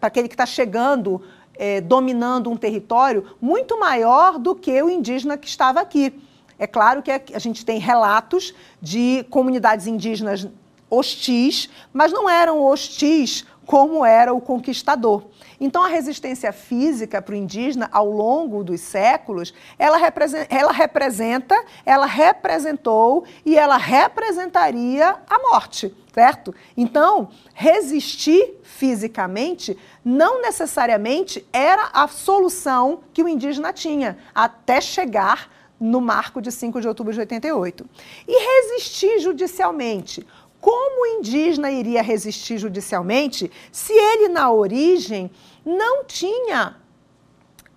aquele 0.02 0.28
que 0.28 0.34
está 0.34 0.44
chegando, 0.44 1.22
é, 1.54 1.80
dominando 1.80 2.50
um 2.50 2.56
território, 2.56 3.24
muito 3.40 3.80
maior 3.80 4.38
do 4.38 4.54
que 4.54 4.82
o 4.82 4.90
indígena 4.90 5.38
que 5.38 5.48
estava 5.48 5.80
aqui. 5.80 6.12
É 6.58 6.66
claro 6.66 7.02
que 7.02 7.10
a 7.10 7.38
gente 7.38 7.64
tem 7.64 7.78
relatos 7.78 8.54
de 8.82 9.24
comunidades 9.30 9.86
indígenas 9.86 10.46
hostis, 10.90 11.70
mas 11.92 12.12
não 12.12 12.28
eram 12.28 12.62
hostis 12.62 13.46
como 13.66 14.04
era 14.04 14.32
o 14.32 14.40
conquistador. 14.40 15.24
Então, 15.60 15.84
a 15.84 15.88
resistência 15.88 16.52
física 16.52 17.20
para 17.20 17.34
o 17.34 17.36
indígena, 17.36 17.88
ao 17.92 18.08
longo 18.08 18.62
dos 18.62 18.80
séculos, 18.80 19.52
ela 19.78 19.96
representa, 19.96 20.54
ela 20.54 20.72
representa, 20.72 21.64
ela 21.84 22.06
representou 22.06 23.24
e 23.44 23.58
ela 23.58 23.76
representaria 23.76 25.16
a 25.28 25.38
morte, 25.50 25.92
certo? 26.14 26.54
Então, 26.76 27.28
resistir 27.52 28.54
fisicamente 28.62 29.76
não 30.04 30.40
necessariamente 30.40 31.44
era 31.52 31.90
a 31.92 32.06
solução 32.06 33.00
que 33.12 33.22
o 33.22 33.28
indígena 33.28 33.72
tinha, 33.72 34.16
até 34.32 34.80
chegar 34.80 35.50
no 35.78 36.00
marco 36.00 36.40
de 36.40 36.50
5 36.50 36.80
de 36.80 36.88
outubro 36.88 37.12
de 37.12 37.20
88. 37.20 37.86
E 38.26 38.32
resistir 38.32 39.18
judicialmente 39.18 40.26
como 40.66 41.02
o 41.02 41.06
indígena 41.18 41.70
iria 41.70 42.02
resistir 42.02 42.58
judicialmente 42.58 43.48
se 43.70 43.92
ele, 43.92 44.26
na 44.26 44.50
origem, 44.50 45.30
não 45.64 46.04
tinha 46.04 46.74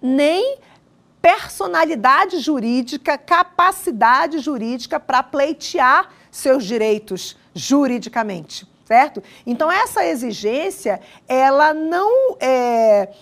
nem 0.02 0.58
personalidade 1.22 2.40
jurídica, 2.40 3.16
capacidade 3.16 4.40
jurídica 4.40 5.00
para 5.00 5.22
pleitear 5.22 6.12
seus 6.32 6.66
direitos 6.66 7.38
juridicamente, 7.54 8.68
certo? 8.86 9.22
Então 9.46 9.72
essa 9.72 10.04
exigência, 10.04 11.00
ela 11.28 11.76
não 11.76 12.38
é, 12.40 13.14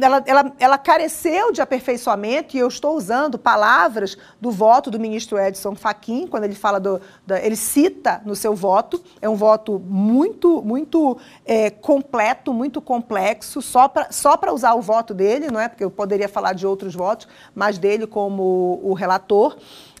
ela, 0.00 0.22
ela, 0.26 0.52
ela 0.58 0.78
careceu 0.78 1.52
de 1.52 1.62
aperfeiçoamento, 1.62 2.56
e 2.56 2.58
eu 2.60 2.66
estou 2.66 2.96
usando 2.96 3.38
palavras 3.38 4.18
do 4.40 4.50
voto 4.50 4.90
do 4.90 4.98
ministro 4.98 5.38
Edson 5.38 5.76
Fachin, 5.76 6.26
quando 6.26 6.44
ele 6.44 6.56
fala 6.56 6.80
do. 6.80 7.00
Ele 7.42 7.54
cita 7.54 8.20
no 8.24 8.34
seu 8.34 8.54
voto, 8.54 9.02
é 9.22 9.28
um 9.28 9.36
voto 9.36 9.78
muito, 9.78 10.60
muito 10.62 11.16
é, 11.44 11.70
completo, 11.70 12.52
muito 12.52 12.80
complexo, 12.80 13.62
só 13.62 13.86
para 13.86 14.10
só 14.10 14.38
usar 14.52 14.74
o 14.74 14.82
voto 14.82 15.14
dele, 15.14 15.50
não 15.50 15.60
é? 15.60 15.68
Porque 15.68 15.84
eu 15.84 15.90
poderia 15.90 16.28
falar 16.28 16.52
de 16.52 16.66
outros 16.66 16.94
votos, 16.94 17.28
mas 17.54 17.78
dele 17.78 18.06
como 18.06 18.80
o 18.82 18.92
relator. 18.92 19.56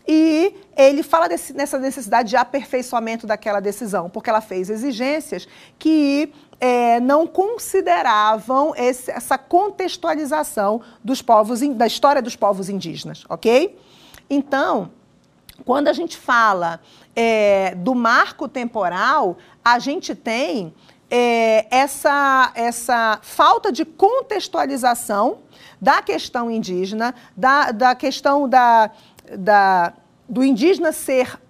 E 0.08 0.54
ele 0.76 1.04
fala 1.04 1.28
desse, 1.28 1.52
nessa 1.52 1.78
necessidade 1.78 2.30
de 2.30 2.36
aperfeiçoamento 2.36 3.26
daquela 3.26 3.60
decisão, 3.60 4.10
porque 4.10 4.28
ela 4.28 4.40
fez 4.40 4.68
exigências 4.68 5.46
que 5.78 6.32
é, 6.60 7.00
não 7.00 7.26
consideravam 7.26 8.74
esse, 8.76 9.10
essa 9.10 9.38
contextualização 9.38 10.82
dos 11.02 11.22
povos, 11.22 11.60
da 11.60 11.86
história 11.86 12.20
dos 12.20 12.36
povos 12.36 12.68
indígenas, 12.68 13.24
ok? 13.28 13.78
Então, 14.28 14.90
quando 15.64 15.88
a 15.88 15.92
gente 15.92 16.16
fala 16.16 16.80
é, 17.16 17.74
do 17.74 17.94
marco 17.94 18.46
temporal, 18.46 19.38
a 19.64 19.78
gente 19.78 20.14
tem 20.14 20.74
é, 21.10 21.66
essa, 21.70 22.52
essa 22.54 23.18
falta 23.22 23.72
de 23.72 23.84
contextualização 23.84 25.38
da 25.80 26.02
questão 26.02 26.50
indígena, 26.50 27.14
da, 27.36 27.72
da 27.72 27.94
questão 27.94 28.48
da, 28.48 28.90
da, 29.36 29.94
do 30.28 30.44
indígena 30.44 30.92
ser 30.92 31.40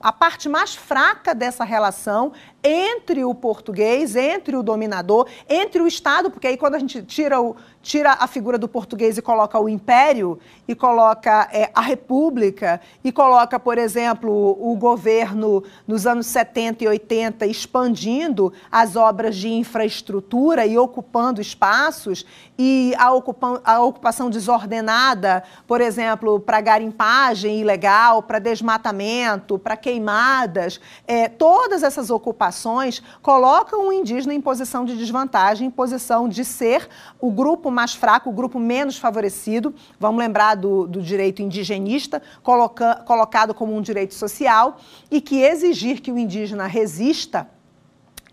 a 0.00 0.12
parte 0.12 0.48
mais 0.48 0.74
fraca 0.74 1.34
dessa 1.34 1.62
relação 1.62 2.32
entre 2.64 3.24
o 3.24 3.34
português, 3.34 4.16
entre 4.16 4.56
o 4.56 4.62
dominador, 4.62 5.28
entre 5.48 5.82
o 5.82 5.86
Estado, 5.86 6.30
porque 6.30 6.46
aí 6.46 6.56
quando 6.56 6.74
a 6.74 6.78
gente 6.78 7.02
tira, 7.02 7.40
o, 7.40 7.54
tira 7.82 8.12
a 8.12 8.26
figura 8.26 8.58
do 8.58 8.68
português 8.68 9.16
e 9.16 9.22
coloca 9.22 9.58
o 9.58 9.68
império, 9.68 10.38
e 10.68 10.74
coloca 10.74 11.48
é, 11.52 11.70
a 11.74 11.80
república, 11.80 12.80
e 13.02 13.10
coloca, 13.10 13.58
por 13.58 13.78
exemplo, 13.78 14.56
o 14.60 14.76
governo 14.76 15.62
nos 15.86 16.06
anos 16.06 16.26
70 16.26 16.84
e 16.84 16.88
80 16.88 17.46
expandindo 17.46 18.52
as 18.70 18.96
obras 18.96 19.36
de 19.36 19.48
infraestrutura 19.48 20.66
e 20.66 20.76
ocupando 20.76 21.40
espaços, 21.40 22.26
e 22.58 22.94
a, 22.98 23.10
ocupa 23.12 23.60
a 23.64 23.80
ocupação 23.80 24.28
desordenada, 24.28 25.42
por 25.66 25.80
exemplo, 25.80 26.38
para 26.38 26.60
garimpagem 26.60 27.60
ilegal, 27.60 28.22
para 28.22 28.38
desmatamento, 28.38 29.58
para 29.58 29.76
queimadas, 29.76 30.78
é, 31.06 31.28
todas 31.28 31.82
essas 31.82 32.10
ocupações 32.10 33.02
colocam 33.22 33.88
o 33.88 33.92
indígena 33.92 34.34
em 34.34 34.40
posição 34.40 34.84
de 34.84 34.96
desvantagem, 34.96 35.68
em 35.68 35.70
posição 35.70 36.28
de 36.28 36.44
ser 36.44 36.86
o 37.18 37.30
grupo 37.30 37.69
mais 37.70 37.94
fraco, 37.94 38.30
o 38.30 38.32
grupo 38.32 38.58
menos 38.58 38.98
favorecido. 38.98 39.74
Vamos 39.98 40.18
lembrar 40.18 40.54
do, 40.54 40.86
do 40.86 41.02
direito 41.02 41.42
indigenista, 41.42 42.22
coloca, 42.42 42.96
colocado 43.06 43.54
como 43.54 43.76
um 43.76 43.80
direito 43.80 44.14
social, 44.14 44.78
e 45.10 45.20
que 45.20 45.42
exigir 45.42 46.00
que 46.00 46.12
o 46.12 46.18
indígena 46.18 46.66
resista 46.66 47.48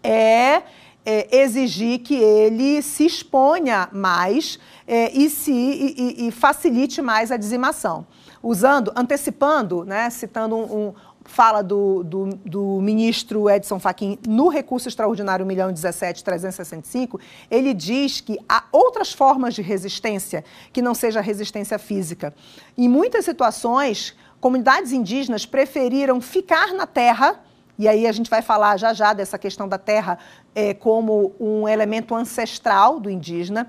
é, 0.04 0.64
é 1.06 1.38
exigir 1.38 2.00
que 2.00 2.16
ele 2.16 2.82
se 2.82 3.06
exponha 3.06 3.90
mais 3.92 4.60
é, 4.88 5.12
e, 5.12 5.30
se, 5.30 5.52
e, 5.52 6.28
e, 6.28 6.32
facilite 6.32 7.02
mais 7.02 7.32
a 7.32 7.38
dizimação. 7.38 8.08
Usando, 8.42 8.94
antecipando, 8.96 9.84
né, 9.84 10.10
citando 10.10 10.56
um, 10.56 10.94
fala 11.28 11.62
do, 11.62 12.04
do, 12.04 12.30
do, 12.46 12.82
ministro 12.82 13.50
Edson 13.50 13.80
Fachin 13.80 14.18
no 14.28 14.48
recurso 14.48 14.88
extraordinário 14.88 15.46
1 15.46 15.48
milhão 15.48 15.74
365, 15.74 17.20
ele 17.52 17.74
diz 17.74 18.22
que 18.22 18.40
há 18.48 18.64
outras 18.72 19.12
formas 19.12 19.54
de 19.54 19.62
resistência 19.62 20.44
que 20.72 20.82
não 20.82 20.96
seja 20.96 21.22
resistência 21.22 21.78
física. 21.78 22.34
Em 22.78 22.88
muitas 22.88 23.26
situações, 23.26 24.16
comunidades 24.40 24.92
indígenas 24.92 25.46
preferiram 25.46 26.20
ficar 26.22 26.74
na 26.74 26.88
terra, 26.88 27.40
e 27.78 27.88
aí 27.88 28.08
a 28.08 28.12
gente 28.12 28.30
vai 28.30 28.42
falar 28.42 28.78
já 28.78 28.94
já 28.94 29.14
dessa 29.14 29.38
questão 29.38 29.68
da 29.68 29.78
terra 29.78 30.18
é, 30.56 30.74
como 30.74 31.36
um 31.40 31.68
elemento 31.68 32.16
ancestral 32.16 33.00
do 33.00 33.10
indígena, 33.10 33.68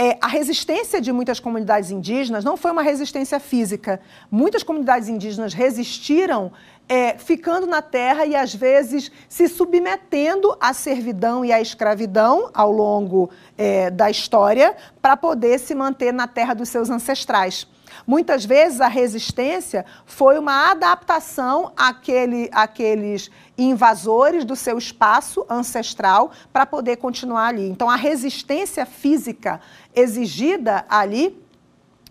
é, 0.00 0.16
a 0.20 0.28
resistência 0.28 1.00
de 1.00 1.10
muitas 1.10 1.40
comunidades 1.40 1.90
indígenas 1.90 2.44
não 2.44 2.56
foi 2.56 2.70
uma 2.70 2.82
resistência 2.82 3.40
física. 3.40 4.00
Muitas 4.30 4.62
comunidades 4.62 5.08
indígenas 5.08 5.52
resistiram 5.52 6.52
é, 6.88 7.18
ficando 7.18 7.66
na 7.66 7.82
terra 7.82 8.24
e, 8.24 8.34
às 8.34 8.54
vezes, 8.54 9.12
se 9.28 9.46
submetendo 9.46 10.56
à 10.58 10.72
servidão 10.72 11.44
e 11.44 11.52
à 11.52 11.60
escravidão 11.60 12.50
ao 12.54 12.72
longo 12.72 13.30
é, 13.56 13.90
da 13.90 14.10
história 14.10 14.74
para 15.02 15.16
poder 15.16 15.58
se 15.58 15.74
manter 15.74 16.12
na 16.12 16.26
terra 16.26 16.54
dos 16.54 16.68
seus 16.70 16.88
ancestrais. 16.88 17.66
Muitas 18.06 18.44
vezes 18.44 18.80
a 18.80 18.88
resistência 18.88 19.84
foi 20.06 20.38
uma 20.38 20.70
adaptação 20.70 21.72
àquele, 21.76 22.48
àqueles 22.52 23.30
invasores 23.56 24.44
do 24.44 24.56
seu 24.56 24.78
espaço 24.78 25.44
ancestral 25.48 26.30
para 26.52 26.64
poder 26.64 26.96
continuar 26.96 27.48
ali. 27.48 27.68
Então, 27.68 27.90
a 27.90 27.96
resistência 27.96 28.86
física 28.86 29.60
exigida 29.94 30.86
ali 30.88 31.38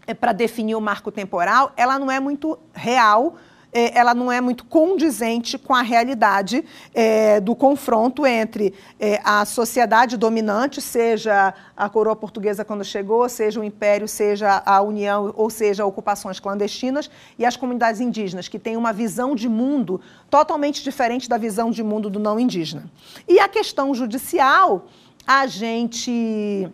é, 0.05 0.13
para 0.13 0.33
definir 0.33 0.75
o 0.75 0.81
marco 0.81 1.11
temporal, 1.11 1.71
ela 1.75 1.97
não 1.97 2.11
é 2.11 2.19
muito 2.19 2.59
real 2.73 3.35
é, 3.77 3.95
ela 3.95 4.15
não 4.15 4.31
é 4.31 4.41
muito 4.41 4.65
condizente 4.65 5.55
com 5.55 5.75
a 5.75 5.83
realidade 5.83 6.65
é, 6.95 7.39
do 7.39 7.55
confronto 7.55 8.25
entre 8.25 8.73
é, 8.99 9.21
a 9.23 9.45
sociedade 9.45 10.17
dominante, 10.17 10.81
seja 10.81 11.53
a 11.75 11.87
coroa 11.87 12.15
portuguesa 12.15 12.65
quando 12.65 12.83
chegou, 12.83 13.29
seja 13.29 13.59
o 13.59 13.63
império, 13.63 14.07
seja 14.07 14.63
a 14.65 14.81
União, 14.81 15.31
ou 15.37 15.51
seja, 15.51 15.85
ocupações 15.85 16.39
clandestinas, 16.39 17.07
e 17.37 17.45
as 17.45 17.55
comunidades 17.55 18.01
indígenas, 18.01 18.47
que 18.47 18.57
têm 18.57 18.75
uma 18.75 18.91
visão 18.91 19.35
de 19.35 19.47
mundo 19.47 20.01
totalmente 20.27 20.83
diferente 20.83 21.29
da 21.29 21.37
visão 21.37 21.69
de 21.69 21.83
mundo 21.83 22.09
do 22.09 22.19
não 22.19 22.39
indígena. 22.39 22.89
E 23.27 23.39
a 23.39 23.47
questão 23.47 23.93
judicial, 23.93 24.87
a 25.27 25.45
gente 25.45 26.67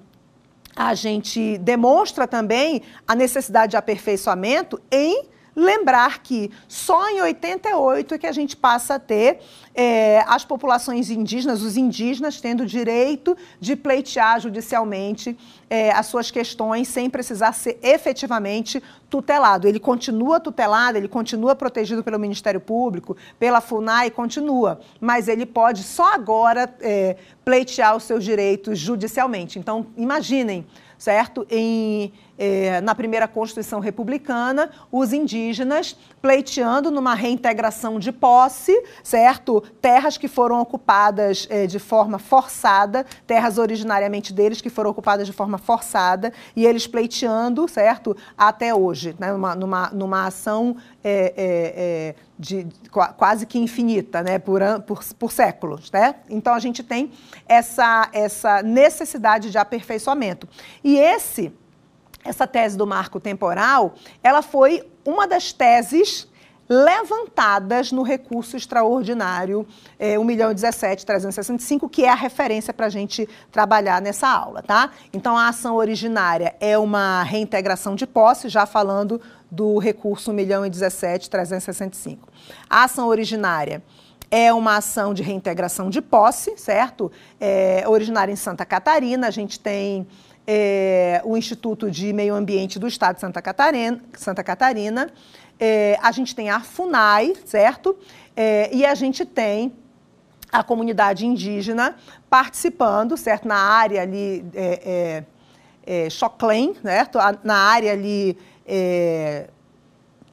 a 0.75 0.95
gente 0.95 1.57
demonstra 1.59 2.27
também 2.27 2.81
a 3.07 3.13
necessidade 3.13 3.71
de 3.71 3.77
aperfeiçoamento 3.77 4.81
em 4.89 5.32
Lembrar 5.55 6.23
que 6.23 6.49
só 6.67 7.09
em 7.09 7.21
88 7.21 8.15
é 8.15 8.17
que 8.17 8.25
a 8.27 8.31
gente 8.31 8.57
passa 8.57 8.95
a 8.95 8.99
ter 8.99 9.39
é, 9.75 10.23
as 10.27 10.43
populações 10.43 11.11
indígenas, 11.11 11.61
os 11.61 11.77
indígenas, 11.77 12.41
tendo 12.41 12.65
direito 12.65 13.37
de 13.59 13.75
pleitear 13.75 14.39
judicialmente 14.39 15.37
é, 15.69 15.91
as 15.91 16.07
suas 16.07 16.31
questões 16.31 16.87
sem 16.87 17.09
precisar 17.09 17.53
ser 17.53 17.79
efetivamente 17.83 18.81
tutelado. 19.09 19.67
Ele 19.67 19.79
continua 19.79 20.39
tutelado, 20.39 20.97
ele 20.97 21.07
continua 21.07 21.55
protegido 21.55 22.03
pelo 22.03 22.17
Ministério 22.17 22.59
Público, 22.59 23.15
pela 23.37 23.61
FUNAI, 23.61 24.09
continua, 24.09 24.79
mas 24.99 25.27
ele 25.27 25.45
pode 25.45 25.83
só 25.83 26.13
agora 26.13 26.73
é, 26.81 27.15
pleitear 27.45 27.95
os 27.95 28.03
seus 28.03 28.23
direitos 28.23 28.79
judicialmente. 28.79 29.59
Então, 29.59 29.85
imaginem 29.95 30.65
certo? 31.03 31.45
Em, 31.51 32.13
eh, 32.43 32.81
na 32.81 32.93
primeira 32.93 33.25
Constituição 33.25 33.79
Republicana, 33.79 34.69
os 34.91 35.13
indígenas 35.13 35.95
pleiteando 36.21 36.91
numa 36.91 37.13
reintegração 37.13 37.97
de 37.97 38.11
posse, 38.11 38.73
certo? 39.01 39.61
Terras 39.81 40.17
que 40.17 40.27
foram 40.27 40.59
ocupadas 40.59 41.47
eh, 41.49 41.67
de 41.67 41.79
forma 41.79 42.19
forçada, 42.19 43.05
terras 43.25 43.57
originariamente 43.57 44.33
deles 44.33 44.59
que 44.59 44.69
foram 44.69 44.89
ocupadas 44.89 45.25
de 45.25 45.31
forma 45.31 45.57
forçada, 45.57 46.33
e 46.53 46.65
eles 46.65 46.85
pleiteando, 46.85 47.65
certo? 47.69 48.13
Até 48.37 48.75
hoje, 48.75 49.15
né? 49.17 49.31
numa, 49.31 49.55
numa, 49.55 49.89
numa 49.91 50.27
ação 50.27 50.75
é, 51.01 52.13
de, 52.37 52.63
de, 52.63 52.89
quase 52.89 53.45
que 53.45 53.57
infinita, 53.57 54.21
né? 54.21 54.37
por, 54.37 54.61
por, 54.85 55.01
por 55.17 55.31
séculos. 55.31 55.89
Né? 55.91 56.15
Então, 56.29 56.53
a 56.53 56.59
gente 56.59 56.83
tem 56.83 57.11
essa, 57.47 58.09
essa 58.11 58.61
necessidade 58.61 59.49
de 59.49 59.57
aperfeiçoamento. 59.57 60.47
E 60.83 60.97
esse 60.97 61.53
essa 62.23 62.47
tese 62.47 62.77
do 62.77 62.87
marco 62.87 63.19
temporal, 63.19 63.95
ela 64.23 64.41
foi 64.41 64.89
uma 65.05 65.27
das 65.27 65.51
teses 65.51 66.27
levantadas 66.69 67.91
no 67.91 68.03
recurso 68.03 68.55
extraordinário 68.55 69.67
é, 69.99 70.17
1 70.17 70.23
milhão 70.23 70.53
17 70.53 71.05
365, 71.05 71.89
que 71.89 72.05
é 72.05 72.09
a 72.09 72.15
referência 72.15 72.73
para 72.73 72.85
a 72.85 72.89
gente 72.89 73.27
trabalhar 73.51 74.01
nessa 74.01 74.27
aula, 74.27 74.63
tá? 74.63 74.91
Então, 75.11 75.37
a 75.37 75.49
ação 75.49 75.75
originária 75.75 76.55
é 76.59 76.77
uma 76.77 77.21
reintegração 77.23 77.95
de 77.95 78.07
posse, 78.07 78.47
já 78.49 78.65
falando 78.65 79.21
do 79.51 79.77
recurso 79.77 80.31
1 80.31 80.33
milhão 80.33 80.69
17 80.69 81.29
365. 81.29 82.29
A 82.69 82.85
ação 82.85 83.07
originária 83.07 83.83
é 84.31 84.51
uma 84.51 84.77
ação 84.77 85.13
de 85.13 85.21
reintegração 85.21 85.91
de 85.91 86.01
posse, 86.01 86.57
certo? 86.57 87.11
É, 87.39 87.83
originária 87.87 88.31
em 88.31 88.35
Santa 88.35 88.65
Catarina, 88.65 89.27
a 89.27 89.31
gente 89.31 89.59
tem 89.59 90.07
é, 90.45 91.21
o 91.23 91.37
Instituto 91.37 91.89
de 91.89 92.11
Meio 92.13 92.35
Ambiente 92.35 92.77
do 92.77 92.87
Estado 92.87 93.15
de 93.15 93.21
Santa 93.21 93.41
Catarina, 93.41 94.01
Santa 94.13 94.43
Catarina 94.43 95.11
é, 95.59 95.97
a 96.01 96.11
gente 96.11 96.35
tem 96.35 96.49
a 96.49 96.59
FUNAI, 96.59 97.35
certo? 97.45 97.97
É, 98.35 98.69
e 98.73 98.85
a 98.85 98.95
gente 98.95 99.25
tem 99.25 99.73
a 100.51 100.63
comunidade 100.63 101.25
indígena 101.25 101.95
participando, 102.29 103.15
certo? 103.17 103.47
Na 103.47 103.55
área 103.55 104.01
ali, 104.01 104.45
é, 104.53 105.23
é, 105.85 106.05
é 106.05 106.09
Choclen, 106.09 106.75
certo? 106.81 107.17
Na 107.43 107.55
área 107.55 107.91
ali 107.91 108.37
é, 108.65 109.47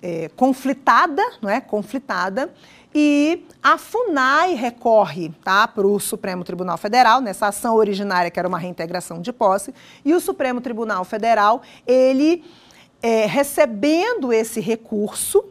é, 0.03 0.29
conflitada, 0.37 1.23
não 1.41 1.49
é? 1.49 1.61
Conflitada. 1.61 2.53
E 2.95 3.47
a 3.63 3.79
FUNAI 3.79 4.55
recorre 4.55 5.31
tá, 5.45 5.69
para 5.69 5.87
o 5.87 6.01
Supremo 6.01 6.43
Tribunal 6.43 6.77
Federal, 6.77 7.21
nessa 7.21 7.47
ação 7.49 7.77
originária 7.77 8.31
que 8.31 8.39
era 8.39 8.49
uma 8.49 8.59
reintegração 8.59 9.21
de 9.21 9.33
posse, 9.33 9.73
e 10.05 10.13
o 10.13 10.21
Supremo 10.21 10.61
Tribunal 10.61 11.05
Federal, 11.05 11.63
ele 11.87 12.45
é, 13.03 13.27
recebendo 13.27 14.33
esse 14.33 14.61
recurso, 14.61 15.45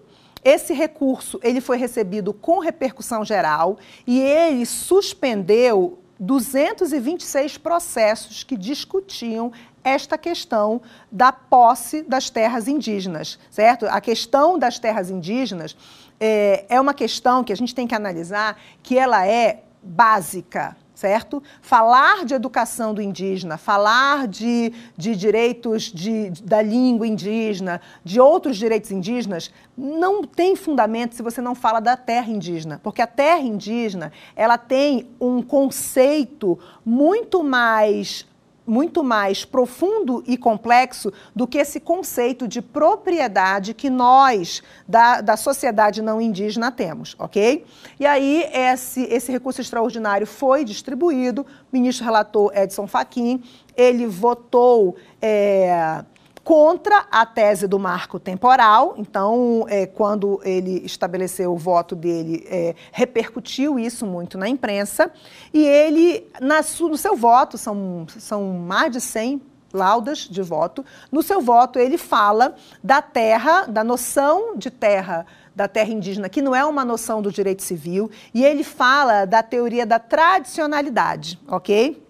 esse 0.44 0.74
recurso 0.74 1.40
ele 1.44 1.62
foi 1.62 1.78
recebido 1.78 2.34
com 2.34 2.60
repercussão 2.60 3.24
geral 3.24 3.78
e 4.06 4.20
ele 4.20 4.66
suspendeu 4.66 6.00
226 6.20 7.58
processos 7.58 8.44
que 8.44 8.58
discutiam 8.58 9.52
esta 9.84 10.18
questão 10.18 10.82
da 11.10 11.32
posse 11.32 12.04
das 12.04 12.30
terras 12.30 12.68
indígenas, 12.68 13.40
certo? 13.50 13.86
A 13.86 14.02
questão 14.02 14.60
das 14.60 14.78
terras 14.78 15.10
indígenas 15.10 15.76
é, 16.20 16.66
é 16.70 16.82
uma 16.82 16.94
questão 16.94 17.44
que 17.44 17.54
a 17.54 17.56
gente 17.56 17.74
tem 17.74 17.88
que 17.88 17.96
analisar 17.96 18.60
que 18.84 18.98
ela 18.98 19.26
é 19.26 19.64
básica, 19.82 20.76
certo? 20.94 21.42
Falar 21.62 22.26
de 22.26 22.34
educação 22.34 22.94
do 22.94 23.02
indígena, 23.02 23.58
falar 23.58 24.28
de, 24.28 24.74
de 24.98 25.16
direitos 25.16 25.84
de, 25.84 26.32
da 26.44 26.62
língua 26.62 27.08
indígena, 27.08 27.80
de 28.04 28.20
outros 28.20 28.58
direitos 28.58 28.92
indígenas, 28.92 29.50
não 29.78 30.24
tem 30.24 30.58
fundamento 30.58 31.16
se 31.16 31.24
você 31.24 31.40
não 31.40 31.56
fala 31.56 31.80
da 31.80 31.96
terra 31.96 32.30
indígena, 32.30 32.82
porque 32.84 33.02
a 33.02 33.08
terra 33.08 33.40
indígena 33.40 34.12
ela 34.36 34.58
tem 34.58 35.10
um 35.22 35.42
conceito 35.42 36.60
muito 36.84 37.42
mais 37.42 38.28
muito 38.70 39.04
mais 39.04 39.44
profundo 39.44 40.24
e 40.28 40.38
complexo 40.38 41.12
do 41.36 41.48
que 41.48 41.58
esse 41.58 41.80
conceito 41.80 42.48
de 42.48 42.62
propriedade 42.62 43.74
que 43.74 43.90
nós, 43.90 44.62
da, 44.88 45.22
da 45.22 45.36
sociedade 45.36 46.04
não 46.04 46.22
indígena, 46.22 46.72
temos, 46.72 47.16
ok? 47.18 47.66
E 48.00 48.06
aí, 48.06 48.46
esse, 48.54 49.02
esse 49.06 49.32
recurso 49.32 49.60
extraordinário 49.60 50.28
foi 50.28 50.64
distribuído, 50.64 51.42
o 51.42 51.46
ministro 51.74 52.06
relator 52.06 52.52
Edson 52.56 52.86
Fachin, 52.86 53.44
ele 53.76 54.06
votou. 54.06 54.96
É, 55.20 56.04
contra 56.50 57.06
a 57.12 57.28
tese 57.28 57.68
do 57.68 57.78
marco 57.78 58.20
temporal. 58.20 58.96
Então, 58.98 59.68
é, 59.70 59.86
quando 59.86 60.42
ele 60.44 60.84
estabeleceu 60.84 61.54
o 61.54 61.56
voto 61.56 61.96
dele, 61.96 62.44
é, 62.50 62.74
repercutiu 62.92 63.78
isso 63.78 64.04
muito 64.04 64.36
na 64.36 64.50
imprensa. 64.50 65.12
E 65.54 65.64
ele, 65.64 66.26
na, 66.42 66.62
no 66.80 66.98
seu 66.98 67.16
voto, 67.16 67.56
são, 67.56 68.08
são 68.18 68.46
mais 68.46 68.92
de 68.92 69.00
100 69.00 69.40
laudas 69.72 70.22
de 70.28 70.42
voto, 70.42 70.84
no 71.12 71.22
seu 71.22 71.40
voto 71.40 71.78
ele 71.78 72.00
fala 72.00 72.56
da 72.84 73.00
terra, 73.00 73.68
da 73.68 73.84
noção 73.84 74.58
de 74.58 74.72
terra 74.72 75.28
da 75.56 75.68
terra 75.68 75.92
indígena, 75.92 76.30
que 76.30 76.42
não 76.42 76.56
é 76.56 76.66
uma 76.66 76.84
noção 76.84 77.22
do 77.22 77.32
direito 77.32 77.62
civil, 77.62 78.10
e 78.34 78.44
ele 78.44 78.64
fala 78.64 79.26
da 79.26 79.44
teoria 79.44 79.86
da 79.86 80.00
tradicionalidade, 80.00 81.40
ok? 81.48 82.04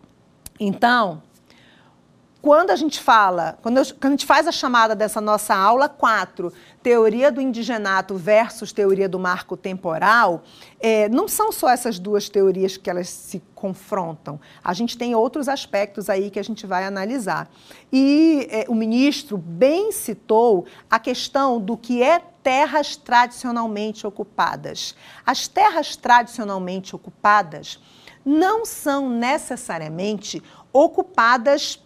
Então, 0.57 1.21
quando 2.41 2.71
a 2.71 2.75
gente 2.75 3.01
fala, 3.01 3.57
quando, 3.61 3.77
eu, 3.77 3.85
quando, 3.85 4.05
a 4.05 4.09
gente 4.11 4.25
faz 4.25 4.47
a 4.47 4.51
chamada 4.51 4.95
dessa 4.95 5.19
nossa 5.19 5.53
aula 5.53 5.89
4, 5.89 6.53
teoria 6.81 7.29
do 7.29 7.41
indigenato 7.41 8.15
versus 8.15 8.71
teoria 8.71 9.09
do 9.09 9.19
marco 9.19 9.57
temporal, 9.57 10.43
é, 10.79 11.09
não 11.09 11.27
são 11.27 11.51
só 11.51 11.69
essas 11.69 11.99
duas 11.99 12.29
teorias 12.29 12.77
que 12.77 12.89
elas 12.89 13.09
se 13.09 13.43
confrontam. 13.53 14.39
A 14.63 14.73
gente 14.73 14.97
tem 14.97 15.13
outros 15.13 15.49
aspectos 15.49 16.09
aí 16.09 16.29
que 16.29 16.39
a 16.39 16.43
gente 16.43 16.65
vai 16.65 16.85
analisar. 16.85 17.49
E 17.91 18.47
é, 18.49 18.65
o 18.69 18.73
ministro 18.73 19.37
bem 19.37 19.91
citou 19.91 20.65
a 20.89 20.97
questão 20.97 21.59
do 21.59 21.75
que 21.75 22.01
é 22.01 22.21
terras 22.41 22.95
tradicionalmente 22.95 24.07
ocupadas. 24.07 24.95
As 25.25 25.45
terras 25.49 25.97
tradicionalmente 25.97 26.95
ocupadas 26.95 27.81
não 28.23 28.65
são 28.65 29.09
necessariamente 29.09 30.41
ocupadas 30.71 31.81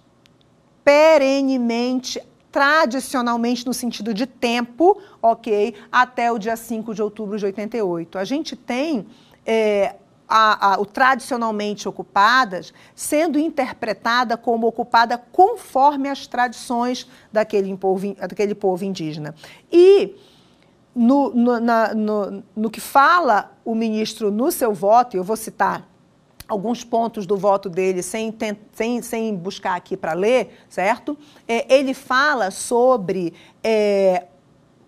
perenemente, 0.83 2.21
tradicionalmente 2.51 3.65
no 3.65 3.73
sentido 3.73 4.13
de 4.13 4.25
tempo, 4.25 5.01
ok, 5.21 5.73
até 5.91 6.31
o 6.31 6.37
dia 6.37 6.55
5 6.55 6.93
de 6.93 7.01
outubro 7.01 7.37
de 7.37 7.45
88. 7.45 8.17
A 8.17 8.23
gente 8.23 8.55
tem 8.55 9.07
é, 9.45 9.95
a, 10.27 10.73
a, 10.73 10.79
o 10.79 10.85
tradicionalmente 10.85 11.87
ocupadas 11.87 12.73
sendo 12.95 13.39
interpretada 13.39 14.37
como 14.37 14.67
ocupada 14.67 15.17
conforme 15.31 16.09
as 16.09 16.27
tradições 16.27 17.07
daquele 17.31 17.75
povo, 17.77 18.15
daquele 18.15 18.55
povo 18.55 18.83
indígena. 18.83 19.35
E 19.71 20.15
no, 20.95 21.29
no, 21.31 21.59
na, 21.59 21.93
no, 21.93 22.43
no 22.55 22.69
que 22.69 22.79
fala 22.79 23.51
o 23.65 23.73
ministro 23.73 24.31
no 24.31 24.51
seu 24.51 24.73
voto, 24.73 25.17
eu 25.17 25.23
vou 25.23 25.35
citar 25.35 25.87
alguns 26.47 26.83
pontos 26.83 27.25
do 27.25 27.37
voto 27.37 27.69
dele 27.69 28.01
sem, 28.01 28.35
sem, 28.73 29.01
sem 29.01 29.35
buscar 29.35 29.75
aqui 29.75 29.95
para 29.95 30.13
ler, 30.13 30.59
certo? 30.69 31.17
É, 31.47 31.73
ele 31.73 31.93
fala 31.93 32.51
sobre 32.51 33.33
é, 33.63 34.25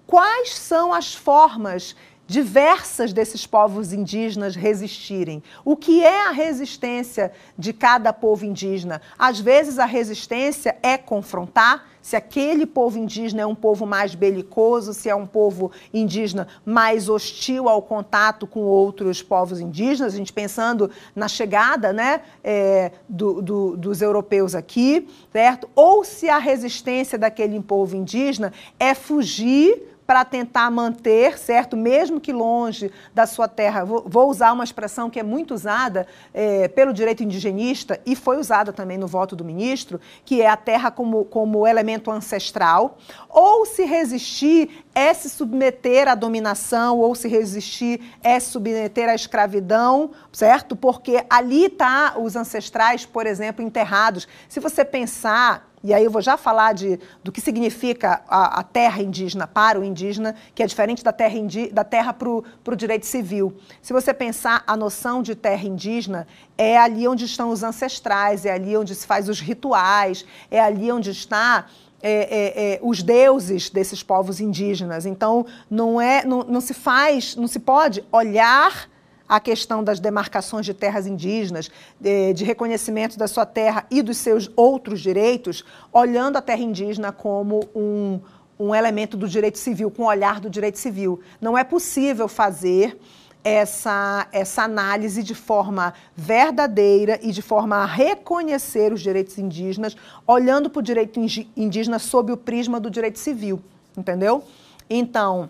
quais 0.05 0.55
são 0.55 0.93
as 0.93 1.13
formas 1.13 1.95
diversas 2.27 3.13
desses 3.13 3.45
povos 3.45 3.93
indígenas 3.93 4.55
resistirem. 4.55 5.43
O 5.63 5.75
que 5.75 6.03
é 6.03 6.27
a 6.27 6.31
resistência 6.31 7.31
de 7.57 7.71
cada 7.71 8.11
povo 8.11 8.45
indígena? 8.45 9.01
Às 9.17 9.39
vezes 9.39 9.77
a 9.77 9.85
resistência 9.85 10.75
é 10.81 10.97
confrontar 10.97 11.85
se 12.05 12.15
aquele 12.15 12.67
povo 12.67 12.99
indígena 12.99 13.41
é 13.41 13.45
um 13.47 13.55
povo 13.55 13.83
mais 13.83 14.13
belicoso, 14.13 14.93
se 14.93 15.09
é 15.09 15.15
um 15.15 15.25
povo 15.25 15.71
indígena 15.91 16.47
mais 16.63 17.09
hostil 17.09 17.67
ao 17.67 17.81
contato 17.81 18.45
com 18.45 18.59
outros 18.59 19.23
povos 19.23 19.59
indígenas, 19.59 20.13
a 20.13 20.17
gente 20.17 20.31
pensando 20.31 20.91
na 21.15 21.27
chegada 21.27 21.91
né, 21.91 22.21
é, 22.43 22.91
do, 23.09 23.41
do, 23.41 23.75
dos 23.75 24.03
europeus 24.03 24.53
aqui, 24.53 25.07
certo? 25.31 25.67
Ou 25.75 26.03
se 26.03 26.29
a 26.29 26.37
resistência 26.37 27.17
daquele 27.17 27.59
povo 27.59 27.95
indígena 27.95 28.53
é 28.79 28.93
fugir 28.93 29.94
para 30.05 30.23
tentar 30.23 30.69
manter, 30.69 31.37
certo? 31.37 31.75
Mesmo 31.75 32.19
que 32.19 32.31
longe 32.31 32.91
da 33.13 33.25
sua 33.25 33.47
terra. 33.47 33.83
Vou, 33.83 34.29
usar 34.29 34.51
uma 34.53 34.63
expressão 34.63 35.09
que 35.09 35.19
é 35.19 35.23
muito 35.23 35.53
usada 35.53 36.07
é, 36.33 36.67
pelo 36.67 36.93
direito 36.93 37.23
indigenista 37.23 37.99
e 38.05 38.15
foi 38.15 38.37
usada 38.37 38.71
também 38.71 38.97
no 38.97 39.07
voto 39.07 39.35
do 39.35 39.43
ministro, 39.43 39.99
que 40.23 40.41
é 40.41 40.47
a 40.47 40.57
terra 40.57 40.91
como, 40.91 41.25
como 41.25 41.65
elemento 41.65 42.11
ancestral. 42.11 42.97
Ou 43.29 43.65
se 43.65 43.83
resistir 43.83 44.85
é 44.93 45.13
se 45.13 45.29
submeter 45.29 46.07
à 46.07 46.15
dominação, 46.15 46.99
ou 46.99 47.15
se 47.15 47.27
resistir 47.27 48.01
é 48.23 48.39
se 48.39 48.51
submeter 48.51 49.09
à 49.09 49.15
escravidão, 49.15 50.11
certo? 50.31 50.75
Porque 50.75 51.25
ali 51.29 51.67
tá 51.69 52.15
os 52.17 52.35
ancestrais, 52.35 53.05
por 53.05 53.25
exemplo, 53.25 53.63
enterrados. 53.65 54.27
Se 54.47 54.59
você 54.59 54.85
pensar 54.85 55.74
e 55.85 55.93
aí 55.93 56.03
eu 56.03 56.09
vou 56.09 56.21
já 56.21 56.35
falar 56.35 56.73
de, 56.73 56.99
do 57.23 57.31
que 57.31 57.39
significa 57.39 58.23
a, 58.27 58.59
a 58.59 58.63
terra 58.63 59.03
indígena 59.03 59.45
para 59.45 59.79
o 59.79 59.83
indígena, 59.83 60.33
que 60.55 60.63
é 60.63 60.65
diferente 60.65 61.03
da 61.03 61.13
terra, 61.13 61.37
indi, 61.37 61.67
da 61.67 61.83
terra 61.83 62.11
para 62.11 62.27
o 62.27 62.75
direito 62.75 63.05
civil. 63.05 63.55
Se 63.83 63.93
você 63.93 64.11
pensar 64.11 64.63
a 64.65 64.75
noção 64.75 65.21
de 65.21 65.35
terra 65.35 65.67
indígena, 65.67 66.27
é 66.57 66.75
ali 66.75 67.07
onde 67.07 67.25
estão 67.25 67.51
os 67.51 67.61
ancestrais, 67.61 68.47
é 68.47 68.53
ali 68.53 68.75
onde 68.75 68.95
se 68.95 69.05
faz 69.05 69.29
os 69.29 69.39
rituais, 69.39 70.25
é 70.49 70.59
ali 70.59 70.91
onde 70.91 71.11
está 71.11 71.67
é, 72.01 72.11
é, 72.11 72.73
é, 72.73 72.79
os 72.81 73.03
deuses 73.03 73.69
desses 73.69 74.01
povos 74.01 74.39
indígenas. 74.39 75.05
Então, 75.05 75.45
não, 75.69 76.01
é, 76.01 76.25
não, 76.25 76.43
não 76.43 76.61
se 76.61 76.73
faz, 76.73 77.35
não 77.35 77.47
se 77.47 77.59
pode 77.59 78.03
olhar 78.11 78.89
a 79.27 79.39
questão 79.39 79.83
das 79.83 79.99
demarcações 79.99 80.65
de 80.65 80.73
terras 80.73 81.07
indígenas, 81.07 81.69
de, 81.99 82.33
de, 82.33 82.43
reconhecimento 82.43 83.17
da 83.17 83.27
sua 83.27 83.45
terra 83.45 83.85
e 83.89 84.01
dos 84.01 84.17
seus 84.17 84.49
outros 84.55 85.01
direitos, 85.01 85.63
olhando 85.91 86.37
a 86.37 86.41
terra 86.41 86.61
indígena 86.61 87.11
como 87.11 87.67
um, 87.75 88.19
um 88.59 88.73
elemento 88.73 89.17
do 89.17 89.27
direito 89.27 89.57
civil, 89.57 89.89
com 89.89 90.03
o 90.03 90.07
olhar 90.07 90.39
do 90.39 90.49
direito 90.49 90.77
civil. 90.77 91.19
Não 91.41 91.57
é 91.57 91.63
possível 91.63 92.27
fazer 92.27 92.97
essa, 93.43 94.27
essa 94.31 94.63
análise 94.63 95.21
de 95.21 95.35
forma 95.35 95.93
verdadeira 96.15 97.19
e 97.21 97.31
de 97.31 97.43
forma 97.43 97.77
a 97.77 97.85
reconhecer 97.85 98.91
os 98.91 99.01
direitos 99.01 99.37
indígenas, 99.37 99.95
olhando 100.25 100.67
para 100.67 100.79
o 100.79 100.83
direito 100.83 101.19
indígena 101.55 101.99
sob 101.99 102.31
o 102.31 102.37
prisma 102.37 102.79
do 102.79 102.89
direito 102.89 103.19
civil, 103.19 103.61
entendeu? 103.95 104.43
Então, 104.89 105.47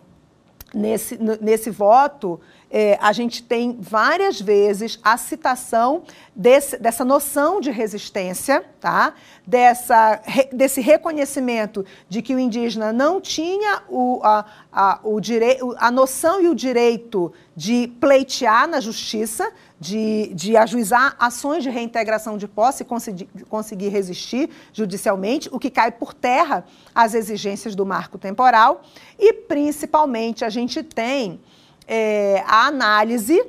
nesse, 0.74 1.18
nesse 1.42 1.70
voto, 1.70 2.40
é, 2.70 2.98
a 3.02 3.12
gente 3.12 3.44
tem 3.44 3.78
várias 3.80 4.42
vezes 4.42 5.00
a 5.04 5.18
citação 5.18 6.04
desse, 6.36 6.78
dessa 6.78 7.06
noção 7.06 7.62
de 7.62 7.72
resistência, 7.72 8.66
tá? 8.80 9.14
Dessa, 9.46 10.22
desse 10.52 10.82
reconhecimento 10.82 11.86
de 12.10 12.22
que 12.22 12.36
o 12.36 12.40
indígena 12.40 12.92
não 12.92 13.22
tinha 13.22 13.84
o, 13.88 14.20
a, 14.24 14.46
a, 14.72 15.00
o 15.04 15.20
direi, 15.20 15.60
a 15.78 15.92
noção 15.92 16.42
e 16.42 16.50
o 16.50 16.56
direito 16.56 17.32
de 17.56 17.88
pleitear 18.00 18.68
na 18.68 18.82
justiça, 18.82 19.52
de, 19.80 20.34
de 20.34 20.58
ajuizar 20.58 21.16
ações 21.20 21.64
de 21.64 21.70
reintegração 21.70 22.38
de 22.38 22.48
posse 22.48 22.84
e 22.84 22.86
conseguir, 22.86 23.30
conseguir 23.48 23.90
resistir 23.90 24.50
judicialmente, 24.74 25.50
o 25.52 25.60
que 25.60 25.70
cai 25.70 25.92
por 25.92 26.14
terra 26.14 26.66
as 26.94 27.14
exigências 27.14 27.76
do 27.76 27.86
marco 27.86 28.18
temporal. 28.18 28.82
E, 29.20 29.32
principalmente, 29.32 30.44
a 30.44 30.50
gente 30.50 30.82
tem 30.82 31.40
é, 31.88 32.44
a 32.48 32.68
análise 32.68 33.44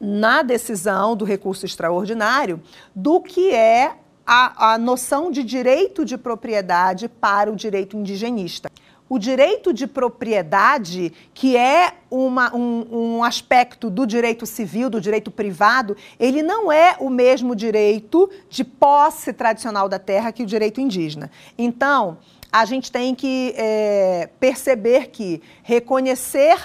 na 0.00 0.42
decisão 0.42 1.16
do 1.16 1.24
recurso 1.24 1.64
extraordinário 1.64 2.62
do 2.94 3.20
que 3.20 3.50
é 3.50 3.92
a, 4.26 4.72
a 4.72 4.78
noção 4.78 5.30
de 5.30 5.42
direito 5.42 6.04
de 6.04 6.16
propriedade 6.16 7.08
para 7.08 7.50
o 7.50 7.56
direito 7.56 7.96
indigenista 7.96 8.70
o 9.08 9.18
direito 9.18 9.72
de 9.72 9.86
propriedade, 9.86 11.12
que 11.32 11.56
é 11.56 11.92
uma, 12.10 12.54
um, 12.54 12.86
um, 12.90 13.24
aspecto 13.24 13.90
do 13.90 14.06
direito 14.06 14.46
civil, 14.46 14.88
do 14.88 15.00
direito 15.00 15.30
privado, 15.30 15.96
ele 16.18 16.42
não 16.42 16.72
é 16.72 16.96
o 16.98 17.10
mesmo 17.10 17.54
direito 17.54 18.30
de 18.48 18.64
posse 18.64 19.32
tradicional 19.32 19.88
da 19.88 19.98
terra 19.98 20.32
que 20.32 20.42
o 20.42 20.46
direito 20.46 20.80
indígena. 20.80 21.30
Então, 21.56 22.18
a 22.50 22.64
gente 22.64 22.90
tem 22.90 23.14
que 23.14 23.52
é, 23.56 24.30
perceber 24.40 25.08
que 25.08 25.42
reconhecer 25.62 26.56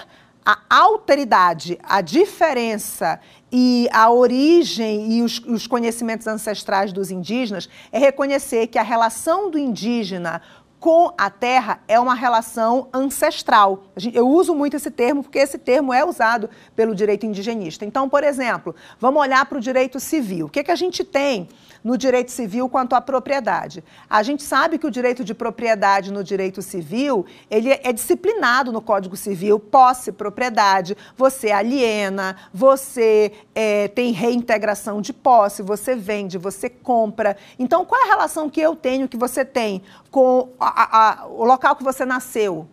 a 0.49 0.57
alteridade, 0.67 1.77
a 1.83 2.01
diferença 2.01 3.19
e 3.51 3.87
a 3.93 4.09
origem 4.09 5.11
e 5.11 5.21
os, 5.21 5.37
os, 5.45 5.67
conhecimentos 5.67 6.25
ancestrais 6.25 6.91
dos 6.91 7.11
indígenas 7.11 7.69
é 7.91 7.99
reconhecer 7.99 8.65
que 8.65 8.79
a 8.79 8.81
relação 8.81 9.51
do 9.51 9.59
indígena 9.59 10.41
com 10.79 11.13
a 11.15 11.29
terra 11.29 11.81
é 11.87 11.99
uma 11.99 12.15
relação 12.15 12.87
ancestral. 12.91 13.83
Eu 14.11 14.27
uso 14.27 14.55
muito 14.55 14.75
esse 14.75 14.89
termo 14.89 15.21
porque 15.21 15.37
esse 15.37 15.59
termo 15.59 15.93
é 15.93 16.03
usado 16.03 16.49
pelo 16.75 16.95
direito 16.95 17.27
indigenista. 17.27 17.85
Então, 17.85 18.09
por 18.09 18.23
exemplo, 18.23 18.75
vamos 18.99 19.21
olhar 19.21 19.45
para 19.45 19.59
o 19.59 19.61
direito 19.61 19.99
civil. 19.99 20.47
O 20.47 20.49
que, 20.49 20.63
que 20.63 20.71
a 20.71 20.75
gente 20.75 21.03
tem 21.03 21.47
no 21.83 21.97
direito 21.97 22.31
civil 22.31 22.69
quanto 22.69 22.93
à 22.95 23.01
propriedade? 23.01 23.83
A 24.09 24.23
gente 24.23 24.43
sabe 24.43 24.77
que 24.77 24.87
o 24.87 24.91
direito 24.91 25.23
de 25.23 25.33
propriedade 25.33 26.11
no 26.11 26.23
direito 26.23 26.61
civil 26.61 27.25
ele 27.49 27.71
é 27.71 27.93
disciplinado 27.93 28.71
no 28.71 28.81
Código 28.81 29.15
Civil, 29.15 29.59
posse, 29.59 30.11
propriedade, 30.11 30.95
você 31.15 31.51
aliena, 31.51 32.35
você 32.53 33.31
é, 33.53 33.87
tem 33.87 34.11
reintegração 34.11 35.01
de 35.01 35.13
posse, 35.13 35.61
você 35.61 35.95
vende, 35.95 36.37
você 36.37 36.69
compra. 36.69 37.37
Então, 37.57 37.85
qual 37.85 38.01
é 38.01 38.05
a 38.05 38.07
relação 38.07 38.49
que 38.49 38.61
eu 38.61 38.75
tenho, 38.75 39.07
que 39.07 39.17
você 39.17 39.43
tem 39.43 39.81
com 40.11 40.49
a, 40.59 41.23
a, 41.23 41.27
o 41.27 41.43
local 41.43 41.75
que 41.75 41.83
você 41.83 42.05
nasceu. 42.05 42.67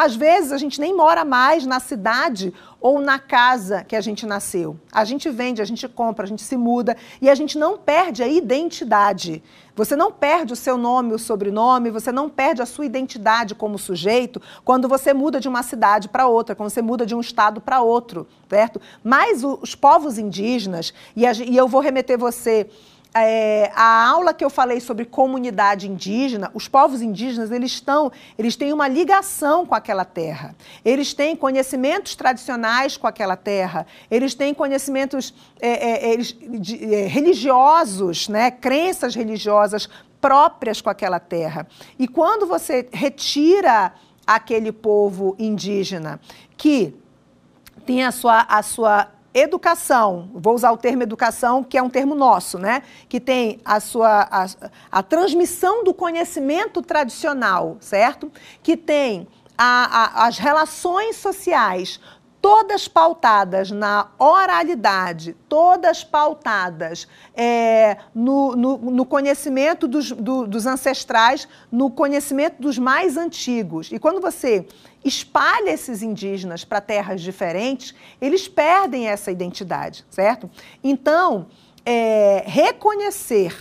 Às 0.00 0.14
vezes 0.14 0.52
a 0.52 0.58
gente 0.58 0.80
nem 0.80 0.94
mora 0.94 1.24
mais 1.24 1.66
na 1.66 1.80
cidade 1.80 2.54
ou 2.80 3.00
na 3.00 3.18
casa 3.18 3.82
que 3.82 3.96
a 3.96 4.00
gente 4.00 4.24
nasceu. 4.26 4.78
A 4.92 5.04
gente 5.04 5.28
vende, 5.28 5.60
a 5.60 5.64
gente 5.64 5.88
compra, 5.88 6.24
a 6.24 6.28
gente 6.28 6.40
se 6.40 6.56
muda 6.56 6.96
e 7.20 7.28
a 7.28 7.34
gente 7.34 7.58
não 7.58 7.76
perde 7.76 8.22
a 8.22 8.28
identidade. 8.28 9.42
Você 9.74 9.96
não 9.96 10.12
perde 10.12 10.52
o 10.52 10.56
seu 10.56 10.78
nome, 10.78 11.14
o 11.14 11.18
sobrenome, 11.18 11.90
você 11.90 12.12
não 12.12 12.28
perde 12.28 12.62
a 12.62 12.66
sua 12.66 12.86
identidade 12.86 13.56
como 13.56 13.76
sujeito 13.76 14.40
quando 14.64 14.86
você 14.88 15.12
muda 15.12 15.40
de 15.40 15.48
uma 15.48 15.64
cidade 15.64 16.08
para 16.08 16.28
outra, 16.28 16.54
quando 16.54 16.70
você 16.70 16.80
muda 16.80 17.04
de 17.04 17.16
um 17.16 17.20
estado 17.20 17.60
para 17.60 17.80
outro, 17.80 18.24
certo? 18.48 18.80
Mas 19.02 19.42
os 19.42 19.74
povos 19.74 20.16
indígenas, 20.16 20.94
e, 21.16 21.24
eu 21.56 21.66
vou 21.66 21.80
remeter 21.80 22.16
você 22.16 22.70
é, 23.24 23.72
a 23.74 24.08
aula 24.08 24.34
que 24.34 24.44
eu 24.44 24.50
falei 24.50 24.80
sobre 24.80 25.04
comunidade 25.04 25.88
indígena, 25.88 26.50
os 26.54 26.68
povos 26.68 27.00
indígenas 27.00 27.50
eles 27.50 27.72
estão, 27.72 28.12
eles 28.38 28.56
têm 28.56 28.72
uma 28.72 28.88
ligação 28.88 29.64
com 29.66 29.74
aquela 29.74 30.04
terra. 30.04 30.54
Eles 30.84 31.14
têm 31.14 31.36
conhecimentos 31.36 32.14
tradicionais 32.14 32.96
com 32.96 33.06
aquela 33.06 33.36
terra. 33.36 33.86
Eles 34.10 34.34
têm 34.34 34.52
conhecimentos 34.52 35.34
é, 35.60 36.12
é, 36.12 36.16
de, 36.16 36.94
é, 36.94 37.06
religiosos, 37.06 38.28
né, 38.28 38.50
crenças 38.50 39.14
religiosas 39.14 39.88
próprias 40.20 40.80
com 40.80 40.90
aquela 40.90 41.20
terra. 41.20 41.66
E 41.98 42.08
quando 42.08 42.46
você 42.46 42.88
retira 42.92 43.92
aquele 44.26 44.72
povo 44.72 45.34
indígena 45.38 46.20
que 46.56 46.94
tem 47.86 48.04
a 48.04 48.12
sua, 48.12 48.40
a 48.42 48.62
sua 48.62 49.08
educação, 49.38 50.30
vou 50.34 50.54
usar 50.54 50.72
o 50.72 50.76
termo 50.76 51.02
educação, 51.02 51.62
que 51.62 51.78
é 51.78 51.82
um 51.82 51.90
termo 51.90 52.14
nosso, 52.14 52.58
né? 52.58 52.82
Que 53.08 53.20
tem 53.20 53.60
a 53.64 53.80
sua 53.80 54.28
a, 54.30 54.46
a 54.90 55.02
transmissão 55.02 55.84
do 55.84 55.94
conhecimento 55.94 56.82
tradicional, 56.82 57.76
certo? 57.80 58.30
Que 58.62 58.76
tem 58.76 59.26
a, 59.56 60.22
a, 60.22 60.26
as 60.26 60.38
relações 60.38 61.16
sociais 61.16 62.00
todas 62.40 62.86
pautadas 62.86 63.70
na 63.70 64.08
oralidade, 64.18 65.34
todas 65.48 66.04
pautadas 66.04 67.08
é, 67.34 67.96
no, 68.14 68.54
no, 68.54 68.78
no, 68.78 69.04
conhecimento 69.04 69.88
dos, 69.88 70.12
do, 70.12 70.46
dos 70.46 70.66
ancestrais, 70.66 71.48
no 71.70 71.90
conhecimento 71.90 72.60
dos 72.60 72.78
mais 72.78 73.16
antigos. 73.16 73.90
E 73.92 73.98
quando 73.98 74.20
você 74.20 74.66
espalha 75.04 75.70
esses 75.70 76.02
indígenas 76.02 76.64
para 76.64 76.80
terras 76.80 77.20
diferentes, 77.20 77.94
eles 78.20 78.48
perdem 78.48 79.08
essa 79.08 79.30
identidade, 79.30 80.04
certo? 80.10 80.50
Então, 80.82 81.46
é, 81.84 82.44
reconhecer 82.46 83.54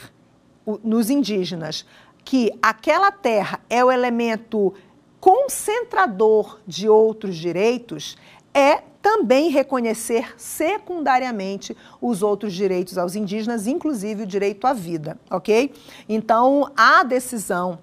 o, 0.65 0.79
nos 0.83 1.09
indígenas 1.09 1.85
que 2.25 2.51
aquela 2.61 3.11
terra 3.11 3.59
é 3.69 3.83
o 3.83 3.91
elemento 3.91 4.73
concentrador 5.19 6.59
de 6.67 6.89
outros 6.89 7.37
direitos 7.37 8.17
é 8.53 8.83
também 9.01 9.49
reconhecer 9.49 10.33
secundariamente 10.35 11.75
os 12.01 12.21
outros 12.21 12.53
direitos 12.53 12.97
aos 12.97 13.15
indígenas, 13.15 13.65
inclusive 13.67 14.23
o 14.23 14.27
direito 14.27 14.67
à 14.67 14.73
vida, 14.73 15.17
ok? 15.31 15.73
Então, 16.09 16.69
a 16.75 17.03
decisão 17.03 17.79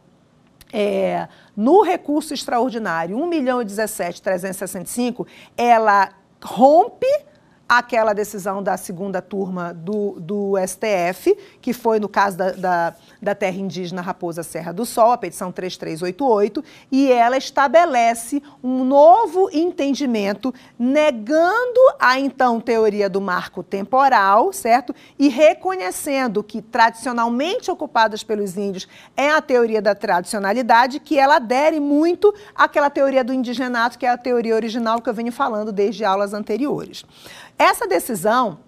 é, 0.77 1.29
no 1.57 1.83
recurso 1.83 2.35
extraordinário 2.35 3.17
1 3.17 3.27
milhão 3.29 3.63
e 3.63 3.65
17 3.65 4.21
365, 4.21 5.25
ela 5.57 6.11
rompe 6.43 7.07
aquela 7.69 8.13
decisão 8.13 8.61
da 8.61 8.77
segunda 8.77 9.23
turma 9.23 9.73
do, 9.73 10.19
do 10.19 10.55
STF, 10.67 11.37
que 11.63 11.73
foi 11.73 12.01
no 12.01 12.09
caso 12.09 12.37
da, 12.37 12.51
da, 12.51 12.95
da, 13.25 13.35
terra 13.35 13.57
indígena 13.57 14.03
Raposa 14.03 14.43
Serra 14.43 14.73
do 14.73 14.85
Sol, 14.85 15.13
a 15.13 15.19
petição 15.19 15.51
3388, 15.51 16.63
e 16.93 17.11
ela 17.11 17.37
estabelece 17.37 18.43
um 18.63 18.85
novo 18.85 19.49
entendimento, 19.53 20.55
negando 20.79 21.81
a 21.99 22.19
então 22.19 22.61
teoria 22.61 23.09
do 23.09 23.21
marco 23.21 23.63
temporal, 23.63 24.53
certo? 24.53 24.95
E 25.19 25.29
reconhecendo 25.29 26.43
que 26.43 26.63
tradicionalmente 26.63 27.71
ocupadas 27.71 28.23
pelos 28.23 28.57
índios 28.57 28.87
é 29.17 29.31
a 29.31 29.41
teoria 29.41 29.83
da 29.83 29.95
tradicionalidade, 29.95 31.01
que 31.01 31.19
ela 31.19 31.37
adere 31.37 31.81
muito 31.81 32.35
àquela 32.55 32.91
teoria 32.91 33.25
do 33.25 33.33
indigenato, 33.33 33.99
que 33.99 34.07
é 34.07 34.11
a 34.11 34.19
teoria 34.19 34.55
original 34.55 35.01
que 35.01 35.09
eu 35.09 35.15
venho 35.15 35.33
falando 35.33 35.73
desde 35.73 36.05
aulas 36.05 36.33
anteriores. 36.33 37.05
Essa 37.59 37.87
decisão 37.87 38.59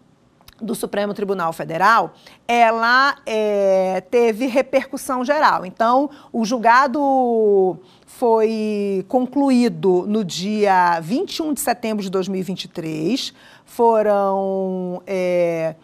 do 0.61 0.75
Supremo 0.75 1.13
Tribunal 1.13 1.53
Federal, 1.53 2.15
ela 2.47 3.17
é, 3.27 4.03
teve 4.11 4.47
repercussão 4.47 5.25
geral. 5.25 5.67
Então, 5.67 6.11
o 6.33 6.45
julgado 6.45 7.79
foi 8.07 9.05
concluído 9.09 10.05
no 10.07 10.25
dia 10.25 10.99
21 11.01 11.53
de 11.53 11.61
setembro 11.61 12.03
de 12.03 12.11
2023. 12.11 13.35
Foram. 13.65 15.03
É, 15.07 15.75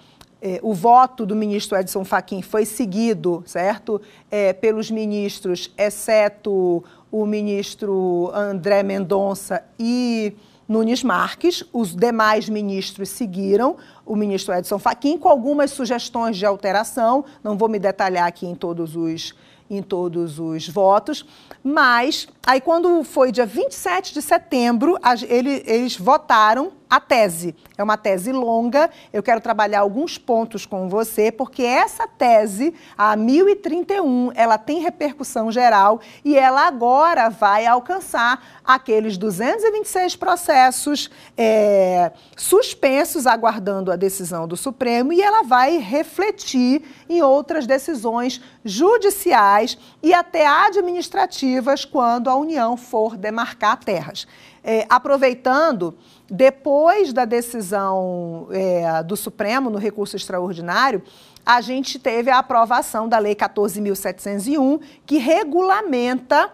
é, 0.44 0.58
o 0.60 0.74
voto 0.74 1.24
do 1.24 1.36
ministro 1.36 1.78
Edson 1.78 2.04
Fachin 2.04 2.42
foi 2.42 2.64
seguido, 2.66 3.44
certo? 3.46 4.02
É, 4.28 4.52
pelos 4.52 4.90
ministros, 4.90 5.70
exceto 5.78 6.82
o 7.12 7.24
ministro 7.24 8.28
André 8.34 8.82
Mendonça 8.82 9.62
e 9.78 10.34
Nunes 10.68 11.02
Marques. 11.02 11.64
Os 11.72 11.94
demais 11.94 12.48
ministros 12.48 13.08
seguiram 13.08 13.76
o 14.04 14.16
ministro 14.16 14.54
Edson 14.54 14.78
Fachin 14.78 15.18
com 15.18 15.28
algumas 15.28 15.70
sugestões 15.70 16.36
de 16.36 16.46
alteração. 16.46 17.24
Não 17.42 17.56
vou 17.56 17.68
me 17.68 17.78
detalhar 17.78 18.26
aqui 18.26 18.46
em 18.46 18.54
todos 18.54 18.96
os 18.96 19.34
em 19.70 19.82
todos 19.82 20.38
os 20.38 20.68
votos, 20.68 21.24
mas 21.64 22.28
aí 22.46 22.60
quando 22.60 23.02
foi 23.04 23.32
dia 23.32 23.46
27 23.46 24.12
de 24.12 24.20
setembro, 24.20 24.98
eles 25.26 25.96
votaram 25.96 26.72
a 26.92 27.00
tese. 27.00 27.54
É 27.78 27.82
uma 27.82 27.96
tese 27.96 28.32
longa, 28.32 28.90
eu 29.14 29.22
quero 29.22 29.40
trabalhar 29.40 29.80
alguns 29.80 30.18
pontos 30.18 30.66
com 30.66 30.90
você, 30.90 31.32
porque 31.32 31.62
essa 31.62 32.06
tese, 32.06 32.74
a 32.98 33.16
1031, 33.16 34.30
ela 34.34 34.58
tem 34.58 34.82
repercussão 34.82 35.50
geral 35.50 36.02
e 36.22 36.36
ela 36.36 36.66
agora 36.66 37.30
vai 37.30 37.64
alcançar 37.64 38.60
aqueles 38.62 39.16
226 39.16 40.16
processos 40.16 41.10
é, 41.34 42.12
suspensos 42.36 43.26
aguardando 43.26 43.90
a 43.90 43.96
decisão 43.96 44.46
do 44.46 44.54
Supremo 44.54 45.14
e 45.14 45.22
ela 45.22 45.44
vai 45.44 45.78
refletir 45.78 46.82
em 47.08 47.22
outras 47.22 47.66
decisões 47.66 48.38
judiciais 48.62 49.78
e 50.02 50.12
até 50.12 50.46
administrativas 50.46 51.86
quando 51.86 52.28
a 52.28 52.36
União 52.36 52.76
for 52.76 53.16
demarcar 53.16 53.78
terras. 53.82 54.26
É, 54.64 54.86
aproveitando, 54.88 55.96
depois 56.30 57.12
da 57.12 57.24
decisão 57.24 58.46
é, 58.50 59.02
do 59.02 59.16
Supremo 59.16 59.68
no 59.68 59.78
recurso 59.78 60.16
extraordinário, 60.16 61.02
a 61.44 61.60
gente 61.60 61.98
teve 61.98 62.30
a 62.30 62.38
aprovação 62.38 63.08
da 63.08 63.18
Lei 63.18 63.34
14.701, 63.34 64.80
que 65.04 65.18
regulamenta 65.18 66.52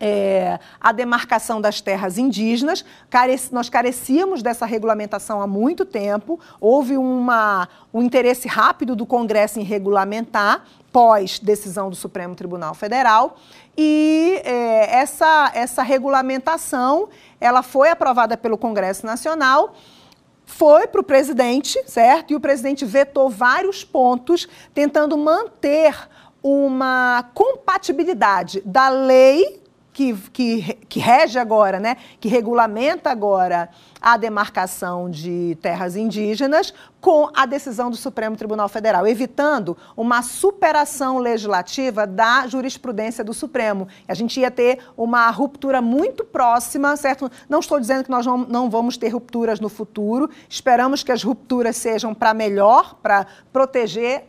é, 0.00 0.58
a 0.80 0.92
demarcação 0.92 1.60
das 1.60 1.80
terras 1.80 2.18
indígenas. 2.18 2.84
Careci, 3.10 3.52
nós 3.52 3.68
carecíamos 3.68 4.42
dessa 4.42 4.64
regulamentação 4.64 5.42
há 5.42 5.46
muito 5.46 5.84
tempo. 5.84 6.38
Houve 6.60 6.96
uma, 6.96 7.68
um 7.92 8.02
interesse 8.02 8.48
rápido 8.48 8.94
do 8.94 9.04
Congresso 9.04 9.58
em 9.58 9.64
regulamentar, 9.64 10.64
pós 10.92 11.38
decisão 11.38 11.90
do 11.90 11.96
Supremo 11.96 12.34
Tribunal 12.34 12.74
Federal. 12.74 13.36
E 13.80 14.42
é, 14.44 14.98
essa, 14.98 15.52
essa 15.54 15.84
regulamentação 15.84 17.08
ela 17.40 17.62
foi 17.62 17.90
aprovada 17.90 18.36
pelo 18.36 18.58
Congresso 18.58 19.06
Nacional 19.06 19.72
foi 20.44 20.86
para 20.86 21.00
o 21.02 21.04
presidente, 21.04 21.78
certo? 21.86 22.32
E 22.32 22.34
o 22.34 22.40
presidente 22.40 22.84
vetou 22.84 23.28
vários 23.28 23.84
pontos, 23.84 24.48
tentando 24.72 25.16
manter 25.16 25.94
uma 26.42 27.30
compatibilidade 27.34 28.62
da 28.64 28.88
lei 28.88 29.62
que, 29.98 30.14
que, 30.32 30.62
que 30.88 31.00
rege 31.00 31.40
agora, 31.40 31.80
né, 31.80 31.96
que 32.20 32.28
regulamenta 32.28 33.10
agora 33.10 33.68
a 34.00 34.16
demarcação 34.16 35.10
de 35.10 35.58
terras 35.60 35.96
indígenas 35.96 36.72
com 37.00 37.28
a 37.34 37.44
decisão 37.44 37.90
do 37.90 37.96
Supremo 37.96 38.36
Tribunal 38.36 38.68
Federal, 38.68 39.08
evitando 39.08 39.76
uma 39.96 40.22
superação 40.22 41.18
legislativa 41.18 42.06
da 42.06 42.46
jurisprudência 42.46 43.24
do 43.24 43.34
Supremo. 43.34 43.88
A 44.06 44.14
gente 44.14 44.38
ia 44.38 44.52
ter 44.52 44.78
uma 44.96 45.28
ruptura 45.30 45.82
muito 45.82 46.24
próxima, 46.24 46.96
certo? 46.96 47.28
Não 47.48 47.58
estou 47.58 47.80
dizendo 47.80 48.04
que 48.04 48.10
nós 48.10 48.24
não, 48.24 48.38
não 48.38 48.70
vamos 48.70 48.96
ter 48.96 49.08
rupturas 49.08 49.58
no 49.58 49.68
futuro, 49.68 50.30
esperamos 50.48 51.02
que 51.02 51.10
as 51.10 51.24
rupturas 51.24 51.76
sejam 51.76 52.14
para 52.14 52.32
melhor, 52.32 52.94
para 53.02 53.26
proteger 53.52 54.28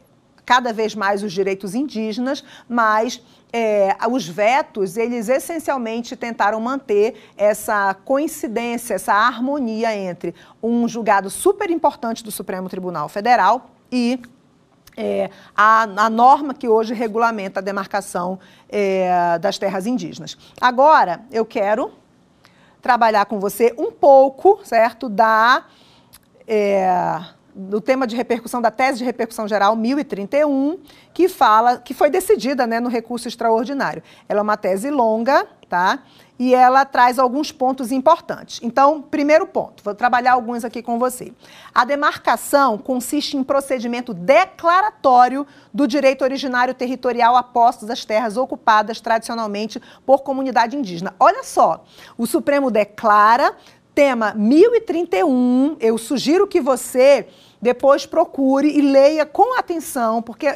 cada 0.49 0.73
vez 0.73 0.95
mais 0.95 1.21
os 1.21 1.31
direitos 1.31 1.75
indígenas, 1.75 2.43
mas 2.67 3.21
é, 3.53 3.95
os 4.09 4.27
vetos, 4.27 4.97
eles 4.97 5.29
essencialmente 5.29 6.15
tentaram 6.15 6.59
manter 6.59 7.29
essa 7.37 7.93
coincidência, 8.03 8.95
essa 8.95 9.13
harmonia 9.13 9.95
entre 9.95 10.33
um 10.61 10.87
julgado 10.87 11.29
super 11.29 11.69
importante 11.69 12.23
do 12.23 12.31
Supremo 12.31 12.67
Tribunal 12.67 13.07
Federal 13.07 13.69
e 13.91 14.19
é, 14.97 15.29
a, 15.55 15.83
a, 15.83 16.09
norma 16.09 16.55
que 16.55 16.67
hoje 16.67 16.95
regulamenta 16.95 17.59
a 17.59 17.63
demarcação 17.63 18.39
é, 18.67 19.37
das 19.37 19.59
terras 19.59 19.85
indígenas. 19.85 20.35
Agora, 20.59 21.21
eu 21.31 21.45
quero 21.45 21.91
trabalhar 22.81 23.27
com 23.27 23.39
você 23.39 23.71
um 23.77 23.91
pouco, 23.91 24.61
certo, 24.63 25.07
da. 25.09 25.63
É, 26.47 27.37
do 27.59 27.81
tema 27.81 28.07
de 28.07 28.15
repercussão 28.15 28.61
da 28.61 28.71
tese 28.71 28.99
de 28.99 29.03
repercussão 29.03 29.47
geral 29.47 29.75
1031, 29.75 30.79
que 31.13 31.27
fala, 31.27 31.77
que 31.77 31.93
foi 31.93 32.09
decidida 32.09 32.65
né, 32.65 32.79
no 32.79 32.87
recurso 32.87 33.27
extraordinário. 33.27 34.01
Ela 34.29 34.39
é 34.39 34.43
uma 34.43 34.55
tese 34.55 34.89
longa, 34.89 35.45
tá? 35.67 35.99
E 36.39 36.55
ela 36.55 36.85
traz 36.85 37.19
alguns 37.19 37.51
pontos 37.51 37.91
importantes. 37.91 38.61
Então, 38.63 39.01
primeiro 39.01 39.45
ponto, 39.45 39.83
vou 39.83 39.93
trabalhar 39.93 40.33
alguns 40.33 40.63
aqui 40.63 40.81
com 40.81 40.97
você. 40.97 41.33
A 41.75 41.83
demarcação 41.83 42.77
consiste 42.77 43.35
em 43.35 43.43
procedimento 43.43 44.13
declaratório 44.13 45.45
do 45.73 45.85
direito 45.85 46.23
originário 46.23 46.73
territorial 46.73 47.35
a 47.35 47.43
postos 47.43 47.89
das 47.89 48.05
terras 48.05 48.37
ocupadas 48.37 49.01
tradicionalmente 49.01 49.81
por 50.05 50.23
comunidade 50.23 50.77
indígena. 50.77 51.13
Olha 51.19 51.43
só, 51.43 51.83
o 52.17 52.25
Supremo 52.25 52.71
declara 52.71 53.53
tema 53.93 54.33
1031. 54.33 55.75
Eu 55.81 55.97
sugiro 55.97 56.47
que 56.47 56.61
você 56.61 57.27
depois 57.61 58.05
procure 58.05 58.69
e 58.69 58.81
leia 58.81 59.25
com 59.25 59.57
atenção, 59.57 60.21
porque, 60.21 60.47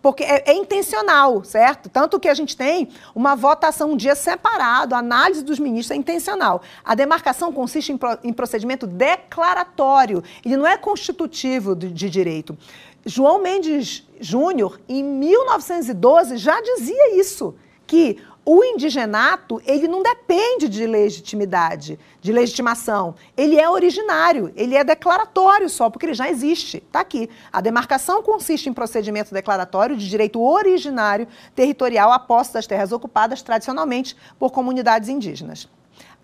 porque 0.00 0.24
é, 0.24 0.44
é, 0.46 0.54
intencional, 0.54 1.44
certo? 1.44 1.88
Tanto 1.88 2.18
que 2.18 2.28
a 2.28 2.34
gente 2.34 2.56
tem 2.56 2.88
uma 3.14 3.36
votação 3.36 3.92
um 3.92 3.96
dia 3.96 4.14
separado, 4.14 4.94
a 4.94 4.98
análise 4.98 5.44
dos 5.44 5.58
ministros 5.58 5.90
é 5.90 5.96
intencional. 5.96 6.62
A 6.84 6.94
demarcação 6.94 7.52
consiste 7.52 7.92
em, 7.92 7.98
em 8.24 8.32
procedimento 8.32 8.86
declaratório, 8.86 10.22
ele 10.44 10.56
não 10.56 10.66
é 10.66 10.76
constitutivo 10.76 11.74
de, 11.74 11.90
de 11.90 12.08
direito. 12.08 12.56
João 13.04 13.40
Mendes 13.40 14.04
Júnior, 14.20 14.80
em 14.88 15.02
1912, 15.04 16.38
já 16.38 16.60
dizia 16.60 17.20
isso, 17.20 17.54
que 17.86 18.18
o 18.48 18.62
indigenato, 18.62 19.60
ele 19.66 19.88
não 19.88 20.04
depende 20.04 20.68
de 20.68 20.86
legitimidade, 20.86 21.98
de 22.22 22.32
legitimação. 22.32 23.16
Ele 23.36 23.58
é 23.58 23.68
originário, 23.68 24.52
ele 24.54 24.76
é 24.76 24.84
declaratório 24.84 25.68
só, 25.68 25.90
porque 25.90 26.06
ele 26.06 26.14
já 26.14 26.30
existe. 26.30 26.76
Está 26.76 27.00
aqui. 27.00 27.28
A 27.52 27.60
demarcação 27.60 28.22
consiste 28.22 28.68
em 28.68 28.72
procedimento 28.72 29.34
declaratório 29.34 29.96
de 29.96 30.08
direito 30.08 30.40
originário 30.40 31.26
territorial 31.56 32.12
à 32.12 32.20
posse 32.20 32.54
das 32.54 32.68
terras 32.68 32.92
ocupadas 32.92 33.42
tradicionalmente 33.42 34.16
por 34.38 34.52
comunidades 34.52 35.08
indígenas. 35.08 35.68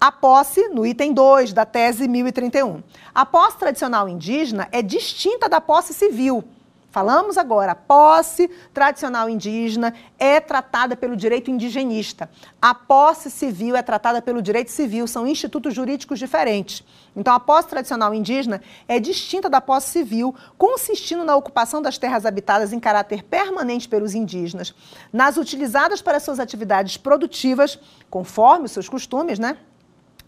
A 0.01 0.12
posse, 0.12 0.68
no 0.68 0.86
item 0.86 1.12
2 1.12 1.52
da 1.52 1.67
tese 1.67 2.07
1031. 2.07 2.84
A 3.12 3.26
posse 3.26 3.59
tradicional 3.59 4.09
indígena 4.09 4.68
é 4.70 4.81
distinta 4.81 5.49
da 5.49 5.60
posse 5.60 5.92
civil 5.92 6.44
Falamos 6.93 7.39
agora, 7.39 7.73
a 7.73 7.75
posse 7.75 8.51
tradicional 8.75 9.27
indígena 9.27 9.95
é 10.19 10.39
tratada 10.39 10.95
pelo 10.95 11.17
direito 11.17 11.51
indigenista. 11.51 12.29
A 12.61 12.75
posse 12.75 13.31
civil 13.31 13.75
é 13.75 13.81
tratada 13.81 14.21
pelo 14.21 14.43
direito 14.43 14.71
civil, 14.71 15.07
são 15.07 15.27
institutos 15.27 15.73
jurídicos 15.73 16.19
diferentes. 16.19 16.85
Então, 17.17 17.35
a 17.35 17.41
posse 17.41 17.69
tradicional 17.69 18.12
indígena 18.12 18.61
é 18.87 19.01
distinta 19.01 19.49
da 19.49 19.59
posse 19.59 19.89
civil, 19.89 20.35
consistindo 20.59 21.25
na 21.25 21.35
ocupação 21.35 21.81
das 21.81 21.97
terras 21.97 22.27
habitadas 22.27 22.75
em 22.75 22.79
caráter 22.79 23.23
permanente 23.23 23.89
pelos 23.89 24.15
indígenas, 24.15 24.75
nas 25.11 25.39
utilizadas 25.39 26.03
para 26.03 26.21
suas 26.21 26.39
atividades 26.39 26.99
produtivas, 26.99 27.79
conforme 28.11 28.67
os 28.67 28.73
seus 28.73 28.87
costumes, 28.87 29.39
né? 29.39 29.57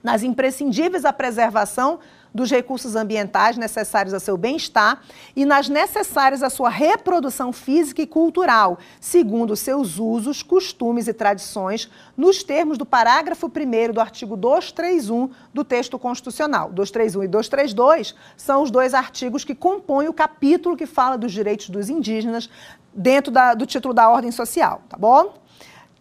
Nas 0.03 0.23
imprescindíveis 0.23 1.05
à 1.05 1.13
preservação 1.13 2.01
dos 2.35 2.51
recursos 2.51 2.97
ambientais 2.97 3.57
necessários 3.57 4.13
ao 4.13 4.19
seu 4.19 4.37
bem-estar 4.37 5.01
e 5.37 5.45
nas 5.45 5.69
necessárias 5.69 6.43
à 6.43 6.51
sua 6.51 6.69
reprodução 6.69 7.53
física 7.53 8.03
e 8.03 8.07
cultural, 8.07 8.79
segundo 9.01 9.55
seus 9.55 9.99
usos, 9.99 10.43
costumes 10.43 11.07
e 11.07 11.13
tradições, 11.13 11.89
nos 12.17 12.43
termos 12.43 12.77
do 12.77 12.85
parágrafo 12.85 13.47
1 13.47 13.93
do 13.93 14.01
artigo 14.01 14.37
231 14.37 15.31
do 15.53 15.63
texto 15.63 15.97
constitucional. 15.97 16.73
231 16.73 17.23
e 17.23 17.29
232 17.29 18.15
são 18.37 18.63
os 18.63 18.71
dois 18.71 18.95
artigos 18.95 19.45
que 19.45 19.55
compõem 19.55 20.09
o 20.09 20.13
capítulo 20.13 20.77
que 20.77 20.87
fala 20.87 21.17
dos 21.17 21.33
direitos 21.33 21.71
dos 21.71 21.89
indígenas 21.89 22.51
dentro 22.93 23.31
da, 23.31 23.55
do 23.55 23.65
título 23.65 23.95
da 23.95 24.09
ordem 24.11 24.33
social, 24.33 24.83
tá 24.89 24.97
bom? 24.97 25.35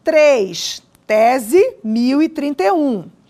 3. 0.03 0.81
Tese 1.05 1.77
1031 1.83 3.22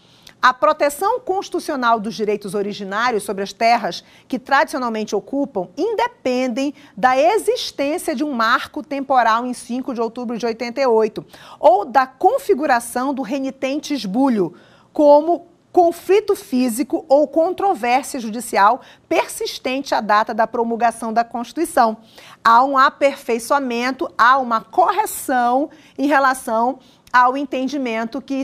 a 0.43 0.53
proteção 0.53 1.21
constitucional 1.21 2.01
dos 2.01 2.15
direitos 2.15 2.53
originários 2.53 3.23
sobre 3.23 3.43
as 3.43 3.53
terras 3.53 4.03
que 4.27 4.37
tradicionalmente 4.37 5.15
ocupam 5.15 5.69
independem 5.77 6.73
da 6.97 7.17
existência 7.17 8.13
de 8.13 8.25
um 8.25 8.33
marco 8.33 8.83
temporal 8.83 9.45
em 9.45 9.53
5 9.53 9.93
de 9.93 10.01
outubro 10.01 10.37
de 10.37 10.45
88 10.45 11.25
ou 11.61 11.85
da 11.85 12.05
configuração 12.05 13.13
do 13.13 13.21
renitente 13.21 13.93
esbulho 13.93 14.53
como 14.91 15.47
conflito 15.71 16.35
físico 16.35 17.05
ou 17.07 17.25
controvérsia 17.25 18.19
judicial 18.19 18.81
persistente 19.07 19.95
à 19.95 20.01
data 20.01 20.33
da 20.33 20.45
promulgação 20.45 21.13
da 21.13 21.23
Constituição. 21.23 21.97
Há 22.43 22.65
um 22.65 22.77
aperfeiçoamento, 22.77 24.11
há 24.17 24.37
uma 24.37 24.59
correção 24.59 25.69
em 25.97 26.05
relação 26.05 26.79
ao 27.13 27.37
entendimento 27.37 28.19
que, 28.19 28.43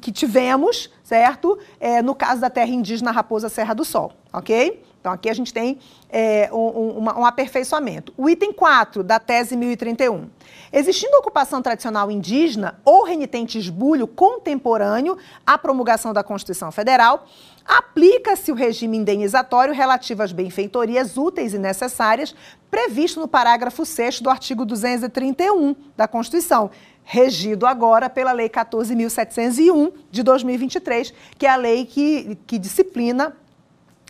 que 0.00 0.10
tivemos, 0.10 0.90
certo? 1.08 1.58
É, 1.80 2.02
no 2.02 2.14
caso 2.14 2.38
da 2.38 2.50
terra 2.50 2.70
indígena 2.70 3.10
Raposa 3.10 3.48
Serra 3.48 3.72
do 3.72 3.82
Sol, 3.82 4.12
ok? 4.30 4.82
Então, 5.00 5.10
aqui 5.10 5.30
a 5.30 5.32
gente 5.32 5.54
tem 5.54 5.78
é, 6.10 6.50
um, 6.52 6.98
um, 6.98 7.02
um, 7.02 7.24
aperfeiçoamento. 7.24 8.12
O 8.14 8.28
item 8.28 8.52
4 8.52 9.02
da 9.02 9.18
tese 9.18 9.56
1031. 9.56 10.28
Existindo 10.70 11.16
ocupação 11.16 11.62
tradicional 11.62 12.10
indígena 12.10 12.78
ou 12.84 13.04
renitente 13.04 13.56
esbulho 13.56 14.06
contemporâneo 14.06 15.16
à 15.46 15.56
promulgação 15.56 16.12
da 16.12 16.22
Constituição 16.22 16.70
Federal, 16.70 17.24
aplica-se 17.64 18.52
o 18.52 18.54
regime 18.54 18.98
indenizatório 18.98 19.72
relativo 19.72 20.22
às 20.22 20.32
benfeitorias 20.32 21.16
úteis 21.16 21.54
e 21.54 21.58
necessárias 21.58 22.34
previsto 22.70 23.18
no 23.18 23.28
parágrafo 23.28 23.86
6 23.86 24.20
do 24.20 24.28
artigo 24.28 24.66
231 24.66 25.74
da 25.96 26.06
Constituição, 26.06 26.70
regido 27.10 27.64
agora 27.64 28.10
pela 28.10 28.32
Lei 28.32 28.50
14.701 28.50 29.94
de 30.10 30.22
2023, 30.22 31.14
que 31.38 31.46
é 31.46 31.48
a 31.48 31.56
lei 31.56 31.86
que, 31.86 32.36
que 32.46 32.58
disciplina 32.58 33.34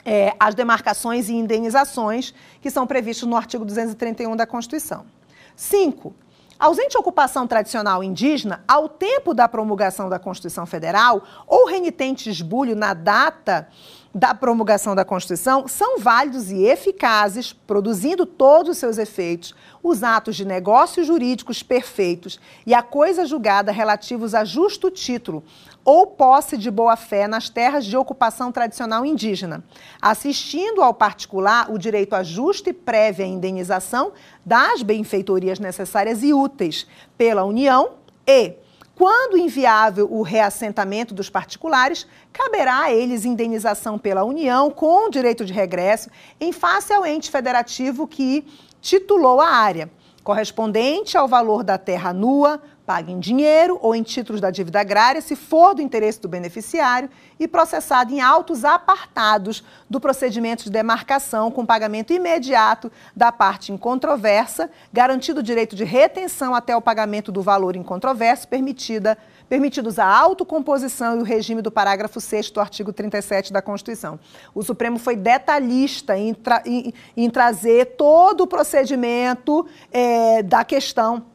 é, 0.05 0.35
as 0.41 0.53
demarcações 0.57 1.29
e 1.29 1.35
indenizações 1.35 2.35
que 2.61 2.69
são 2.69 2.89
previstos 2.89 3.29
no 3.29 3.37
artigo 3.37 3.65
231 3.65 4.35
da 4.35 4.45
Constituição. 4.49 5.07
5. 5.55 6.13
Ausente 6.59 6.99
ocupação 6.99 7.47
tradicional 7.47 8.03
indígena, 8.03 8.65
ao 8.67 8.89
tempo 8.89 9.33
da 9.33 9.47
promulgação 9.47 10.09
da 10.09 10.19
Constituição 10.19 10.67
Federal, 10.67 11.23
ou 11.47 11.69
renitente 11.69 12.29
esbulho 12.29 12.75
na 12.75 12.95
data 12.95 13.69
da 14.15 14.35
promulgação 14.35 14.95
da 14.95 15.05
Constituição, 15.05 15.69
são 15.69 15.99
válidos 15.99 16.51
e 16.51 16.65
eficazes, 16.65 17.53
produzindo 17.53 18.25
todos 18.25 18.73
os 18.73 18.79
seus 18.79 18.99
efeitos, 18.99 19.55
os 19.83 20.03
atos 20.03 20.35
de 20.37 20.45
negócios 20.45 21.07
jurídicos 21.07 21.63
perfeitos 21.63 22.41
e 22.67 22.75
a 22.75 22.83
coisa 22.83 23.27
julgada 23.27 23.71
relativos 23.71 24.35
a 24.35 24.45
justo 24.45 24.91
título, 24.91 25.45
ou 25.85 26.07
posse 26.07 26.57
de 26.57 26.71
boa-fé 26.71 27.29
nas 27.29 27.49
terras 27.49 27.85
de 27.85 27.97
ocupação 27.97 28.51
tradicional 28.51 29.07
indígena, 29.07 29.63
assistindo 30.01 30.83
ao 30.83 30.93
particular 30.93 31.71
o 31.71 31.79
direito 31.79 32.15
a 32.15 32.23
justa 32.23 32.71
e 32.71 32.75
prévia 32.75 33.25
indenização 33.25 34.13
das 34.45 34.83
benfeitorias 34.83 35.59
necessárias 35.59 36.23
e 36.23 36.33
úteis 36.33 36.87
pela 37.17 37.45
União 37.45 37.91
e, 38.27 38.55
quando 38.99 39.39
inviável 39.39 40.09
o 40.11 40.23
reassentamento 40.23 41.15
dos 41.15 41.31
particulares, 41.31 42.05
caberá 42.33 42.83
a 42.83 42.93
eles 42.93 43.25
indenização 43.25 43.97
pela 43.97 44.25
União 44.25 44.73
com 44.73 45.09
direito 45.09 45.45
de 45.45 45.53
regresso 45.53 46.11
em 46.41 46.53
face 46.53 46.93
ao 46.93 47.07
ente 47.07 47.31
federativo 47.31 48.09
que 48.09 48.45
titulou 48.81 49.41
a 49.41 49.51
área, 49.51 49.89
correspondente 50.25 51.17
ao 51.17 51.29
valor 51.29 51.63
da 51.63 51.79
terra 51.79 52.13
nua, 52.13 52.61
paga 52.89 53.13
em 53.13 53.21
dinheiro 53.21 53.79
ou 53.83 53.95
em 53.95 54.03
títulos 54.03 54.41
da 54.41 54.51
dívida 54.51 54.81
agrária, 54.81 55.21
se 55.21 55.37
for 55.37 55.75
do 55.75 55.83
interesse 55.83 56.19
do 56.23 56.27
beneficiário, 56.27 57.11
e 57.39 57.47
processado 57.47 58.15
em 58.15 58.23
autos 58.23 58.65
apartados 58.65 59.63
do 59.91 60.01
procedimento 60.01 60.65
de 60.65 60.71
demarcação 60.71 61.51
com 61.51 61.67
pagamento 61.67 62.15
imediato 62.15 62.91
da 63.15 63.31
parte 63.31 63.73
incontroversa, 63.73 64.71
garantido 64.91 65.41
o 65.41 65.43
direito 65.43 65.77
de 65.77 65.85
retenção 65.85 66.55
até 66.55 66.75
o 66.75 66.81
pagamento 66.81 67.31
do 67.31 67.43
valor 67.43 67.77
incontroverso, 67.77 68.49
permitida 68.49 69.19
permitidos 69.51 69.99
a 69.99 70.07
autocomposição 70.07 71.19
e 71.19 71.21
o 71.21 71.25
regime 71.25 71.61
do 71.61 71.71
parágrafo 71.71 72.21
6 72.23 72.51
do 72.51 72.61
artigo 72.61 72.91
37 72.91 73.53
da 73.53 73.61
Constituição. 73.61 74.19
O 74.55 74.63
Supremo 74.63 74.99
foi 74.99 75.15
detalhista 75.15 76.17
em, 76.17 76.33
tra 76.33 76.63
em, 76.65 76.95
em 77.15 77.29
trazer 77.29 77.97
todo 77.97 78.43
o 78.43 78.47
procedimento 78.47 79.67
é, 79.93 80.43
da 80.43 80.65
questão 80.65 81.27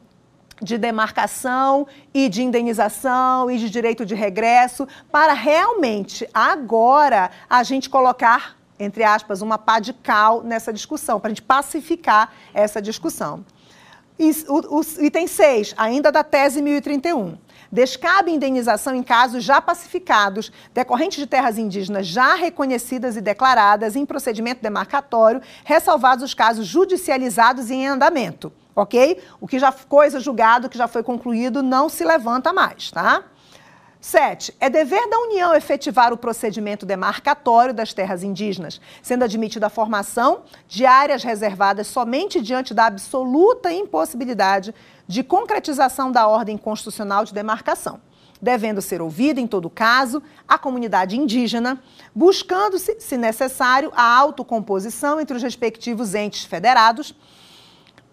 de 0.62 0.78
demarcação 0.78 1.86
e 2.12 2.28
de 2.28 2.42
indenização 2.42 3.50
e 3.50 3.58
de 3.58 3.68
direito 3.68 4.04
de 4.06 4.14
regresso, 4.14 4.86
para 5.10 5.32
realmente 5.32 6.28
agora 6.32 7.30
a 7.48 7.62
gente 7.62 7.90
colocar, 7.90 8.56
entre 8.78 9.04
aspas, 9.04 9.42
uma 9.42 9.58
pá 9.58 9.80
de 9.80 9.92
cal 9.92 10.42
nessa 10.42 10.72
discussão, 10.72 11.18
para 11.18 11.28
a 11.28 11.34
gente 11.34 11.42
pacificar 11.42 12.32
essa 12.52 12.80
discussão. 12.80 13.44
O, 14.48 14.78
o 14.78 15.04
item 15.04 15.26
6, 15.26 15.74
ainda 15.76 16.12
da 16.12 16.22
tese 16.22 16.62
1031. 16.62 17.36
Descabe 17.70 18.30
indenização 18.30 18.94
em 18.94 19.02
casos 19.02 19.42
já 19.42 19.60
pacificados, 19.60 20.52
decorrentes 20.72 21.18
de 21.18 21.26
terras 21.26 21.58
indígenas 21.58 22.06
já 22.06 22.36
reconhecidas 22.36 23.16
e 23.16 23.20
declaradas 23.20 23.96
em 23.96 24.06
procedimento 24.06 24.62
demarcatório, 24.62 25.42
ressalvados 25.64 26.22
os 26.22 26.34
casos 26.34 26.68
judicializados 26.68 27.70
e 27.70 27.74
em 27.74 27.88
andamento 27.88 28.52
ok? 28.74 29.20
O 29.40 29.46
que 29.46 29.58
já 29.58 29.72
coisa 29.72 30.20
julgado, 30.20 30.68
que 30.68 30.78
já 30.78 30.88
foi 30.88 31.02
concluído, 31.02 31.62
não 31.62 31.88
se 31.88 32.04
levanta 32.04 32.52
mais, 32.52 32.90
tá? 32.90 33.24
Sete, 34.00 34.54
é 34.60 34.68
dever 34.68 35.08
da 35.08 35.18
União 35.18 35.54
efetivar 35.54 36.12
o 36.12 36.18
procedimento 36.18 36.84
demarcatório 36.84 37.72
das 37.72 37.94
terras 37.94 38.22
indígenas, 38.22 38.78
sendo 39.00 39.24
admitida 39.24 39.68
a 39.68 39.70
formação 39.70 40.42
de 40.68 40.84
áreas 40.84 41.22
reservadas 41.22 41.86
somente 41.86 42.42
diante 42.42 42.74
da 42.74 42.84
absoluta 42.84 43.72
impossibilidade 43.72 44.74
de 45.08 45.22
concretização 45.22 46.12
da 46.12 46.26
ordem 46.26 46.58
constitucional 46.58 47.24
de 47.24 47.32
demarcação, 47.32 47.98
devendo 48.42 48.82
ser 48.82 49.00
ouvida, 49.00 49.40
em 49.40 49.46
todo 49.46 49.70
caso, 49.70 50.22
a 50.46 50.58
comunidade 50.58 51.18
indígena, 51.18 51.82
buscando-se, 52.14 53.00
se 53.00 53.16
necessário, 53.16 53.90
a 53.96 54.18
autocomposição 54.18 55.18
entre 55.18 55.34
os 55.34 55.42
respectivos 55.42 56.14
entes 56.14 56.44
federados 56.44 57.14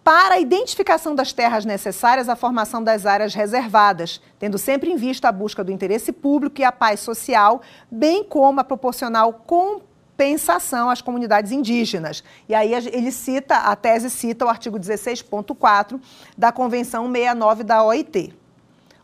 para 0.04 0.36
a 0.36 0.40
identificação 0.40 1.14
das 1.14 1.32
terras 1.32 1.64
necessárias 1.64 2.28
à 2.28 2.36
formação 2.36 2.84
das 2.84 3.06
áreas 3.06 3.34
reservadas, 3.34 4.20
tendo 4.40 4.58
sempre 4.58 4.92
em 4.92 4.96
vista 4.96 5.30
a 5.30 5.32
busca 5.32 5.64
do 5.64 5.72
interesse 5.72 6.12
público 6.12 6.60
e 6.60 6.64
a 6.64 6.72
paz 6.72 7.00
social, 7.02 7.62
bem 7.90 8.24
como 8.24 8.60
a 8.60 8.64
proporcional 8.64 9.32
compensação 9.46 10.90
às 10.90 11.02
comunidades 11.02 11.52
indígenas. 11.52 12.24
E 12.50 12.56
aí 12.56 12.74
ele 12.74 13.12
cita, 13.12 13.58
a 13.58 13.76
tese 13.76 14.10
cita 14.10 14.46
o 14.46 14.50
artigo 14.50 14.80
16.4 14.80 16.00
da 16.36 16.52
Convenção 16.52 17.06
69 17.06 17.64
da 17.64 17.84
OIT. 17.84 18.34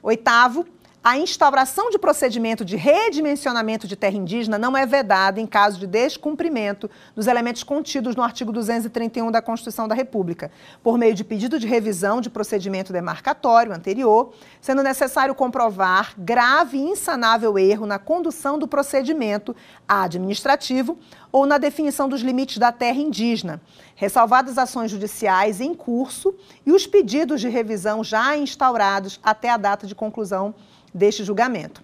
Oitavo, 0.01 0.65
a 1.03 1.17
instauração 1.17 1.89
de 1.89 1.97
procedimento 1.97 2.65
de 2.65 2.75
redimensionamento 2.75 3.87
de 3.87 3.95
terra 3.95 4.17
indígena 4.17 4.57
não 4.57 4.75
é 4.75 4.85
vedada 4.85 5.39
em 5.39 5.45
caso 5.45 5.79
de 5.79 5.87
descumprimento 5.87 6.89
dos 7.15 7.27
elementos 7.27 7.63
contidos 7.63 8.15
no 8.15 8.23
artigo 8.23 8.51
231 8.51 9.31
da 9.31 9.41
Constituição 9.41 9.87
da 9.87 9.95
República, 9.95 10.51
por 10.83 10.97
meio 10.97 11.13
de 11.13 11.23
pedido 11.23 11.59
de 11.59 11.67
revisão 11.67 12.19
de 12.19 12.29
procedimento 12.29 12.91
demarcatório 12.91 13.71
anterior, 13.71 14.33
sendo 14.59 14.83
necessário 14.83 15.33
comprovar 15.33 16.13
grave 16.17 16.77
e 16.77 16.81
insanável 16.81 17.57
erro 17.57 17.85
na 17.85 17.99
condução 17.99 18.59
do 18.59 18.67
procedimento 18.67 19.55
administrativo 19.87 20.97
ou 21.31 21.45
na 21.45 21.57
definição 21.57 22.09
dos 22.09 22.21
limites 22.21 22.57
da 22.57 22.71
terra 22.71 22.99
indígena, 22.99 23.61
ressalvadas 23.95 24.57
ações 24.57 24.91
judiciais 24.91 25.61
em 25.61 25.73
curso 25.73 26.35
e 26.65 26.71
os 26.71 26.85
pedidos 26.85 27.39
de 27.39 27.47
revisão 27.47 28.03
já 28.03 28.35
instaurados 28.35 29.19
até 29.23 29.49
a 29.49 29.57
data 29.57 29.87
de 29.87 29.95
conclusão 29.95 30.53
deste 30.97 31.23
julgamento. 31.23 31.81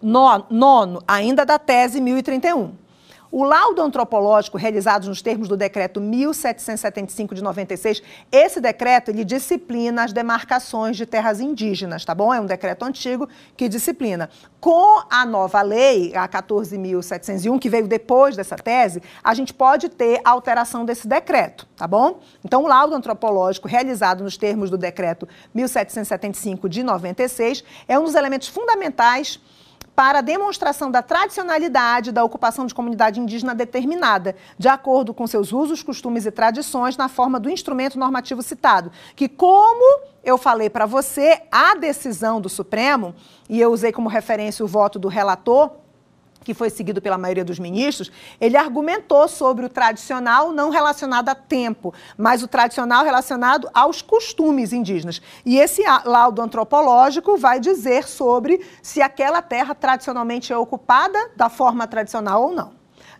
Nono, 0.00 1.02
ainda 1.08 1.44
da 1.44 1.58
tese 1.58 2.00
1031. 2.00 2.83
O 3.36 3.42
laudo 3.42 3.82
antropológico 3.82 4.56
realizado 4.56 5.08
nos 5.08 5.20
termos 5.20 5.48
do 5.48 5.56
decreto 5.56 6.00
1775 6.00 7.34
de 7.34 7.42
96, 7.42 8.00
esse 8.30 8.60
decreto 8.60 9.10
ele 9.10 9.24
disciplina 9.24 10.04
as 10.04 10.12
demarcações 10.12 10.96
de 10.96 11.04
terras 11.04 11.40
indígenas, 11.40 12.04
tá 12.04 12.14
bom? 12.14 12.32
É 12.32 12.40
um 12.40 12.46
decreto 12.46 12.84
antigo 12.84 13.28
que 13.56 13.68
disciplina. 13.68 14.30
Com 14.60 15.02
a 15.10 15.26
nova 15.26 15.62
lei, 15.62 16.14
a 16.14 16.28
14.701, 16.28 17.58
que 17.58 17.68
veio 17.68 17.88
depois 17.88 18.36
dessa 18.36 18.54
tese, 18.54 19.02
a 19.24 19.34
gente 19.34 19.52
pode 19.52 19.88
ter 19.88 20.20
alteração 20.24 20.84
desse 20.84 21.08
decreto, 21.08 21.66
tá 21.76 21.88
bom? 21.88 22.20
Então, 22.44 22.62
o 22.62 22.68
laudo 22.68 22.94
antropológico 22.94 23.66
realizado 23.66 24.22
nos 24.22 24.36
termos 24.36 24.70
do 24.70 24.78
decreto 24.78 25.26
1775 25.52 26.68
de 26.68 26.84
96 26.84 27.64
é 27.88 27.98
um 27.98 28.04
dos 28.04 28.14
elementos 28.14 28.46
fundamentais 28.46 29.40
para 29.94 30.18
a 30.18 30.22
demonstração 30.22 30.90
da 30.90 31.02
tradicionalidade 31.02 32.12
da 32.12 32.24
ocupação 32.24 32.66
de 32.66 32.74
comunidade 32.74 33.20
indígena 33.20 33.54
determinada, 33.54 34.34
de 34.58 34.68
acordo 34.68 35.14
com 35.14 35.26
seus 35.26 35.52
usos, 35.52 35.82
costumes 35.82 36.26
e 36.26 36.30
tradições, 36.30 36.96
na 36.96 37.08
forma 37.08 37.38
do 37.38 37.50
instrumento 37.50 37.98
normativo 37.98 38.42
citado, 38.42 38.90
que, 39.14 39.28
como 39.28 40.02
eu 40.24 40.36
falei 40.36 40.68
para 40.68 40.86
você, 40.86 41.42
a 41.50 41.74
decisão 41.74 42.40
do 42.40 42.48
Supremo, 42.48 43.14
e 43.48 43.60
eu 43.60 43.70
usei 43.72 43.92
como 43.92 44.08
referência 44.08 44.64
o 44.64 44.68
voto 44.68 44.98
do 44.98 45.08
relator, 45.08 45.70
que 46.44 46.54
foi 46.54 46.70
seguido 46.70 47.00
pela 47.00 47.18
maioria 47.18 47.44
dos 47.44 47.58
ministros, 47.58 48.12
ele 48.40 48.56
argumentou 48.56 49.26
sobre 49.26 49.64
o 49.64 49.68
tradicional 49.68 50.52
não 50.52 50.70
relacionado 50.70 51.30
a 51.30 51.34
tempo, 51.34 51.92
mas 52.16 52.42
o 52.42 52.48
tradicional 52.48 53.04
relacionado 53.04 53.68
aos 53.72 54.02
costumes 54.02 54.72
indígenas. 54.72 55.20
E 55.44 55.58
esse 55.58 55.82
laudo 56.04 56.42
antropológico 56.42 57.36
vai 57.36 57.58
dizer 57.58 58.06
sobre 58.06 58.64
se 58.82 59.00
aquela 59.00 59.40
terra 59.40 59.74
tradicionalmente 59.74 60.52
é 60.52 60.56
ocupada 60.56 61.30
da 61.34 61.48
forma 61.48 61.86
tradicional 61.86 62.42
ou 62.42 62.52
não. 62.52 62.72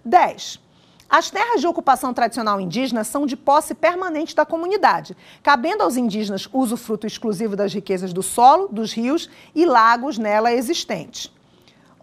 10. 0.05 0.63
As 1.09 1.31
terras 1.31 1.61
de 1.61 1.67
ocupação 1.67 2.13
tradicional 2.13 2.61
indígena 2.61 3.05
são 3.05 3.25
de 3.25 3.37
posse 3.37 3.75
permanente 3.75 4.35
da 4.35 4.45
comunidade, 4.45 5.17
cabendo 5.43 5.83
aos 5.83 5.97
indígenas 5.97 6.49
usufruto 6.53 7.07
exclusivo 7.07 7.55
das 7.55 7.73
riquezas 7.73 8.13
do 8.13 8.23
solo, 8.23 8.69
dos 8.69 8.93
rios 8.93 9.31
e 9.55 9.65
lagos 9.65 10.19
nela 10.19 10.53
existentes. 10.53 11.31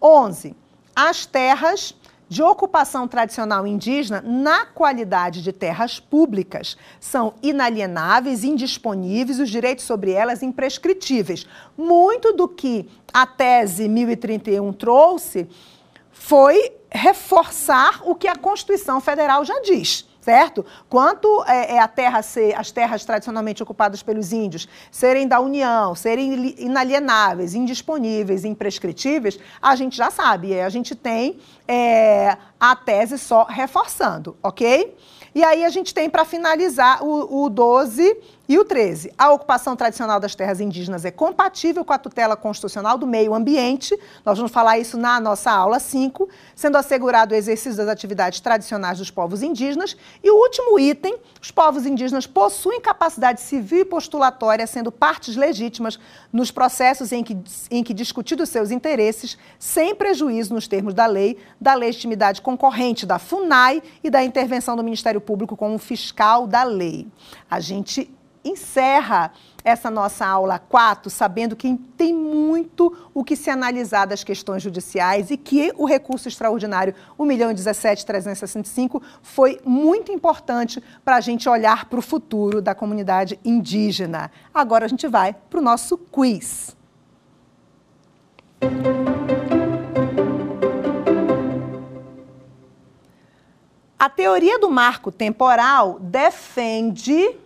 11 0.00 0.61
as 0.94 1.26
terras 1.26 1.94
de 2.28 2.42
ocupação 2.42 3.06
tradicional 3.06 3.66
indígena 3.66 4.22
na 4.26 4.64
qualidade 4.64 5.42
de 5.42 5.52
terras 5.52 6.00
públicas 6.00 6.78
são 6.98 7.34
inalienáveis, 7.42 8.42
indisponíveis, 8.42 9.38
os 9.38 9.50
direitos 9.50 9.84
sobre 9.84 10.12
elas 10.12 10.42
imprescritíveis. 10.42 11.46
Muito 11.76 12.32
do 12.32 12.48
que 12.48 12.88
a 13.12 13.26
tese 13.26 13.86
1031 13.86 14.72
trouxe 14.72 15.46
foi 16.10 16.72
reforçar 16.90 18.00
o 18.04 18.14
que 18.14 18.28
a 18.28 18.36
Constituição 18.36 18.98
Federal 18.98 19.44
já 19.44 19.60
diz 19.60 20.06
certo? 20.22 20.64
Quanto 20.88 21.44
é, 21.46 21.74
é, 21.74 21.78
a 21.80 21.88
terra 21.88 22.22
ser, 22.22 22.54
as 22.56 22.70
terras 22.70 23.04
tradicionalmente 23.04 23.62
ocupadas 23.62 24.02
pelos 24.02 24.32
índios 24.32 24.68
serem 24.90 25.26
da 25.26 25.40
União, 25.40 25.94
serem 25.94 26.54
inalienáveis, 26.58 27.54
indisponíveis, 27.54 28.44
imprescritíveis, 28.44 29.38
a 29.60 29.74
gente 29.74 29.96
já 29.96 30.10
sabe. 30.10 30.58
A 30.58 30.68
gente 30.68 30.94
tem 30.94 31.40
é, 31.66 32.36
a 32.58 32.76
tese 32.76 33.18
só 33.18 33.44
reforçando, 33.44 34.36
ok? 34.42 34.96
E 35.34 35.42
aí 35.42 35.64
a 35.64 35.70
gente 35.70 35.92
tem 35.92 36.08
para 36.08 36.24
finalizar 36.24 37.02
o, 37.02 37.44
o 37.44 37.48
12 37.50 38.16
e 38.48 38.58
o 38.58 38.64
13, 38.64 39.12
a 39.16 39.30
ocupação 39.30 39.76
tradicional 39.76 40.18
das 40.18 40.34
terras 40.34 40.60
indígenas 40.60 41.04
é 41.04 41.12
compatível 41.12 41.84
com 41.84 41.92
a 41.92 41.98
tutela 41.98 42.36
constitucional 42.36 42.98
do 42.98 43.06
meio 43.06 43.34
ambiente. 43.34 43.96
Nós 44.24 44.36
vamos 44.36 44.50
falar 44.50 44.78
isso 44.78 44.98
na 44.98 45.20
nossa 45.20 45.50
aula 45.50 45.78
5, 45.78 46.28
sendo 46.54 46.76
assegurado 46.76 47.34
o 47.34 47.36
exercício 47.36 47.76
das 47.76 47.88
atividades 47.88 48.40
tradicionais 48.40 48.98
dos 48.98 49.12
povos 49.12 49.42
indígenas. 49.42 49.96
E 50.24 50.30
o 50.30 50.34
último 50.34 50.78
item, 50.78 51.16
os 51.40 51.52
povos 51.52 51.86
indígenas 51.86 52.26
possuem 52.26 52.80
capacidade 52.80 53.40
civil 53.40 53.82
e 53.82 53.84
postulatória, 53.84 54.66
sendo 54.66 54.90
partes 54.90 55.36
legítimas 55.36 55.98
nos 56.32 56.50
processos 56.50 57.12
em 57.12 57.22
que, 57.22 57.38
em 57.70 57.84
que 57.84 57.94
discutidos 57.94 58.48
seus 58.48 58.72
interesses, 58.72 59.38
sem 59.56 59.94
prejuízo 59.94 60.52
nos 60.52 60.66
termos 60.66 60.94
da 60.94 61.06
lei, 61.06 61.38
da 61.60 61.74
legitimidade 61.74 62.42
concorrente 62.42 63.06
da 63.06 63.20
FUNAI 63.20 63.80
e 64.02 64.10
da 64.10 64.24
intervenção 64.24 64.74
do 64.74 64.82
Ministério 64.82 65.20
Público 65.20 65.56
como 65.56 65.78
fiscal 65.78 66.46
da 66.46 66.64
lei. 66.64 67.06
A 67.48 67.60
gente 67.60 68.10
encerra 68.44 69.32
essa 69.64 69.90
nossa 69.90 70.26
aula 70.26 70.58
4 70.58 71.08
sabendo 71.08 71.54
que 71.54 71.76
tem 71.96 72.12
muito 72.12 73.10
o 73.14 73.22
que 73.22 73.36
se 73.36 73.50
analisar 73.50 74.06
das 74.06 74.24
questões 74.24 74.62
judiciais 74.62 75.30
e 75.30 75.36
que 75.36 75.72
o 75.76 75.84
recurso 75.84 76.28
extraordinário 76.28 76.94
1 77.18 77.24
milhão 77.24 77.50
e 77.50 77.54
17.365 77.54 79.00
foi 79.22 79.60
muito 79.64 80.10
importante 80.10 80.82
para 81.04 81.16
a 81.16 81.20
gente 81.20 81.48
olhar 81.48 81.86
para 81.86 81.98
o 81.98 82.02
futuro 82.02 82.60
da 82.60 82.74
comunidade 82.74 83.38
indígena. 83.44 84.30
Agora 84.52 84.86
a 84.86 84.88
gente 84.88 85.06
vai 85.06 85.32
para 85.32 85.58
o 85.58 85.62
nosso 85.62 85.96
quiz. 85.96 86.76
A 93.98 94.08
teoria 94.08 94.58
do 94.58 94.68
marco 94.68 95.12
temporal 95.12 95.98
defende 96.00 97.36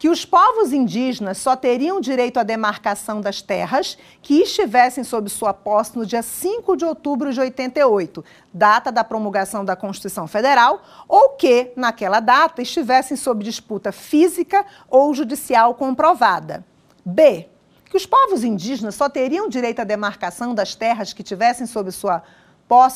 que 0.00 0.08
os 0.08 0.24
povos 0.24 0.72
indígenas 0.72 1.36
só 1.36 1.54
teriam 1.54 2.00
direito 2.00 2.40
à 2.40 2.42
demarcação 2.42 3.20
das 3.20 3.42
terras 3.42 3.98
que 4.22 4.40
estivessem 4.40 5.04
sob 5.04 5.28
sua 5.28 5.52
posse 5.52 5.94
no 5.98 6.06
dia 6.06 6.22
5 6.22 6.74
de 6.74 6.86
outubro 6.86 7.30
de 7.30 7.38
88, 7.38 8.24
data 8.50 8.90
da 8.90 9.04
promulgação 9.04 9.62
da 9.62 9.76
Constituição 9.76 10.26
Federal, 10.26 10.82
ou 11.06 11.36
que, 11.36 11.72
naquela 11.76 12.18
data, 12.18 12.62
estivessem 12.62 13.14
sob 13.14 13.44
disputa 13.44 13.92
física 13.92 14.64
ou 14.88 15.12
judicial 15.12 15.74
comprovada. 15.74 16.64
B. 17.04 17.46
Que 17.84 17.98
os 17.98 18.06
povos 18.06 18.42
indígenas 18.42 18.94
só 18.94 19.06
teriam 19.06 19.50
direito 19.50 19.80
à 19.80 19.84
demarcação 19.84 20.54
das 20.54 20.74
terras 20.74 21.12
que 21.12 21.22
tivessem 21.22 21.66
sob 21.66 21.92
sua 21.92 22.20
posse 22.20 22.39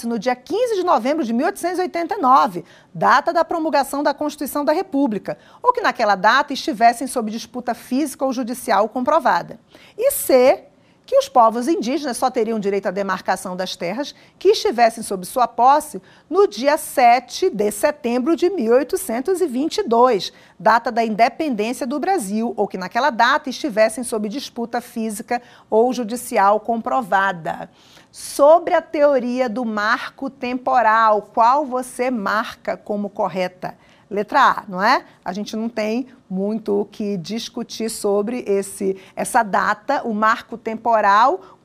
no 0.04 0.20
dia 0.20 0.36
15 0.36 0.76
de 0.76 0.84
novembro 0.84 1.24
de 1.24 1.32
1889, 1.32 2.64
data 2.94 3.32
da 3.32 3.44
promulgação 3.44 4.04
da 4.04 4.14
Constituição 4.14 4.64
da 4.64 4.72
República, 4.72 5.36
ou 5.60 5.72
que 5.72 5.80
naquela 5.80 6.14
data 6.14 6.52
estivessem 6.52 7.08
sob 7.08 7.28
disputa 7.28 7.74
física 7.74 8.24
ou 8.24 8.32
judicial 8.32 8.88
comprovada. 8.88 9.58
E 9.98 10.12
C, 10.12 10.66
que 11.04 11.18
os 11.18 11.28
povos 11.28 11.66
indígenas 11.66 12.16
só 12.16 12.30
teriam 12.30 12.60
direito 12.60 12.86
à 12.86 12.92
demarcação 12.92 13.56
das 13.56 13.74
terras 13.74 14.14
que 14.38 14.50
estivessem 14.50 15.02
sob 15.02 15.26
sua 15.26 15.48
posse 15.48 16.00
no 16.30 16.46
dia 16.46 16.78
7 16.78 17.50
de 17.50 17.70
setembro 17.72 18.36
de 18.36 18.48
1822, 18.48 20.32
data 20.58 20.92
da 20.92 21.04
independência 21.04 21.84
do 21.84 21.98
Brasil, 21.98 22.54
ou 22.56 22.68
que 22.68 22.78
naquela 22.78 23.10
data 23.10 23.50
estivessem 23.50 24.04
sob 24.04 24.28
disputa 24.28 24.80
física 24.80 25.42
ou 25.68 25.92
judicial 25.92 26.60
comprovada 26.60 27.68
sobre 28.14 28.74
a 28.74 28.80
teoria 28.80 29.48
do 29.48 29.64
marco 29.64 30.30
temporal, 30.30 31.20
qual 31.34 31.66
você 31.66 32.12
marca 32.12 32.76
como 32.76 33.10
correta? 33.10 33.76
Letra 34.08 34.40
A, 34.40 34.64
não 34.68 34.80
é? 34.80 35.04
A 35.24 35.32
gente 35.32 35.56
não 35.56 35.68
tem 35.68 36.06
muito 36.30 36.82
o 36.82 36.84
que 36.84 37.16
discutir 37.16 37.90
sobre 37.90 38.44
esse, 38.46 38.96
essa 39.16 39.42
data, 39.42 40.02
o 40.04 40.14
marco 40.14 40.56
temporal 40.56 41.58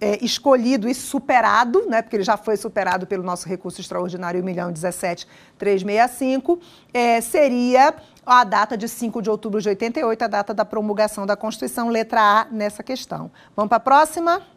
é, 0.00 0.24
escolhido 0.24 0.88
e 0.88 0.94
superado, 0.94 1.84
né, 1.86 2.00
porque 2.00 2.16
ele 2.16 2.24
já 2.24 2.38
foi 2.38 2.56
superado 2.56 3.06
pelo 3.06 3.22
nosso 3.22 3.46
recurso 3.46 3.78
extraordinário 3.78 4.40
1 4.40 4.42
milhão 4.42 4.72
17,365, 4.72 6.60
é, 6.94 7.20
seria 7.20 7.94
a 8.24 8.42
data 8.42 8.74
de 8.74 8.88
5 8.88 9.20
de 9.20 9.28
outubro 9.28 9.60
de 9.60 9.68
88, 9.68 10.22
a 10.22 10.28
data 10.28 10.54
da 10.54 10.64
promulgação 10.64 11.26
da 11.26 11.36
Constituição, 11.36 11.90
letra 11.90 12.22
A 12.22 12.46
nessa 12.50 12.82
questão. 12.82 13.30
Vamos 13.54 13.68
para 13.68 13.76
a 13.76 13.80
próxima? 13.80 14.53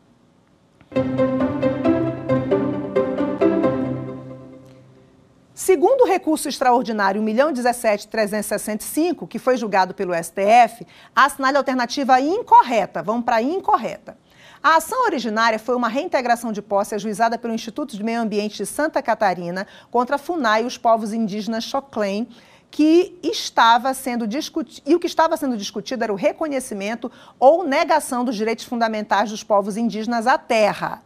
Segundo 5.54 6.04
o 6.04 6.08
recurso 6.08 6.48
extraordinário 6.48 7.22
1.017.365, 7.22 9.28
que 9.28 9.38
foi 9.38 9.58
julgado 9.58 9.94
pelo 9.94 10.14
STF, 10.14 10.88
assinale 11.14 11.58
a 11.58 11.60
alternativa 11.60 12.22
incorreta. 12.22 13.04
Vamos 13.04 13.26
para 13.26 13.36
a 13.36 13.42
incorreta. 13.42 14.18
A 14.64 14.78
ação 14.78 15.06
originária 15.06 15.60
foi 15.60 15.76
uma 15.76 15.90
reintegração 15.90 16.52
de 16.52 16.62
posse 16.62 16.96
ajuizada 16.96 17.38
pelo 17.38 17.54
Instituto 17.54 17.98
de 17.98 18.04
Meio 18.04 18.22
Ambiente 18.22 18.58
de 18.58 18.66
Santa 18.66 19.02
Catarina 19.02 19.68
contra 19.92 20.16
a 20.16 20.20
FUNAI 20.20 20.64
e 20.64 20.66
os 20.66 20.78
povos 20.78 21.12
indígenas 21.12 21.66
Choclen, 21.66 22.30
que 22.70 23.18
estava 23.24 23.94
sendo 23.94 24.28
discutido, 24.28 24.90
e 24.90 24.96
o 24.96 25.00
que 25.00 25.08
estava 25.08 25.38
sendo 25.38 25.58
discutido 25.58 26.04
era 26.04 26.14
o 26.14 26.16
reconhecimento 26.16 27.12
ou 27.40 27.64
negação 27.64 28.24
dos 28.24 28.36
direitos 28.36 28.66
fundamentais 28.66 29.32
dos 29.32 29.44
povos 29.44 29.78
indígenas 29.78 30.28
à 30.28 30.38
terra. 30.38 31.02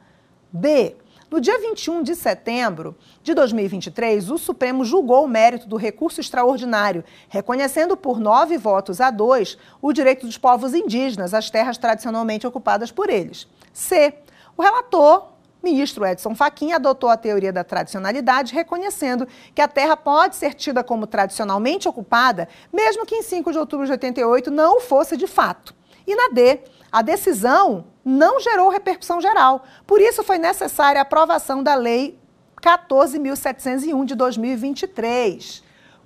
B. 0.51 0.95
No 1.29 1.39
dia 1.39 1.57
21 1.59 2.03
de 2.03 2.13
setembro 2.13 2.93
de 3.23 3.33
2023, 3.33 4.29
o 4.29 4.37
Supremo 4.37 4.83
julgou 4.83 5.23
o 5.23 5.29
mérito 5.29 5.65
do 5.65 5.77
recurso 5.77 6.19
extraordinário, 6.19 7.05
reconhecendo 7.29 7.95
por 7.95 8.19
nove 8.19 8.57
votos 8.57 8.99
a 8.99 9.09
dois 9.09 9.57
o 9.81 9.93
direito 9.93 10.25
dos 10.25 10.37
povos 10.37 10.73
indígenas 10.73 11.33
às 11.33 11.49
terras 11.49 11.77
tradicionalmente 11.77 12.45
ocupadas 12.45 12.91
por 12.91 13.09
eles. 13.09 13.47
C. 13.71 14.13
O 14.57 14.61
relator 14.61 15.29
ministro 15.61 16.05
Edson 16.05 16.35
Fachin 16.35 16.73
adotou 16.73 17.09
a 17.09 17.17
teoria 17.17 17.53
da 17.53 17.63
tradicionalidade, 17.63 18.53
reconhecendo 18.53 19.27
que 19.53 19.61
a 19.61 19.67
terra 19.67 19.95
pode 19.95 20.35
ser 20.35 20.53
tida 20.53 20.83
como 20.83 21.07
tradicionalmente 21.07 21.87
ocupada, 21.87 22.47
mesmo 22.71 23.05
que 23.05 23.15
em 23.15 23.21
5 23.21 23.51
de 23.51 23.57
outubro 23.57 23.85
de 23.85 23.91
88 23.91 24.49
não 24.49 24.79
fosse 24.79 25.15
de 25.15 25.27
fato. 25.27 25.75
E 26.05 26.15
na 26.15 26.29
D, 26.29 26.59
a 26.91 27.01
decisão 27.01 27.85
não 28.03 28.39
gerou 28.39 28.69
repercussão 28.69 29.21
geral. 29.21 29.63
Por 29.85 30.01
isso 30.01 30.23
foi 30.23 30.37
necessária 30.37 30.99
a 30.99 31.03
aprovação 31.03 31.61
da 31.61 31.75
Lei 31.75 32.19
14.701 32.61 34.05
de 34.05 34.15
2023. 34.15 35.63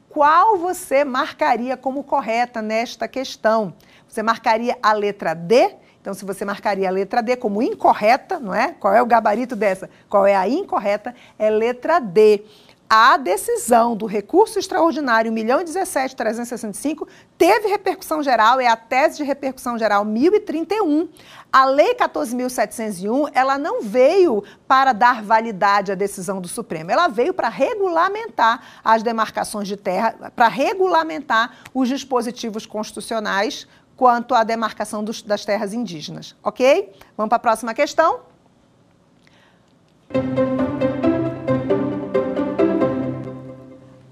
Qual 0.10 0.58
você 0.58 1.04
marcaria 1.04 1.76
como 1.76 2.04
correta 2.04 2.62
nesta 2.62 3.08
questão? 3.08 3.74
Você 4.08 4.24
marcaria 4.24 4.78
a 4.82 4.94
letra 4.94 5.34
D? 5.34 5.76
Então, 6.06 6.14
se 6.14 6.24
você 6.24 6.46
marcaria 6.46 6.88
a 6.88 6.92
letra 6.92 7.20
D 7.20 7.36
como 7.36 7.64
incorreta, 7.64 8.40
não 8.40 8.54
é? 8.54 8.76
Qual 8.80 8.94
é 8.94 9.02
o 9.02 9.08
gabarito 9.08 9.56
dessa? 9.56 9.90
Qual 10.08 10.28
é 10.28 10.36
a 10.36 10.48
incorreta? 10.48 11.16
É 11.40 11.50
letra 11.50 11.98
D 11.98 12.44
a 12.88 13.18
decisão 13.18 13.96
do 13.96 14.06
recurso 14.06 14.60
extraordinário 14.60 15.32
1.017.365 15.32 17.08
teve 17.36 17.68
repercussão 17.68 18.22
geral, 18.22 18.62
é 18.62 18.68
a 18.68 18.76
tese 18.76 19.18
de 19.18 19.24
repercussão 19.24 19.78
geral 19.78 20.06
1031. 20.06 21.10
A 21.52 21.66
Lei 21.66 21.96
14.701, 21.96 23.32
ela 23.34 23.58
não 23.58 23.82
veio 23.82 24.44
para 24.68 24.94
dar 24.94 25.24
validade 25.24 25.92
à 25.92 25.96
decisão 25.96 26.40
do 26.40 26.48
Supremo, 26.48 26.92
ela 26.92 27.08
veio 27.08 27.34
para 27.34 27.50
regulamentar 27.50 28.62
as 28.84 29.02
demarcações 29.02 29.68
de 29.68 29.78
terra, 29.78 30.32
para 30.36 30.48
regulamentar 30.48 31.58
os 31.74 31.90
dispositivos 31.90 32.68
constitucionais 32.68 33.68
quanto 33.96 34.36
à 34.36 34.44
demarcação 34.44 35.04
dos, 35.04 35.22
das 35.22 35.46
terras 35.46 35.74
indígenas, 35.74 36.36
ok? 36.44 36.92
Vamos 37.16 37.30
para 37.30 37.38
a 37.38 37.40
próxima 37.40 37.74
questão? 37.74 38.22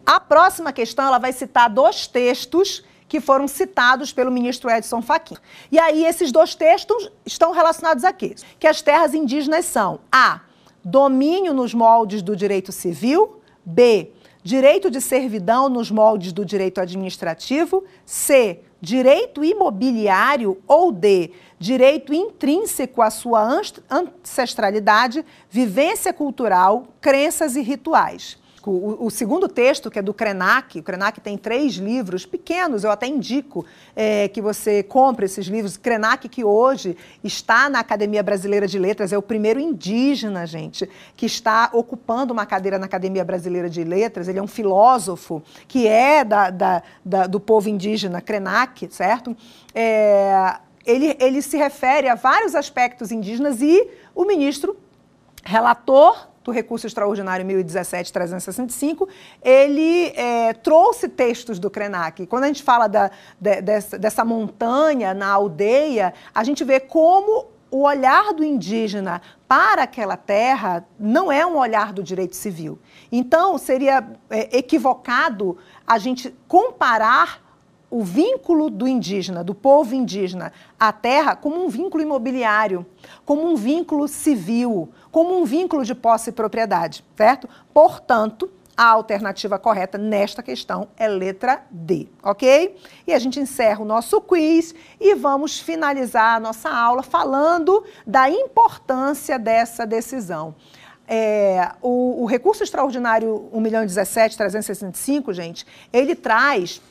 A 0.06 0.20
próxima 0.20 0.72
questão 0.72 1.06
ela 1.06 1.18
vai 1.18 1.34
citar 1.34 1.70
dois 1.70 2.08
textos 2.08 2.84
que 3.08 3.20
foram 3.20 3.48
citados 3.48 4.12
pelo 4.12 4.32
ministro 4.32 4.70
Edson 4.70 5.02
Fachin. 5.02 5.38
E 5.72 5.78
aí 5.78 6.06
esses 6.06 6.32
dois 6.32 6.56
textos 6.56 7.12
estão 7.26 7.52
relacionados 7.52 8.03
a 8.03 8.12
quê? 8.12 8.36
Que 8.60 8.68
as 8.68 8.82
terras 8.82 9.14
indígenas 9.14 9.66
são 9.66 10.00
A, 10.12 10.42
domínio 10.84 11.53
nos 11.53 11.74
moldes 11.74 12.22
do 12.22 12.36
direito 12.36 12.72
civil. 12.72 13.40
B. 13.66 14.12
Direito 14.44 14.92
de 14.92 15.00
servidão 15.00 15.70
nos 15.70 15.90
moldes 15.90 16.34
do 16.34 16.44
direito 16.44 16.82
administrativo. 16.82 17.84
C. 18.06 18.60
Direito 18.84 19.45
imobiliário. 19.45 20.62
Ou 20.68 20.92
D. 20.92 21.32
Direito 21.58 22.14
intrínseco 22.14 23.02
à 23.02 23.10
sua 23.10 23.42
ancestralidade, 23.90 25.26
vivência 25.50 26.12
cultural, 26.12 26.90
crenças 27.00 27.56
e 27.56 27.62
rituais. 27.62 28.38
O, 28.66 29.08
o, 29.08 29.11
segundo 29.11 29.48
texto, 29.50 29.92
que 29.92 30.00
é 30.00 30.01
do 30.01 30.14
Krenak, 30.14 30.80
o 30.80 30.83
Krenak 30.83 31.19
tem 31.19 31.38
três 31.38 31.74
livros 31.74 32.25
pequenos, 32.25 32.83
eu 32.83 32.92
até 32.92 33.08
indico 33.08 33.66
é, 33.95 34.27
que 34.30 34.42
você 34.42 34.82
compre 34.82 35.25
esses 35.25 35.48
livros. 35.48 35.75
Krenak, 35.75 36.30
que 36.30 36.43
hoje 36.45 36.95
está 37.24 37.69
na 37.69 37.80
Academia 37.80 38.24
Brasileira 38.24 38.66
de 38.66 38.80
Letras, 38.80 39.11
é 39.11 39.17
o 39.17 39.22
primeiro 39.22 39.59
indígena, 39.59 40.48
gente, 40.48 40.90
que 41.16 41.25
está 41.25 41.69
ocupando 41.74 42.32
uma 42.32 42.45
cadeira 42.45 42.80
na 42.80 42.85
Academia 42.85 43.25
Brasileira 43.25 43.69
de 43.69 43.83
Letras. 43.83 44.27
Ele 44.27 44.40
é 44.40 44.42
um 44.42 44.48
filósofo 44.48 45.43
que 45.67 45.88
é 45.88 46.24
da, 46.24 46.50
da, 46.50 46.83
da 47.03 47.27
do 47.27 47.40
povo 47.40 47.67
indígena 47.67 48.22
Krenak, 48.22 48.88
certo? 48.92 49.35
É, 49.75 50.58
ele, 50.85 51.16
ele 51.19 51.42
se 51.42 51.58
refere 51.58 52.08
a 52.08 52.16
vários 52.16 52.56
aspectos 52.56 53.11
indígenas 53.11 53.61
e 53.61 53.90
o 54.16 54.25
ministro 54.25 54.77
relator 55.43 56.33
do 56.44 56.52
recurso 56.52 56.86
extraordinário 56.86 57.46
1017-365, 57.46 59.08
ele 59.42 60.08
é, 60.16 60.54
trouxe 60.54 61.08
textos 61.08 61.60
do 61.60 61.70
Krenak. 61.70 62.26
Quando 62.28 62.44
a 62.44 62.48
gente 62.48 62.64
fala 62.64 62.88
da, 62.88 63.12
de, 63.40 63.62
dessa, 63.62 63.98
dessa 63.98 64.26
montanha 64.26 65.14
na 65.14 65.30
aldeia, 65.30 66.14
a 66.34 66.44
gente 66.44 66.64
vê 66.64 66.80
como 66.80 67.48
o 67.72 67.84
olhar 67.84 68.34
do 68.34 68.44
indígena 68.44 69.20
para 69.48 69.84
aquela 69.84 70.16
terra 70.16 70.86
não 71.00 71.32
é 71.32 71.44
um 71.44 71.58
olhar 71.58 71.92
do 71.92 72.04
direito 72.04 72.36
civil. 72.36 72.78
Então, 73.12 73.58
seria 73.58 74.08
é, 74.30 74.58
equivocado 74.58 75.58
a 75.86 75.98
gente 75.98 76.34
comparar 76.48 77.43
o 77.94 78.02
vínculo 78.02 78.72
do 78.72 78.88
indígena, 78.88 79.44
do 79.44 79.54
povo 79.54 79.94
indígena, 79.94 80.52
à 80.80 80.92
terra 80.92 81.36
como 81.36 81.64
um 81.64 81.70
vínculo 81.70 82.02
imobiliário, 82.02 82.84
como 83.24 83.48
um 83.48 83.56
vínculo 83.56 84.08
civil, 84.08 84.90
como 85.12 85.40
um 85.40 85.46
vínculo 85.46 85.86
de 85.86 85.94
posse 85.94 86.32
e 86.32 86.34
propriedade, 86.34 87.06
certo? 87.16 87.48
Portanto, 87.72 88.50
a 88.76 88.86
alternativa 88.86 89.60
correta 89.60 90.00
nesta 90.00 90.42
questão 90.42 90.88
é 90.98 91.08
letra 91.08 91.62
D, 91.70 92.08
ok? 92.24 92.76
E 93.06 93.14
a 93.14 93.20
gente 93.20 93.40
encerra 93.40 93.84
o 93.84 93.86
nosso 93.86 94.20
quiz 94.22 94.74
e 95.00 95.14
vamos 95.14 95.60
finalizar 95.60 96.38
a 96.38 96.40
nossa 96.40 96.72
aula 96.72 97.04
falando 97.04 97.86
da 98.08 98.28
importância 98.28 99.38
dessa 99.38 99.86
decisão. 99.86 100.56
É, 101.08 101.74
o, 101.80 102.24
o, 102.24 102.26
recurso 102.26 102.64
extraordinário 102.64 103.50
1 103.54 103.62
milhão 103.62 103.86
17, 103.86 104.36
365, 104.36 105.32
gente, 105.32 105.64
ele 105.92 106.16
traz 106.16 106.82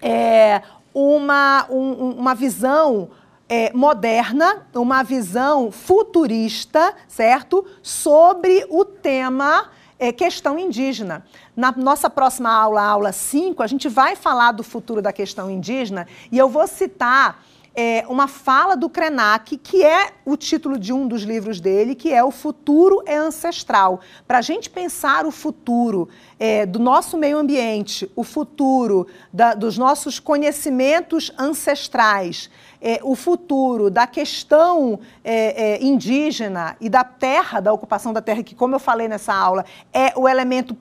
é, 0.00 0.62
uma, 0.94 1.66
um, 1.70 2.10
uma 2.12 2.34
visão 2.34 3.10
é, 3.48 3.72
moderna, 3.72 4.66
uma 4.74 5.02
visão 5.02 5.70
futurista, 5.70 6.94
certo? 7.06 7.64
Sobre 7.82 8.66
o 8.68 8.84
tema 8.84 9.70
é, 9.98 10.12
questão 10.12 10.58
indígena. 10.58 11.24
Na 11.56 11.72
nossa 11.72 12.08
próxima 12.08 12.50
aula, 12.50 12.82
aula 12.82 13.12
5, 13.12 13.62
a 13.62 13.66
gente 13.66 13.88
vai 13.88 14.14
falar 14.14 14.52
do 14.52 14.62
futuro 14.62 15.02
da 15.02 15.12
questão 15.12 15.50
indígena 15.50 16.06
e 16.30 16.38
eu 16.38 16.48
vou 16.48 16.66
citar 16.66 17.42
é, 17.80 18.04
uma 18.08 18.26
fala 18.26 18.76
do 18.76 18.90
Krenak, 18.90 19.56
que 19.56 19.84
é 19.84 20.10
o 20.24 20.36
título 20.36 20.76
de 20.76 20.92
um 20.92 21.06
dos 21.06 21.22
livros 21.22 21.60
dele, 21.60 21.94
que 21.94 22.12
é 22.12 22.24
O 22.24 22.32
Futuro 22.32 23.04
é 23.06 23.14
Ancestral. 23.14 24.00
Para 24.26 24.38
a 24.38 24.42
gente 24.42 24.68
pensar 24.68 25.24
o 25.24 25.30
futuro 25.30 26.08
é, 26.40 26.66
do 26.66 26.80
nosso 26.80 27.16
meio 27.16 27.38
ambiente, 27.38 28.10
o 28.16 28.24
futuro 28.24 29.06
da, 29.32 29.54
dos 29.54 29.78
nossos 29.78 30.18
conhecimentos 30.18 31.30
ancestrais, 31.38 32.50
é, 32.82 32.98
o 33.00 33.14
futuro 33.14 33.90
da 33.90 34.08
questão 34.08 34.98
é, 35.22 35.74
é, 35.74 35.84
indígena 35.84 36.76
e 36.80 36.88
da 36.88 37.04
terra, 37.04 37.60
da 37.60 37.72
ocupação 37.72 38.12
da 38.12 38.20
terra, 38.20 38.42
que, 38.42 38.56
como 38.56 38.74
eu 38.74 38.80
falei 38.80 39.06
nessa 39.06 39.32
aula, 39.32 39.64
é 39.92 40.12
o 40.16 40.28
elemento 40.28 40.76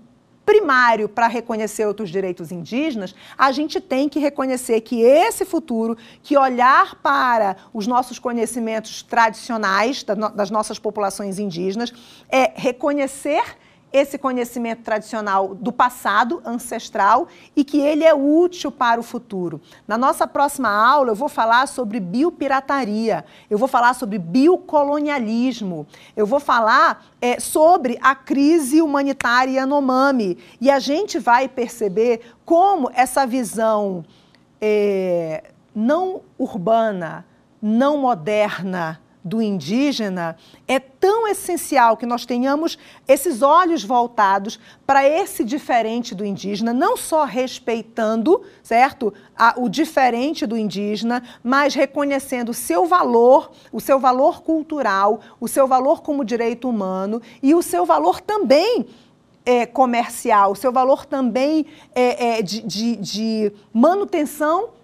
primário 0.47 1.09
para 1.09 1.27
reconhecer 1.27 1.85
outros 1.85 2.09
direitos 2.09 2.53
indígenas, 2.53 3.13
a 3.37 3.51
gente 3.51 3.81
tem 3.81 4.07
que 4.07 4.17
reconhecer 4.17 4.79
que 4.79 5.01
esse 5.01 5.43
futuro, 5.43 5.97
que 6.23 6.37
olhar 6.37 6.95
para 7.01 7.57
os 7.73 7.85
nossos 7.85 8.17
conhecimentos 8.17 9.03
tradicionais 9.03 10.03
das 10.33 10.49
nossas 10.49 10.79
populações 10.79 11.37
indígenas, 11.37 11.91
é 12.29 12.53
reconhecer 12.55 13.43
esse 13.91 14.17
conhecimento 14.17 14.83
tradicional 14.83 15.55
do 15.55 15.71
passado, 15.71 16.41
ancestral, 16.45 17.27
e 17.55 17.63
que 17.63 17.79
ele 17.79 18.03
é 18.03 18.13
útil 18.13 18.71
para 18.71 18.99
o 18.99 19.03
futuro. 19.03 19.61
Na 19.87 19.97
nossa 19.97 20.27
próxima 20.27 20.69
aula, 20.69 21.11
eu 21.11 21.15
vou 21.15 21.29
falar 21.29 21.67
sobre 21.67 21.99
biopirataria, 21.99 23.23
eu 23.49 23.57
vou 23.57 23.67
falar 23.67 23.93
sobre 23.93 24.19
biocolonialismo, 24.19 25.87
eu 26.15 26.25
vou 26.25 26.39
falar 26.39 27.05
é, 27.21 27.39
sobre 27.39 27.97
a 28.01 28.13
crise 28.13 28.81
humanitária 28.81 29.59
Yanomami, 29.59 30.37
e 30.59 30.69
a 30.69 30.79
gente 30.79 31.17
vai 31.17 31.47
perceber 31.47 32.21
como 32.45 32.91
essa 32.93 33.25
visão 33.25 34.03
é, 34.61 35.51
não 35.73 36.21
urbana, 36.37 37.25
não 37.61 37.97
moderna, 37.97 38.99
do 39.27 39.41
indígena, 39.41 40.37
é 40.67 40.79
tão 40.79 41.27
essencial 41.27 41.97
que 41.97 42.05
nós 42.05 42.25
tenhamos 42.25 42.77
esses 43.07 43.41
olhos 43.41 43.83
voltados 43.83 44.59
para 44.85 45.07
esse 45.07 45.43
diferente 45.43 46.15
do 46.15 46.25
indígena, 46.25 46.73
não 46.73 46.95
só 46.95 47.25
respeitando, 47.25 48.41
certo, 48.63 49.13
a, 49.35 49.55
o 49.57 49.67
diferente 49.67 50.45
do 50.45 50.57
indígena, 50.57 51.21
mas 51.43 51.75
reconhecendo 51.75 52.49
o 52.49 52.53
seu 52.53 52.85
valor, 52.85 53.51
o 53.71 53.81
seu 53.81 53.99
valor 53.99 54.41
cultural, 54.41 55.19
o 55.39 55.47
seu 55.47 55.67
valor 55.67 56.01
como 56.01 56.23
direito 56.23 56.69
humano 56.69 57.21
e 57.43 57.53
o 57.53 57.61
seu 57.61 57.85
valor 57.85 58.21
também 58.21 58.87
é, 59.45 59.65
comercial, 59.65 60.53
o 60.53 60.55
seu 60.55 60.71
valor 60.71 61.05
também 61.05 61.65
é, 61.93 62.39
é, 62.39 62.41
de, 62.41 62.61
de, 62.61 62.95
de 62.95 63.53
manutenção 63.73 64.76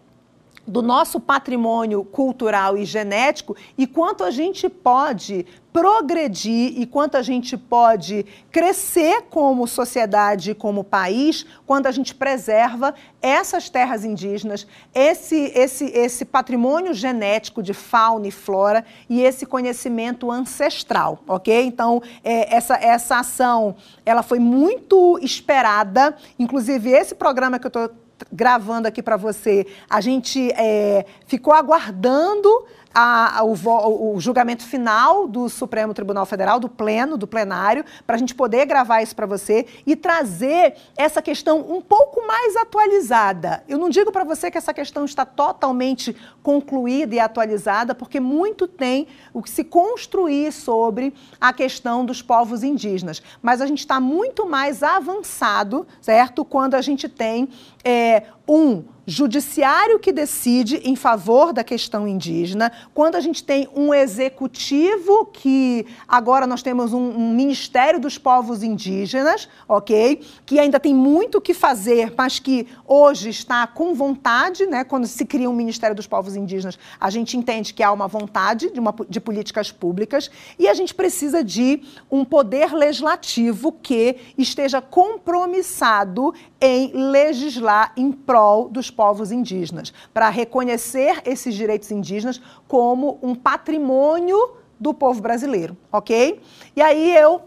do 0.66 0.82
nosso 0.82 1.20
patrimônio 1.20 2.04
cultural 2.04 2.78
e 2.78 2.86
genético 2.86 3.56
e 3.78 3.86
quanto 3.86 4.24
a 4.24 4.32
gente 4.32 4.70
pode 4.70 5.46
progredir 5.74 6.80
e 6.80 6.86
quanto 6.86 7.18
a 7.18 7.22
gente 7.24 7.58
pode 7.58 8.26
crescer 8.52 9.24
como 9.24 9.68
sociedade 9.68 10.54
como 10.54 10.84
país 10.84 11.46
quando 11.66 11.88
a 11.88 11.92
gente 11.92 12.14
preserva 12.14 12.94
essas 13.22 13.70
terras 13.70 14.06
indígenas, 14.06 14.68
esse, 14.94 15.52
esse, 15.56 15.86
esse 15.86 16.26
patrimônio 16.26 16.94
genético 16.94 17.64
de 17.64 17.74
fauna 17.74 18.28
e 18.28 18.32
flora 18.32 18.86
e 19.10 19.22
esse 19.22 19.46
conhecimento 19.46 20.32
ancestral, 20.32 21.20
ok? 21.28 21.66
Então, 21.66 22.02
é, 22.24 22.56
essa, 22.56 22.76
essa 22.76 23.18
ação, 23.18 23.76
ela 24.06 24.22
foi 24.22 24.40
muito 24.40 25.18
esperada, 25.22 26.16
inclusive 26.38 26.92
esse 26.92 27.16
programa 27.16 27.58
que 27.58 27.66
eu 27.66 27.70
estou 27.70 28.03
gravando 28.32 28.88
aqui 28.88 29.02
para 29.02 29.18
você, 29.18 29.66
a 29.90 30.02
gente 30.02 30.52
é, 30.52 31.06
ficou 31.28 31.54
aguardando 31.54 32.66
a, 32.94 33.40
a, 33.40 33.44
o, 33.44 34.16
o, 34.16 34.20
julgamento 34.20 34.64
final 34.64 35.28
do 35.28 35.50
Supremo 35.50 35.94
Tribunal 35.94 36.26
Federal, 36.26 36.60
do 36.60 36.70
Pleno, 36.70 37.18
do 37.18 37.28
plenário, 37.28 37.84
para 38.06 38.16
a 38.16 38.20
gente 38.20 38.36
poder 38.36 38.66
gravar 38.66 39.02
isso 39.02 39.16
para 39.16 39.26
você 39.26 39.66
e 39.86 39.96
trazer 39.96 40.76
essa 40.96 41.22
questão 41.22 41.60
um 41.60 41.82
pouco 41.82 42.26
mais 42.28 42.56
atualizada. 42.56 43.64
Eu 43.68 43.78
não 43.78 43.90
digo 43.90 44.12
para 44.12 44.24
você 44.24 44.52
que 44.52 44.58
essa 44.58 44.74
questão 44.74 45.06
está 45.06 45.26
totalmente 45.26 46.16
concluída 46.44 47.16
e 47.16 47.20
atualizada, 47.20 47.96
porque 47.96 48.20
muito 48.20 48.68
tem 48.68 49.08
o 49.34 49.42
que 49.42 49.50
se 49.50 49.64
construir 49.64 50.52
sobre 50.52 51.14
a 51.40 51.52
questão 51.52 52.06
dos 52.06 52.22
povos 52.22 52.64
indígenas, 52.64 53.22
mas 53.42 53.62
a 53.62 53.66
gente 53.66 53.80
está 53.80 54.00
muito 54.00 54.46
mais 54.46 54.84
avançado, 54.84 55.88
certo? 56.02 56.46
Quando 56.46 56.76
a 56.76 56.82
gente 56.82 57.10
tem 57.10 57.50
é, 57.84 58.24
um 58.48 58.84
judiciário 59.06 60.00
que 60.00 60.14
decide 60.14 60.78
em 60.78 60.96
favor 60.96 61.52
da 61.52 61.64
questão 61.64 62.08
indígena, 62.08 62.72
quando 62.94 63.16
a 63.16 63.20
gente 63.20 63.44
tem 63.44 63.68
um 63.76 63.94
executivo 63.94 65.26
que 65.26 65.86
agora 66.08 66.48
nós 66.48 66.62
temos 66.62 66.94
um, 66.94 67.10
um, 67.10 67.34
Ministério 67.34 68.00
dos 68.00 68.18
Povos 68.18 68.64
Indígenas, 68.64 69.50
ok? 69.68 70.22
Que 70.46 70.58
ainda 70.58 70.80
tem 70.80 70.94
muito 70.94 71.42
que 71.42 71.54
fazer, 71.54 72.14
mas 72.18 72.40
que 72.40 72.66
hoje 72.88 73.30
está 73.30 73.68
com 73.68 73.94
vontade, 73.94 74.66
né? 74.66 74.84
Quando 74.86 75.06
se 75.06 75.26
cria 75.26 75.50
um 75.50 75.54
Ministério 75.54 75.96
dos 75.96 76.08
Povos 76.08 76.36
Indígenas, 76.36 76.80
a 77.00 77.10
gente 77.10 77.36
entende 77.36 77.74
que 77.74 77.84
há 77.84 77.92
uma 77.92 78.08
vontade 78.08 78.72
de, 78.72 78.80
uma, 78.80 78.96
de 79.10 79.20
políticas 79.20 79.72
públicas 79.72 80.32
e 80.58 80.68
a 80.68 80.74
gente 80.74 80.94
precisa 80.94 81.44
de 81.44 81.82
um 82.10 82.24
poder 82.24 82.74
legislativo 82.74 83.72
que 83.72 84.16
esteja 84.38 84.82
compromissado 84.82 86.34
em 86.62 86.92
legislar 86.94 87.92
em 87.98 88.12
prol 88.12 88.33
dos 88.72 88.90
povos 88.90 89.32
indígenas, 89.32 89.94
para 90.14 90.30
reconhecer 90.30 91.22
esses 91.26 91.54
direitos 91.56 91.92
indígenas 91.92 92.42
como 92.68 93.20
um 93.22 93.36
patrimônio 93.36 94.38
do 94.80 94.94
povo 94.94 95.22
brasileiro, 95.22 95.78
ok? 95.92 96.42
E 96.76 96.82
aí 96.82 97.16
eu 97.16 97.42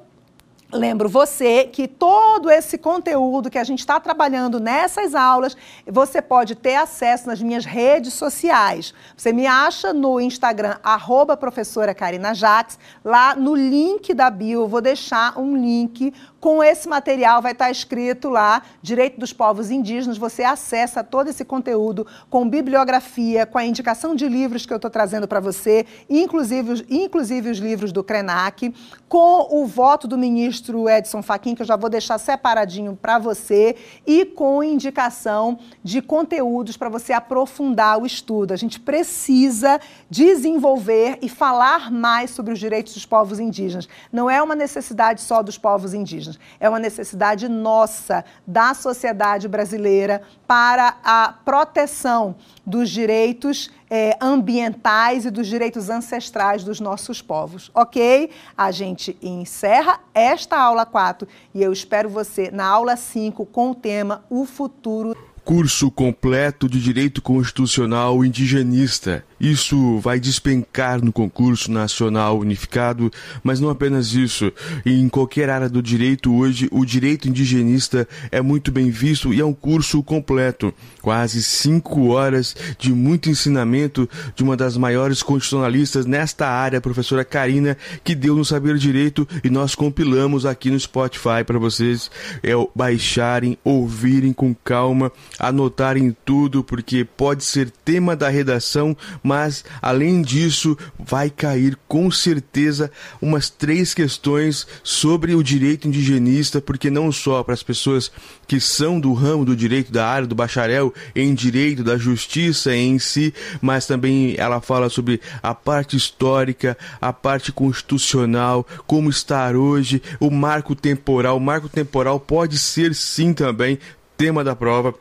Lembro 0.72 1.08
você 1.08 1.64
que 1.64 1.86
todo 1.86 2.50
esse 2.50 2.76
conteúdo 2.76 3.48
que 3.48 3.58
a 3.58 3.62
gente 3.62 3.78
está 3.78 4.00
trabalhando 4.00 4.58
nessas 4.58 5.14
aulas, 5.14 5.56
você 5.86 6.20
pode 6.20 6.56
ter 6.56 6.74
acesso 6.74 7.28
nas 7.28 7.40
minhas 7.40 7.64
redes 7.64 8.14
sociais. 8.14 8.92
Você 9.16 9.32
me 9.32 9.46
acha 9.46 9.92
no 9.92 10.20
Instagram, 10.20 10.76
arroba 10.82 11.36
professora 11.36 11.94
Karina 11.94 12.34
Jax. 12.34 12.80
Lá 13.04 13.36
no 13.36 13.54
link 13.54 14.12
da 14.12 14.28
bio, 14.28 14.62
eu 14.62 14.68
vou 14.68 14.80
deixar 14.80 15.38
um 15.38 15.56
link 15.56 16.12
com 16.46 16.62
esse 16.62 16.88
material, 16.88 17.42
vai 17.42 17.50
estar 17.50 17.72
escrito 17.72 18.28
lá, 18.28 18.62
Direito 18.80 19.18
dos 19.18 19.32
Povos 19.32 19.68
Indígenas. 19.68 20.16
Você 20.16 20.44
acessa 20.44 21.02
todo 21.02 21.28
esse 21.28 21.44
conteúdo 21.44 22.06
com 22.30 22.48
bibliografia, 22.48 23.44
com 23.44 23.58
a 23.58 23.64
indicação 23.64 24.14
de 24.14 24.28
livros 24.28 24.64
que 24.64 24.72
eu 24.72 24.76
estou 24.76 24.88
trazendo 24.88 25.26
para 25.26 25.40
você, 25.40 25.84
inclusive, 26.08 26.86
inclusive 26.88 27.50
os 27.50 27.58
livros 27.58 27.90
do 27.90 28.04
Krenak, 28.04 28.72
com 29.08 29.60
o 29.60 29.66
voto 29.66 30.06
do 30.06 30.16
ministro 30.16 30.88
Edson 30.88 31.20
Fachin, 31.20 31.56
que 31.56 31.62
eu 31.62 31.66
já 31.66 31.74
vou 31.74 31.90
deixar 31.90 32.16
separadinho 32.16 32.96
para 32.96 33.18
você, 33.18 33.74
e 34.06 34.24
com 34.24 34.62
indicação 34.62 35.58
de 35.82 36.00
conteúdos 36.00 36.76
para 36.76 36.88
você 36.88 37.12
aprofundar 37.12 38.00
o 38.00 38.06
estudo. 38.06 38.52
A 38.52 38.56
gente 38.56 38.78
precisa 38.78 39.80
desenvolver 40.08 41.18
e 41.20 41.28
falar 41.28 41.90
mais 41.90 42.30
sobre 42.30 42.52
os 42.52 42.60
direitos 42.60 42.94
dos 42.94 43.04
povos 43.04 43.40
indígenas. 43.40 43.88
Não 44.12 44.30
é 44.30 44.40
uma 44.40 44.54
necessidade 44.54 45.20
só 45.22 45.42
dos 45.42 45.58
povos 45.58 45.92
indígenas, 45.92 46.35
é 46.58 46.68
uma 46.68 46.78
necessidade 46.78 47.48
nossa, 47.48 48.24
da 48.46 48.74
sociedade 48.74 49.48
brasileira, 49.48 50.22
para 50.46 50.96
a 51.04 51.34
proteção 51.44 52.36
dos 52.64 52.90
direitos 52.90 53.70
é, 53.90 54.16
ambientais 54.20 55.24
e 55.24 55.30
dos 55.30 55.46
direitos 55.46 55.88
ancestrais 55.88 56.64
dos 56.64 56.80
nossos 56.80 57.22
povos. 57.22 57.70
Ok? 57.74 58.30
A 58.56 58.70
gente 58.70 59.16
encerra 59.22 60.00
esta 60.14 60.58
aula 60.58 60.84
4 60.84 61.26
e 61.54 61.62
eu 61.62 61.72
espero 61.72 62.08
você 62.08 62.50
na 62.50 62.66
aula 62.66 62.96
5 62.96 63.46
com 63.46 63.70
o 63.70 63.74
tema 63.74 64.24
O 64.28 64.44
Futuro. 64.44 65.16
Curso 65.44 65.92
completo 65.92 66.68
de 66.68 66.80
Direito 66.80 67.22
Constitucional 67.22 68.24
Indigenista 68.24 69.24
isso 69.40 69.98
vai 69.98 70.18
despencar 70.18 71.04
no 71.04 71.12
concurso 71.12 71.70
nacional 71.70 72.38
unificado, 72.38 73.10
mas 73.42 73.60
não 73.60 73.68
apenas 73.68 74.14
isso. 74.14 74.52
Em 74.84 75.08
qualquer 75.08 75.50
área 75.50 75.68
do 75.68 75.82
direito 75.82 76.34
hoje, 76.34 76.68
o 76.70 76.84
direito 76.84 77.28
indigenista 77.28 78.08
é 78.30 78.40
muito 78.40 78.72
bem 78.72 78.90
visto 78.90 79.32
e 79.32 79.40
é 79.40 79.44
um 79.44 79.52
curso 79.52 80.02
completo. 80.02 80.72
Quase 81.02 81.42
cinco 81.42 82.08
horas 82.08 82.56
de 82.78 82.92
muito 82.92 83.28
ensinamento 83.28 84.08
de 84.34 84.42
uma 84.42 84.56
das 84.56 84.76
maiores 84.76 85.22
constitucionalistas 85.22 86.06
nesta 86.06 86.48
área, 86.48 86.78
a 86.78 86.82
professora 86.82 87.24
Karina, 87.24 87.76
que 88.02 88.14
deu 88.14 88.34
no 88.34 88.44
Saber 88.44 88.76
Direito 88.76 89.28
e 89.44 89.50
nós 89.50 89.74
compilamos 89.74 90.46
aqui 90.46 90.70
no 90.70 90.80
Spotify 90.80 91.44
para 91.46 91.58
vocês 91.58 92.10
é, 92.42 92.52
baixarem, 92.74 93.58
ouvirem 93.62 94.32
com 94.32 94.54
calma, 94.54 95.12
anotarem 95.38 96.16
tudo, 96.24 96.64
porque 96.64 97.04
pode 97.04 97.44
ser 97.44 97.70
tema 97.70 98.16
da 98.16 98.28
redação 98.28 98.96
mas 99.26 99.64
além 99.82 100.22
disso, 100.22 100.78
vai 100.96 101.28
cair 101.28 101.76
com 101.88 102.08
certeza 102.12 102.92
umas 103.20 103.50
três 103.50 103.92
questões 103.92 104.66
sobre 104.84 105.34
o 105.34 105.42
direito 105.42 105.88
indigenista, 105.88 106.60
porque 106.60 106.88
não 106.88 107.10
só 107.10 107.42
para 107.42 107.52
as 107.52 107.62
pessoas 107.62 108.12
que 108.46 108.60
são 108.60 109.00
do 109.00 109.12
ramo 109.12 109.44
do 109.44 109.56
direito 109.56 109.90
da 109.90 110.06
área 110.06 110.28
do 110.28 110.34
bacharel 110.34 110.94
em 111.14 111.34
direito 111.34 111.82
da 111.82 111.98
justiça 111.98 112.72
em 112.72 113.00
si, 113.00 113.34
mas 113.60 113.84
também 113.84 114.36
ela 114.38 114.60
fala 114.60 114.88
sobre 114.88 115.20
a 115.42 115.52
parte 115.52 115.96
histórica, 115.96 116.78
a 117.00 117.12
parte 117.12 117.50
constitucional, 117.50 118.64
como 118.86 119.10
estar 119.10 119.56
hoje, 119.56 120.00
o 120.20 120.30
marco 120.30 120.76
temporal. 120.76 121.36
O 121.36 121.40
marco 121.40 121.68
temporal 121.68 122.20
pode 122.20 122.58
ser 122.58 122.94
sim 122.94 123.34
também 123.34 123.78
tema 124.16 124.42
da 124.44 124.56
prova 124.56 124.94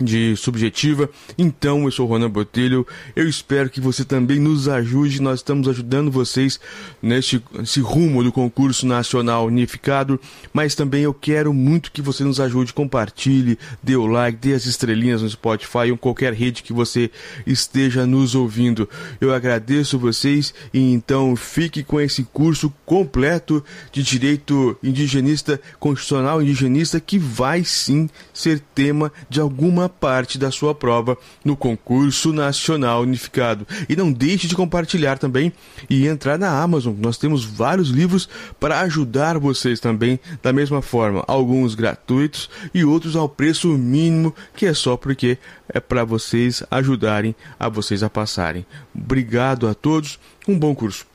de 0.00 0.34
subjetiva. 0.36 1.10
Então, 1.36 1.84
eu 1.84 1.90
sou 1.90 2.06
Ronan 2.06 2.30
Botelho. 2.30 2.86
Eu 3.14 3.28
espero 3.28 3.68
que 3.68 3.80
você 3.80 4.04
também 4.04 4.38
nos 4.38 4.68
ajude. 4.68 5.20
Nós 5.20 5.40
estamos 5.40 5.68
ajudando 5.68 6.10
vocês 6.10 6.58
neste, 7.02 7.42
rumo 7.80 8.24
do 8.24 8.32
concurso 8.32 8.86
nacional 8.86 9.46
unificado. 9.46 10.18
Mas 10.52 10.74
também 10.74 11.02
eu 11.02 11.12
quero 11.12 11.52
muito 11.52 11.92
que 11.92 12.02
você 12.02 12.24
nos 12.24 12.40
ajude. 12.40 12.72
Compartilhe, 12.72 13.58
dê 13.82 13.96
o 13.96 14.06
like, 14.06 14.38
dê 14.38 14.54
as 14.54 14.66
estrelinhas 14.66 15.22
no 15.22 15.28
Spotify 15.28 15.90
ou 15.90 15.98
qualquer 15.98 16.32
rede 16.32 16.62
que 16.62 16.72
você 16.72 17.10
esteja 17.46 18.06
nos 18.06 18.34
ouvindo. 18.34 18.88
Eu 19.20 19.34
agradeço 19.34 19.98
vocês 19.98 20.54
e 20.72 20.92
então 20.92 21.36
fique 21.36 21.82
com 21.82 22.00
esse 22.00 22.24
curso 22.24 22.72
completo 22.86 23.62
de 23.92 24.02
direito 24.02 24.76
indigenista, 24.82 25.60
constitucional 25.78 26.40
indigenista, 26.42 27.00
que 27.00 27.18
vai 27.18 27.64
sim 27.64 28.08
ser 28.32 28.60
tema 28.74 29.12
de 29.28 29.40
alguma 29.40 29.89
parte 29.90 30.38
da 30.38 30.50
sua 30.50 30.74
prova 30.74 31.18
no 31.44 31.56
concurso 31.56 32.32
nacional 32.32 33.02
unificado. 33.02 33.66
E 33.88 33.96
não 33.96 34.12
deixe 34.12 34.46
de 34.46 34.54
compartilhar 34.54 35.18
também 35.18 35.52
e 35.88 36.06
entrar 36.06 36.38
na 36.38 36.62
Amazon. 36.62 36.94
Nós 36.98 37.18
temos 37.18 37.44
vários 37.44 37.90
livros 37.90 38.28
para 38.58 38.80
ajudar 38.80 39.38
vocês 39.38 39.80
também 39.80 40.18
da 40.42 40.52
mesma 40.52 40.80
forma, 40.80 41.24
alguns 41.26 41.74
gratuitos 41.74 42.48
e 42.72 42.84
outros 42.84 43.16
ao 43.16 43.28
preço 43.28 43.68
mínimo, 43.68 44.34
que 44.54 44.66
é 44.66 44.74
só 44.74 44.96
porque 44.96 45.38
é 45.68 45.80
para 45.80 46.04
vocês 46.04 46.62
ajudarem 46.70 47.34
a 47.58 47.68
vocês 47.68 48.02
a 48.02 48.10
passarem. 48.10 48.64
Obrigado 48.94 49.68
a 49.68 49.74
todos. 49.74 50.18
Um 50.48 50.58
bom 50.58 50.74
curso. 50.74 51.06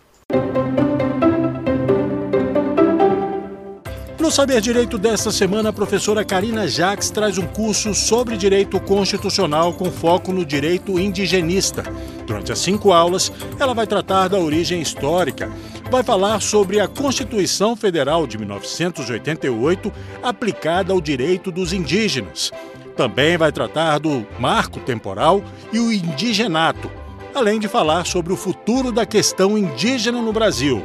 No 4.26 4.32
Saber 4.32 4.60
Direito 4.60 4.98
desta 4.98 5.32
semana, 5.32 5.70
a 5.70 5.72
professora 5.72 6.26
Karina 6.26 6.68
Jaques 6.68 7.12
traz 7.12 7.38
um 7.38 7.46
curso 7.46 7.94
sobre 7.94 8.36
direito 8.36 8.80
constitucional 8.80 9.72
com 9.72 9.92
foco 9.92 10.34
no 10.34 10.44
direito 10.44 10.98
indigenista. 10.98 11.84
Durante 12.26 12.52
as 12.52 12.58
cinco 12.58 12.92
aulas, 12.92 13.32
ela 13.60 13.76
vai 13.76 13.86
tratar 13.86 14.28
da 14.28 14.40
origem 14.40 14.82
histórica, 14.82 15.52
vai 15.92 16.02
falar 16.02 16.42
sobre 16.42 16.80
a 16.80 16.88
Constituição 16.88 17.76
Federal 17.76 18.26
de 18.26 18.40
1988 18.40 19.94
aplicada 20.24 20.92
ao 20.92 21.00
direito 21.00 21.52
dos 21.52 21.72
indígenas. 21.72 22.52
Também 22.98 23.38
vai 23.38 23.52
tratar 23.52 24.00
do 24.00 24.26
marco 24.40 24.80
temporal 24.80 25.44
e 25.72 25.78
o 25.78 25.94
indigenato, 25.94 26.90
além 27.32 27.60
de 27.60 27.68
falar 27.68 28.08
sobre 28.08 28.34
o 28.34 28.36
futuro 28.36 28.92
da 28.92 29.06
questão 29.06 29.56
indígena 29.56 30.20
no 30.20 30.34
Brasil. 30.34 30.84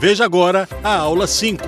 Veja 0.00 0.24
agora 0.24 0.68
a 0.82 0.96
aula 0.96 1.28
5. 1.28 1.64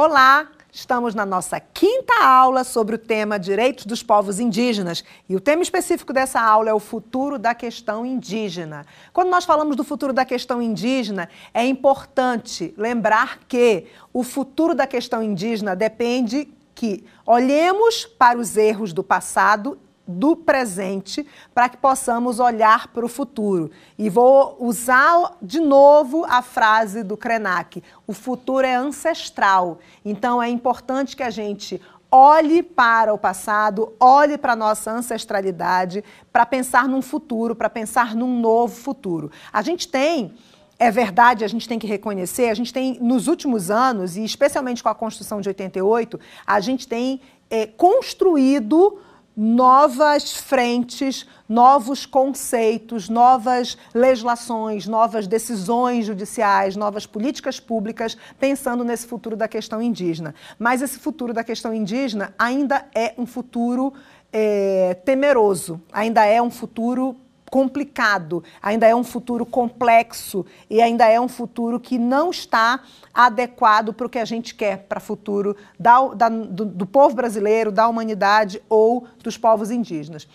Olá, 0.00 0.46
estamos 0.72 1.12
na 1.12 1.26
nossa 1.26 1.58
quinta 1.58 2.22
aula 2.22 2.62
sobre 2.62 2.94
o 2.94 2.98
tema 2.98 3.36
Direitos 3.36 3.84
dos 3.84 4.00
Povos 4.00 4.38
Indígenas 4.38 5.02
e 5.28 5.34
o 5.34 5.40
tema 5.40 5.60
específico 5.60 6.12
dessa 6.12 6.40
aula 6.40 6.70
é 6.70 6.72
o 6.72 6.78
futuro 6.78 7.36
da 7.36 7.52
questão 7.52 8.06
indígena. 8.06 8.86
Quando 9.12 9.28
nós 9.28 9.44
falamos 9.44 9.74
do 9.74 9.82
futuro 9.82 10.12
da 10.12 10.24
questão 10.24 10.62
indígena, 10.62 11.28
é 11.52 11.66
importante 11.66 12.72
lembrar 12.78 13.40
que 13.48 13.86
o 14.12 14.22
futuro 14.22 14.72
da 14.72 14.86
questão 14.86 15.20
indígena 15.20 15.74
depende 15.74 16.46
que 16.76 17.04
olhemos 17.26 18.06
para 18.06 18.38
os 18.38 18.56
erros 18.56 18.92
do 18.92 19.02
passado 19.02 19.80
do 20.08 20.34
presente 20.34 21.26
para 21.54 21.68
que 21.68 21.76
possamos 21.76 22.40
olhar 22.40 22.88
para 22.88 23.04
o 23.04 23.08
futuro. 23.08 23.70
E 23.98 24.08
vou 24.08 24.56
usar 24.58 25.36
de 25.42 25.60
novo 25.60 26.24
a 26.24 26.40
frase 26.40 27.02
do 27.02 27.16
Krenak: 27.16 27.82
o 28.06 28.14
futuro 28.14 28.66
é 28.66 28.74
ancestral. 28.74 29.78
Então 30.02 30.42
é 30.42 30.48
importante 30.48 31.14
que 31.14 31.22
a 31.22 31.30
gente 31.30 31.80
olhe 32.10 32.62
para 32.62 33.12
o 33.12 33.18
passado, 33.18 33.92
olhe 34.00 34.38
para 34.38 34.54
a 34.54 34.56
nossa 34.56 34.90
ancestralidade, 34.90 36.02
para 36.32 36.46
pensar 36.46 36.88
num 36.88 37.02
futuro, 37.02 37.54
para 37.54 37.68
pensar 37.68 38.16
num 38.16 38.40
novo 38.40 38.74
futuro. 38.74 39.30
A 39.52 39.60
gente 39.60 39.86
tem 39.86 40.34
é 40.78 40.92
verdade, 40.92 41.44
a 41.44 41.48
gente 41.48 41.68
tem 41.68 41.76
que 41.76 41.88
reconhecer, 41.88 42.48
a 42.48 42.54
gente 42.54 42.72
tem, 42.72 42.98
nos 43.00 43.26
últimos 43.26 43.68
anos, 43.68 44.16
e 44.16 44.22
especialmente 44.22 44.80
com 44.80 44.88
a 44.88 44.94
Constituição 44.94 45.40
de 45.40 45.48
88, 45.48 46.20
a 46.46 46.60
gente 46.60 46.86
tem 46.86 47.20
é, 47.50 47.66
construído 47.66 49.00
novas 49.40 50.32
frentes, 50.34 51.24
novos 51.48 52.04
conceitos, 52.04 53.08
novas 53.08 53.78
legislações, 53.94 54.84
novas 54.88 55.28
decisões 55.28 56.06
judiciais, 56.06 56.74
novas 56.74 57.06
políticas 57.06 57.60
públicas, 57.60 58.16
pensando 58.36 58.82
nesse 58.82 59.06
futuro 59.06 59.36
da 59.36 59.46
questão 59.46 59.80
indígena. 59.80 60.34
Mas 60.58 60.82
esse 60.82 60.98
futuro 60.98 61.32
da 61.32 61.44
questão 61.44 61.72
indígena 61.72 62.34
ainda 62.36 62.84
é 62.92 63.14
um 63.16 63.26
futuro 63.26 63.94
é, 64.32 64.94
temeroso, 65.04 65.80
ainda 65.92 66.24
é 66.24 66.42
um 66.42 66.50
futuro 66.50 67.16
complicado, 67.50 68.42
ainda 68.62 68.86
é 68.86 68.94
um 68.94 69.04
futuro 69.04 69.44
complexo 69.46 70.44
e 70.68 70.80
ainda 70.80 71.06
é 71.06 71.20
um 71.20 71.28
futuro 71.28 71.80
que 71.80 71.98
não 71.98 72.30
está 72.30 72.80
adequado 73.12 73.92
para 73.92 74.06
o 74.06 74.10
que 74.10 74.18
a 74.18 74.24
gente 74.24 74.54
quer 74.54 74.78
para 74.88 74.98
o 74.98 75.00
futuro 75.00 75.56
da, 75.78 76.06
da, 76.08 76.28
do, 76.28 76.64
do 76.64 76.86
povo 76.86 77.14
brasileiro, 77.14 77.72
da 77.72 77.88
humanidade 77.88 78.62
ou 78.68 79.06
dos 79.22 79.36
povos 79.36 79.70
indígenas. 79.70 80.28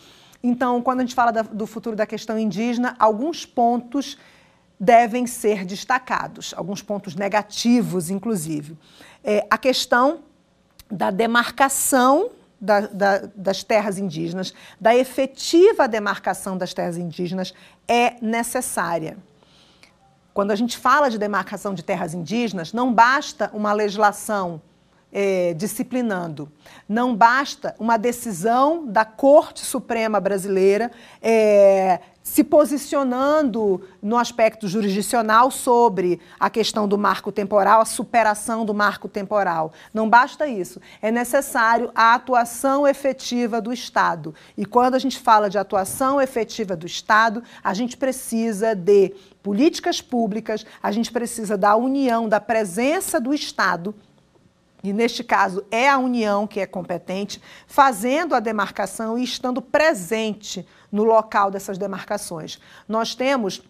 Então, 0.43 0.82
quando 0.82 1.00
a 1.00 1.03
gente 1.03 1.16
fala 1.16 1.32
da, 1.32 1.42
do 1.42 1.66
futuro 1.66 1.95
da 1.95 2.06
questão 2.06 2.38
indígena, 2.38 2.95
alguns 3.00 3.45
pontos 3.45 4.17
devem 4.80 5.25
ser 5.25 5.64
destacados, 5.64 6.53
alguns 6.58 6.82
pontos 6.82 7.16
negativos, 7.16 8.09
inclusive. 8.09 8.77
É, 9.24 9.48
a 9.50 9.58
questão 9.58 10.19
da 10.92 11.09
demarcação 11.09 12.30
da, 12.64 12.80
da, 12.80 13.17
das 13.35 13.61
terras 13.61 13.98
indígenas, 13.98 14.53
da 14.80 14.95
efetiva 14.95 15.85
demarcação 15.85 16.58
das 16.58 16.74
terras 16.74 16.98
indígenas, 16.98 17.53
é 17.85 18.16
necessária. 18.22 19.17
Quando 20.33 20.51
a 20.51 20.56
gente 20.56 20.77
fala 20.77 21.09
de 21.09 21.17
demarcação 21.17 21.74
de 21.74 21.83
terras 21.83 22.14
indígenas, 22.14 22.72
não 22.72 22.93
basta 22.93 23.51
uma 23.53 23.74
legislação 23.74 24.61
é, 25.14 25.53
disciplinando. 25.53 26.51
Não 26.90 27.16
basta 27.16 27.75
uma 27.80 27.98
decisão 27.98 28.88
da 28.88 29.06
Corte 29.06 29.64
Suprema 29.64 30.19
Brasileira 30.19 30.92
é, 31.22 32.00
se 32.24 32.43
posicionando 32.43 33.85
no 34.01 34.17
aspecto 34.17 34.67
jurisdicional 34.67 35.51
sobre 35.51 36.19
a 36.40 36.50
questão 36.50 36.88
do 36.88 36.98
marco 36.98 37.32
temporal, 37.32 37.82
a 37.82 37.85
superação 37.85 38.66
do 38.66 38.74
marco 38.74 39.08
temporal. 39.08 39.72
Não 39.93 40.09
basta 40.09 40.48
isso. 40.48 40.82
É 41.01 41.11
necessário 41.11 41.92
a 41.93 42.16
atuação 42.16 42.88
efetiva 42.88 43.61
do 43.61 43.72
Estado. 43.72 44.33
E 44.58 44.66
quando 44.66 44.95
a 44.95 45.00
gente 45.00 45.19
fala 45.19 45.50
de 45.50 45.58
atuação 45.58 46.19
efetiva 46.19 46.75
do 46.75 46.88
Estado, 46.88 47.43
a 47.64 47.74
gente 47.74 47.98
precisa 47.98 48.74
de 48.74 49.14
políticas 49.43 50.01
públicas, 50.01 50.66
a 50.82 50.92
gente 50.92 51.11
precisa 51.11 51.58
da 51.58 51.75
união, 51.75 52.30
da 52.30 52.40
presença 52.40 53.19
do 53.19 53.33
Estado 53.33 53.93
e 54.83 54.91
neste 54.91 55.23
caso 55.23 55.63
é 55.71 55.89
a 55.89 55.97
União 55.97 56.45
que 56.45 56.59
é 56.59 56.65
competente, 56.65 57.41
fazendo 57.65 58.35
a 58.35 58.39
demarcação 58.39 59.17
e 59.17 59.23
estando 59.23 59.61
presente 59.61 60.67
no 60.91 61.03
local 61.03 61.49
dessas 61.49 61.77
demarcações. 61.77 62.59
Nós 62.87 63.15
temos 63.15 63.63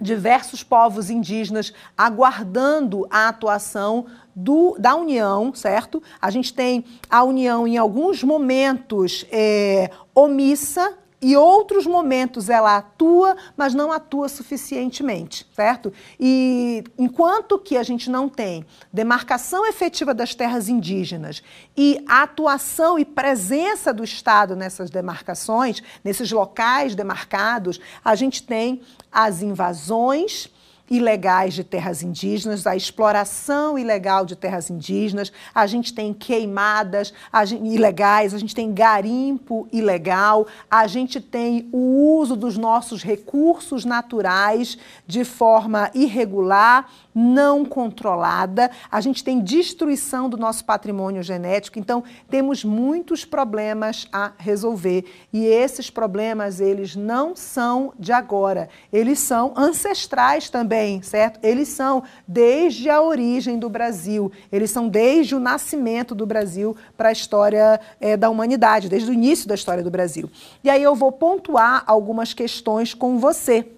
diversos 0.00 0.62
povos 0.62 1.10
indígenas 1.10 1.72
aguardando 1.96 3.06
a 3.10 3.28
atuação 3.28 4.06
do, 4.34 4.76
da 4.78 4.94
União, 4.94 5.54
certo? 5.54 6.02
A 6.20 6.30
gente 6.30 6.52
tem 6.54 6.84
a 7.08 7.24
União 7.24 7.66
em 7.66 7.76
alguns 7.76 8.22
momentos 8.22 9.26
é, 9.30 9.90
omissa, 10.14 10.96
e 11.20 11.36
outros 11.36 11.86
momentos 11.86 12.50
ela 12.50 12.76
atua, 12.76 13.36
mas 13.56 13.74
não 13.74 13.90
atua 13.90 14.28
suficientemente, 14.28 15.46
certo? 15.54 15.92
E 16.20 16.84
enquanto 16.98 17.58
que 17.58 17.76
a 17.76 17.82
gente 17.82 18.10
não 18.10 18.28
tem 18.28 18.66
demarcação 18.92 19.66
efetiva 19.66 20.12
das 20.12 20.34
terras 20.34 20.68
indígenas 20.68 21.42
e 21.76 22.04
atuação 22.06 22.98
e 22.98 23.04
presença 23.04 23.94
do 23.94 24.04
Estado 24.04 24.54
nessas 24.54 24.90
demarcações, 24.90 25.82
nesses 26.04 26.30
locais 26.30 26.94
demarcados, 26.94 27.80
a 28.04 28.14
gente 28.14 28.42
tem 28.42 28.82
as 29.10 29.40
invasões 29.40 30.50
ilegais 30.90 31.54
de 31.54 31.64
terras 31.64 32.02
indígenas, 32.02 32.66
a 32.66 32.76
exploração 32.76 33.78
ilegal 33.78 34.24
de 34.24 34.36
terras 34.36 34.70
indígenas, 34.70 35.32
a 35.54 35.66
gente 35.66 35.92
tem 35.92 36.12
queimadas 36.12 37.12
a 37.32 37.44
gente, 37.44 37.66
ilegais, 37.66 38.34
a 38.34 38.38
gente 38.38 38.54
tem 38.54 38.72
garimpo 38.72 39.68
ilegal, 39.72 40.46
a 40.70 40.86
gente 40.86 41.20
tem 41.20 41.68
o 41.72 42.18
uso 42.18 42.36
dos 42.36 42.56
nossos 42.56 43.02
recursos 43.02 43.84
naturais 43.84 44.78
de 45.06 45.24
forma 45.24 45.90
irregular, 45.94 46.88
não 47.16 47.64
controlada, 47.64 48.70
a 48.90 49.00
gente 49.00 49.24
tem 49.24 49.40
destruição 49.40 50.28
do 50.28 50.36
nosso 50.36 50.66
patrimônio 50.66 51.22
genético, 51.22 51.78
então 51.78 52.04
temos 52.28 52.62
muitos 52.62 53.24
problemas 53.24 54.06
a 54.12 54.32
resolver 54.36 55.06
e 55.32 55.46
esses 55.46 55.88
problemas 55.88 56.60
eles 56.60 56.94
não 56.94 57.34
são 57.34 57.94
de 57.98 58.12
agora, 58.12 58.68
eles 58.92 59.18
são 59.18 59.54
ancestrais 59.56 60.50
também, 60.50 61.00
certo? 61.00 61.40
Eles 61.42 61.68
são 61.68 62.02
desde 62.28 62.90
a 62.90 63.00
origem 63.00 63.58
do 63.58 63.70
Brasil, 63.70 64.30
eles 64.52 64.70
são 64.70 64.86
desde 64.86 65.34
o 65.34 65.40
nascimento 65.40 66.14
do 66.14 66.26
Brasil 66.26 66.76
para 66.98 67.08
a 67.08 67.12
história 67.12 67.80
é, 67.98 68.14
da 68.14 68.28
humanidade, 68.28 68.90
desde 68.90 69.10
o 69.10 69.14
início 69.14 69.48
da 69.48 69.54
história 69.54 69.82
do 69.82 69.90
Brasil. 69.90 70.30
E 70.62 70.68
aí 70.68 70.82
eu 70.82 70.94
vou 70.94 71.12
pontuar 71.12 71.82
algumas 71.86 72.34
questões 72.34 72.92
com 72.92 73.18
você. 73.18 73.75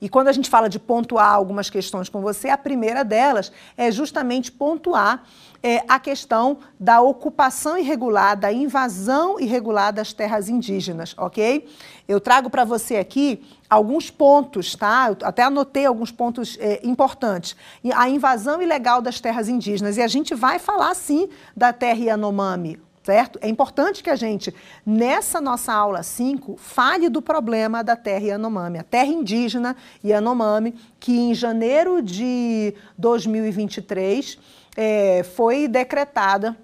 E 0.00 0.08
quando 0.08 0.28
a 0.28 0.32
gente 0.32 0.50
fala 0.50 0.68
de 0.68 0.78
pontuar 0.78 1.32
algumas 1.32 1.70
questões 1.70 2.08
com 2.08 2.20
você, 2.20 2.50
a 2.50 2.58
primeira 2.58 3.02
delas 3.02 3.50
é 3.76 3.90
justamente 3.90 4.52
pontuar 4.52 5.24
é, 5.62 5.82
a 5.88 5.98
questão 5.98 6.58
da 6.78 7.00
ocupação 7.00 7.78
irregular, 7.78 8.36
da 8.36 8.52
invasão 8.52 9.40
irregular 9.40 9.92
das 9.92 10.12
terras 10.12 10.48
indígenas, 10.48 11.14
ok? 11.16 11.66
Eu 12.06 12.20
trago 12.20 12.50
para 12.50 12.64
você 12.64 12.96
aqui 12.96 13.42
alguns 13.68 14.10
pontos, 14.10 14.76
tá? 14.76 15.08
Eu 15.08 15.26
até 15.26 15.42
anotei 15.42 15.86
alguns 15.86 16.12
pontos 16.12 16.56
é, 16.60 16.80
importantes. 16.84 17.56
A 17.94 18.08
invasão 18.08 18.60
ilegal 18.60 19.00
das 19.00 19.18
terras 19.18 19.48
indígenas. 19.48 19.96
E 19.96 20.02
a 20.02 20.08
gente 20.08 20.34
vai 20.34 20.58
falar, 20.58 20.94
sim, 20.94 21.28
da 21.56 21.72
terra 21.72 21.98
Yanomami, 21.98 22.78
certo? 23.06 23.38
É 23.40 23.48
importante 23.48 24.02
que 24.02 24.10
a 24.10 24.16
gente, 24.16 24.52
nessa 24.84 25.40
nossa 25.40 25.72
aula 25.72 26.02
5, 26.02 26.56
fale 26.56 27.08
do 27.08 27.22
problema 27.22 27.84
da 27.84 27.94
terra 27.94 28.24
Yanomami, 28.24 28.80
a 28.80 28.82
terra 28.82 29.06
indígena 29.06 29.76
Yanomami, 30.04 30.74
que 30.98 31.16
em 31.16 31.32
janeiro 31.32 32.02
de 32.02 32.74
2023 32.98 34.36
é, 34.76 35.22
foi 35.22 35.68
decretada 35.68 36.56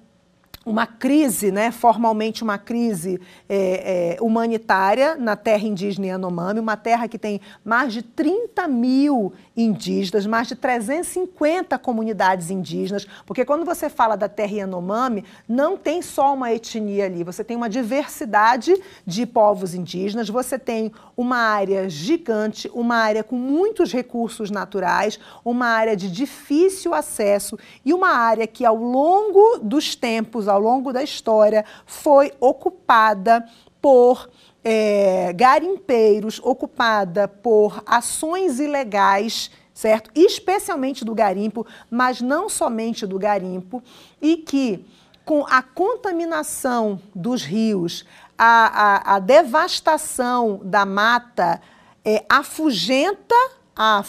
uma 0.67 0.87
crise, 0.87 1.51
né, 1.51 1.71
formalmente 1.71 2.43
uma 2.43 2.59
crise 2.59 3.21
é, 3.49 4.17
é, 4.17 4.23
humanitária 4.23 5.17
na 5.17 5.37
terra 5.37 5.65
indígena 5.65 6.07
Yanomami, 6.09 6.59
uma 6.59 6.77
terra 6.77 7.07
que 7.07 7.19
tem 7.19 7.41
mais 7.65 7.93
de 7.93 8.03
30 8.03 8.67
mil 8.67 9.33
indígenas, 9.57 10.27
mais 10.27 10.49
de 10.49 10.57
350 10.57 11.79
comunidades 11.79 12.51
indígenas, 12.51 13.07
porque 13.27 13.45
quando 13.45 13.65
você 13.65 13.89
fala 13.89 14.17
da 14.17 14.29
terra 14.29 14.53
Yanomami, 14.53 15.25
não 15.49 15.77
tem 15.77 16.01
só 16.01 16.35
uma 16.35 16.53
etnia 16.53 17.05
ali, 17.05 17.23
você 17.23 17.45
tem 17.45 17.57
uma 17.57 17.69
diversidade 17.69 18.75
de 19.07 19.27
povos 19.27 19.75
indígenas, 19.75 20.29
você 20.29 20.59
tem 20.59 20.93
uma 21.17 21.37
área 21.37 21.89
gigante, 21.89 22.71
uma 22.75 22.97
área 22.97 23.23
com 23.23 23.37
muitos 23.37 23.93
recursos 23.93 24.51
naturais, 24.51 25.19
uma 25.45 25.67
área 25.67 25.97
de 25.97 26.11
difícil 26.11 26.95
acesso 26.95 27.59
e 27.85 27.93
uma 27.93 28.11
área 28.11 28.47
que 28.47 28.65
ao 28.65 28.77
longo 28.77 29.59
dos 29.63 29.95
tempos, 29.95 30.49
ao 30.49 30.61
longo 30.61 30.93
da 30.93 31.03
história, 31.03 31.65
foi 31.85 32.33
ocupada 32.41 33.45
por 33.81 34.31
é, 34.65 35.33
garimpeiros, 35.33 36.41
ocupada 36.43 37.27
por 37.27 37.83
ações 37.87 38.61
ilegais, 38.61 39.51
certo? 39.75 40.11
Especialmente 40.15 41.05
do 41.05 41.15
garimpo, 41.15 41.67
mas 41.91 42.21
não 42.21 42.49
somente 42.49 43.07
do 43.07 43.19
garimpo, 43.19 43.83
e 44.21 44.37
que 44.37 44.85
com 45.25 45.47
a 45.47 45.63
contaminação 45.63 47.01
dos 47.15 47.43
rios, 47.43 48.05
a, 48.37 49.13
a, 49.13 49.17
a 49.17 49.19
devastação 49.19 50.61
da 50.65 50.85
mata, 50.85 51.61
é, 52.05 52.25
afugenta 52.29 53.35
a, 53.77 54.03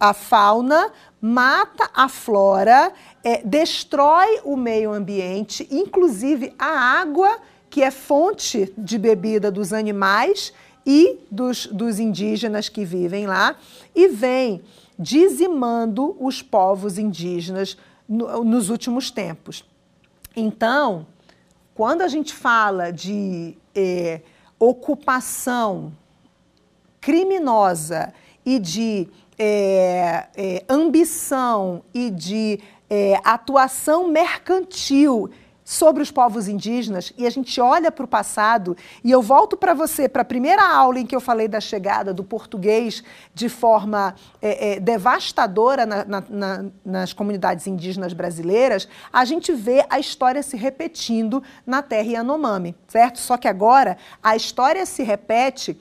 a 0.00 0.12
fauna, 0.12 0.92
mata 1.20 1.88
a 1.94 2.08
flora, 2.08 2.92
é, 3.22 3.42
destrói 3.44 4.40
o 4.44 4.56
meio 4.56 4.92
ambiente, 4.92 5.66
inclusive 5.70 6.54
a 6.58 7.00
água, 7.00 7.38
que 7.76 7.82
é 7.82 7.90
fonte 7.90 8.72
de 8.78 8.96
bebida 8.96 9.50
dos 9.50 9.70
animais 9.70 10.50
e 10.86 11.18
dos, 11.30 11.66
dos 11.66 11.98
indígenas 11.98 12.70
que 12.70 12.86
vivem 12.86 13.26
lá, 13.26 13.54
e 13.94 14.08
vem 14.08 14.62
dizimando 14.98 16.16
os 16.18 16.40
povos 16.40 16.96
indígenas 16.96 17.76
no, 18.08 18.42
nos 18.42 18.70
últimos 18.70 19.10
tempos. 19.10 19.62
Então, 20.34 21.06
quando 21.74 22.00
a 22.00 22.08
gente 22.08 22.32
fala 22.32 22.90
de 22.90 23.58
é, 23.74 24.22
ocupação 24.58 25.92
criminosa 26.98 28.10
e 28.42 28.58
de 28.58 29.06
é, 29.38 30.28
é, 30.34 30.64
ambição 30.66 31.82
e 31.92 32.10
de 32.10 32.58
atuação 33.22 34.08
mercantil 34.08 35.30
sobre 35.66 36.00
os 36.00 36.12
povos 36.12 36.46
indígenas 36.46 37.12
e 37.18 37.26
a 37.26 37.30
gente 37.30 37.60
olha 37.60 37.90
para 37.90 38.04
o 38.04 38.08
passado 38.08 38.76
e 39.02 39.10
eu 39.10 39.20
volto 39.20 39.56
para 39.56 39.74
você 39.74 40.08
para 40.08 40.22
a 40.22 40.24
primeira 40.24 40.62
aula 40.62 41.00
em 41.00 41.04
que 41.04 41.14
eu 41.14 41.20
falei 41.20 41.48
da 41.48 41.60
chegada 41.60 42.14
do 42.14 42.22
português 42.22 43.02
de 43.34 43.48
forma 43.48 44.14
é, 44.40 44.74
é, 44.74 44.80
devastadora 44.80 45.84
na, 45.84 46.04
na, 46.04 46.24
na, 46.30 46.64
nas 46.84 47.12
comunidades 47.12 47.66
indígenas 47.66 48.12
brasileiras, 48.12 48.88
a 49.12 49.24
gente 49.24 49.52
vê 49.52 49.84
a 49.90 49.98
história 49.98 50.40
se 50.40 50.56
repetindo 50.56 51.42
na 51.66 51.82
terra 51.82 52.10
Yanomami, 52.10 52.76
certo? 52.86 53.18
Só 53.18 53.36
que 53.36 53.48
agora 53.48 53.98
a 54.22 54.36
história 54.36 54.86
se 54.86 55.02
repete 55.02 55.76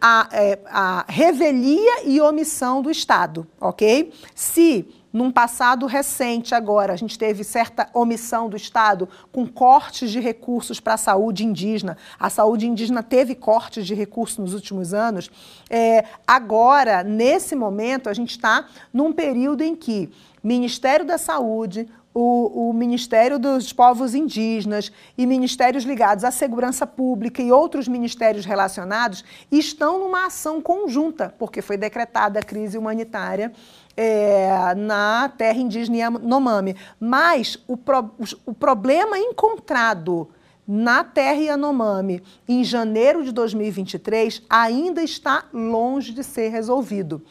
a, 0.00 0.28
é, 0.30 0.60
a 0.66 1.04
revelia 1.08 2.06
e 2.06 2.20
omissão 2.20 2.80
do 2.80 2.90
Estado, 2.90 3.44
ok? 3.60 4.12
Se 4.32 4.86
num 5.14 5.30
passado 5.30 5.86
recente 5.86 6.56
agora, 6.56 6.92
a 6.92 6.96
gente 6.96 7.16
teve 7.16 7.44
certa 7.44 7.88
omissão 7.94 8.48
do 8.48 8.56
Estado 8.56 9.08
com 9.30 9.46
cortes 9.46 10.10
de 10.10 10.18
recursos 10.18 10.80
para 10.80 10.94
a 10.94 10.96
saúde 10.96 11.44
indígena. 11.44 11.96
A 12.18 12.28
saúde 12.28 12.66
indígena 12.66 13.00
teve 13.00 13.36
cortes 13.36 13.86
de 13.86 13.94
recursos 13.94 14.38
nos 14.38 14.54
últimos 14.54 14.92
anos. 14.92 15.30
É, 15.70 16.04
agora, 16.26 17.04
nesse 17.04 17.54
momento, 17.54 18.10
a 18.10 18.12
gente 18.12 18.30
está 18.30 18.66
num 18.92 19.12
período 19.12 19.62
em 19.62 19.76
que 19.76 20.10
Ministério 20.42 21.06
da 21.06 21.16
Saúde, 21.16 21.88
o, 22.12 22.68
o, 22.68 22.72
Ministério 22.72 23.38
dos 23.38 23.72
Povos 23.72 24.14
Indígenas 24.14 24.92
e 25.18 25.26
ministérios 25.26 25.84
ligados 25.84 26.22
à 26.22 26.30
segurança 26.30 26.86
pública 26.86 27.42
e 27.42 27.50
outros 27.50 27.88
ministérios 27.88 28.44
relacionados 28.44 29.24
estão 29.50 29.98
numa 29.98 30.26
ação 30.26 30.60
conjunta, 30.60 31.34
porque 31.38 31.60
foi 31.60 31.76
decretada 31.76 32.38
a 32.38 32.42
crise 32.42 32.78
humanitária 32.78 33.52
é, 33.96 34.74
na 34.76 35.28
terra 35.28 35.58
indígena 35.58 35.96
Yanomami. 35.96 36.76
Mas 36.98 37.58
o, 37.66 37.76
pro, 37.76 38.10
o 38.44 38.54
problema 38.54 39.18
encontrado 39.18 40.28
na 40.66 41.04
terra 41.04 41.40
Yanomami 41.40 42.22
em 42.48 42.64
janeiro 42.64 43.22
de 43.22 43.32
2023 43.32 44.42
ainda 44.48 45.02
está 45.02 45.44
longe 45.52 46.12
de 46.12 46.24
ser 46.24 46.48
resolvido. 46.48 47.22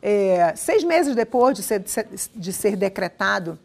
É, 0.00 0.54
seis 0.56 0.82
meses 0.82 1.14
depois 1.14 1.56
de 1.56 1.62
ser, 1.62 1.84
de 2.34 2.52
ser 2.52 2.76
decretado 2.76 3.58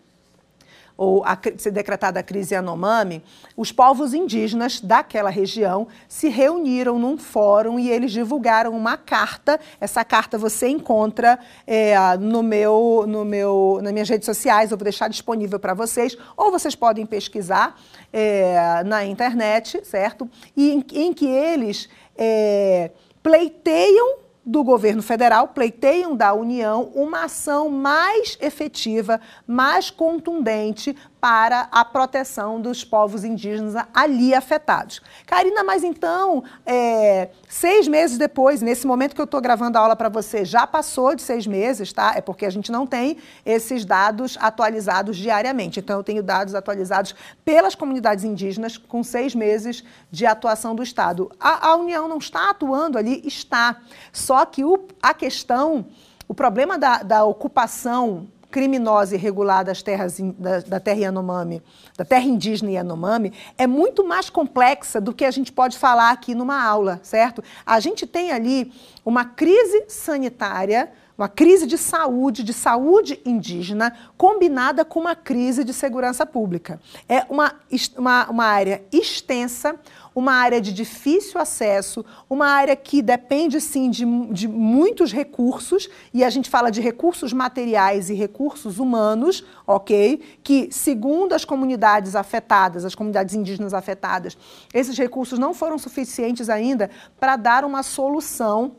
ou 0.98 1.24
a, 1.24 1.38
ser 1.58 1.72
decretada 1.72 2.20
a 2.20 2.24
crise 2.24 2.56
Yanomami, 2.56 3.24
os 3.56 3.72
povos 3.72 4.14
indígenas 4.14 4.82
daquela 4.82 5.30
região 5.30 5.88
se 6.10 6.28
reuniram 6.28 6.98
num 6.98 7.18
fórum 7.18 7.80
e 7.80 7.90
eles 7.90 8.12
divulgaram 8.12 8.72
uma 8.72 8.98
carta. 8.98 9.60
Essa 9.80 10.04
carta 10.04 10.38
você 10.38 10.68
encontra 10.68 11.38
é, 11.68 11.96
no 12.18 12.42
meu, 12.42 13.06
no 13.08 13.24
meu, 13.24 13.80
nas 13.84 13.94
minhas 13.94 14.10
redes 14.10 14.26
sociais, 14.26 14.72
eu 14.72 14.78
vou 14.78 14.84
deixar 14.84 15.08
disponível 15.08 15.60
para 15.60 15.74
vocês, 15.74 16.18
ou 16.36 16.52
vocês 16.52 16.76
podem 16.76 17.06
pesquisar 17.06 17.80
é, 18.12 18.84
na 18.84 19.06
internet, 19.06 19.86
certo? 19.86 20.30
E 20.56 20.72
em, 20.72 20.86
em 20.94 21.14
que 21.14 21.28
eles 21.28 21.88
é, 22.18 22.92
pleiteiam 23.22 24.27
do 24.48 24.64
governo 24.64 25.04
federal 25.04 25.50
pleiteiam 25.50 26.16
da 26.16 26.34
União 26.34 26.90
uma 26.96 27.26
ação 27.26 27.70
mais 27.70 28.38
efetiva, 28.40 29.20
mais 29.46 29.90
contundente 29.90 30.96
para 31.20 31.68
a 31.72 31.84
proteção 31.84 32.62
dos 32.62 32.84
povos 32.84 33.24
indígenas 33.24 33.76
ali 33.94 34.34
afetados. 34.34 35.02
Karina, 35.26 35.64
mas 35.64 35.84
então, 35.84 36.44
é, 36.66 37.30
seis 37.50 37.88
meses 37.88 38.18
depois, 38.18 38.62
nesse 38.62 38.86
momento 38.86 39.16
que 39.16 39.22
eu 39.22 39.26
estou 39.26 39.42
gravando 39.42 39.78
a 39.78 39.82
aula 39.82 39.96
para 39.96 40.10
você, 40.10 40.46
já 40.46 40.68
passou 40.68 41.16
de 41.16 41.22
seis 41.22 41.48
meses, 41.48 41.92
tá? 41.92 42.14
É 42.16 42.22
porque 42.22 42.46
a 42.46 42.50
gente 42.50 42.72
não 42.72 42.86
tem 42.86 43.18
esses 43.46 43.84
dados 43.84 44.38
atualizados 44.40 45.18
diariamente. 45.18 45.80
Então, 45.80 45.98
eu 45.98 46.04
tenho 46.04 46.22
dados 46.22 46.54
atualizados 46.54 47.16
pelas 47.44 47.74
comunidades 47.74 48.24
indígenas 48.24 48.78
com 48.78 49.04
seis 49.04 49.34
meses 49.34 49.84
de 50.12 50.26
atuação 50.26 50.76
do 50.76 50.84
Estado. 50.84 51.32
A, 51.40 51.70
a 51.70 51.76
União 51.76 52.08
não 52.08 52.18
está 52.18 52.52
atuando 52.52 52.98
ali? 52.98 53.22
Está. 53.26 53.78
Só 54.12 54.46
que 54.46 54.64
o, 54.64 54.88
a 55.02 55.14
questão, 55.14 55.88
o 56.28 56.34
problema 56.34 56.78
da, 56.78 57.02
da 57.04 57.24
ocupação 57.24 58.28
criminosa 58.50 59.16
e 59.16 59.18
irregular 59.18 59.64
das 59.64 59.82
terras 59.82 60.18
da, 60.20 60.60
da, 60.60 60.80
terra 60.80 61.02
Yanomami, 61.02 61.62
da 61.98 62.06
terra 62.06 62.26
indígena 62.26 62.72
Yanomami, 62.72 63.34
é 63.58 63.68
muito 63.68 64.06
mais 64.06 64.30
complexa 64.30 65.02
do 65.02 65.14
que 65.14 65.26
a 65.26 65.32
gente 65.32 65.52
pode 65.52 65.78
falar 65.78 66.12
aqui 66.12 66.34
numa 66.34 66.62
aula, 66.62 67.00
certo? 67.04 67.44
A 67.66 67.80
gente 67.80 68.08
tem 68.08 68.32
ali 68.32 68.72
uma 69.06 69.26
crise 69.26 69.86
sanitária, 69.88 70.92
uma 71.18 71.28
crise 71.28 71.66
de 71.66 71.78
saúde, 71.78 72.44
de 72.44 72.54
saúde 72.54 73.20
indígena, 73.26 73.98
combinada 74.16 74.86
com 74.86 75.00
uma 75.00 75.16
crise 75.16 75.64
de 75.64 75.74
segurança 75.74 76.26
pública. 76.26 76.80
É 77.10 77.26
uma, 77.28 77.56
uma, 77.98 78.30
uma 78.30 78.46
área 78.46 78.84
extensa, 78.92 79.76
uma 80.18 80.34
área 80.34 80.60
de 80.60 80.74
difícil 80.74 81.40
acesso, 81.40 82.04
uma 82.28 82.48
área 82.48 82.76
que 82.76 83.04
depende 83.04 83.62
sim 83.62 83.88
de, 83.88 84.04
de 84.32 84.48
muitos 84.48 85.14
recursos, 85.14 85.88
e 86.12 86.24
a 86.24 86.30
gente 86.32 86.50
fala 86.50 86.72
de 86.72 86.82
recursos 86.82 87.32
materiais 87.32 88.10
e 88.10 88.16
recursos 88.16 88.80
humanos, 88.80 89.46
ok? 89.68 90.20
Que, 90.42 90.70
segundo 90.72 91.34
as 91.34 91.46
comunidades 91.46 92.16
afetadas, 92.16 92.84
as 92.84 92.96
comunidades 92.96 93.36
indígenas 93.36 93.76
afetadas, 93.76 94.36
esses 94.74 94.98
recursos 94.98 95.38
não 95.38 95.54
foram 95.54 95.78
suficientes 95.78 96.50
ainda 96.50 96.90
para 97.20 97.36
dar 97.36 97.64
uma 97.64 97.84
solução 97.84 98.72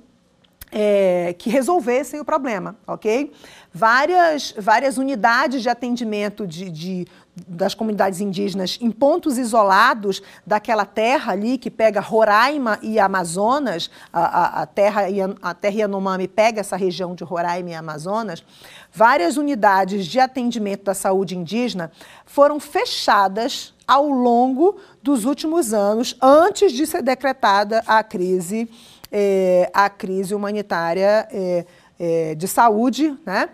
é, 0.70 1.34
que 1.38 1.48
resolvessem 1.48 2.20
o 2.20 2.24
problema, 2.24 2.76
ok? 2.86 3.32
Várias, 3.72 4.52
várias 4.58 4.98
unidades 4.98 5.62
de 5.62 5.68
atendimento 5.68 6.46
de, 6.46 6.70
de, 6.70 7.06
das 7.46 7.74
comunidades 7.74 8.20
indígenas 8.20 8.78
em 8.80 8.90
pontos 8.90 9.38
isolados 9.38 10.22
daquela 10.46 10.84
terra 10.84 11.32
ali 11.32 11.58
que 11.58 11.70
pega 11.70 12.00
Roraima 12.00 12.78
e 12.82 12.98
Amazonas, 12.98 13.90
a, 14.12 14.20
a, 14.20 14.62
a, 14.62 14.66
terra, 14.66 15.02
a 15.42 15.54
terra 15.54 15.74
Yanomami 15.76 16.26
pega 16.26 16.60
essa 16.60 16.76
região 16.76 17.14
de 17.14 17.24
Roraima 17.24 17.70
e 17.70 17.74
Amazonas, 17.74 18.44
várias 18.92 19.36
unidades 19.36 20.06
de 20.06 20.18
atendimento 20.18 20.84
da 20.84 20.94
saúde 20.94 21.36
indígena 21.36 21.92
foram 22.24 22.58
fechadas 22.58 23.74
ao 23.86 24.08
longo 24.08 24.76
dos 25.02 25.24
últimos 25.24 25.72
anos, 25.72 26.16
antes 26.20 26.72
de 26.72 26.86
ser 26.86 27.02
decretada 27.02 27.82
a 27.86 28.02
crise 28.02 28.68
é, 29.10 29.70
a 29.72 29.88
crise 29.88 30.34
humanitária 30.34 31.26
é, 31.30 31.66
é, 31.98 32.34
de 32.34 32.46
saúde 32.46 33.16
né, 33.24 33.48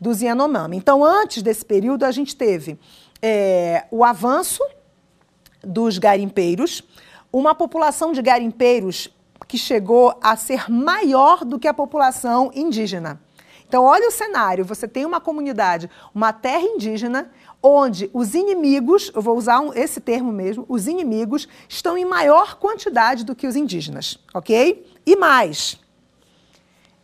dos 0.00 0.20
Yanomami. 0.20 0.76
Então, 0.76 1.04
antes 1.04 1.42
desse 1.42 1.64
período, 1.64 2.04
a 2.04 2.10
gente 2.10 2.36
teve 2.36 2.78
é, 3.22 3.86
o 3.90 4.04
avanço 4.04 4.62
dos 5.62 5.98
garimpeiros, 5.98 6.82
uma 7.32 7.54
população 7.54 8.12
de 8.12 8.22
garimpeiros 8.22 9.08
que 9.48 9.58
chegou 9.58 10.18
a 10.22 10.36
ser 10.36 10.70
maior 10.70 11.44
do 11.44 11.58
que 11.58 11.68
a 11.68 11.74
população 11.74 12.50
indígena. 12.54 13.20
Então, 13.68 13.84
olha 13.84 14.08
o 14.08 14.12
cenário: 14.12 14.64
você 14.64 14.86
tem 14.86 15.04
uma 15.04 15.20
comunidade, 15.20 15.90
uma 16.14 16.32
terra 16.32 16.62
indígena, 16.62 17.30
onde 17.62 18.08
os 18.12 18.34
inimigos, 18.34 19.10
eu 19.14 19.20
vou 19.20 19.36
usar 19.36 19.60
um, 19.60 19.72
esse 19.72 20.00
termo 20.00 20.32
mesmo, 20.32 20.64
os 20.68 20.86
inimigos 20.86 21.48
estão 21.68 21.98
em 21.98 22.04
maior 22.04 22.56
quantidade 22.56 23.24
do 23.24 23.34
que 23.34 23.46
os 23.46 23.56
indígenas, 23.56 24.18
ok? 24.32 24.86
E 25.04 25.16
mais, 25.16 25.78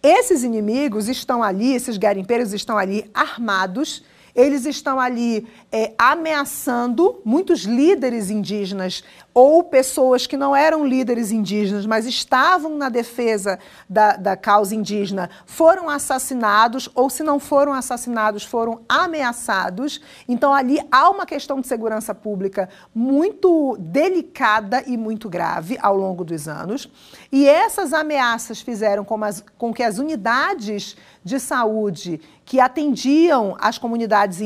esses 0.02 0.44
inimigos 0.44 1.08
estão 1.08 1.42
ali, 1.42 1.74
esses 1.74 1.96
garimpeiros 1.96 2.52
estão 2.52 2.78
ali 2.78 3.10
armados 3.12 4.04
eles 4.34 4.64
estão 4.64 4.98
ali 4.98 5.46
é, 5.70 5.92
ameaçando 5.98 7.20
muitos 7.24 7.60
líderes 7.62 8.30
indígenas 8.30 9.04
ou 9.34 9.64
pessoas 9.64 10.26
que 10.26 10.36
não 10.36 10.54
eram 10.54 10.86
líderes 10.86 11.30
indígenas, 11.30 11.86
mas 11.86 12.06
estavam 12.06 12.76
na 12.76 12.88
defesa 12.88 13.58
da, 13.88 14.16
da 14.16 14.36
causa 14.36 14.74
indígena, 14.74 15.30
foram 15.46 15.88
assassinados, 15.88 16.88
ou 16.94 17.08
se 17.08 17.22
não 17.22 17.40
foram 17.40 17.72
assassinados, 17.72 18.44
foram 18.44 18.80
ameaçados. 18.88 20.00
Então, 20.28 20.52
ali 20.52 20.78
há 20.90 21.08
uma 21.08 21.24
questão 21.24 21.60
de 21.60 21.66
segurança 21.66 22.14
pública 22.14 22.68
muito 22.94 23.76
delicada 23.78 24.82
e 24.86 24.96
muito 24.96 25.28
grave 25.28 25.78
ao 25.80 25.96
longo 25.96 26.24
dos 26.24 26.46
anos. 26.46 26.88
E 27.30 27.48
essas 27.48 27.92
ameaças 27.92 28.60
fizeram 28.60 29.04
com, 29.04 29.22
as, 29.24 29.42
com 29.56 29.72
que 29.72 29.82
as 29.82 29.98
unidades 29.98 30.96
de 31.24 31.38
saúde 31.38 32.20
que 32.44 32.60
atendiam 32.60 33.56
as 33.58 33.78
comunidades, 33.78 34.40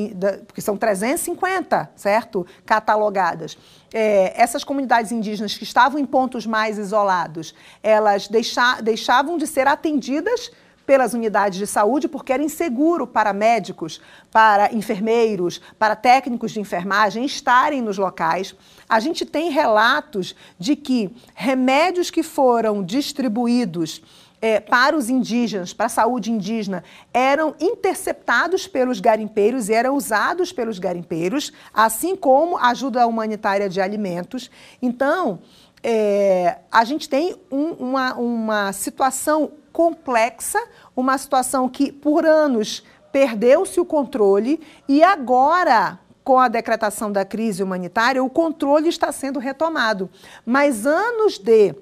porque 0.47 0.61
são 0.61 0.77
350, 0.77 1.91
certo? 1.97 2.47
Catalogadas. 2.65 3.57
É, 3.99 4.35
essas 4.37 4.63
comunidades 4.63 5.11
indígenas 5.11 5.57
que 5.57 5.65
estavam 5.65 5.99
em 5.99 6.05
pontos 6.05 6.45
mais 6.45 6.77
isolados, 6.77 7.55
elas 7.83 8.29
deixa, 8.29 8.79
deixavam 8.83 9.39
de 9.39 9.47
ser 9.47 9.67
atendidas 9.67 10.51
pelas 10.85 11.15
unidades 11.15 11.59
de 11.59 11.67
saúde 11.67 12.07
porque 12.07 12.31
era 12.31 12.43
inseguro 12.43 13.07
para 13.07 13.33
médicos, 13.33 13.99
para 14.31 14.71
enfermeiros, 14.75 15.63
para 15.79 15.97
técnicos 15.97 16.53
de 16.53 16.61
enfermagem 16.61 17.25
estarem 17.25 17.81
nos 17.81 17.97
locais. 17.97 18.55
A 18.87 19.01
gente 19.01 19.25
tem 19.25 19.49
relatos 19.49 20.37
de 20.59 20.77
que 20.77 21.11
remédios 21.35 22.11
que 22.11 22.23
foram 22.23 22.85
distribuídos 22.85 24.03
é, 24.41 24.61
para 24.61 24.97
os 24.97 25.09
indígenas, 25.09 25.73
para 25.73 25.87
a 25.87 25.91
saúde 25.91 26.31
indígena, 26.31 26.85
eram 27.13 27.55
interceptados 27.61 28.67
pelos 28.67 29.01
garimpeiros 29.01 29.69
e 29.69 29.75
eram 29.75 29.97
usados 29.97 30.53
pelos 30.53 30.79
garimpeiros, 30.79 31.53
assim 31.73 32.15
como 32.15 32.57
ajuda 32.59 33.07
humanitária 33.07 33.69
de 33.69 33.81
alimentos. 33.81 34.51
Então, 34.81 35.41
é, 35.83 36.59
a 36.71 36.85
gente 36.85 37.09
tem 37.09 37.37
um, 37.51 37.71
uma, 37.73 38.15
uma 38.15 38.73
situação 38.73 39.53
complexa, 39.73 40.63
uma 40.95 41.17
situação 41.19 41.69
que, 41.69 41.93
por 41.93 42.25
anos, 42.25 42.83
perdeu-se 43.13 43.79
o 43.81 43.85
controle 43.85 44.61
e 44.89 45.03
agora 45.03 45.99
com 46.27 46.41
a 46.41 46.49
decretação 46.49 47.13
da 47.13 47.25
crise 47.25 47.63
humanitária, 47.63 48.21
o 48.21 48.29
controle 48.29 48.89
está 48.89 49.13
sendo 49.13 49.39
retomado. 49.39 50.11
Mas 50.45 50.85
anos 50.85 51.39
de 51.39 51.73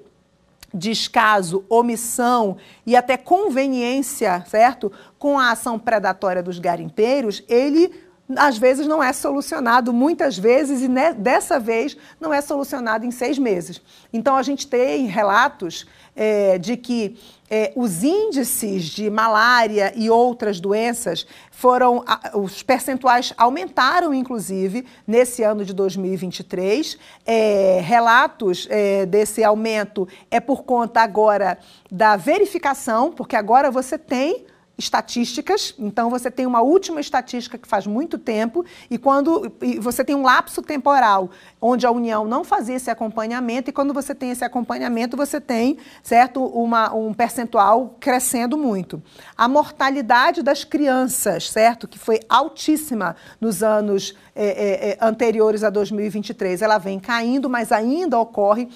descaso, 0.75 1.65
omissão 1.69 2.57
e 2.85 2.95
até 2.95 3.15
conveniência, 3.15 4.43
certo? 4.45 4.91
Com 5.17 5.39
a 5.39 5.51
ação 5.51 5.79
predatória 5.79 6.43
dos 6.43 6.59
garimpeiros, 6.59 7.41
ele 7.47 7.91
às 8.35 8.57
vezes 8.57 8.87
não 8.87 9.03
é 9.03 9.13
solucionado, 9.13 9.93
muitas 9.93 10.37
vezes, 10.37 10.81
e 10.81 10.87
dessa 11.13 11.59
vez 11.59 11.95
não 12.19 12.33
é 12.33 12.41
solucionado 12.41 13.05
em 13.05 13.11
seis 13.11 13.37
meses. 13.37 13.81
Então, 14.11 14.35
a 14.35 14.41
gente 14.41 14.65
tem 14.67 15.05
relatos 15.05 15.85
é, 16.15 16.57
de 16.57 16.77
que 16.77 17.17
é, 17.49 17.71
os 17.75 18.03
índices 18.03 18.85
de 18.85 19.09
malária 19.09 19.93
e 19.95 20.09
outras 20.09 20.59
doenças 20.59 21.27
foram, 21.51 22.03
os 22.33 22.63
percentuais 22.63 23.33
aumentaram, 23.37 24.13
inclusive, 24.13 24.85
nesse 25.05 25.43
ano 25.43 25.63
de 25.63 25.73
2023. 25.73 26.97
É, 27.25 27.79
relatos 27.83 28.67
é, 28.71 29.05
desse 29.05 29.43
aumento 29.43 30.07
é 30.31 30.39
por 30.39 30.63
conta 30.63 31.01
agora 31.01 31.59
da 31.91 32.15
verificação, 32.15 33.11
porque 33.11 33.35
agora 33.35 33.69
você 33.69 33.97
tem 33.97 34.45
estatísticas, 34.77 35.73
então 35.79 36.09
você 36.09 36.29
tem 36.29 36.45
uma 36.45 36.61
última 36.61 36.99
estatística 36.99 37.57
que 37.57 37.67
faz 37.67 37.87
muito 37.87 38.17
tempo 38.17 38.65
e 38.89 38.97
quando 38.97 39.51
e 39.61 39.79
você 39.79 40.03
tem 40.03 40.15
um 40.15 40.21
lapso 40.21 40.61
temporal 40.61 41.29
onde 41.61 41.85
a 41.85 41.91
União 41.91 42.25
não 42.25 42.43
fazia 42.43 42.75
esse 42.75 42.91
acompanhamento 42.91 43.69
e 43.69 43.73
quando 43.73 43.93
você 43.93 44.13
tem 44.13 44.31
esse 44.31 44.43
acompanhamento 44.43 45.15
você 45.15 45.39
tem 45.39 45.77
certo 46.03 46.43
uma, 46.43 46.93
um 46.93 47.13
percentual 47.13 47.95
crescendo 47.99 48.57
muito. 48.57 49.01
A 49.37 49.47
mortalidade 49.47 50.43
das 50.43 50.63
crianças, 50.63 51.49
certo, 51.49 51.87
que 51.87 51.97
foi 51.97 52.19
altíssima 52.27 53.15
nos 53.39 53.63
anos 53.63 54.13
é, 54.35 54.91
é, 54.91 54.97
anteriores 54.99 55.63
a 55.63 55.69
2023, 55.69 56.61
ela 56.61 56.77
vem 56.77 56.99
caindo, 56.99 57.49
mas 57.49 57.71
ainda 57.71 58.19
ocorre 58.19 58.67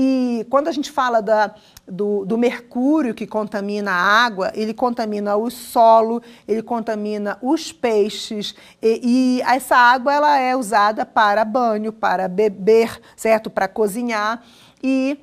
e 0.00 0.46
quando 0.48 0.68
a 0.68 0.72
gente 0.72 0.92
fala 0.92 1.20
da, 1.20 1.52
do, 1.84 2.24
do, 2.24 2.38
mercúrio 2.38 3.12
que 3.12 3.26
contamina 3.26 3.90
a 3.90 4.24
água, 4.24 4.52
ele 4.54 4.72
contamina 4.72 5.36
o 5.36 5.50
solo, 5.50 6.22
ele 6.46 6.62
contamina 6.62 7.36
os 7.42 7.72
peixes, 7.72 8.54
e, 8.80 9.00
e 9.02 9.42
essa 9.42 9.76
água 9.76 10.14
ela 10.14 10.38
é 10.38 10.54
usada 10.54 11.04
para 11.04 11.44
banho, 11.44 11.92
para 11.92 12.28
beber, 12.28 13.00
certo? 13.16 13.50
Para 13.50 13.66
cozinhar. 13.66 14.44
E 14.80 15.18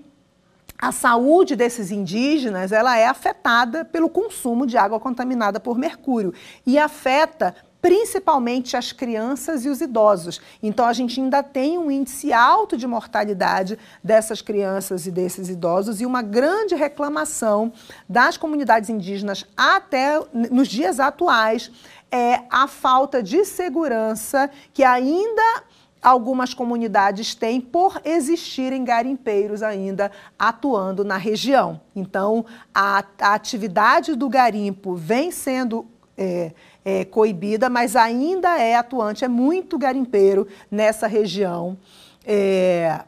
a 0.77 0.91
saúde 0.91 1.55
desses 1.55 1.89
indígenas 1.89 2.73
ela 2.73 2.97
é 2.97 3.07
afetada 3.07 3.85
pelo 3.85 4.09
consumo 4.09 4.67
de 4.67 4.77
água 4.77 4.99
contaminada 4.99 5.57
por 5.57 5.77
mercúrio 5.77 6.33
e 6.65 6.77
afeta 6.77 7.55
principalmente 7.85 8.75
as 8.75 8.91
crianças 8.91 9.63
e 9.63 9.69
os 9.69 9.79
idosos. 9.79 10.41
Então, 10.63 10.87
a 10.87 10.91
gente 10.91 11.21
ainda 11.21 11.43
tem 11.43 11.77
um 11.77 11.91
índice 11.91 12.33
alto 12.33 12.75
de 12.75 12.87
mortalidade 12.87 13.77
dessas 14.03 14.41
crianças 14.41 15.05
e 15.05 15.11
desses 15.11 15.49
idosos 15.49 16.01
e 16.01 16.05
uma 16.05 16.23
grande 16.23 16.73
reclamação 16.73 17.71
das 18.09 18.37
comunidades 18.37 18.89
indígenas 18.89 19.45
até 19.55 20.19
nos 20.33 20.67
dias 20.67 20.99
atuais 20.99 21.71
é 22.11 22.41
a 22.49 22.67
falta 22.67 23.21
de 23.21 23.45
segurança 23.45 24.49
que 24.73 24.83
ainda 24.83 25.63
algumas 26.01 26.55
comunidades 26.55 27.35
têm 27.35 27.61
por 27.61 28.01
existirem 28.03 28.83
garimpeiros 28.83 29.61
ainda 29.61 30.11
atuando 30.39 31.03
na 31.03 31.17
região. 31.17 31.79
Então, 31.95 32.47
a, 32.73 33.05
a 33.21 33.35
atividade 33.35 34.15
do 34.15 34.27
garimpo 34.27 34.95
vem 34.95 35.29
sendo 35.29 35.85
é, 36.17 36.51
é, 36.85 37.03
coibida, 37.03 37.67
mas 37.67 37.95
ainda 37.95 38.59
é 38.59 38.75
atuante, 38.75 39.25
é 39.25 39.27
muito 39.27 39.75
garimpeiro 39.75 40.47
nessa 40.69 41.07
região. 41.07 41.75
É, 42.23 43.01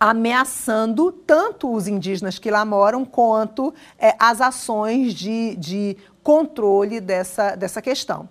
ameaçando 0.00 1.12
tanto 1.12 1.72
os 1.72 1.86
indígenas 1.86 2.38
que 2.38 2.50
lá 2.50 2.64
moram 2.64 3.04
quanto 3.04 3.72
é, 3.96 4.16
as 4.18 4.40
ações 4.40 5.14
de, 5.14 5.54
de 5.56 5.96
controle 6.24 7.00
dessa, 7.00 7.54
dessa 7.54 7.80
questão. 7.80 8.28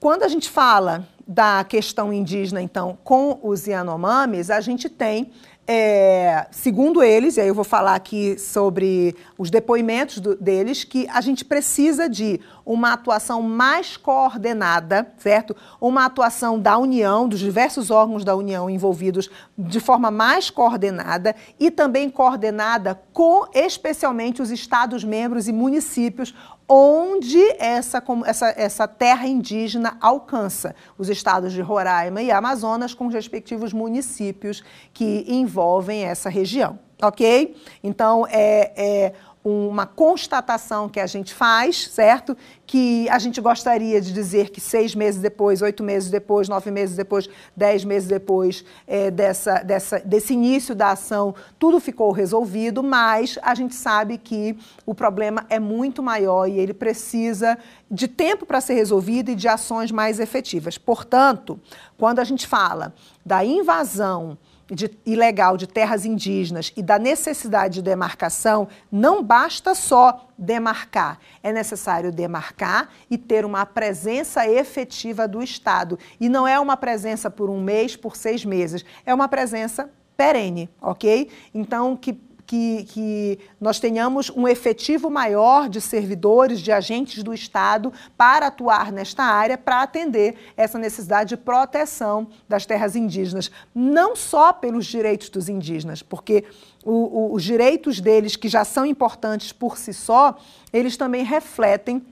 Quando 0.00 0.22
a 0.24 0.28
gente 0.28 0.48
fala 0.50 1.06
da 1.26 1.62
questão 1.62 2.12
indígena, 2.12 2.62
então, 2.62 2.98
com 3.04 3.38
os 3.42 3.66
Yanomamis, 3.66 4.50
a 4.50 4.60
gente 4.60 4.88
tem 4.88 5.30
é, 5.70 6.46
segundo 6.50 7.02
eles, 7.02 7.36
e 7.36 7.42
aí 7.42 7.48
eu 7.48 7.54
vou 7.54 7.62
falar 7.62 7.94
aqui 7.94 8.38
sobre 8.38 9.14
os 9.36 9.50
depoimentos 9.50 10.18
do, 10.18 10.34
deles, 10.34 10.82
que 10.82 11.06
a 11.10 11.20
gente 11.20 11.44
precisa 11.44 12.08
de 12.08 12.40
uma 12.64 12.94
atuação 12.94 13.42
mais 13.42 13.94
coordenada, 13.94 15.12
certo? 15.18 15.54
Uma 15.78 16.06
atuação 16.06 16.58
da 16.58 16.78
União, 16.78 17.28
dos 17.28 17.38
diversos 17.38 17.90
órgãos 17.90 18.24
da 18.24 18.34
União 18.34 18.70
envolvidos 18.70 19.28
de 19.58 19.78
forma 19.78 20.10
mais 20.10 20.48
coordenada 20.48 21.36
e 21.60 21.70
também 21.70 22.08
coordenada 22.08 22.98
com 23.12 23.46
especialmente 23.52 24.40
os 24.40 24.50
Estados-membros 24.50 25.48
e 25.48 25.52
municípios 25.52 26.34
onde 26.68 27.40
essa, 27.58 28.02
essa, 28.26 28.48
essa 28.56 28.86
terra 28.86 29.26
indígena 29.26 29.96
alcança 30.00 30.74
os 30.98 31.08
estados 31.08 31.52
de 31.52 31.62
Roraima 31.62 32.20
e 32.20 32.30
Amazonas, 32.30 32.92
com 32.92 33.06
os 33.06 33.14
respectivos 33.14 33.72
municípios 33.72 34.62
que 34.92 35.24
envolvem 35.26 36.04
essa 36.04 36.28
região. 36.28 36.78
Ok? 37.00 37.56
Então, 37.82 38.26
é, 38.28 38.72
é 38.76 39.12
uma 39.48 39.86
constatação 39.86 40.88
que 40.88 41.00
a 41.00 41.06
gente 41.06 41.32
faz, 41.32 41.88
certo? 41.88 42.36
Que 42.66 43.08
a 43.08 43.18
gente 43.18 43.40
gostaria 43.40 44.00
de 44.00 44.12
dizer 44.12 44.50
que 44.50 44.60
seis 44.60 44.94
meses 44.94 45.20
depois, 45.20 45.62
oito 45.62 45.82
meses 45.82 46.10
depois, 46.10 46.48
nove 46.48 46.70
meses 46.70 46.96
depois, 46.96 47.28
dez 47.56 47.84
meses 47.84 48.08
depois 48.08 48.64
é, 48.86 49.10
dessa, 49.10 49.62
dessa, 49.62 50.00
desse 50.00 50.34
início 50.34 50.74
da 50.74 50.90
ação, 50.90 51.34
tudo 51.58 51.80
ficou 51.80 52.12
resolvido, 52.12 52.82
mas 52.82 53.38
a 53.42 53.54
gente 53.54 53.74
sabe 53.74 54.18
que 54.18 54.56
o 54.84 54.94
problema 54.94 55.46
é 55.48 55.58
muito 55.58 56.02
maior 56.02 56.46
e 56.46 56.58
ele 56.58 56.74
precisa 56.74 57.58
de 57.90 58.06
tempo 58.06 58.44
para 58.44 58.60
ser 58.60 58.74
resolvido 58.74 59.30
e 59.30 59.34
de 59.34 59.48
ações 59.48 59.90
mais 59.90 60.20
efetivas. 60.20 60.76
Portanto, 60.76 61.58
quando 61.96 62.18
a 62.18 62.24
gente 62.24 62.46
fala 62.46 62.94
da 63.24 63.44
invasão 63.44 64.36
de, 64.70 64.90
ilegal 65.04 65.56
de 65.56 65.66
terras 65.66 66.04
indígenas 66.04 66.72
e 66.76 66.82
da 66.82 66.98
necessidade 66.98 67.74
de 67.74 67.82
demarcação, 67.82 68.68
não 68.90 69.22
basta 69.22 69.74
só 69.74 70.28
demarcar. 70.36 71.18
É 71.42 71.52
necessário 71.52 72.12
demarcar 72.12 72.90
e 73.10 73.16
ter 73.16 73.44
uma 73.44 73.64
presença 73.64 74.46
efetiva 74.46 75.26
do 75.26 75.42
Estado. 75.42 75.98
E 76.20 76.28
não 76.28 76.46
é 76.46 76.58
uma 76.60 76.76
presença 76.76 77.30
por 77.30 77.48
um 77.50 77.60
mês, 77.60 77.96
por 77.96 78.16
seis 78.16 78.44
meses. 78.44 78.84
É 79.04 79.14
uma 79.14 79.28
presença 79.28 79.90
perene, 80.16 80.68
ok? 80.80 81.30
Então, 81.54 81.96
que 81.96 82.18
que, 82.48 82.84
que 82.84 83.38
nós 83.60 83.78
tenhamos 83.78 84.30
um 84.30 84.48
efetivo 84.48 85.10
maior 85.10 85.68
de 85.68 85.82
servidores, 85.82 86.60
de 86.60 86.72
agentes 86.72 87.22
do 87.22 87.34
Estado 87.34 87.92
para 88.16 88.46
atuar 88.46 88.90
nesta 88.90 89.22
área, 89.22 89.58
para 89.58 89.82
atender 89.82 90.34
essa 90.56 90.78
necessidade 90.78 91.28
de 91.28 91.36
proteção 91.36 92.26
das 92.48 92.64
terras 92.64 92.96
indígenas, 92.96 93.50
não 93.74 94.16
só 94.16 94.50
pelos 94.50 94.86
direitos 94.86 95.28
dos 95.28 95.50
indígenas, 95.50 96.02
porque 96.02 96.42
o, 96.82 96.92
o, 96.92 97.34
os 97.34 97.44
direitos 97.44 98.00
deles, 98.00 98.34
que 98.34 98.48
já 98.48 98.64
são 98.64 98.86
importantes 98.86 99.52
por 99.52 99.76
si 99.76 99.92
só, 99.92 100.34
eles 100.72 100.96
também 100.96 101.24
refletem 101.24 102.02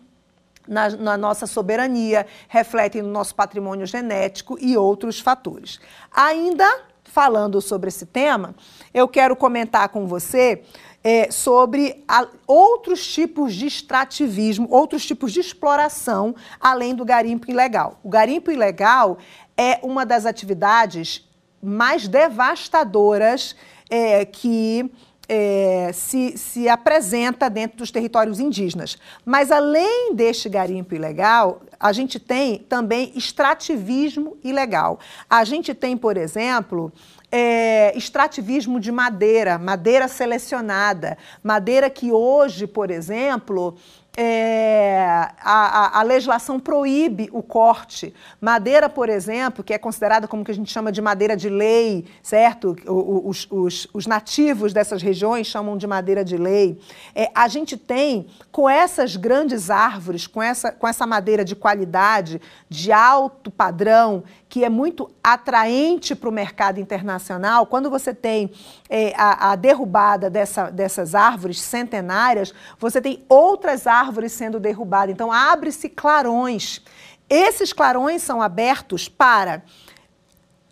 na, 0.69 0.91
na, 0.91 1.17
nossa 1.17 1.47
soberania, 1.47 2.27
refletem 2.47 3.01
no 3.01 3.09
nosso 3.09 3.35
patrimônio 3.35 3.87
genético 3.87 4.59
e 4.61 4.77
outros 4.77 5.19
fatores. 5.19 5.81
Ainda 6.13 6.69
falando 7.17 7.63
sobre 7.63 7.89
esse 7.89 8.05
tema, 8.05 8.55
eu 8.93 9.09
quero 9.09 9.35
comentar 9.35 9.89
com 9.89 10.07
você 10.07 10.63
é, 11.03 11.31
sobre 11.31 12.05
a, 12.07 12.29
outros 12.47 13.07
tipos 13.07 13.55
de 13.55 13.67
extrativismo, 13.67 14.69
outros 14.71 15.07
tipos 15.07 15.33
de 15.33 15.41
exploração, 15.41 16.35
além 16.61 16.95
do 16.95 17.07
garimpo 17.07 17.51
ilegal. 17.51 17.99
O 18.05 18.11
garimpo 18.11 18.51
ilegal 18.51 19.17
é 19.57 19.81
uma 19.83 20.05
das 20.05 20.27
atividades 20.27 21.27
mais 21.63 22.07
devastadoras 22.07 23.57
é, 23.89 24.27
que 24.27 24.93
é, 25.29 25.91
se, 25.93 26.37
se 26.39 26.69
apresenta 26.69 27.51
dentro 27.51 27.79
dos 27.79 27.91
territórios 27.91 28.39
indígenas. 28.39 28.97
Mas, 29.25 29.51
além 29.51 30.15
deste 30.15 30.49
garimpo 30.49 30.95
ilegal, 30.95 31.63
a 31.79 31.93
gente 31.93 32.19
tem 32.19 32.59
também 32.59 33.13
extrativismo 33.15 34.37
ilegal. 34.43 34.99
A 35.29 35.45
gente 35.45 35.75
tem, 35.75 35.97
por 35.97 36.17
exemplo, 36.17 36.93
é, 37.31 37.97
extrativismo 37.97 38.79
de 38.79 38.93
madeira, 38.93 39.59
madeira 39.59 40.09
selecionada, 40.09 41.19
madeira 41.43 41.91
que 41.91 42.13
hoje, 42.13 42.67
por 42.67 42.91
exemplo, 42.91 43.77
é, 44.17 45.29
a, 45.41 45.99
a, 45.99 46.01
a, 46.01 46.03
legislação 46.03 46.59
proíbe 46.59 47.29
o 47.33 47.43
corte. 47.43 48.15
Madeira, 48.41 48.89
por 48.89 49.11
exemplo, 49.11 49.63
que 49.63 49.75
é 49.75 49.79
considerada 49.79 50.27
como 50.27 50.43
que 50.43 50.51
a 50.51 50.55
gente 50.55 50.73
chama 50.73 50.91
de 50.91 51.03
madeira 51.03 51.37
de 51.37 51.51
lei, 51.51 52.07
certo? 52.23 52.75
Os, 52.87 53.47
os, 53.51 53.87
os 53.93 54.07
nativos 54.07 54.73
dessas 54.73 55.03
regiões 55.03 55.47
chamam 55.47 55.77
de 55.77 55.87
madeira 55.87 56.25
de 56.25 56.39
lei. 56.39 56.81
É, 57.15 57.31
a 57.35 57.47
gente 57.47 57.77
tem, 57.77 58.27
com 58.51 58.69
essas 58.69 59.17
grandes 59.17 59.69
árvores, 59.69 60.27
com 60.27 60.43
essa, 60.43 60.73
com 60.73 60.89
essa 60.89 61.07
madeira 61.07 61.45
de 61.45 61.55
qualidade, 61.55 62.41
de 62.71 62.91
alto 62.93 63.51
padrão, 63.51 64.25
que 64.49 64.65
é 64.65 64.69
muito 64.69 65.11
atraente 65.23 66.15
para 66.15 66.29
o 66.29 66.33
mercado 66.33 66.79
internacional, 66.79 67.67
quando 67.67 67.91
você 67.91 68.15
tem 68.15 68.53
é, 68.89 69.13
a, 69.17 69.53
a, 69.53 69.57
derrubada 69.57 70.31
dessa, 70.31 70.71
dessas 70.71 71.15
árvores 71.15 71.61
centenárias, 71.61 72.55
você 72.79 73.01
tem 73.01 73.25
outras 73.29 73.87
árvores 73.87 74.33
sendo 74.33 74.61
derrubadas. 74.61 75.13
Então, 75.13 75.33
abre-se 75.33 75.89
clarões. 75.89 76.81
Esses 77.29 77.73
clarões 77.73 78.23
são 78.23 78.41
abertos 78.41 79.09
para 79.09 79.63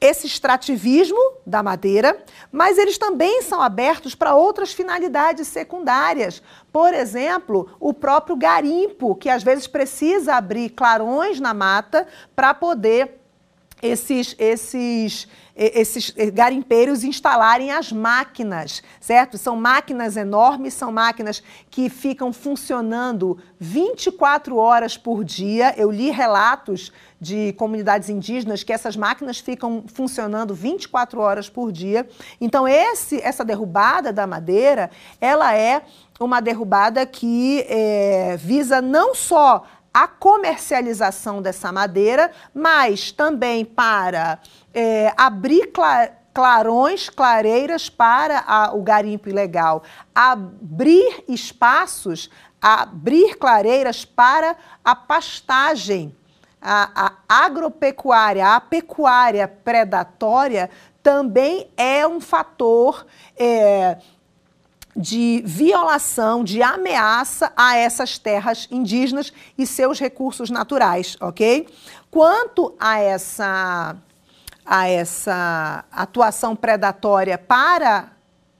esse 0.01 0.27
extrativismo 0.27 1.19
da 1.47 1.63
madeira, 1.63 2.23
mas 2.53 2.77
eles 2.77 2.99
também 2.99 3.41
são 3.43 3.63
abertos 3.63 4.15
para 4.15 4.35
outras 4.35 4.73
finalidades 4.73 5.49
secundárias. 5.49 6.43
Por 6.71 6.93
exemplo, 6.93 7.75
o 7.81 7.95
próprio 7.95 8.37
garimpo, 8.37 9.15
que 9.15 9.31
às 9.31 9.43
vezes 9.43 9.67
precisa 9.67 10.35
abrir 10.35 10.71
clarões 10.71 11.41
na 11.41 11.55
mata 11.55 12.07
para 12.37 12.53
poder 12.53 13.24
esses, 13.85 14.35
esses, 14.39 15.29
esses 15.55 16.11
garimpeiros 16.33 17.05
instalarem 17.05 17.71
as 17.71 17.93
máquinas, 17.93 18.83
certo? 18.99 19.37
São 19.37 19.57
máquinas 19.57 20.17
enormes, 20.17 20.73
são 20.73 20.91
máquinas 20.91 21.43
que 21.71 21.91
ficam 21.91 22.33
funcionando 22.33 23.37
24 23.61 24.57
horas 24.57 24.97
por 24.97 25.23
dia. 25.23 25.75
Eu 25.77 25.91
li 25.91 26.11
relatos 26.11 26.91
de 27.21 27.53
comunidades 27.53 28.09
indígenas 28.09 28.63
que 28.63 28.73
essas 28.73 28.97
máquinas 28.97 29.39
ficam 29.39 29.85
funcionando 29.87 30.55
24 30.55 31.21
horas 31.21 31.51
por 31.51 31.71
dia. 31.71 32.09
Então, 32.41 32.67
esse, 32.67 33.21
essa 33.21 33.45
derrubada 33.45 34.15
da 34.15 34.27
madeira, 34.27 34.91
ela 35.21 35.55
é 35.55 35.83
uma 36.19 36.41
derrubada 36.41 37.05
que 37.05 37.67
é, 37.69 38.37
visa 38.39 38.81
não 38.81 39.15
só 39.15 39.65
a 39.95 40.09
comercialização 40.09 41.41
dessa 41.41 41.71
madeira, 41.71 42.33
mas 42.53 43.13
também 43.13 43.65
para 43.65 44.41
é, 44.75 45.15
abrir 45.17 45.71
clarões, 46.35 47.09
clareiras 47.09 47.89
para 47.89 48.41
a, 48.41 48.75
o 48.75 48.83
garimpo 48.83 49.29
ilegal, 49.29 49.85
abrir 50.13 51.23
espaços, 51.29 52.29
abrir 52.61 53.37
clareiras 53.37 54.05
para 54.05 54.57
a 54.85 54.97
pastagem. 54.97 56.17
A, 56.67 57.13
a 57.29 57.45
agropecuária, 57.45 58.49
a 58.49 58.59
pecuária 58.59 59.47
predatória 59.47 60.71
também 61.03 61.71
é 61.77 62.07
um 62.07 62.19
fator 62.19 63.07
é, 63.37 63.99
de 64.97 65.43
violação, 65.45 66.45
de 66.45 66.63
ameaça 66.63 67.53
a 67.57 67.77
essas 67.77 68.19
terras 68.19 68.69
indígenas 68.71 69.33
e 69.59 69.67
seus 69.67 69.99
recursos 69.99 70.51
naturais, 70.51 71.17
ok? 71.21 71.67
Quanto 72.11 72.75
a 72.79 73.01
essa, 73.01 73.97
a 74.65 74.89
essa 74.89 75.85
atuação 75.91 76.55
predatória 76.55 77.37
para 77.37 78.13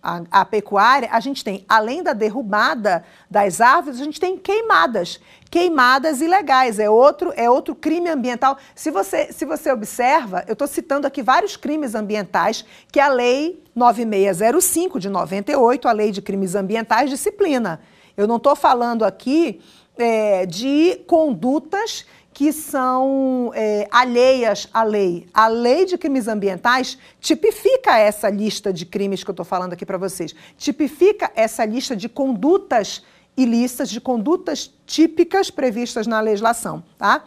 a, 0.03 0.23
a, 0.31 0.45
pecuária, 0.45 1.09
a 1.11 1.21
gente 1.21 1.43
tem, 1.43 1.65
além 1.69 2.03
da 2.03 2.13
derrubada 2.13 3.05
das 3.31 3.61
árvores, 3.61 4.01
a 4.01 4.05
gente 4.05 4.21
tem 4.21 4.37
queimadas. 4.37 5.19
Queimadas 5.55 6.21
ilegais. 6.21 6.81
É 6.81 6.91
outro, 6.91 7.33
é 7.37 7.49
outro 7.49 7.77
crime 7.77 8.11
ambiental. 8.11 8.59
Se 8.75 8.91
você, 8.91 9.33
se 9.33 9.45
você 9.45 9.71
observa, 9.71 10.43
eu 10.49 10.55
estou 10.55 10.67
citando 10.67 11.07
aqui 11.07 11.23
vários 11.23 11.57
crimes 11.57 11.95
ambientais 11.95 12.65
que 12.91 12.99
a 12.99 13.07
Lei 13.07 13.63
9605 13.73 14.99
de 14.99 15.09
98, 15.09 15.87
a 15.87 15.93
Lei 15.93 16.11
de 16.11 16.21
Crimes 16.21 16.57
Ambientais, 16.57 17.09
disciplina. 17.09 17.81
Eu 18.17 18.27
não 18.27 18.35
estou 18.35 18.57
falando 18.57 19.05
aqui 19.05 19.61
é, 19.97 20.45
de 20.45 21.01
condutas 21.07 22.05
que 22.33 22.53
são 22.53 23.53
é, 23.55 23.87
alheias 23.93 24.69
à 24.75 24.83
lei. 24.83 25.29
A 25.33 25.47
lei 25.47 25.85
de 25.85 25.97
crimes 25.97 26.27
ambientais 26.27 26.99
tipifica 27.21 27.97
essa 27.97 28.29
lista 28.29 28.73
de 28.73 28.85
crimes 28.85 29.23
que 29.23 29.31
eu 29.31 29.35
estou 29.35 29.47
falando 29.47 29.75
aqui 29.75 29.87
para 29.87 29.99
vocês. 29.99 30.35
Tipifica 30.59 31.31
essa 31.37 31.65
lista 31.65 31.95
de 31.95 32.09
condutas 32.09 33.05
ilícitas, 33.37 33.89
de 33.91 34.01
condutas 34.01 34.73
típicas 34.87 35.51
previstas 35.51 36.07
na 36.07 36.21
legislação. 36.21 36.83
Tá? 36.97 37.25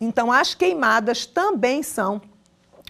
Então, 0.00 0.30
as 0.30 0.54
queimadas 0.54 1.26
também 1.26 1.82
são 1.82 2.20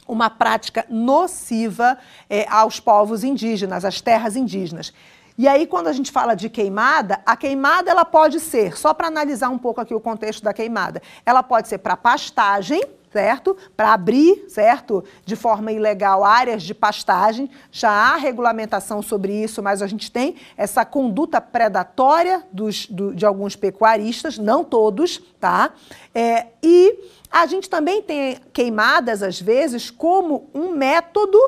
uma 0.07 0.29
prática 0.29 0.85
nociva 0.89 1.99
é, 2.29 2.47
aos 2.49 2.81
povos 2.81 3.25
indígenas, 3.25 3.85
às 3.85 4.01
terras 4.01 4.37
indígenas. 4.37 4.93
E 5.37 5.49
aí, 5.49 5.67
quando 5.67 5.89
a 5.89 5.93
gente 5.93 6.13
fala 6.13 6.35
de 6.35 6.49
queimada, 6.49 7.21
a 7.27 7.37
queimada 7.37 7.91
ela 7.91 8.05
pode 8.05 8.39
ser, 8.39 8.77
só 8.77 8.95
para 8.95 9.09
analisar 9.09 9.49
um 9.49 9.59
pouco 9.59 9.81
aqui 9.81 9.93
o 9.95 10.01
contexto 10.01 10.45
da 10.45 10.53
queimada, 10.53 11.03
ela 11.27 11.43
pode 11.43 11.69
ser 11.69 11.79
para 11.79 11.97
pastagem, 11.97 12.83
certo? 13.15 13.57
Para 13.77 13.93
abrir, 13.93 14.47
certo? 14.49 15.05
De 15.25 15.37
forma 15.37 15.71
ilegal 15.71 16.25
áreas 16.25 16.65
de 16.65 16.75
pastagem. 16.75 17.49
Já 17.71 17.89
há 17.89 18.17
regulamentação 18.17 19.01
sobre 19.01 19.33
isso, 19.33 19.63
mas 19.63 19.81
a 19.81 19.87
gente 19.87 20.11
tem 20.11 20.35
essa 20.57 20.85
conduta 20.85 21.41
predatória 21.41 22.43
dos, 22.51 22.87
do, 22.87 23.15
de 23.15 23.25
alguns 23.25 23.55
pecuaristas, 23.55 24.37
não 24.37 24.65
todos, 24.65 25.23
tá? 25.39 25.71
É, 26.13 26.47
e 26.61 26.99
a 27.31 27.47
gente 27.47 27.71
também 27.71 28.03
tem 28.03 28.41
queimadas, 28.53 29.23
às 29.23 29.41
vezes, 29.41 29.91
como 29.91 30.51
um 30.53 30.73
método 30.73 31.39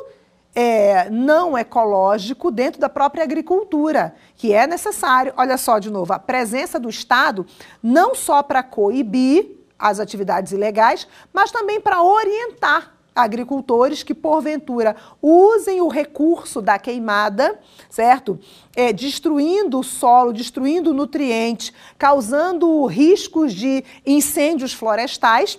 é, 0.54 1.10
não 1.10 1.58
ecológico 1.58 2.52
dentro 2.52 2.80
da 2.80 2.88
própria 2.88 3.24
agricultura, 3.24 4.14
que 4.36 4.52
é 4.52 4.68
necessário, 4.68 5.34
olha 5.36 5.58
só 5.58 5.80
de 5.80 5.90
novo, 5.90 6.12
a 6.12 6.18
presença 6.18 6.78
do 6.78 6.88
Estado 6.88 7.44
não 7.82 8.14
só 8.14 8.40
para 8.40 8.62
coibir 8.62 9.65
as 9.78 10.00
atividades 10.00 10.52
ilegais, 10.52 11.06
mas 11.32 11.50
também 11.50 11.80
para 11.80 12.02
orientar 12.02 12.96
agricultores 13.14 14.02
que, 14.02 14.14
porventura, 14.14 14.94
usem 15.22 15.80
o 15.80 15.88
recurso 15.88 16.60
da 16.60 16.78
queimada, 16.78 17.58
certo? 17.88 18.38
É, 18.76 18.92
destruindo 18.92 19.80
o 19.80 19.84
solo, 19.84 20.34
destruindo 20.34 20.92
nutrientes, 20.92 21.72
causando 21.96 22.84
riscos 22.84 23.54
de 23.54 23.82
incêndios 24.04 24.74
florestais 24.74 25.58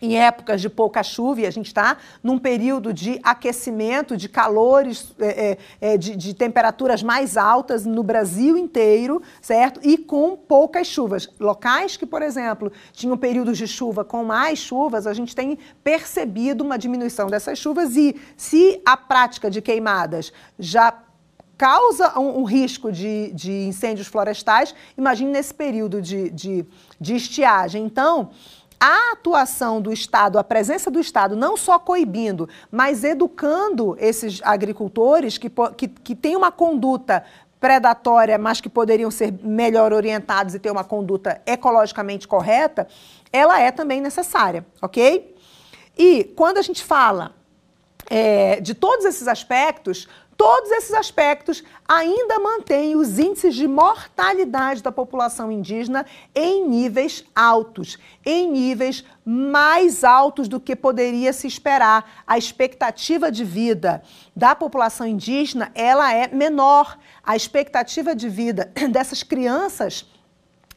em 0.00 0.18
épocas 0.18 0.60
de 0.60 0.68
pouca 0.68 1.02
chuva, 1.02 1.40
e 1.40 1.46
a 1.46 1.50
gente 1.50 1.66
está 1.66 1.96
num 2.22 2.38
período 2.38 2.92
de 2.92 3.18
aquecimento, 3.22 4.16
de 4.16 4.28
calores, 4.28 5.14
é, 5.18 5.58
é, 5.80 5.92
é, 5.92 5.96
de, 5.96 6.14
de, 6.14 6.34
temperaturas 6.34 7.02
mais 7.02 7.36
altas 7.36 7.86
no 7.86 8.02
Brasil 8.02 8.58
inteiro, 8.58 9.22
certo? 9.40 9.80
E 9.82 9.96
com 9.96 10.36
poucas 10.36 10.86
chuvas. 10.86 11.28
Locais 11.40 11.96
que, 11.96 12.04
por 12.04 12.20
exemplo, 12.20 12.70
tinham 12.92 13.16
períodos 13.16 13.56
de 13.56 13.66
chuva 13.66 14.04
com 14.04 14.22
mais 14.22 14.58
chuvas, 14.58 15.06
a 15.06 15.14
gente 15.14 15.34
tem 15.34 15.58
percebido 15.82 16.62
uma 16.62 16.78
diminuição 16.78 17.28
dessas 17.28 17.58
chuvas, 17.58 17.96
e 17.96 18.14
se 18.36 18.80
a 18.84 18.96
prática 18.96 19.50
de 19.50 19.62
queimadas 19.62 20.32
já 20.58 20.92
causa 21.56 22.18
um, 22.18 22.40
um 22.40 22.44
risco 22.44 22.92
de, 22.92 23.32
de, 23.32 23.50
incêndios 23.50 24.06
florestais, 24.06 24.74
imagine 24.96 25.30
nesse 25.30 25.54
período 25.54 26.02
de, 26.02 26.30
de, 26.30 26.66
de 27.00 27.16
estiagem. 27.16 27.84
Então, 27.84 28.30
a 28.78 29.12
atuação 29.12 29.80
do 29.80 29.92
Estado, 29.92 30.38
a 30.38 30.44
presença 30.44 30.90
do 30.90 31.00
Estado, 31.00 31.34
não 31.34 31.56
só 31.56 31.78
coibindo, 31.78 32.48
mas 32.70 33.04
educando 33.04 33.96
esses 33.98 34.40
agricultores 34.42 35.38
que, 35.38 35.50
que, 35.76 35.88
que 35.88 36.14
têm 36.14 36.36
uma 36.36 36.52
conduta 36.52 37.24
predatória, 37.58 38.36
mas 38.36 38.60
que 38.60 38.68
poderiam 38.68 39.10
ser 39.10 39.32
melhor 39.42 39.92
orientados 39.92 40.54
e 40.54 40.58
ter 40.58 40.70
uma 40.70 40.84
conduta 40.84 41.40
ecologicamente 41.46 42.28
correta, 42.28 42.86
ela 43.32 43.60
é 43.60 43.70
também 43.70 44.00
necessária, 44.00 44.64
ok? 44.80 45.34
E 45.96 46.24
quando 46.36 46.58
a 46.58 46.62
gente 46.62 46.84
fala 46.84 47.34
é, 48.10 48.60
de 48.60 48.74
todos 48.74 49.04
esses 49.04 49.26
aspectos, 49.26 50.06
Todos 50.36 50.70
esses 50.70 50.92
aspectos 50.92 51.64
ainda 51.88 52.38
mantêm 52.38 52.94
os 52.94 53.18
índices 53.18 53.54
de 53.54 53.66
mortalidade 53.66 54.82
da 54.82 54.92
população 54.92 55.50
indígena 55.50 56.04
em 56.34 56.68
níveis 56.68 57.24
altos, 57.34 57.98
em 58.24 58.50
níveis 58.50 59.02
mais 59.24 60.04
altos 60.04 60.46
do 60.46 60.60
que 60.60 60.76
poderia 60.76 61.32
se 61.32 61.46
esperar. 61.46 62.22
A 62.26 62.36
expectativa 62.36 63.32
de 63.32 63.44
vida 63.44 64.02
da 64.34 64.54
população 64.54 65.06
indígena, 65.06 65.72
ela 65.74 66.12
é 66.12 66.28
menor. 66.28 66.98
A 67.24 67.34
expectativa 67.34 68.14
de 68.14 68.28
vida 68.28 68.70
dessas 68.92 69.22
crianças 69.22 70.06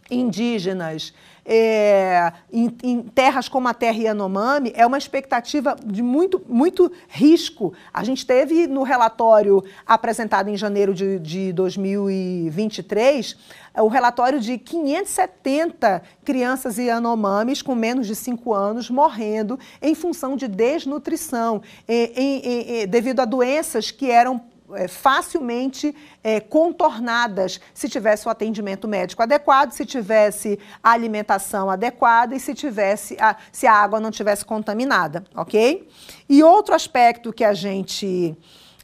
indígenas 0.09 1.13
é, 1.51 2.31
em, 2.53 2.77
em, 2.83 3.01
terras 3.01 3.49
como 3.49 3.67
a 3.67 3.73
terra 3.73 3.97
Yanomami 3.97 4.71
é 4.75 4.85
uma 4.85 4.99
expectativa 4.99 5.75
de 5.83 6.03
muito, 6.03 6.39
muito 6.47 6.91
risco. 7.07 7.73
A 7.91 8.03
gente 8.03 8.23
teve 8.23 8.67
no 8.67 8.83
relatório 8.83 9.63
apresentado 9.83 10.47
em 10.47 10.55
janeiro 10.55 10.93
de, 10.93 11.17
de 11.17 11.51
2023 11.51 13.35
o 13.77 13.87
relatório 13.87 14.39
de 14.39 14.59
570 14.59 16.03
crianças 16.23 16.77
Yanomamis 16.77 17.63
com 17.63 17.73
menos 17.73 18.05
de 18.05 18.15
5 18.15 18.53
anos 18.53 18.89
morrendo 18.89 19.57
em 19.81 19.95
função 19.95 20.35
de 20.35 20.47
desnutrição, 20.47 21.63
em, 21.87 22.81
em, 22.83 22.87
devido 22.87 23.21
a 23.21 23.25
doenças 23.25 23.89
que 23.89 24.11
eram 24.11 24.39
é, 24.73 24.87
facilmente 24.87 25.95
é, 26.23 26.39
contornadas 26.39 27.59
se 27.73 27.89
tivesse 27.89 28.27
o 28.27 28.31
atendimento 28.31 28.87
médico 28.87 29.21
adequado, 29.21 29.71
se 29.71 29.85
tivesse 29.85 30.59
a 30.83 30.91
alimentação 30.91 31.69
adequada 31.69 32.35
e 32.35 32.39
se 32.39 32.53
tivesse 32.53 33.17
a, 33.19 33.35
se 33.51 33.67
a 33.67 33.73
água 33.73 33.99
não 33.99 34.11
tivesse 34.11 34.45
contaminada, 34.45 35.23
ok? 35.35 35.87
E 36.27 36.43
outro 36.43 36.73
aspecto 36.75 37.33
que 37.33 37.43
a 37.43 37.53
gente 37.53 38.37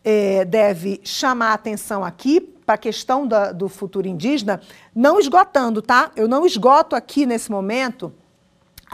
é, 0.04 0.46
deve 0.46 1.02
chamar 1.04 1.52
a 1.52 1.54
atenção 1.54 2.04
aqui 2.04 2.40
para 2.40 2.76
a 2.76 2.78
questão 2.78 3.28
da, 3.28 3.52
do 3.52 3.70
futuro 3.70 4.08
indígena, 4.08 4.60
não 4.94 5.20
esgotando, 5.20 5.82
tá? 5.82 6.12
Eu 6.16 6.28
não 6.28 6.46
esgoto 6.46 6.96
aqui 6.96 7.26
nesse 7.26 7.52
momento 7.52 8.14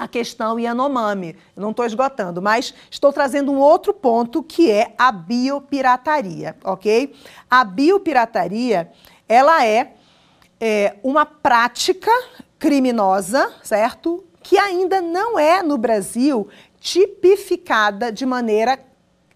a 0.02 0.08
questão 0.08 0.60
Yanomami. 0.60 1.36
Não 1.56 1.70
estou 1.70 1.86
esgotando, 1.86 2.42
mas 2.42 2.74
estou 2.90 3.14
trazendo 3.14 3.52
um 3.52 3.60
outro 3.60 3.94
ponto 3.94 4.42
que 4.42 4.72
é 4.72 4.96
a 4.98 5.12
biopirataria, 5.12 6.58
ok? 6.64 7.14
A 7.48 7.64
biopirataria, 7.64 8.92
ela 9.30 9.64
é, 9.64 9.94
é 10.60 10.96
uma 11.04 11.24
prática 11.24 12.10
criminosa, 12.58 13.54
certo? 13.62 14.24
Que 14.42 14.58
ainda 14.58 15.02
não 15.02 15.38
é 15.38 15.62
no 15.62 15.78
Brasil 15.78 16.50
tipificada 16.80 18.12
de 18.12 18.26
maneira 18.26 18.80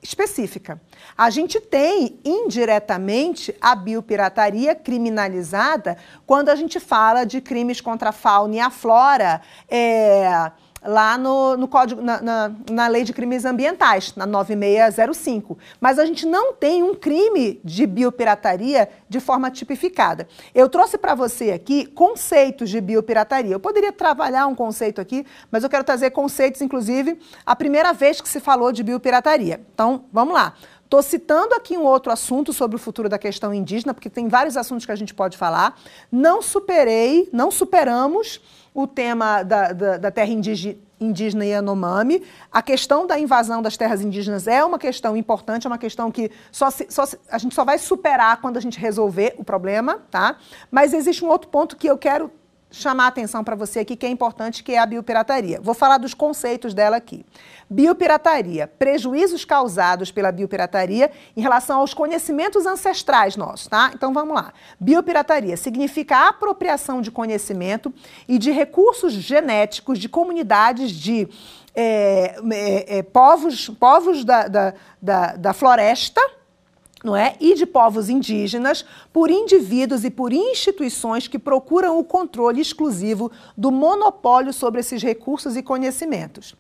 específica. 0.06 0.80
A 1.18 1.30
gente 1.30 1.60
tem 1.60 2.20
indiretamente 2.24 3.56
a 3.60 3.76
biopirataria 3.76 4.76
criminalizada 4.76 5.98
quando 6.26 6.50
a 6.50 6.56
gente 6.56 6.80
fala 6.80 7.26
de 7.26 7.42
crimes 7.42 7.82
contra 7.82 8.10
a 8.10 8.14
fauna 8.14 8.56
e 8.56 8.60
a 8.60 8.70
flora. 8.70 9.42
É, 9.68 10.52
lá 10.86 11.18
no, 11.18 11.58
no 11.58 11.68
código, 11.68 12.02
na, 12.02 12.22
na, 12.22 12.52
na, 12.70 12.88
lei 12.88 13.04
de 13.04 13.14
crimes 13.14 13.46
ambientais, 13.46 14.14
na 14.16 14.26
9605. 14.26 15.58
Mas 15.80 16.00
a 16.00 16.06
gente 16.06 16.26
não 16.26 16.54
tem 16.54 16.84
um 16.84 16.94
crime 16.94 17.60
de 17.64 17.86
biopirataria 17.86 18.90
de 19.10 19.20
forma 19.20 19.50
tipificada. 19.50 20.28
Eu 20.54 20.70
trouxe 20.70 20.98
para 20.98 21.16
você 21.16 21.52
aqui 21.52 21.86
conceitos 21.86 22.70
de 22.70 22.80
biopirataria. 22.80 23.54
Eu 23.54 23.60
poderia 23.60 23.92
trabalhar 23.92 24.48
um 24.48 24.56
conceito 24.56 25.02
aqui, 25.02 25.26
mas 25.52 25.64
eu 25.64 25.70
quero 25.70 25.84
trazer 25.84 26.12
conceitos, 26.12 26.62
inclusive, 26.62 27.20
a 27.46 27.56
primeira 27.56 27.94
vez 27.94 28.22
que 28.22 28.30
se 28.30 28.40
falou 28.40 28.72
de 28.72 28.84
biopirataria. 28.84 29.62
Então, 29.74 30.06
vamos 30.12 30.34
lá. 30.34 30.54
Estou 30.86 31.02
citando 31.02 31.56
aqui 31.56 31.76
um 31.76 31.84
outro 31.84 32.12
assunto 32.12 32.54
sobre 32.54 32.76
o 32.76 32.80
futuro 32.80 33.10
da 33.10 33.18
questão 33.18 33.52
indígena, 33.52 33.92
porque 33.92 34.10
tem 34.10 34.28
vários 34.28 34.56
assuntos 34.56 34.86
que 34.86 34.92
a 34.92 34.96
gente 34.96 35.16
pode 35.16 35.36
falar. 35.36 35.78
Não 36.12 36.44
superei, 36.44 37.28
não 37.34 37.50
superamos 37.50 38.40
o 38.76 38.86
tema 38.86 39.42
da, 39.42 39.72
da, 39.72 39.98
da 39.98 40.12
terra 40.12 40.32
indígena, 40.32 40.76
indígena 41.00 41.46
Yanomami. 41.46 42.22
A 42.52 42.62
questão 42.62 43.08
da 43.08 43.18
invasão 43.18 43.62
das 43.62 43.78
terras 43.78 44.02
indígenas 44.02 44.48
é 44.48 44.64
uma 44.64 44.78
questão 44.78 45.16
importante, 45.16 45.66
é 45.66 45.70
uma 45.70 45.78
questão 45.78 46.12
que 46.12 46.30
só, 46.52 46.70
se, 46.70 46.86
só 46.90 47.06
se, 47.06 47.18
a 47.32 47.38
gente 47.38 47.56
só 47.56 47.64
vai 47.64 47.78
superar 47.78 48.42
quando 48.42 48.58
a 48.58 48.60
gente 48.60 48.78
resolver 48.78 49.34
o 49.38 49.46
problema, 49.46 50.02
tá? 50.12 50.38
Mas 50.70 50.94
existe 50.94 51.24
um 51.24 51.30
outro 51.30 51.48
ponto 51.50 51.78
que 51.78 51.88
eu 51.88 51.98
quero 51.98 52.30
chamar 52.76 53.06
a 53.06 53.08
atenção 53.08 53.44
para 53.44 53.56
você 53.56 53.80
aqui, 53.80 53.96
que 53.96 54.06
é 54.06 54.10
importante, 54.10 54.64
que 54.64 54.74
é 54.74 54.80
a 54.80 54.86
biopirataria. 54.86 55.60
Vou 55.62 55.74
falar 55.74 55.98
dos 55.98 56.14
conceitos 56.14 56.74
dela 56.74 56.98
aqui. 56.98 57.26
Biopirataria, 57.70 58.68
prejuízos 58.68 59.46
causados 59.46 60.12
pela 60.12 60.32
biopirataria 60.32 61.10
em 61.36 61.42
relação 61.42 61.80
aos 61.80 61.94
conhecimentos 61.94 62.66
ancestrais 62.66 63.36
nossos, 63.36 63.68
tá? 63.68 63.92
Então 63.94 64.14
vamos 64.14 64.36
lá. 64.36 64.54
Biopirataria 64.80 65.58
significa 65.58 66.18
a 66.18 66.30
apropriação 66.30 67.02
de 67.02 67.10
conhecimento 67.10 67.94
e 68.28 68.38
de 68.38 68.52
recursos 68.52 69.14
genéticos 69.14 69.98
de 69.98 70.10
comunidades 70.10 70.92
de 70.92 71.28
é, 71.74 72.36
é, 72.52 72.98
é, 72.98 73.04
povos, 73.04 73.70
povos 73.70 74.24
da, 74.24 74.48
da, 74.48 74.74
da, 75.02 75.36
da 75.36 75.54
floresta, 75.54 76.22
não 77.06 77.16
é? 77.16 77.36
e 77.40 77.54
de 77.54 77.66
povos 77.68 78.10
indígenas 78.10 78.84
por 79.14 79.30
indivíduos 79.30 80.04
e 80.04 80.10
por 80.10 80.34
instituições 80.34 81.28
que 81.28 81.38
procuram 81.38 82.00
o 82.00 82.04
controle 82.04 82.60
exclusivo 82.60 83.32
do 83.56 83.72
monopólio 83.72 84.52
sobre 84.52 84.80
esses 84.80 85.04
recursos 85.04 85.56
e 85.56 85.62
conhecimentos. 85.62 86.56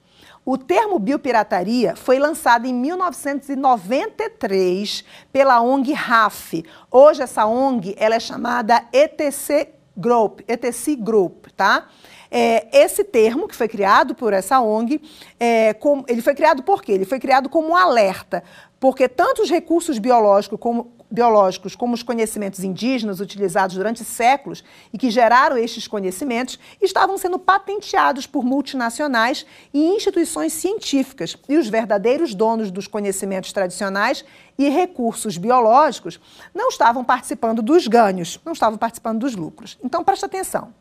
O 0.45 0.59
termo 0.59 0.99
biopirataria 0.99 1.95
foi 1.95 2.19
lançado 2.19 2.67
em 2.67 2.73
1993 2.73 5.03
pela 5.33 5.59
ONG 5.59 5.91
RAF. 5.91 6.63
Hoje 6.91 7.23
essa 7.23 7.47
ONG 7.47 7.95
ela 7.97 8.13
é 8.13 8.19
chamada 8.19 8.85
ETC 8.93 9.69
Group, 9.97 10.41
ETC 10.47 10.97
Group, 10.97 11.47
tá? 11.57 11.87
É, 12.29 12.67
esse 12.83 13.03
termo, 13.03 13.47
que 13.47 13.55
foi 13.55 13.67
criado 13.67 14.13
por 14.13 14.33
essa 14.33 14.59
ONG, 14.59 15.01
é, 15.39 15.73
com, 15.73 16.03
ele 16.07 16.21
foi 16.21 16.35
criado 16.35 16.61
por 16.63 16.83
quê? 16.83 16.91
Ele 16.91 17.05
foi 17.05 17.17
criado 17.17 17.49
como 17.49 17.69
um 17.69 17.75
alerta 17.75 18.43
porque 18.85 19.09
tanto 19.09 19.41
os 19.41 19.49
recursos 19.49 19.97
biológicos 19.97 20.59
como, 20.59 20.91
biológicos 21.09 21.75
como 21.75 21.95
os 21.95 22.03
conhecimentos 22.03 22.63
indígenas 22.63 23.19
utilizados 23.19 23.75
durante 23.75 24.03
séculos 24.03 24.63
e 24.93 24.97
que 24.99 25.09
geraram 25.09 25.57
estes 25.57 25.87
conhecimentos 25.87 26.59
estavam 26.79 27.17
sendo 27.17 27.39
patenteados 27.39 28.27
por 28.27 28.45
multinacionais 28.45 29.43
e 29.73 29.83
instituições 29.87 30.53
científicas. 30.53 31.35
E 31.49 31.57
os 31.57 31.67
verdadeiros 31.67 32.35
donos 32.35 32.69
dos 32.69 32.85
conhecimentos 32.85 33.51
tradicionais 33.51 34.23
e 34.55 34.69
recursos 34.69 35.35
biológicos 35.35 36.19
não 36.53 36.69
estavam 36.69 37.03
participando 37.03 37.63
dos 37.63 37.87
ganhos, 37.87 38.39
não 38.45 38.53
estavam 38.53 38.77
participando 38.77 39.21
dos 39.21 39.35
lucros. 39.35 39.79
Então, 39.83 40.03
preste 40.03 40.25
atenção. 40.25 40.71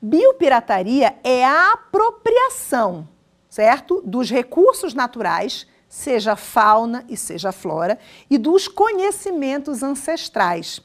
Biopirataria 0.00 1.16
é 1.24 1.44
a 1.44 1.72
apropriação, 1.72 3.08
certo, 3.50 4.00
dos 4.06 4.30
recursos 4.30 4.94
naturais 4.94 5.66
seja 5.88 6.36
fauna 6.36 7.04
e 7.08 7.16
seja 7.16 7.50
flora, 7.50 7.98
e 8.28 8.36
dos 8.36 8.68
conhecimentos 8.68 9.82
ancestrais. 9.82 10.80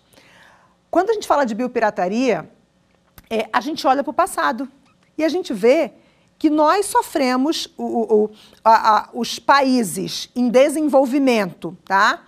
Quando 0.90 1.10
a 1.10 1.14
gente 1.14 1.28
fala 1.28 1.46
de 1.46 1.54
biopirataria, 1.54 2.50
é, 3.30 3.50
a 3.52 3.60
gente 3.60 3.86
olha 3.86 4.04
para 4.04 4.12
o 4.12 4.14
passado 4.14 4.70
e 5.18 5.24
a 5.24 5.30
gente 5.30 5.54
vê 5.54 5.92
que 6.38 6.50
nós 6.50 6.88
sofremos, 6.88 7.68
o, 7.78 8.24
o, 8.26 8.30
a, 8.64 8.98
a, 8.98 9.10
os 9.14 9.40
países 9.40 10.30
em 10.36 10.50
desenvolvimento, 10.50 11.78
tá? 11.86 12.24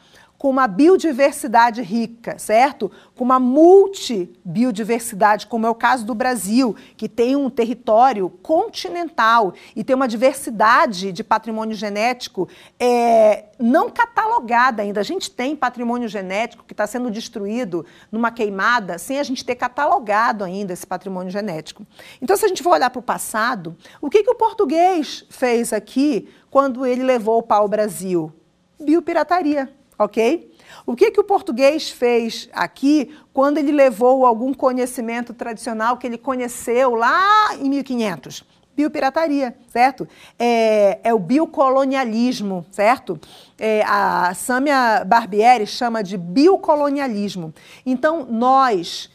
Com 0.46 0.52
uma 0.52 0.68
biodiversidade 0.68 1.82
rica, 1.82 2.38
certo? 2.38 2.92
Com 3.16 3.24
uma 3.24 3.40
multibiodiversidade, 3.40 5.48
como 5.48 5.66
é 5.66 5.70
o 5.72 5.74
caso 5.74 6.06
do 6.06 6.14
Brasil, 6.14 6.76
que 6.96 7.10
tem 7.10 7.36
um 7.36 7.50
território 7.50 8.30
continental 8.44 9.56
e 9.76 9.84
tem 9.84 9.96
uma 9.96 10.08
diversidade 10.08 11.12
de 11.12 11.24
patrimônio 11.24 11.76
genético 11.76 12.48
é, 12.80 13.46
não 13.58 13.90
catalogada 13.90 14.84
ainda. 14.84 15.00
A 15.00 15.04
gente 15.04 15.32
tem 15.32 15.56
patrimônio 15.56 16.08
genético 16.08 16.64
que 16.64 16.74
está 16.74 16.86
sendo 16.86 17.10
destruído 17.10 17.84
numa 18.12 18.30
queimada 18.30 19.00
sem 19.00 19.18
a 19.18 19.24
gente 19.24 19.44
ter 19.44 19.56
catalogado 19.56 20.44
ainda 20.44 20.74
esse 20.74 20.86
patrimônio 20.86 21.32
genético. 21.32 21.88
Então, 22.22 22.38
se 22.38 22.46
a 22.46 22.48
gente 22.48 22.62
for 22.62 22.74
olhar 22.74 22.92
para 22.92 23.00
o 23.00 23.02
passado, 23.02 23.76
o 24.00 24.12
que, 24.12 24.22
que 24.22 24.30
o 24.30 24.36
português 24.36 25.26
fez 25.28 25.74
aqui 25.74 26.30
quando 26.52 26.86
ele 26.86 27.02
levou 27.02 27.40
o 27.40 27.42
pau 27.42 27.68
Brasil? 27.68 28.32
Biopirataria 28.80 29.74
ok? 29.98 30.52
O 30.86 30.96
que, 30.96 31.12
que 31.12 31.20
o 31.20 31.24
português 31.24 31.90
fez 31.90 32.50
aqui 32.54 33.16
quando 33.34 33.58
ele 33.58 33.72
levou 33.72 34.26
algum 34.26 34.54
conhecimento 34.54 35.34
tradicional 35.34 35.98
que 35.98 36.06
ele 36.06 36.18
conheceu 36.18 36.96
lá 36.96 37.56
em 37.56 37.70
1500? 37.70 38.44
Biopirataria, 38.76 39.56
certo? 39.70 40.06
É, 40.38 41.00
é 41.02 41.14
o 41.14 41.20
biocolonialismo, 41.20 42.66
certo? 42.72 43.18
É, 43.58 43.82
a 43.88 44.34
Samia 44.34 45.06
Barbieri 45.06 45.66
chama 45.66 46.04
de 46.04 46.18
biocolonialismo. 46.18 47.54
Então, 47.86 48.28
nós, 48.30 49.10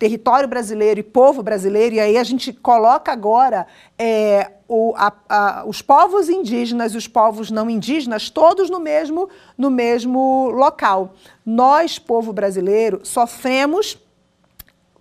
território 0.00 0.48
brasileiro 0.48 0.98
e 0.98 1.04
povo 1.04 1.44
brasileiro, 1.44 1.94
e 1.94 2.00
aí 2.00 2.18
a 2.18 2.24
gente 2.24 2.52
coloca 2.52 3.12
agora 3.12 3.68
é, 3.96 4.50
o, 4.68 4.94
a, 4.96 5.12
a, 5.28 5.64
os 5.66 5.82
povos 5.82 6.28
indígenas 6.28 6.94
e 6.94 6.96
os 6.96 7.06
povos 7.06 7.50
não 7.50 7.68
indígenas, 7.68 8.30
todos 8.30 8.70
no 8.70 8.80
mesmo, 8.80 9.28
no 9.56 9.70
mesmo 9.70 10.50
local. 10.50 11.14
Nós, 11.44 11.98
povo 11.98 12.32
brasileiro, 12.32 13.00
sofremos 13.04 13.98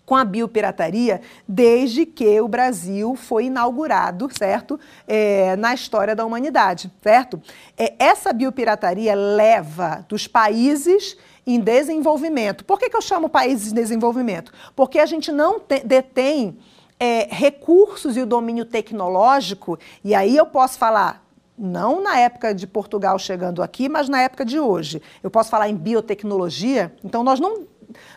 com 0.06 0.16
a 0.16 0.26
biopirataria 0.26 1.22
desde 1.48 2.06
que 2.06 2.40
o 2.42 2.48
Brasil 2.48 3.16
foi 3.16 3.46
inaugurado, 3.46 4.30
certo? 4.38 4.80
É, 5.08 5.56
na 5.56 5.74
história 5.74 6.16
da 6.16 6.26
humanidade, 6.26 6.92
certo? 7.02 7.42
É, 7.78 7.94
essa 7.98 8.34
biopirataria 8.34 9.16
leva 9.16 10.06
dos 10.10 10.28
países 10.28 11.18
em 11.48 11.60
desenvolvimento. 11.60 12.66
Por 12.66 12.80
que, 12.80 12.90
que 12.90 12.98
eu 12.98 13.02
chamo 13.02 13.30
países 13.30 13.72
em 13.72 13.76
desenvolvimento? 13.76 14.52
Porque 14.76 15.00
a 15.00 15.06
gente 15.06 15.32
não 15.32 15.60
te, 15.60 15.80
detém 15.80 16.58
é, 17.00 17.28
recursos 17.30 18.16
e 18.18 18.22
o 18.22 18.26
domínio 18.26 18.66
tecnológico, 18.66 19.78
e 20.04 20.14
aí 20.16 20.36
eu 20.36 20.46
posso 20.46 20.78
falar 20.78 21.24
não 21.58 22.02
na 22.02 22.18
época 22.18 22.54
de 22.54 22.66
Portugal 22.66 23.18
chegando 23.20 23.62
aqui, 23.62 23.88
mas 23.88 24.10
na 24.10 24.22
época 24.22 24.44
de 24.44 24.60
hoje. 24.60 25.02
Eu 25.22 25.30
posso 25.30 25.50
falar 25.50 25.70
em 25.70 25.76
biotecnologia. 25.76 26.96
Então, 27.04 27.24
nós 27.24 27.40
não, 27.40 27.68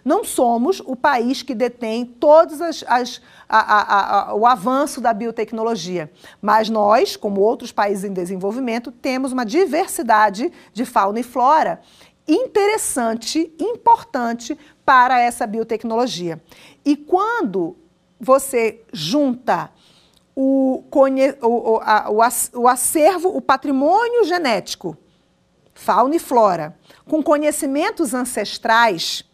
não 0.05 0.25
somos 0.25 0.81
o 0.81 0.97
país 0.97 1.43
que 1.43 1.55
detém 1.55 2.05
todos 2.05 2.61
as, 2.63 2.83
as 2.89 3.21
a, 3.49 3.59
a, 3.59 4.31
a, 4.31 4.35
o 4.35 4.47
avanço 4.47 5.01
da 5.01 5.13
biotecnologia. 5.13 6.11
Mas 6.41 6.71
nós, 6.71 7.17
como 7.17 7.41
outros 7.41 7.73
países 7.73 8.05
em 8.05 8.13
desenvolvimento, 8.13 8.91
temos 8.91 9.33
uma 9.33 9.45
diversidade 9.45 10.51
de 10.73 10.85
fauna 10.85 11.21
e 11.21 11.23
flora 11.23 11.81
interessante, 12.29 13.55
importante 13.57 14.59
para 14.85 15.21
essa 15.21 15.47
biotecnologia. 15.47 16.43
E 16.85 16.97
quando 16.97 17.77
você 18.21 18.83
junta 18.93 19.71
o, 20.35 20.85
o, 20.93 21.81
a, 21.83 22.11
o 22.55 22.69
acervo, 22.69 23.29
o 23.35 23.41
patrimônio 23.41 24.25
genético, 24.25 24.97
fauna 25.73 26.17
e 26.17 26.19
flora, 26.19 26.77
com 27.07 27.23
conhecimentos 27.23 28.13
ancestrais, 28.13 29.25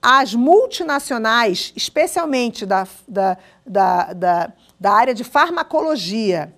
as 0.00 0.34
multinacionais, 0.34 1.72
especialmente 1.76 2.66
da, 2.66 2.88
da, 3.06 3.38
da, 3.64 4.12
da, 4.12 4.52
da 4.80 4.92
área 4.92 5.14
de 5.14 5.22
farmacologia, 5.22 6.52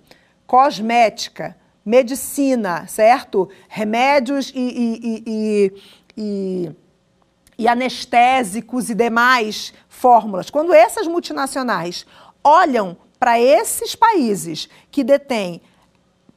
cosmética, 0.47 1.55
medicina, 1.85 2.87
certo? 2.87 3.47
Remédios 3.67 4.51
e, 4.55 4.59
e, 4.59 5.23
e, 5.27 5.73
e, 6.17 6.71
e 7.59 7.67
anestésicos 7.67 8.89
e 8.89 8.95
demais 8.95 9.71
fórmulas. 9.95 10.49
Quando 10.49 10.73
essas 10.73 11.07
multinacionais 11.07 12.05
olham 12.43 12.97
para 13.19 13.39
esses 13.39 13.95
países 13.95 14.69
que 14.91 15.03
detêm 15.03 15.61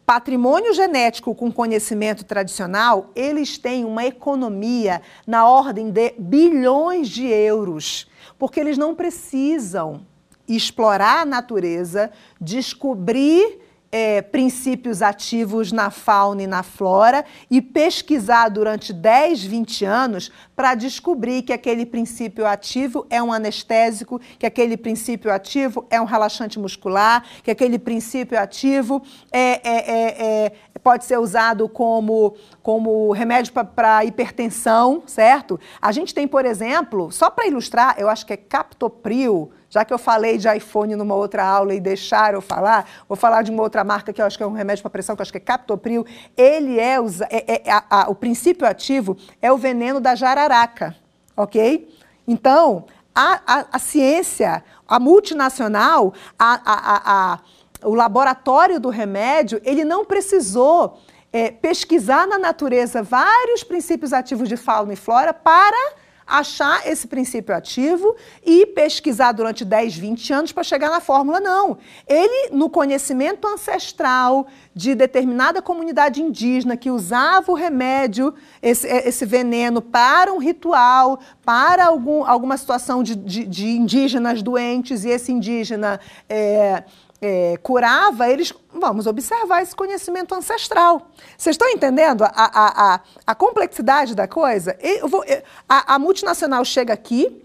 patrimônio 0.06 0.72
genético 0.72 1.34
com 1.34 1.52
conhecimento 1.52 2.24
tradicional, 2.24 3.10
eles 3.14 3.58
têm 3.58 3.84
uma 3.84 4.06
economia 4.06 5.02
na 5.26 5.46
ordem 5.46 5.90
de 5.90 6.14
bilhões 6.18 7.10
de 7.10 7.26
euros, 7.26 8.08
porque 8.38 8.58
eles 8.58 8.78
não 8.78 8.94
precisam 8.94 10.06
explorar 10.48 11.22
a 11.22 11.26
natureza, 11.26 12.10
descobrir 12.40 13.60
é, 13.90 14.20
princípios 14.20 15.00
ativos 15.00 15.72
na 15.72 15.90
fauna 15.90 16.42
e 16.42 16.46
na 16.46 16.62
flora 16.62 17.24
e 17.50 17.62
pesquisar 17.62 18.48
durante 18.48 18.92
10, 18.92 19.44
20 19.44 19.84
anos 19.84 20.30
para 20.54 20.74
descobrir 20.74 21.42
que 21.42 21.52
aquele 21.52 21.86
princípio 21.86 22.46
ativo 22.46 23.06
é 23.08 23.22
um 23.22 23.32
anestésico, 23.32 24.20
que 24.38 24.46
aquele 24.46 24.76
princípio 24.76 25.32
ativo 25.32 25.86
é 25.88 26.00
um 26.00 26.04
relaxante 26.04 26.58
muscular, 26.58 27.24
que 27.42 27.50
aquele 27.50 27.78
princípio 27.78 28.38
ativo 28.38 29.02
é, 29.32 29.60
é, 29.68 29.90
é, 29.90 30.46
é 30.46 30.52
pode 30.78 31.04
ser 31.04 31.18
usado 31.18 31.68
como, 31.68 32.36
como 32.62 33.12
remédio 33.12 33.52
para 33.52 34.04
hipertensão, 34.04 35.02
certo? 35.06 35.58
A 35.82 35.92
gente 35.92 36.14
tem, 36.14 36.26
por 36.26 36.44
exemplo, 36.44 37.10
só 37.10 37.30
para 37.30 37.46
ilustrar, 37.46 37.96
eu 37.98 38.08
acho 38.08 38.24
que 38.24 38.32
é 38.32 38.36
captopril, 38.36 39.50
já 39.70 39.84
que 39.84 39.92
eu 39.92 39.98
falei 39.98 40.38
de 40.38 40.48
iPhone 40.48 40.96
numa 40.96 41.14
outra 41.14 41.44
aula 41.44 41.74
e 41.74 41.80
deixaram 41.80 42.38
eu 42.38 42.42
falar, 42.42 42.88
vou 43.08 43.16
falar 43.16 43.42
de 43.42 43.50
uma 43.50 43.62
outra 43.62 43.84
marca 43.84 44.12
que 44.12 44.20
eu 44.20 44.26
acho 44.26 44.36
que 44.36 44.42
é 44.42 44.46
um 44.46 44.52
remédio 44.52 44.82
para 44.82 44.90
pressão, 44.90 45.14
que 45.14 45.20
eu 45.20 45.24
acho 45.24 45.32
que 45.32 45.38
é 45.38 45.40
Captopril. 45.40 46.06
Ele 46.36 46.78
é, 46.78 46.96
é, 47.30 47.68
é 47.68 47.70
a, 47.70 47.84
a, 47.90 48.10
o 48.10 48.14
princípio 48.14 48.66
ativo 48.66 49.16
é 49.42 49.52
o 49.52 49.58
veneno 49.58 50.00
da 50.00 50.14
jararaca, 50.14 50.96
ok? 51.36 51.94
Então, 52.26 52.86
a, 53.14 53.66
a, 53.72 53.78
ciência, 53.78 54.64
a 54.86 55.00
multinacional, 55.00 56.14
o 57.82 57.94
laboratório 57.94 58.78
do 58.78 58.90
remédio, 58.90 59.60
ele 59.64 59.84
não 59.84 60.04
precisou 60.04 60.98
é, 61.32 61.50
pesquisar 61.50 62.26
na 62.26 62.38
natureza 62.38 63.02
vários 63.02 63.62
princípios 63.62 64.12
ativos 64.12 64.48
de 64.48 64.56
fauna 64.56 64.92
e 64.92 64.96
flora 64.96 65.34
para 65.34 65.94
achar 66.28 66.86
esse 66.86 67.06
princípio 67.06 67.54
ativo 67.54 68.14
e 68.44 68.66
pesquisar 68.66 69.32
durante 69.32 69.64
10, 69.64 69.96
20 69.96 70.32
anos 70.32 70.52
para 70.52 70.62
chegar 70.62 70.90
na 70.90 71.00
fórmula. 71.00 71.40
Não. 71.40 71.78
Ele, 72.06 72.50
no 72.52 72.68
conhecimento 72.68 73.48
ancestral 73.48 74.46
de 74.74 74.94
determinada 74.94 75.62
comunidade 75.62 76.20
indígena 76.22 76.76
que 76.76 76.90
usava 76.90 77.50
o 77.50 77.54
remédio, 77.54 78.34
esse, 78.62 78.86
esse 78.86 79.24
veneno, 79.24 79.80
para 79.80 80.32
um 80.32 80.38
ritual, 80.38 81.18
para 81.44 81.86
algum, 81.86 82.24
alguma 82.24 82.58
situação 82.58 83.02
de, 83.02 83.16
de, 83.16 83.46
de 83.46 83.68
indígenas 83.70 84.42
doentes, 84.42 85.04
e 85.04 85.08
esse 85.08 85.32
indígena. 85.32 85.98
É, 86.28 86.84
é, 87.20 87.56
curava, 87.62 88.28
eles. 88.28 88.52
Vamos 88.72 89.06
observar 89.06 89.62
esse 89.62 89.74
conhecimento 89.74 90.34
ancestral. 90.34 91.10
Vocês 91.36 91.54
estão 91.54 91.68
entendendo 91.68 92.22
a, 92.22 92.30
a, 92.34 92.94
a, 92.94 93.00
a 93.26 93.34
complexidade 93.34 94.14
da 94.14 94.28
coisa? 94.28 94.76
Vou, 95.02 95.24
a, 95.68 95.94
a, 95.94 95.98
multinacional 95.98 96.64
chega 96.64 96.92
aqui, 96.92 97.42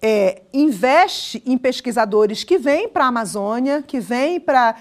é, 0.00 0.42
investe 0.52 1.42
em 1.46 1.56
pesquisadores 1.56 2.44
que 2.44 2.58
vêm 2.58 2.88
para 2.88 3.04
a 3.04 3.08
Amazônia, 3.08 3.82
que 3.82 3.98
vêm 3.98 4.38
para 4.38 4.76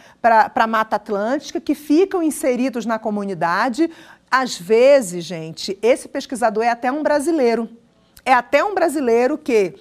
a 0.53 0.67
Mata 0.67 0.97
Atlântica, 0.97 1.61
que 1.61 1.73
ficam 1.73 2.21
inseridos 2.21 2.85
na 2.85 2.99
comunidade. 2.99 3.89
Às 4.29 4.57
vezes, 4.57 5.23
gente, 5.23 5.79
esse 5.81 6.09
pesquisador 6.09 6.63
é 6.63 6.69
até 6.69 6.91
um 6.91 7.01
brasileiro. 7.01 7.69
É 8.25 8.33
até 8.33 8.63
um 8.63 8.73
brasileiro 8.73 9.37
que 9.37 9.75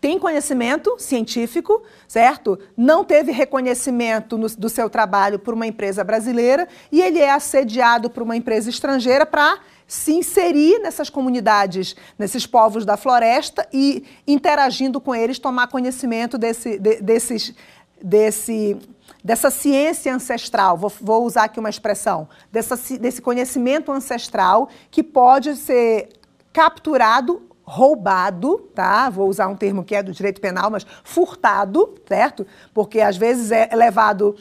tem 0.00 0.18
conhecimento 0.18 0.96
científico, 0.98 1.82
certo? 2.06 2.58
Não 2.76 3.02
teve 3.04 3.32
reconhecimento 3.32 4.36
no, 4.36 4.48
do 4.48 4.68
seu 4.68 4.90
trabalho 4.90 5.38
por 5.38 5.54
uma 5.54 5.66
empresa 5.66 6.04
brasileira 6.04 6.68
e 6.92 7.00
ele 7.00 7.18
é 7.18 7.30
assediado 7.30 8.10
por 8.10 8.22
uma 8.22 8.36
empresa 8.36 8.68
estrangeira 8.68 9.24
para 9.24 9.58
se 9.86 10.12
inserir 10.12 10.80
nessas 10.80 11.08
comunidades, 11.08 11.94
nesses 12.18 12.46
povos 12.46 12.84
da 12.84 12.96
floresta 12.96 13.66
e, 13.72 14.04
interagindo 14.26 15.00
com 15.00 15.14
eles, 15.14 15.38
tomar 15.38 15.68
conhecimento 15.68 16.36
desse, 16.36 16.78
de, 16.78 17.00
desses, 17.00 17.54
desse, 18.02 18.76
dessa 19.24 19.50
ciência 19.50 20.14
ancestral. 20.14 20.76
Vou, 20.76 20.92
vou, 21.00 21.24
usar 21.24 21.44
aqui 21.44 21.60
uma 21.60 21.70
expressão, 21.70 22.28
dessa, 22.50 22.76
desse 22.98 23.22
conhecimento 23.22 23.92
ancestral 23.92 24.68
que 24.90 25.02
pode 25.02 25.56
ser 25.56 26.08
capturado 26.52 27.42
roubado, 27.66 28.58
tá? 28.74 29.10
Vou 29.10 29.28
usar 29.28 29.48
um 29.48 29.56
termo 29.56 29.82
que 29.82 29.96
é 29.96 30.02
do 30.02 30.12
direito 30.12 30.40
penal, 30.40 30.70
mas 30.70 30.86
furtado, 31.02 31.96
certo? 32.06 32.46
Porque 32.72 33.00
às 33.00 33.16
vezes 33.16 33.50
é 33.50 33.68
levado 33.74 34.36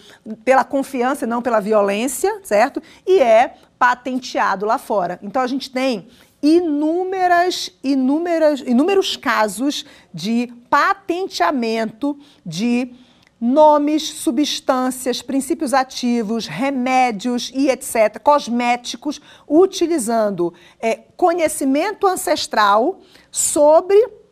pela 0.45 0.63
confiança 0.63 1.25
e 1.25 1.27
não 1.27 1.41
pela 1.41 1.59
violência, 1.59 2.39
certo? 2.43 2.81
E 3.05 3.19
é 3.19 3.55
patenteado 3.79 4.65
lá 4.65 4.77
fora. 4.77 5.19
Então 5.23 5.41
a 5.41 5.47
gente 5.47 5.71
tem 5.71 6.07
inúmeras, 6.41 7.71
inúmeras, 7.83 8.59
inúmeros 8.61 9.17
casos 9.17 9.83
de 10.13 10.53
patenteamento 10.69 12.15
de 12.45 12.93
nomes, 13.39 14.03
substâncias, 14.03 15.21
princípios 15.21 15.73
ativos, 15.73 16.47
remédios 16.47 17.51
e 17.53 17.69
etc., 17.69 18.19
cosméticos, 18.21 19.21
utilizando 19.47 20.53
é, 20.79 20.95
conhecimento 21.15 22.07
ancestral 22.07 22.99
sobre 23.29 24.24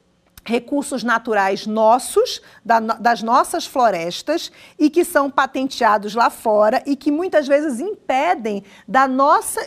recursos 0.45 1.03
naturais 1.03 1.65
nossos, 1.65 2.41
da, 2.63 2.79
das 2.79 3.23
nossas 3.23 3.65
florestas, 3.65 4.51
e 4.77 4.89
que 4.89 5.05
são 5.05 5.29
patenteados 5.29 6.15
lá 6.15 6.29
fora 6.29 6.83
e 6.85 6.95
que 6.95 7.11
muitas 7.11 7.47
vezes 7.47 7.79
impedem 7.79 8.63
da 8.87 9.07
nossa, 9.07 9.61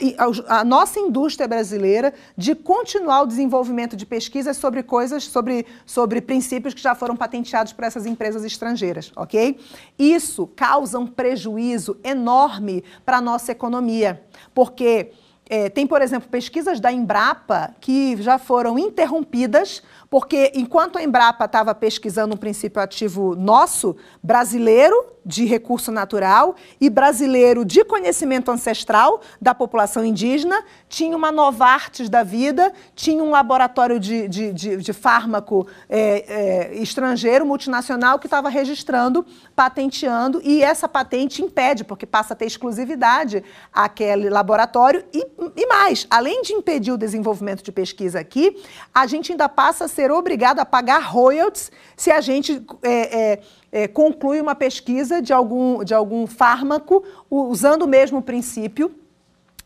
a 0.49 0.65
nossa 0.65 1.01
indústria 1.01 1.49
brasileira 1.49 2.13
de 2.37 2.55
continuar 2.55 3.23
o 3.23 3.27
desenvolvimento 3.27 3.97
de 3.97 4.05
pesquisas 4.05 4.57
sobre 4.57 4.83
coisas, 4.83 5.25
sobre, 5.25 5.67
sobre 5.85 6.21
princípios 6.21 6.75
que 6.75 6.81
já 6.81 6.95
foram 6.95 7.17
patenteados 7.17 7.73
por 7.73 7.85
essas 7.85 8.07
empresas 8.07 8.45
estrangeiras, 8.45 9.13
ok? 9.17 9.59
Isso 9.99 10.47
causa 10.49 10.99
um 10.99 11.07
prejuízo 11.07 11.99
enorme 12.05 12.85
para 13.05 13.19
a 13.19 13.21
nossa 13.21 13.53
economia, 13.53 14.23
porque 14.55 15.13
é, 15.49 15.69
tem, 15.69 15.87
por 15.87 16.03
exemplo, 16.03 16.29
pesquisas 16.29 16.81
da 16.81 16.91
Embrapa 16.91 17.75
que 17.81 18.21
já 18.21 18.37
foram 18.37 18.77
interrompidas, 18.77 19.81
porque 20.17 20.51
enquanto 20.55 20.97
a 20.97 21.03
Embrapa 21.03 21.45
estava 21.45 21.75
pesquisando 21.75 22.35
um 22.35 22.39
princípio 22.39 22.81
ativo 22.81 23.37
nosso, 23.37 23.95
brasileiro, 24.23 25.13
de 25.27 25.45
recurso 25.45 25.91
natural 25.91 26.55
e 26.81 26.89
brasileiro 26.89 27.65
de 27.65 27.85
conhecimento 27.85 28.49
ancestral 28.49 29.21
da 29.43 29.53
população 29.53 30.05
indígena, 30.05 30.63
tinha 30.89 31.17
uma 31.17 31.33
Novartis 31.33 32.09
da 32.09 32.23
vida, 32.23 32.73
tinha 32.95 33.23
um 33.23 33.31
laboratório 33.31 33.99
de, 33.99 34.29
de, 34.29 34.53
de, 34.53 34.77
de 34.77 34.93
fármaco 34.93 35.67
é, 35.89 36.71
é, 36.71 36.75
estrangeiro, 36.77 37.45
multinacional, 37.45 38.21
que 38.21 38.29
estava 38.29 38.49
registrando, 38.49 39.27
patenteando, 39.57 40.41
e 40.45 40.63
essa 40.63 40.89
patente 40.89 41.43
impede, 41.43 41.83
porque 41.83 42.07
passa 42.07 42.35
a 42.35 42.37
ter 42.37 42.47
exclusividade 42.47 43.43
aquele 43.73 44.31
laboratório, 44.31 45.05
e, 45.13 45.27
e 45.57 45.67
mais, 45.67 46.07
além 46.09 46.41
de 46.43 46.53
impedir 46.53 46.93
o 46.93 46.97
desenvolvimento 46.97 47.65
de 47.65 47.73
pesquisa 47.73 48.21
aqui, 48.21 48.57
a 48.95 49.07
gente 49.07 49.33
ainda 49.33 49.49
passa 49.49 49.87
a 49.87 49.89
ser 49.89 50.06
obrigado 50.15 50.61
a 50.61 50.65
pagar 50.65 51.01
royalties 51.01 51.71
se 51.97 52.11
a 52.11 52.21
gente 52.21 52.63
é, 52.83 53.33
é 53.33 53.43
é, 53.77 53.87
conclui 53.87 54.41
uma 54.41 54.55
pesquisa 54.55 55.21
de 55.21 55.35
algum, 55.35 55.85
de 55.85 55.93
algum 55.93 56.27
fármaco 56.27 57.05
usando 57.29 57.83
o 57.83 57.87
mesmo 57.87 58.23
princípio, 58.23 58.95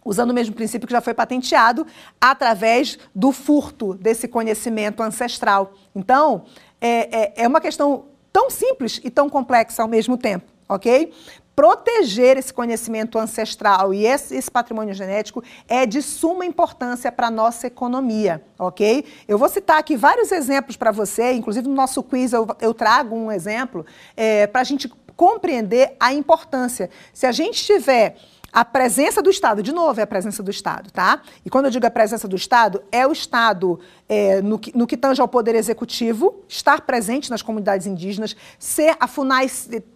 usando 0.05 0.31
o 0.31 0.35
mesmo 0.35 0.53
princípio 0.53 0.89
que 0.89 0.93
já 0.93 1.01
foi 1.01 1.15
patenteado, 1.15 1.87
através 2.21 2.99
do 3.15 3.31
furto 3.31 3.95
desse 3.95 4.27
conhecimento 4.27 5.01
ancestral. 5.01 5.75
Então, 5.95 6.45
é, 6.81 7.19
é, 7.21 7.45
é 7.45 7.47
uma 7.47 7.61
questão 7.61 8.07
tão 8.33 8.51
simples 8.51 9.01
e 9.05 9.11
tão 9.11 9.31
complexa 9.31 9.81
ao 9.81 9.87
mesmo 9.87 10.19
tempo, 10.19 10.51
ok? 10.69 11.13
Proteger 11.61 12.39
esse 12.39 12.55
conhecimento 12.55 13.19
ancestral 13.19 13.93
e 13.93 14.07
esse, 14.07 14.35
esse 14.35 14.51
patrimônio 14.51 14.95
genético 14.95 15.45
é 15.69 15.85
de 15.85 16.01
suma 16.01 16.47
importância 16.47 17.13
para 17.13 17.27
a 17.27 17.31
nossa 17.31 17.67
economia, 17.67 18.43
ok? 18.59 19.05
Eu 19.29 19.37
vou 19.37 19.47
citar 19.47 19.79
aqui 19.79 19.95
vários 19.95 20.33
exemplos 20.33 20.79
para 20.79 20.91
você, 20.91 21.35
inclusive 21.35 21.69
no 21.69 21.75
nosso 21.75 22.03
quiz 22.03 22.33
eu, 22.33 22.49
eu 22.63 22.73
trago 22.73 23.15
um 23.15 23.31
exemplo 23.31 23.85
é, 24.17 24.47
para 24.47 24.63
a 24.63 24.65
gente 24.65 24.91
compreender 25.15 25.95
a 26.01 26.15
importância. 26.15 26.89
Se 27.13 27.27
a 27.27 27.33
gente 27.33 27.63
tiver 27.63 28.17
a 28.53 28.65
presença 28.65 29.23
do 29.23 29.31
Estado, 29.31 29.63
de 29.63 29.73
novo, 29.73 30.01
é 30.01 30.03
a 30.03 30.07
presença 30.07 30.43
do 30.43 30.51
Estado, 30.51 30.91
tá? 30.91 31.23
E 31.45 31.51
quando 31.51 31.67
eu 31.67 31.71
digo 31.71 31.87
a 31.87 31.91
presença 31.91 32.27
do 32.27 32.35
Estado, 32.35 32.83
é 32.91 33.07
o 33.07 33.13
Estado, 33.13 33.79
é, 34.09 34.43
no, 34.43 34.59
que, 34.59 34.77
no 34.77 34.87
que 34.87 34.97
tange 34.97 35.21
ao 35.21 35.29
poder 35.29 35.55
executivo, 35.55 36.43
estar 36.49 36.81
presente 36.83 37.31
nas 37.31 37.43
comunidades 37.43 37.87
indígenas, 37.87 38.35
ser 38.59 38.97
a 38.99 39.07
FUNAI, 39.07 39.49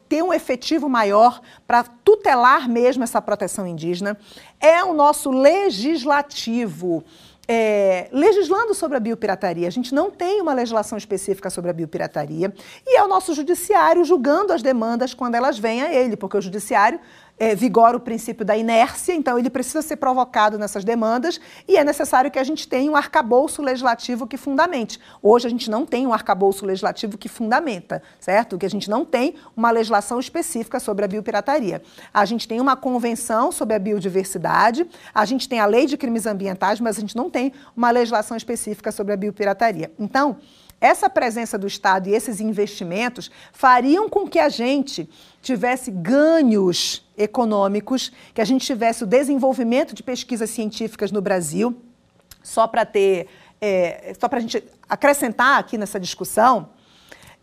ter 0.08 0.22
um 0.22 0.32
efetivo 0.32 0.88
maior 0.88 1.40
para 1.66 1.82
tutelar 1.82 2.68
mesmo 2.68 3.02
essa 3.02 3.20
proteção 3.20 3.66
indígena. 3.66 4.16
É 4.60 4.84
o 4.84 4.94
nosso 4.94 5.30
legislativo 5.30 7.04
é, 7.46 8.08
legislando 8.12 8.74
sobre 8.74 8.96
a 8.96 9.00
biopirataria. 9.00 9.68
A 9.68 9.70
gente 9.70 9.94
não 9.94 10.10
tem 10.10 10.40
uma 10.40 10.54
legislação 10.54 10.96
específica 10.96 11.50
sobre 11.50 11.70
a 11.70 11.74
biopirataria. 11.74 12.52
E 12.86 12.96
é 12.96 13.02
o 13.02 13.08
nosso 13.08 13.34
judiciário 13.34 14.04
julgando 14.04 14.52
as 14.52 14.62
demandas 14.62 15.14
quando 15.14 15.34
elas 15.34 15.58
vêm 15.58 15.82
a 15.82 15.92
ele, 15.92 16.16
porque 16.16 16.36
o 16.36 16.40
judiciário 16.40 17.00
é, 17.38 17.54
vigora 17.54 17.96
o 17.96 18.00
princípio 18.00 18.44
da 18.44 18.56
inércia, 18.56 19.12
então 19.12 19.38
ele 19.38 19.50
precisa 19.50 19.82
ser 19.82 19.96
provocado 19.96 20.58
nessas 20.58 20.84
demandas 20.84 21.40
e 21.66 21.76
é 21.76 21.84
necessário 21.84 22.30
que 22.30 22.38
a 22.38 22.44
gente 22.44 22.68
tenha 22.68 22.90
um 22.90 22.96
arcabouço 22.96 23.62
legislativo 23.62 24.26
que 24.26 24.36
fundamente. 24.36 25.00
Hoje 25.22 25.46
a 25.46 25.50
gente 25.50 25.70
não 25.70 25.84
tem 25.84 26.06
um 26.06 26.12
arcabouço 26.12 26.64
legislativo 26.64 27.18
que 27.18 27.28
fundamenta, 27.28 28.02
certo? 28.20 28.56
Que 28.56 28.66
a 28.66 28.70
gente 28.70 28.88
não 28.88 29.04
tem 29.04 29.34
uma 29.56 29.70
legislação 29.70 30.20
específica 30.20 30.78
sobre 30.78 31.04
a 31.04 31.08
biopirataria. 31.08 31.82
A 32.12 32.24
gente 32.24 32.46
tem 32.46 32.60
uma 32.60 32.76
convenção 32.76 33.50
sobre 33.50 33.74
a 33.74 33.78
biodiversidade, 33.78 34.86
a 35.14 35.24
gente 35.24 35.48
tem 35.48 35.60
a 35.60 35.66
lei 35.66 35.86
de 35.86 35.96
crimes 35.96 36.26
ambientais, 36.26 36.80
mas 36.80 36.96
a 36.96 37.00
gente 37.00 37.16
não 37.16 37.28
tem 37.28 37.52
uma 37.76 37.90
legislação 37.90 38.36
específica 38.36 38.92
sobre 38.92 39.12
a 39.12 39.16
biopirataria. 39.16 39.92
Então, 39.98 40.36
essa 40.84 41.08
presença 41.08 41.56
do 41.56 41.66
Estado 41.66 42.08
e 42.08 42.14
esses 42.14 42.40
investimentos 42.40 43.30
fariam 43.52 44.06
com 44.06 44.28
que 44.28 44.38
a 44.38 44.50
gente 44.50 45.08
tivesse 45.40 45.90
ganhos 45.90 47.02
econômicos, 47.16 48.12
que 48.34 48.40
a 48.42 48.44
gente 48.44 48.66
tivesse 48.66 49.02
o 49.02 49.06
desenvolvimento 49.06 49.94
de 49.94 50.02
pesquisas 50.02 50.50
científicas 50.50 51.10
no 51.10 51.22
Brasil. 51.22 51.74
Só 52.42 52.66
para 52.66 52.84
ter, 52.84 53.28
é, 53.62 54.14
só 54.20 54.28
para 54.28 54.38
a 54.38 54.42
gente 54.42 54.62
acrescentar 54.86 55.58
aqui 55.58 55.78
nessa 55.78 55.98
discussão, 55.98 56.68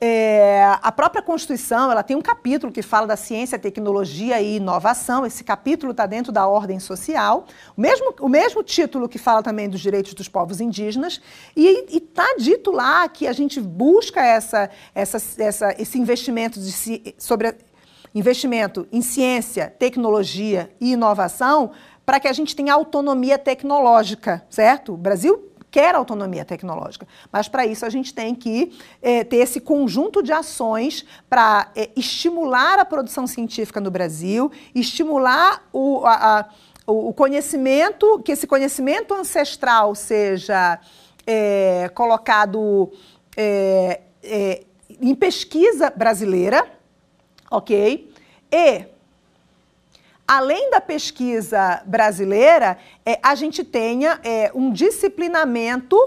é, 0.04 0.64
a 0.82 0.92
própria 0.92 1.22
Constituição 1.22 1.92
ela 1.92 2.02
tem 2.02 2.18
um 2.18 2.22
capítulo 2.24 2.74
que 2.74 2.82
fala 2.82 3.06
da 3.06 3.16
ciência, 3.16 3.60
tecnologia 3.60 4.42
e 4.42 4.56
inovação. 4.56 5.28
Esse 5.28 5.44
capítulo 5.44 5.92
está 5.92 6.08
dentro 6.08 6.32
da 6.32 6.48
ordem 6.48 6.80
social. 6.80 7.46
O 7.78 7.82
mesmo, 7.82 8.12
o 8.20 8.28
mesmo 8.28 8.64
título 8.64 9.08
que 9.08 9.20
fala 9.20 9.44
também 9.44 9.70
dos 9.70 9.80
direitos 9.80 10.16
dos 10.16 10.28
povos 10.28 10.60
indígenas. 10.60 11.22
E 11.56 11.86
está 11.96 12.36
dito 12.40 12.72
lá 12.72 13.08
que 13.08 13.28
a 13.28 13.32
gente 13.32 13.62
busca 13.62 14.26
essa, 14.26 14.72
essa, 14.96 15.18
essa, 15.38 15.76
esse 15.78 16.00
investimento 16.00 16.60
de, 16.60 17.14
sobre 17.20 17.56
investimento 18.14 18.88
em 18.92 19.04
ciência, 19.04 19.72
tecnologia 19.78 20.72
e 20.82 20.94
inovação 20.94 21.72
para 22.04 22.20
que 22.20 22.28
a 22.28 22.34
gente 22.34 22.56
tenha 22.56 22.74
autonomia 22.74 23.38
tecnológica, 23.38 24.44
certo? 24.50 24.96
O 24.96 24.98
Brasil 24.98 25.51
quer 25.72 25.96
autonomia 25.96 26.44
tecnológica. 26.44 27.08
Mas 27.32 27.48
para 27.48 27.66
isso 27.66 27.86
a 27.86 27.90
gente 27.90 28.14
tem 28.14 28.36
que 28.36 28.78
é, 29.02 29.24
ter 29.24 29.38
esse 29.38 29.62
conjunto 29.62 30.22
de 30.22 30.34
ações 30.34 31.06
para 31.30 31.72
é, 31.76 31.90
estimular 31.96 32.78
a 32.78 32.86
produção 32.86 33.26
científica 33.26 33.80
no 33.80 33.90
Brasil, 33.90 34.52
estimular 34.76 35.64
o, 35.72 36.06
a, 36.06 36.40
a, 36.40 36.50
o 36.86 37.14
conhecimento, 37.14 38.22
que 38.24 38.34
esse 38.34 38.46
conhecimento 38.46 39.14
ancestral 39.14 39.96
seja 39.96 40.80
é, 41.26 41.90
colocado 41.96 42.92
em 45.00 45.16
pesquisa 45.16 45.90
brasileira, 45.90 46.68
ok? 47.50 48.14
E 48.52 48.86
além 50.28 50.70
da 50.72 50.80
pesquisa 50.80 51.82
brasileira, 51.86 52.78
é, 53.06 53.20
a 53.22 53.36
gente 53.36 53.64
tenha 53.64 54.20
é, 54.24 54.52
um 54.54 54.72
disciplinamento 54.72 55.98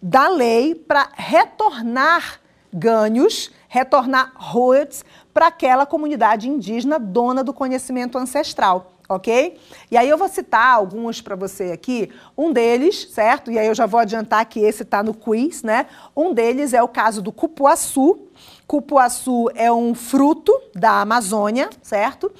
da 0.00 0.28
lei 0.28 0.74
para 0.74 1.08
retornar 1.14 2.40
ganhos, 2.72 3.50
retornar 3.68 4.32
royalties 4.36 5.04
para 5.32 5.46
aquela 5.46 5.86
comunidade 5.86 6.48
indígena 6.48 6.98
dona 6.98 7.42
do 7.42 7.54
conhecimento 7.54 8.18
ancestral, 8.18 8.92
ok? 9.08 9.58
E 9.90 9.96
aí 9.96 10.08
eu 10.08 10.18
vou 10.18 10.28
citar 10.28 10.74
alguns 10.74 11.20
para 11.20 11.36
você 11.36 11.72
aqui. 11.72 12.10
Um 12.36 12.52
deles, 12.52 13.08
certo? 13.12 13.50
E 13.50 13.58
aí 13.58 13.66
eu 13.66 13.74
já 13.74 13.86
vou 13.86 14.00
adiantar 14.00 14.44
que 14.46 14.60
esse 14.60 14.82
está 14.82 15.02
no 15.02 15.14
quiz, 15.14 15.62
né? 15.62 15.86
Um 16.16 16.34
deles 16.34 16.72
é 16.72 16.82
o 16.82 16.88
caso 16.88 17.22
do 17.22 17.32
cupuaçu. 17.32 18.28
Cupuaçu 18.66 19.48
é 19.54 19.70
um 19.72 19.94
fruto 19.94 20.52
da 20.74 21.00
Amazônia, 21.00 21.70
certo? 21.82 22.32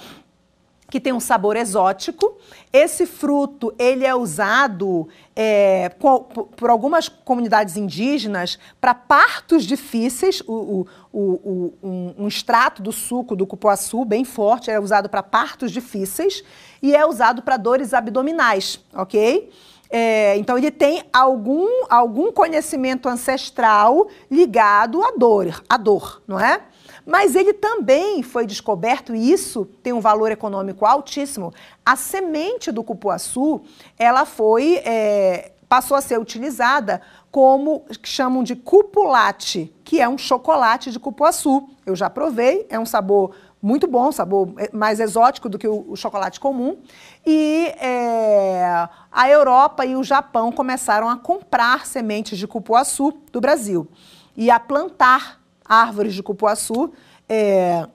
Que 0.94 1.00
tem 1.00 1.12
um 1.12 1.18
sabor 1.18 1.56
exótico. 1.56 2.38
Esse 2.72 3.04
fruto 3.04 3.74
ele 3.76 4.06
é 4.06 4.14
usado 4.14 5.08
é, 5.34 5.88
por, 5.88 6.70
algumas 6.70 7.08
comunidades 7.08 7.76
indígenas 7.76 8.60
para 8.80 8.94
partos 8.94 9.64
difíceis. 9.64 10.40
O, 10.46 10.86
o, 11.12 11.20
o, 11.20 11.74
um, 11.82 12.14
um, 12.16 12.28
extrato 12.28 12.80
do 12.80 12.92
suco 12.92 13.34
do 13.34 13.44
cupuaçu 13.44 14.04
bem 14.04 14.24
forte 14.24 14.70
é 14.70 14.78
usado 14.78 15.08
para 15.08 15.20
partos 15.20 15.72
difíceis 15.72 16.44
e 16.80 16.94
é 16.94 17.04
usado 17.04 17.42
para 17.42 17.56
dores 17.56 17.92
abdominais, 17.92 18.78
ok? 18.94 19.50
É, 19.90 20.36
então 20.36 20.56
ele 20.56 20.70
tem 20.70 21.02
algum, 21.12 21.66
algum 21.90 22.30
conhecimento 22.30 23.08
ancestral 23.08 24.06
ligado 24.30 25.02
à 25.02 25.10
dor, 25.10 25.60
à 25.68 25.76
dor, 25.76 26.22
não 26.24 26.38
é? 26.38 26.60
Mas 27.06 27.34
ele 27.34 27.52
também 27.52 28.22
foi 28.22 28.46
descoberto, 28.46 29.14
e 29.14 29.30
isso 29.30 29.66
tem 29.82 29.92
um 29.92 30.00
valor 30.00 30.32
econômico 30.32 30.86
altíssimo. 30.86 31.52
A 31.84 31.96
semente 31.96 32.72
do 32.72 32.82
cupuaçu, 32.82 33.60
ela 33.98 34.24
foi, 34.24 34.76
é, 34.84 35.52
passou 35.68 35.96
a 35.96 36.00
ser 36.00 36.18
utilizada 36.18 37.02
como 37.30 37.84
chamam 38.02 38.42
de 38.42 38.56
cupulate, 38.56 39.74
que 39.84 40.00
é 40.00 40.08
um 40.08 40.16
chocolate 40.16 40.90
de 40.90 40.98
cupuaçu. 40.98 41.68
Eu 41.84 41.94
já 41.94 42.08
provei, 42.08 42.66
é 42.70 42.78
um 42.78 42.86
sabor 42.86 43.34
muito 43.60 43.86
bom, 43.86 44.12
sabor 44.12 44.52
mais 44.72 45.00
exótico 45.00 45.48
do 45.48 45.58
que 45.58 45.66
o, 45.66 45.84
o 45.88 45.96
chocolate 45.96 46.38
comum. 46.38 46.78
E 47.26 47.72
é, 47.78 48.88
a 49.10 49.28
Europa 49.28 49.84
e 49.84 49.96
o 49.96 50.04
Japão 50.04 50.52
começaram 50.52 51.08
a 51.08 51.16
comprar 51.16 51.86
sementes 51.86 52.38
de 52.38 52.46
cupuaçu 52.46 53.12
do 53.32 53.40
Brasil 53.40 53.88
e 54.36 54.50
a 54.50 54.60
plantar 54.60 55.43
árvores 55.64 56.14
de 56.14 56.22
cupuaçu 56.22 56.92
é, 57.28 57.86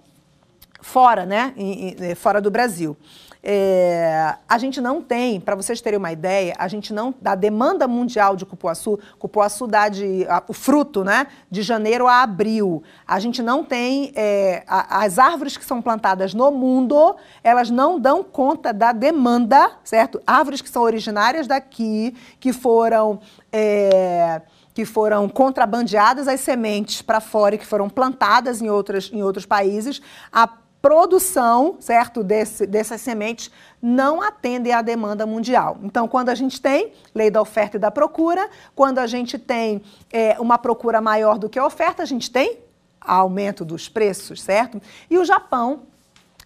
fora, 0.81 1.25
né? 1.25 1.53
Em, 1.55 1.89
em, 1.89 1.95
é, 1.99 2.15
fora 2.15 2.41
do 2.41 2.49
Brasil. 2.49 2.97
É, 3.41 4.35
a 4.49 4.57
gente 4.57 4.81
não 4.81 5.01
tem, 5.01 5.39
para 5.39 5.55
vocês 5.55 5.79
terem 5.79 5.97
uma 5.97 6.11
ideia, 6.11 6.53
a 6.57 6.67
gente 6.67 6.93
não, 6.93 7.15
da 7.21 7.35
demanda 7.35 7.87
mundial 7.87 8.35
de 8.35 8.45
cupuaçu, 8.45 8.99
cupuaçu 9.17 9.65
dá 9.65 9.87
de, 9.87 10.25
a, 10.27 10.43
o 10.45 10.51
fruto, 10.51 11.05
né, 11.05 11.27
de 11.49 11.61
janeiro 11.61 12.05
a 12.05 12.21
abril. 12.21 12.83
A 13.07 13.17
gente 13.17 13.41
não 13.41 13.63
tem, 13.63 14.11
é, 14.13 14.63
a, 14.67 15.03
as 15.05 15.17
árvores 15.17 15.55
que 15.55 15.63
são 15.63 15.81
plantadas 15.81 16.33
no 16.33 16.51
mundo, 16.51 17.15
elas 17.41 17.69
não 17.69 17.97
dão 17.97 18.23
conta 18.23 18.73
da 18.73 18.91
demanda, 18.91 19.71
certo? 19.85 20.21
Árvores 20.27 20.61
que 20.61 20.69
são 20.69 20.81
originárias 20.83 21.47
daqui, 21.47 22.13
que 22.39 22.51
foram... 22.51 23.21
É, 23.51 24.41
que 24.73 24.85
foram 24.85 25.27
contrabandeadas 25.27 26.27
as 26.27 26.39
sementes 26.39 27.01
para 27.01 27.19
fora 27.19 27.55
e 27.55 27.57
que 27.57 27.65
foram 27.65 27.89
plantadas 27.89 28.61
em, 28.61 28.69
outras, 28.69 29.09
em 29.11 29.21
outros 29.21 29.45
países, 29.45 30.01
a 30.31 30.47
produção, 30.81 31.75
certo, 31.79 32.23
desse, 32.23 32.65
dessas 32.65 33.01
sementes 33.01 33.51
não 33.81 34.21
atende 34.21 34.71
à 34.71 34.81
demanda 34.81 35.25
mundial. 35.25 35.77
Então, 35.83 36.07
quando 36.07 36.29
a 36.29 36.35
gente 36.35 36.61
tem 36.61 36.93
lei 37.13 37.29
da 37.29 37.41
oferta 37.41 37.77
e 37.77 37.79
da 37.79 37.91
procura, 37.91 38.49
quando 38.75 38.99
a 38.99 39.07
gente 39.07 39.37
tem 39.37 39.81
é, 40.11 40.39
uma 40.39 40.57
procura 40.57 41.01
maior 41.01 41.37
do 41.37 41.49
que 41.49 41.59
a 41.59 41.65
oferta, 41.65 42.03
a 42.03 42.05
gente 42.05 42.31
tem 42.31 42.59
aumento 43.01 43.65
dos 43.65 43.89
preços, 43.89 44.41
certo? 44.41 44.81
E 45.09 45.17
o 45.17 45.25
Japão 45.25 45.83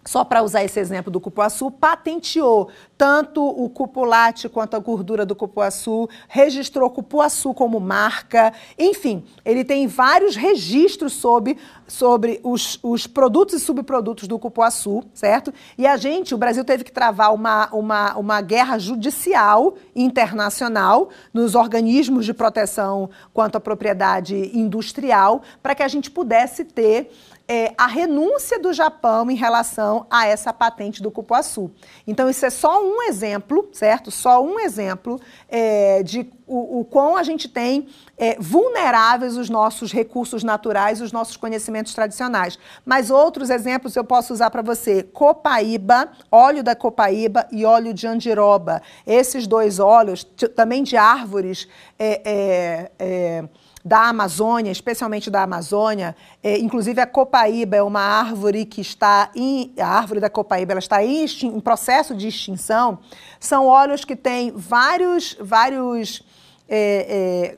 só 0.06 0.24
para 0.24 0.44
usar 0.44 0.64
esse 0.64 0.80
exemplo 0.80 1.12
do 1.12 1.20
cupuaçu, 1.20 1.72
patenteou 1.72 2.70
tanto 2.98 3.44
o 3.44 3.70
cupulate 3.70 4.50
quanto 4.50 4.76
a 4.76 4.80
gordura 4.80 5.26
do 5.26 5.36
cupuaçu, 5.36 6.10
registrou 6.28 6.90
cupuaçu 6.90 7.54
como 7.54 7.80
marca, 7.80 8.54
enfim, 8.78 9.24
ele 9.46 9.64
tem 9.64 9.88
vários 9.88 10.36
registros 10.36 11.14
sobre, 11.14 11.58
sobre 11.88 12.40
os, 12.44 12.80
os 12.84 13.08
produtos 13.08 13.56
e 13.56 13.60
subprodutos 13.60 14.28
do 14.28 14.38
cupuaçu, 14.38 15.04
certo? 15.14 15.54
E 15.78 15.88
a 15.88 15.98
gente, 15.98 16.36
o 16.36 16.38
Brasil 16.38 16.64
teve 16.64 16.84
que 16.84 16.92
travar 16.92 17.34
uma, 17.34 17.70
uma, 17.74 18.18
uma 18.18 18.42
guerra 18.42 18.78
judicial 18.78 19.76
internacional 19.96 21.10
nos 21.34 21.56
organismos 21.56 22.26
de 22.26 22.34
proteção 22.34 23.10
quanto 23.34 23.56
à 23.56 23.60
propriedade 23.60 24.52
industrial 24.58 25.42
para 25.62 25.76
que 25.76 25.84
a 25.84 25.88
gente 25.88 26.12
pudesse 26.12 26.64
ter 26.64 27.12
é, 27.48 27.74
a 27.78 27.88
renúncia 27.88 28.58
do 28.60 28.72
Japão 28.72 29.30
em 29.30 29.36
relação 29.36 30.06
a 30.10 30.26
essa 30.26 30.54
patente 30.54 31.02
do 31.04 31.12
cupuaçu. 31.12 31.70
Então, 32.08 32.30
isso 32.30 32.46
é 32.46 32.50
só 32.50 32.82
um 32.82 33.02
exemplo, 33.04 33.68
certo? 33.74 34.10
Só 34.12 34.42
um 34.44 34.60
exemplo 34.60 35.20
é, 35.50 36.02
de 36.04 36.30
o, 36.48 36.80
o 36.80 36.86
quão 36.86 37.18
a 37.18 37.24
gente 37.24 37.48
tem 37.48 37.88
é, 38.18 38.38
vulneráveis 38.40 39.38
os 39.38 39.50
nossos 39.50 39.92
recursos 39.92 40.44
naturais, 40.44 41.02
os 41.02 41.12
nossos 41.12 41.36
conhecimentos 41.36 41.94
tradicionais. 41.94 42.58
Mas 42.86 43.10
outros 43.10 43.50
exemplos 43.50 43.96
eu 43.96 44.04
posso 44.04 44.34
usar 44.34 44.50
para 44.50 44.62
você: 44.62 45.04
copaíba, 45.04 46.12
óleo 46.32 46.64
da 46.64 46.76
copaíba 46.76 47.48
e 47.52 47.66
óleo 47.66 47.94
de 47.94 48.08
andiroba. 48.08 48.82
Esses 49.06 49.48
dois 49.48 49.80
óleos, 49.80 50.24
também 50.56 50.82
de 50.84 50.96
árvores. 50.96 51.68
É, 52.00 52.22
é, 52.26 52.92
é 53.00 53.44
da 53.84 54.08
Amazônia, 54.08 54.72
especialmente 54.72 55.30
da 55.30 55.44
Amazônia, 55.44 56.16
é, 56.42 56.58
inclusive 56.58 57.02
a 57.02 57.06
copaíba 57.06 57.76
é 57.76 57.84
uma 57.84 58.00
árvore 58.00 58.66
que 58.66 58.80
está 58.80 59.30
em, 59.36 59.74
a 59.78 59.88
árvore 59.88 60.22
da 60.22 60.30
copaíba 60.30 60.72
ela 60.72 60.80
está 60.80 61.03
em, 61.03 61.26
em 61.26 61.60
processo 61.60 62.16
de 62.16 62.28
extinção. 62.28 63.00
São 63.40 63.68
óleos 63.68 64.06
que 64.06 64.16
têm 64.16 64.52
vários, 64.56 65.36
vários 65.40 66.24
é, 66.70 67.58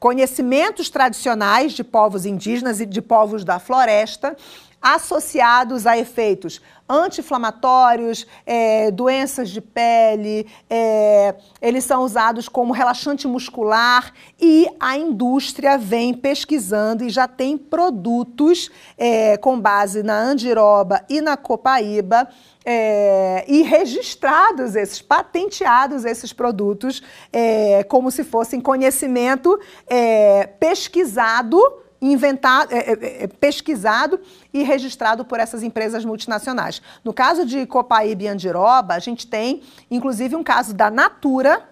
conhecimentos 0.00 0.90
tradicionais 0.90 1.72
de 1.74 1.84
povos 1.84 2.26
indígenas 2.26 2.80
e 2.80 2.86
de 2.86 3.00
povos 3.00 3.44
da 3.44 3.60
floresta 3.60 4.36
associados 4.82 5.86
a 5.86 5.96
efeitos 5.96 6.60
anti-inflamatórios, 6.88 8.26
é, 8.44 8.90
doenças 8.90 9.50
de 9.50 9.60
pele, 9.60 10.46
é, 10.68 11.34
eles 11.60 11.84
são 11.84 12.02
usados 12.02 12.48
como 12.48 12.72
relaxante 12.72 13.26
muscular 13.26 14.12
e 14.40 14.68
a 14.78 14.96
indústria 14.96 15.78
vem 15.78 16.12
pesquisando 16.12 17.04
e 17.04 17.10
já 17.10 17.26
tem 17.26 17.56
produtos 17.56 18.70
é, 18.98 19.36
com 19.36 19.58
base 19.58 20.02
na 20.02 20.18
andiroba 20.18 21.04
e 21.08 21.20
na 21.20 21.36
copaíba 21.36 22.28
é, 22.64 23.44
e 23.48 23.62
registrados 23.62 24.76
esses, 24.76 25.02
patenteados 25.02 26.04
esses 26.04 26.32
produtos, 26.32 27.02
é, 27.32 27.82
como 27.84 28.10
se 28.10 28.24
fossem 28.24 28.60
conhecimento 28.60 29.58
é, 29.88 30.46
pesquisado 30.46 31.81
inventado, 32.02 32.72
é, 32.72 32.78
é, 32.78 33.24
é, 33.24 33.26
pesquisado 33.28 34.20
e 34.52 34.64
registrado 34.64 35.24
por 35.24 35.38
essas 35.38 35.62
empresas 35.62 36.04
multinacionais. 36.04 36.82
No 37.04 37.14
caso 37.14 37.46
de 37.46 37.64
Copaíba 37.64 38.24
e 38.24 38.28
Andiroba, 38.28 38.94
a 38.94 38.98
gente 38.98 39.26
tem, 39.26 39.62
inclusive, 39.88 40.34
um 40.34 40.42
caso 40.42 40.74
da 40.74 40.90
Natura, 40.90 41.71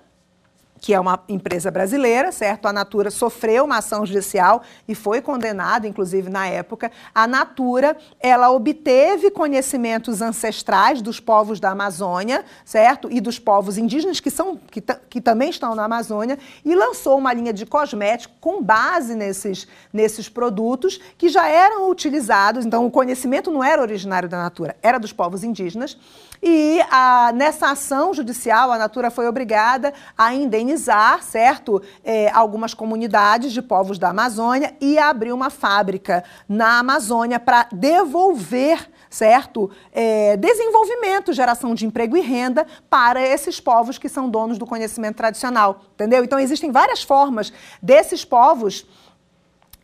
que 0.81 0.95
é 0.95 0.99
uma 0.99 1.23
empresa 1.29 1.71
brasileira, 1.71 2.33
certo? 2.33 2.67
A 2.67 2.73
Natura 2.73 3.11
sofreu 3.11 3.65
uma 3.65 3.79
ação 3.79 4.07
judicial 4.07 4.63
e 4.89 4.95
foi 4.95 5.21
condenada, 5.21 5.87
inclusive 5.87 6.31
na 6.31 6.47
época. 6.47 6.91
A 7.15 7.27
Natura, 7.27 7.97
ela 8.19 8.51
obteve 8.51 9.31
conhecimentos 9.31 10.23
ancestrais 10.23 11.03
dos 11.03 11.21
povos 11.21 11.61
da 11.61 11.71
Amazônia, 11.71 12.45
certo? 12.65 13.09
E 13.11 13.21
dos 13.21 13.39
povos 13.39 13.77
indígenas 13.77 14.21
que 14.21 14.31
são 14.31 14.57
que, 14.71 14.81
que 15.09 15.21
também 15.21 15.51
estão 15.51 15.75
na 15.75 15.85
Amazônia 15.85 16.39
e 16.65 16.75
lançou 16.75 17.19
uma 17.19 17.33
linha 17.33 17.53
de 17.53 17.67
cosméticos 17.67 18.37
com 18.41 18.63
base 18.63 19.15
nesses 19.15 19.69
nesses 19.93 20.29
produtos 20.29 20.99
que 21.19 21.29
já 21.29 21.47
eram 21.47 21.91
utilizados. 21.91 22.65
Então, 22.65 22.87
o 22.87 22.91
conhecimento 22.91 23.51
não 23.51 23.63
era 23.63 23.83
originário 23.83 24.29
da 24.29 24.39
Natura, 24.39 24.77
era 24.83 24.99
dos 24.99 25.13
povos 25.13 25.45
indígenas. 25.45 25.99
E 26.43 26.81
a, 26.91 27.33
nessa 27.35 27.71
ação 27.71 28.15
judicial, 28.15 28.73
a 28.73 28.79
Natura 28.79 29.11
foi 29.11 29.29
obrigada 29.29 29.93
a 30.17 30.33
indenizar, 30.35 31.23
certo, 31.23 31.83
é, 32.03 32.31
algumas 32.31 32.73
comunidades 32.73 33.53
de 33.53 33.61
povos 33.61 33.99
da 33.99 34.09
Amazônia 34.09 34.75
e 34.81 34.99
abrir 34.99 35.33
uma 35.33 35.51
fábrica 35.51 36.25
na 36.49 36.79
Amazônia 36.79 37.39
para 37.39 37.69
devolver 37.71 38.89
certo? 39.11 39.69
É, 39.93 40.37
desenvolvimento, 40.37 41.33
geração 41.33 41.75
de 41.75 41.85
emprego 41.85 42.17
e 42.17 42.21
renda 42.21 42.65
para 42.89 43.21
esses 43.21 43.59
povos 43.59 43.99
que 43.99 44.09
são 44.09 44.31
donos 44.31 44.57
do 44.57 44.65
conhecimento 44.65 45.17
tradicional, 45.17 45.83
entendeu? 45.95 46.23
Então, 46.23 46.39
existem 46.39 46.71
várias 46.71 47.03
formas 47.03 47.53
desses 47.83 48.25
povos 48.25 48.87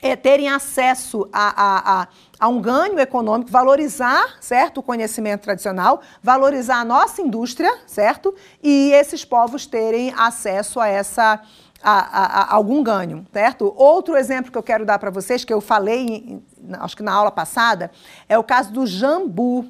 é, 0.07 0.17
terem 0.17 0.49
acesso 0.49 1.28
a, 1.33 1.49
a, 1.49 2.02
a, 2.02 2.09
a, 2.41 2.49
um 2.49 2.60
ganho 2.60 2.99
econômico, 2.99 3.51
valorizar, 3.51 4.36
certo, 4.41 4.78
o 4.78 4.83
conhecimento 4.83 5.43
tradicional, 5.43 6.01
valorizar 6.23 6.81
a 6.81 6.85
nossa 6.85 7.23
indústria, 7.23 7.73
certo, 7.86 8.35
e 8.62 8.93
esses 8.93 9.25
povos 9.25 9.67
terem 9.67 10.12
acesso 10.17 10.81
a 10.81 10.89
essa 10.89 11.41
a, 11.83 12.43
a 12.43 12.55
algum 12.55 12.83
ganho, 12.83 13.26
certo? 13.33 13.73
Outro 13.76 14.17
exemplo 14.17 14.51
que 14.51 14.59
eu 14.59 14.62
quero 14.62 14.85
dar 14.85 14.99
para 14.99 15.10
vocês, 15.10 15.44
que 15.44 15.52
eu 15.52 15.60
falei, 15.60 16.43
acho 16.81 16.97
que 16.97 17.02
na 17.02 17.12
aula 17.12 17.31
passada, 17.31 17.91
é 18.28 18.36
o 18.39 18.43
caso 18.43 18.73
do 18.73 18.86
jambu. 18.86 19.67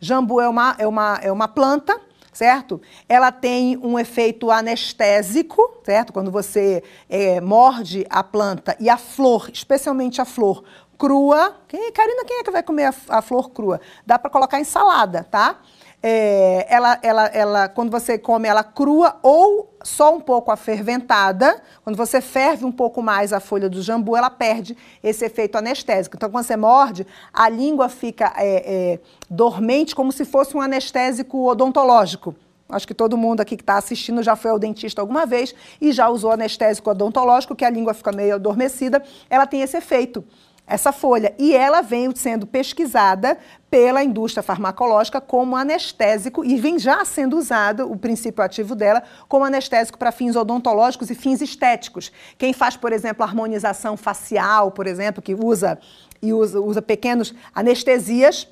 Jambu 0.00 0.40
é 0.40 0.48
uma, 0.48 0.76
é 0.78 0.86
uma, 0.86 1.18
é 1.20 1.32
uma 1.32 1.48
planta 1.48 2.00
certo? 2.38 2.80
Ela 3.08 3.32
tem 3.32 3.76
um 3.78 3.98
efeito 3.98 4.48
anestésico, 4.48 5.80
certo? 5.84 6.12
Quando 6.12 6.30
você 6.30 6.84
é, 7.10 7.40
morde 7.40 8.06
a 8.08 8.22
planta 8.22 8.76
e 8.78 8.88
a 8.88 8.96
flor, 8.96 9.50
especialmente 9.52 10.20
a 10.20 10.24
flor 10.24 10.62
crua. 10.96 11.56
Quem, 11.66 11.90
Karina, 11.90 12.24
quem 12.24 12.38
é 12.38 12.44
que 12.44 12.50
vai 12.52 12.62
comer 12.62 12.84
a, 12.84 12.94
a 13.18 13.22
flor 13.22 13.50
crua? 13.50 13.80
Dá 14.06 14.20
para 14.20 14.30
colocar 14.30 14.60
em 14.60 14.64
salada, 14.64 15.26
tá? 15.28 15.58
É, 16.00 16.64
ela, 16.72 16.98
ela, 17.02 17.26
ela, 17.26 17.68
quando 17.68 17.90
você 17.90 18.16
come 18.16 18.46
ela 18.46 18.62
crua 18.62 19.18
ou 19.20 19.76
só 19.88 20.14
um 20.14 20.20
pouco 20.20 20.50
aferventada, 20.50 21.60
quando 21.82 21.96
você 21.96 22.20
ferve 22.20 22.64
um 22.64 22.70
pouco 22.70 23.02
mais 23.02 23.32
a 23.32 23.40
folha 23.40 23.68
do 23.68 23.80
jambu, 23.80 24.16
ela 24.16 24.30
perde 24.30 24.76
esse 25.02 25.24
efeito 25.24 25.56
anestésico. 25.56 26.16
Então, 26.16 26.30
quando 26.30 26.44
você 26.44 26.56
morde, 26.56 27.06
a 27.32 27.48
língua 27.48 27.88
fica 27.88 28.32
é, 28.36 28.92
é, 28.94 29.00
dormente, 29.28 29.94
como 29.94 30.12
se 30.12 30.24
fosse 30.24 30.56
um 30.56 30.60
anestésico 30.60 31.48
odontológico. 31.48 32.34
Acho 32.68 32.86
que 32.86 32.92
todo 32.92 33.16
mundo 33.16 33.40
aqui 33.40 33.56
que 33.56 33.62
está 33.62 33.78
assistindo 33.78 34.22
já 34.22 34.36
foi 34.36 34.50
ao 34.50 34.58
dentista 34.58 35.00
alguma 35.00 35.24
vez 35.24 35.54
e 35.80 35.90
já 35.90 36.10
usou 36.10 36.32
anestésico 36.32 36.90
odontológico, 36.90 37.56
que 37.56 37.64
a 37.64 37.70
língua 37.70 37.94
fica 37.94 38.12
meio 38.12 38.34
adormecida. 38.34 39.02
Ela 39.30 39.46
tem 39.46 39.62
esse 39.62 39.78
efeito 39.78 40.22
essa 40.68 40.92
folha. 40.92 41.34
E 41.38 41.54
ela 41.54 41.80
vem 41.80 42.14
sendo 42.14 42.46
pesquisada 42.46 43.38
pela 43.70 44.04
indústria 44.04 44.42
farmacológica 44.42 45.20
como 45.20 45.56
anestésico 45.56 46.44
e 46.44 46.56
vem 46.56 46.78
já 46.78 47.04
sendo 47.04 47.36
usado 47.36 47.90
o 47.90 47.96
princípio 47.96 48.42
ativo 48.44 48.74
dela 48.74 49.02
como 49.28 49.44
anestésico 49.44 49.98
para 49.98 50.12
fins 50.12 50.36
odontológicos 50.36 51.10
e 51.10 51.14
fins 51.14 51.40
estéticos. 51.40 52.12
Quem 52.36 52.52
faz, 52.52 52.76
por 52.76 52.92
exemplo, 52.92 53.24
harmonização 53.24 53.96
facial, 53.96 54.70
por 54.70 54.86
exemplo, 54.86 55.22
que 55.22 55.34
usa 55.34 55.78
e 56.20 56.32
usa, 56.32 56.60
usa 56.60 56.82
pequenos 56.82 57.34
anestesias 57.54 58.48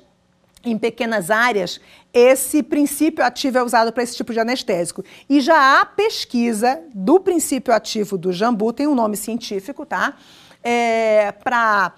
em 0.63 0.77
pequenas 0.77 1.29
áreas, 1.29 1.79
esse 2.13 2.63
princípio 2.63 3.23
ativo 3.23 3.57
é 3.57 3.63
usado 3.63 3.93
para 3.93 4.03
esse 4.03 4.15
tipo 4.15 4.33
de 4.33 4.39
anestésico. 4.39 5.03
E 5.29 5.39
já 5.39 5.79
há 5.79 5.85
pesquisa 5.85 6.81
do 6.93 7.19
princípio 7.19 7.73
ativo 7.73 8.17
do 8.17 8.33
jambu, 8.33 8.73
tem 8.73 8.87
um 8.87 8.95
nome 8.95 9.15
científico, 9.15 9.85
tá? 9.85 10.15
É, 10.69 11.31
para 11.31 11.93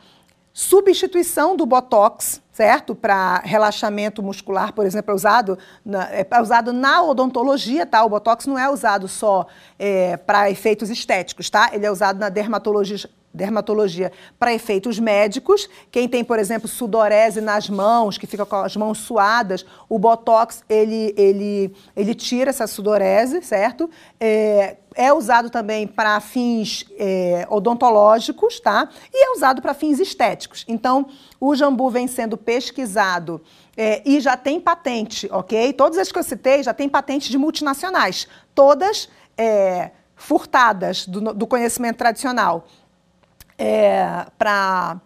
substituição 0.54 1.56
do 1.56 1.66
Botox, 1.66 2.40
certo? 2.52 2.94
Para 2.94 3.40
relaxamento 3.40 4.22
muscular, 4.22 4.74
por 4.74 4.86
exemplo, 4.86 5.12
é 5.12 5.16
usado 5.16 5.58
na, 5.84 6.04
é 6.12 6.28
usado 6.40 6.72
na 6.72 7.02
odontologia, 7.02 7.86
tá? 7.86 8.04
O 8.04 8.10
Botox 8.10 8.46
não 8.46 8.60
é 8.60 8.70
usado 8.70 9.08
só 9.08 9.48
é, 9.80 10.18
para 10.18 10.52
efeitos 10.52 10.90
estéticos, 10.90 11.50
tá? 11.50 11.72
Ele 11.74 11.86
é 11.86 11.92
usado 11.92 12.20
na 12.20 12.30
dermatologia, 12.30 13.10
dermatologia 13.40 14.12
para 14.38 14.54
efeitos 14.54 15.00
médicos. 15.00 15.68
Quem 15.90 16.08
tem, 16.08 16.24
por 16.24 16.38
exemplo, 16.38 16.68
sudorese 16.68 17.42
nas 17.42 17.70
mãos, 17.70 18.18
que 18.18 18.28
fica 18.28 18.46
com 18.46 18.58
as 18.58 18.76
mãos 18.76 19.00
suadas, 19.00 19.66
o 19.88 19.98
botox 19.98 20.62
ele, 20.70 21.14
ele, 21.18 21.74
ele 21.96 22.14
tira 22.14 22.52
essa 22.52 22.68
sudorese, 22.68 23.42
certo? 23.42 23.90
É, 24.20 24.76
é 24.96 25.14
usado 25.14 25.50
também 25.50 25.88
para 25.88 26.20
fins 26.20 26.86
é, 26.98 27.48
odontológicos, 27.50 28.60
tá? 28.60 28.90
E 29.14 29.26
é 29.26 29.32
usado 29.32 29.62
para 29.62 29.74
fins 29.74 30.00
estéticos. 30.00 30.66
Então, 30.68 31.08
o 31.40 31.56
jambu 31.56 31.90
vem 31.90 32.08
sendo 32.08 32.38
pesquisado 32.38 33.42
é, 33.78 34.02
e 34.06 34.20
já 34.20 34.36
tem 34.36 34.60
patente, 34.60 35.30
ok? 35.32 35.72
Todas 35.74 35.98
as 35.98 36.12
que 36.12 36.20
eu 36.20 36.24
citei 36.24 36.62
já 36.64 36.74
tem 36.74 36.90
patente 36.90 37.32
de 37.32 37.38
multinacionais, 37.38 38.28
todas 38.54 39.08
é, 39.38 39.92
furtadas 40.20 41.08
do, 41.08 41.34
do 41.34 41.48
conhecimento 41.48 41.96
tradicional 41.96 42.68
é, 43.60 44.26
para 44.38 45.02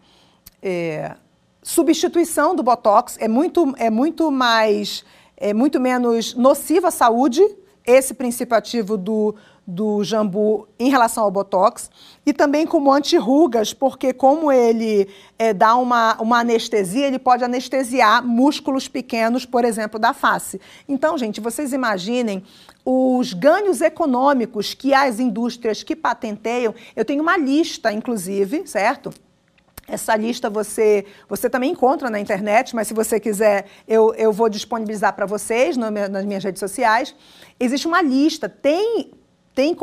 é, 0.61 1.15
substituição 1.63 2.55
do 2.55 2.61
Botox, 2.61 3.17
é 3.19 3.27
muito, 3.27 3.73
é 3.77 3.89
muito 3.89 4.31
mais, 4.31 5.03
é 5.35 5.53
muito 5.53 5.79
menos 5.79 6.35
nociva 6.35 6.89
à 6.89 6.91
saúde, 6.91 7.41
esse 7.85 8.13
princípio 8.13 8.55
ativo 8.55 8.95
do, 8.95 9.35
do 9.65 10.03
jambu 10.03 10.67
em 10.77 10.89
relação 10.89 11.23
ao 11.23 11.31
botox 11.31 11.89
e 12.25 12.33
também 12.33 12.67
como 12.67 12.91
antirrugas, 12.91 13.73
porque 13.73 14.11
como 14.11 14.51
ele 14.51 15.07
é, 15.39 15.53
dá 15.53 15.75
uma, 15.75 16.21
uma 16.21 16.39
anestesia, 16.39 17.07
ele 17.07 17.19
pode 17.19 17.43
anestesiar 17.43 18.25
músculos 18.25 18.87
pequenos, 18.87 19.45
por 19.45 19.63
exemplo, 19.63 19.97
da 19.97 20.13
face. 20.13 20.59
Então, 20.87 21.17
gente, 21.17 21.39
vocês 21.39 21.71
imaginem 21.71 22.43
os 22.85 23.33
ganhos 23.33 23.79
econômicos 23.79 24.73
que 24.73 24.93
as 24.93 25.19
indústrias 25.19 25.81
que 25.83 25.95
patenteiam, 25.95 26.75
eu 26.95 27.05
tenho 27.05 27.21
uma 27.21 27.37
lista, 27.37 27.91
inclusive, 27.91 28.67
certo? 28.67 29.11
Essa 29.87 30.15
lista 30.15 30.49
você, 30.49 31.05
você 31.27 31.49
também 31.49 31.71
encontra 31.71 32.09
na 32.09 32.19
internet, 32.19 32.73
mas 32.73 32.87
se 32.87 32.93
você 32.93 33.19
quiser, 33.19 33.65
eu, 33.87 34.13
eu 34.15 34.31
vou 34.31 34.47
disponibilizar 34.47 35.13
para 35.13 35.25
vocês 35.25 35.75
no, 35.75 35.91
nas 35.91 36.25
minhas 36.25 36.43
redes 36.43 36.59
sociais. 36.59 37.13
Existe 37.59 37.85
uma 37.85 38.01
lista, 38.01 38.47
tem, 38.47 39.11
tem, 39.53 39.75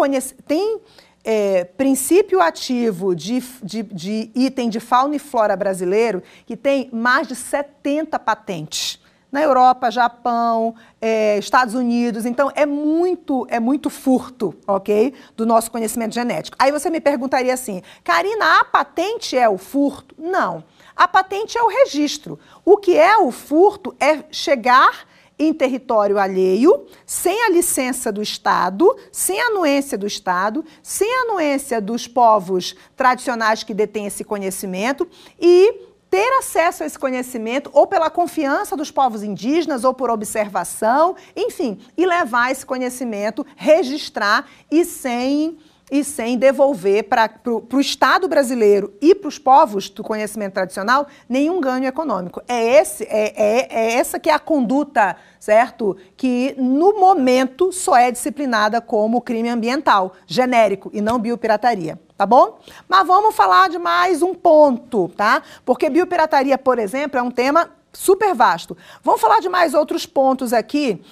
tem 0.47 0.81
é, 1.25 1.65
princípio 1.65 2.41
ativo 2.41 3.15
de, 3.15 3.41
de, 3.63 3.83
de 3.83 4.31
item 4.35 4.69
de 4.69 4.81
fauna 4.81 5.17
e 5.17 5.19
flora 5.19 5.57
brasileiro 5.57 6.23
que 6.47 6.57
tem 6.57 6.89
mais 6.93 7.29
de 7.29 7.37
70 7.37 8.19
patentes 8.19 9.01
na 9.31 9.43
Europa, 9.43 9.91
Japão, 9.91 10.75
é, 11.01 11.39
Estados 11.39 11.75
Unidos. 11.75 12.27
Então 12.27 12.51
é 12.55 12.67
muito 12.67 13.47
é 13.49 13.61
muito 13.61 13.89
furto, 13.89 14.55
ok, 14.67 15.15
do 15.37 15.47
nosso 15.47 15.71
conhecimento 15.71 16.15
genético. 16.15 16.57
Aí 16.59 16.73
você 16.73 16.91
me 16.91 17.01
perguntaria 17.01 17.55
assim, 17.55 17.83
Karina, 18.03 18.61
a 18.61 18.65
patente 18.65 19.37
é 19.37 19.49
o 19.49 19.59
furto? 19.59 20.15
Não. 20.19 20.65
A 20.97 21.07
patente 21.07 21.57
é 21.57 21.63
o 21.63 21.69
registro. 21.69 22.39
O 22.65 22.77
que 22.77 22.97
é 22.97 23.17
o 23.17 23.31
furto 23.31 23.95
é 24.01 24.25
chegar 24.31 25.07
em 25.41 25.55
território 25.55 26.19
alheio, 26.19 26.85
sem 27.07 27.47
a 27.47 27.49
licença 27.49 28.13
do 28.13 28.21
Estado, 28.21 28.95
sem 29.11 29.41
a 29.41 29.47
anuência 29.47 29.97
do 29.97 30.07
Estado, 30.07 30.63
sem 30.83 31.11
a 31.11 31.23
anuência 31.23 31.81
dos 31.81 32.07
povos 32.07 32.77
tradicionais 32.95 33.63
que 33.63 33.73
detêm 33.73 34.05
esse 34.05 34.23
conhecimento 34.23 35.09
e 35.41 35.89
ter 36.11 36.39
acesso 36.39 36.83
a 36.83 36.87
esse 36.87 36.99
conhecimento, 36.99 37.71
ou 37.73 37.87
pela 37.87 38.11
confiança 38.11 38.77
dos 38.77 38.91
povos 38.91 39.23
indígenas, 39.23 39.85
ou 39.85 39.95
por 39.95 40.11
observação, 40.11 41.15
enfim, 41.37 41.79
e 41.97 42.05
levar 42.05 42.51
esse 42.51 42.67
conhecimento, 42.67 43.47
registrar 43.57 44.47
e 44.71 44.85
sem 44.85 45.57
e 45.91 46.05
sem 46.05 46.39
devolver 46.39 47.05
para 47.05 47.31
o 47.45 47.81
Estado 47.81 48.29
brasileiro 48.29 48.95
e 49.01 49.15
para 49.15 49.29
os 49.29 49.39
povos 49.39 49.89
do 49.91 50.03
conhecimento 50.03 50.55
tradicional 50.55 51.07
nenhum 51.29 51.61
ganho 51.61 51.87
econômico. 51.87 52.43
É, 52.47 52.81
esse, 52.81 53.05
é, 53.05 53.33
é, 53.37 53.69
é, 53.71 53.93
essa 53.95 54.19
que 54.19 54.31
é 54.31 54.33
a 54.33 54.39
conduta, 54.39 55.17
certo? 55.39 55.97
Que 56.17 56.55
no 56.59 56.99
momento 56.99 57.73
só 57.73 57.97
é 57.97 58.11
disciplinada 58.11 58.81
como 58.81 59.21
crime 59.21 59.49
ambiental, 59.49 60.13
genérico, 60.27 60.91
e 60.93 61.01
não 61.01 61.19
biopirataria. 61.19 61.99
Tá 62.17 62.27
bom? 62.27 62.59
Mas 62.87 63.07
vamos 63.07 63.35
falar 63.35 63.71
de 63.71 63.79
mais 63.79 64.21
um 64.21 64.35
ponto, 64.35 65.09
tá? 65.17 65.43
Porque 65.65 65.89
biopirataria, 65.89 66.59
por 66.59 66.79
exemplo, 66.79 67.19
é 67.19 67.23
um 67.23 67.31
tema 67.31 67.71
super 67.93 68.35
vasto. 68.35 68.77
Vamos 69.03 69.21
falar 69.21 69.41
de 69.41 69.49
mais 69.49 69.75
outros 69.75 70.07
pontos 70.07 70.53
aqui 70.53 71.03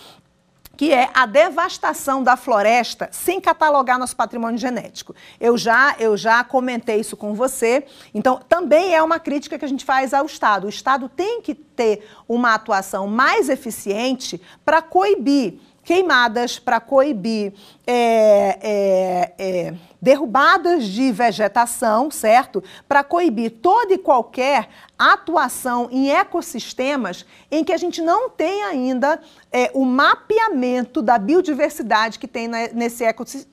que 0.79 0.95
é 0.95 1.11
a 1.13 1.27
devastação 1.27 2.23
da 2.23 2.37
floresta 2.37 3.09
sem 3.11 3.41
catalogar 3.41 3.99
nosso 3.99 4.15
patrimônio 4.15 4.57
genético. 4.57 5.13
Eu 5.41 5.59
já, 5.59 5.97
eu 5.99 6.17
já 6.17 6.45
comentei 6.45 7.01
isso 7.01 7.17
com 7.17 7.35
você. 7.35 7.85
Então, 8.15 8.41
também 8.49 8.95
é 8.95 9.03
uma 9.03 9.19
crítica 9.19 9.59
que 9.59 9.65
a 9.65 9.69
gente 9.69 9.85
faz 9.85 10.15
ao 10.15 10.25
Estado. 10.25 10.67
O 10.69 10.71
Estado 10.71 11.09
tem 11.09 11.43
que 11.43 11.53
ter 11.53 12.09
uma 12.29 12.55
atuação 12.55 13.09
mais 13.09 13.49
eficiente 13.49 14.41
para 14.65 14.81
coibir 14.81 15.59
queimadas, 15.83 16.61
para 16.61 16.79
coibir 16.79 17.55
é, 17.85 18.59
é, 18.63 19.33
é, 19.37 19.75
derrubadas 20.01 20.85
de 20.85 21.11
vegetação, 21.11 22.11
certo? 22.11 22.63
Para 22.89 23.03
coibir 23.03 23.51
toda 23.63 23.93
e 23.93 23.99
qualquer 23.99 24.69
atuação 24.99 25.89
em 25.91 26.11
ecossistemas 26.11 27.25
em 27.51 27.63
que 27.63 27.73
a 27.73 27.77
gente 27.77 28.01
não 28.03 28.29
tem 28.31 28.65
ainda 28.65 29.21
é, 29.53 29.71
o 29.75 29.85
mapeamento 29.85 31.01
da 31.01 31.19
biodiversidade 31.19 32.19
que 32.19 32.27
tem 32.27 32.49
na, 32.49 32.69
nesse, 32.69 33.05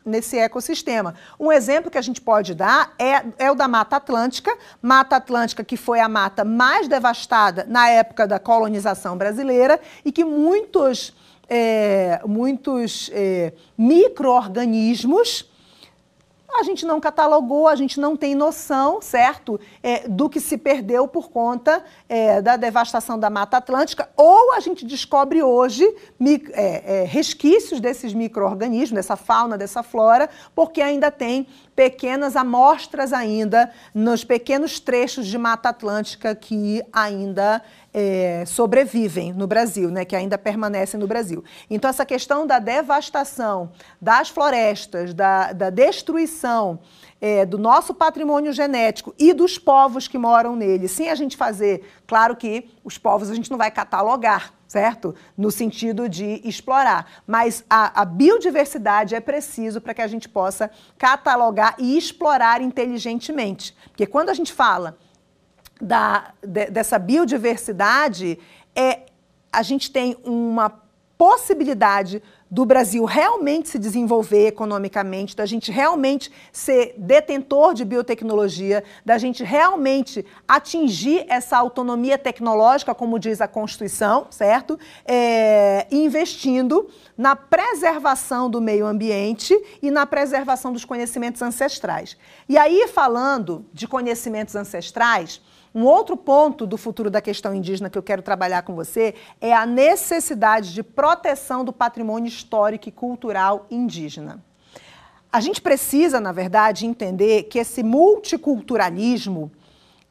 nesse 0.06 0.38
ecossistema. 0.38 1.15
Um 1.40 1.51
exemplo 1.51 1.91
que 1.91 1.98
a 1.98 2.01
gente 2.01 2.22
pode 2.22 2.56
dar 2.56 2.93
é, 2.98 3.24
é 3.38 3.51
o 3.51 3.56
da 3.56 3.67
Mata 3.67 3.95
Atlântica, 3.98 4.56
Mata 4.82 5.15
Atlântica 5.15 5.64
que 5.64 5.77
foi 5.77 5.99
a 5.99 6.09
mata 6.09 6.43
mais 6.43 6.88
devastada 6.88 7.65
na 7.67 7.90
época 7.90 8.27
da 8.27 8.40
colonização 8.40 9.17
brasileira 9.17 9.80
e 10.03 10.11
que 10.11 10.24
muitos 10.24 11.14
é, 11.48 12.22
muitos 12.25 13.11
é, 13.14 13.53
micro-organismos 13.77 15.48
a 16.59 16.64
gente 16.64 16.85
não 16.85 17.00
catalogou, 17.00 17.67
a 17.67 17.75
gente 17.75 18.00
não 18.00 18.16
tem 18.16 18.35
noção, 18.35 19.01
certo, 19.01 19.59
é, 19.84 20.08
do 20.08 20.30
que 20.30 20.40
se 20.40 20.58
perdeu 20.58 21.08
por 21.08 21.30
conta 21.30 21.84
é, 22.08 22.42
da 22.42 22.56
devastação 22.56 23.19
da 23.19 23.30
Mata 23.30 23.58
Atlântica, 23.58 24.09
ou 24.16 24.53
a 24.53 24.59
gente 24.59 24.85
descobre 24.85 25.43
hoje 25.43 25.85
mi, 26.19 26.43
é, 26.53 27.01
é 27.01 27.03
resquícios 27.06 27.80
desses 27.80 28.14
micro-organismos, 28.14 28.92
dessa 28.92 29.16
fauna, 29.16 29.58
dessa 29.58 29.84
flora, 29.84 30.30
porque 30.53 30.82
ainda 30.82 31.11
tem 31.11 31.48
pequenas 31.75 32.35
amostras 32.35 33.11
ainda 33.11 33.69
nos 33.93 34.23
pequenos 34.23 34.79
trechos 34.79 35.27
de 35.27 35.37
Mata 35.37 35.69
Atlântica 35.69 36.33
que 36.33 36.81
ainda 36.93 37.61
é, 37.93 38.43
sobrevivem 38.45 39.33
no 39.33 39.45
Brasil, 39.45 39.89
né, 39.89 40.05
que 40.05 40.15
ainda 40.15 40.37
permanecem 40.37 40.99
no 40.99 41.07
Brasil. 41.07 41.43
Então, 41.69 41.89
essa 41.89 42.05
questão 42.05 42.47
da 42.47 42.59
devastação 42.59 43.71
das 44.01 44.29
florestas, 44.29 45.13
da, 45.13 45.51
da 45.51 45.69
destruição 45.69 46.79
é, 47.21 47.45
do 47.45 47.57
nosso 47.57 47.93
patrimônio 47.93 48.51
genético 48.51 49.13
e 49.17 49.33
dos 49.33 49.57
povos 49.57 50.07
que 50.07 50.17
moram 50.17 50.55
nele, 50.55 50.87
sem 50.87 51.09
a 51.09 51.15
gente 51.15 51.37
fazer, 51.37 51.83
claro 52.05 52.35
que 52.35 52.69
os 52.83 52.97
povos 52.97 53.29
a 53.29 53.35
gente 53.35 53.49
não 53.49 53.57
vai 53.57 53.71
catalogar, 53.71 54.53
certo? 54.67 55.15
No 55.37 55.49
sentido 55.49 56.09
de 56.09 56.41
explorar. 56.43 57.23
Mas 57.25 57.63
a, 57.69 58.01
a 58.01 58.05
biodiversidade 58.05 59.15
é 59.15 59.19
preciso 59.19 59.79
para 59.79 59.93
que 59.93 60.01
a 60.01 60.07
gente 60.07 60.27
possa 60.27 60.69
catalogar 60.97 61.75
e 61.79 61.97
explorar 61.97 62.61
inteligentemente. 62.61 63.75
Porque 63.85 64.05
quando 64.05 64.29
a 64.29 64.33
gente 64.33 64.51
fala 64.51 64.97
da, 65.81 66.33
de, 66.43 66.65
dessa 66.67 66.99
biodiversidade, 66.99 68.37
é, 68.75 69.05
a 69.51 69.61
gente 69.61 69.89
tem 69.89 70.17
uma 70.23 70.69
possibilidade 71.17 72.21
do 72.56 72.66
Brasil 72.66 73.03
realmente 73.03 73.67
se 73.67 73.77
desenvolver 73.77 74.48
economicamente, 74.48 75.35
da 75.35 75.45
gente 75.45 75.74
realmente 75.74 76.32
ser 76.53 76.95
detentor 76.98 77.74
de 77.74 77.84
biotecnologia, 77.84 78.82
da 79.03 79.17
gente 79.17 79.43
realmente 79.43 80.25
atingir 80.48 81.25
essa 81.27 81.58
autonomia 81.58 82.17
tecnológica, 82.17 82.95
como 82.95 83.19
diz 83.19 83.42
a 83.42 83.48
Constituição, 83.48 84.27
certo? 84.30 84.80
É, 85.06 85.85
investindo 85.92 86.88
na 87.17 87.35
preservação 87.35 88.50
do 88.50 88.61
meio 88.61 88.85
ambiente 88.85 89.53
e 89.82 89.92
na 89.92 90.06
preservação 90.06 90.72
dos 90.72 90.85
conhecimentos 90.85 91.42
ancestrais. 91.42 92.16
E 92.48 92.58
aí, 92.58 92.88
falando 92.88 93.66
de 93.74 93.85
conhecimentos 93.85 94.56
ancestrais, 94.56 95.42
um 95.75 95.83
outro 95.83 96.15
ponto 96.15 96.65
do 96.65 96.77
futuro 96.77 97.09
da 97.09 97.19
questão 97.19 97.53
indígena 97.53 97.89
que 97.89 97.97
eu 97.97 98.03
quero 98.03 98.21
trabalhar 98.21 98.61
com 98.61 98.73
você 98.73 99.13
é 99.41 99.53
a 99.53 99.65
necessidade 99.65 100.73
de 100.73 100.81
proteção 100.81 101.65
do 101.65 101.73
patrimônio 101.73 102.29
histórico 102.29 102.87
e 102.87 102.93
cultural 102.93 103.67
indígena. 103.69 104.41
A 105.29 105.41
gente 105.41 105.61
precisa, 105.61 106.21
na 106.21 106.31
verdade, 106.31 106.85
entender 106.85 107.43
que 107.43 107.59
esse 107.59 107.83
multiculturalismo 107.83 109.51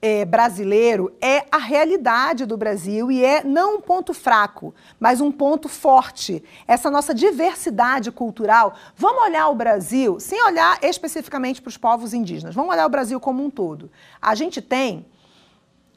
é, 0.02 0.22
brasileiro 0.26 1.10
é 1.18 1.46
a 1.50 1.56
realidade 1.56 2.44
do 2.44 2.58
Brasil 2.58 3.10
e 3.10 3.24
é 3.24 3.42
não 3.42 3.76
um 3.76 3.80
ponto 3.80 4.12
fraco, 4.12 4.74
mas 5.00 5.22
um 5.22 5.32
ponto 5.32 5.66
forte. 5.66 6.44
Essa 6.68 6.90
nossa 6.90 7.14
diversidade 7.14 8.12
cultural. 8.12 8.74
Vamos 8.94 9.22
olhar 9.22 9.48
o 9.48 9.54
Brasil, 9.54 10.20
sem 10.20 10.44
olhar 10.44 10.78
especificamente 10.82 11.62
para 11.62 11.70
os 11.70 11.78
povos 11.78 12.12
indígenas, 12.12 12.54
vamos 12.54 12.70
olhar 12.70 12.84
o 12.84 12.90
Brasil 12.90 13.18
como 13.18 13.42
um 13.42 13.48
todo. 13.48 13.90
A 14.20 14.34
gente 14.34 14.60
tem 14.60 15.06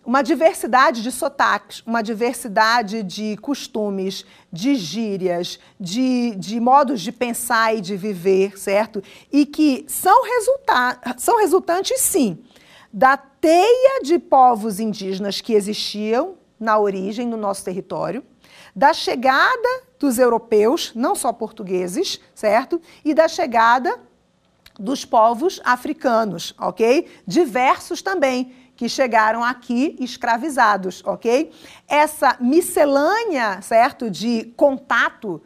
uma 0.08 0.22
diversidade 0.22 1.04
de 1.04 1.12
sotaques, 1.12 1.84
uma 1.86 2.02
diversidade 2.02 3.04
de 3.04 3.36
costumes, 3.42 4.26
de 4.50 4.74
gírias, 4.74 5.60
de, 5.78 6.34
de 6.38 6.62
modos 6.62 7.02
de 7.02 7.12
pensar 7.12 7.76
e 7.76 7.82
de 7.82 7.98
viver, 7.98 8.58
certo? 8.58 9.04
E 9.30 9.46
que 9.46 9.84
são, 9.90 10.24
resulta 10.24 11.16
são 11.18 11.38
resultantes, 11.40 12.00
sim, 12.00 12.38
da 12.92 13.18
teia 13.18 14.02
de 14.02 14.18
povos 14.18 14.80
indígenas 14.80 15.42
que 15.42 15.52
existiam 15.52 16.36
na 16.58 16.80
origem 16.80 17.28
no 17.28 17.36
nosso 17.36 17.66
território, 17.66 18.24
da 18.74 18.94
chegada 18.94 19.84
dos 20.00 20.18
europeus, 20.18 20.94
não 20.96 21.16
só 21.16 21.34
portugueses, 21.34 22.22
certo? 22.34 22.82
E 23.04 23.14
da 23.14 23.28
chegada 23.28 24.00
dos 24.80 25.04
povos 25.04 25.60
africanos, 25.66 26.56
ok? 26.58 27.10
Diversos 27.28 28.02
também 28.02 28.54
que 28.78 28.88
chegaram 28.88 29.44
aqui 29.44 29.98
escravizados, 30.00 31.04
ok? 31.04 31.52
Essa 31.88 32.38
miscelânea, 32.40 33.60
certo, 33.62 34.10
de 34.10 34.54
contato 34.56 35.42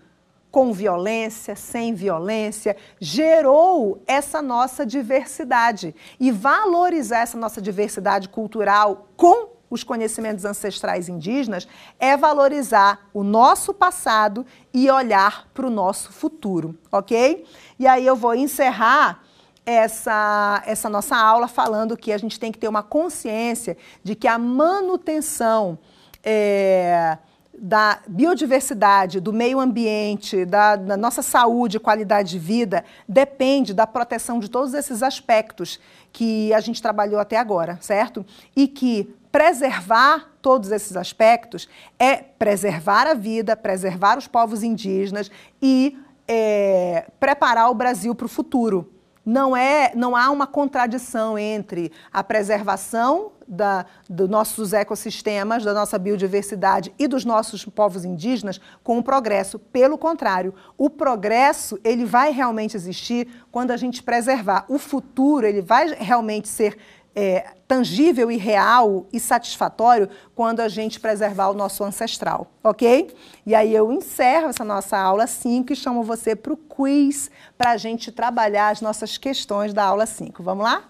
com 0.51 0.74
violência, 0.74 1.56
sem 1.56 1.93
violência, 1.93 2.76
gerou 3.00 4.03
essa 4.06 4.42
nossa 4.42 4.85
diversidade. 4.85 5.95
E 6.19 6.30
valorizar 6.30 7.19
essa 7.19 7.38
nossa 7.38 7.61
diversidade 7.61 8.27
cultural 8.27 9.08
com 9.16 9.50
os 9.69 9.82
conhecimentos 9.82 10.43
ancestrais 10.43 11.08
indígenas 11.08 11.66
é 11.98 12.18
valorizar 12.18 13.08
o 13.14 13.24
nosso 13.24 13.74
passado 13.74 14.45
e 14.74 14.92
olhar 14.92 15.48
para 15.53 15.66
o 15.66 15.69
nosso 15.69 16.11
futuro, 16.11 16.77
ok? 16.92 17.45
E 17.80 17.88
aí 17.88 18.06
eu 18.06 18.18
vou 18.18 18.35
encerrar 18.35 19.24
essa, 19.65 20.64
essa 20.65 20.90
nossa 20.90 21.15
aula 21.15 21.48
falando 21.48 21.98
que 21.98 22.11
a 22.11 22.17
gente 22.17 22.40
tem 22.40 22.51
que 22.51 22.57
ter 22.57 22.67
uma 22.67 22.83
consciência 22.83 23.77
de 24.03 24.15
que 24.15 24.27
a 24.27 24.38
manutenção 24.38 25.77
é, 26.23 27.17
da 27.53 27.99
biodiversidade, 28.07 29.19
do 29.19 29.31
meio 29.31 29.59
ambiente, 29.59 30.45
da, 30.45 30.75
da, 30.75 30.98
nossa 30.98 31.22
saúde 31.22 31.80
qualidade 31.80 32.31
de 32.31 32.40
vida 32.40 32.83
depende 33.07 33.73
da 33.73 33.85
proteção 33.85 34.40
de 34.40 34.49
todos 34.49 34.73
esses 34.73 35.03
aspectos 35.03 35.80
que 36.11 36.53
a 36.53 36.59
gente 36.59 36.81
trabalhou 36.81 37.19
até 37.19 37.38
agora, 37.38 37.77
certo? 37.81 38.25
E 38.56 38.67
que 38.67 39.14
preservar 39.31 40.31
todos 40.41 40.72
esses 40.72 40.98
aspectos 40.98 41.69
é 41.99 42.17
preservar 42.17 43.07
a 43.07 43.14
vida, 43.14 43.56
preservar 43.56 44.17
os 44.17 44.27
povos 44.27 44.64
indígenas 44.64 45.30
e 45.61 45.98
é, 46.27 47.06
preparar 47.19 47.69
o 47.69 47.75
Brasil 47.75 48.15
para 48.15 48.25
o 48.25 48.30
futuro. 48.30 48.91
Não, 49.25 49.56
é, 49.56 49.91
não 49.95 50.16
há 50.16 50.32
uma 50.32 50.48
contradição 50.48 51.38
entre 51.38 51.91
a 52.11 52.24
preservação 52.24 53.32
da, 53.48 53.85
dos 54.09 54.30
nossos 54.30 54.74
ecossistemas, 54.74 55.64
da 55.64 55.74
nossa 55.74 56.00
biodiversidade 56.00 56.93
e 56.98 57.08
dos 57.08 57.24
nossos 57.25 57.66
povos 57.66 58.03
indígenas 58.03 58.59
com 58.83 58.98
o 58.98 59.03
progresso. 59.03 59.59
Pelo 59.59 59.98
contrário, 59.98 60.56
o 60.77 60.90
progresso 60.90 61.80
ele 61.83 62.06
vai 62.06 62.32
realmente 62.32 62.75
existir 62.75 63.27
quando 63.51 63.72
a 63.72 63.77
gente 63.77 64.01
preservar. 64.01 64.66
O 64.67 64.80
futuro 64.80 65.45
ele 65.45 65.61
vai 65.61 65.93
realmente 65.93 66.48
ser 66.48 66.77
é, 67.15 67.45
tangível 67.67 68.31
e 68.31 68.38
real 68.38 69.06
e 69.11 69.19
satisfatório 69.19 70.09
quando 70.35 70.59
a 70.59 70.67
gente 70.67 70.99
preservar 70.99 71.49
o 71.49 71.53
nosso 71.53 71.83
ancestral, 71.83 72.48
ok? 72.64 73.15
E 73.45 73.53
aí 73.53 73.73
eu 73.73 73.91
encerro 73.91 74.49
essa 74.49 74.64
nossa 74.64 74.98
aula 74.98 75.27
5 75.27 75.72
e 75.73 75.75
chamo 75.75 76.03
você 76.03 76.35
para 76.35 76.53
o 76.53 76.57
quiz 76.57 77.30
para 77.57 77.72
a 77.72 77.77
gente 77.77 78.11
trabalhar 78.11 78.69
as 78.69 78.81
nossas 78.81 79.17
questões 79.17 79.73
da 79.73 79.85
aula 79.85 80.06
5. 80.06 80.41
Vamos 80.43 80.64
lá? 80.64 80.83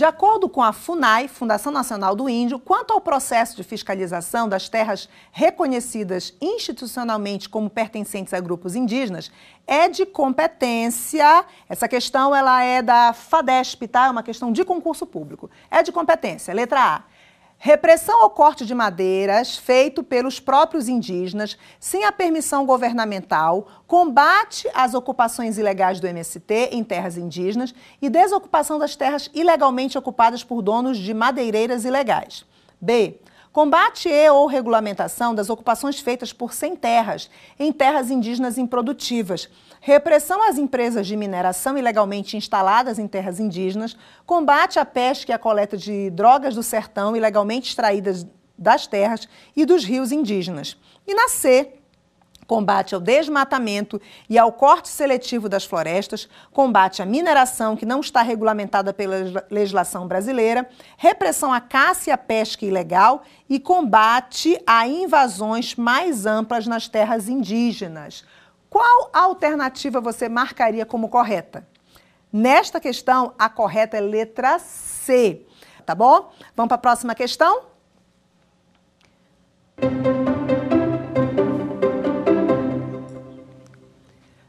De 0.00 0.04
acordo 0.06 0.48
com 0.48 0.62
a 0.62 0.72
FUNAI, 0.72 1.28
Fundação 1.28 1.70
Nacional 1.70 2.16
do 2.16 2.26
Índio, 2.26 2.58
quanto 2.58 2.90
ao 2.90 3.02
processo 3.02 3.54
de 3.54 3.62
fiscalização 3.62 4.48
das 4.48 4.66
terras 4.66 5.10
reconhecidas 5.30 6.32
institucionalmente 6.40 7.50
como 7.50 7.68
pertencentes 7.68 8.32
a 8.32 8.40
grupos 8.40 8.74
indígenas, 8.74 9.30
é 9.66 9.90
de 9.90 10.06
competência. 10.06 11.44
Essa 11.68 11.86
questão 11.86 12.34
ela 12.34 12.62
é 12.62 12.80
da 12.80 13.12
FADESP, 13.12 13.88
tá? 13.88 14.06
É 14.06 14.10
uma 14.10 14.22
questão 14.22 14.50
de 14.50 14.64
concurso 14.64 15.04
público. 15.04 15.50
É 15.70 15.82
de 15.82 15.92
competência. 15.92 16.54
Letra 16.54 16.82
A 16.82 17.02
Repressão 17.62 18.22
ao 18.22 18.30
corte 18.30 18.64
de 18.64 18.74
madeiras 18.74 19.54
feito 19.54 20.02
pelos 20.02 20.40
próprios 20.40 20.88
indígenas, 20.88 21.58
sem 21.78 22.06
a 22.06 22.10
permissão 22.10 22.64
governamental, 22.64 23.68
combate 23.86 24.66
às 24.72 24.94
ocupações 24.94 25.58
ilegais 25.58 26.00
do 26.00 26.06
MST 26.06 26.70
em 26.72 26.82
terras 26.82 27.18
indígenas 27.18 27.74
e 28.00 28.08
desocupação 28.08 28.78
das 28.78 28.96
terras 28.96 29.28
ilegalmente 29.34 29.98
ocupadas 29.98 30.42
por 30.42 30.62
donos 30.62 30.96
de 30.96 31.12
madeireiras 31.12 31.84
ilegais. 31.84 32.46
B. 32.80 33.20
Combate 33.52 34.08
e 34.08 34.30
ou 34.30 34.46
regulamentação 34.46 35.34
das 35.34 35.50
ocupações 35.50 36.00
feitas 36.00 36.32
por 36.32 36.54
sem 36.54 36.74
terras 36.74 37.28
em 37.58 37.70
terras 37.70 38.10
indígenas 38.10 38.56
improdutivas. 38.56 39.50
Repressão 39.80 40.46
às 40.46 40.58
empresas 40.58 41.06
de 41.06 41.16
mineração 41.16 41.76
ilegalmente 41.76 42.36
instaladas 42.36 42.98
em 42.98 43.08
terras 43.08 43.40
indígenas. 43.40 43.96
Combate 44.26 44.78
à 44.78 44.84
pesca 44.84 45.32
e 45.32 45.34
à 45.34 45.38
coleta 45.38 45.76
de 45.76 46.10
drogas 46.10 46.54
do 46.54 46.62
sertão 46.62 47.16
ilegalmente 47.16 47.70
extraídas 47.70 48.26
das 48.58 48.86
terras 48.86 49.26
e 49.56 49.64
dos 49.64 49.82
rios 49.82 50.12
indígenas. 50.12 50.76
E 51.06 51.14
na 51.14 51.28
C, 51.28 51.80
combate 52.46 52.94
ao 52.94 53.00
desmatamento 53.00 53.98
e 54.28 54.38
ao 54.38 54.52
corte 54.52 54.90
seletivo 54.90 55.48
das 55.48 55.64
florestas, 55.64 56.28
combate 56.52 57.00
à 57.00 57.06
mineração 57.06 57.74
que 57.74 57.86
não 57.86 58.00
está 58.00 58.20
regulamentada 58.20 58.92
pela 58.92 59.16
legislação 59.50 60.06
brasileira, 60.06 60.68
repressão 60.98 61.52
à 61.54 61.60
caça 61.60 62.10
e 62.10 62.12
à 62.12 62.18
pesca 62.18 62.66
ilegal 62.66 63.22
e 63.48 63.58
combate 63.58 64.60
a 64.66 64.86
invasões 64.86 65.74
mais 65.74 66.26
amplas 66.26 66.66
nas 66.66 66.86
terras 66.86 67.30
indígenas. 67.30 68.24
Qual 68.70 69.10
alternativa 69.12 70.00
você 70.00 70.28
marcaria 70.28 70.86
como 70.86 71.08
correta? 71.08 71.66
Nesta 72.32 72.78
questão, 72.78 73.34
a 73.36 73.48
correta 73.48 73.96
é 73.96 74.00
letra 74.00 74.60
C, 74.60 75.44
tá 75.84 75.92
bom? 75.92 76.32
Vamos 76.54 76.68
para 76.68 76.76
a 76.76 76.78
próxima 76.78 77.12
questão? 77.12 77.64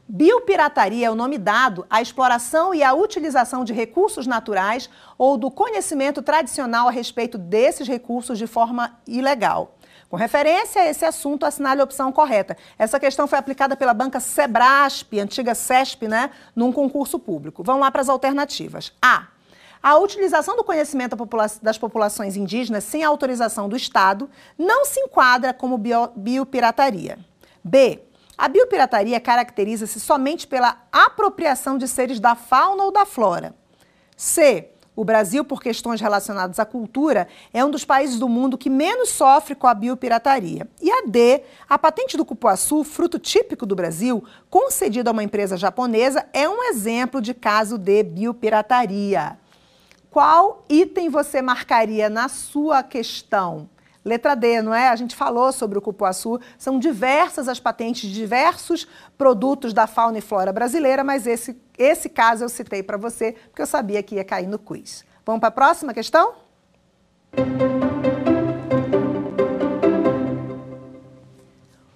Biopirataria 0.08 1.08
é 1.08 1.10
o 1.10 1.16
nome 1.16 1.36
dado 1.36 1.84
à 1.90 2.00
exploração 2.00 2.72
e 2.72 2.84
à 2.84 2.94
utilização 2.94 3.64
de 3.64 3.72
recursos 3.72 4.24
naturais 4.24 4.88
ou 5.18 5.36
do 5.36 5.50
conhecimento 5.50 6.22
tradicional 6.22 6.86
a 6.86 6.92
respeito 6.92 7.36
desses 7.36 7.88
recursos 7.88 8.38
de 8.38 8.46
forma 8.46 9.00
ilegal. 9.04 9.74
Com 10.12 10.18
referência 10.18 10.82
a 10.82 10.90
esse 10.90 11.06
assunto, 11.06 11.46
assinale 11.46 11.80
a 11.80 11.84
opção 11.84 12.12
correta. 12.12 12.54
Essa 12.78 13.00
questão 13.00 13.26
foi 13.26 13.38
aplicada 13.38 13.74
pela 13.74 13.94
banca 13.94 14.20
Sebrasp, 14.20 15.18
antiga 15.18 15.54
CESP, 15.54 16.06
né, 16.06 16.28
num 16.54 16.70
concurso 16.70 17.18
público. 17.18 17.62
Vamos 17.62 17.80
lá 17.80 17.90
para 17.90 18.02
as 18.02 18.10
alternativas. 18.10 18.92
A. 19.00 19.28
A 19.82 19.96
utilização 19.96 20.54
do 20.54 20.62
conhecimento 20.62 21.16
das 21.62 21.78
populações 21.78 22.36
indígenas 22.36 22.84
sem 22.84 23.02
autorização 23.02 23.70
do 23.70 23.74
Estado 23.74 24.28
não 24.58 24.84
se 24.84 25.00
enquadra 25.00 25.54
como 25.54 25.78
bio 25.78 26.08
biopirataria. 26.14 27.18
B. 27.64 28.02
A 28.36 28.48
biopirataria 28.48 29.18
caracteriza-se 29.18 29.98
somente 29.98 30.46
pela 30.46 30.76
apropriação 30.92 31.78
de 31.78 31.88
seres 31.88 32.20
da 32.20 32.34
fauna 32.34 32.84
ou 32.84 32.92
da 32.92 33.06
flora. 33.06 33.54
C. 34.14 34.68
O 34.94 35.04
Brasil, 35.04 35.42
por 35.42 35.62
questões 35.62 36.02
relacionadas 36.02 36.58
à 36.58 36.66
cultura, 36.66 37.26
é 37.52 37.64
um 37.64 37.70
dos 37.70 37.82
países 37.82 38.18
do 38.18 38.28
mundo 38.28 38.58
que 38.58 38.68
menos 38.68 39.08
sofre 39.08 39.54
com 39.54 39.66
a 39.66 39.72
biopirataria. 39.72 40.68
E 40.82 40.90
a 40.90 41.02
D, 41.06 41.42
a 41.66 41.78
patente 41.78 42.14
do 42.16 42.26
cupuaçu, 42.26 42.84
fruto 42.84 43.18
típico 43.18 43.64
do 43.64 43.74
Brasil, 43.74 44.22
concedida 44.50 45.08
a 45.08 45.12
uma 45.12 45.22
empresa 45.22 45.56
japonesa, 45.56 46.26
é 46.32 46.46
um 46.46 46.62
exemplo 46.64 47.22
de 47.22 47.32
caso 47.32 47.78
de 47.78 48.02
biopirataria. 48.02 49.38
Qual 50.10 50.62
item 50.68 51.08
você 51.08 51.40
marcaria 51.40 52.10
na 52.10 52.28
sua 52.28 52.82
questão? 52.82 53.70
Letra 54.04 54.34
D, 54.34 54.60
não 54.60 54.74
é? 54.74 54.88
A 54.88 54.96
gente 54.96 55.14
falou 55.14 55.52
sobre 55.52 55.78
o 55.78 55.82
cupuaçu, 55.82 56.40
são 56.58 56.78
diversas 56.78 57.48
as 57.48 57.60
patentes 57.60 58.08
de 58.08 58.14
diversos 58.14 58.86
produtos 59.16 59.72
da 59.72 59.86
fauna 59.86 60.18
e 60.18 60.20
flora 60.20 60.52
brasileira, 60.52 61.04
mas 61.04 61.26
esse, 61.26 61.60
esse 61.78 62.08
caso 62.08 62.44
eu 62.44 62.48
citei 62.48 62.82
para 62.82 62.96
você 62.96 63.32
porque 63.48 63.62
eu 63.62 63.66
sabia 63.66 64.02
que 64.02 64.16
ia 64.16 64.24
cair 64.24 64.46
no 64.46 64.58
quiz. 64.58 65.04
Vamos 65.24 65.40
para 65.40 65.48
a 65.48 65.52
próxima 65.52 65.94
questão? 65.94 66.34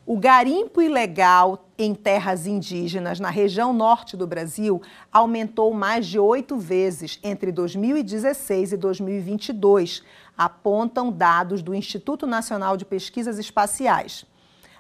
O 0.07 0.17
garimpo 0.17 0.81
ilegal 0.81 1.66
em 1.79 1.95
terras 1.95 2.47
indígenas 2.47 3.21
na 3.21 3.31
região 3.31 3.73
norte 3.73 4.17
do 4.17 4.27
Brasil 4.27 4.81
aumentou 5.13 5.73
mais 5.75 6.07
de 6.07 6.19
oito 6.19 6.57
vezes 6.57 7.19
entre 7.23 7.53
2016 7.53 8.73
e 8.73 8.77
2022, 8.77 10.03
apontam 10.37 11.11
dados 11.11 11.63
do 11.63 11.75
Instituto 11.75 12.27
Nacional 12.27 12.77
de 12.77 12.85
Pesquisas 12.85 13.39
Espaciais. 13.39 14.25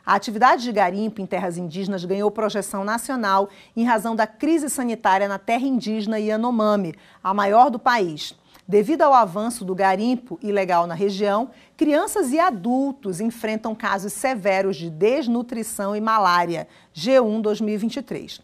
A 0.07 0.15
atividade 0.15 0.62
de 0.62 0.70
garimpo 0.70 1.20
em 1.20 1.26
terras 1.26 1.58
indígenas 1.58 2.05
ganhou 2.05 2.31
projeção 2.31 2.84
nacional 2.84 3.49
em 3.76 3.84
razão 3.84 4.15
da 4.15 4.26
crise 4.26 4.70
sanitária 4.70 5.26
na 5.26 5.37
terra 5.37 5.67
indígena 5.67 6.20
Yanomami, 6.20 6.94
a 7.22 7.35
maior 7.35 7.70
do 7.70 7.78
país. 7.78 8.33
Devido 8.68 9.02
ao 9.02 9.15
avanço 9.15 9.65
do 9.65 9.76
garimpo 9.76 10.40
ilegal 10.42 10.88
na 10.88 10.94
região, 10.94 11.50
crianças 11.76 12.32
e 12.32 12.40
adultos 12.40 13.20
enfrentam 13.20 13.76
casos 13.76 14.12
severos 14.12 14.76
de 14.76 14.90
desnutrição 14.90 15.94
e 15.94 16.00
malária. 16.00 16.66
G1 16.92 17.40
2023. 17.42 18.40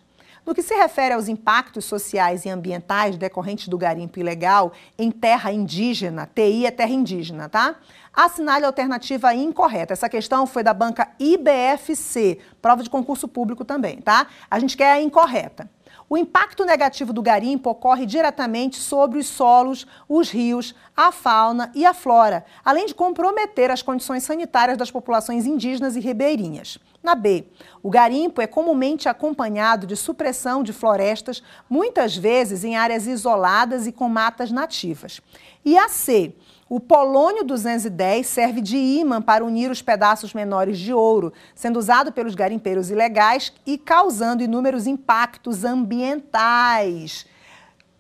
No 0.47 0.55
que 0.55 0.63
se 0.63 0.75
refere 0.75 1.15
aos 1.15 1.27
impactos 1.27 1.85
sociais 1.85 2.45
e 2.45 2.49
ambientais 2.49 3.17
decorrentes 3.17 3.67
do 3.67 3.77
garimpo 3.77 4.21
ilegal 4.21 4.73
em 4.97 5.11
terra 5.11 5.53
indígena, 5.53 6.29
TI 6.33 6.67
é 6.67 6.71
terra 6.71 6.93
indígena, 6.93 7.49
tá? 7.49 7.77
Assinale 8.13 8.65
a 8.65 8.69
alternativa 8.69 9.35
incorreta. 9.35 9.93
Essa 9.93 10.09
questão 10.09 10.47
foi 10.47 10.63
da 10.63 10.75
banca 10.75 11.09
IBFC, 11.19 12.39
prova 12.61 12.83
de 12.83 12.91
concurso 12.91 13.27
público 13.27 13.65
também, 13.65 14.01
tá? 14.01 14.29
A 14.49 14.59
gente 14.61 14.77
quer 14.77 14.93
a 14.93 15.03
incorreta. 15.03 15.69
O 16.13 16.17
impacto 16.19 16.67
negativo 16.67 17.11
do 17.11 17.23
garimpo 17.23 17.71
ocorre 17.71 18.05
diretamente 18.05 18.77
sobre 18.77 19.19
os 19.19 19.27
solos, 19.27 19.87
os 20.07 20.29
rios, 20.29 20.75
a 20.95 21.11
fauna 21.11 21.73
e 21.75 21.87
a 21.87 21.95
flora, 21.95 22.45
além 22.63 22.85
de 22.85 22.95
comprometer 22.95 23.71
as 23.71 23.81
condições 23.81 24.23
sanitárias 24.23 24.77
das 24.77 24.91
populações 24.91 25.47
indígenas 25.47 25.97
e 25.97 26.01
ribeirinhas. 26.01 26.77
Na 27.03 27.15
B, 27.15 27.47
o 27.83 27.89
garimpo 27.89 28.43
é 28.43 28.47
comumente 28.47 29.09
acompanhado 29.09 29.87
de 29.87 29.97
supressão 29.97 30.63
de 30.63 30.71
florestas, 30.71 31.43
muitas 31.67 32.15
vezes 32.15 32.63
em 32.63 32.77
áreas 32.77 33.07
isoladas 33.07 33.87
e 33.87 33.91
com 33.91 34.07
matas 34.07 34.53
nativas. 34.53 35.19
E 35.65 35.79
a 35.79 35.89
C, 35.89 36.35
O 36.75 36.81
polônio 36.81 37.45
210 37.45 38.27
serve 38.27 38.63
de 38.63 38.79
ímã 38.79 39.21
para 39.21 39.45
unir 39.45 39.71
os 39.71 39.83
pedaços 39.83 40.33
menores 40.33 40.79
de 40.79 40.91
ouro, 40.91 41.31
sendo 41.55 41.79
usado 41.79 42.11
pelos 42.11 42.35
garimpeiros 42.35 42.91
ilegais 42.91 43.53
e 43.67 43.77
causando 43.77 44.43
inúmeros 44.43 44.87
impactos 44.87 45.67
ambientais. 45.67 47.27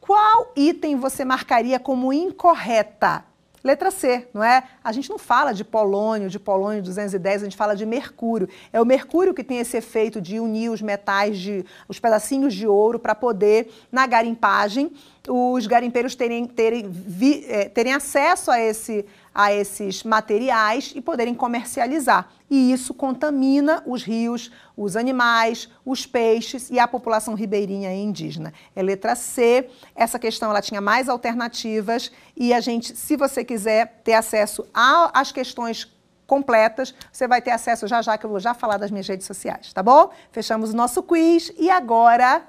Qual 0.01 0.53
item 0.57 0.97
você 0.97 1.23
marcaria 1.23 1.79
como 1.79 2.15
incorreta? 2.15 3.27
Letra 3.65 3.91
C, 3.91 4.27
não 4.35 4.43
é? 4.43 4.65
A 4.83 4.91
gente 4.91 5.09
não 5.09 5.19
fala 5.19 5.53
de 5.53 5.65
polônio, 5.65 6.29
de 6.29 6.39
polônio 6.39 6.83
210, 6.83 7.43
a 7.43 7.45
gente 7.45 7.57
fala 7.57 7.77
de 7.77 7.87
mercúrio. 7.87 8.49
É 8.73 8.81
o 8.81 8.85
mercúrio 8.85 9.33
que 9.33 9.45
tem 9.45 9.59
esse 9.59 9.77
efeito 9.77 10.21
de 10.21 10.41
unir 10.41 10.71
os 10.71 10.83
metais, 10.83 11.39
de, 11.39 11.65
os 11.89 12.01
pedacinhos 12.01 12.55
de 12.55 12.67
ouro 12.67 12.99
para 12.99 13.15
poder, 13.15 13.73
na 13.91 14.07
garimpagem, 14.07 14.91
os 15.29 15.67
garimpeiros 15.69 16.17
terem, 16.17 16.45
terem, 16.47 16.89
vi, 16.89 17.45
é, 17.49 17.69
terem 17.69 17.93
acesso 17.93 18.51
a, 18.51 18.61
esse, 18.61 19.07
a 19.35 19.53
esses 19.53 20.03
materiais 20.03 20.93
e 20.95 21.01
poderem 21.01 21.35
comercializar. 21.35 22.29
E 22.51 22.73
isso 22.73 22.93
contamina 22.93 23.83
os 23.87 24.03
rios, 24.03 24.51
os 24.77 24.95
animais, 24.97 25.69
os 25.85 26.05
peixes 26.05 26.71
e 26.71 26.79
a 26.79 26.87
população 26.87 27.35
ribeirinha 27.35 27.95
e 27.95 28.03
indígena. 28.03 28.53
É 28.77 28.83
letra 28.83 29.15
C. 29.15 29.71
Essa 29.95 30.19
questão 30.19 30.51
ela 30.51 30.61
tinha 30.61 30.81
mais 30.81 31.09
alternativas 31.09 32.13
e 32.37 32.53
a 32.53 32.61
gente, 32.61 32.97
se 32.97 33.17
você 33.17 33.45
quiser 33.45 34.01
ter 34.05 34.15
acesso 34.15 34.67
às 34.75 35.33
questões 35.33 35.91
completas, 36.27 36.95
você 37.11 37.27
vai 37.27 37.43
ter 37.43 37.51
acesso 37.51 37.87
já 37.87 38.01
já 38.01 38.17
que 38.17 38.25
eu 38.25 38.31
vou 38.31 38.41
já 38.41 38.55
falar 38.55 38.77
das 38.77 38.91
minhas 38.91 39.07
redes 39.07 39.27
sociais, 39.27 39.73
tá 39.73 39.83
bom? 39.83 40.11
Fechamos 40.31 40.73
o 40.73 40.77
nosso 40.77 41.03
quiz 41.03 41.53
e 41.59 41.71
agora 41.71 42.43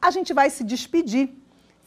a 0.00 0.10
gente 0.10 0.32
vai 0.32 0.50
se 0.50 0.62
despedir 0.62 1.34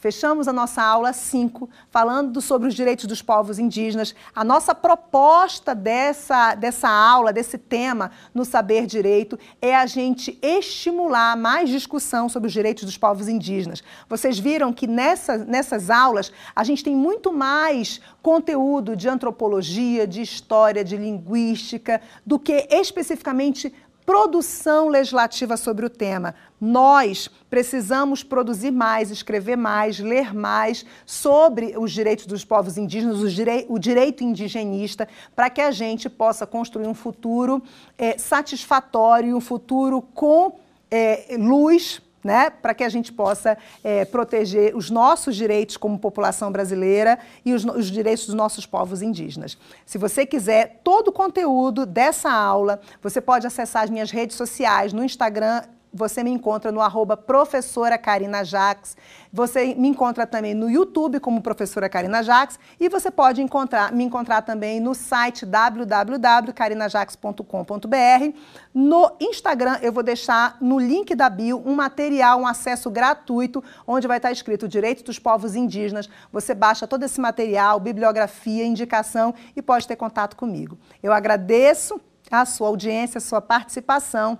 Fechamos 0.00 0.48
a 0.48 0.52
nossa 0.52 0.82
aula 0.82 1.12
5 1.12 1.68
falando 1.90 2.40
sobre 2.40 2.66
os 2.66 2.74
direitos 2.74 3.04
dos 3.04 3.20
povos 3.20 3.58
indígenas. 3.58 4.14
A 4.34 4.42
nossa 4.42 4.74
proposta 4.74 5.74
dessa, 5.74 6.54
dessa 6.54 6.88
aula, 6.88 7.34
desse 7.34 7.58
tema 7.58 8.10
no 8.32 8.46
Saber 8.46 8.86
Direito, 8.86 9.38
é 9.60 9.76
a 9.76 9.84
gente 9.84 10.38
estimular 10.40 11.36
mais 11.36 11.68
discussão 11.68 12.30
sobre 12.30 12.46
os 12.46 12.52
direitos 12.52 12.84
dos 12.84 12.96
povos 12.96 13.28
indígenas. 13.28 13.82
Vocês 14.08 14.38
viram 14.38 14.72
que 14.72 14.86
nessa, 14.86 15.36
nessas 15.36 15.90
aulas 15.90 16.32
a 16.56 16.64
gente 16.64 16.82
tem 16.82 16.96
muito 16.96 17.30
mais 17.30 18.00
conteúdo 18.22 18.96
de 18.96 19.06
antropologia, 19.06 20.06
de 20.06 20.22
história, 20.22 20.82
de 20.82 20.96
linguística, 20.96 22.00
do 22.24 22.38
que 22.38 22.66
especificamente 22.70 23.70
produção 24.10 24.88
legislativa 24.88 25.56
sobre 25.56 25.86
o 25.86 25.88
tema. 25.88 26.34
Nós 26.60 27.30
precisamos 27.48 28.24
produzir 28.24 28.72
mais, 28.72 29.08
escrever 29.08 29.54
mais, 29.54 30.00
ler 30.00 30.34
mais 30.34 30.84
sobre 31.06 31.78
os 31.78 31.92
direitos 31.92 32.26
dos 32.26 32.44
povos 32.44 32.76
indígenas, 32.76 33.20
o 33.68 33.78
direito 33.78 34.24
indigenista, 34.24 35.08
para 35.36 35.48
que 35.48 35.60
a 35.60 35.70
gente 35.70 36.10
possa 36.10 36.44
construir 36.44 36.88
um 36.88 36.94
futuro 36.94 37.62
é, 37.96 38.18
satisfatório, 38.18 39.36
um 39.36 39.40
futuro 39.40 40.02
com 40.02 40.58
é, 40.90 41.36
luz 41.38 42.02
né, 42.22 42.50
para 42.50 42.74
que 42.74 42.84
a 42.84 42.88
gente 42.88 43.12
possa 43.12 43.56
é, 43.82 44.04
proteger 44.04 44.76
os 44.76 44.90
nossos 44.90 45.34
direitos 45.36 45.76
como 45.76 45.98
população 45.98 46.52
brasileira 46.52 47.18
e 47.44 47.54
os, 47.54 47.64
os, 47.64 47.90
direitos 47.90 48.26
dos 48.26 48.34
nossos 48.34 48.66
povos 48.66 49.02
indígenas. 49.02 49.56
Se 49.86 49.98
você 49.98 50.26
quiser 50.26 50.80
todo 50.84 51.08
o 51.08 51.12
conteúdo 51.12 51.86
dessa 51.86 52.30
aula, 52.30 52.80
você 53.02 53.20
pode 53.20 53.46
acessar 53.46 53.84
as 53.84 53.90
minhas 53.90 54.10
redes 54.10 54.36
sociais 54.36 54.92
no 54.92 55.04
Instagram 55.04 55.62
você 55.92 56.22
me 56.22 56.30
encontra 56.30 56.70
no 56.70 56.80
arroba 56.80 57.16
professora 57.16 57.98
Karina 57.98 58.44
Jax. 58.44 58.96
Você 59.32 59.74
me 59.74 59.88
encontra 59.88 60.24
também 60.26 60.54
no 60.54 60.70
YouTube 60.70 61.18
como 61.20 61.42
professora 61.42 61.88
Karina 61.88 62.22
Jax. 62.22 62.58
E 62.78 62.88
você 62.88 63.10
pode 63.10 63.42
encontrar, 63.42 63.92
me 63.92 64.04
encontrar 64.04 64.42
também 64.42 64.78
no 64.80 64.94
site 64.94 65.44
www.carinajax.com.br. 65.44 68.38
No 68.72 69.16
Instagram, 69.20 69.78
eu 69.82 69.92
vou 69.92 70.02
deixar 70.02 70.56
no 70.60 70.78
link 70.78 71.14
da 71.14 71.28
bio 71.28 71.62
um 71.66 71.74
material, 71.74 72.40
um 72.40 72.46
acesso 72.46 72.90
gratuito, 72.90 73.62
onde 73.86 74.06
vai 74.06 74.18
estar 74.18 74.30
escrito 74.30 74.68
Direitos 74.68 75.02
dos 75.02 75.18
Povos 75.18 75.56
Indígenas. 75.56 76.08
Você 76.32 76.54
baixa 76.54 76.86
todo 76.86 77.02
esse 77.02 77.20
material, 77.20 77.80
bibliografia, 77.80 78.64
indicação 78.64 79.34
e 79.56 79.62
pode 79.62 79.88
ter 79.88 79.96
contato 79.96 80.36
comigo. 80.36 80.78
Eu 81.02 81.12
agradeço 81.12 82.00
a 82.30 82.46
sua 82.46 82.68
audiência, 82.68 83.18
a 83.18 83.20
sua 83.20 83.40
participação. 83.40 84.38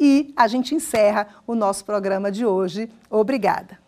E 0.00 0.32
a 0.34 0.48
gente 0.48 0.74
encerra 0.74 1.28
o 1.46 1.54
nosso 1.54 1.84
programa 1.84 2.32
de 2.32 2.46
hoje. 2.46 2.88
Obrigada. 3.10 3.78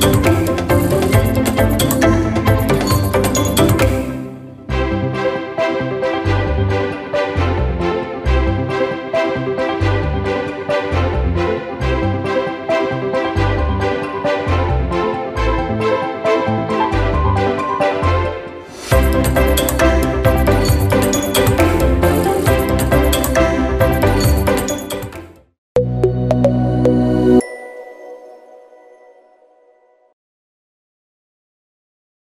Thank 0.04 0.26
you. 0.26 0.43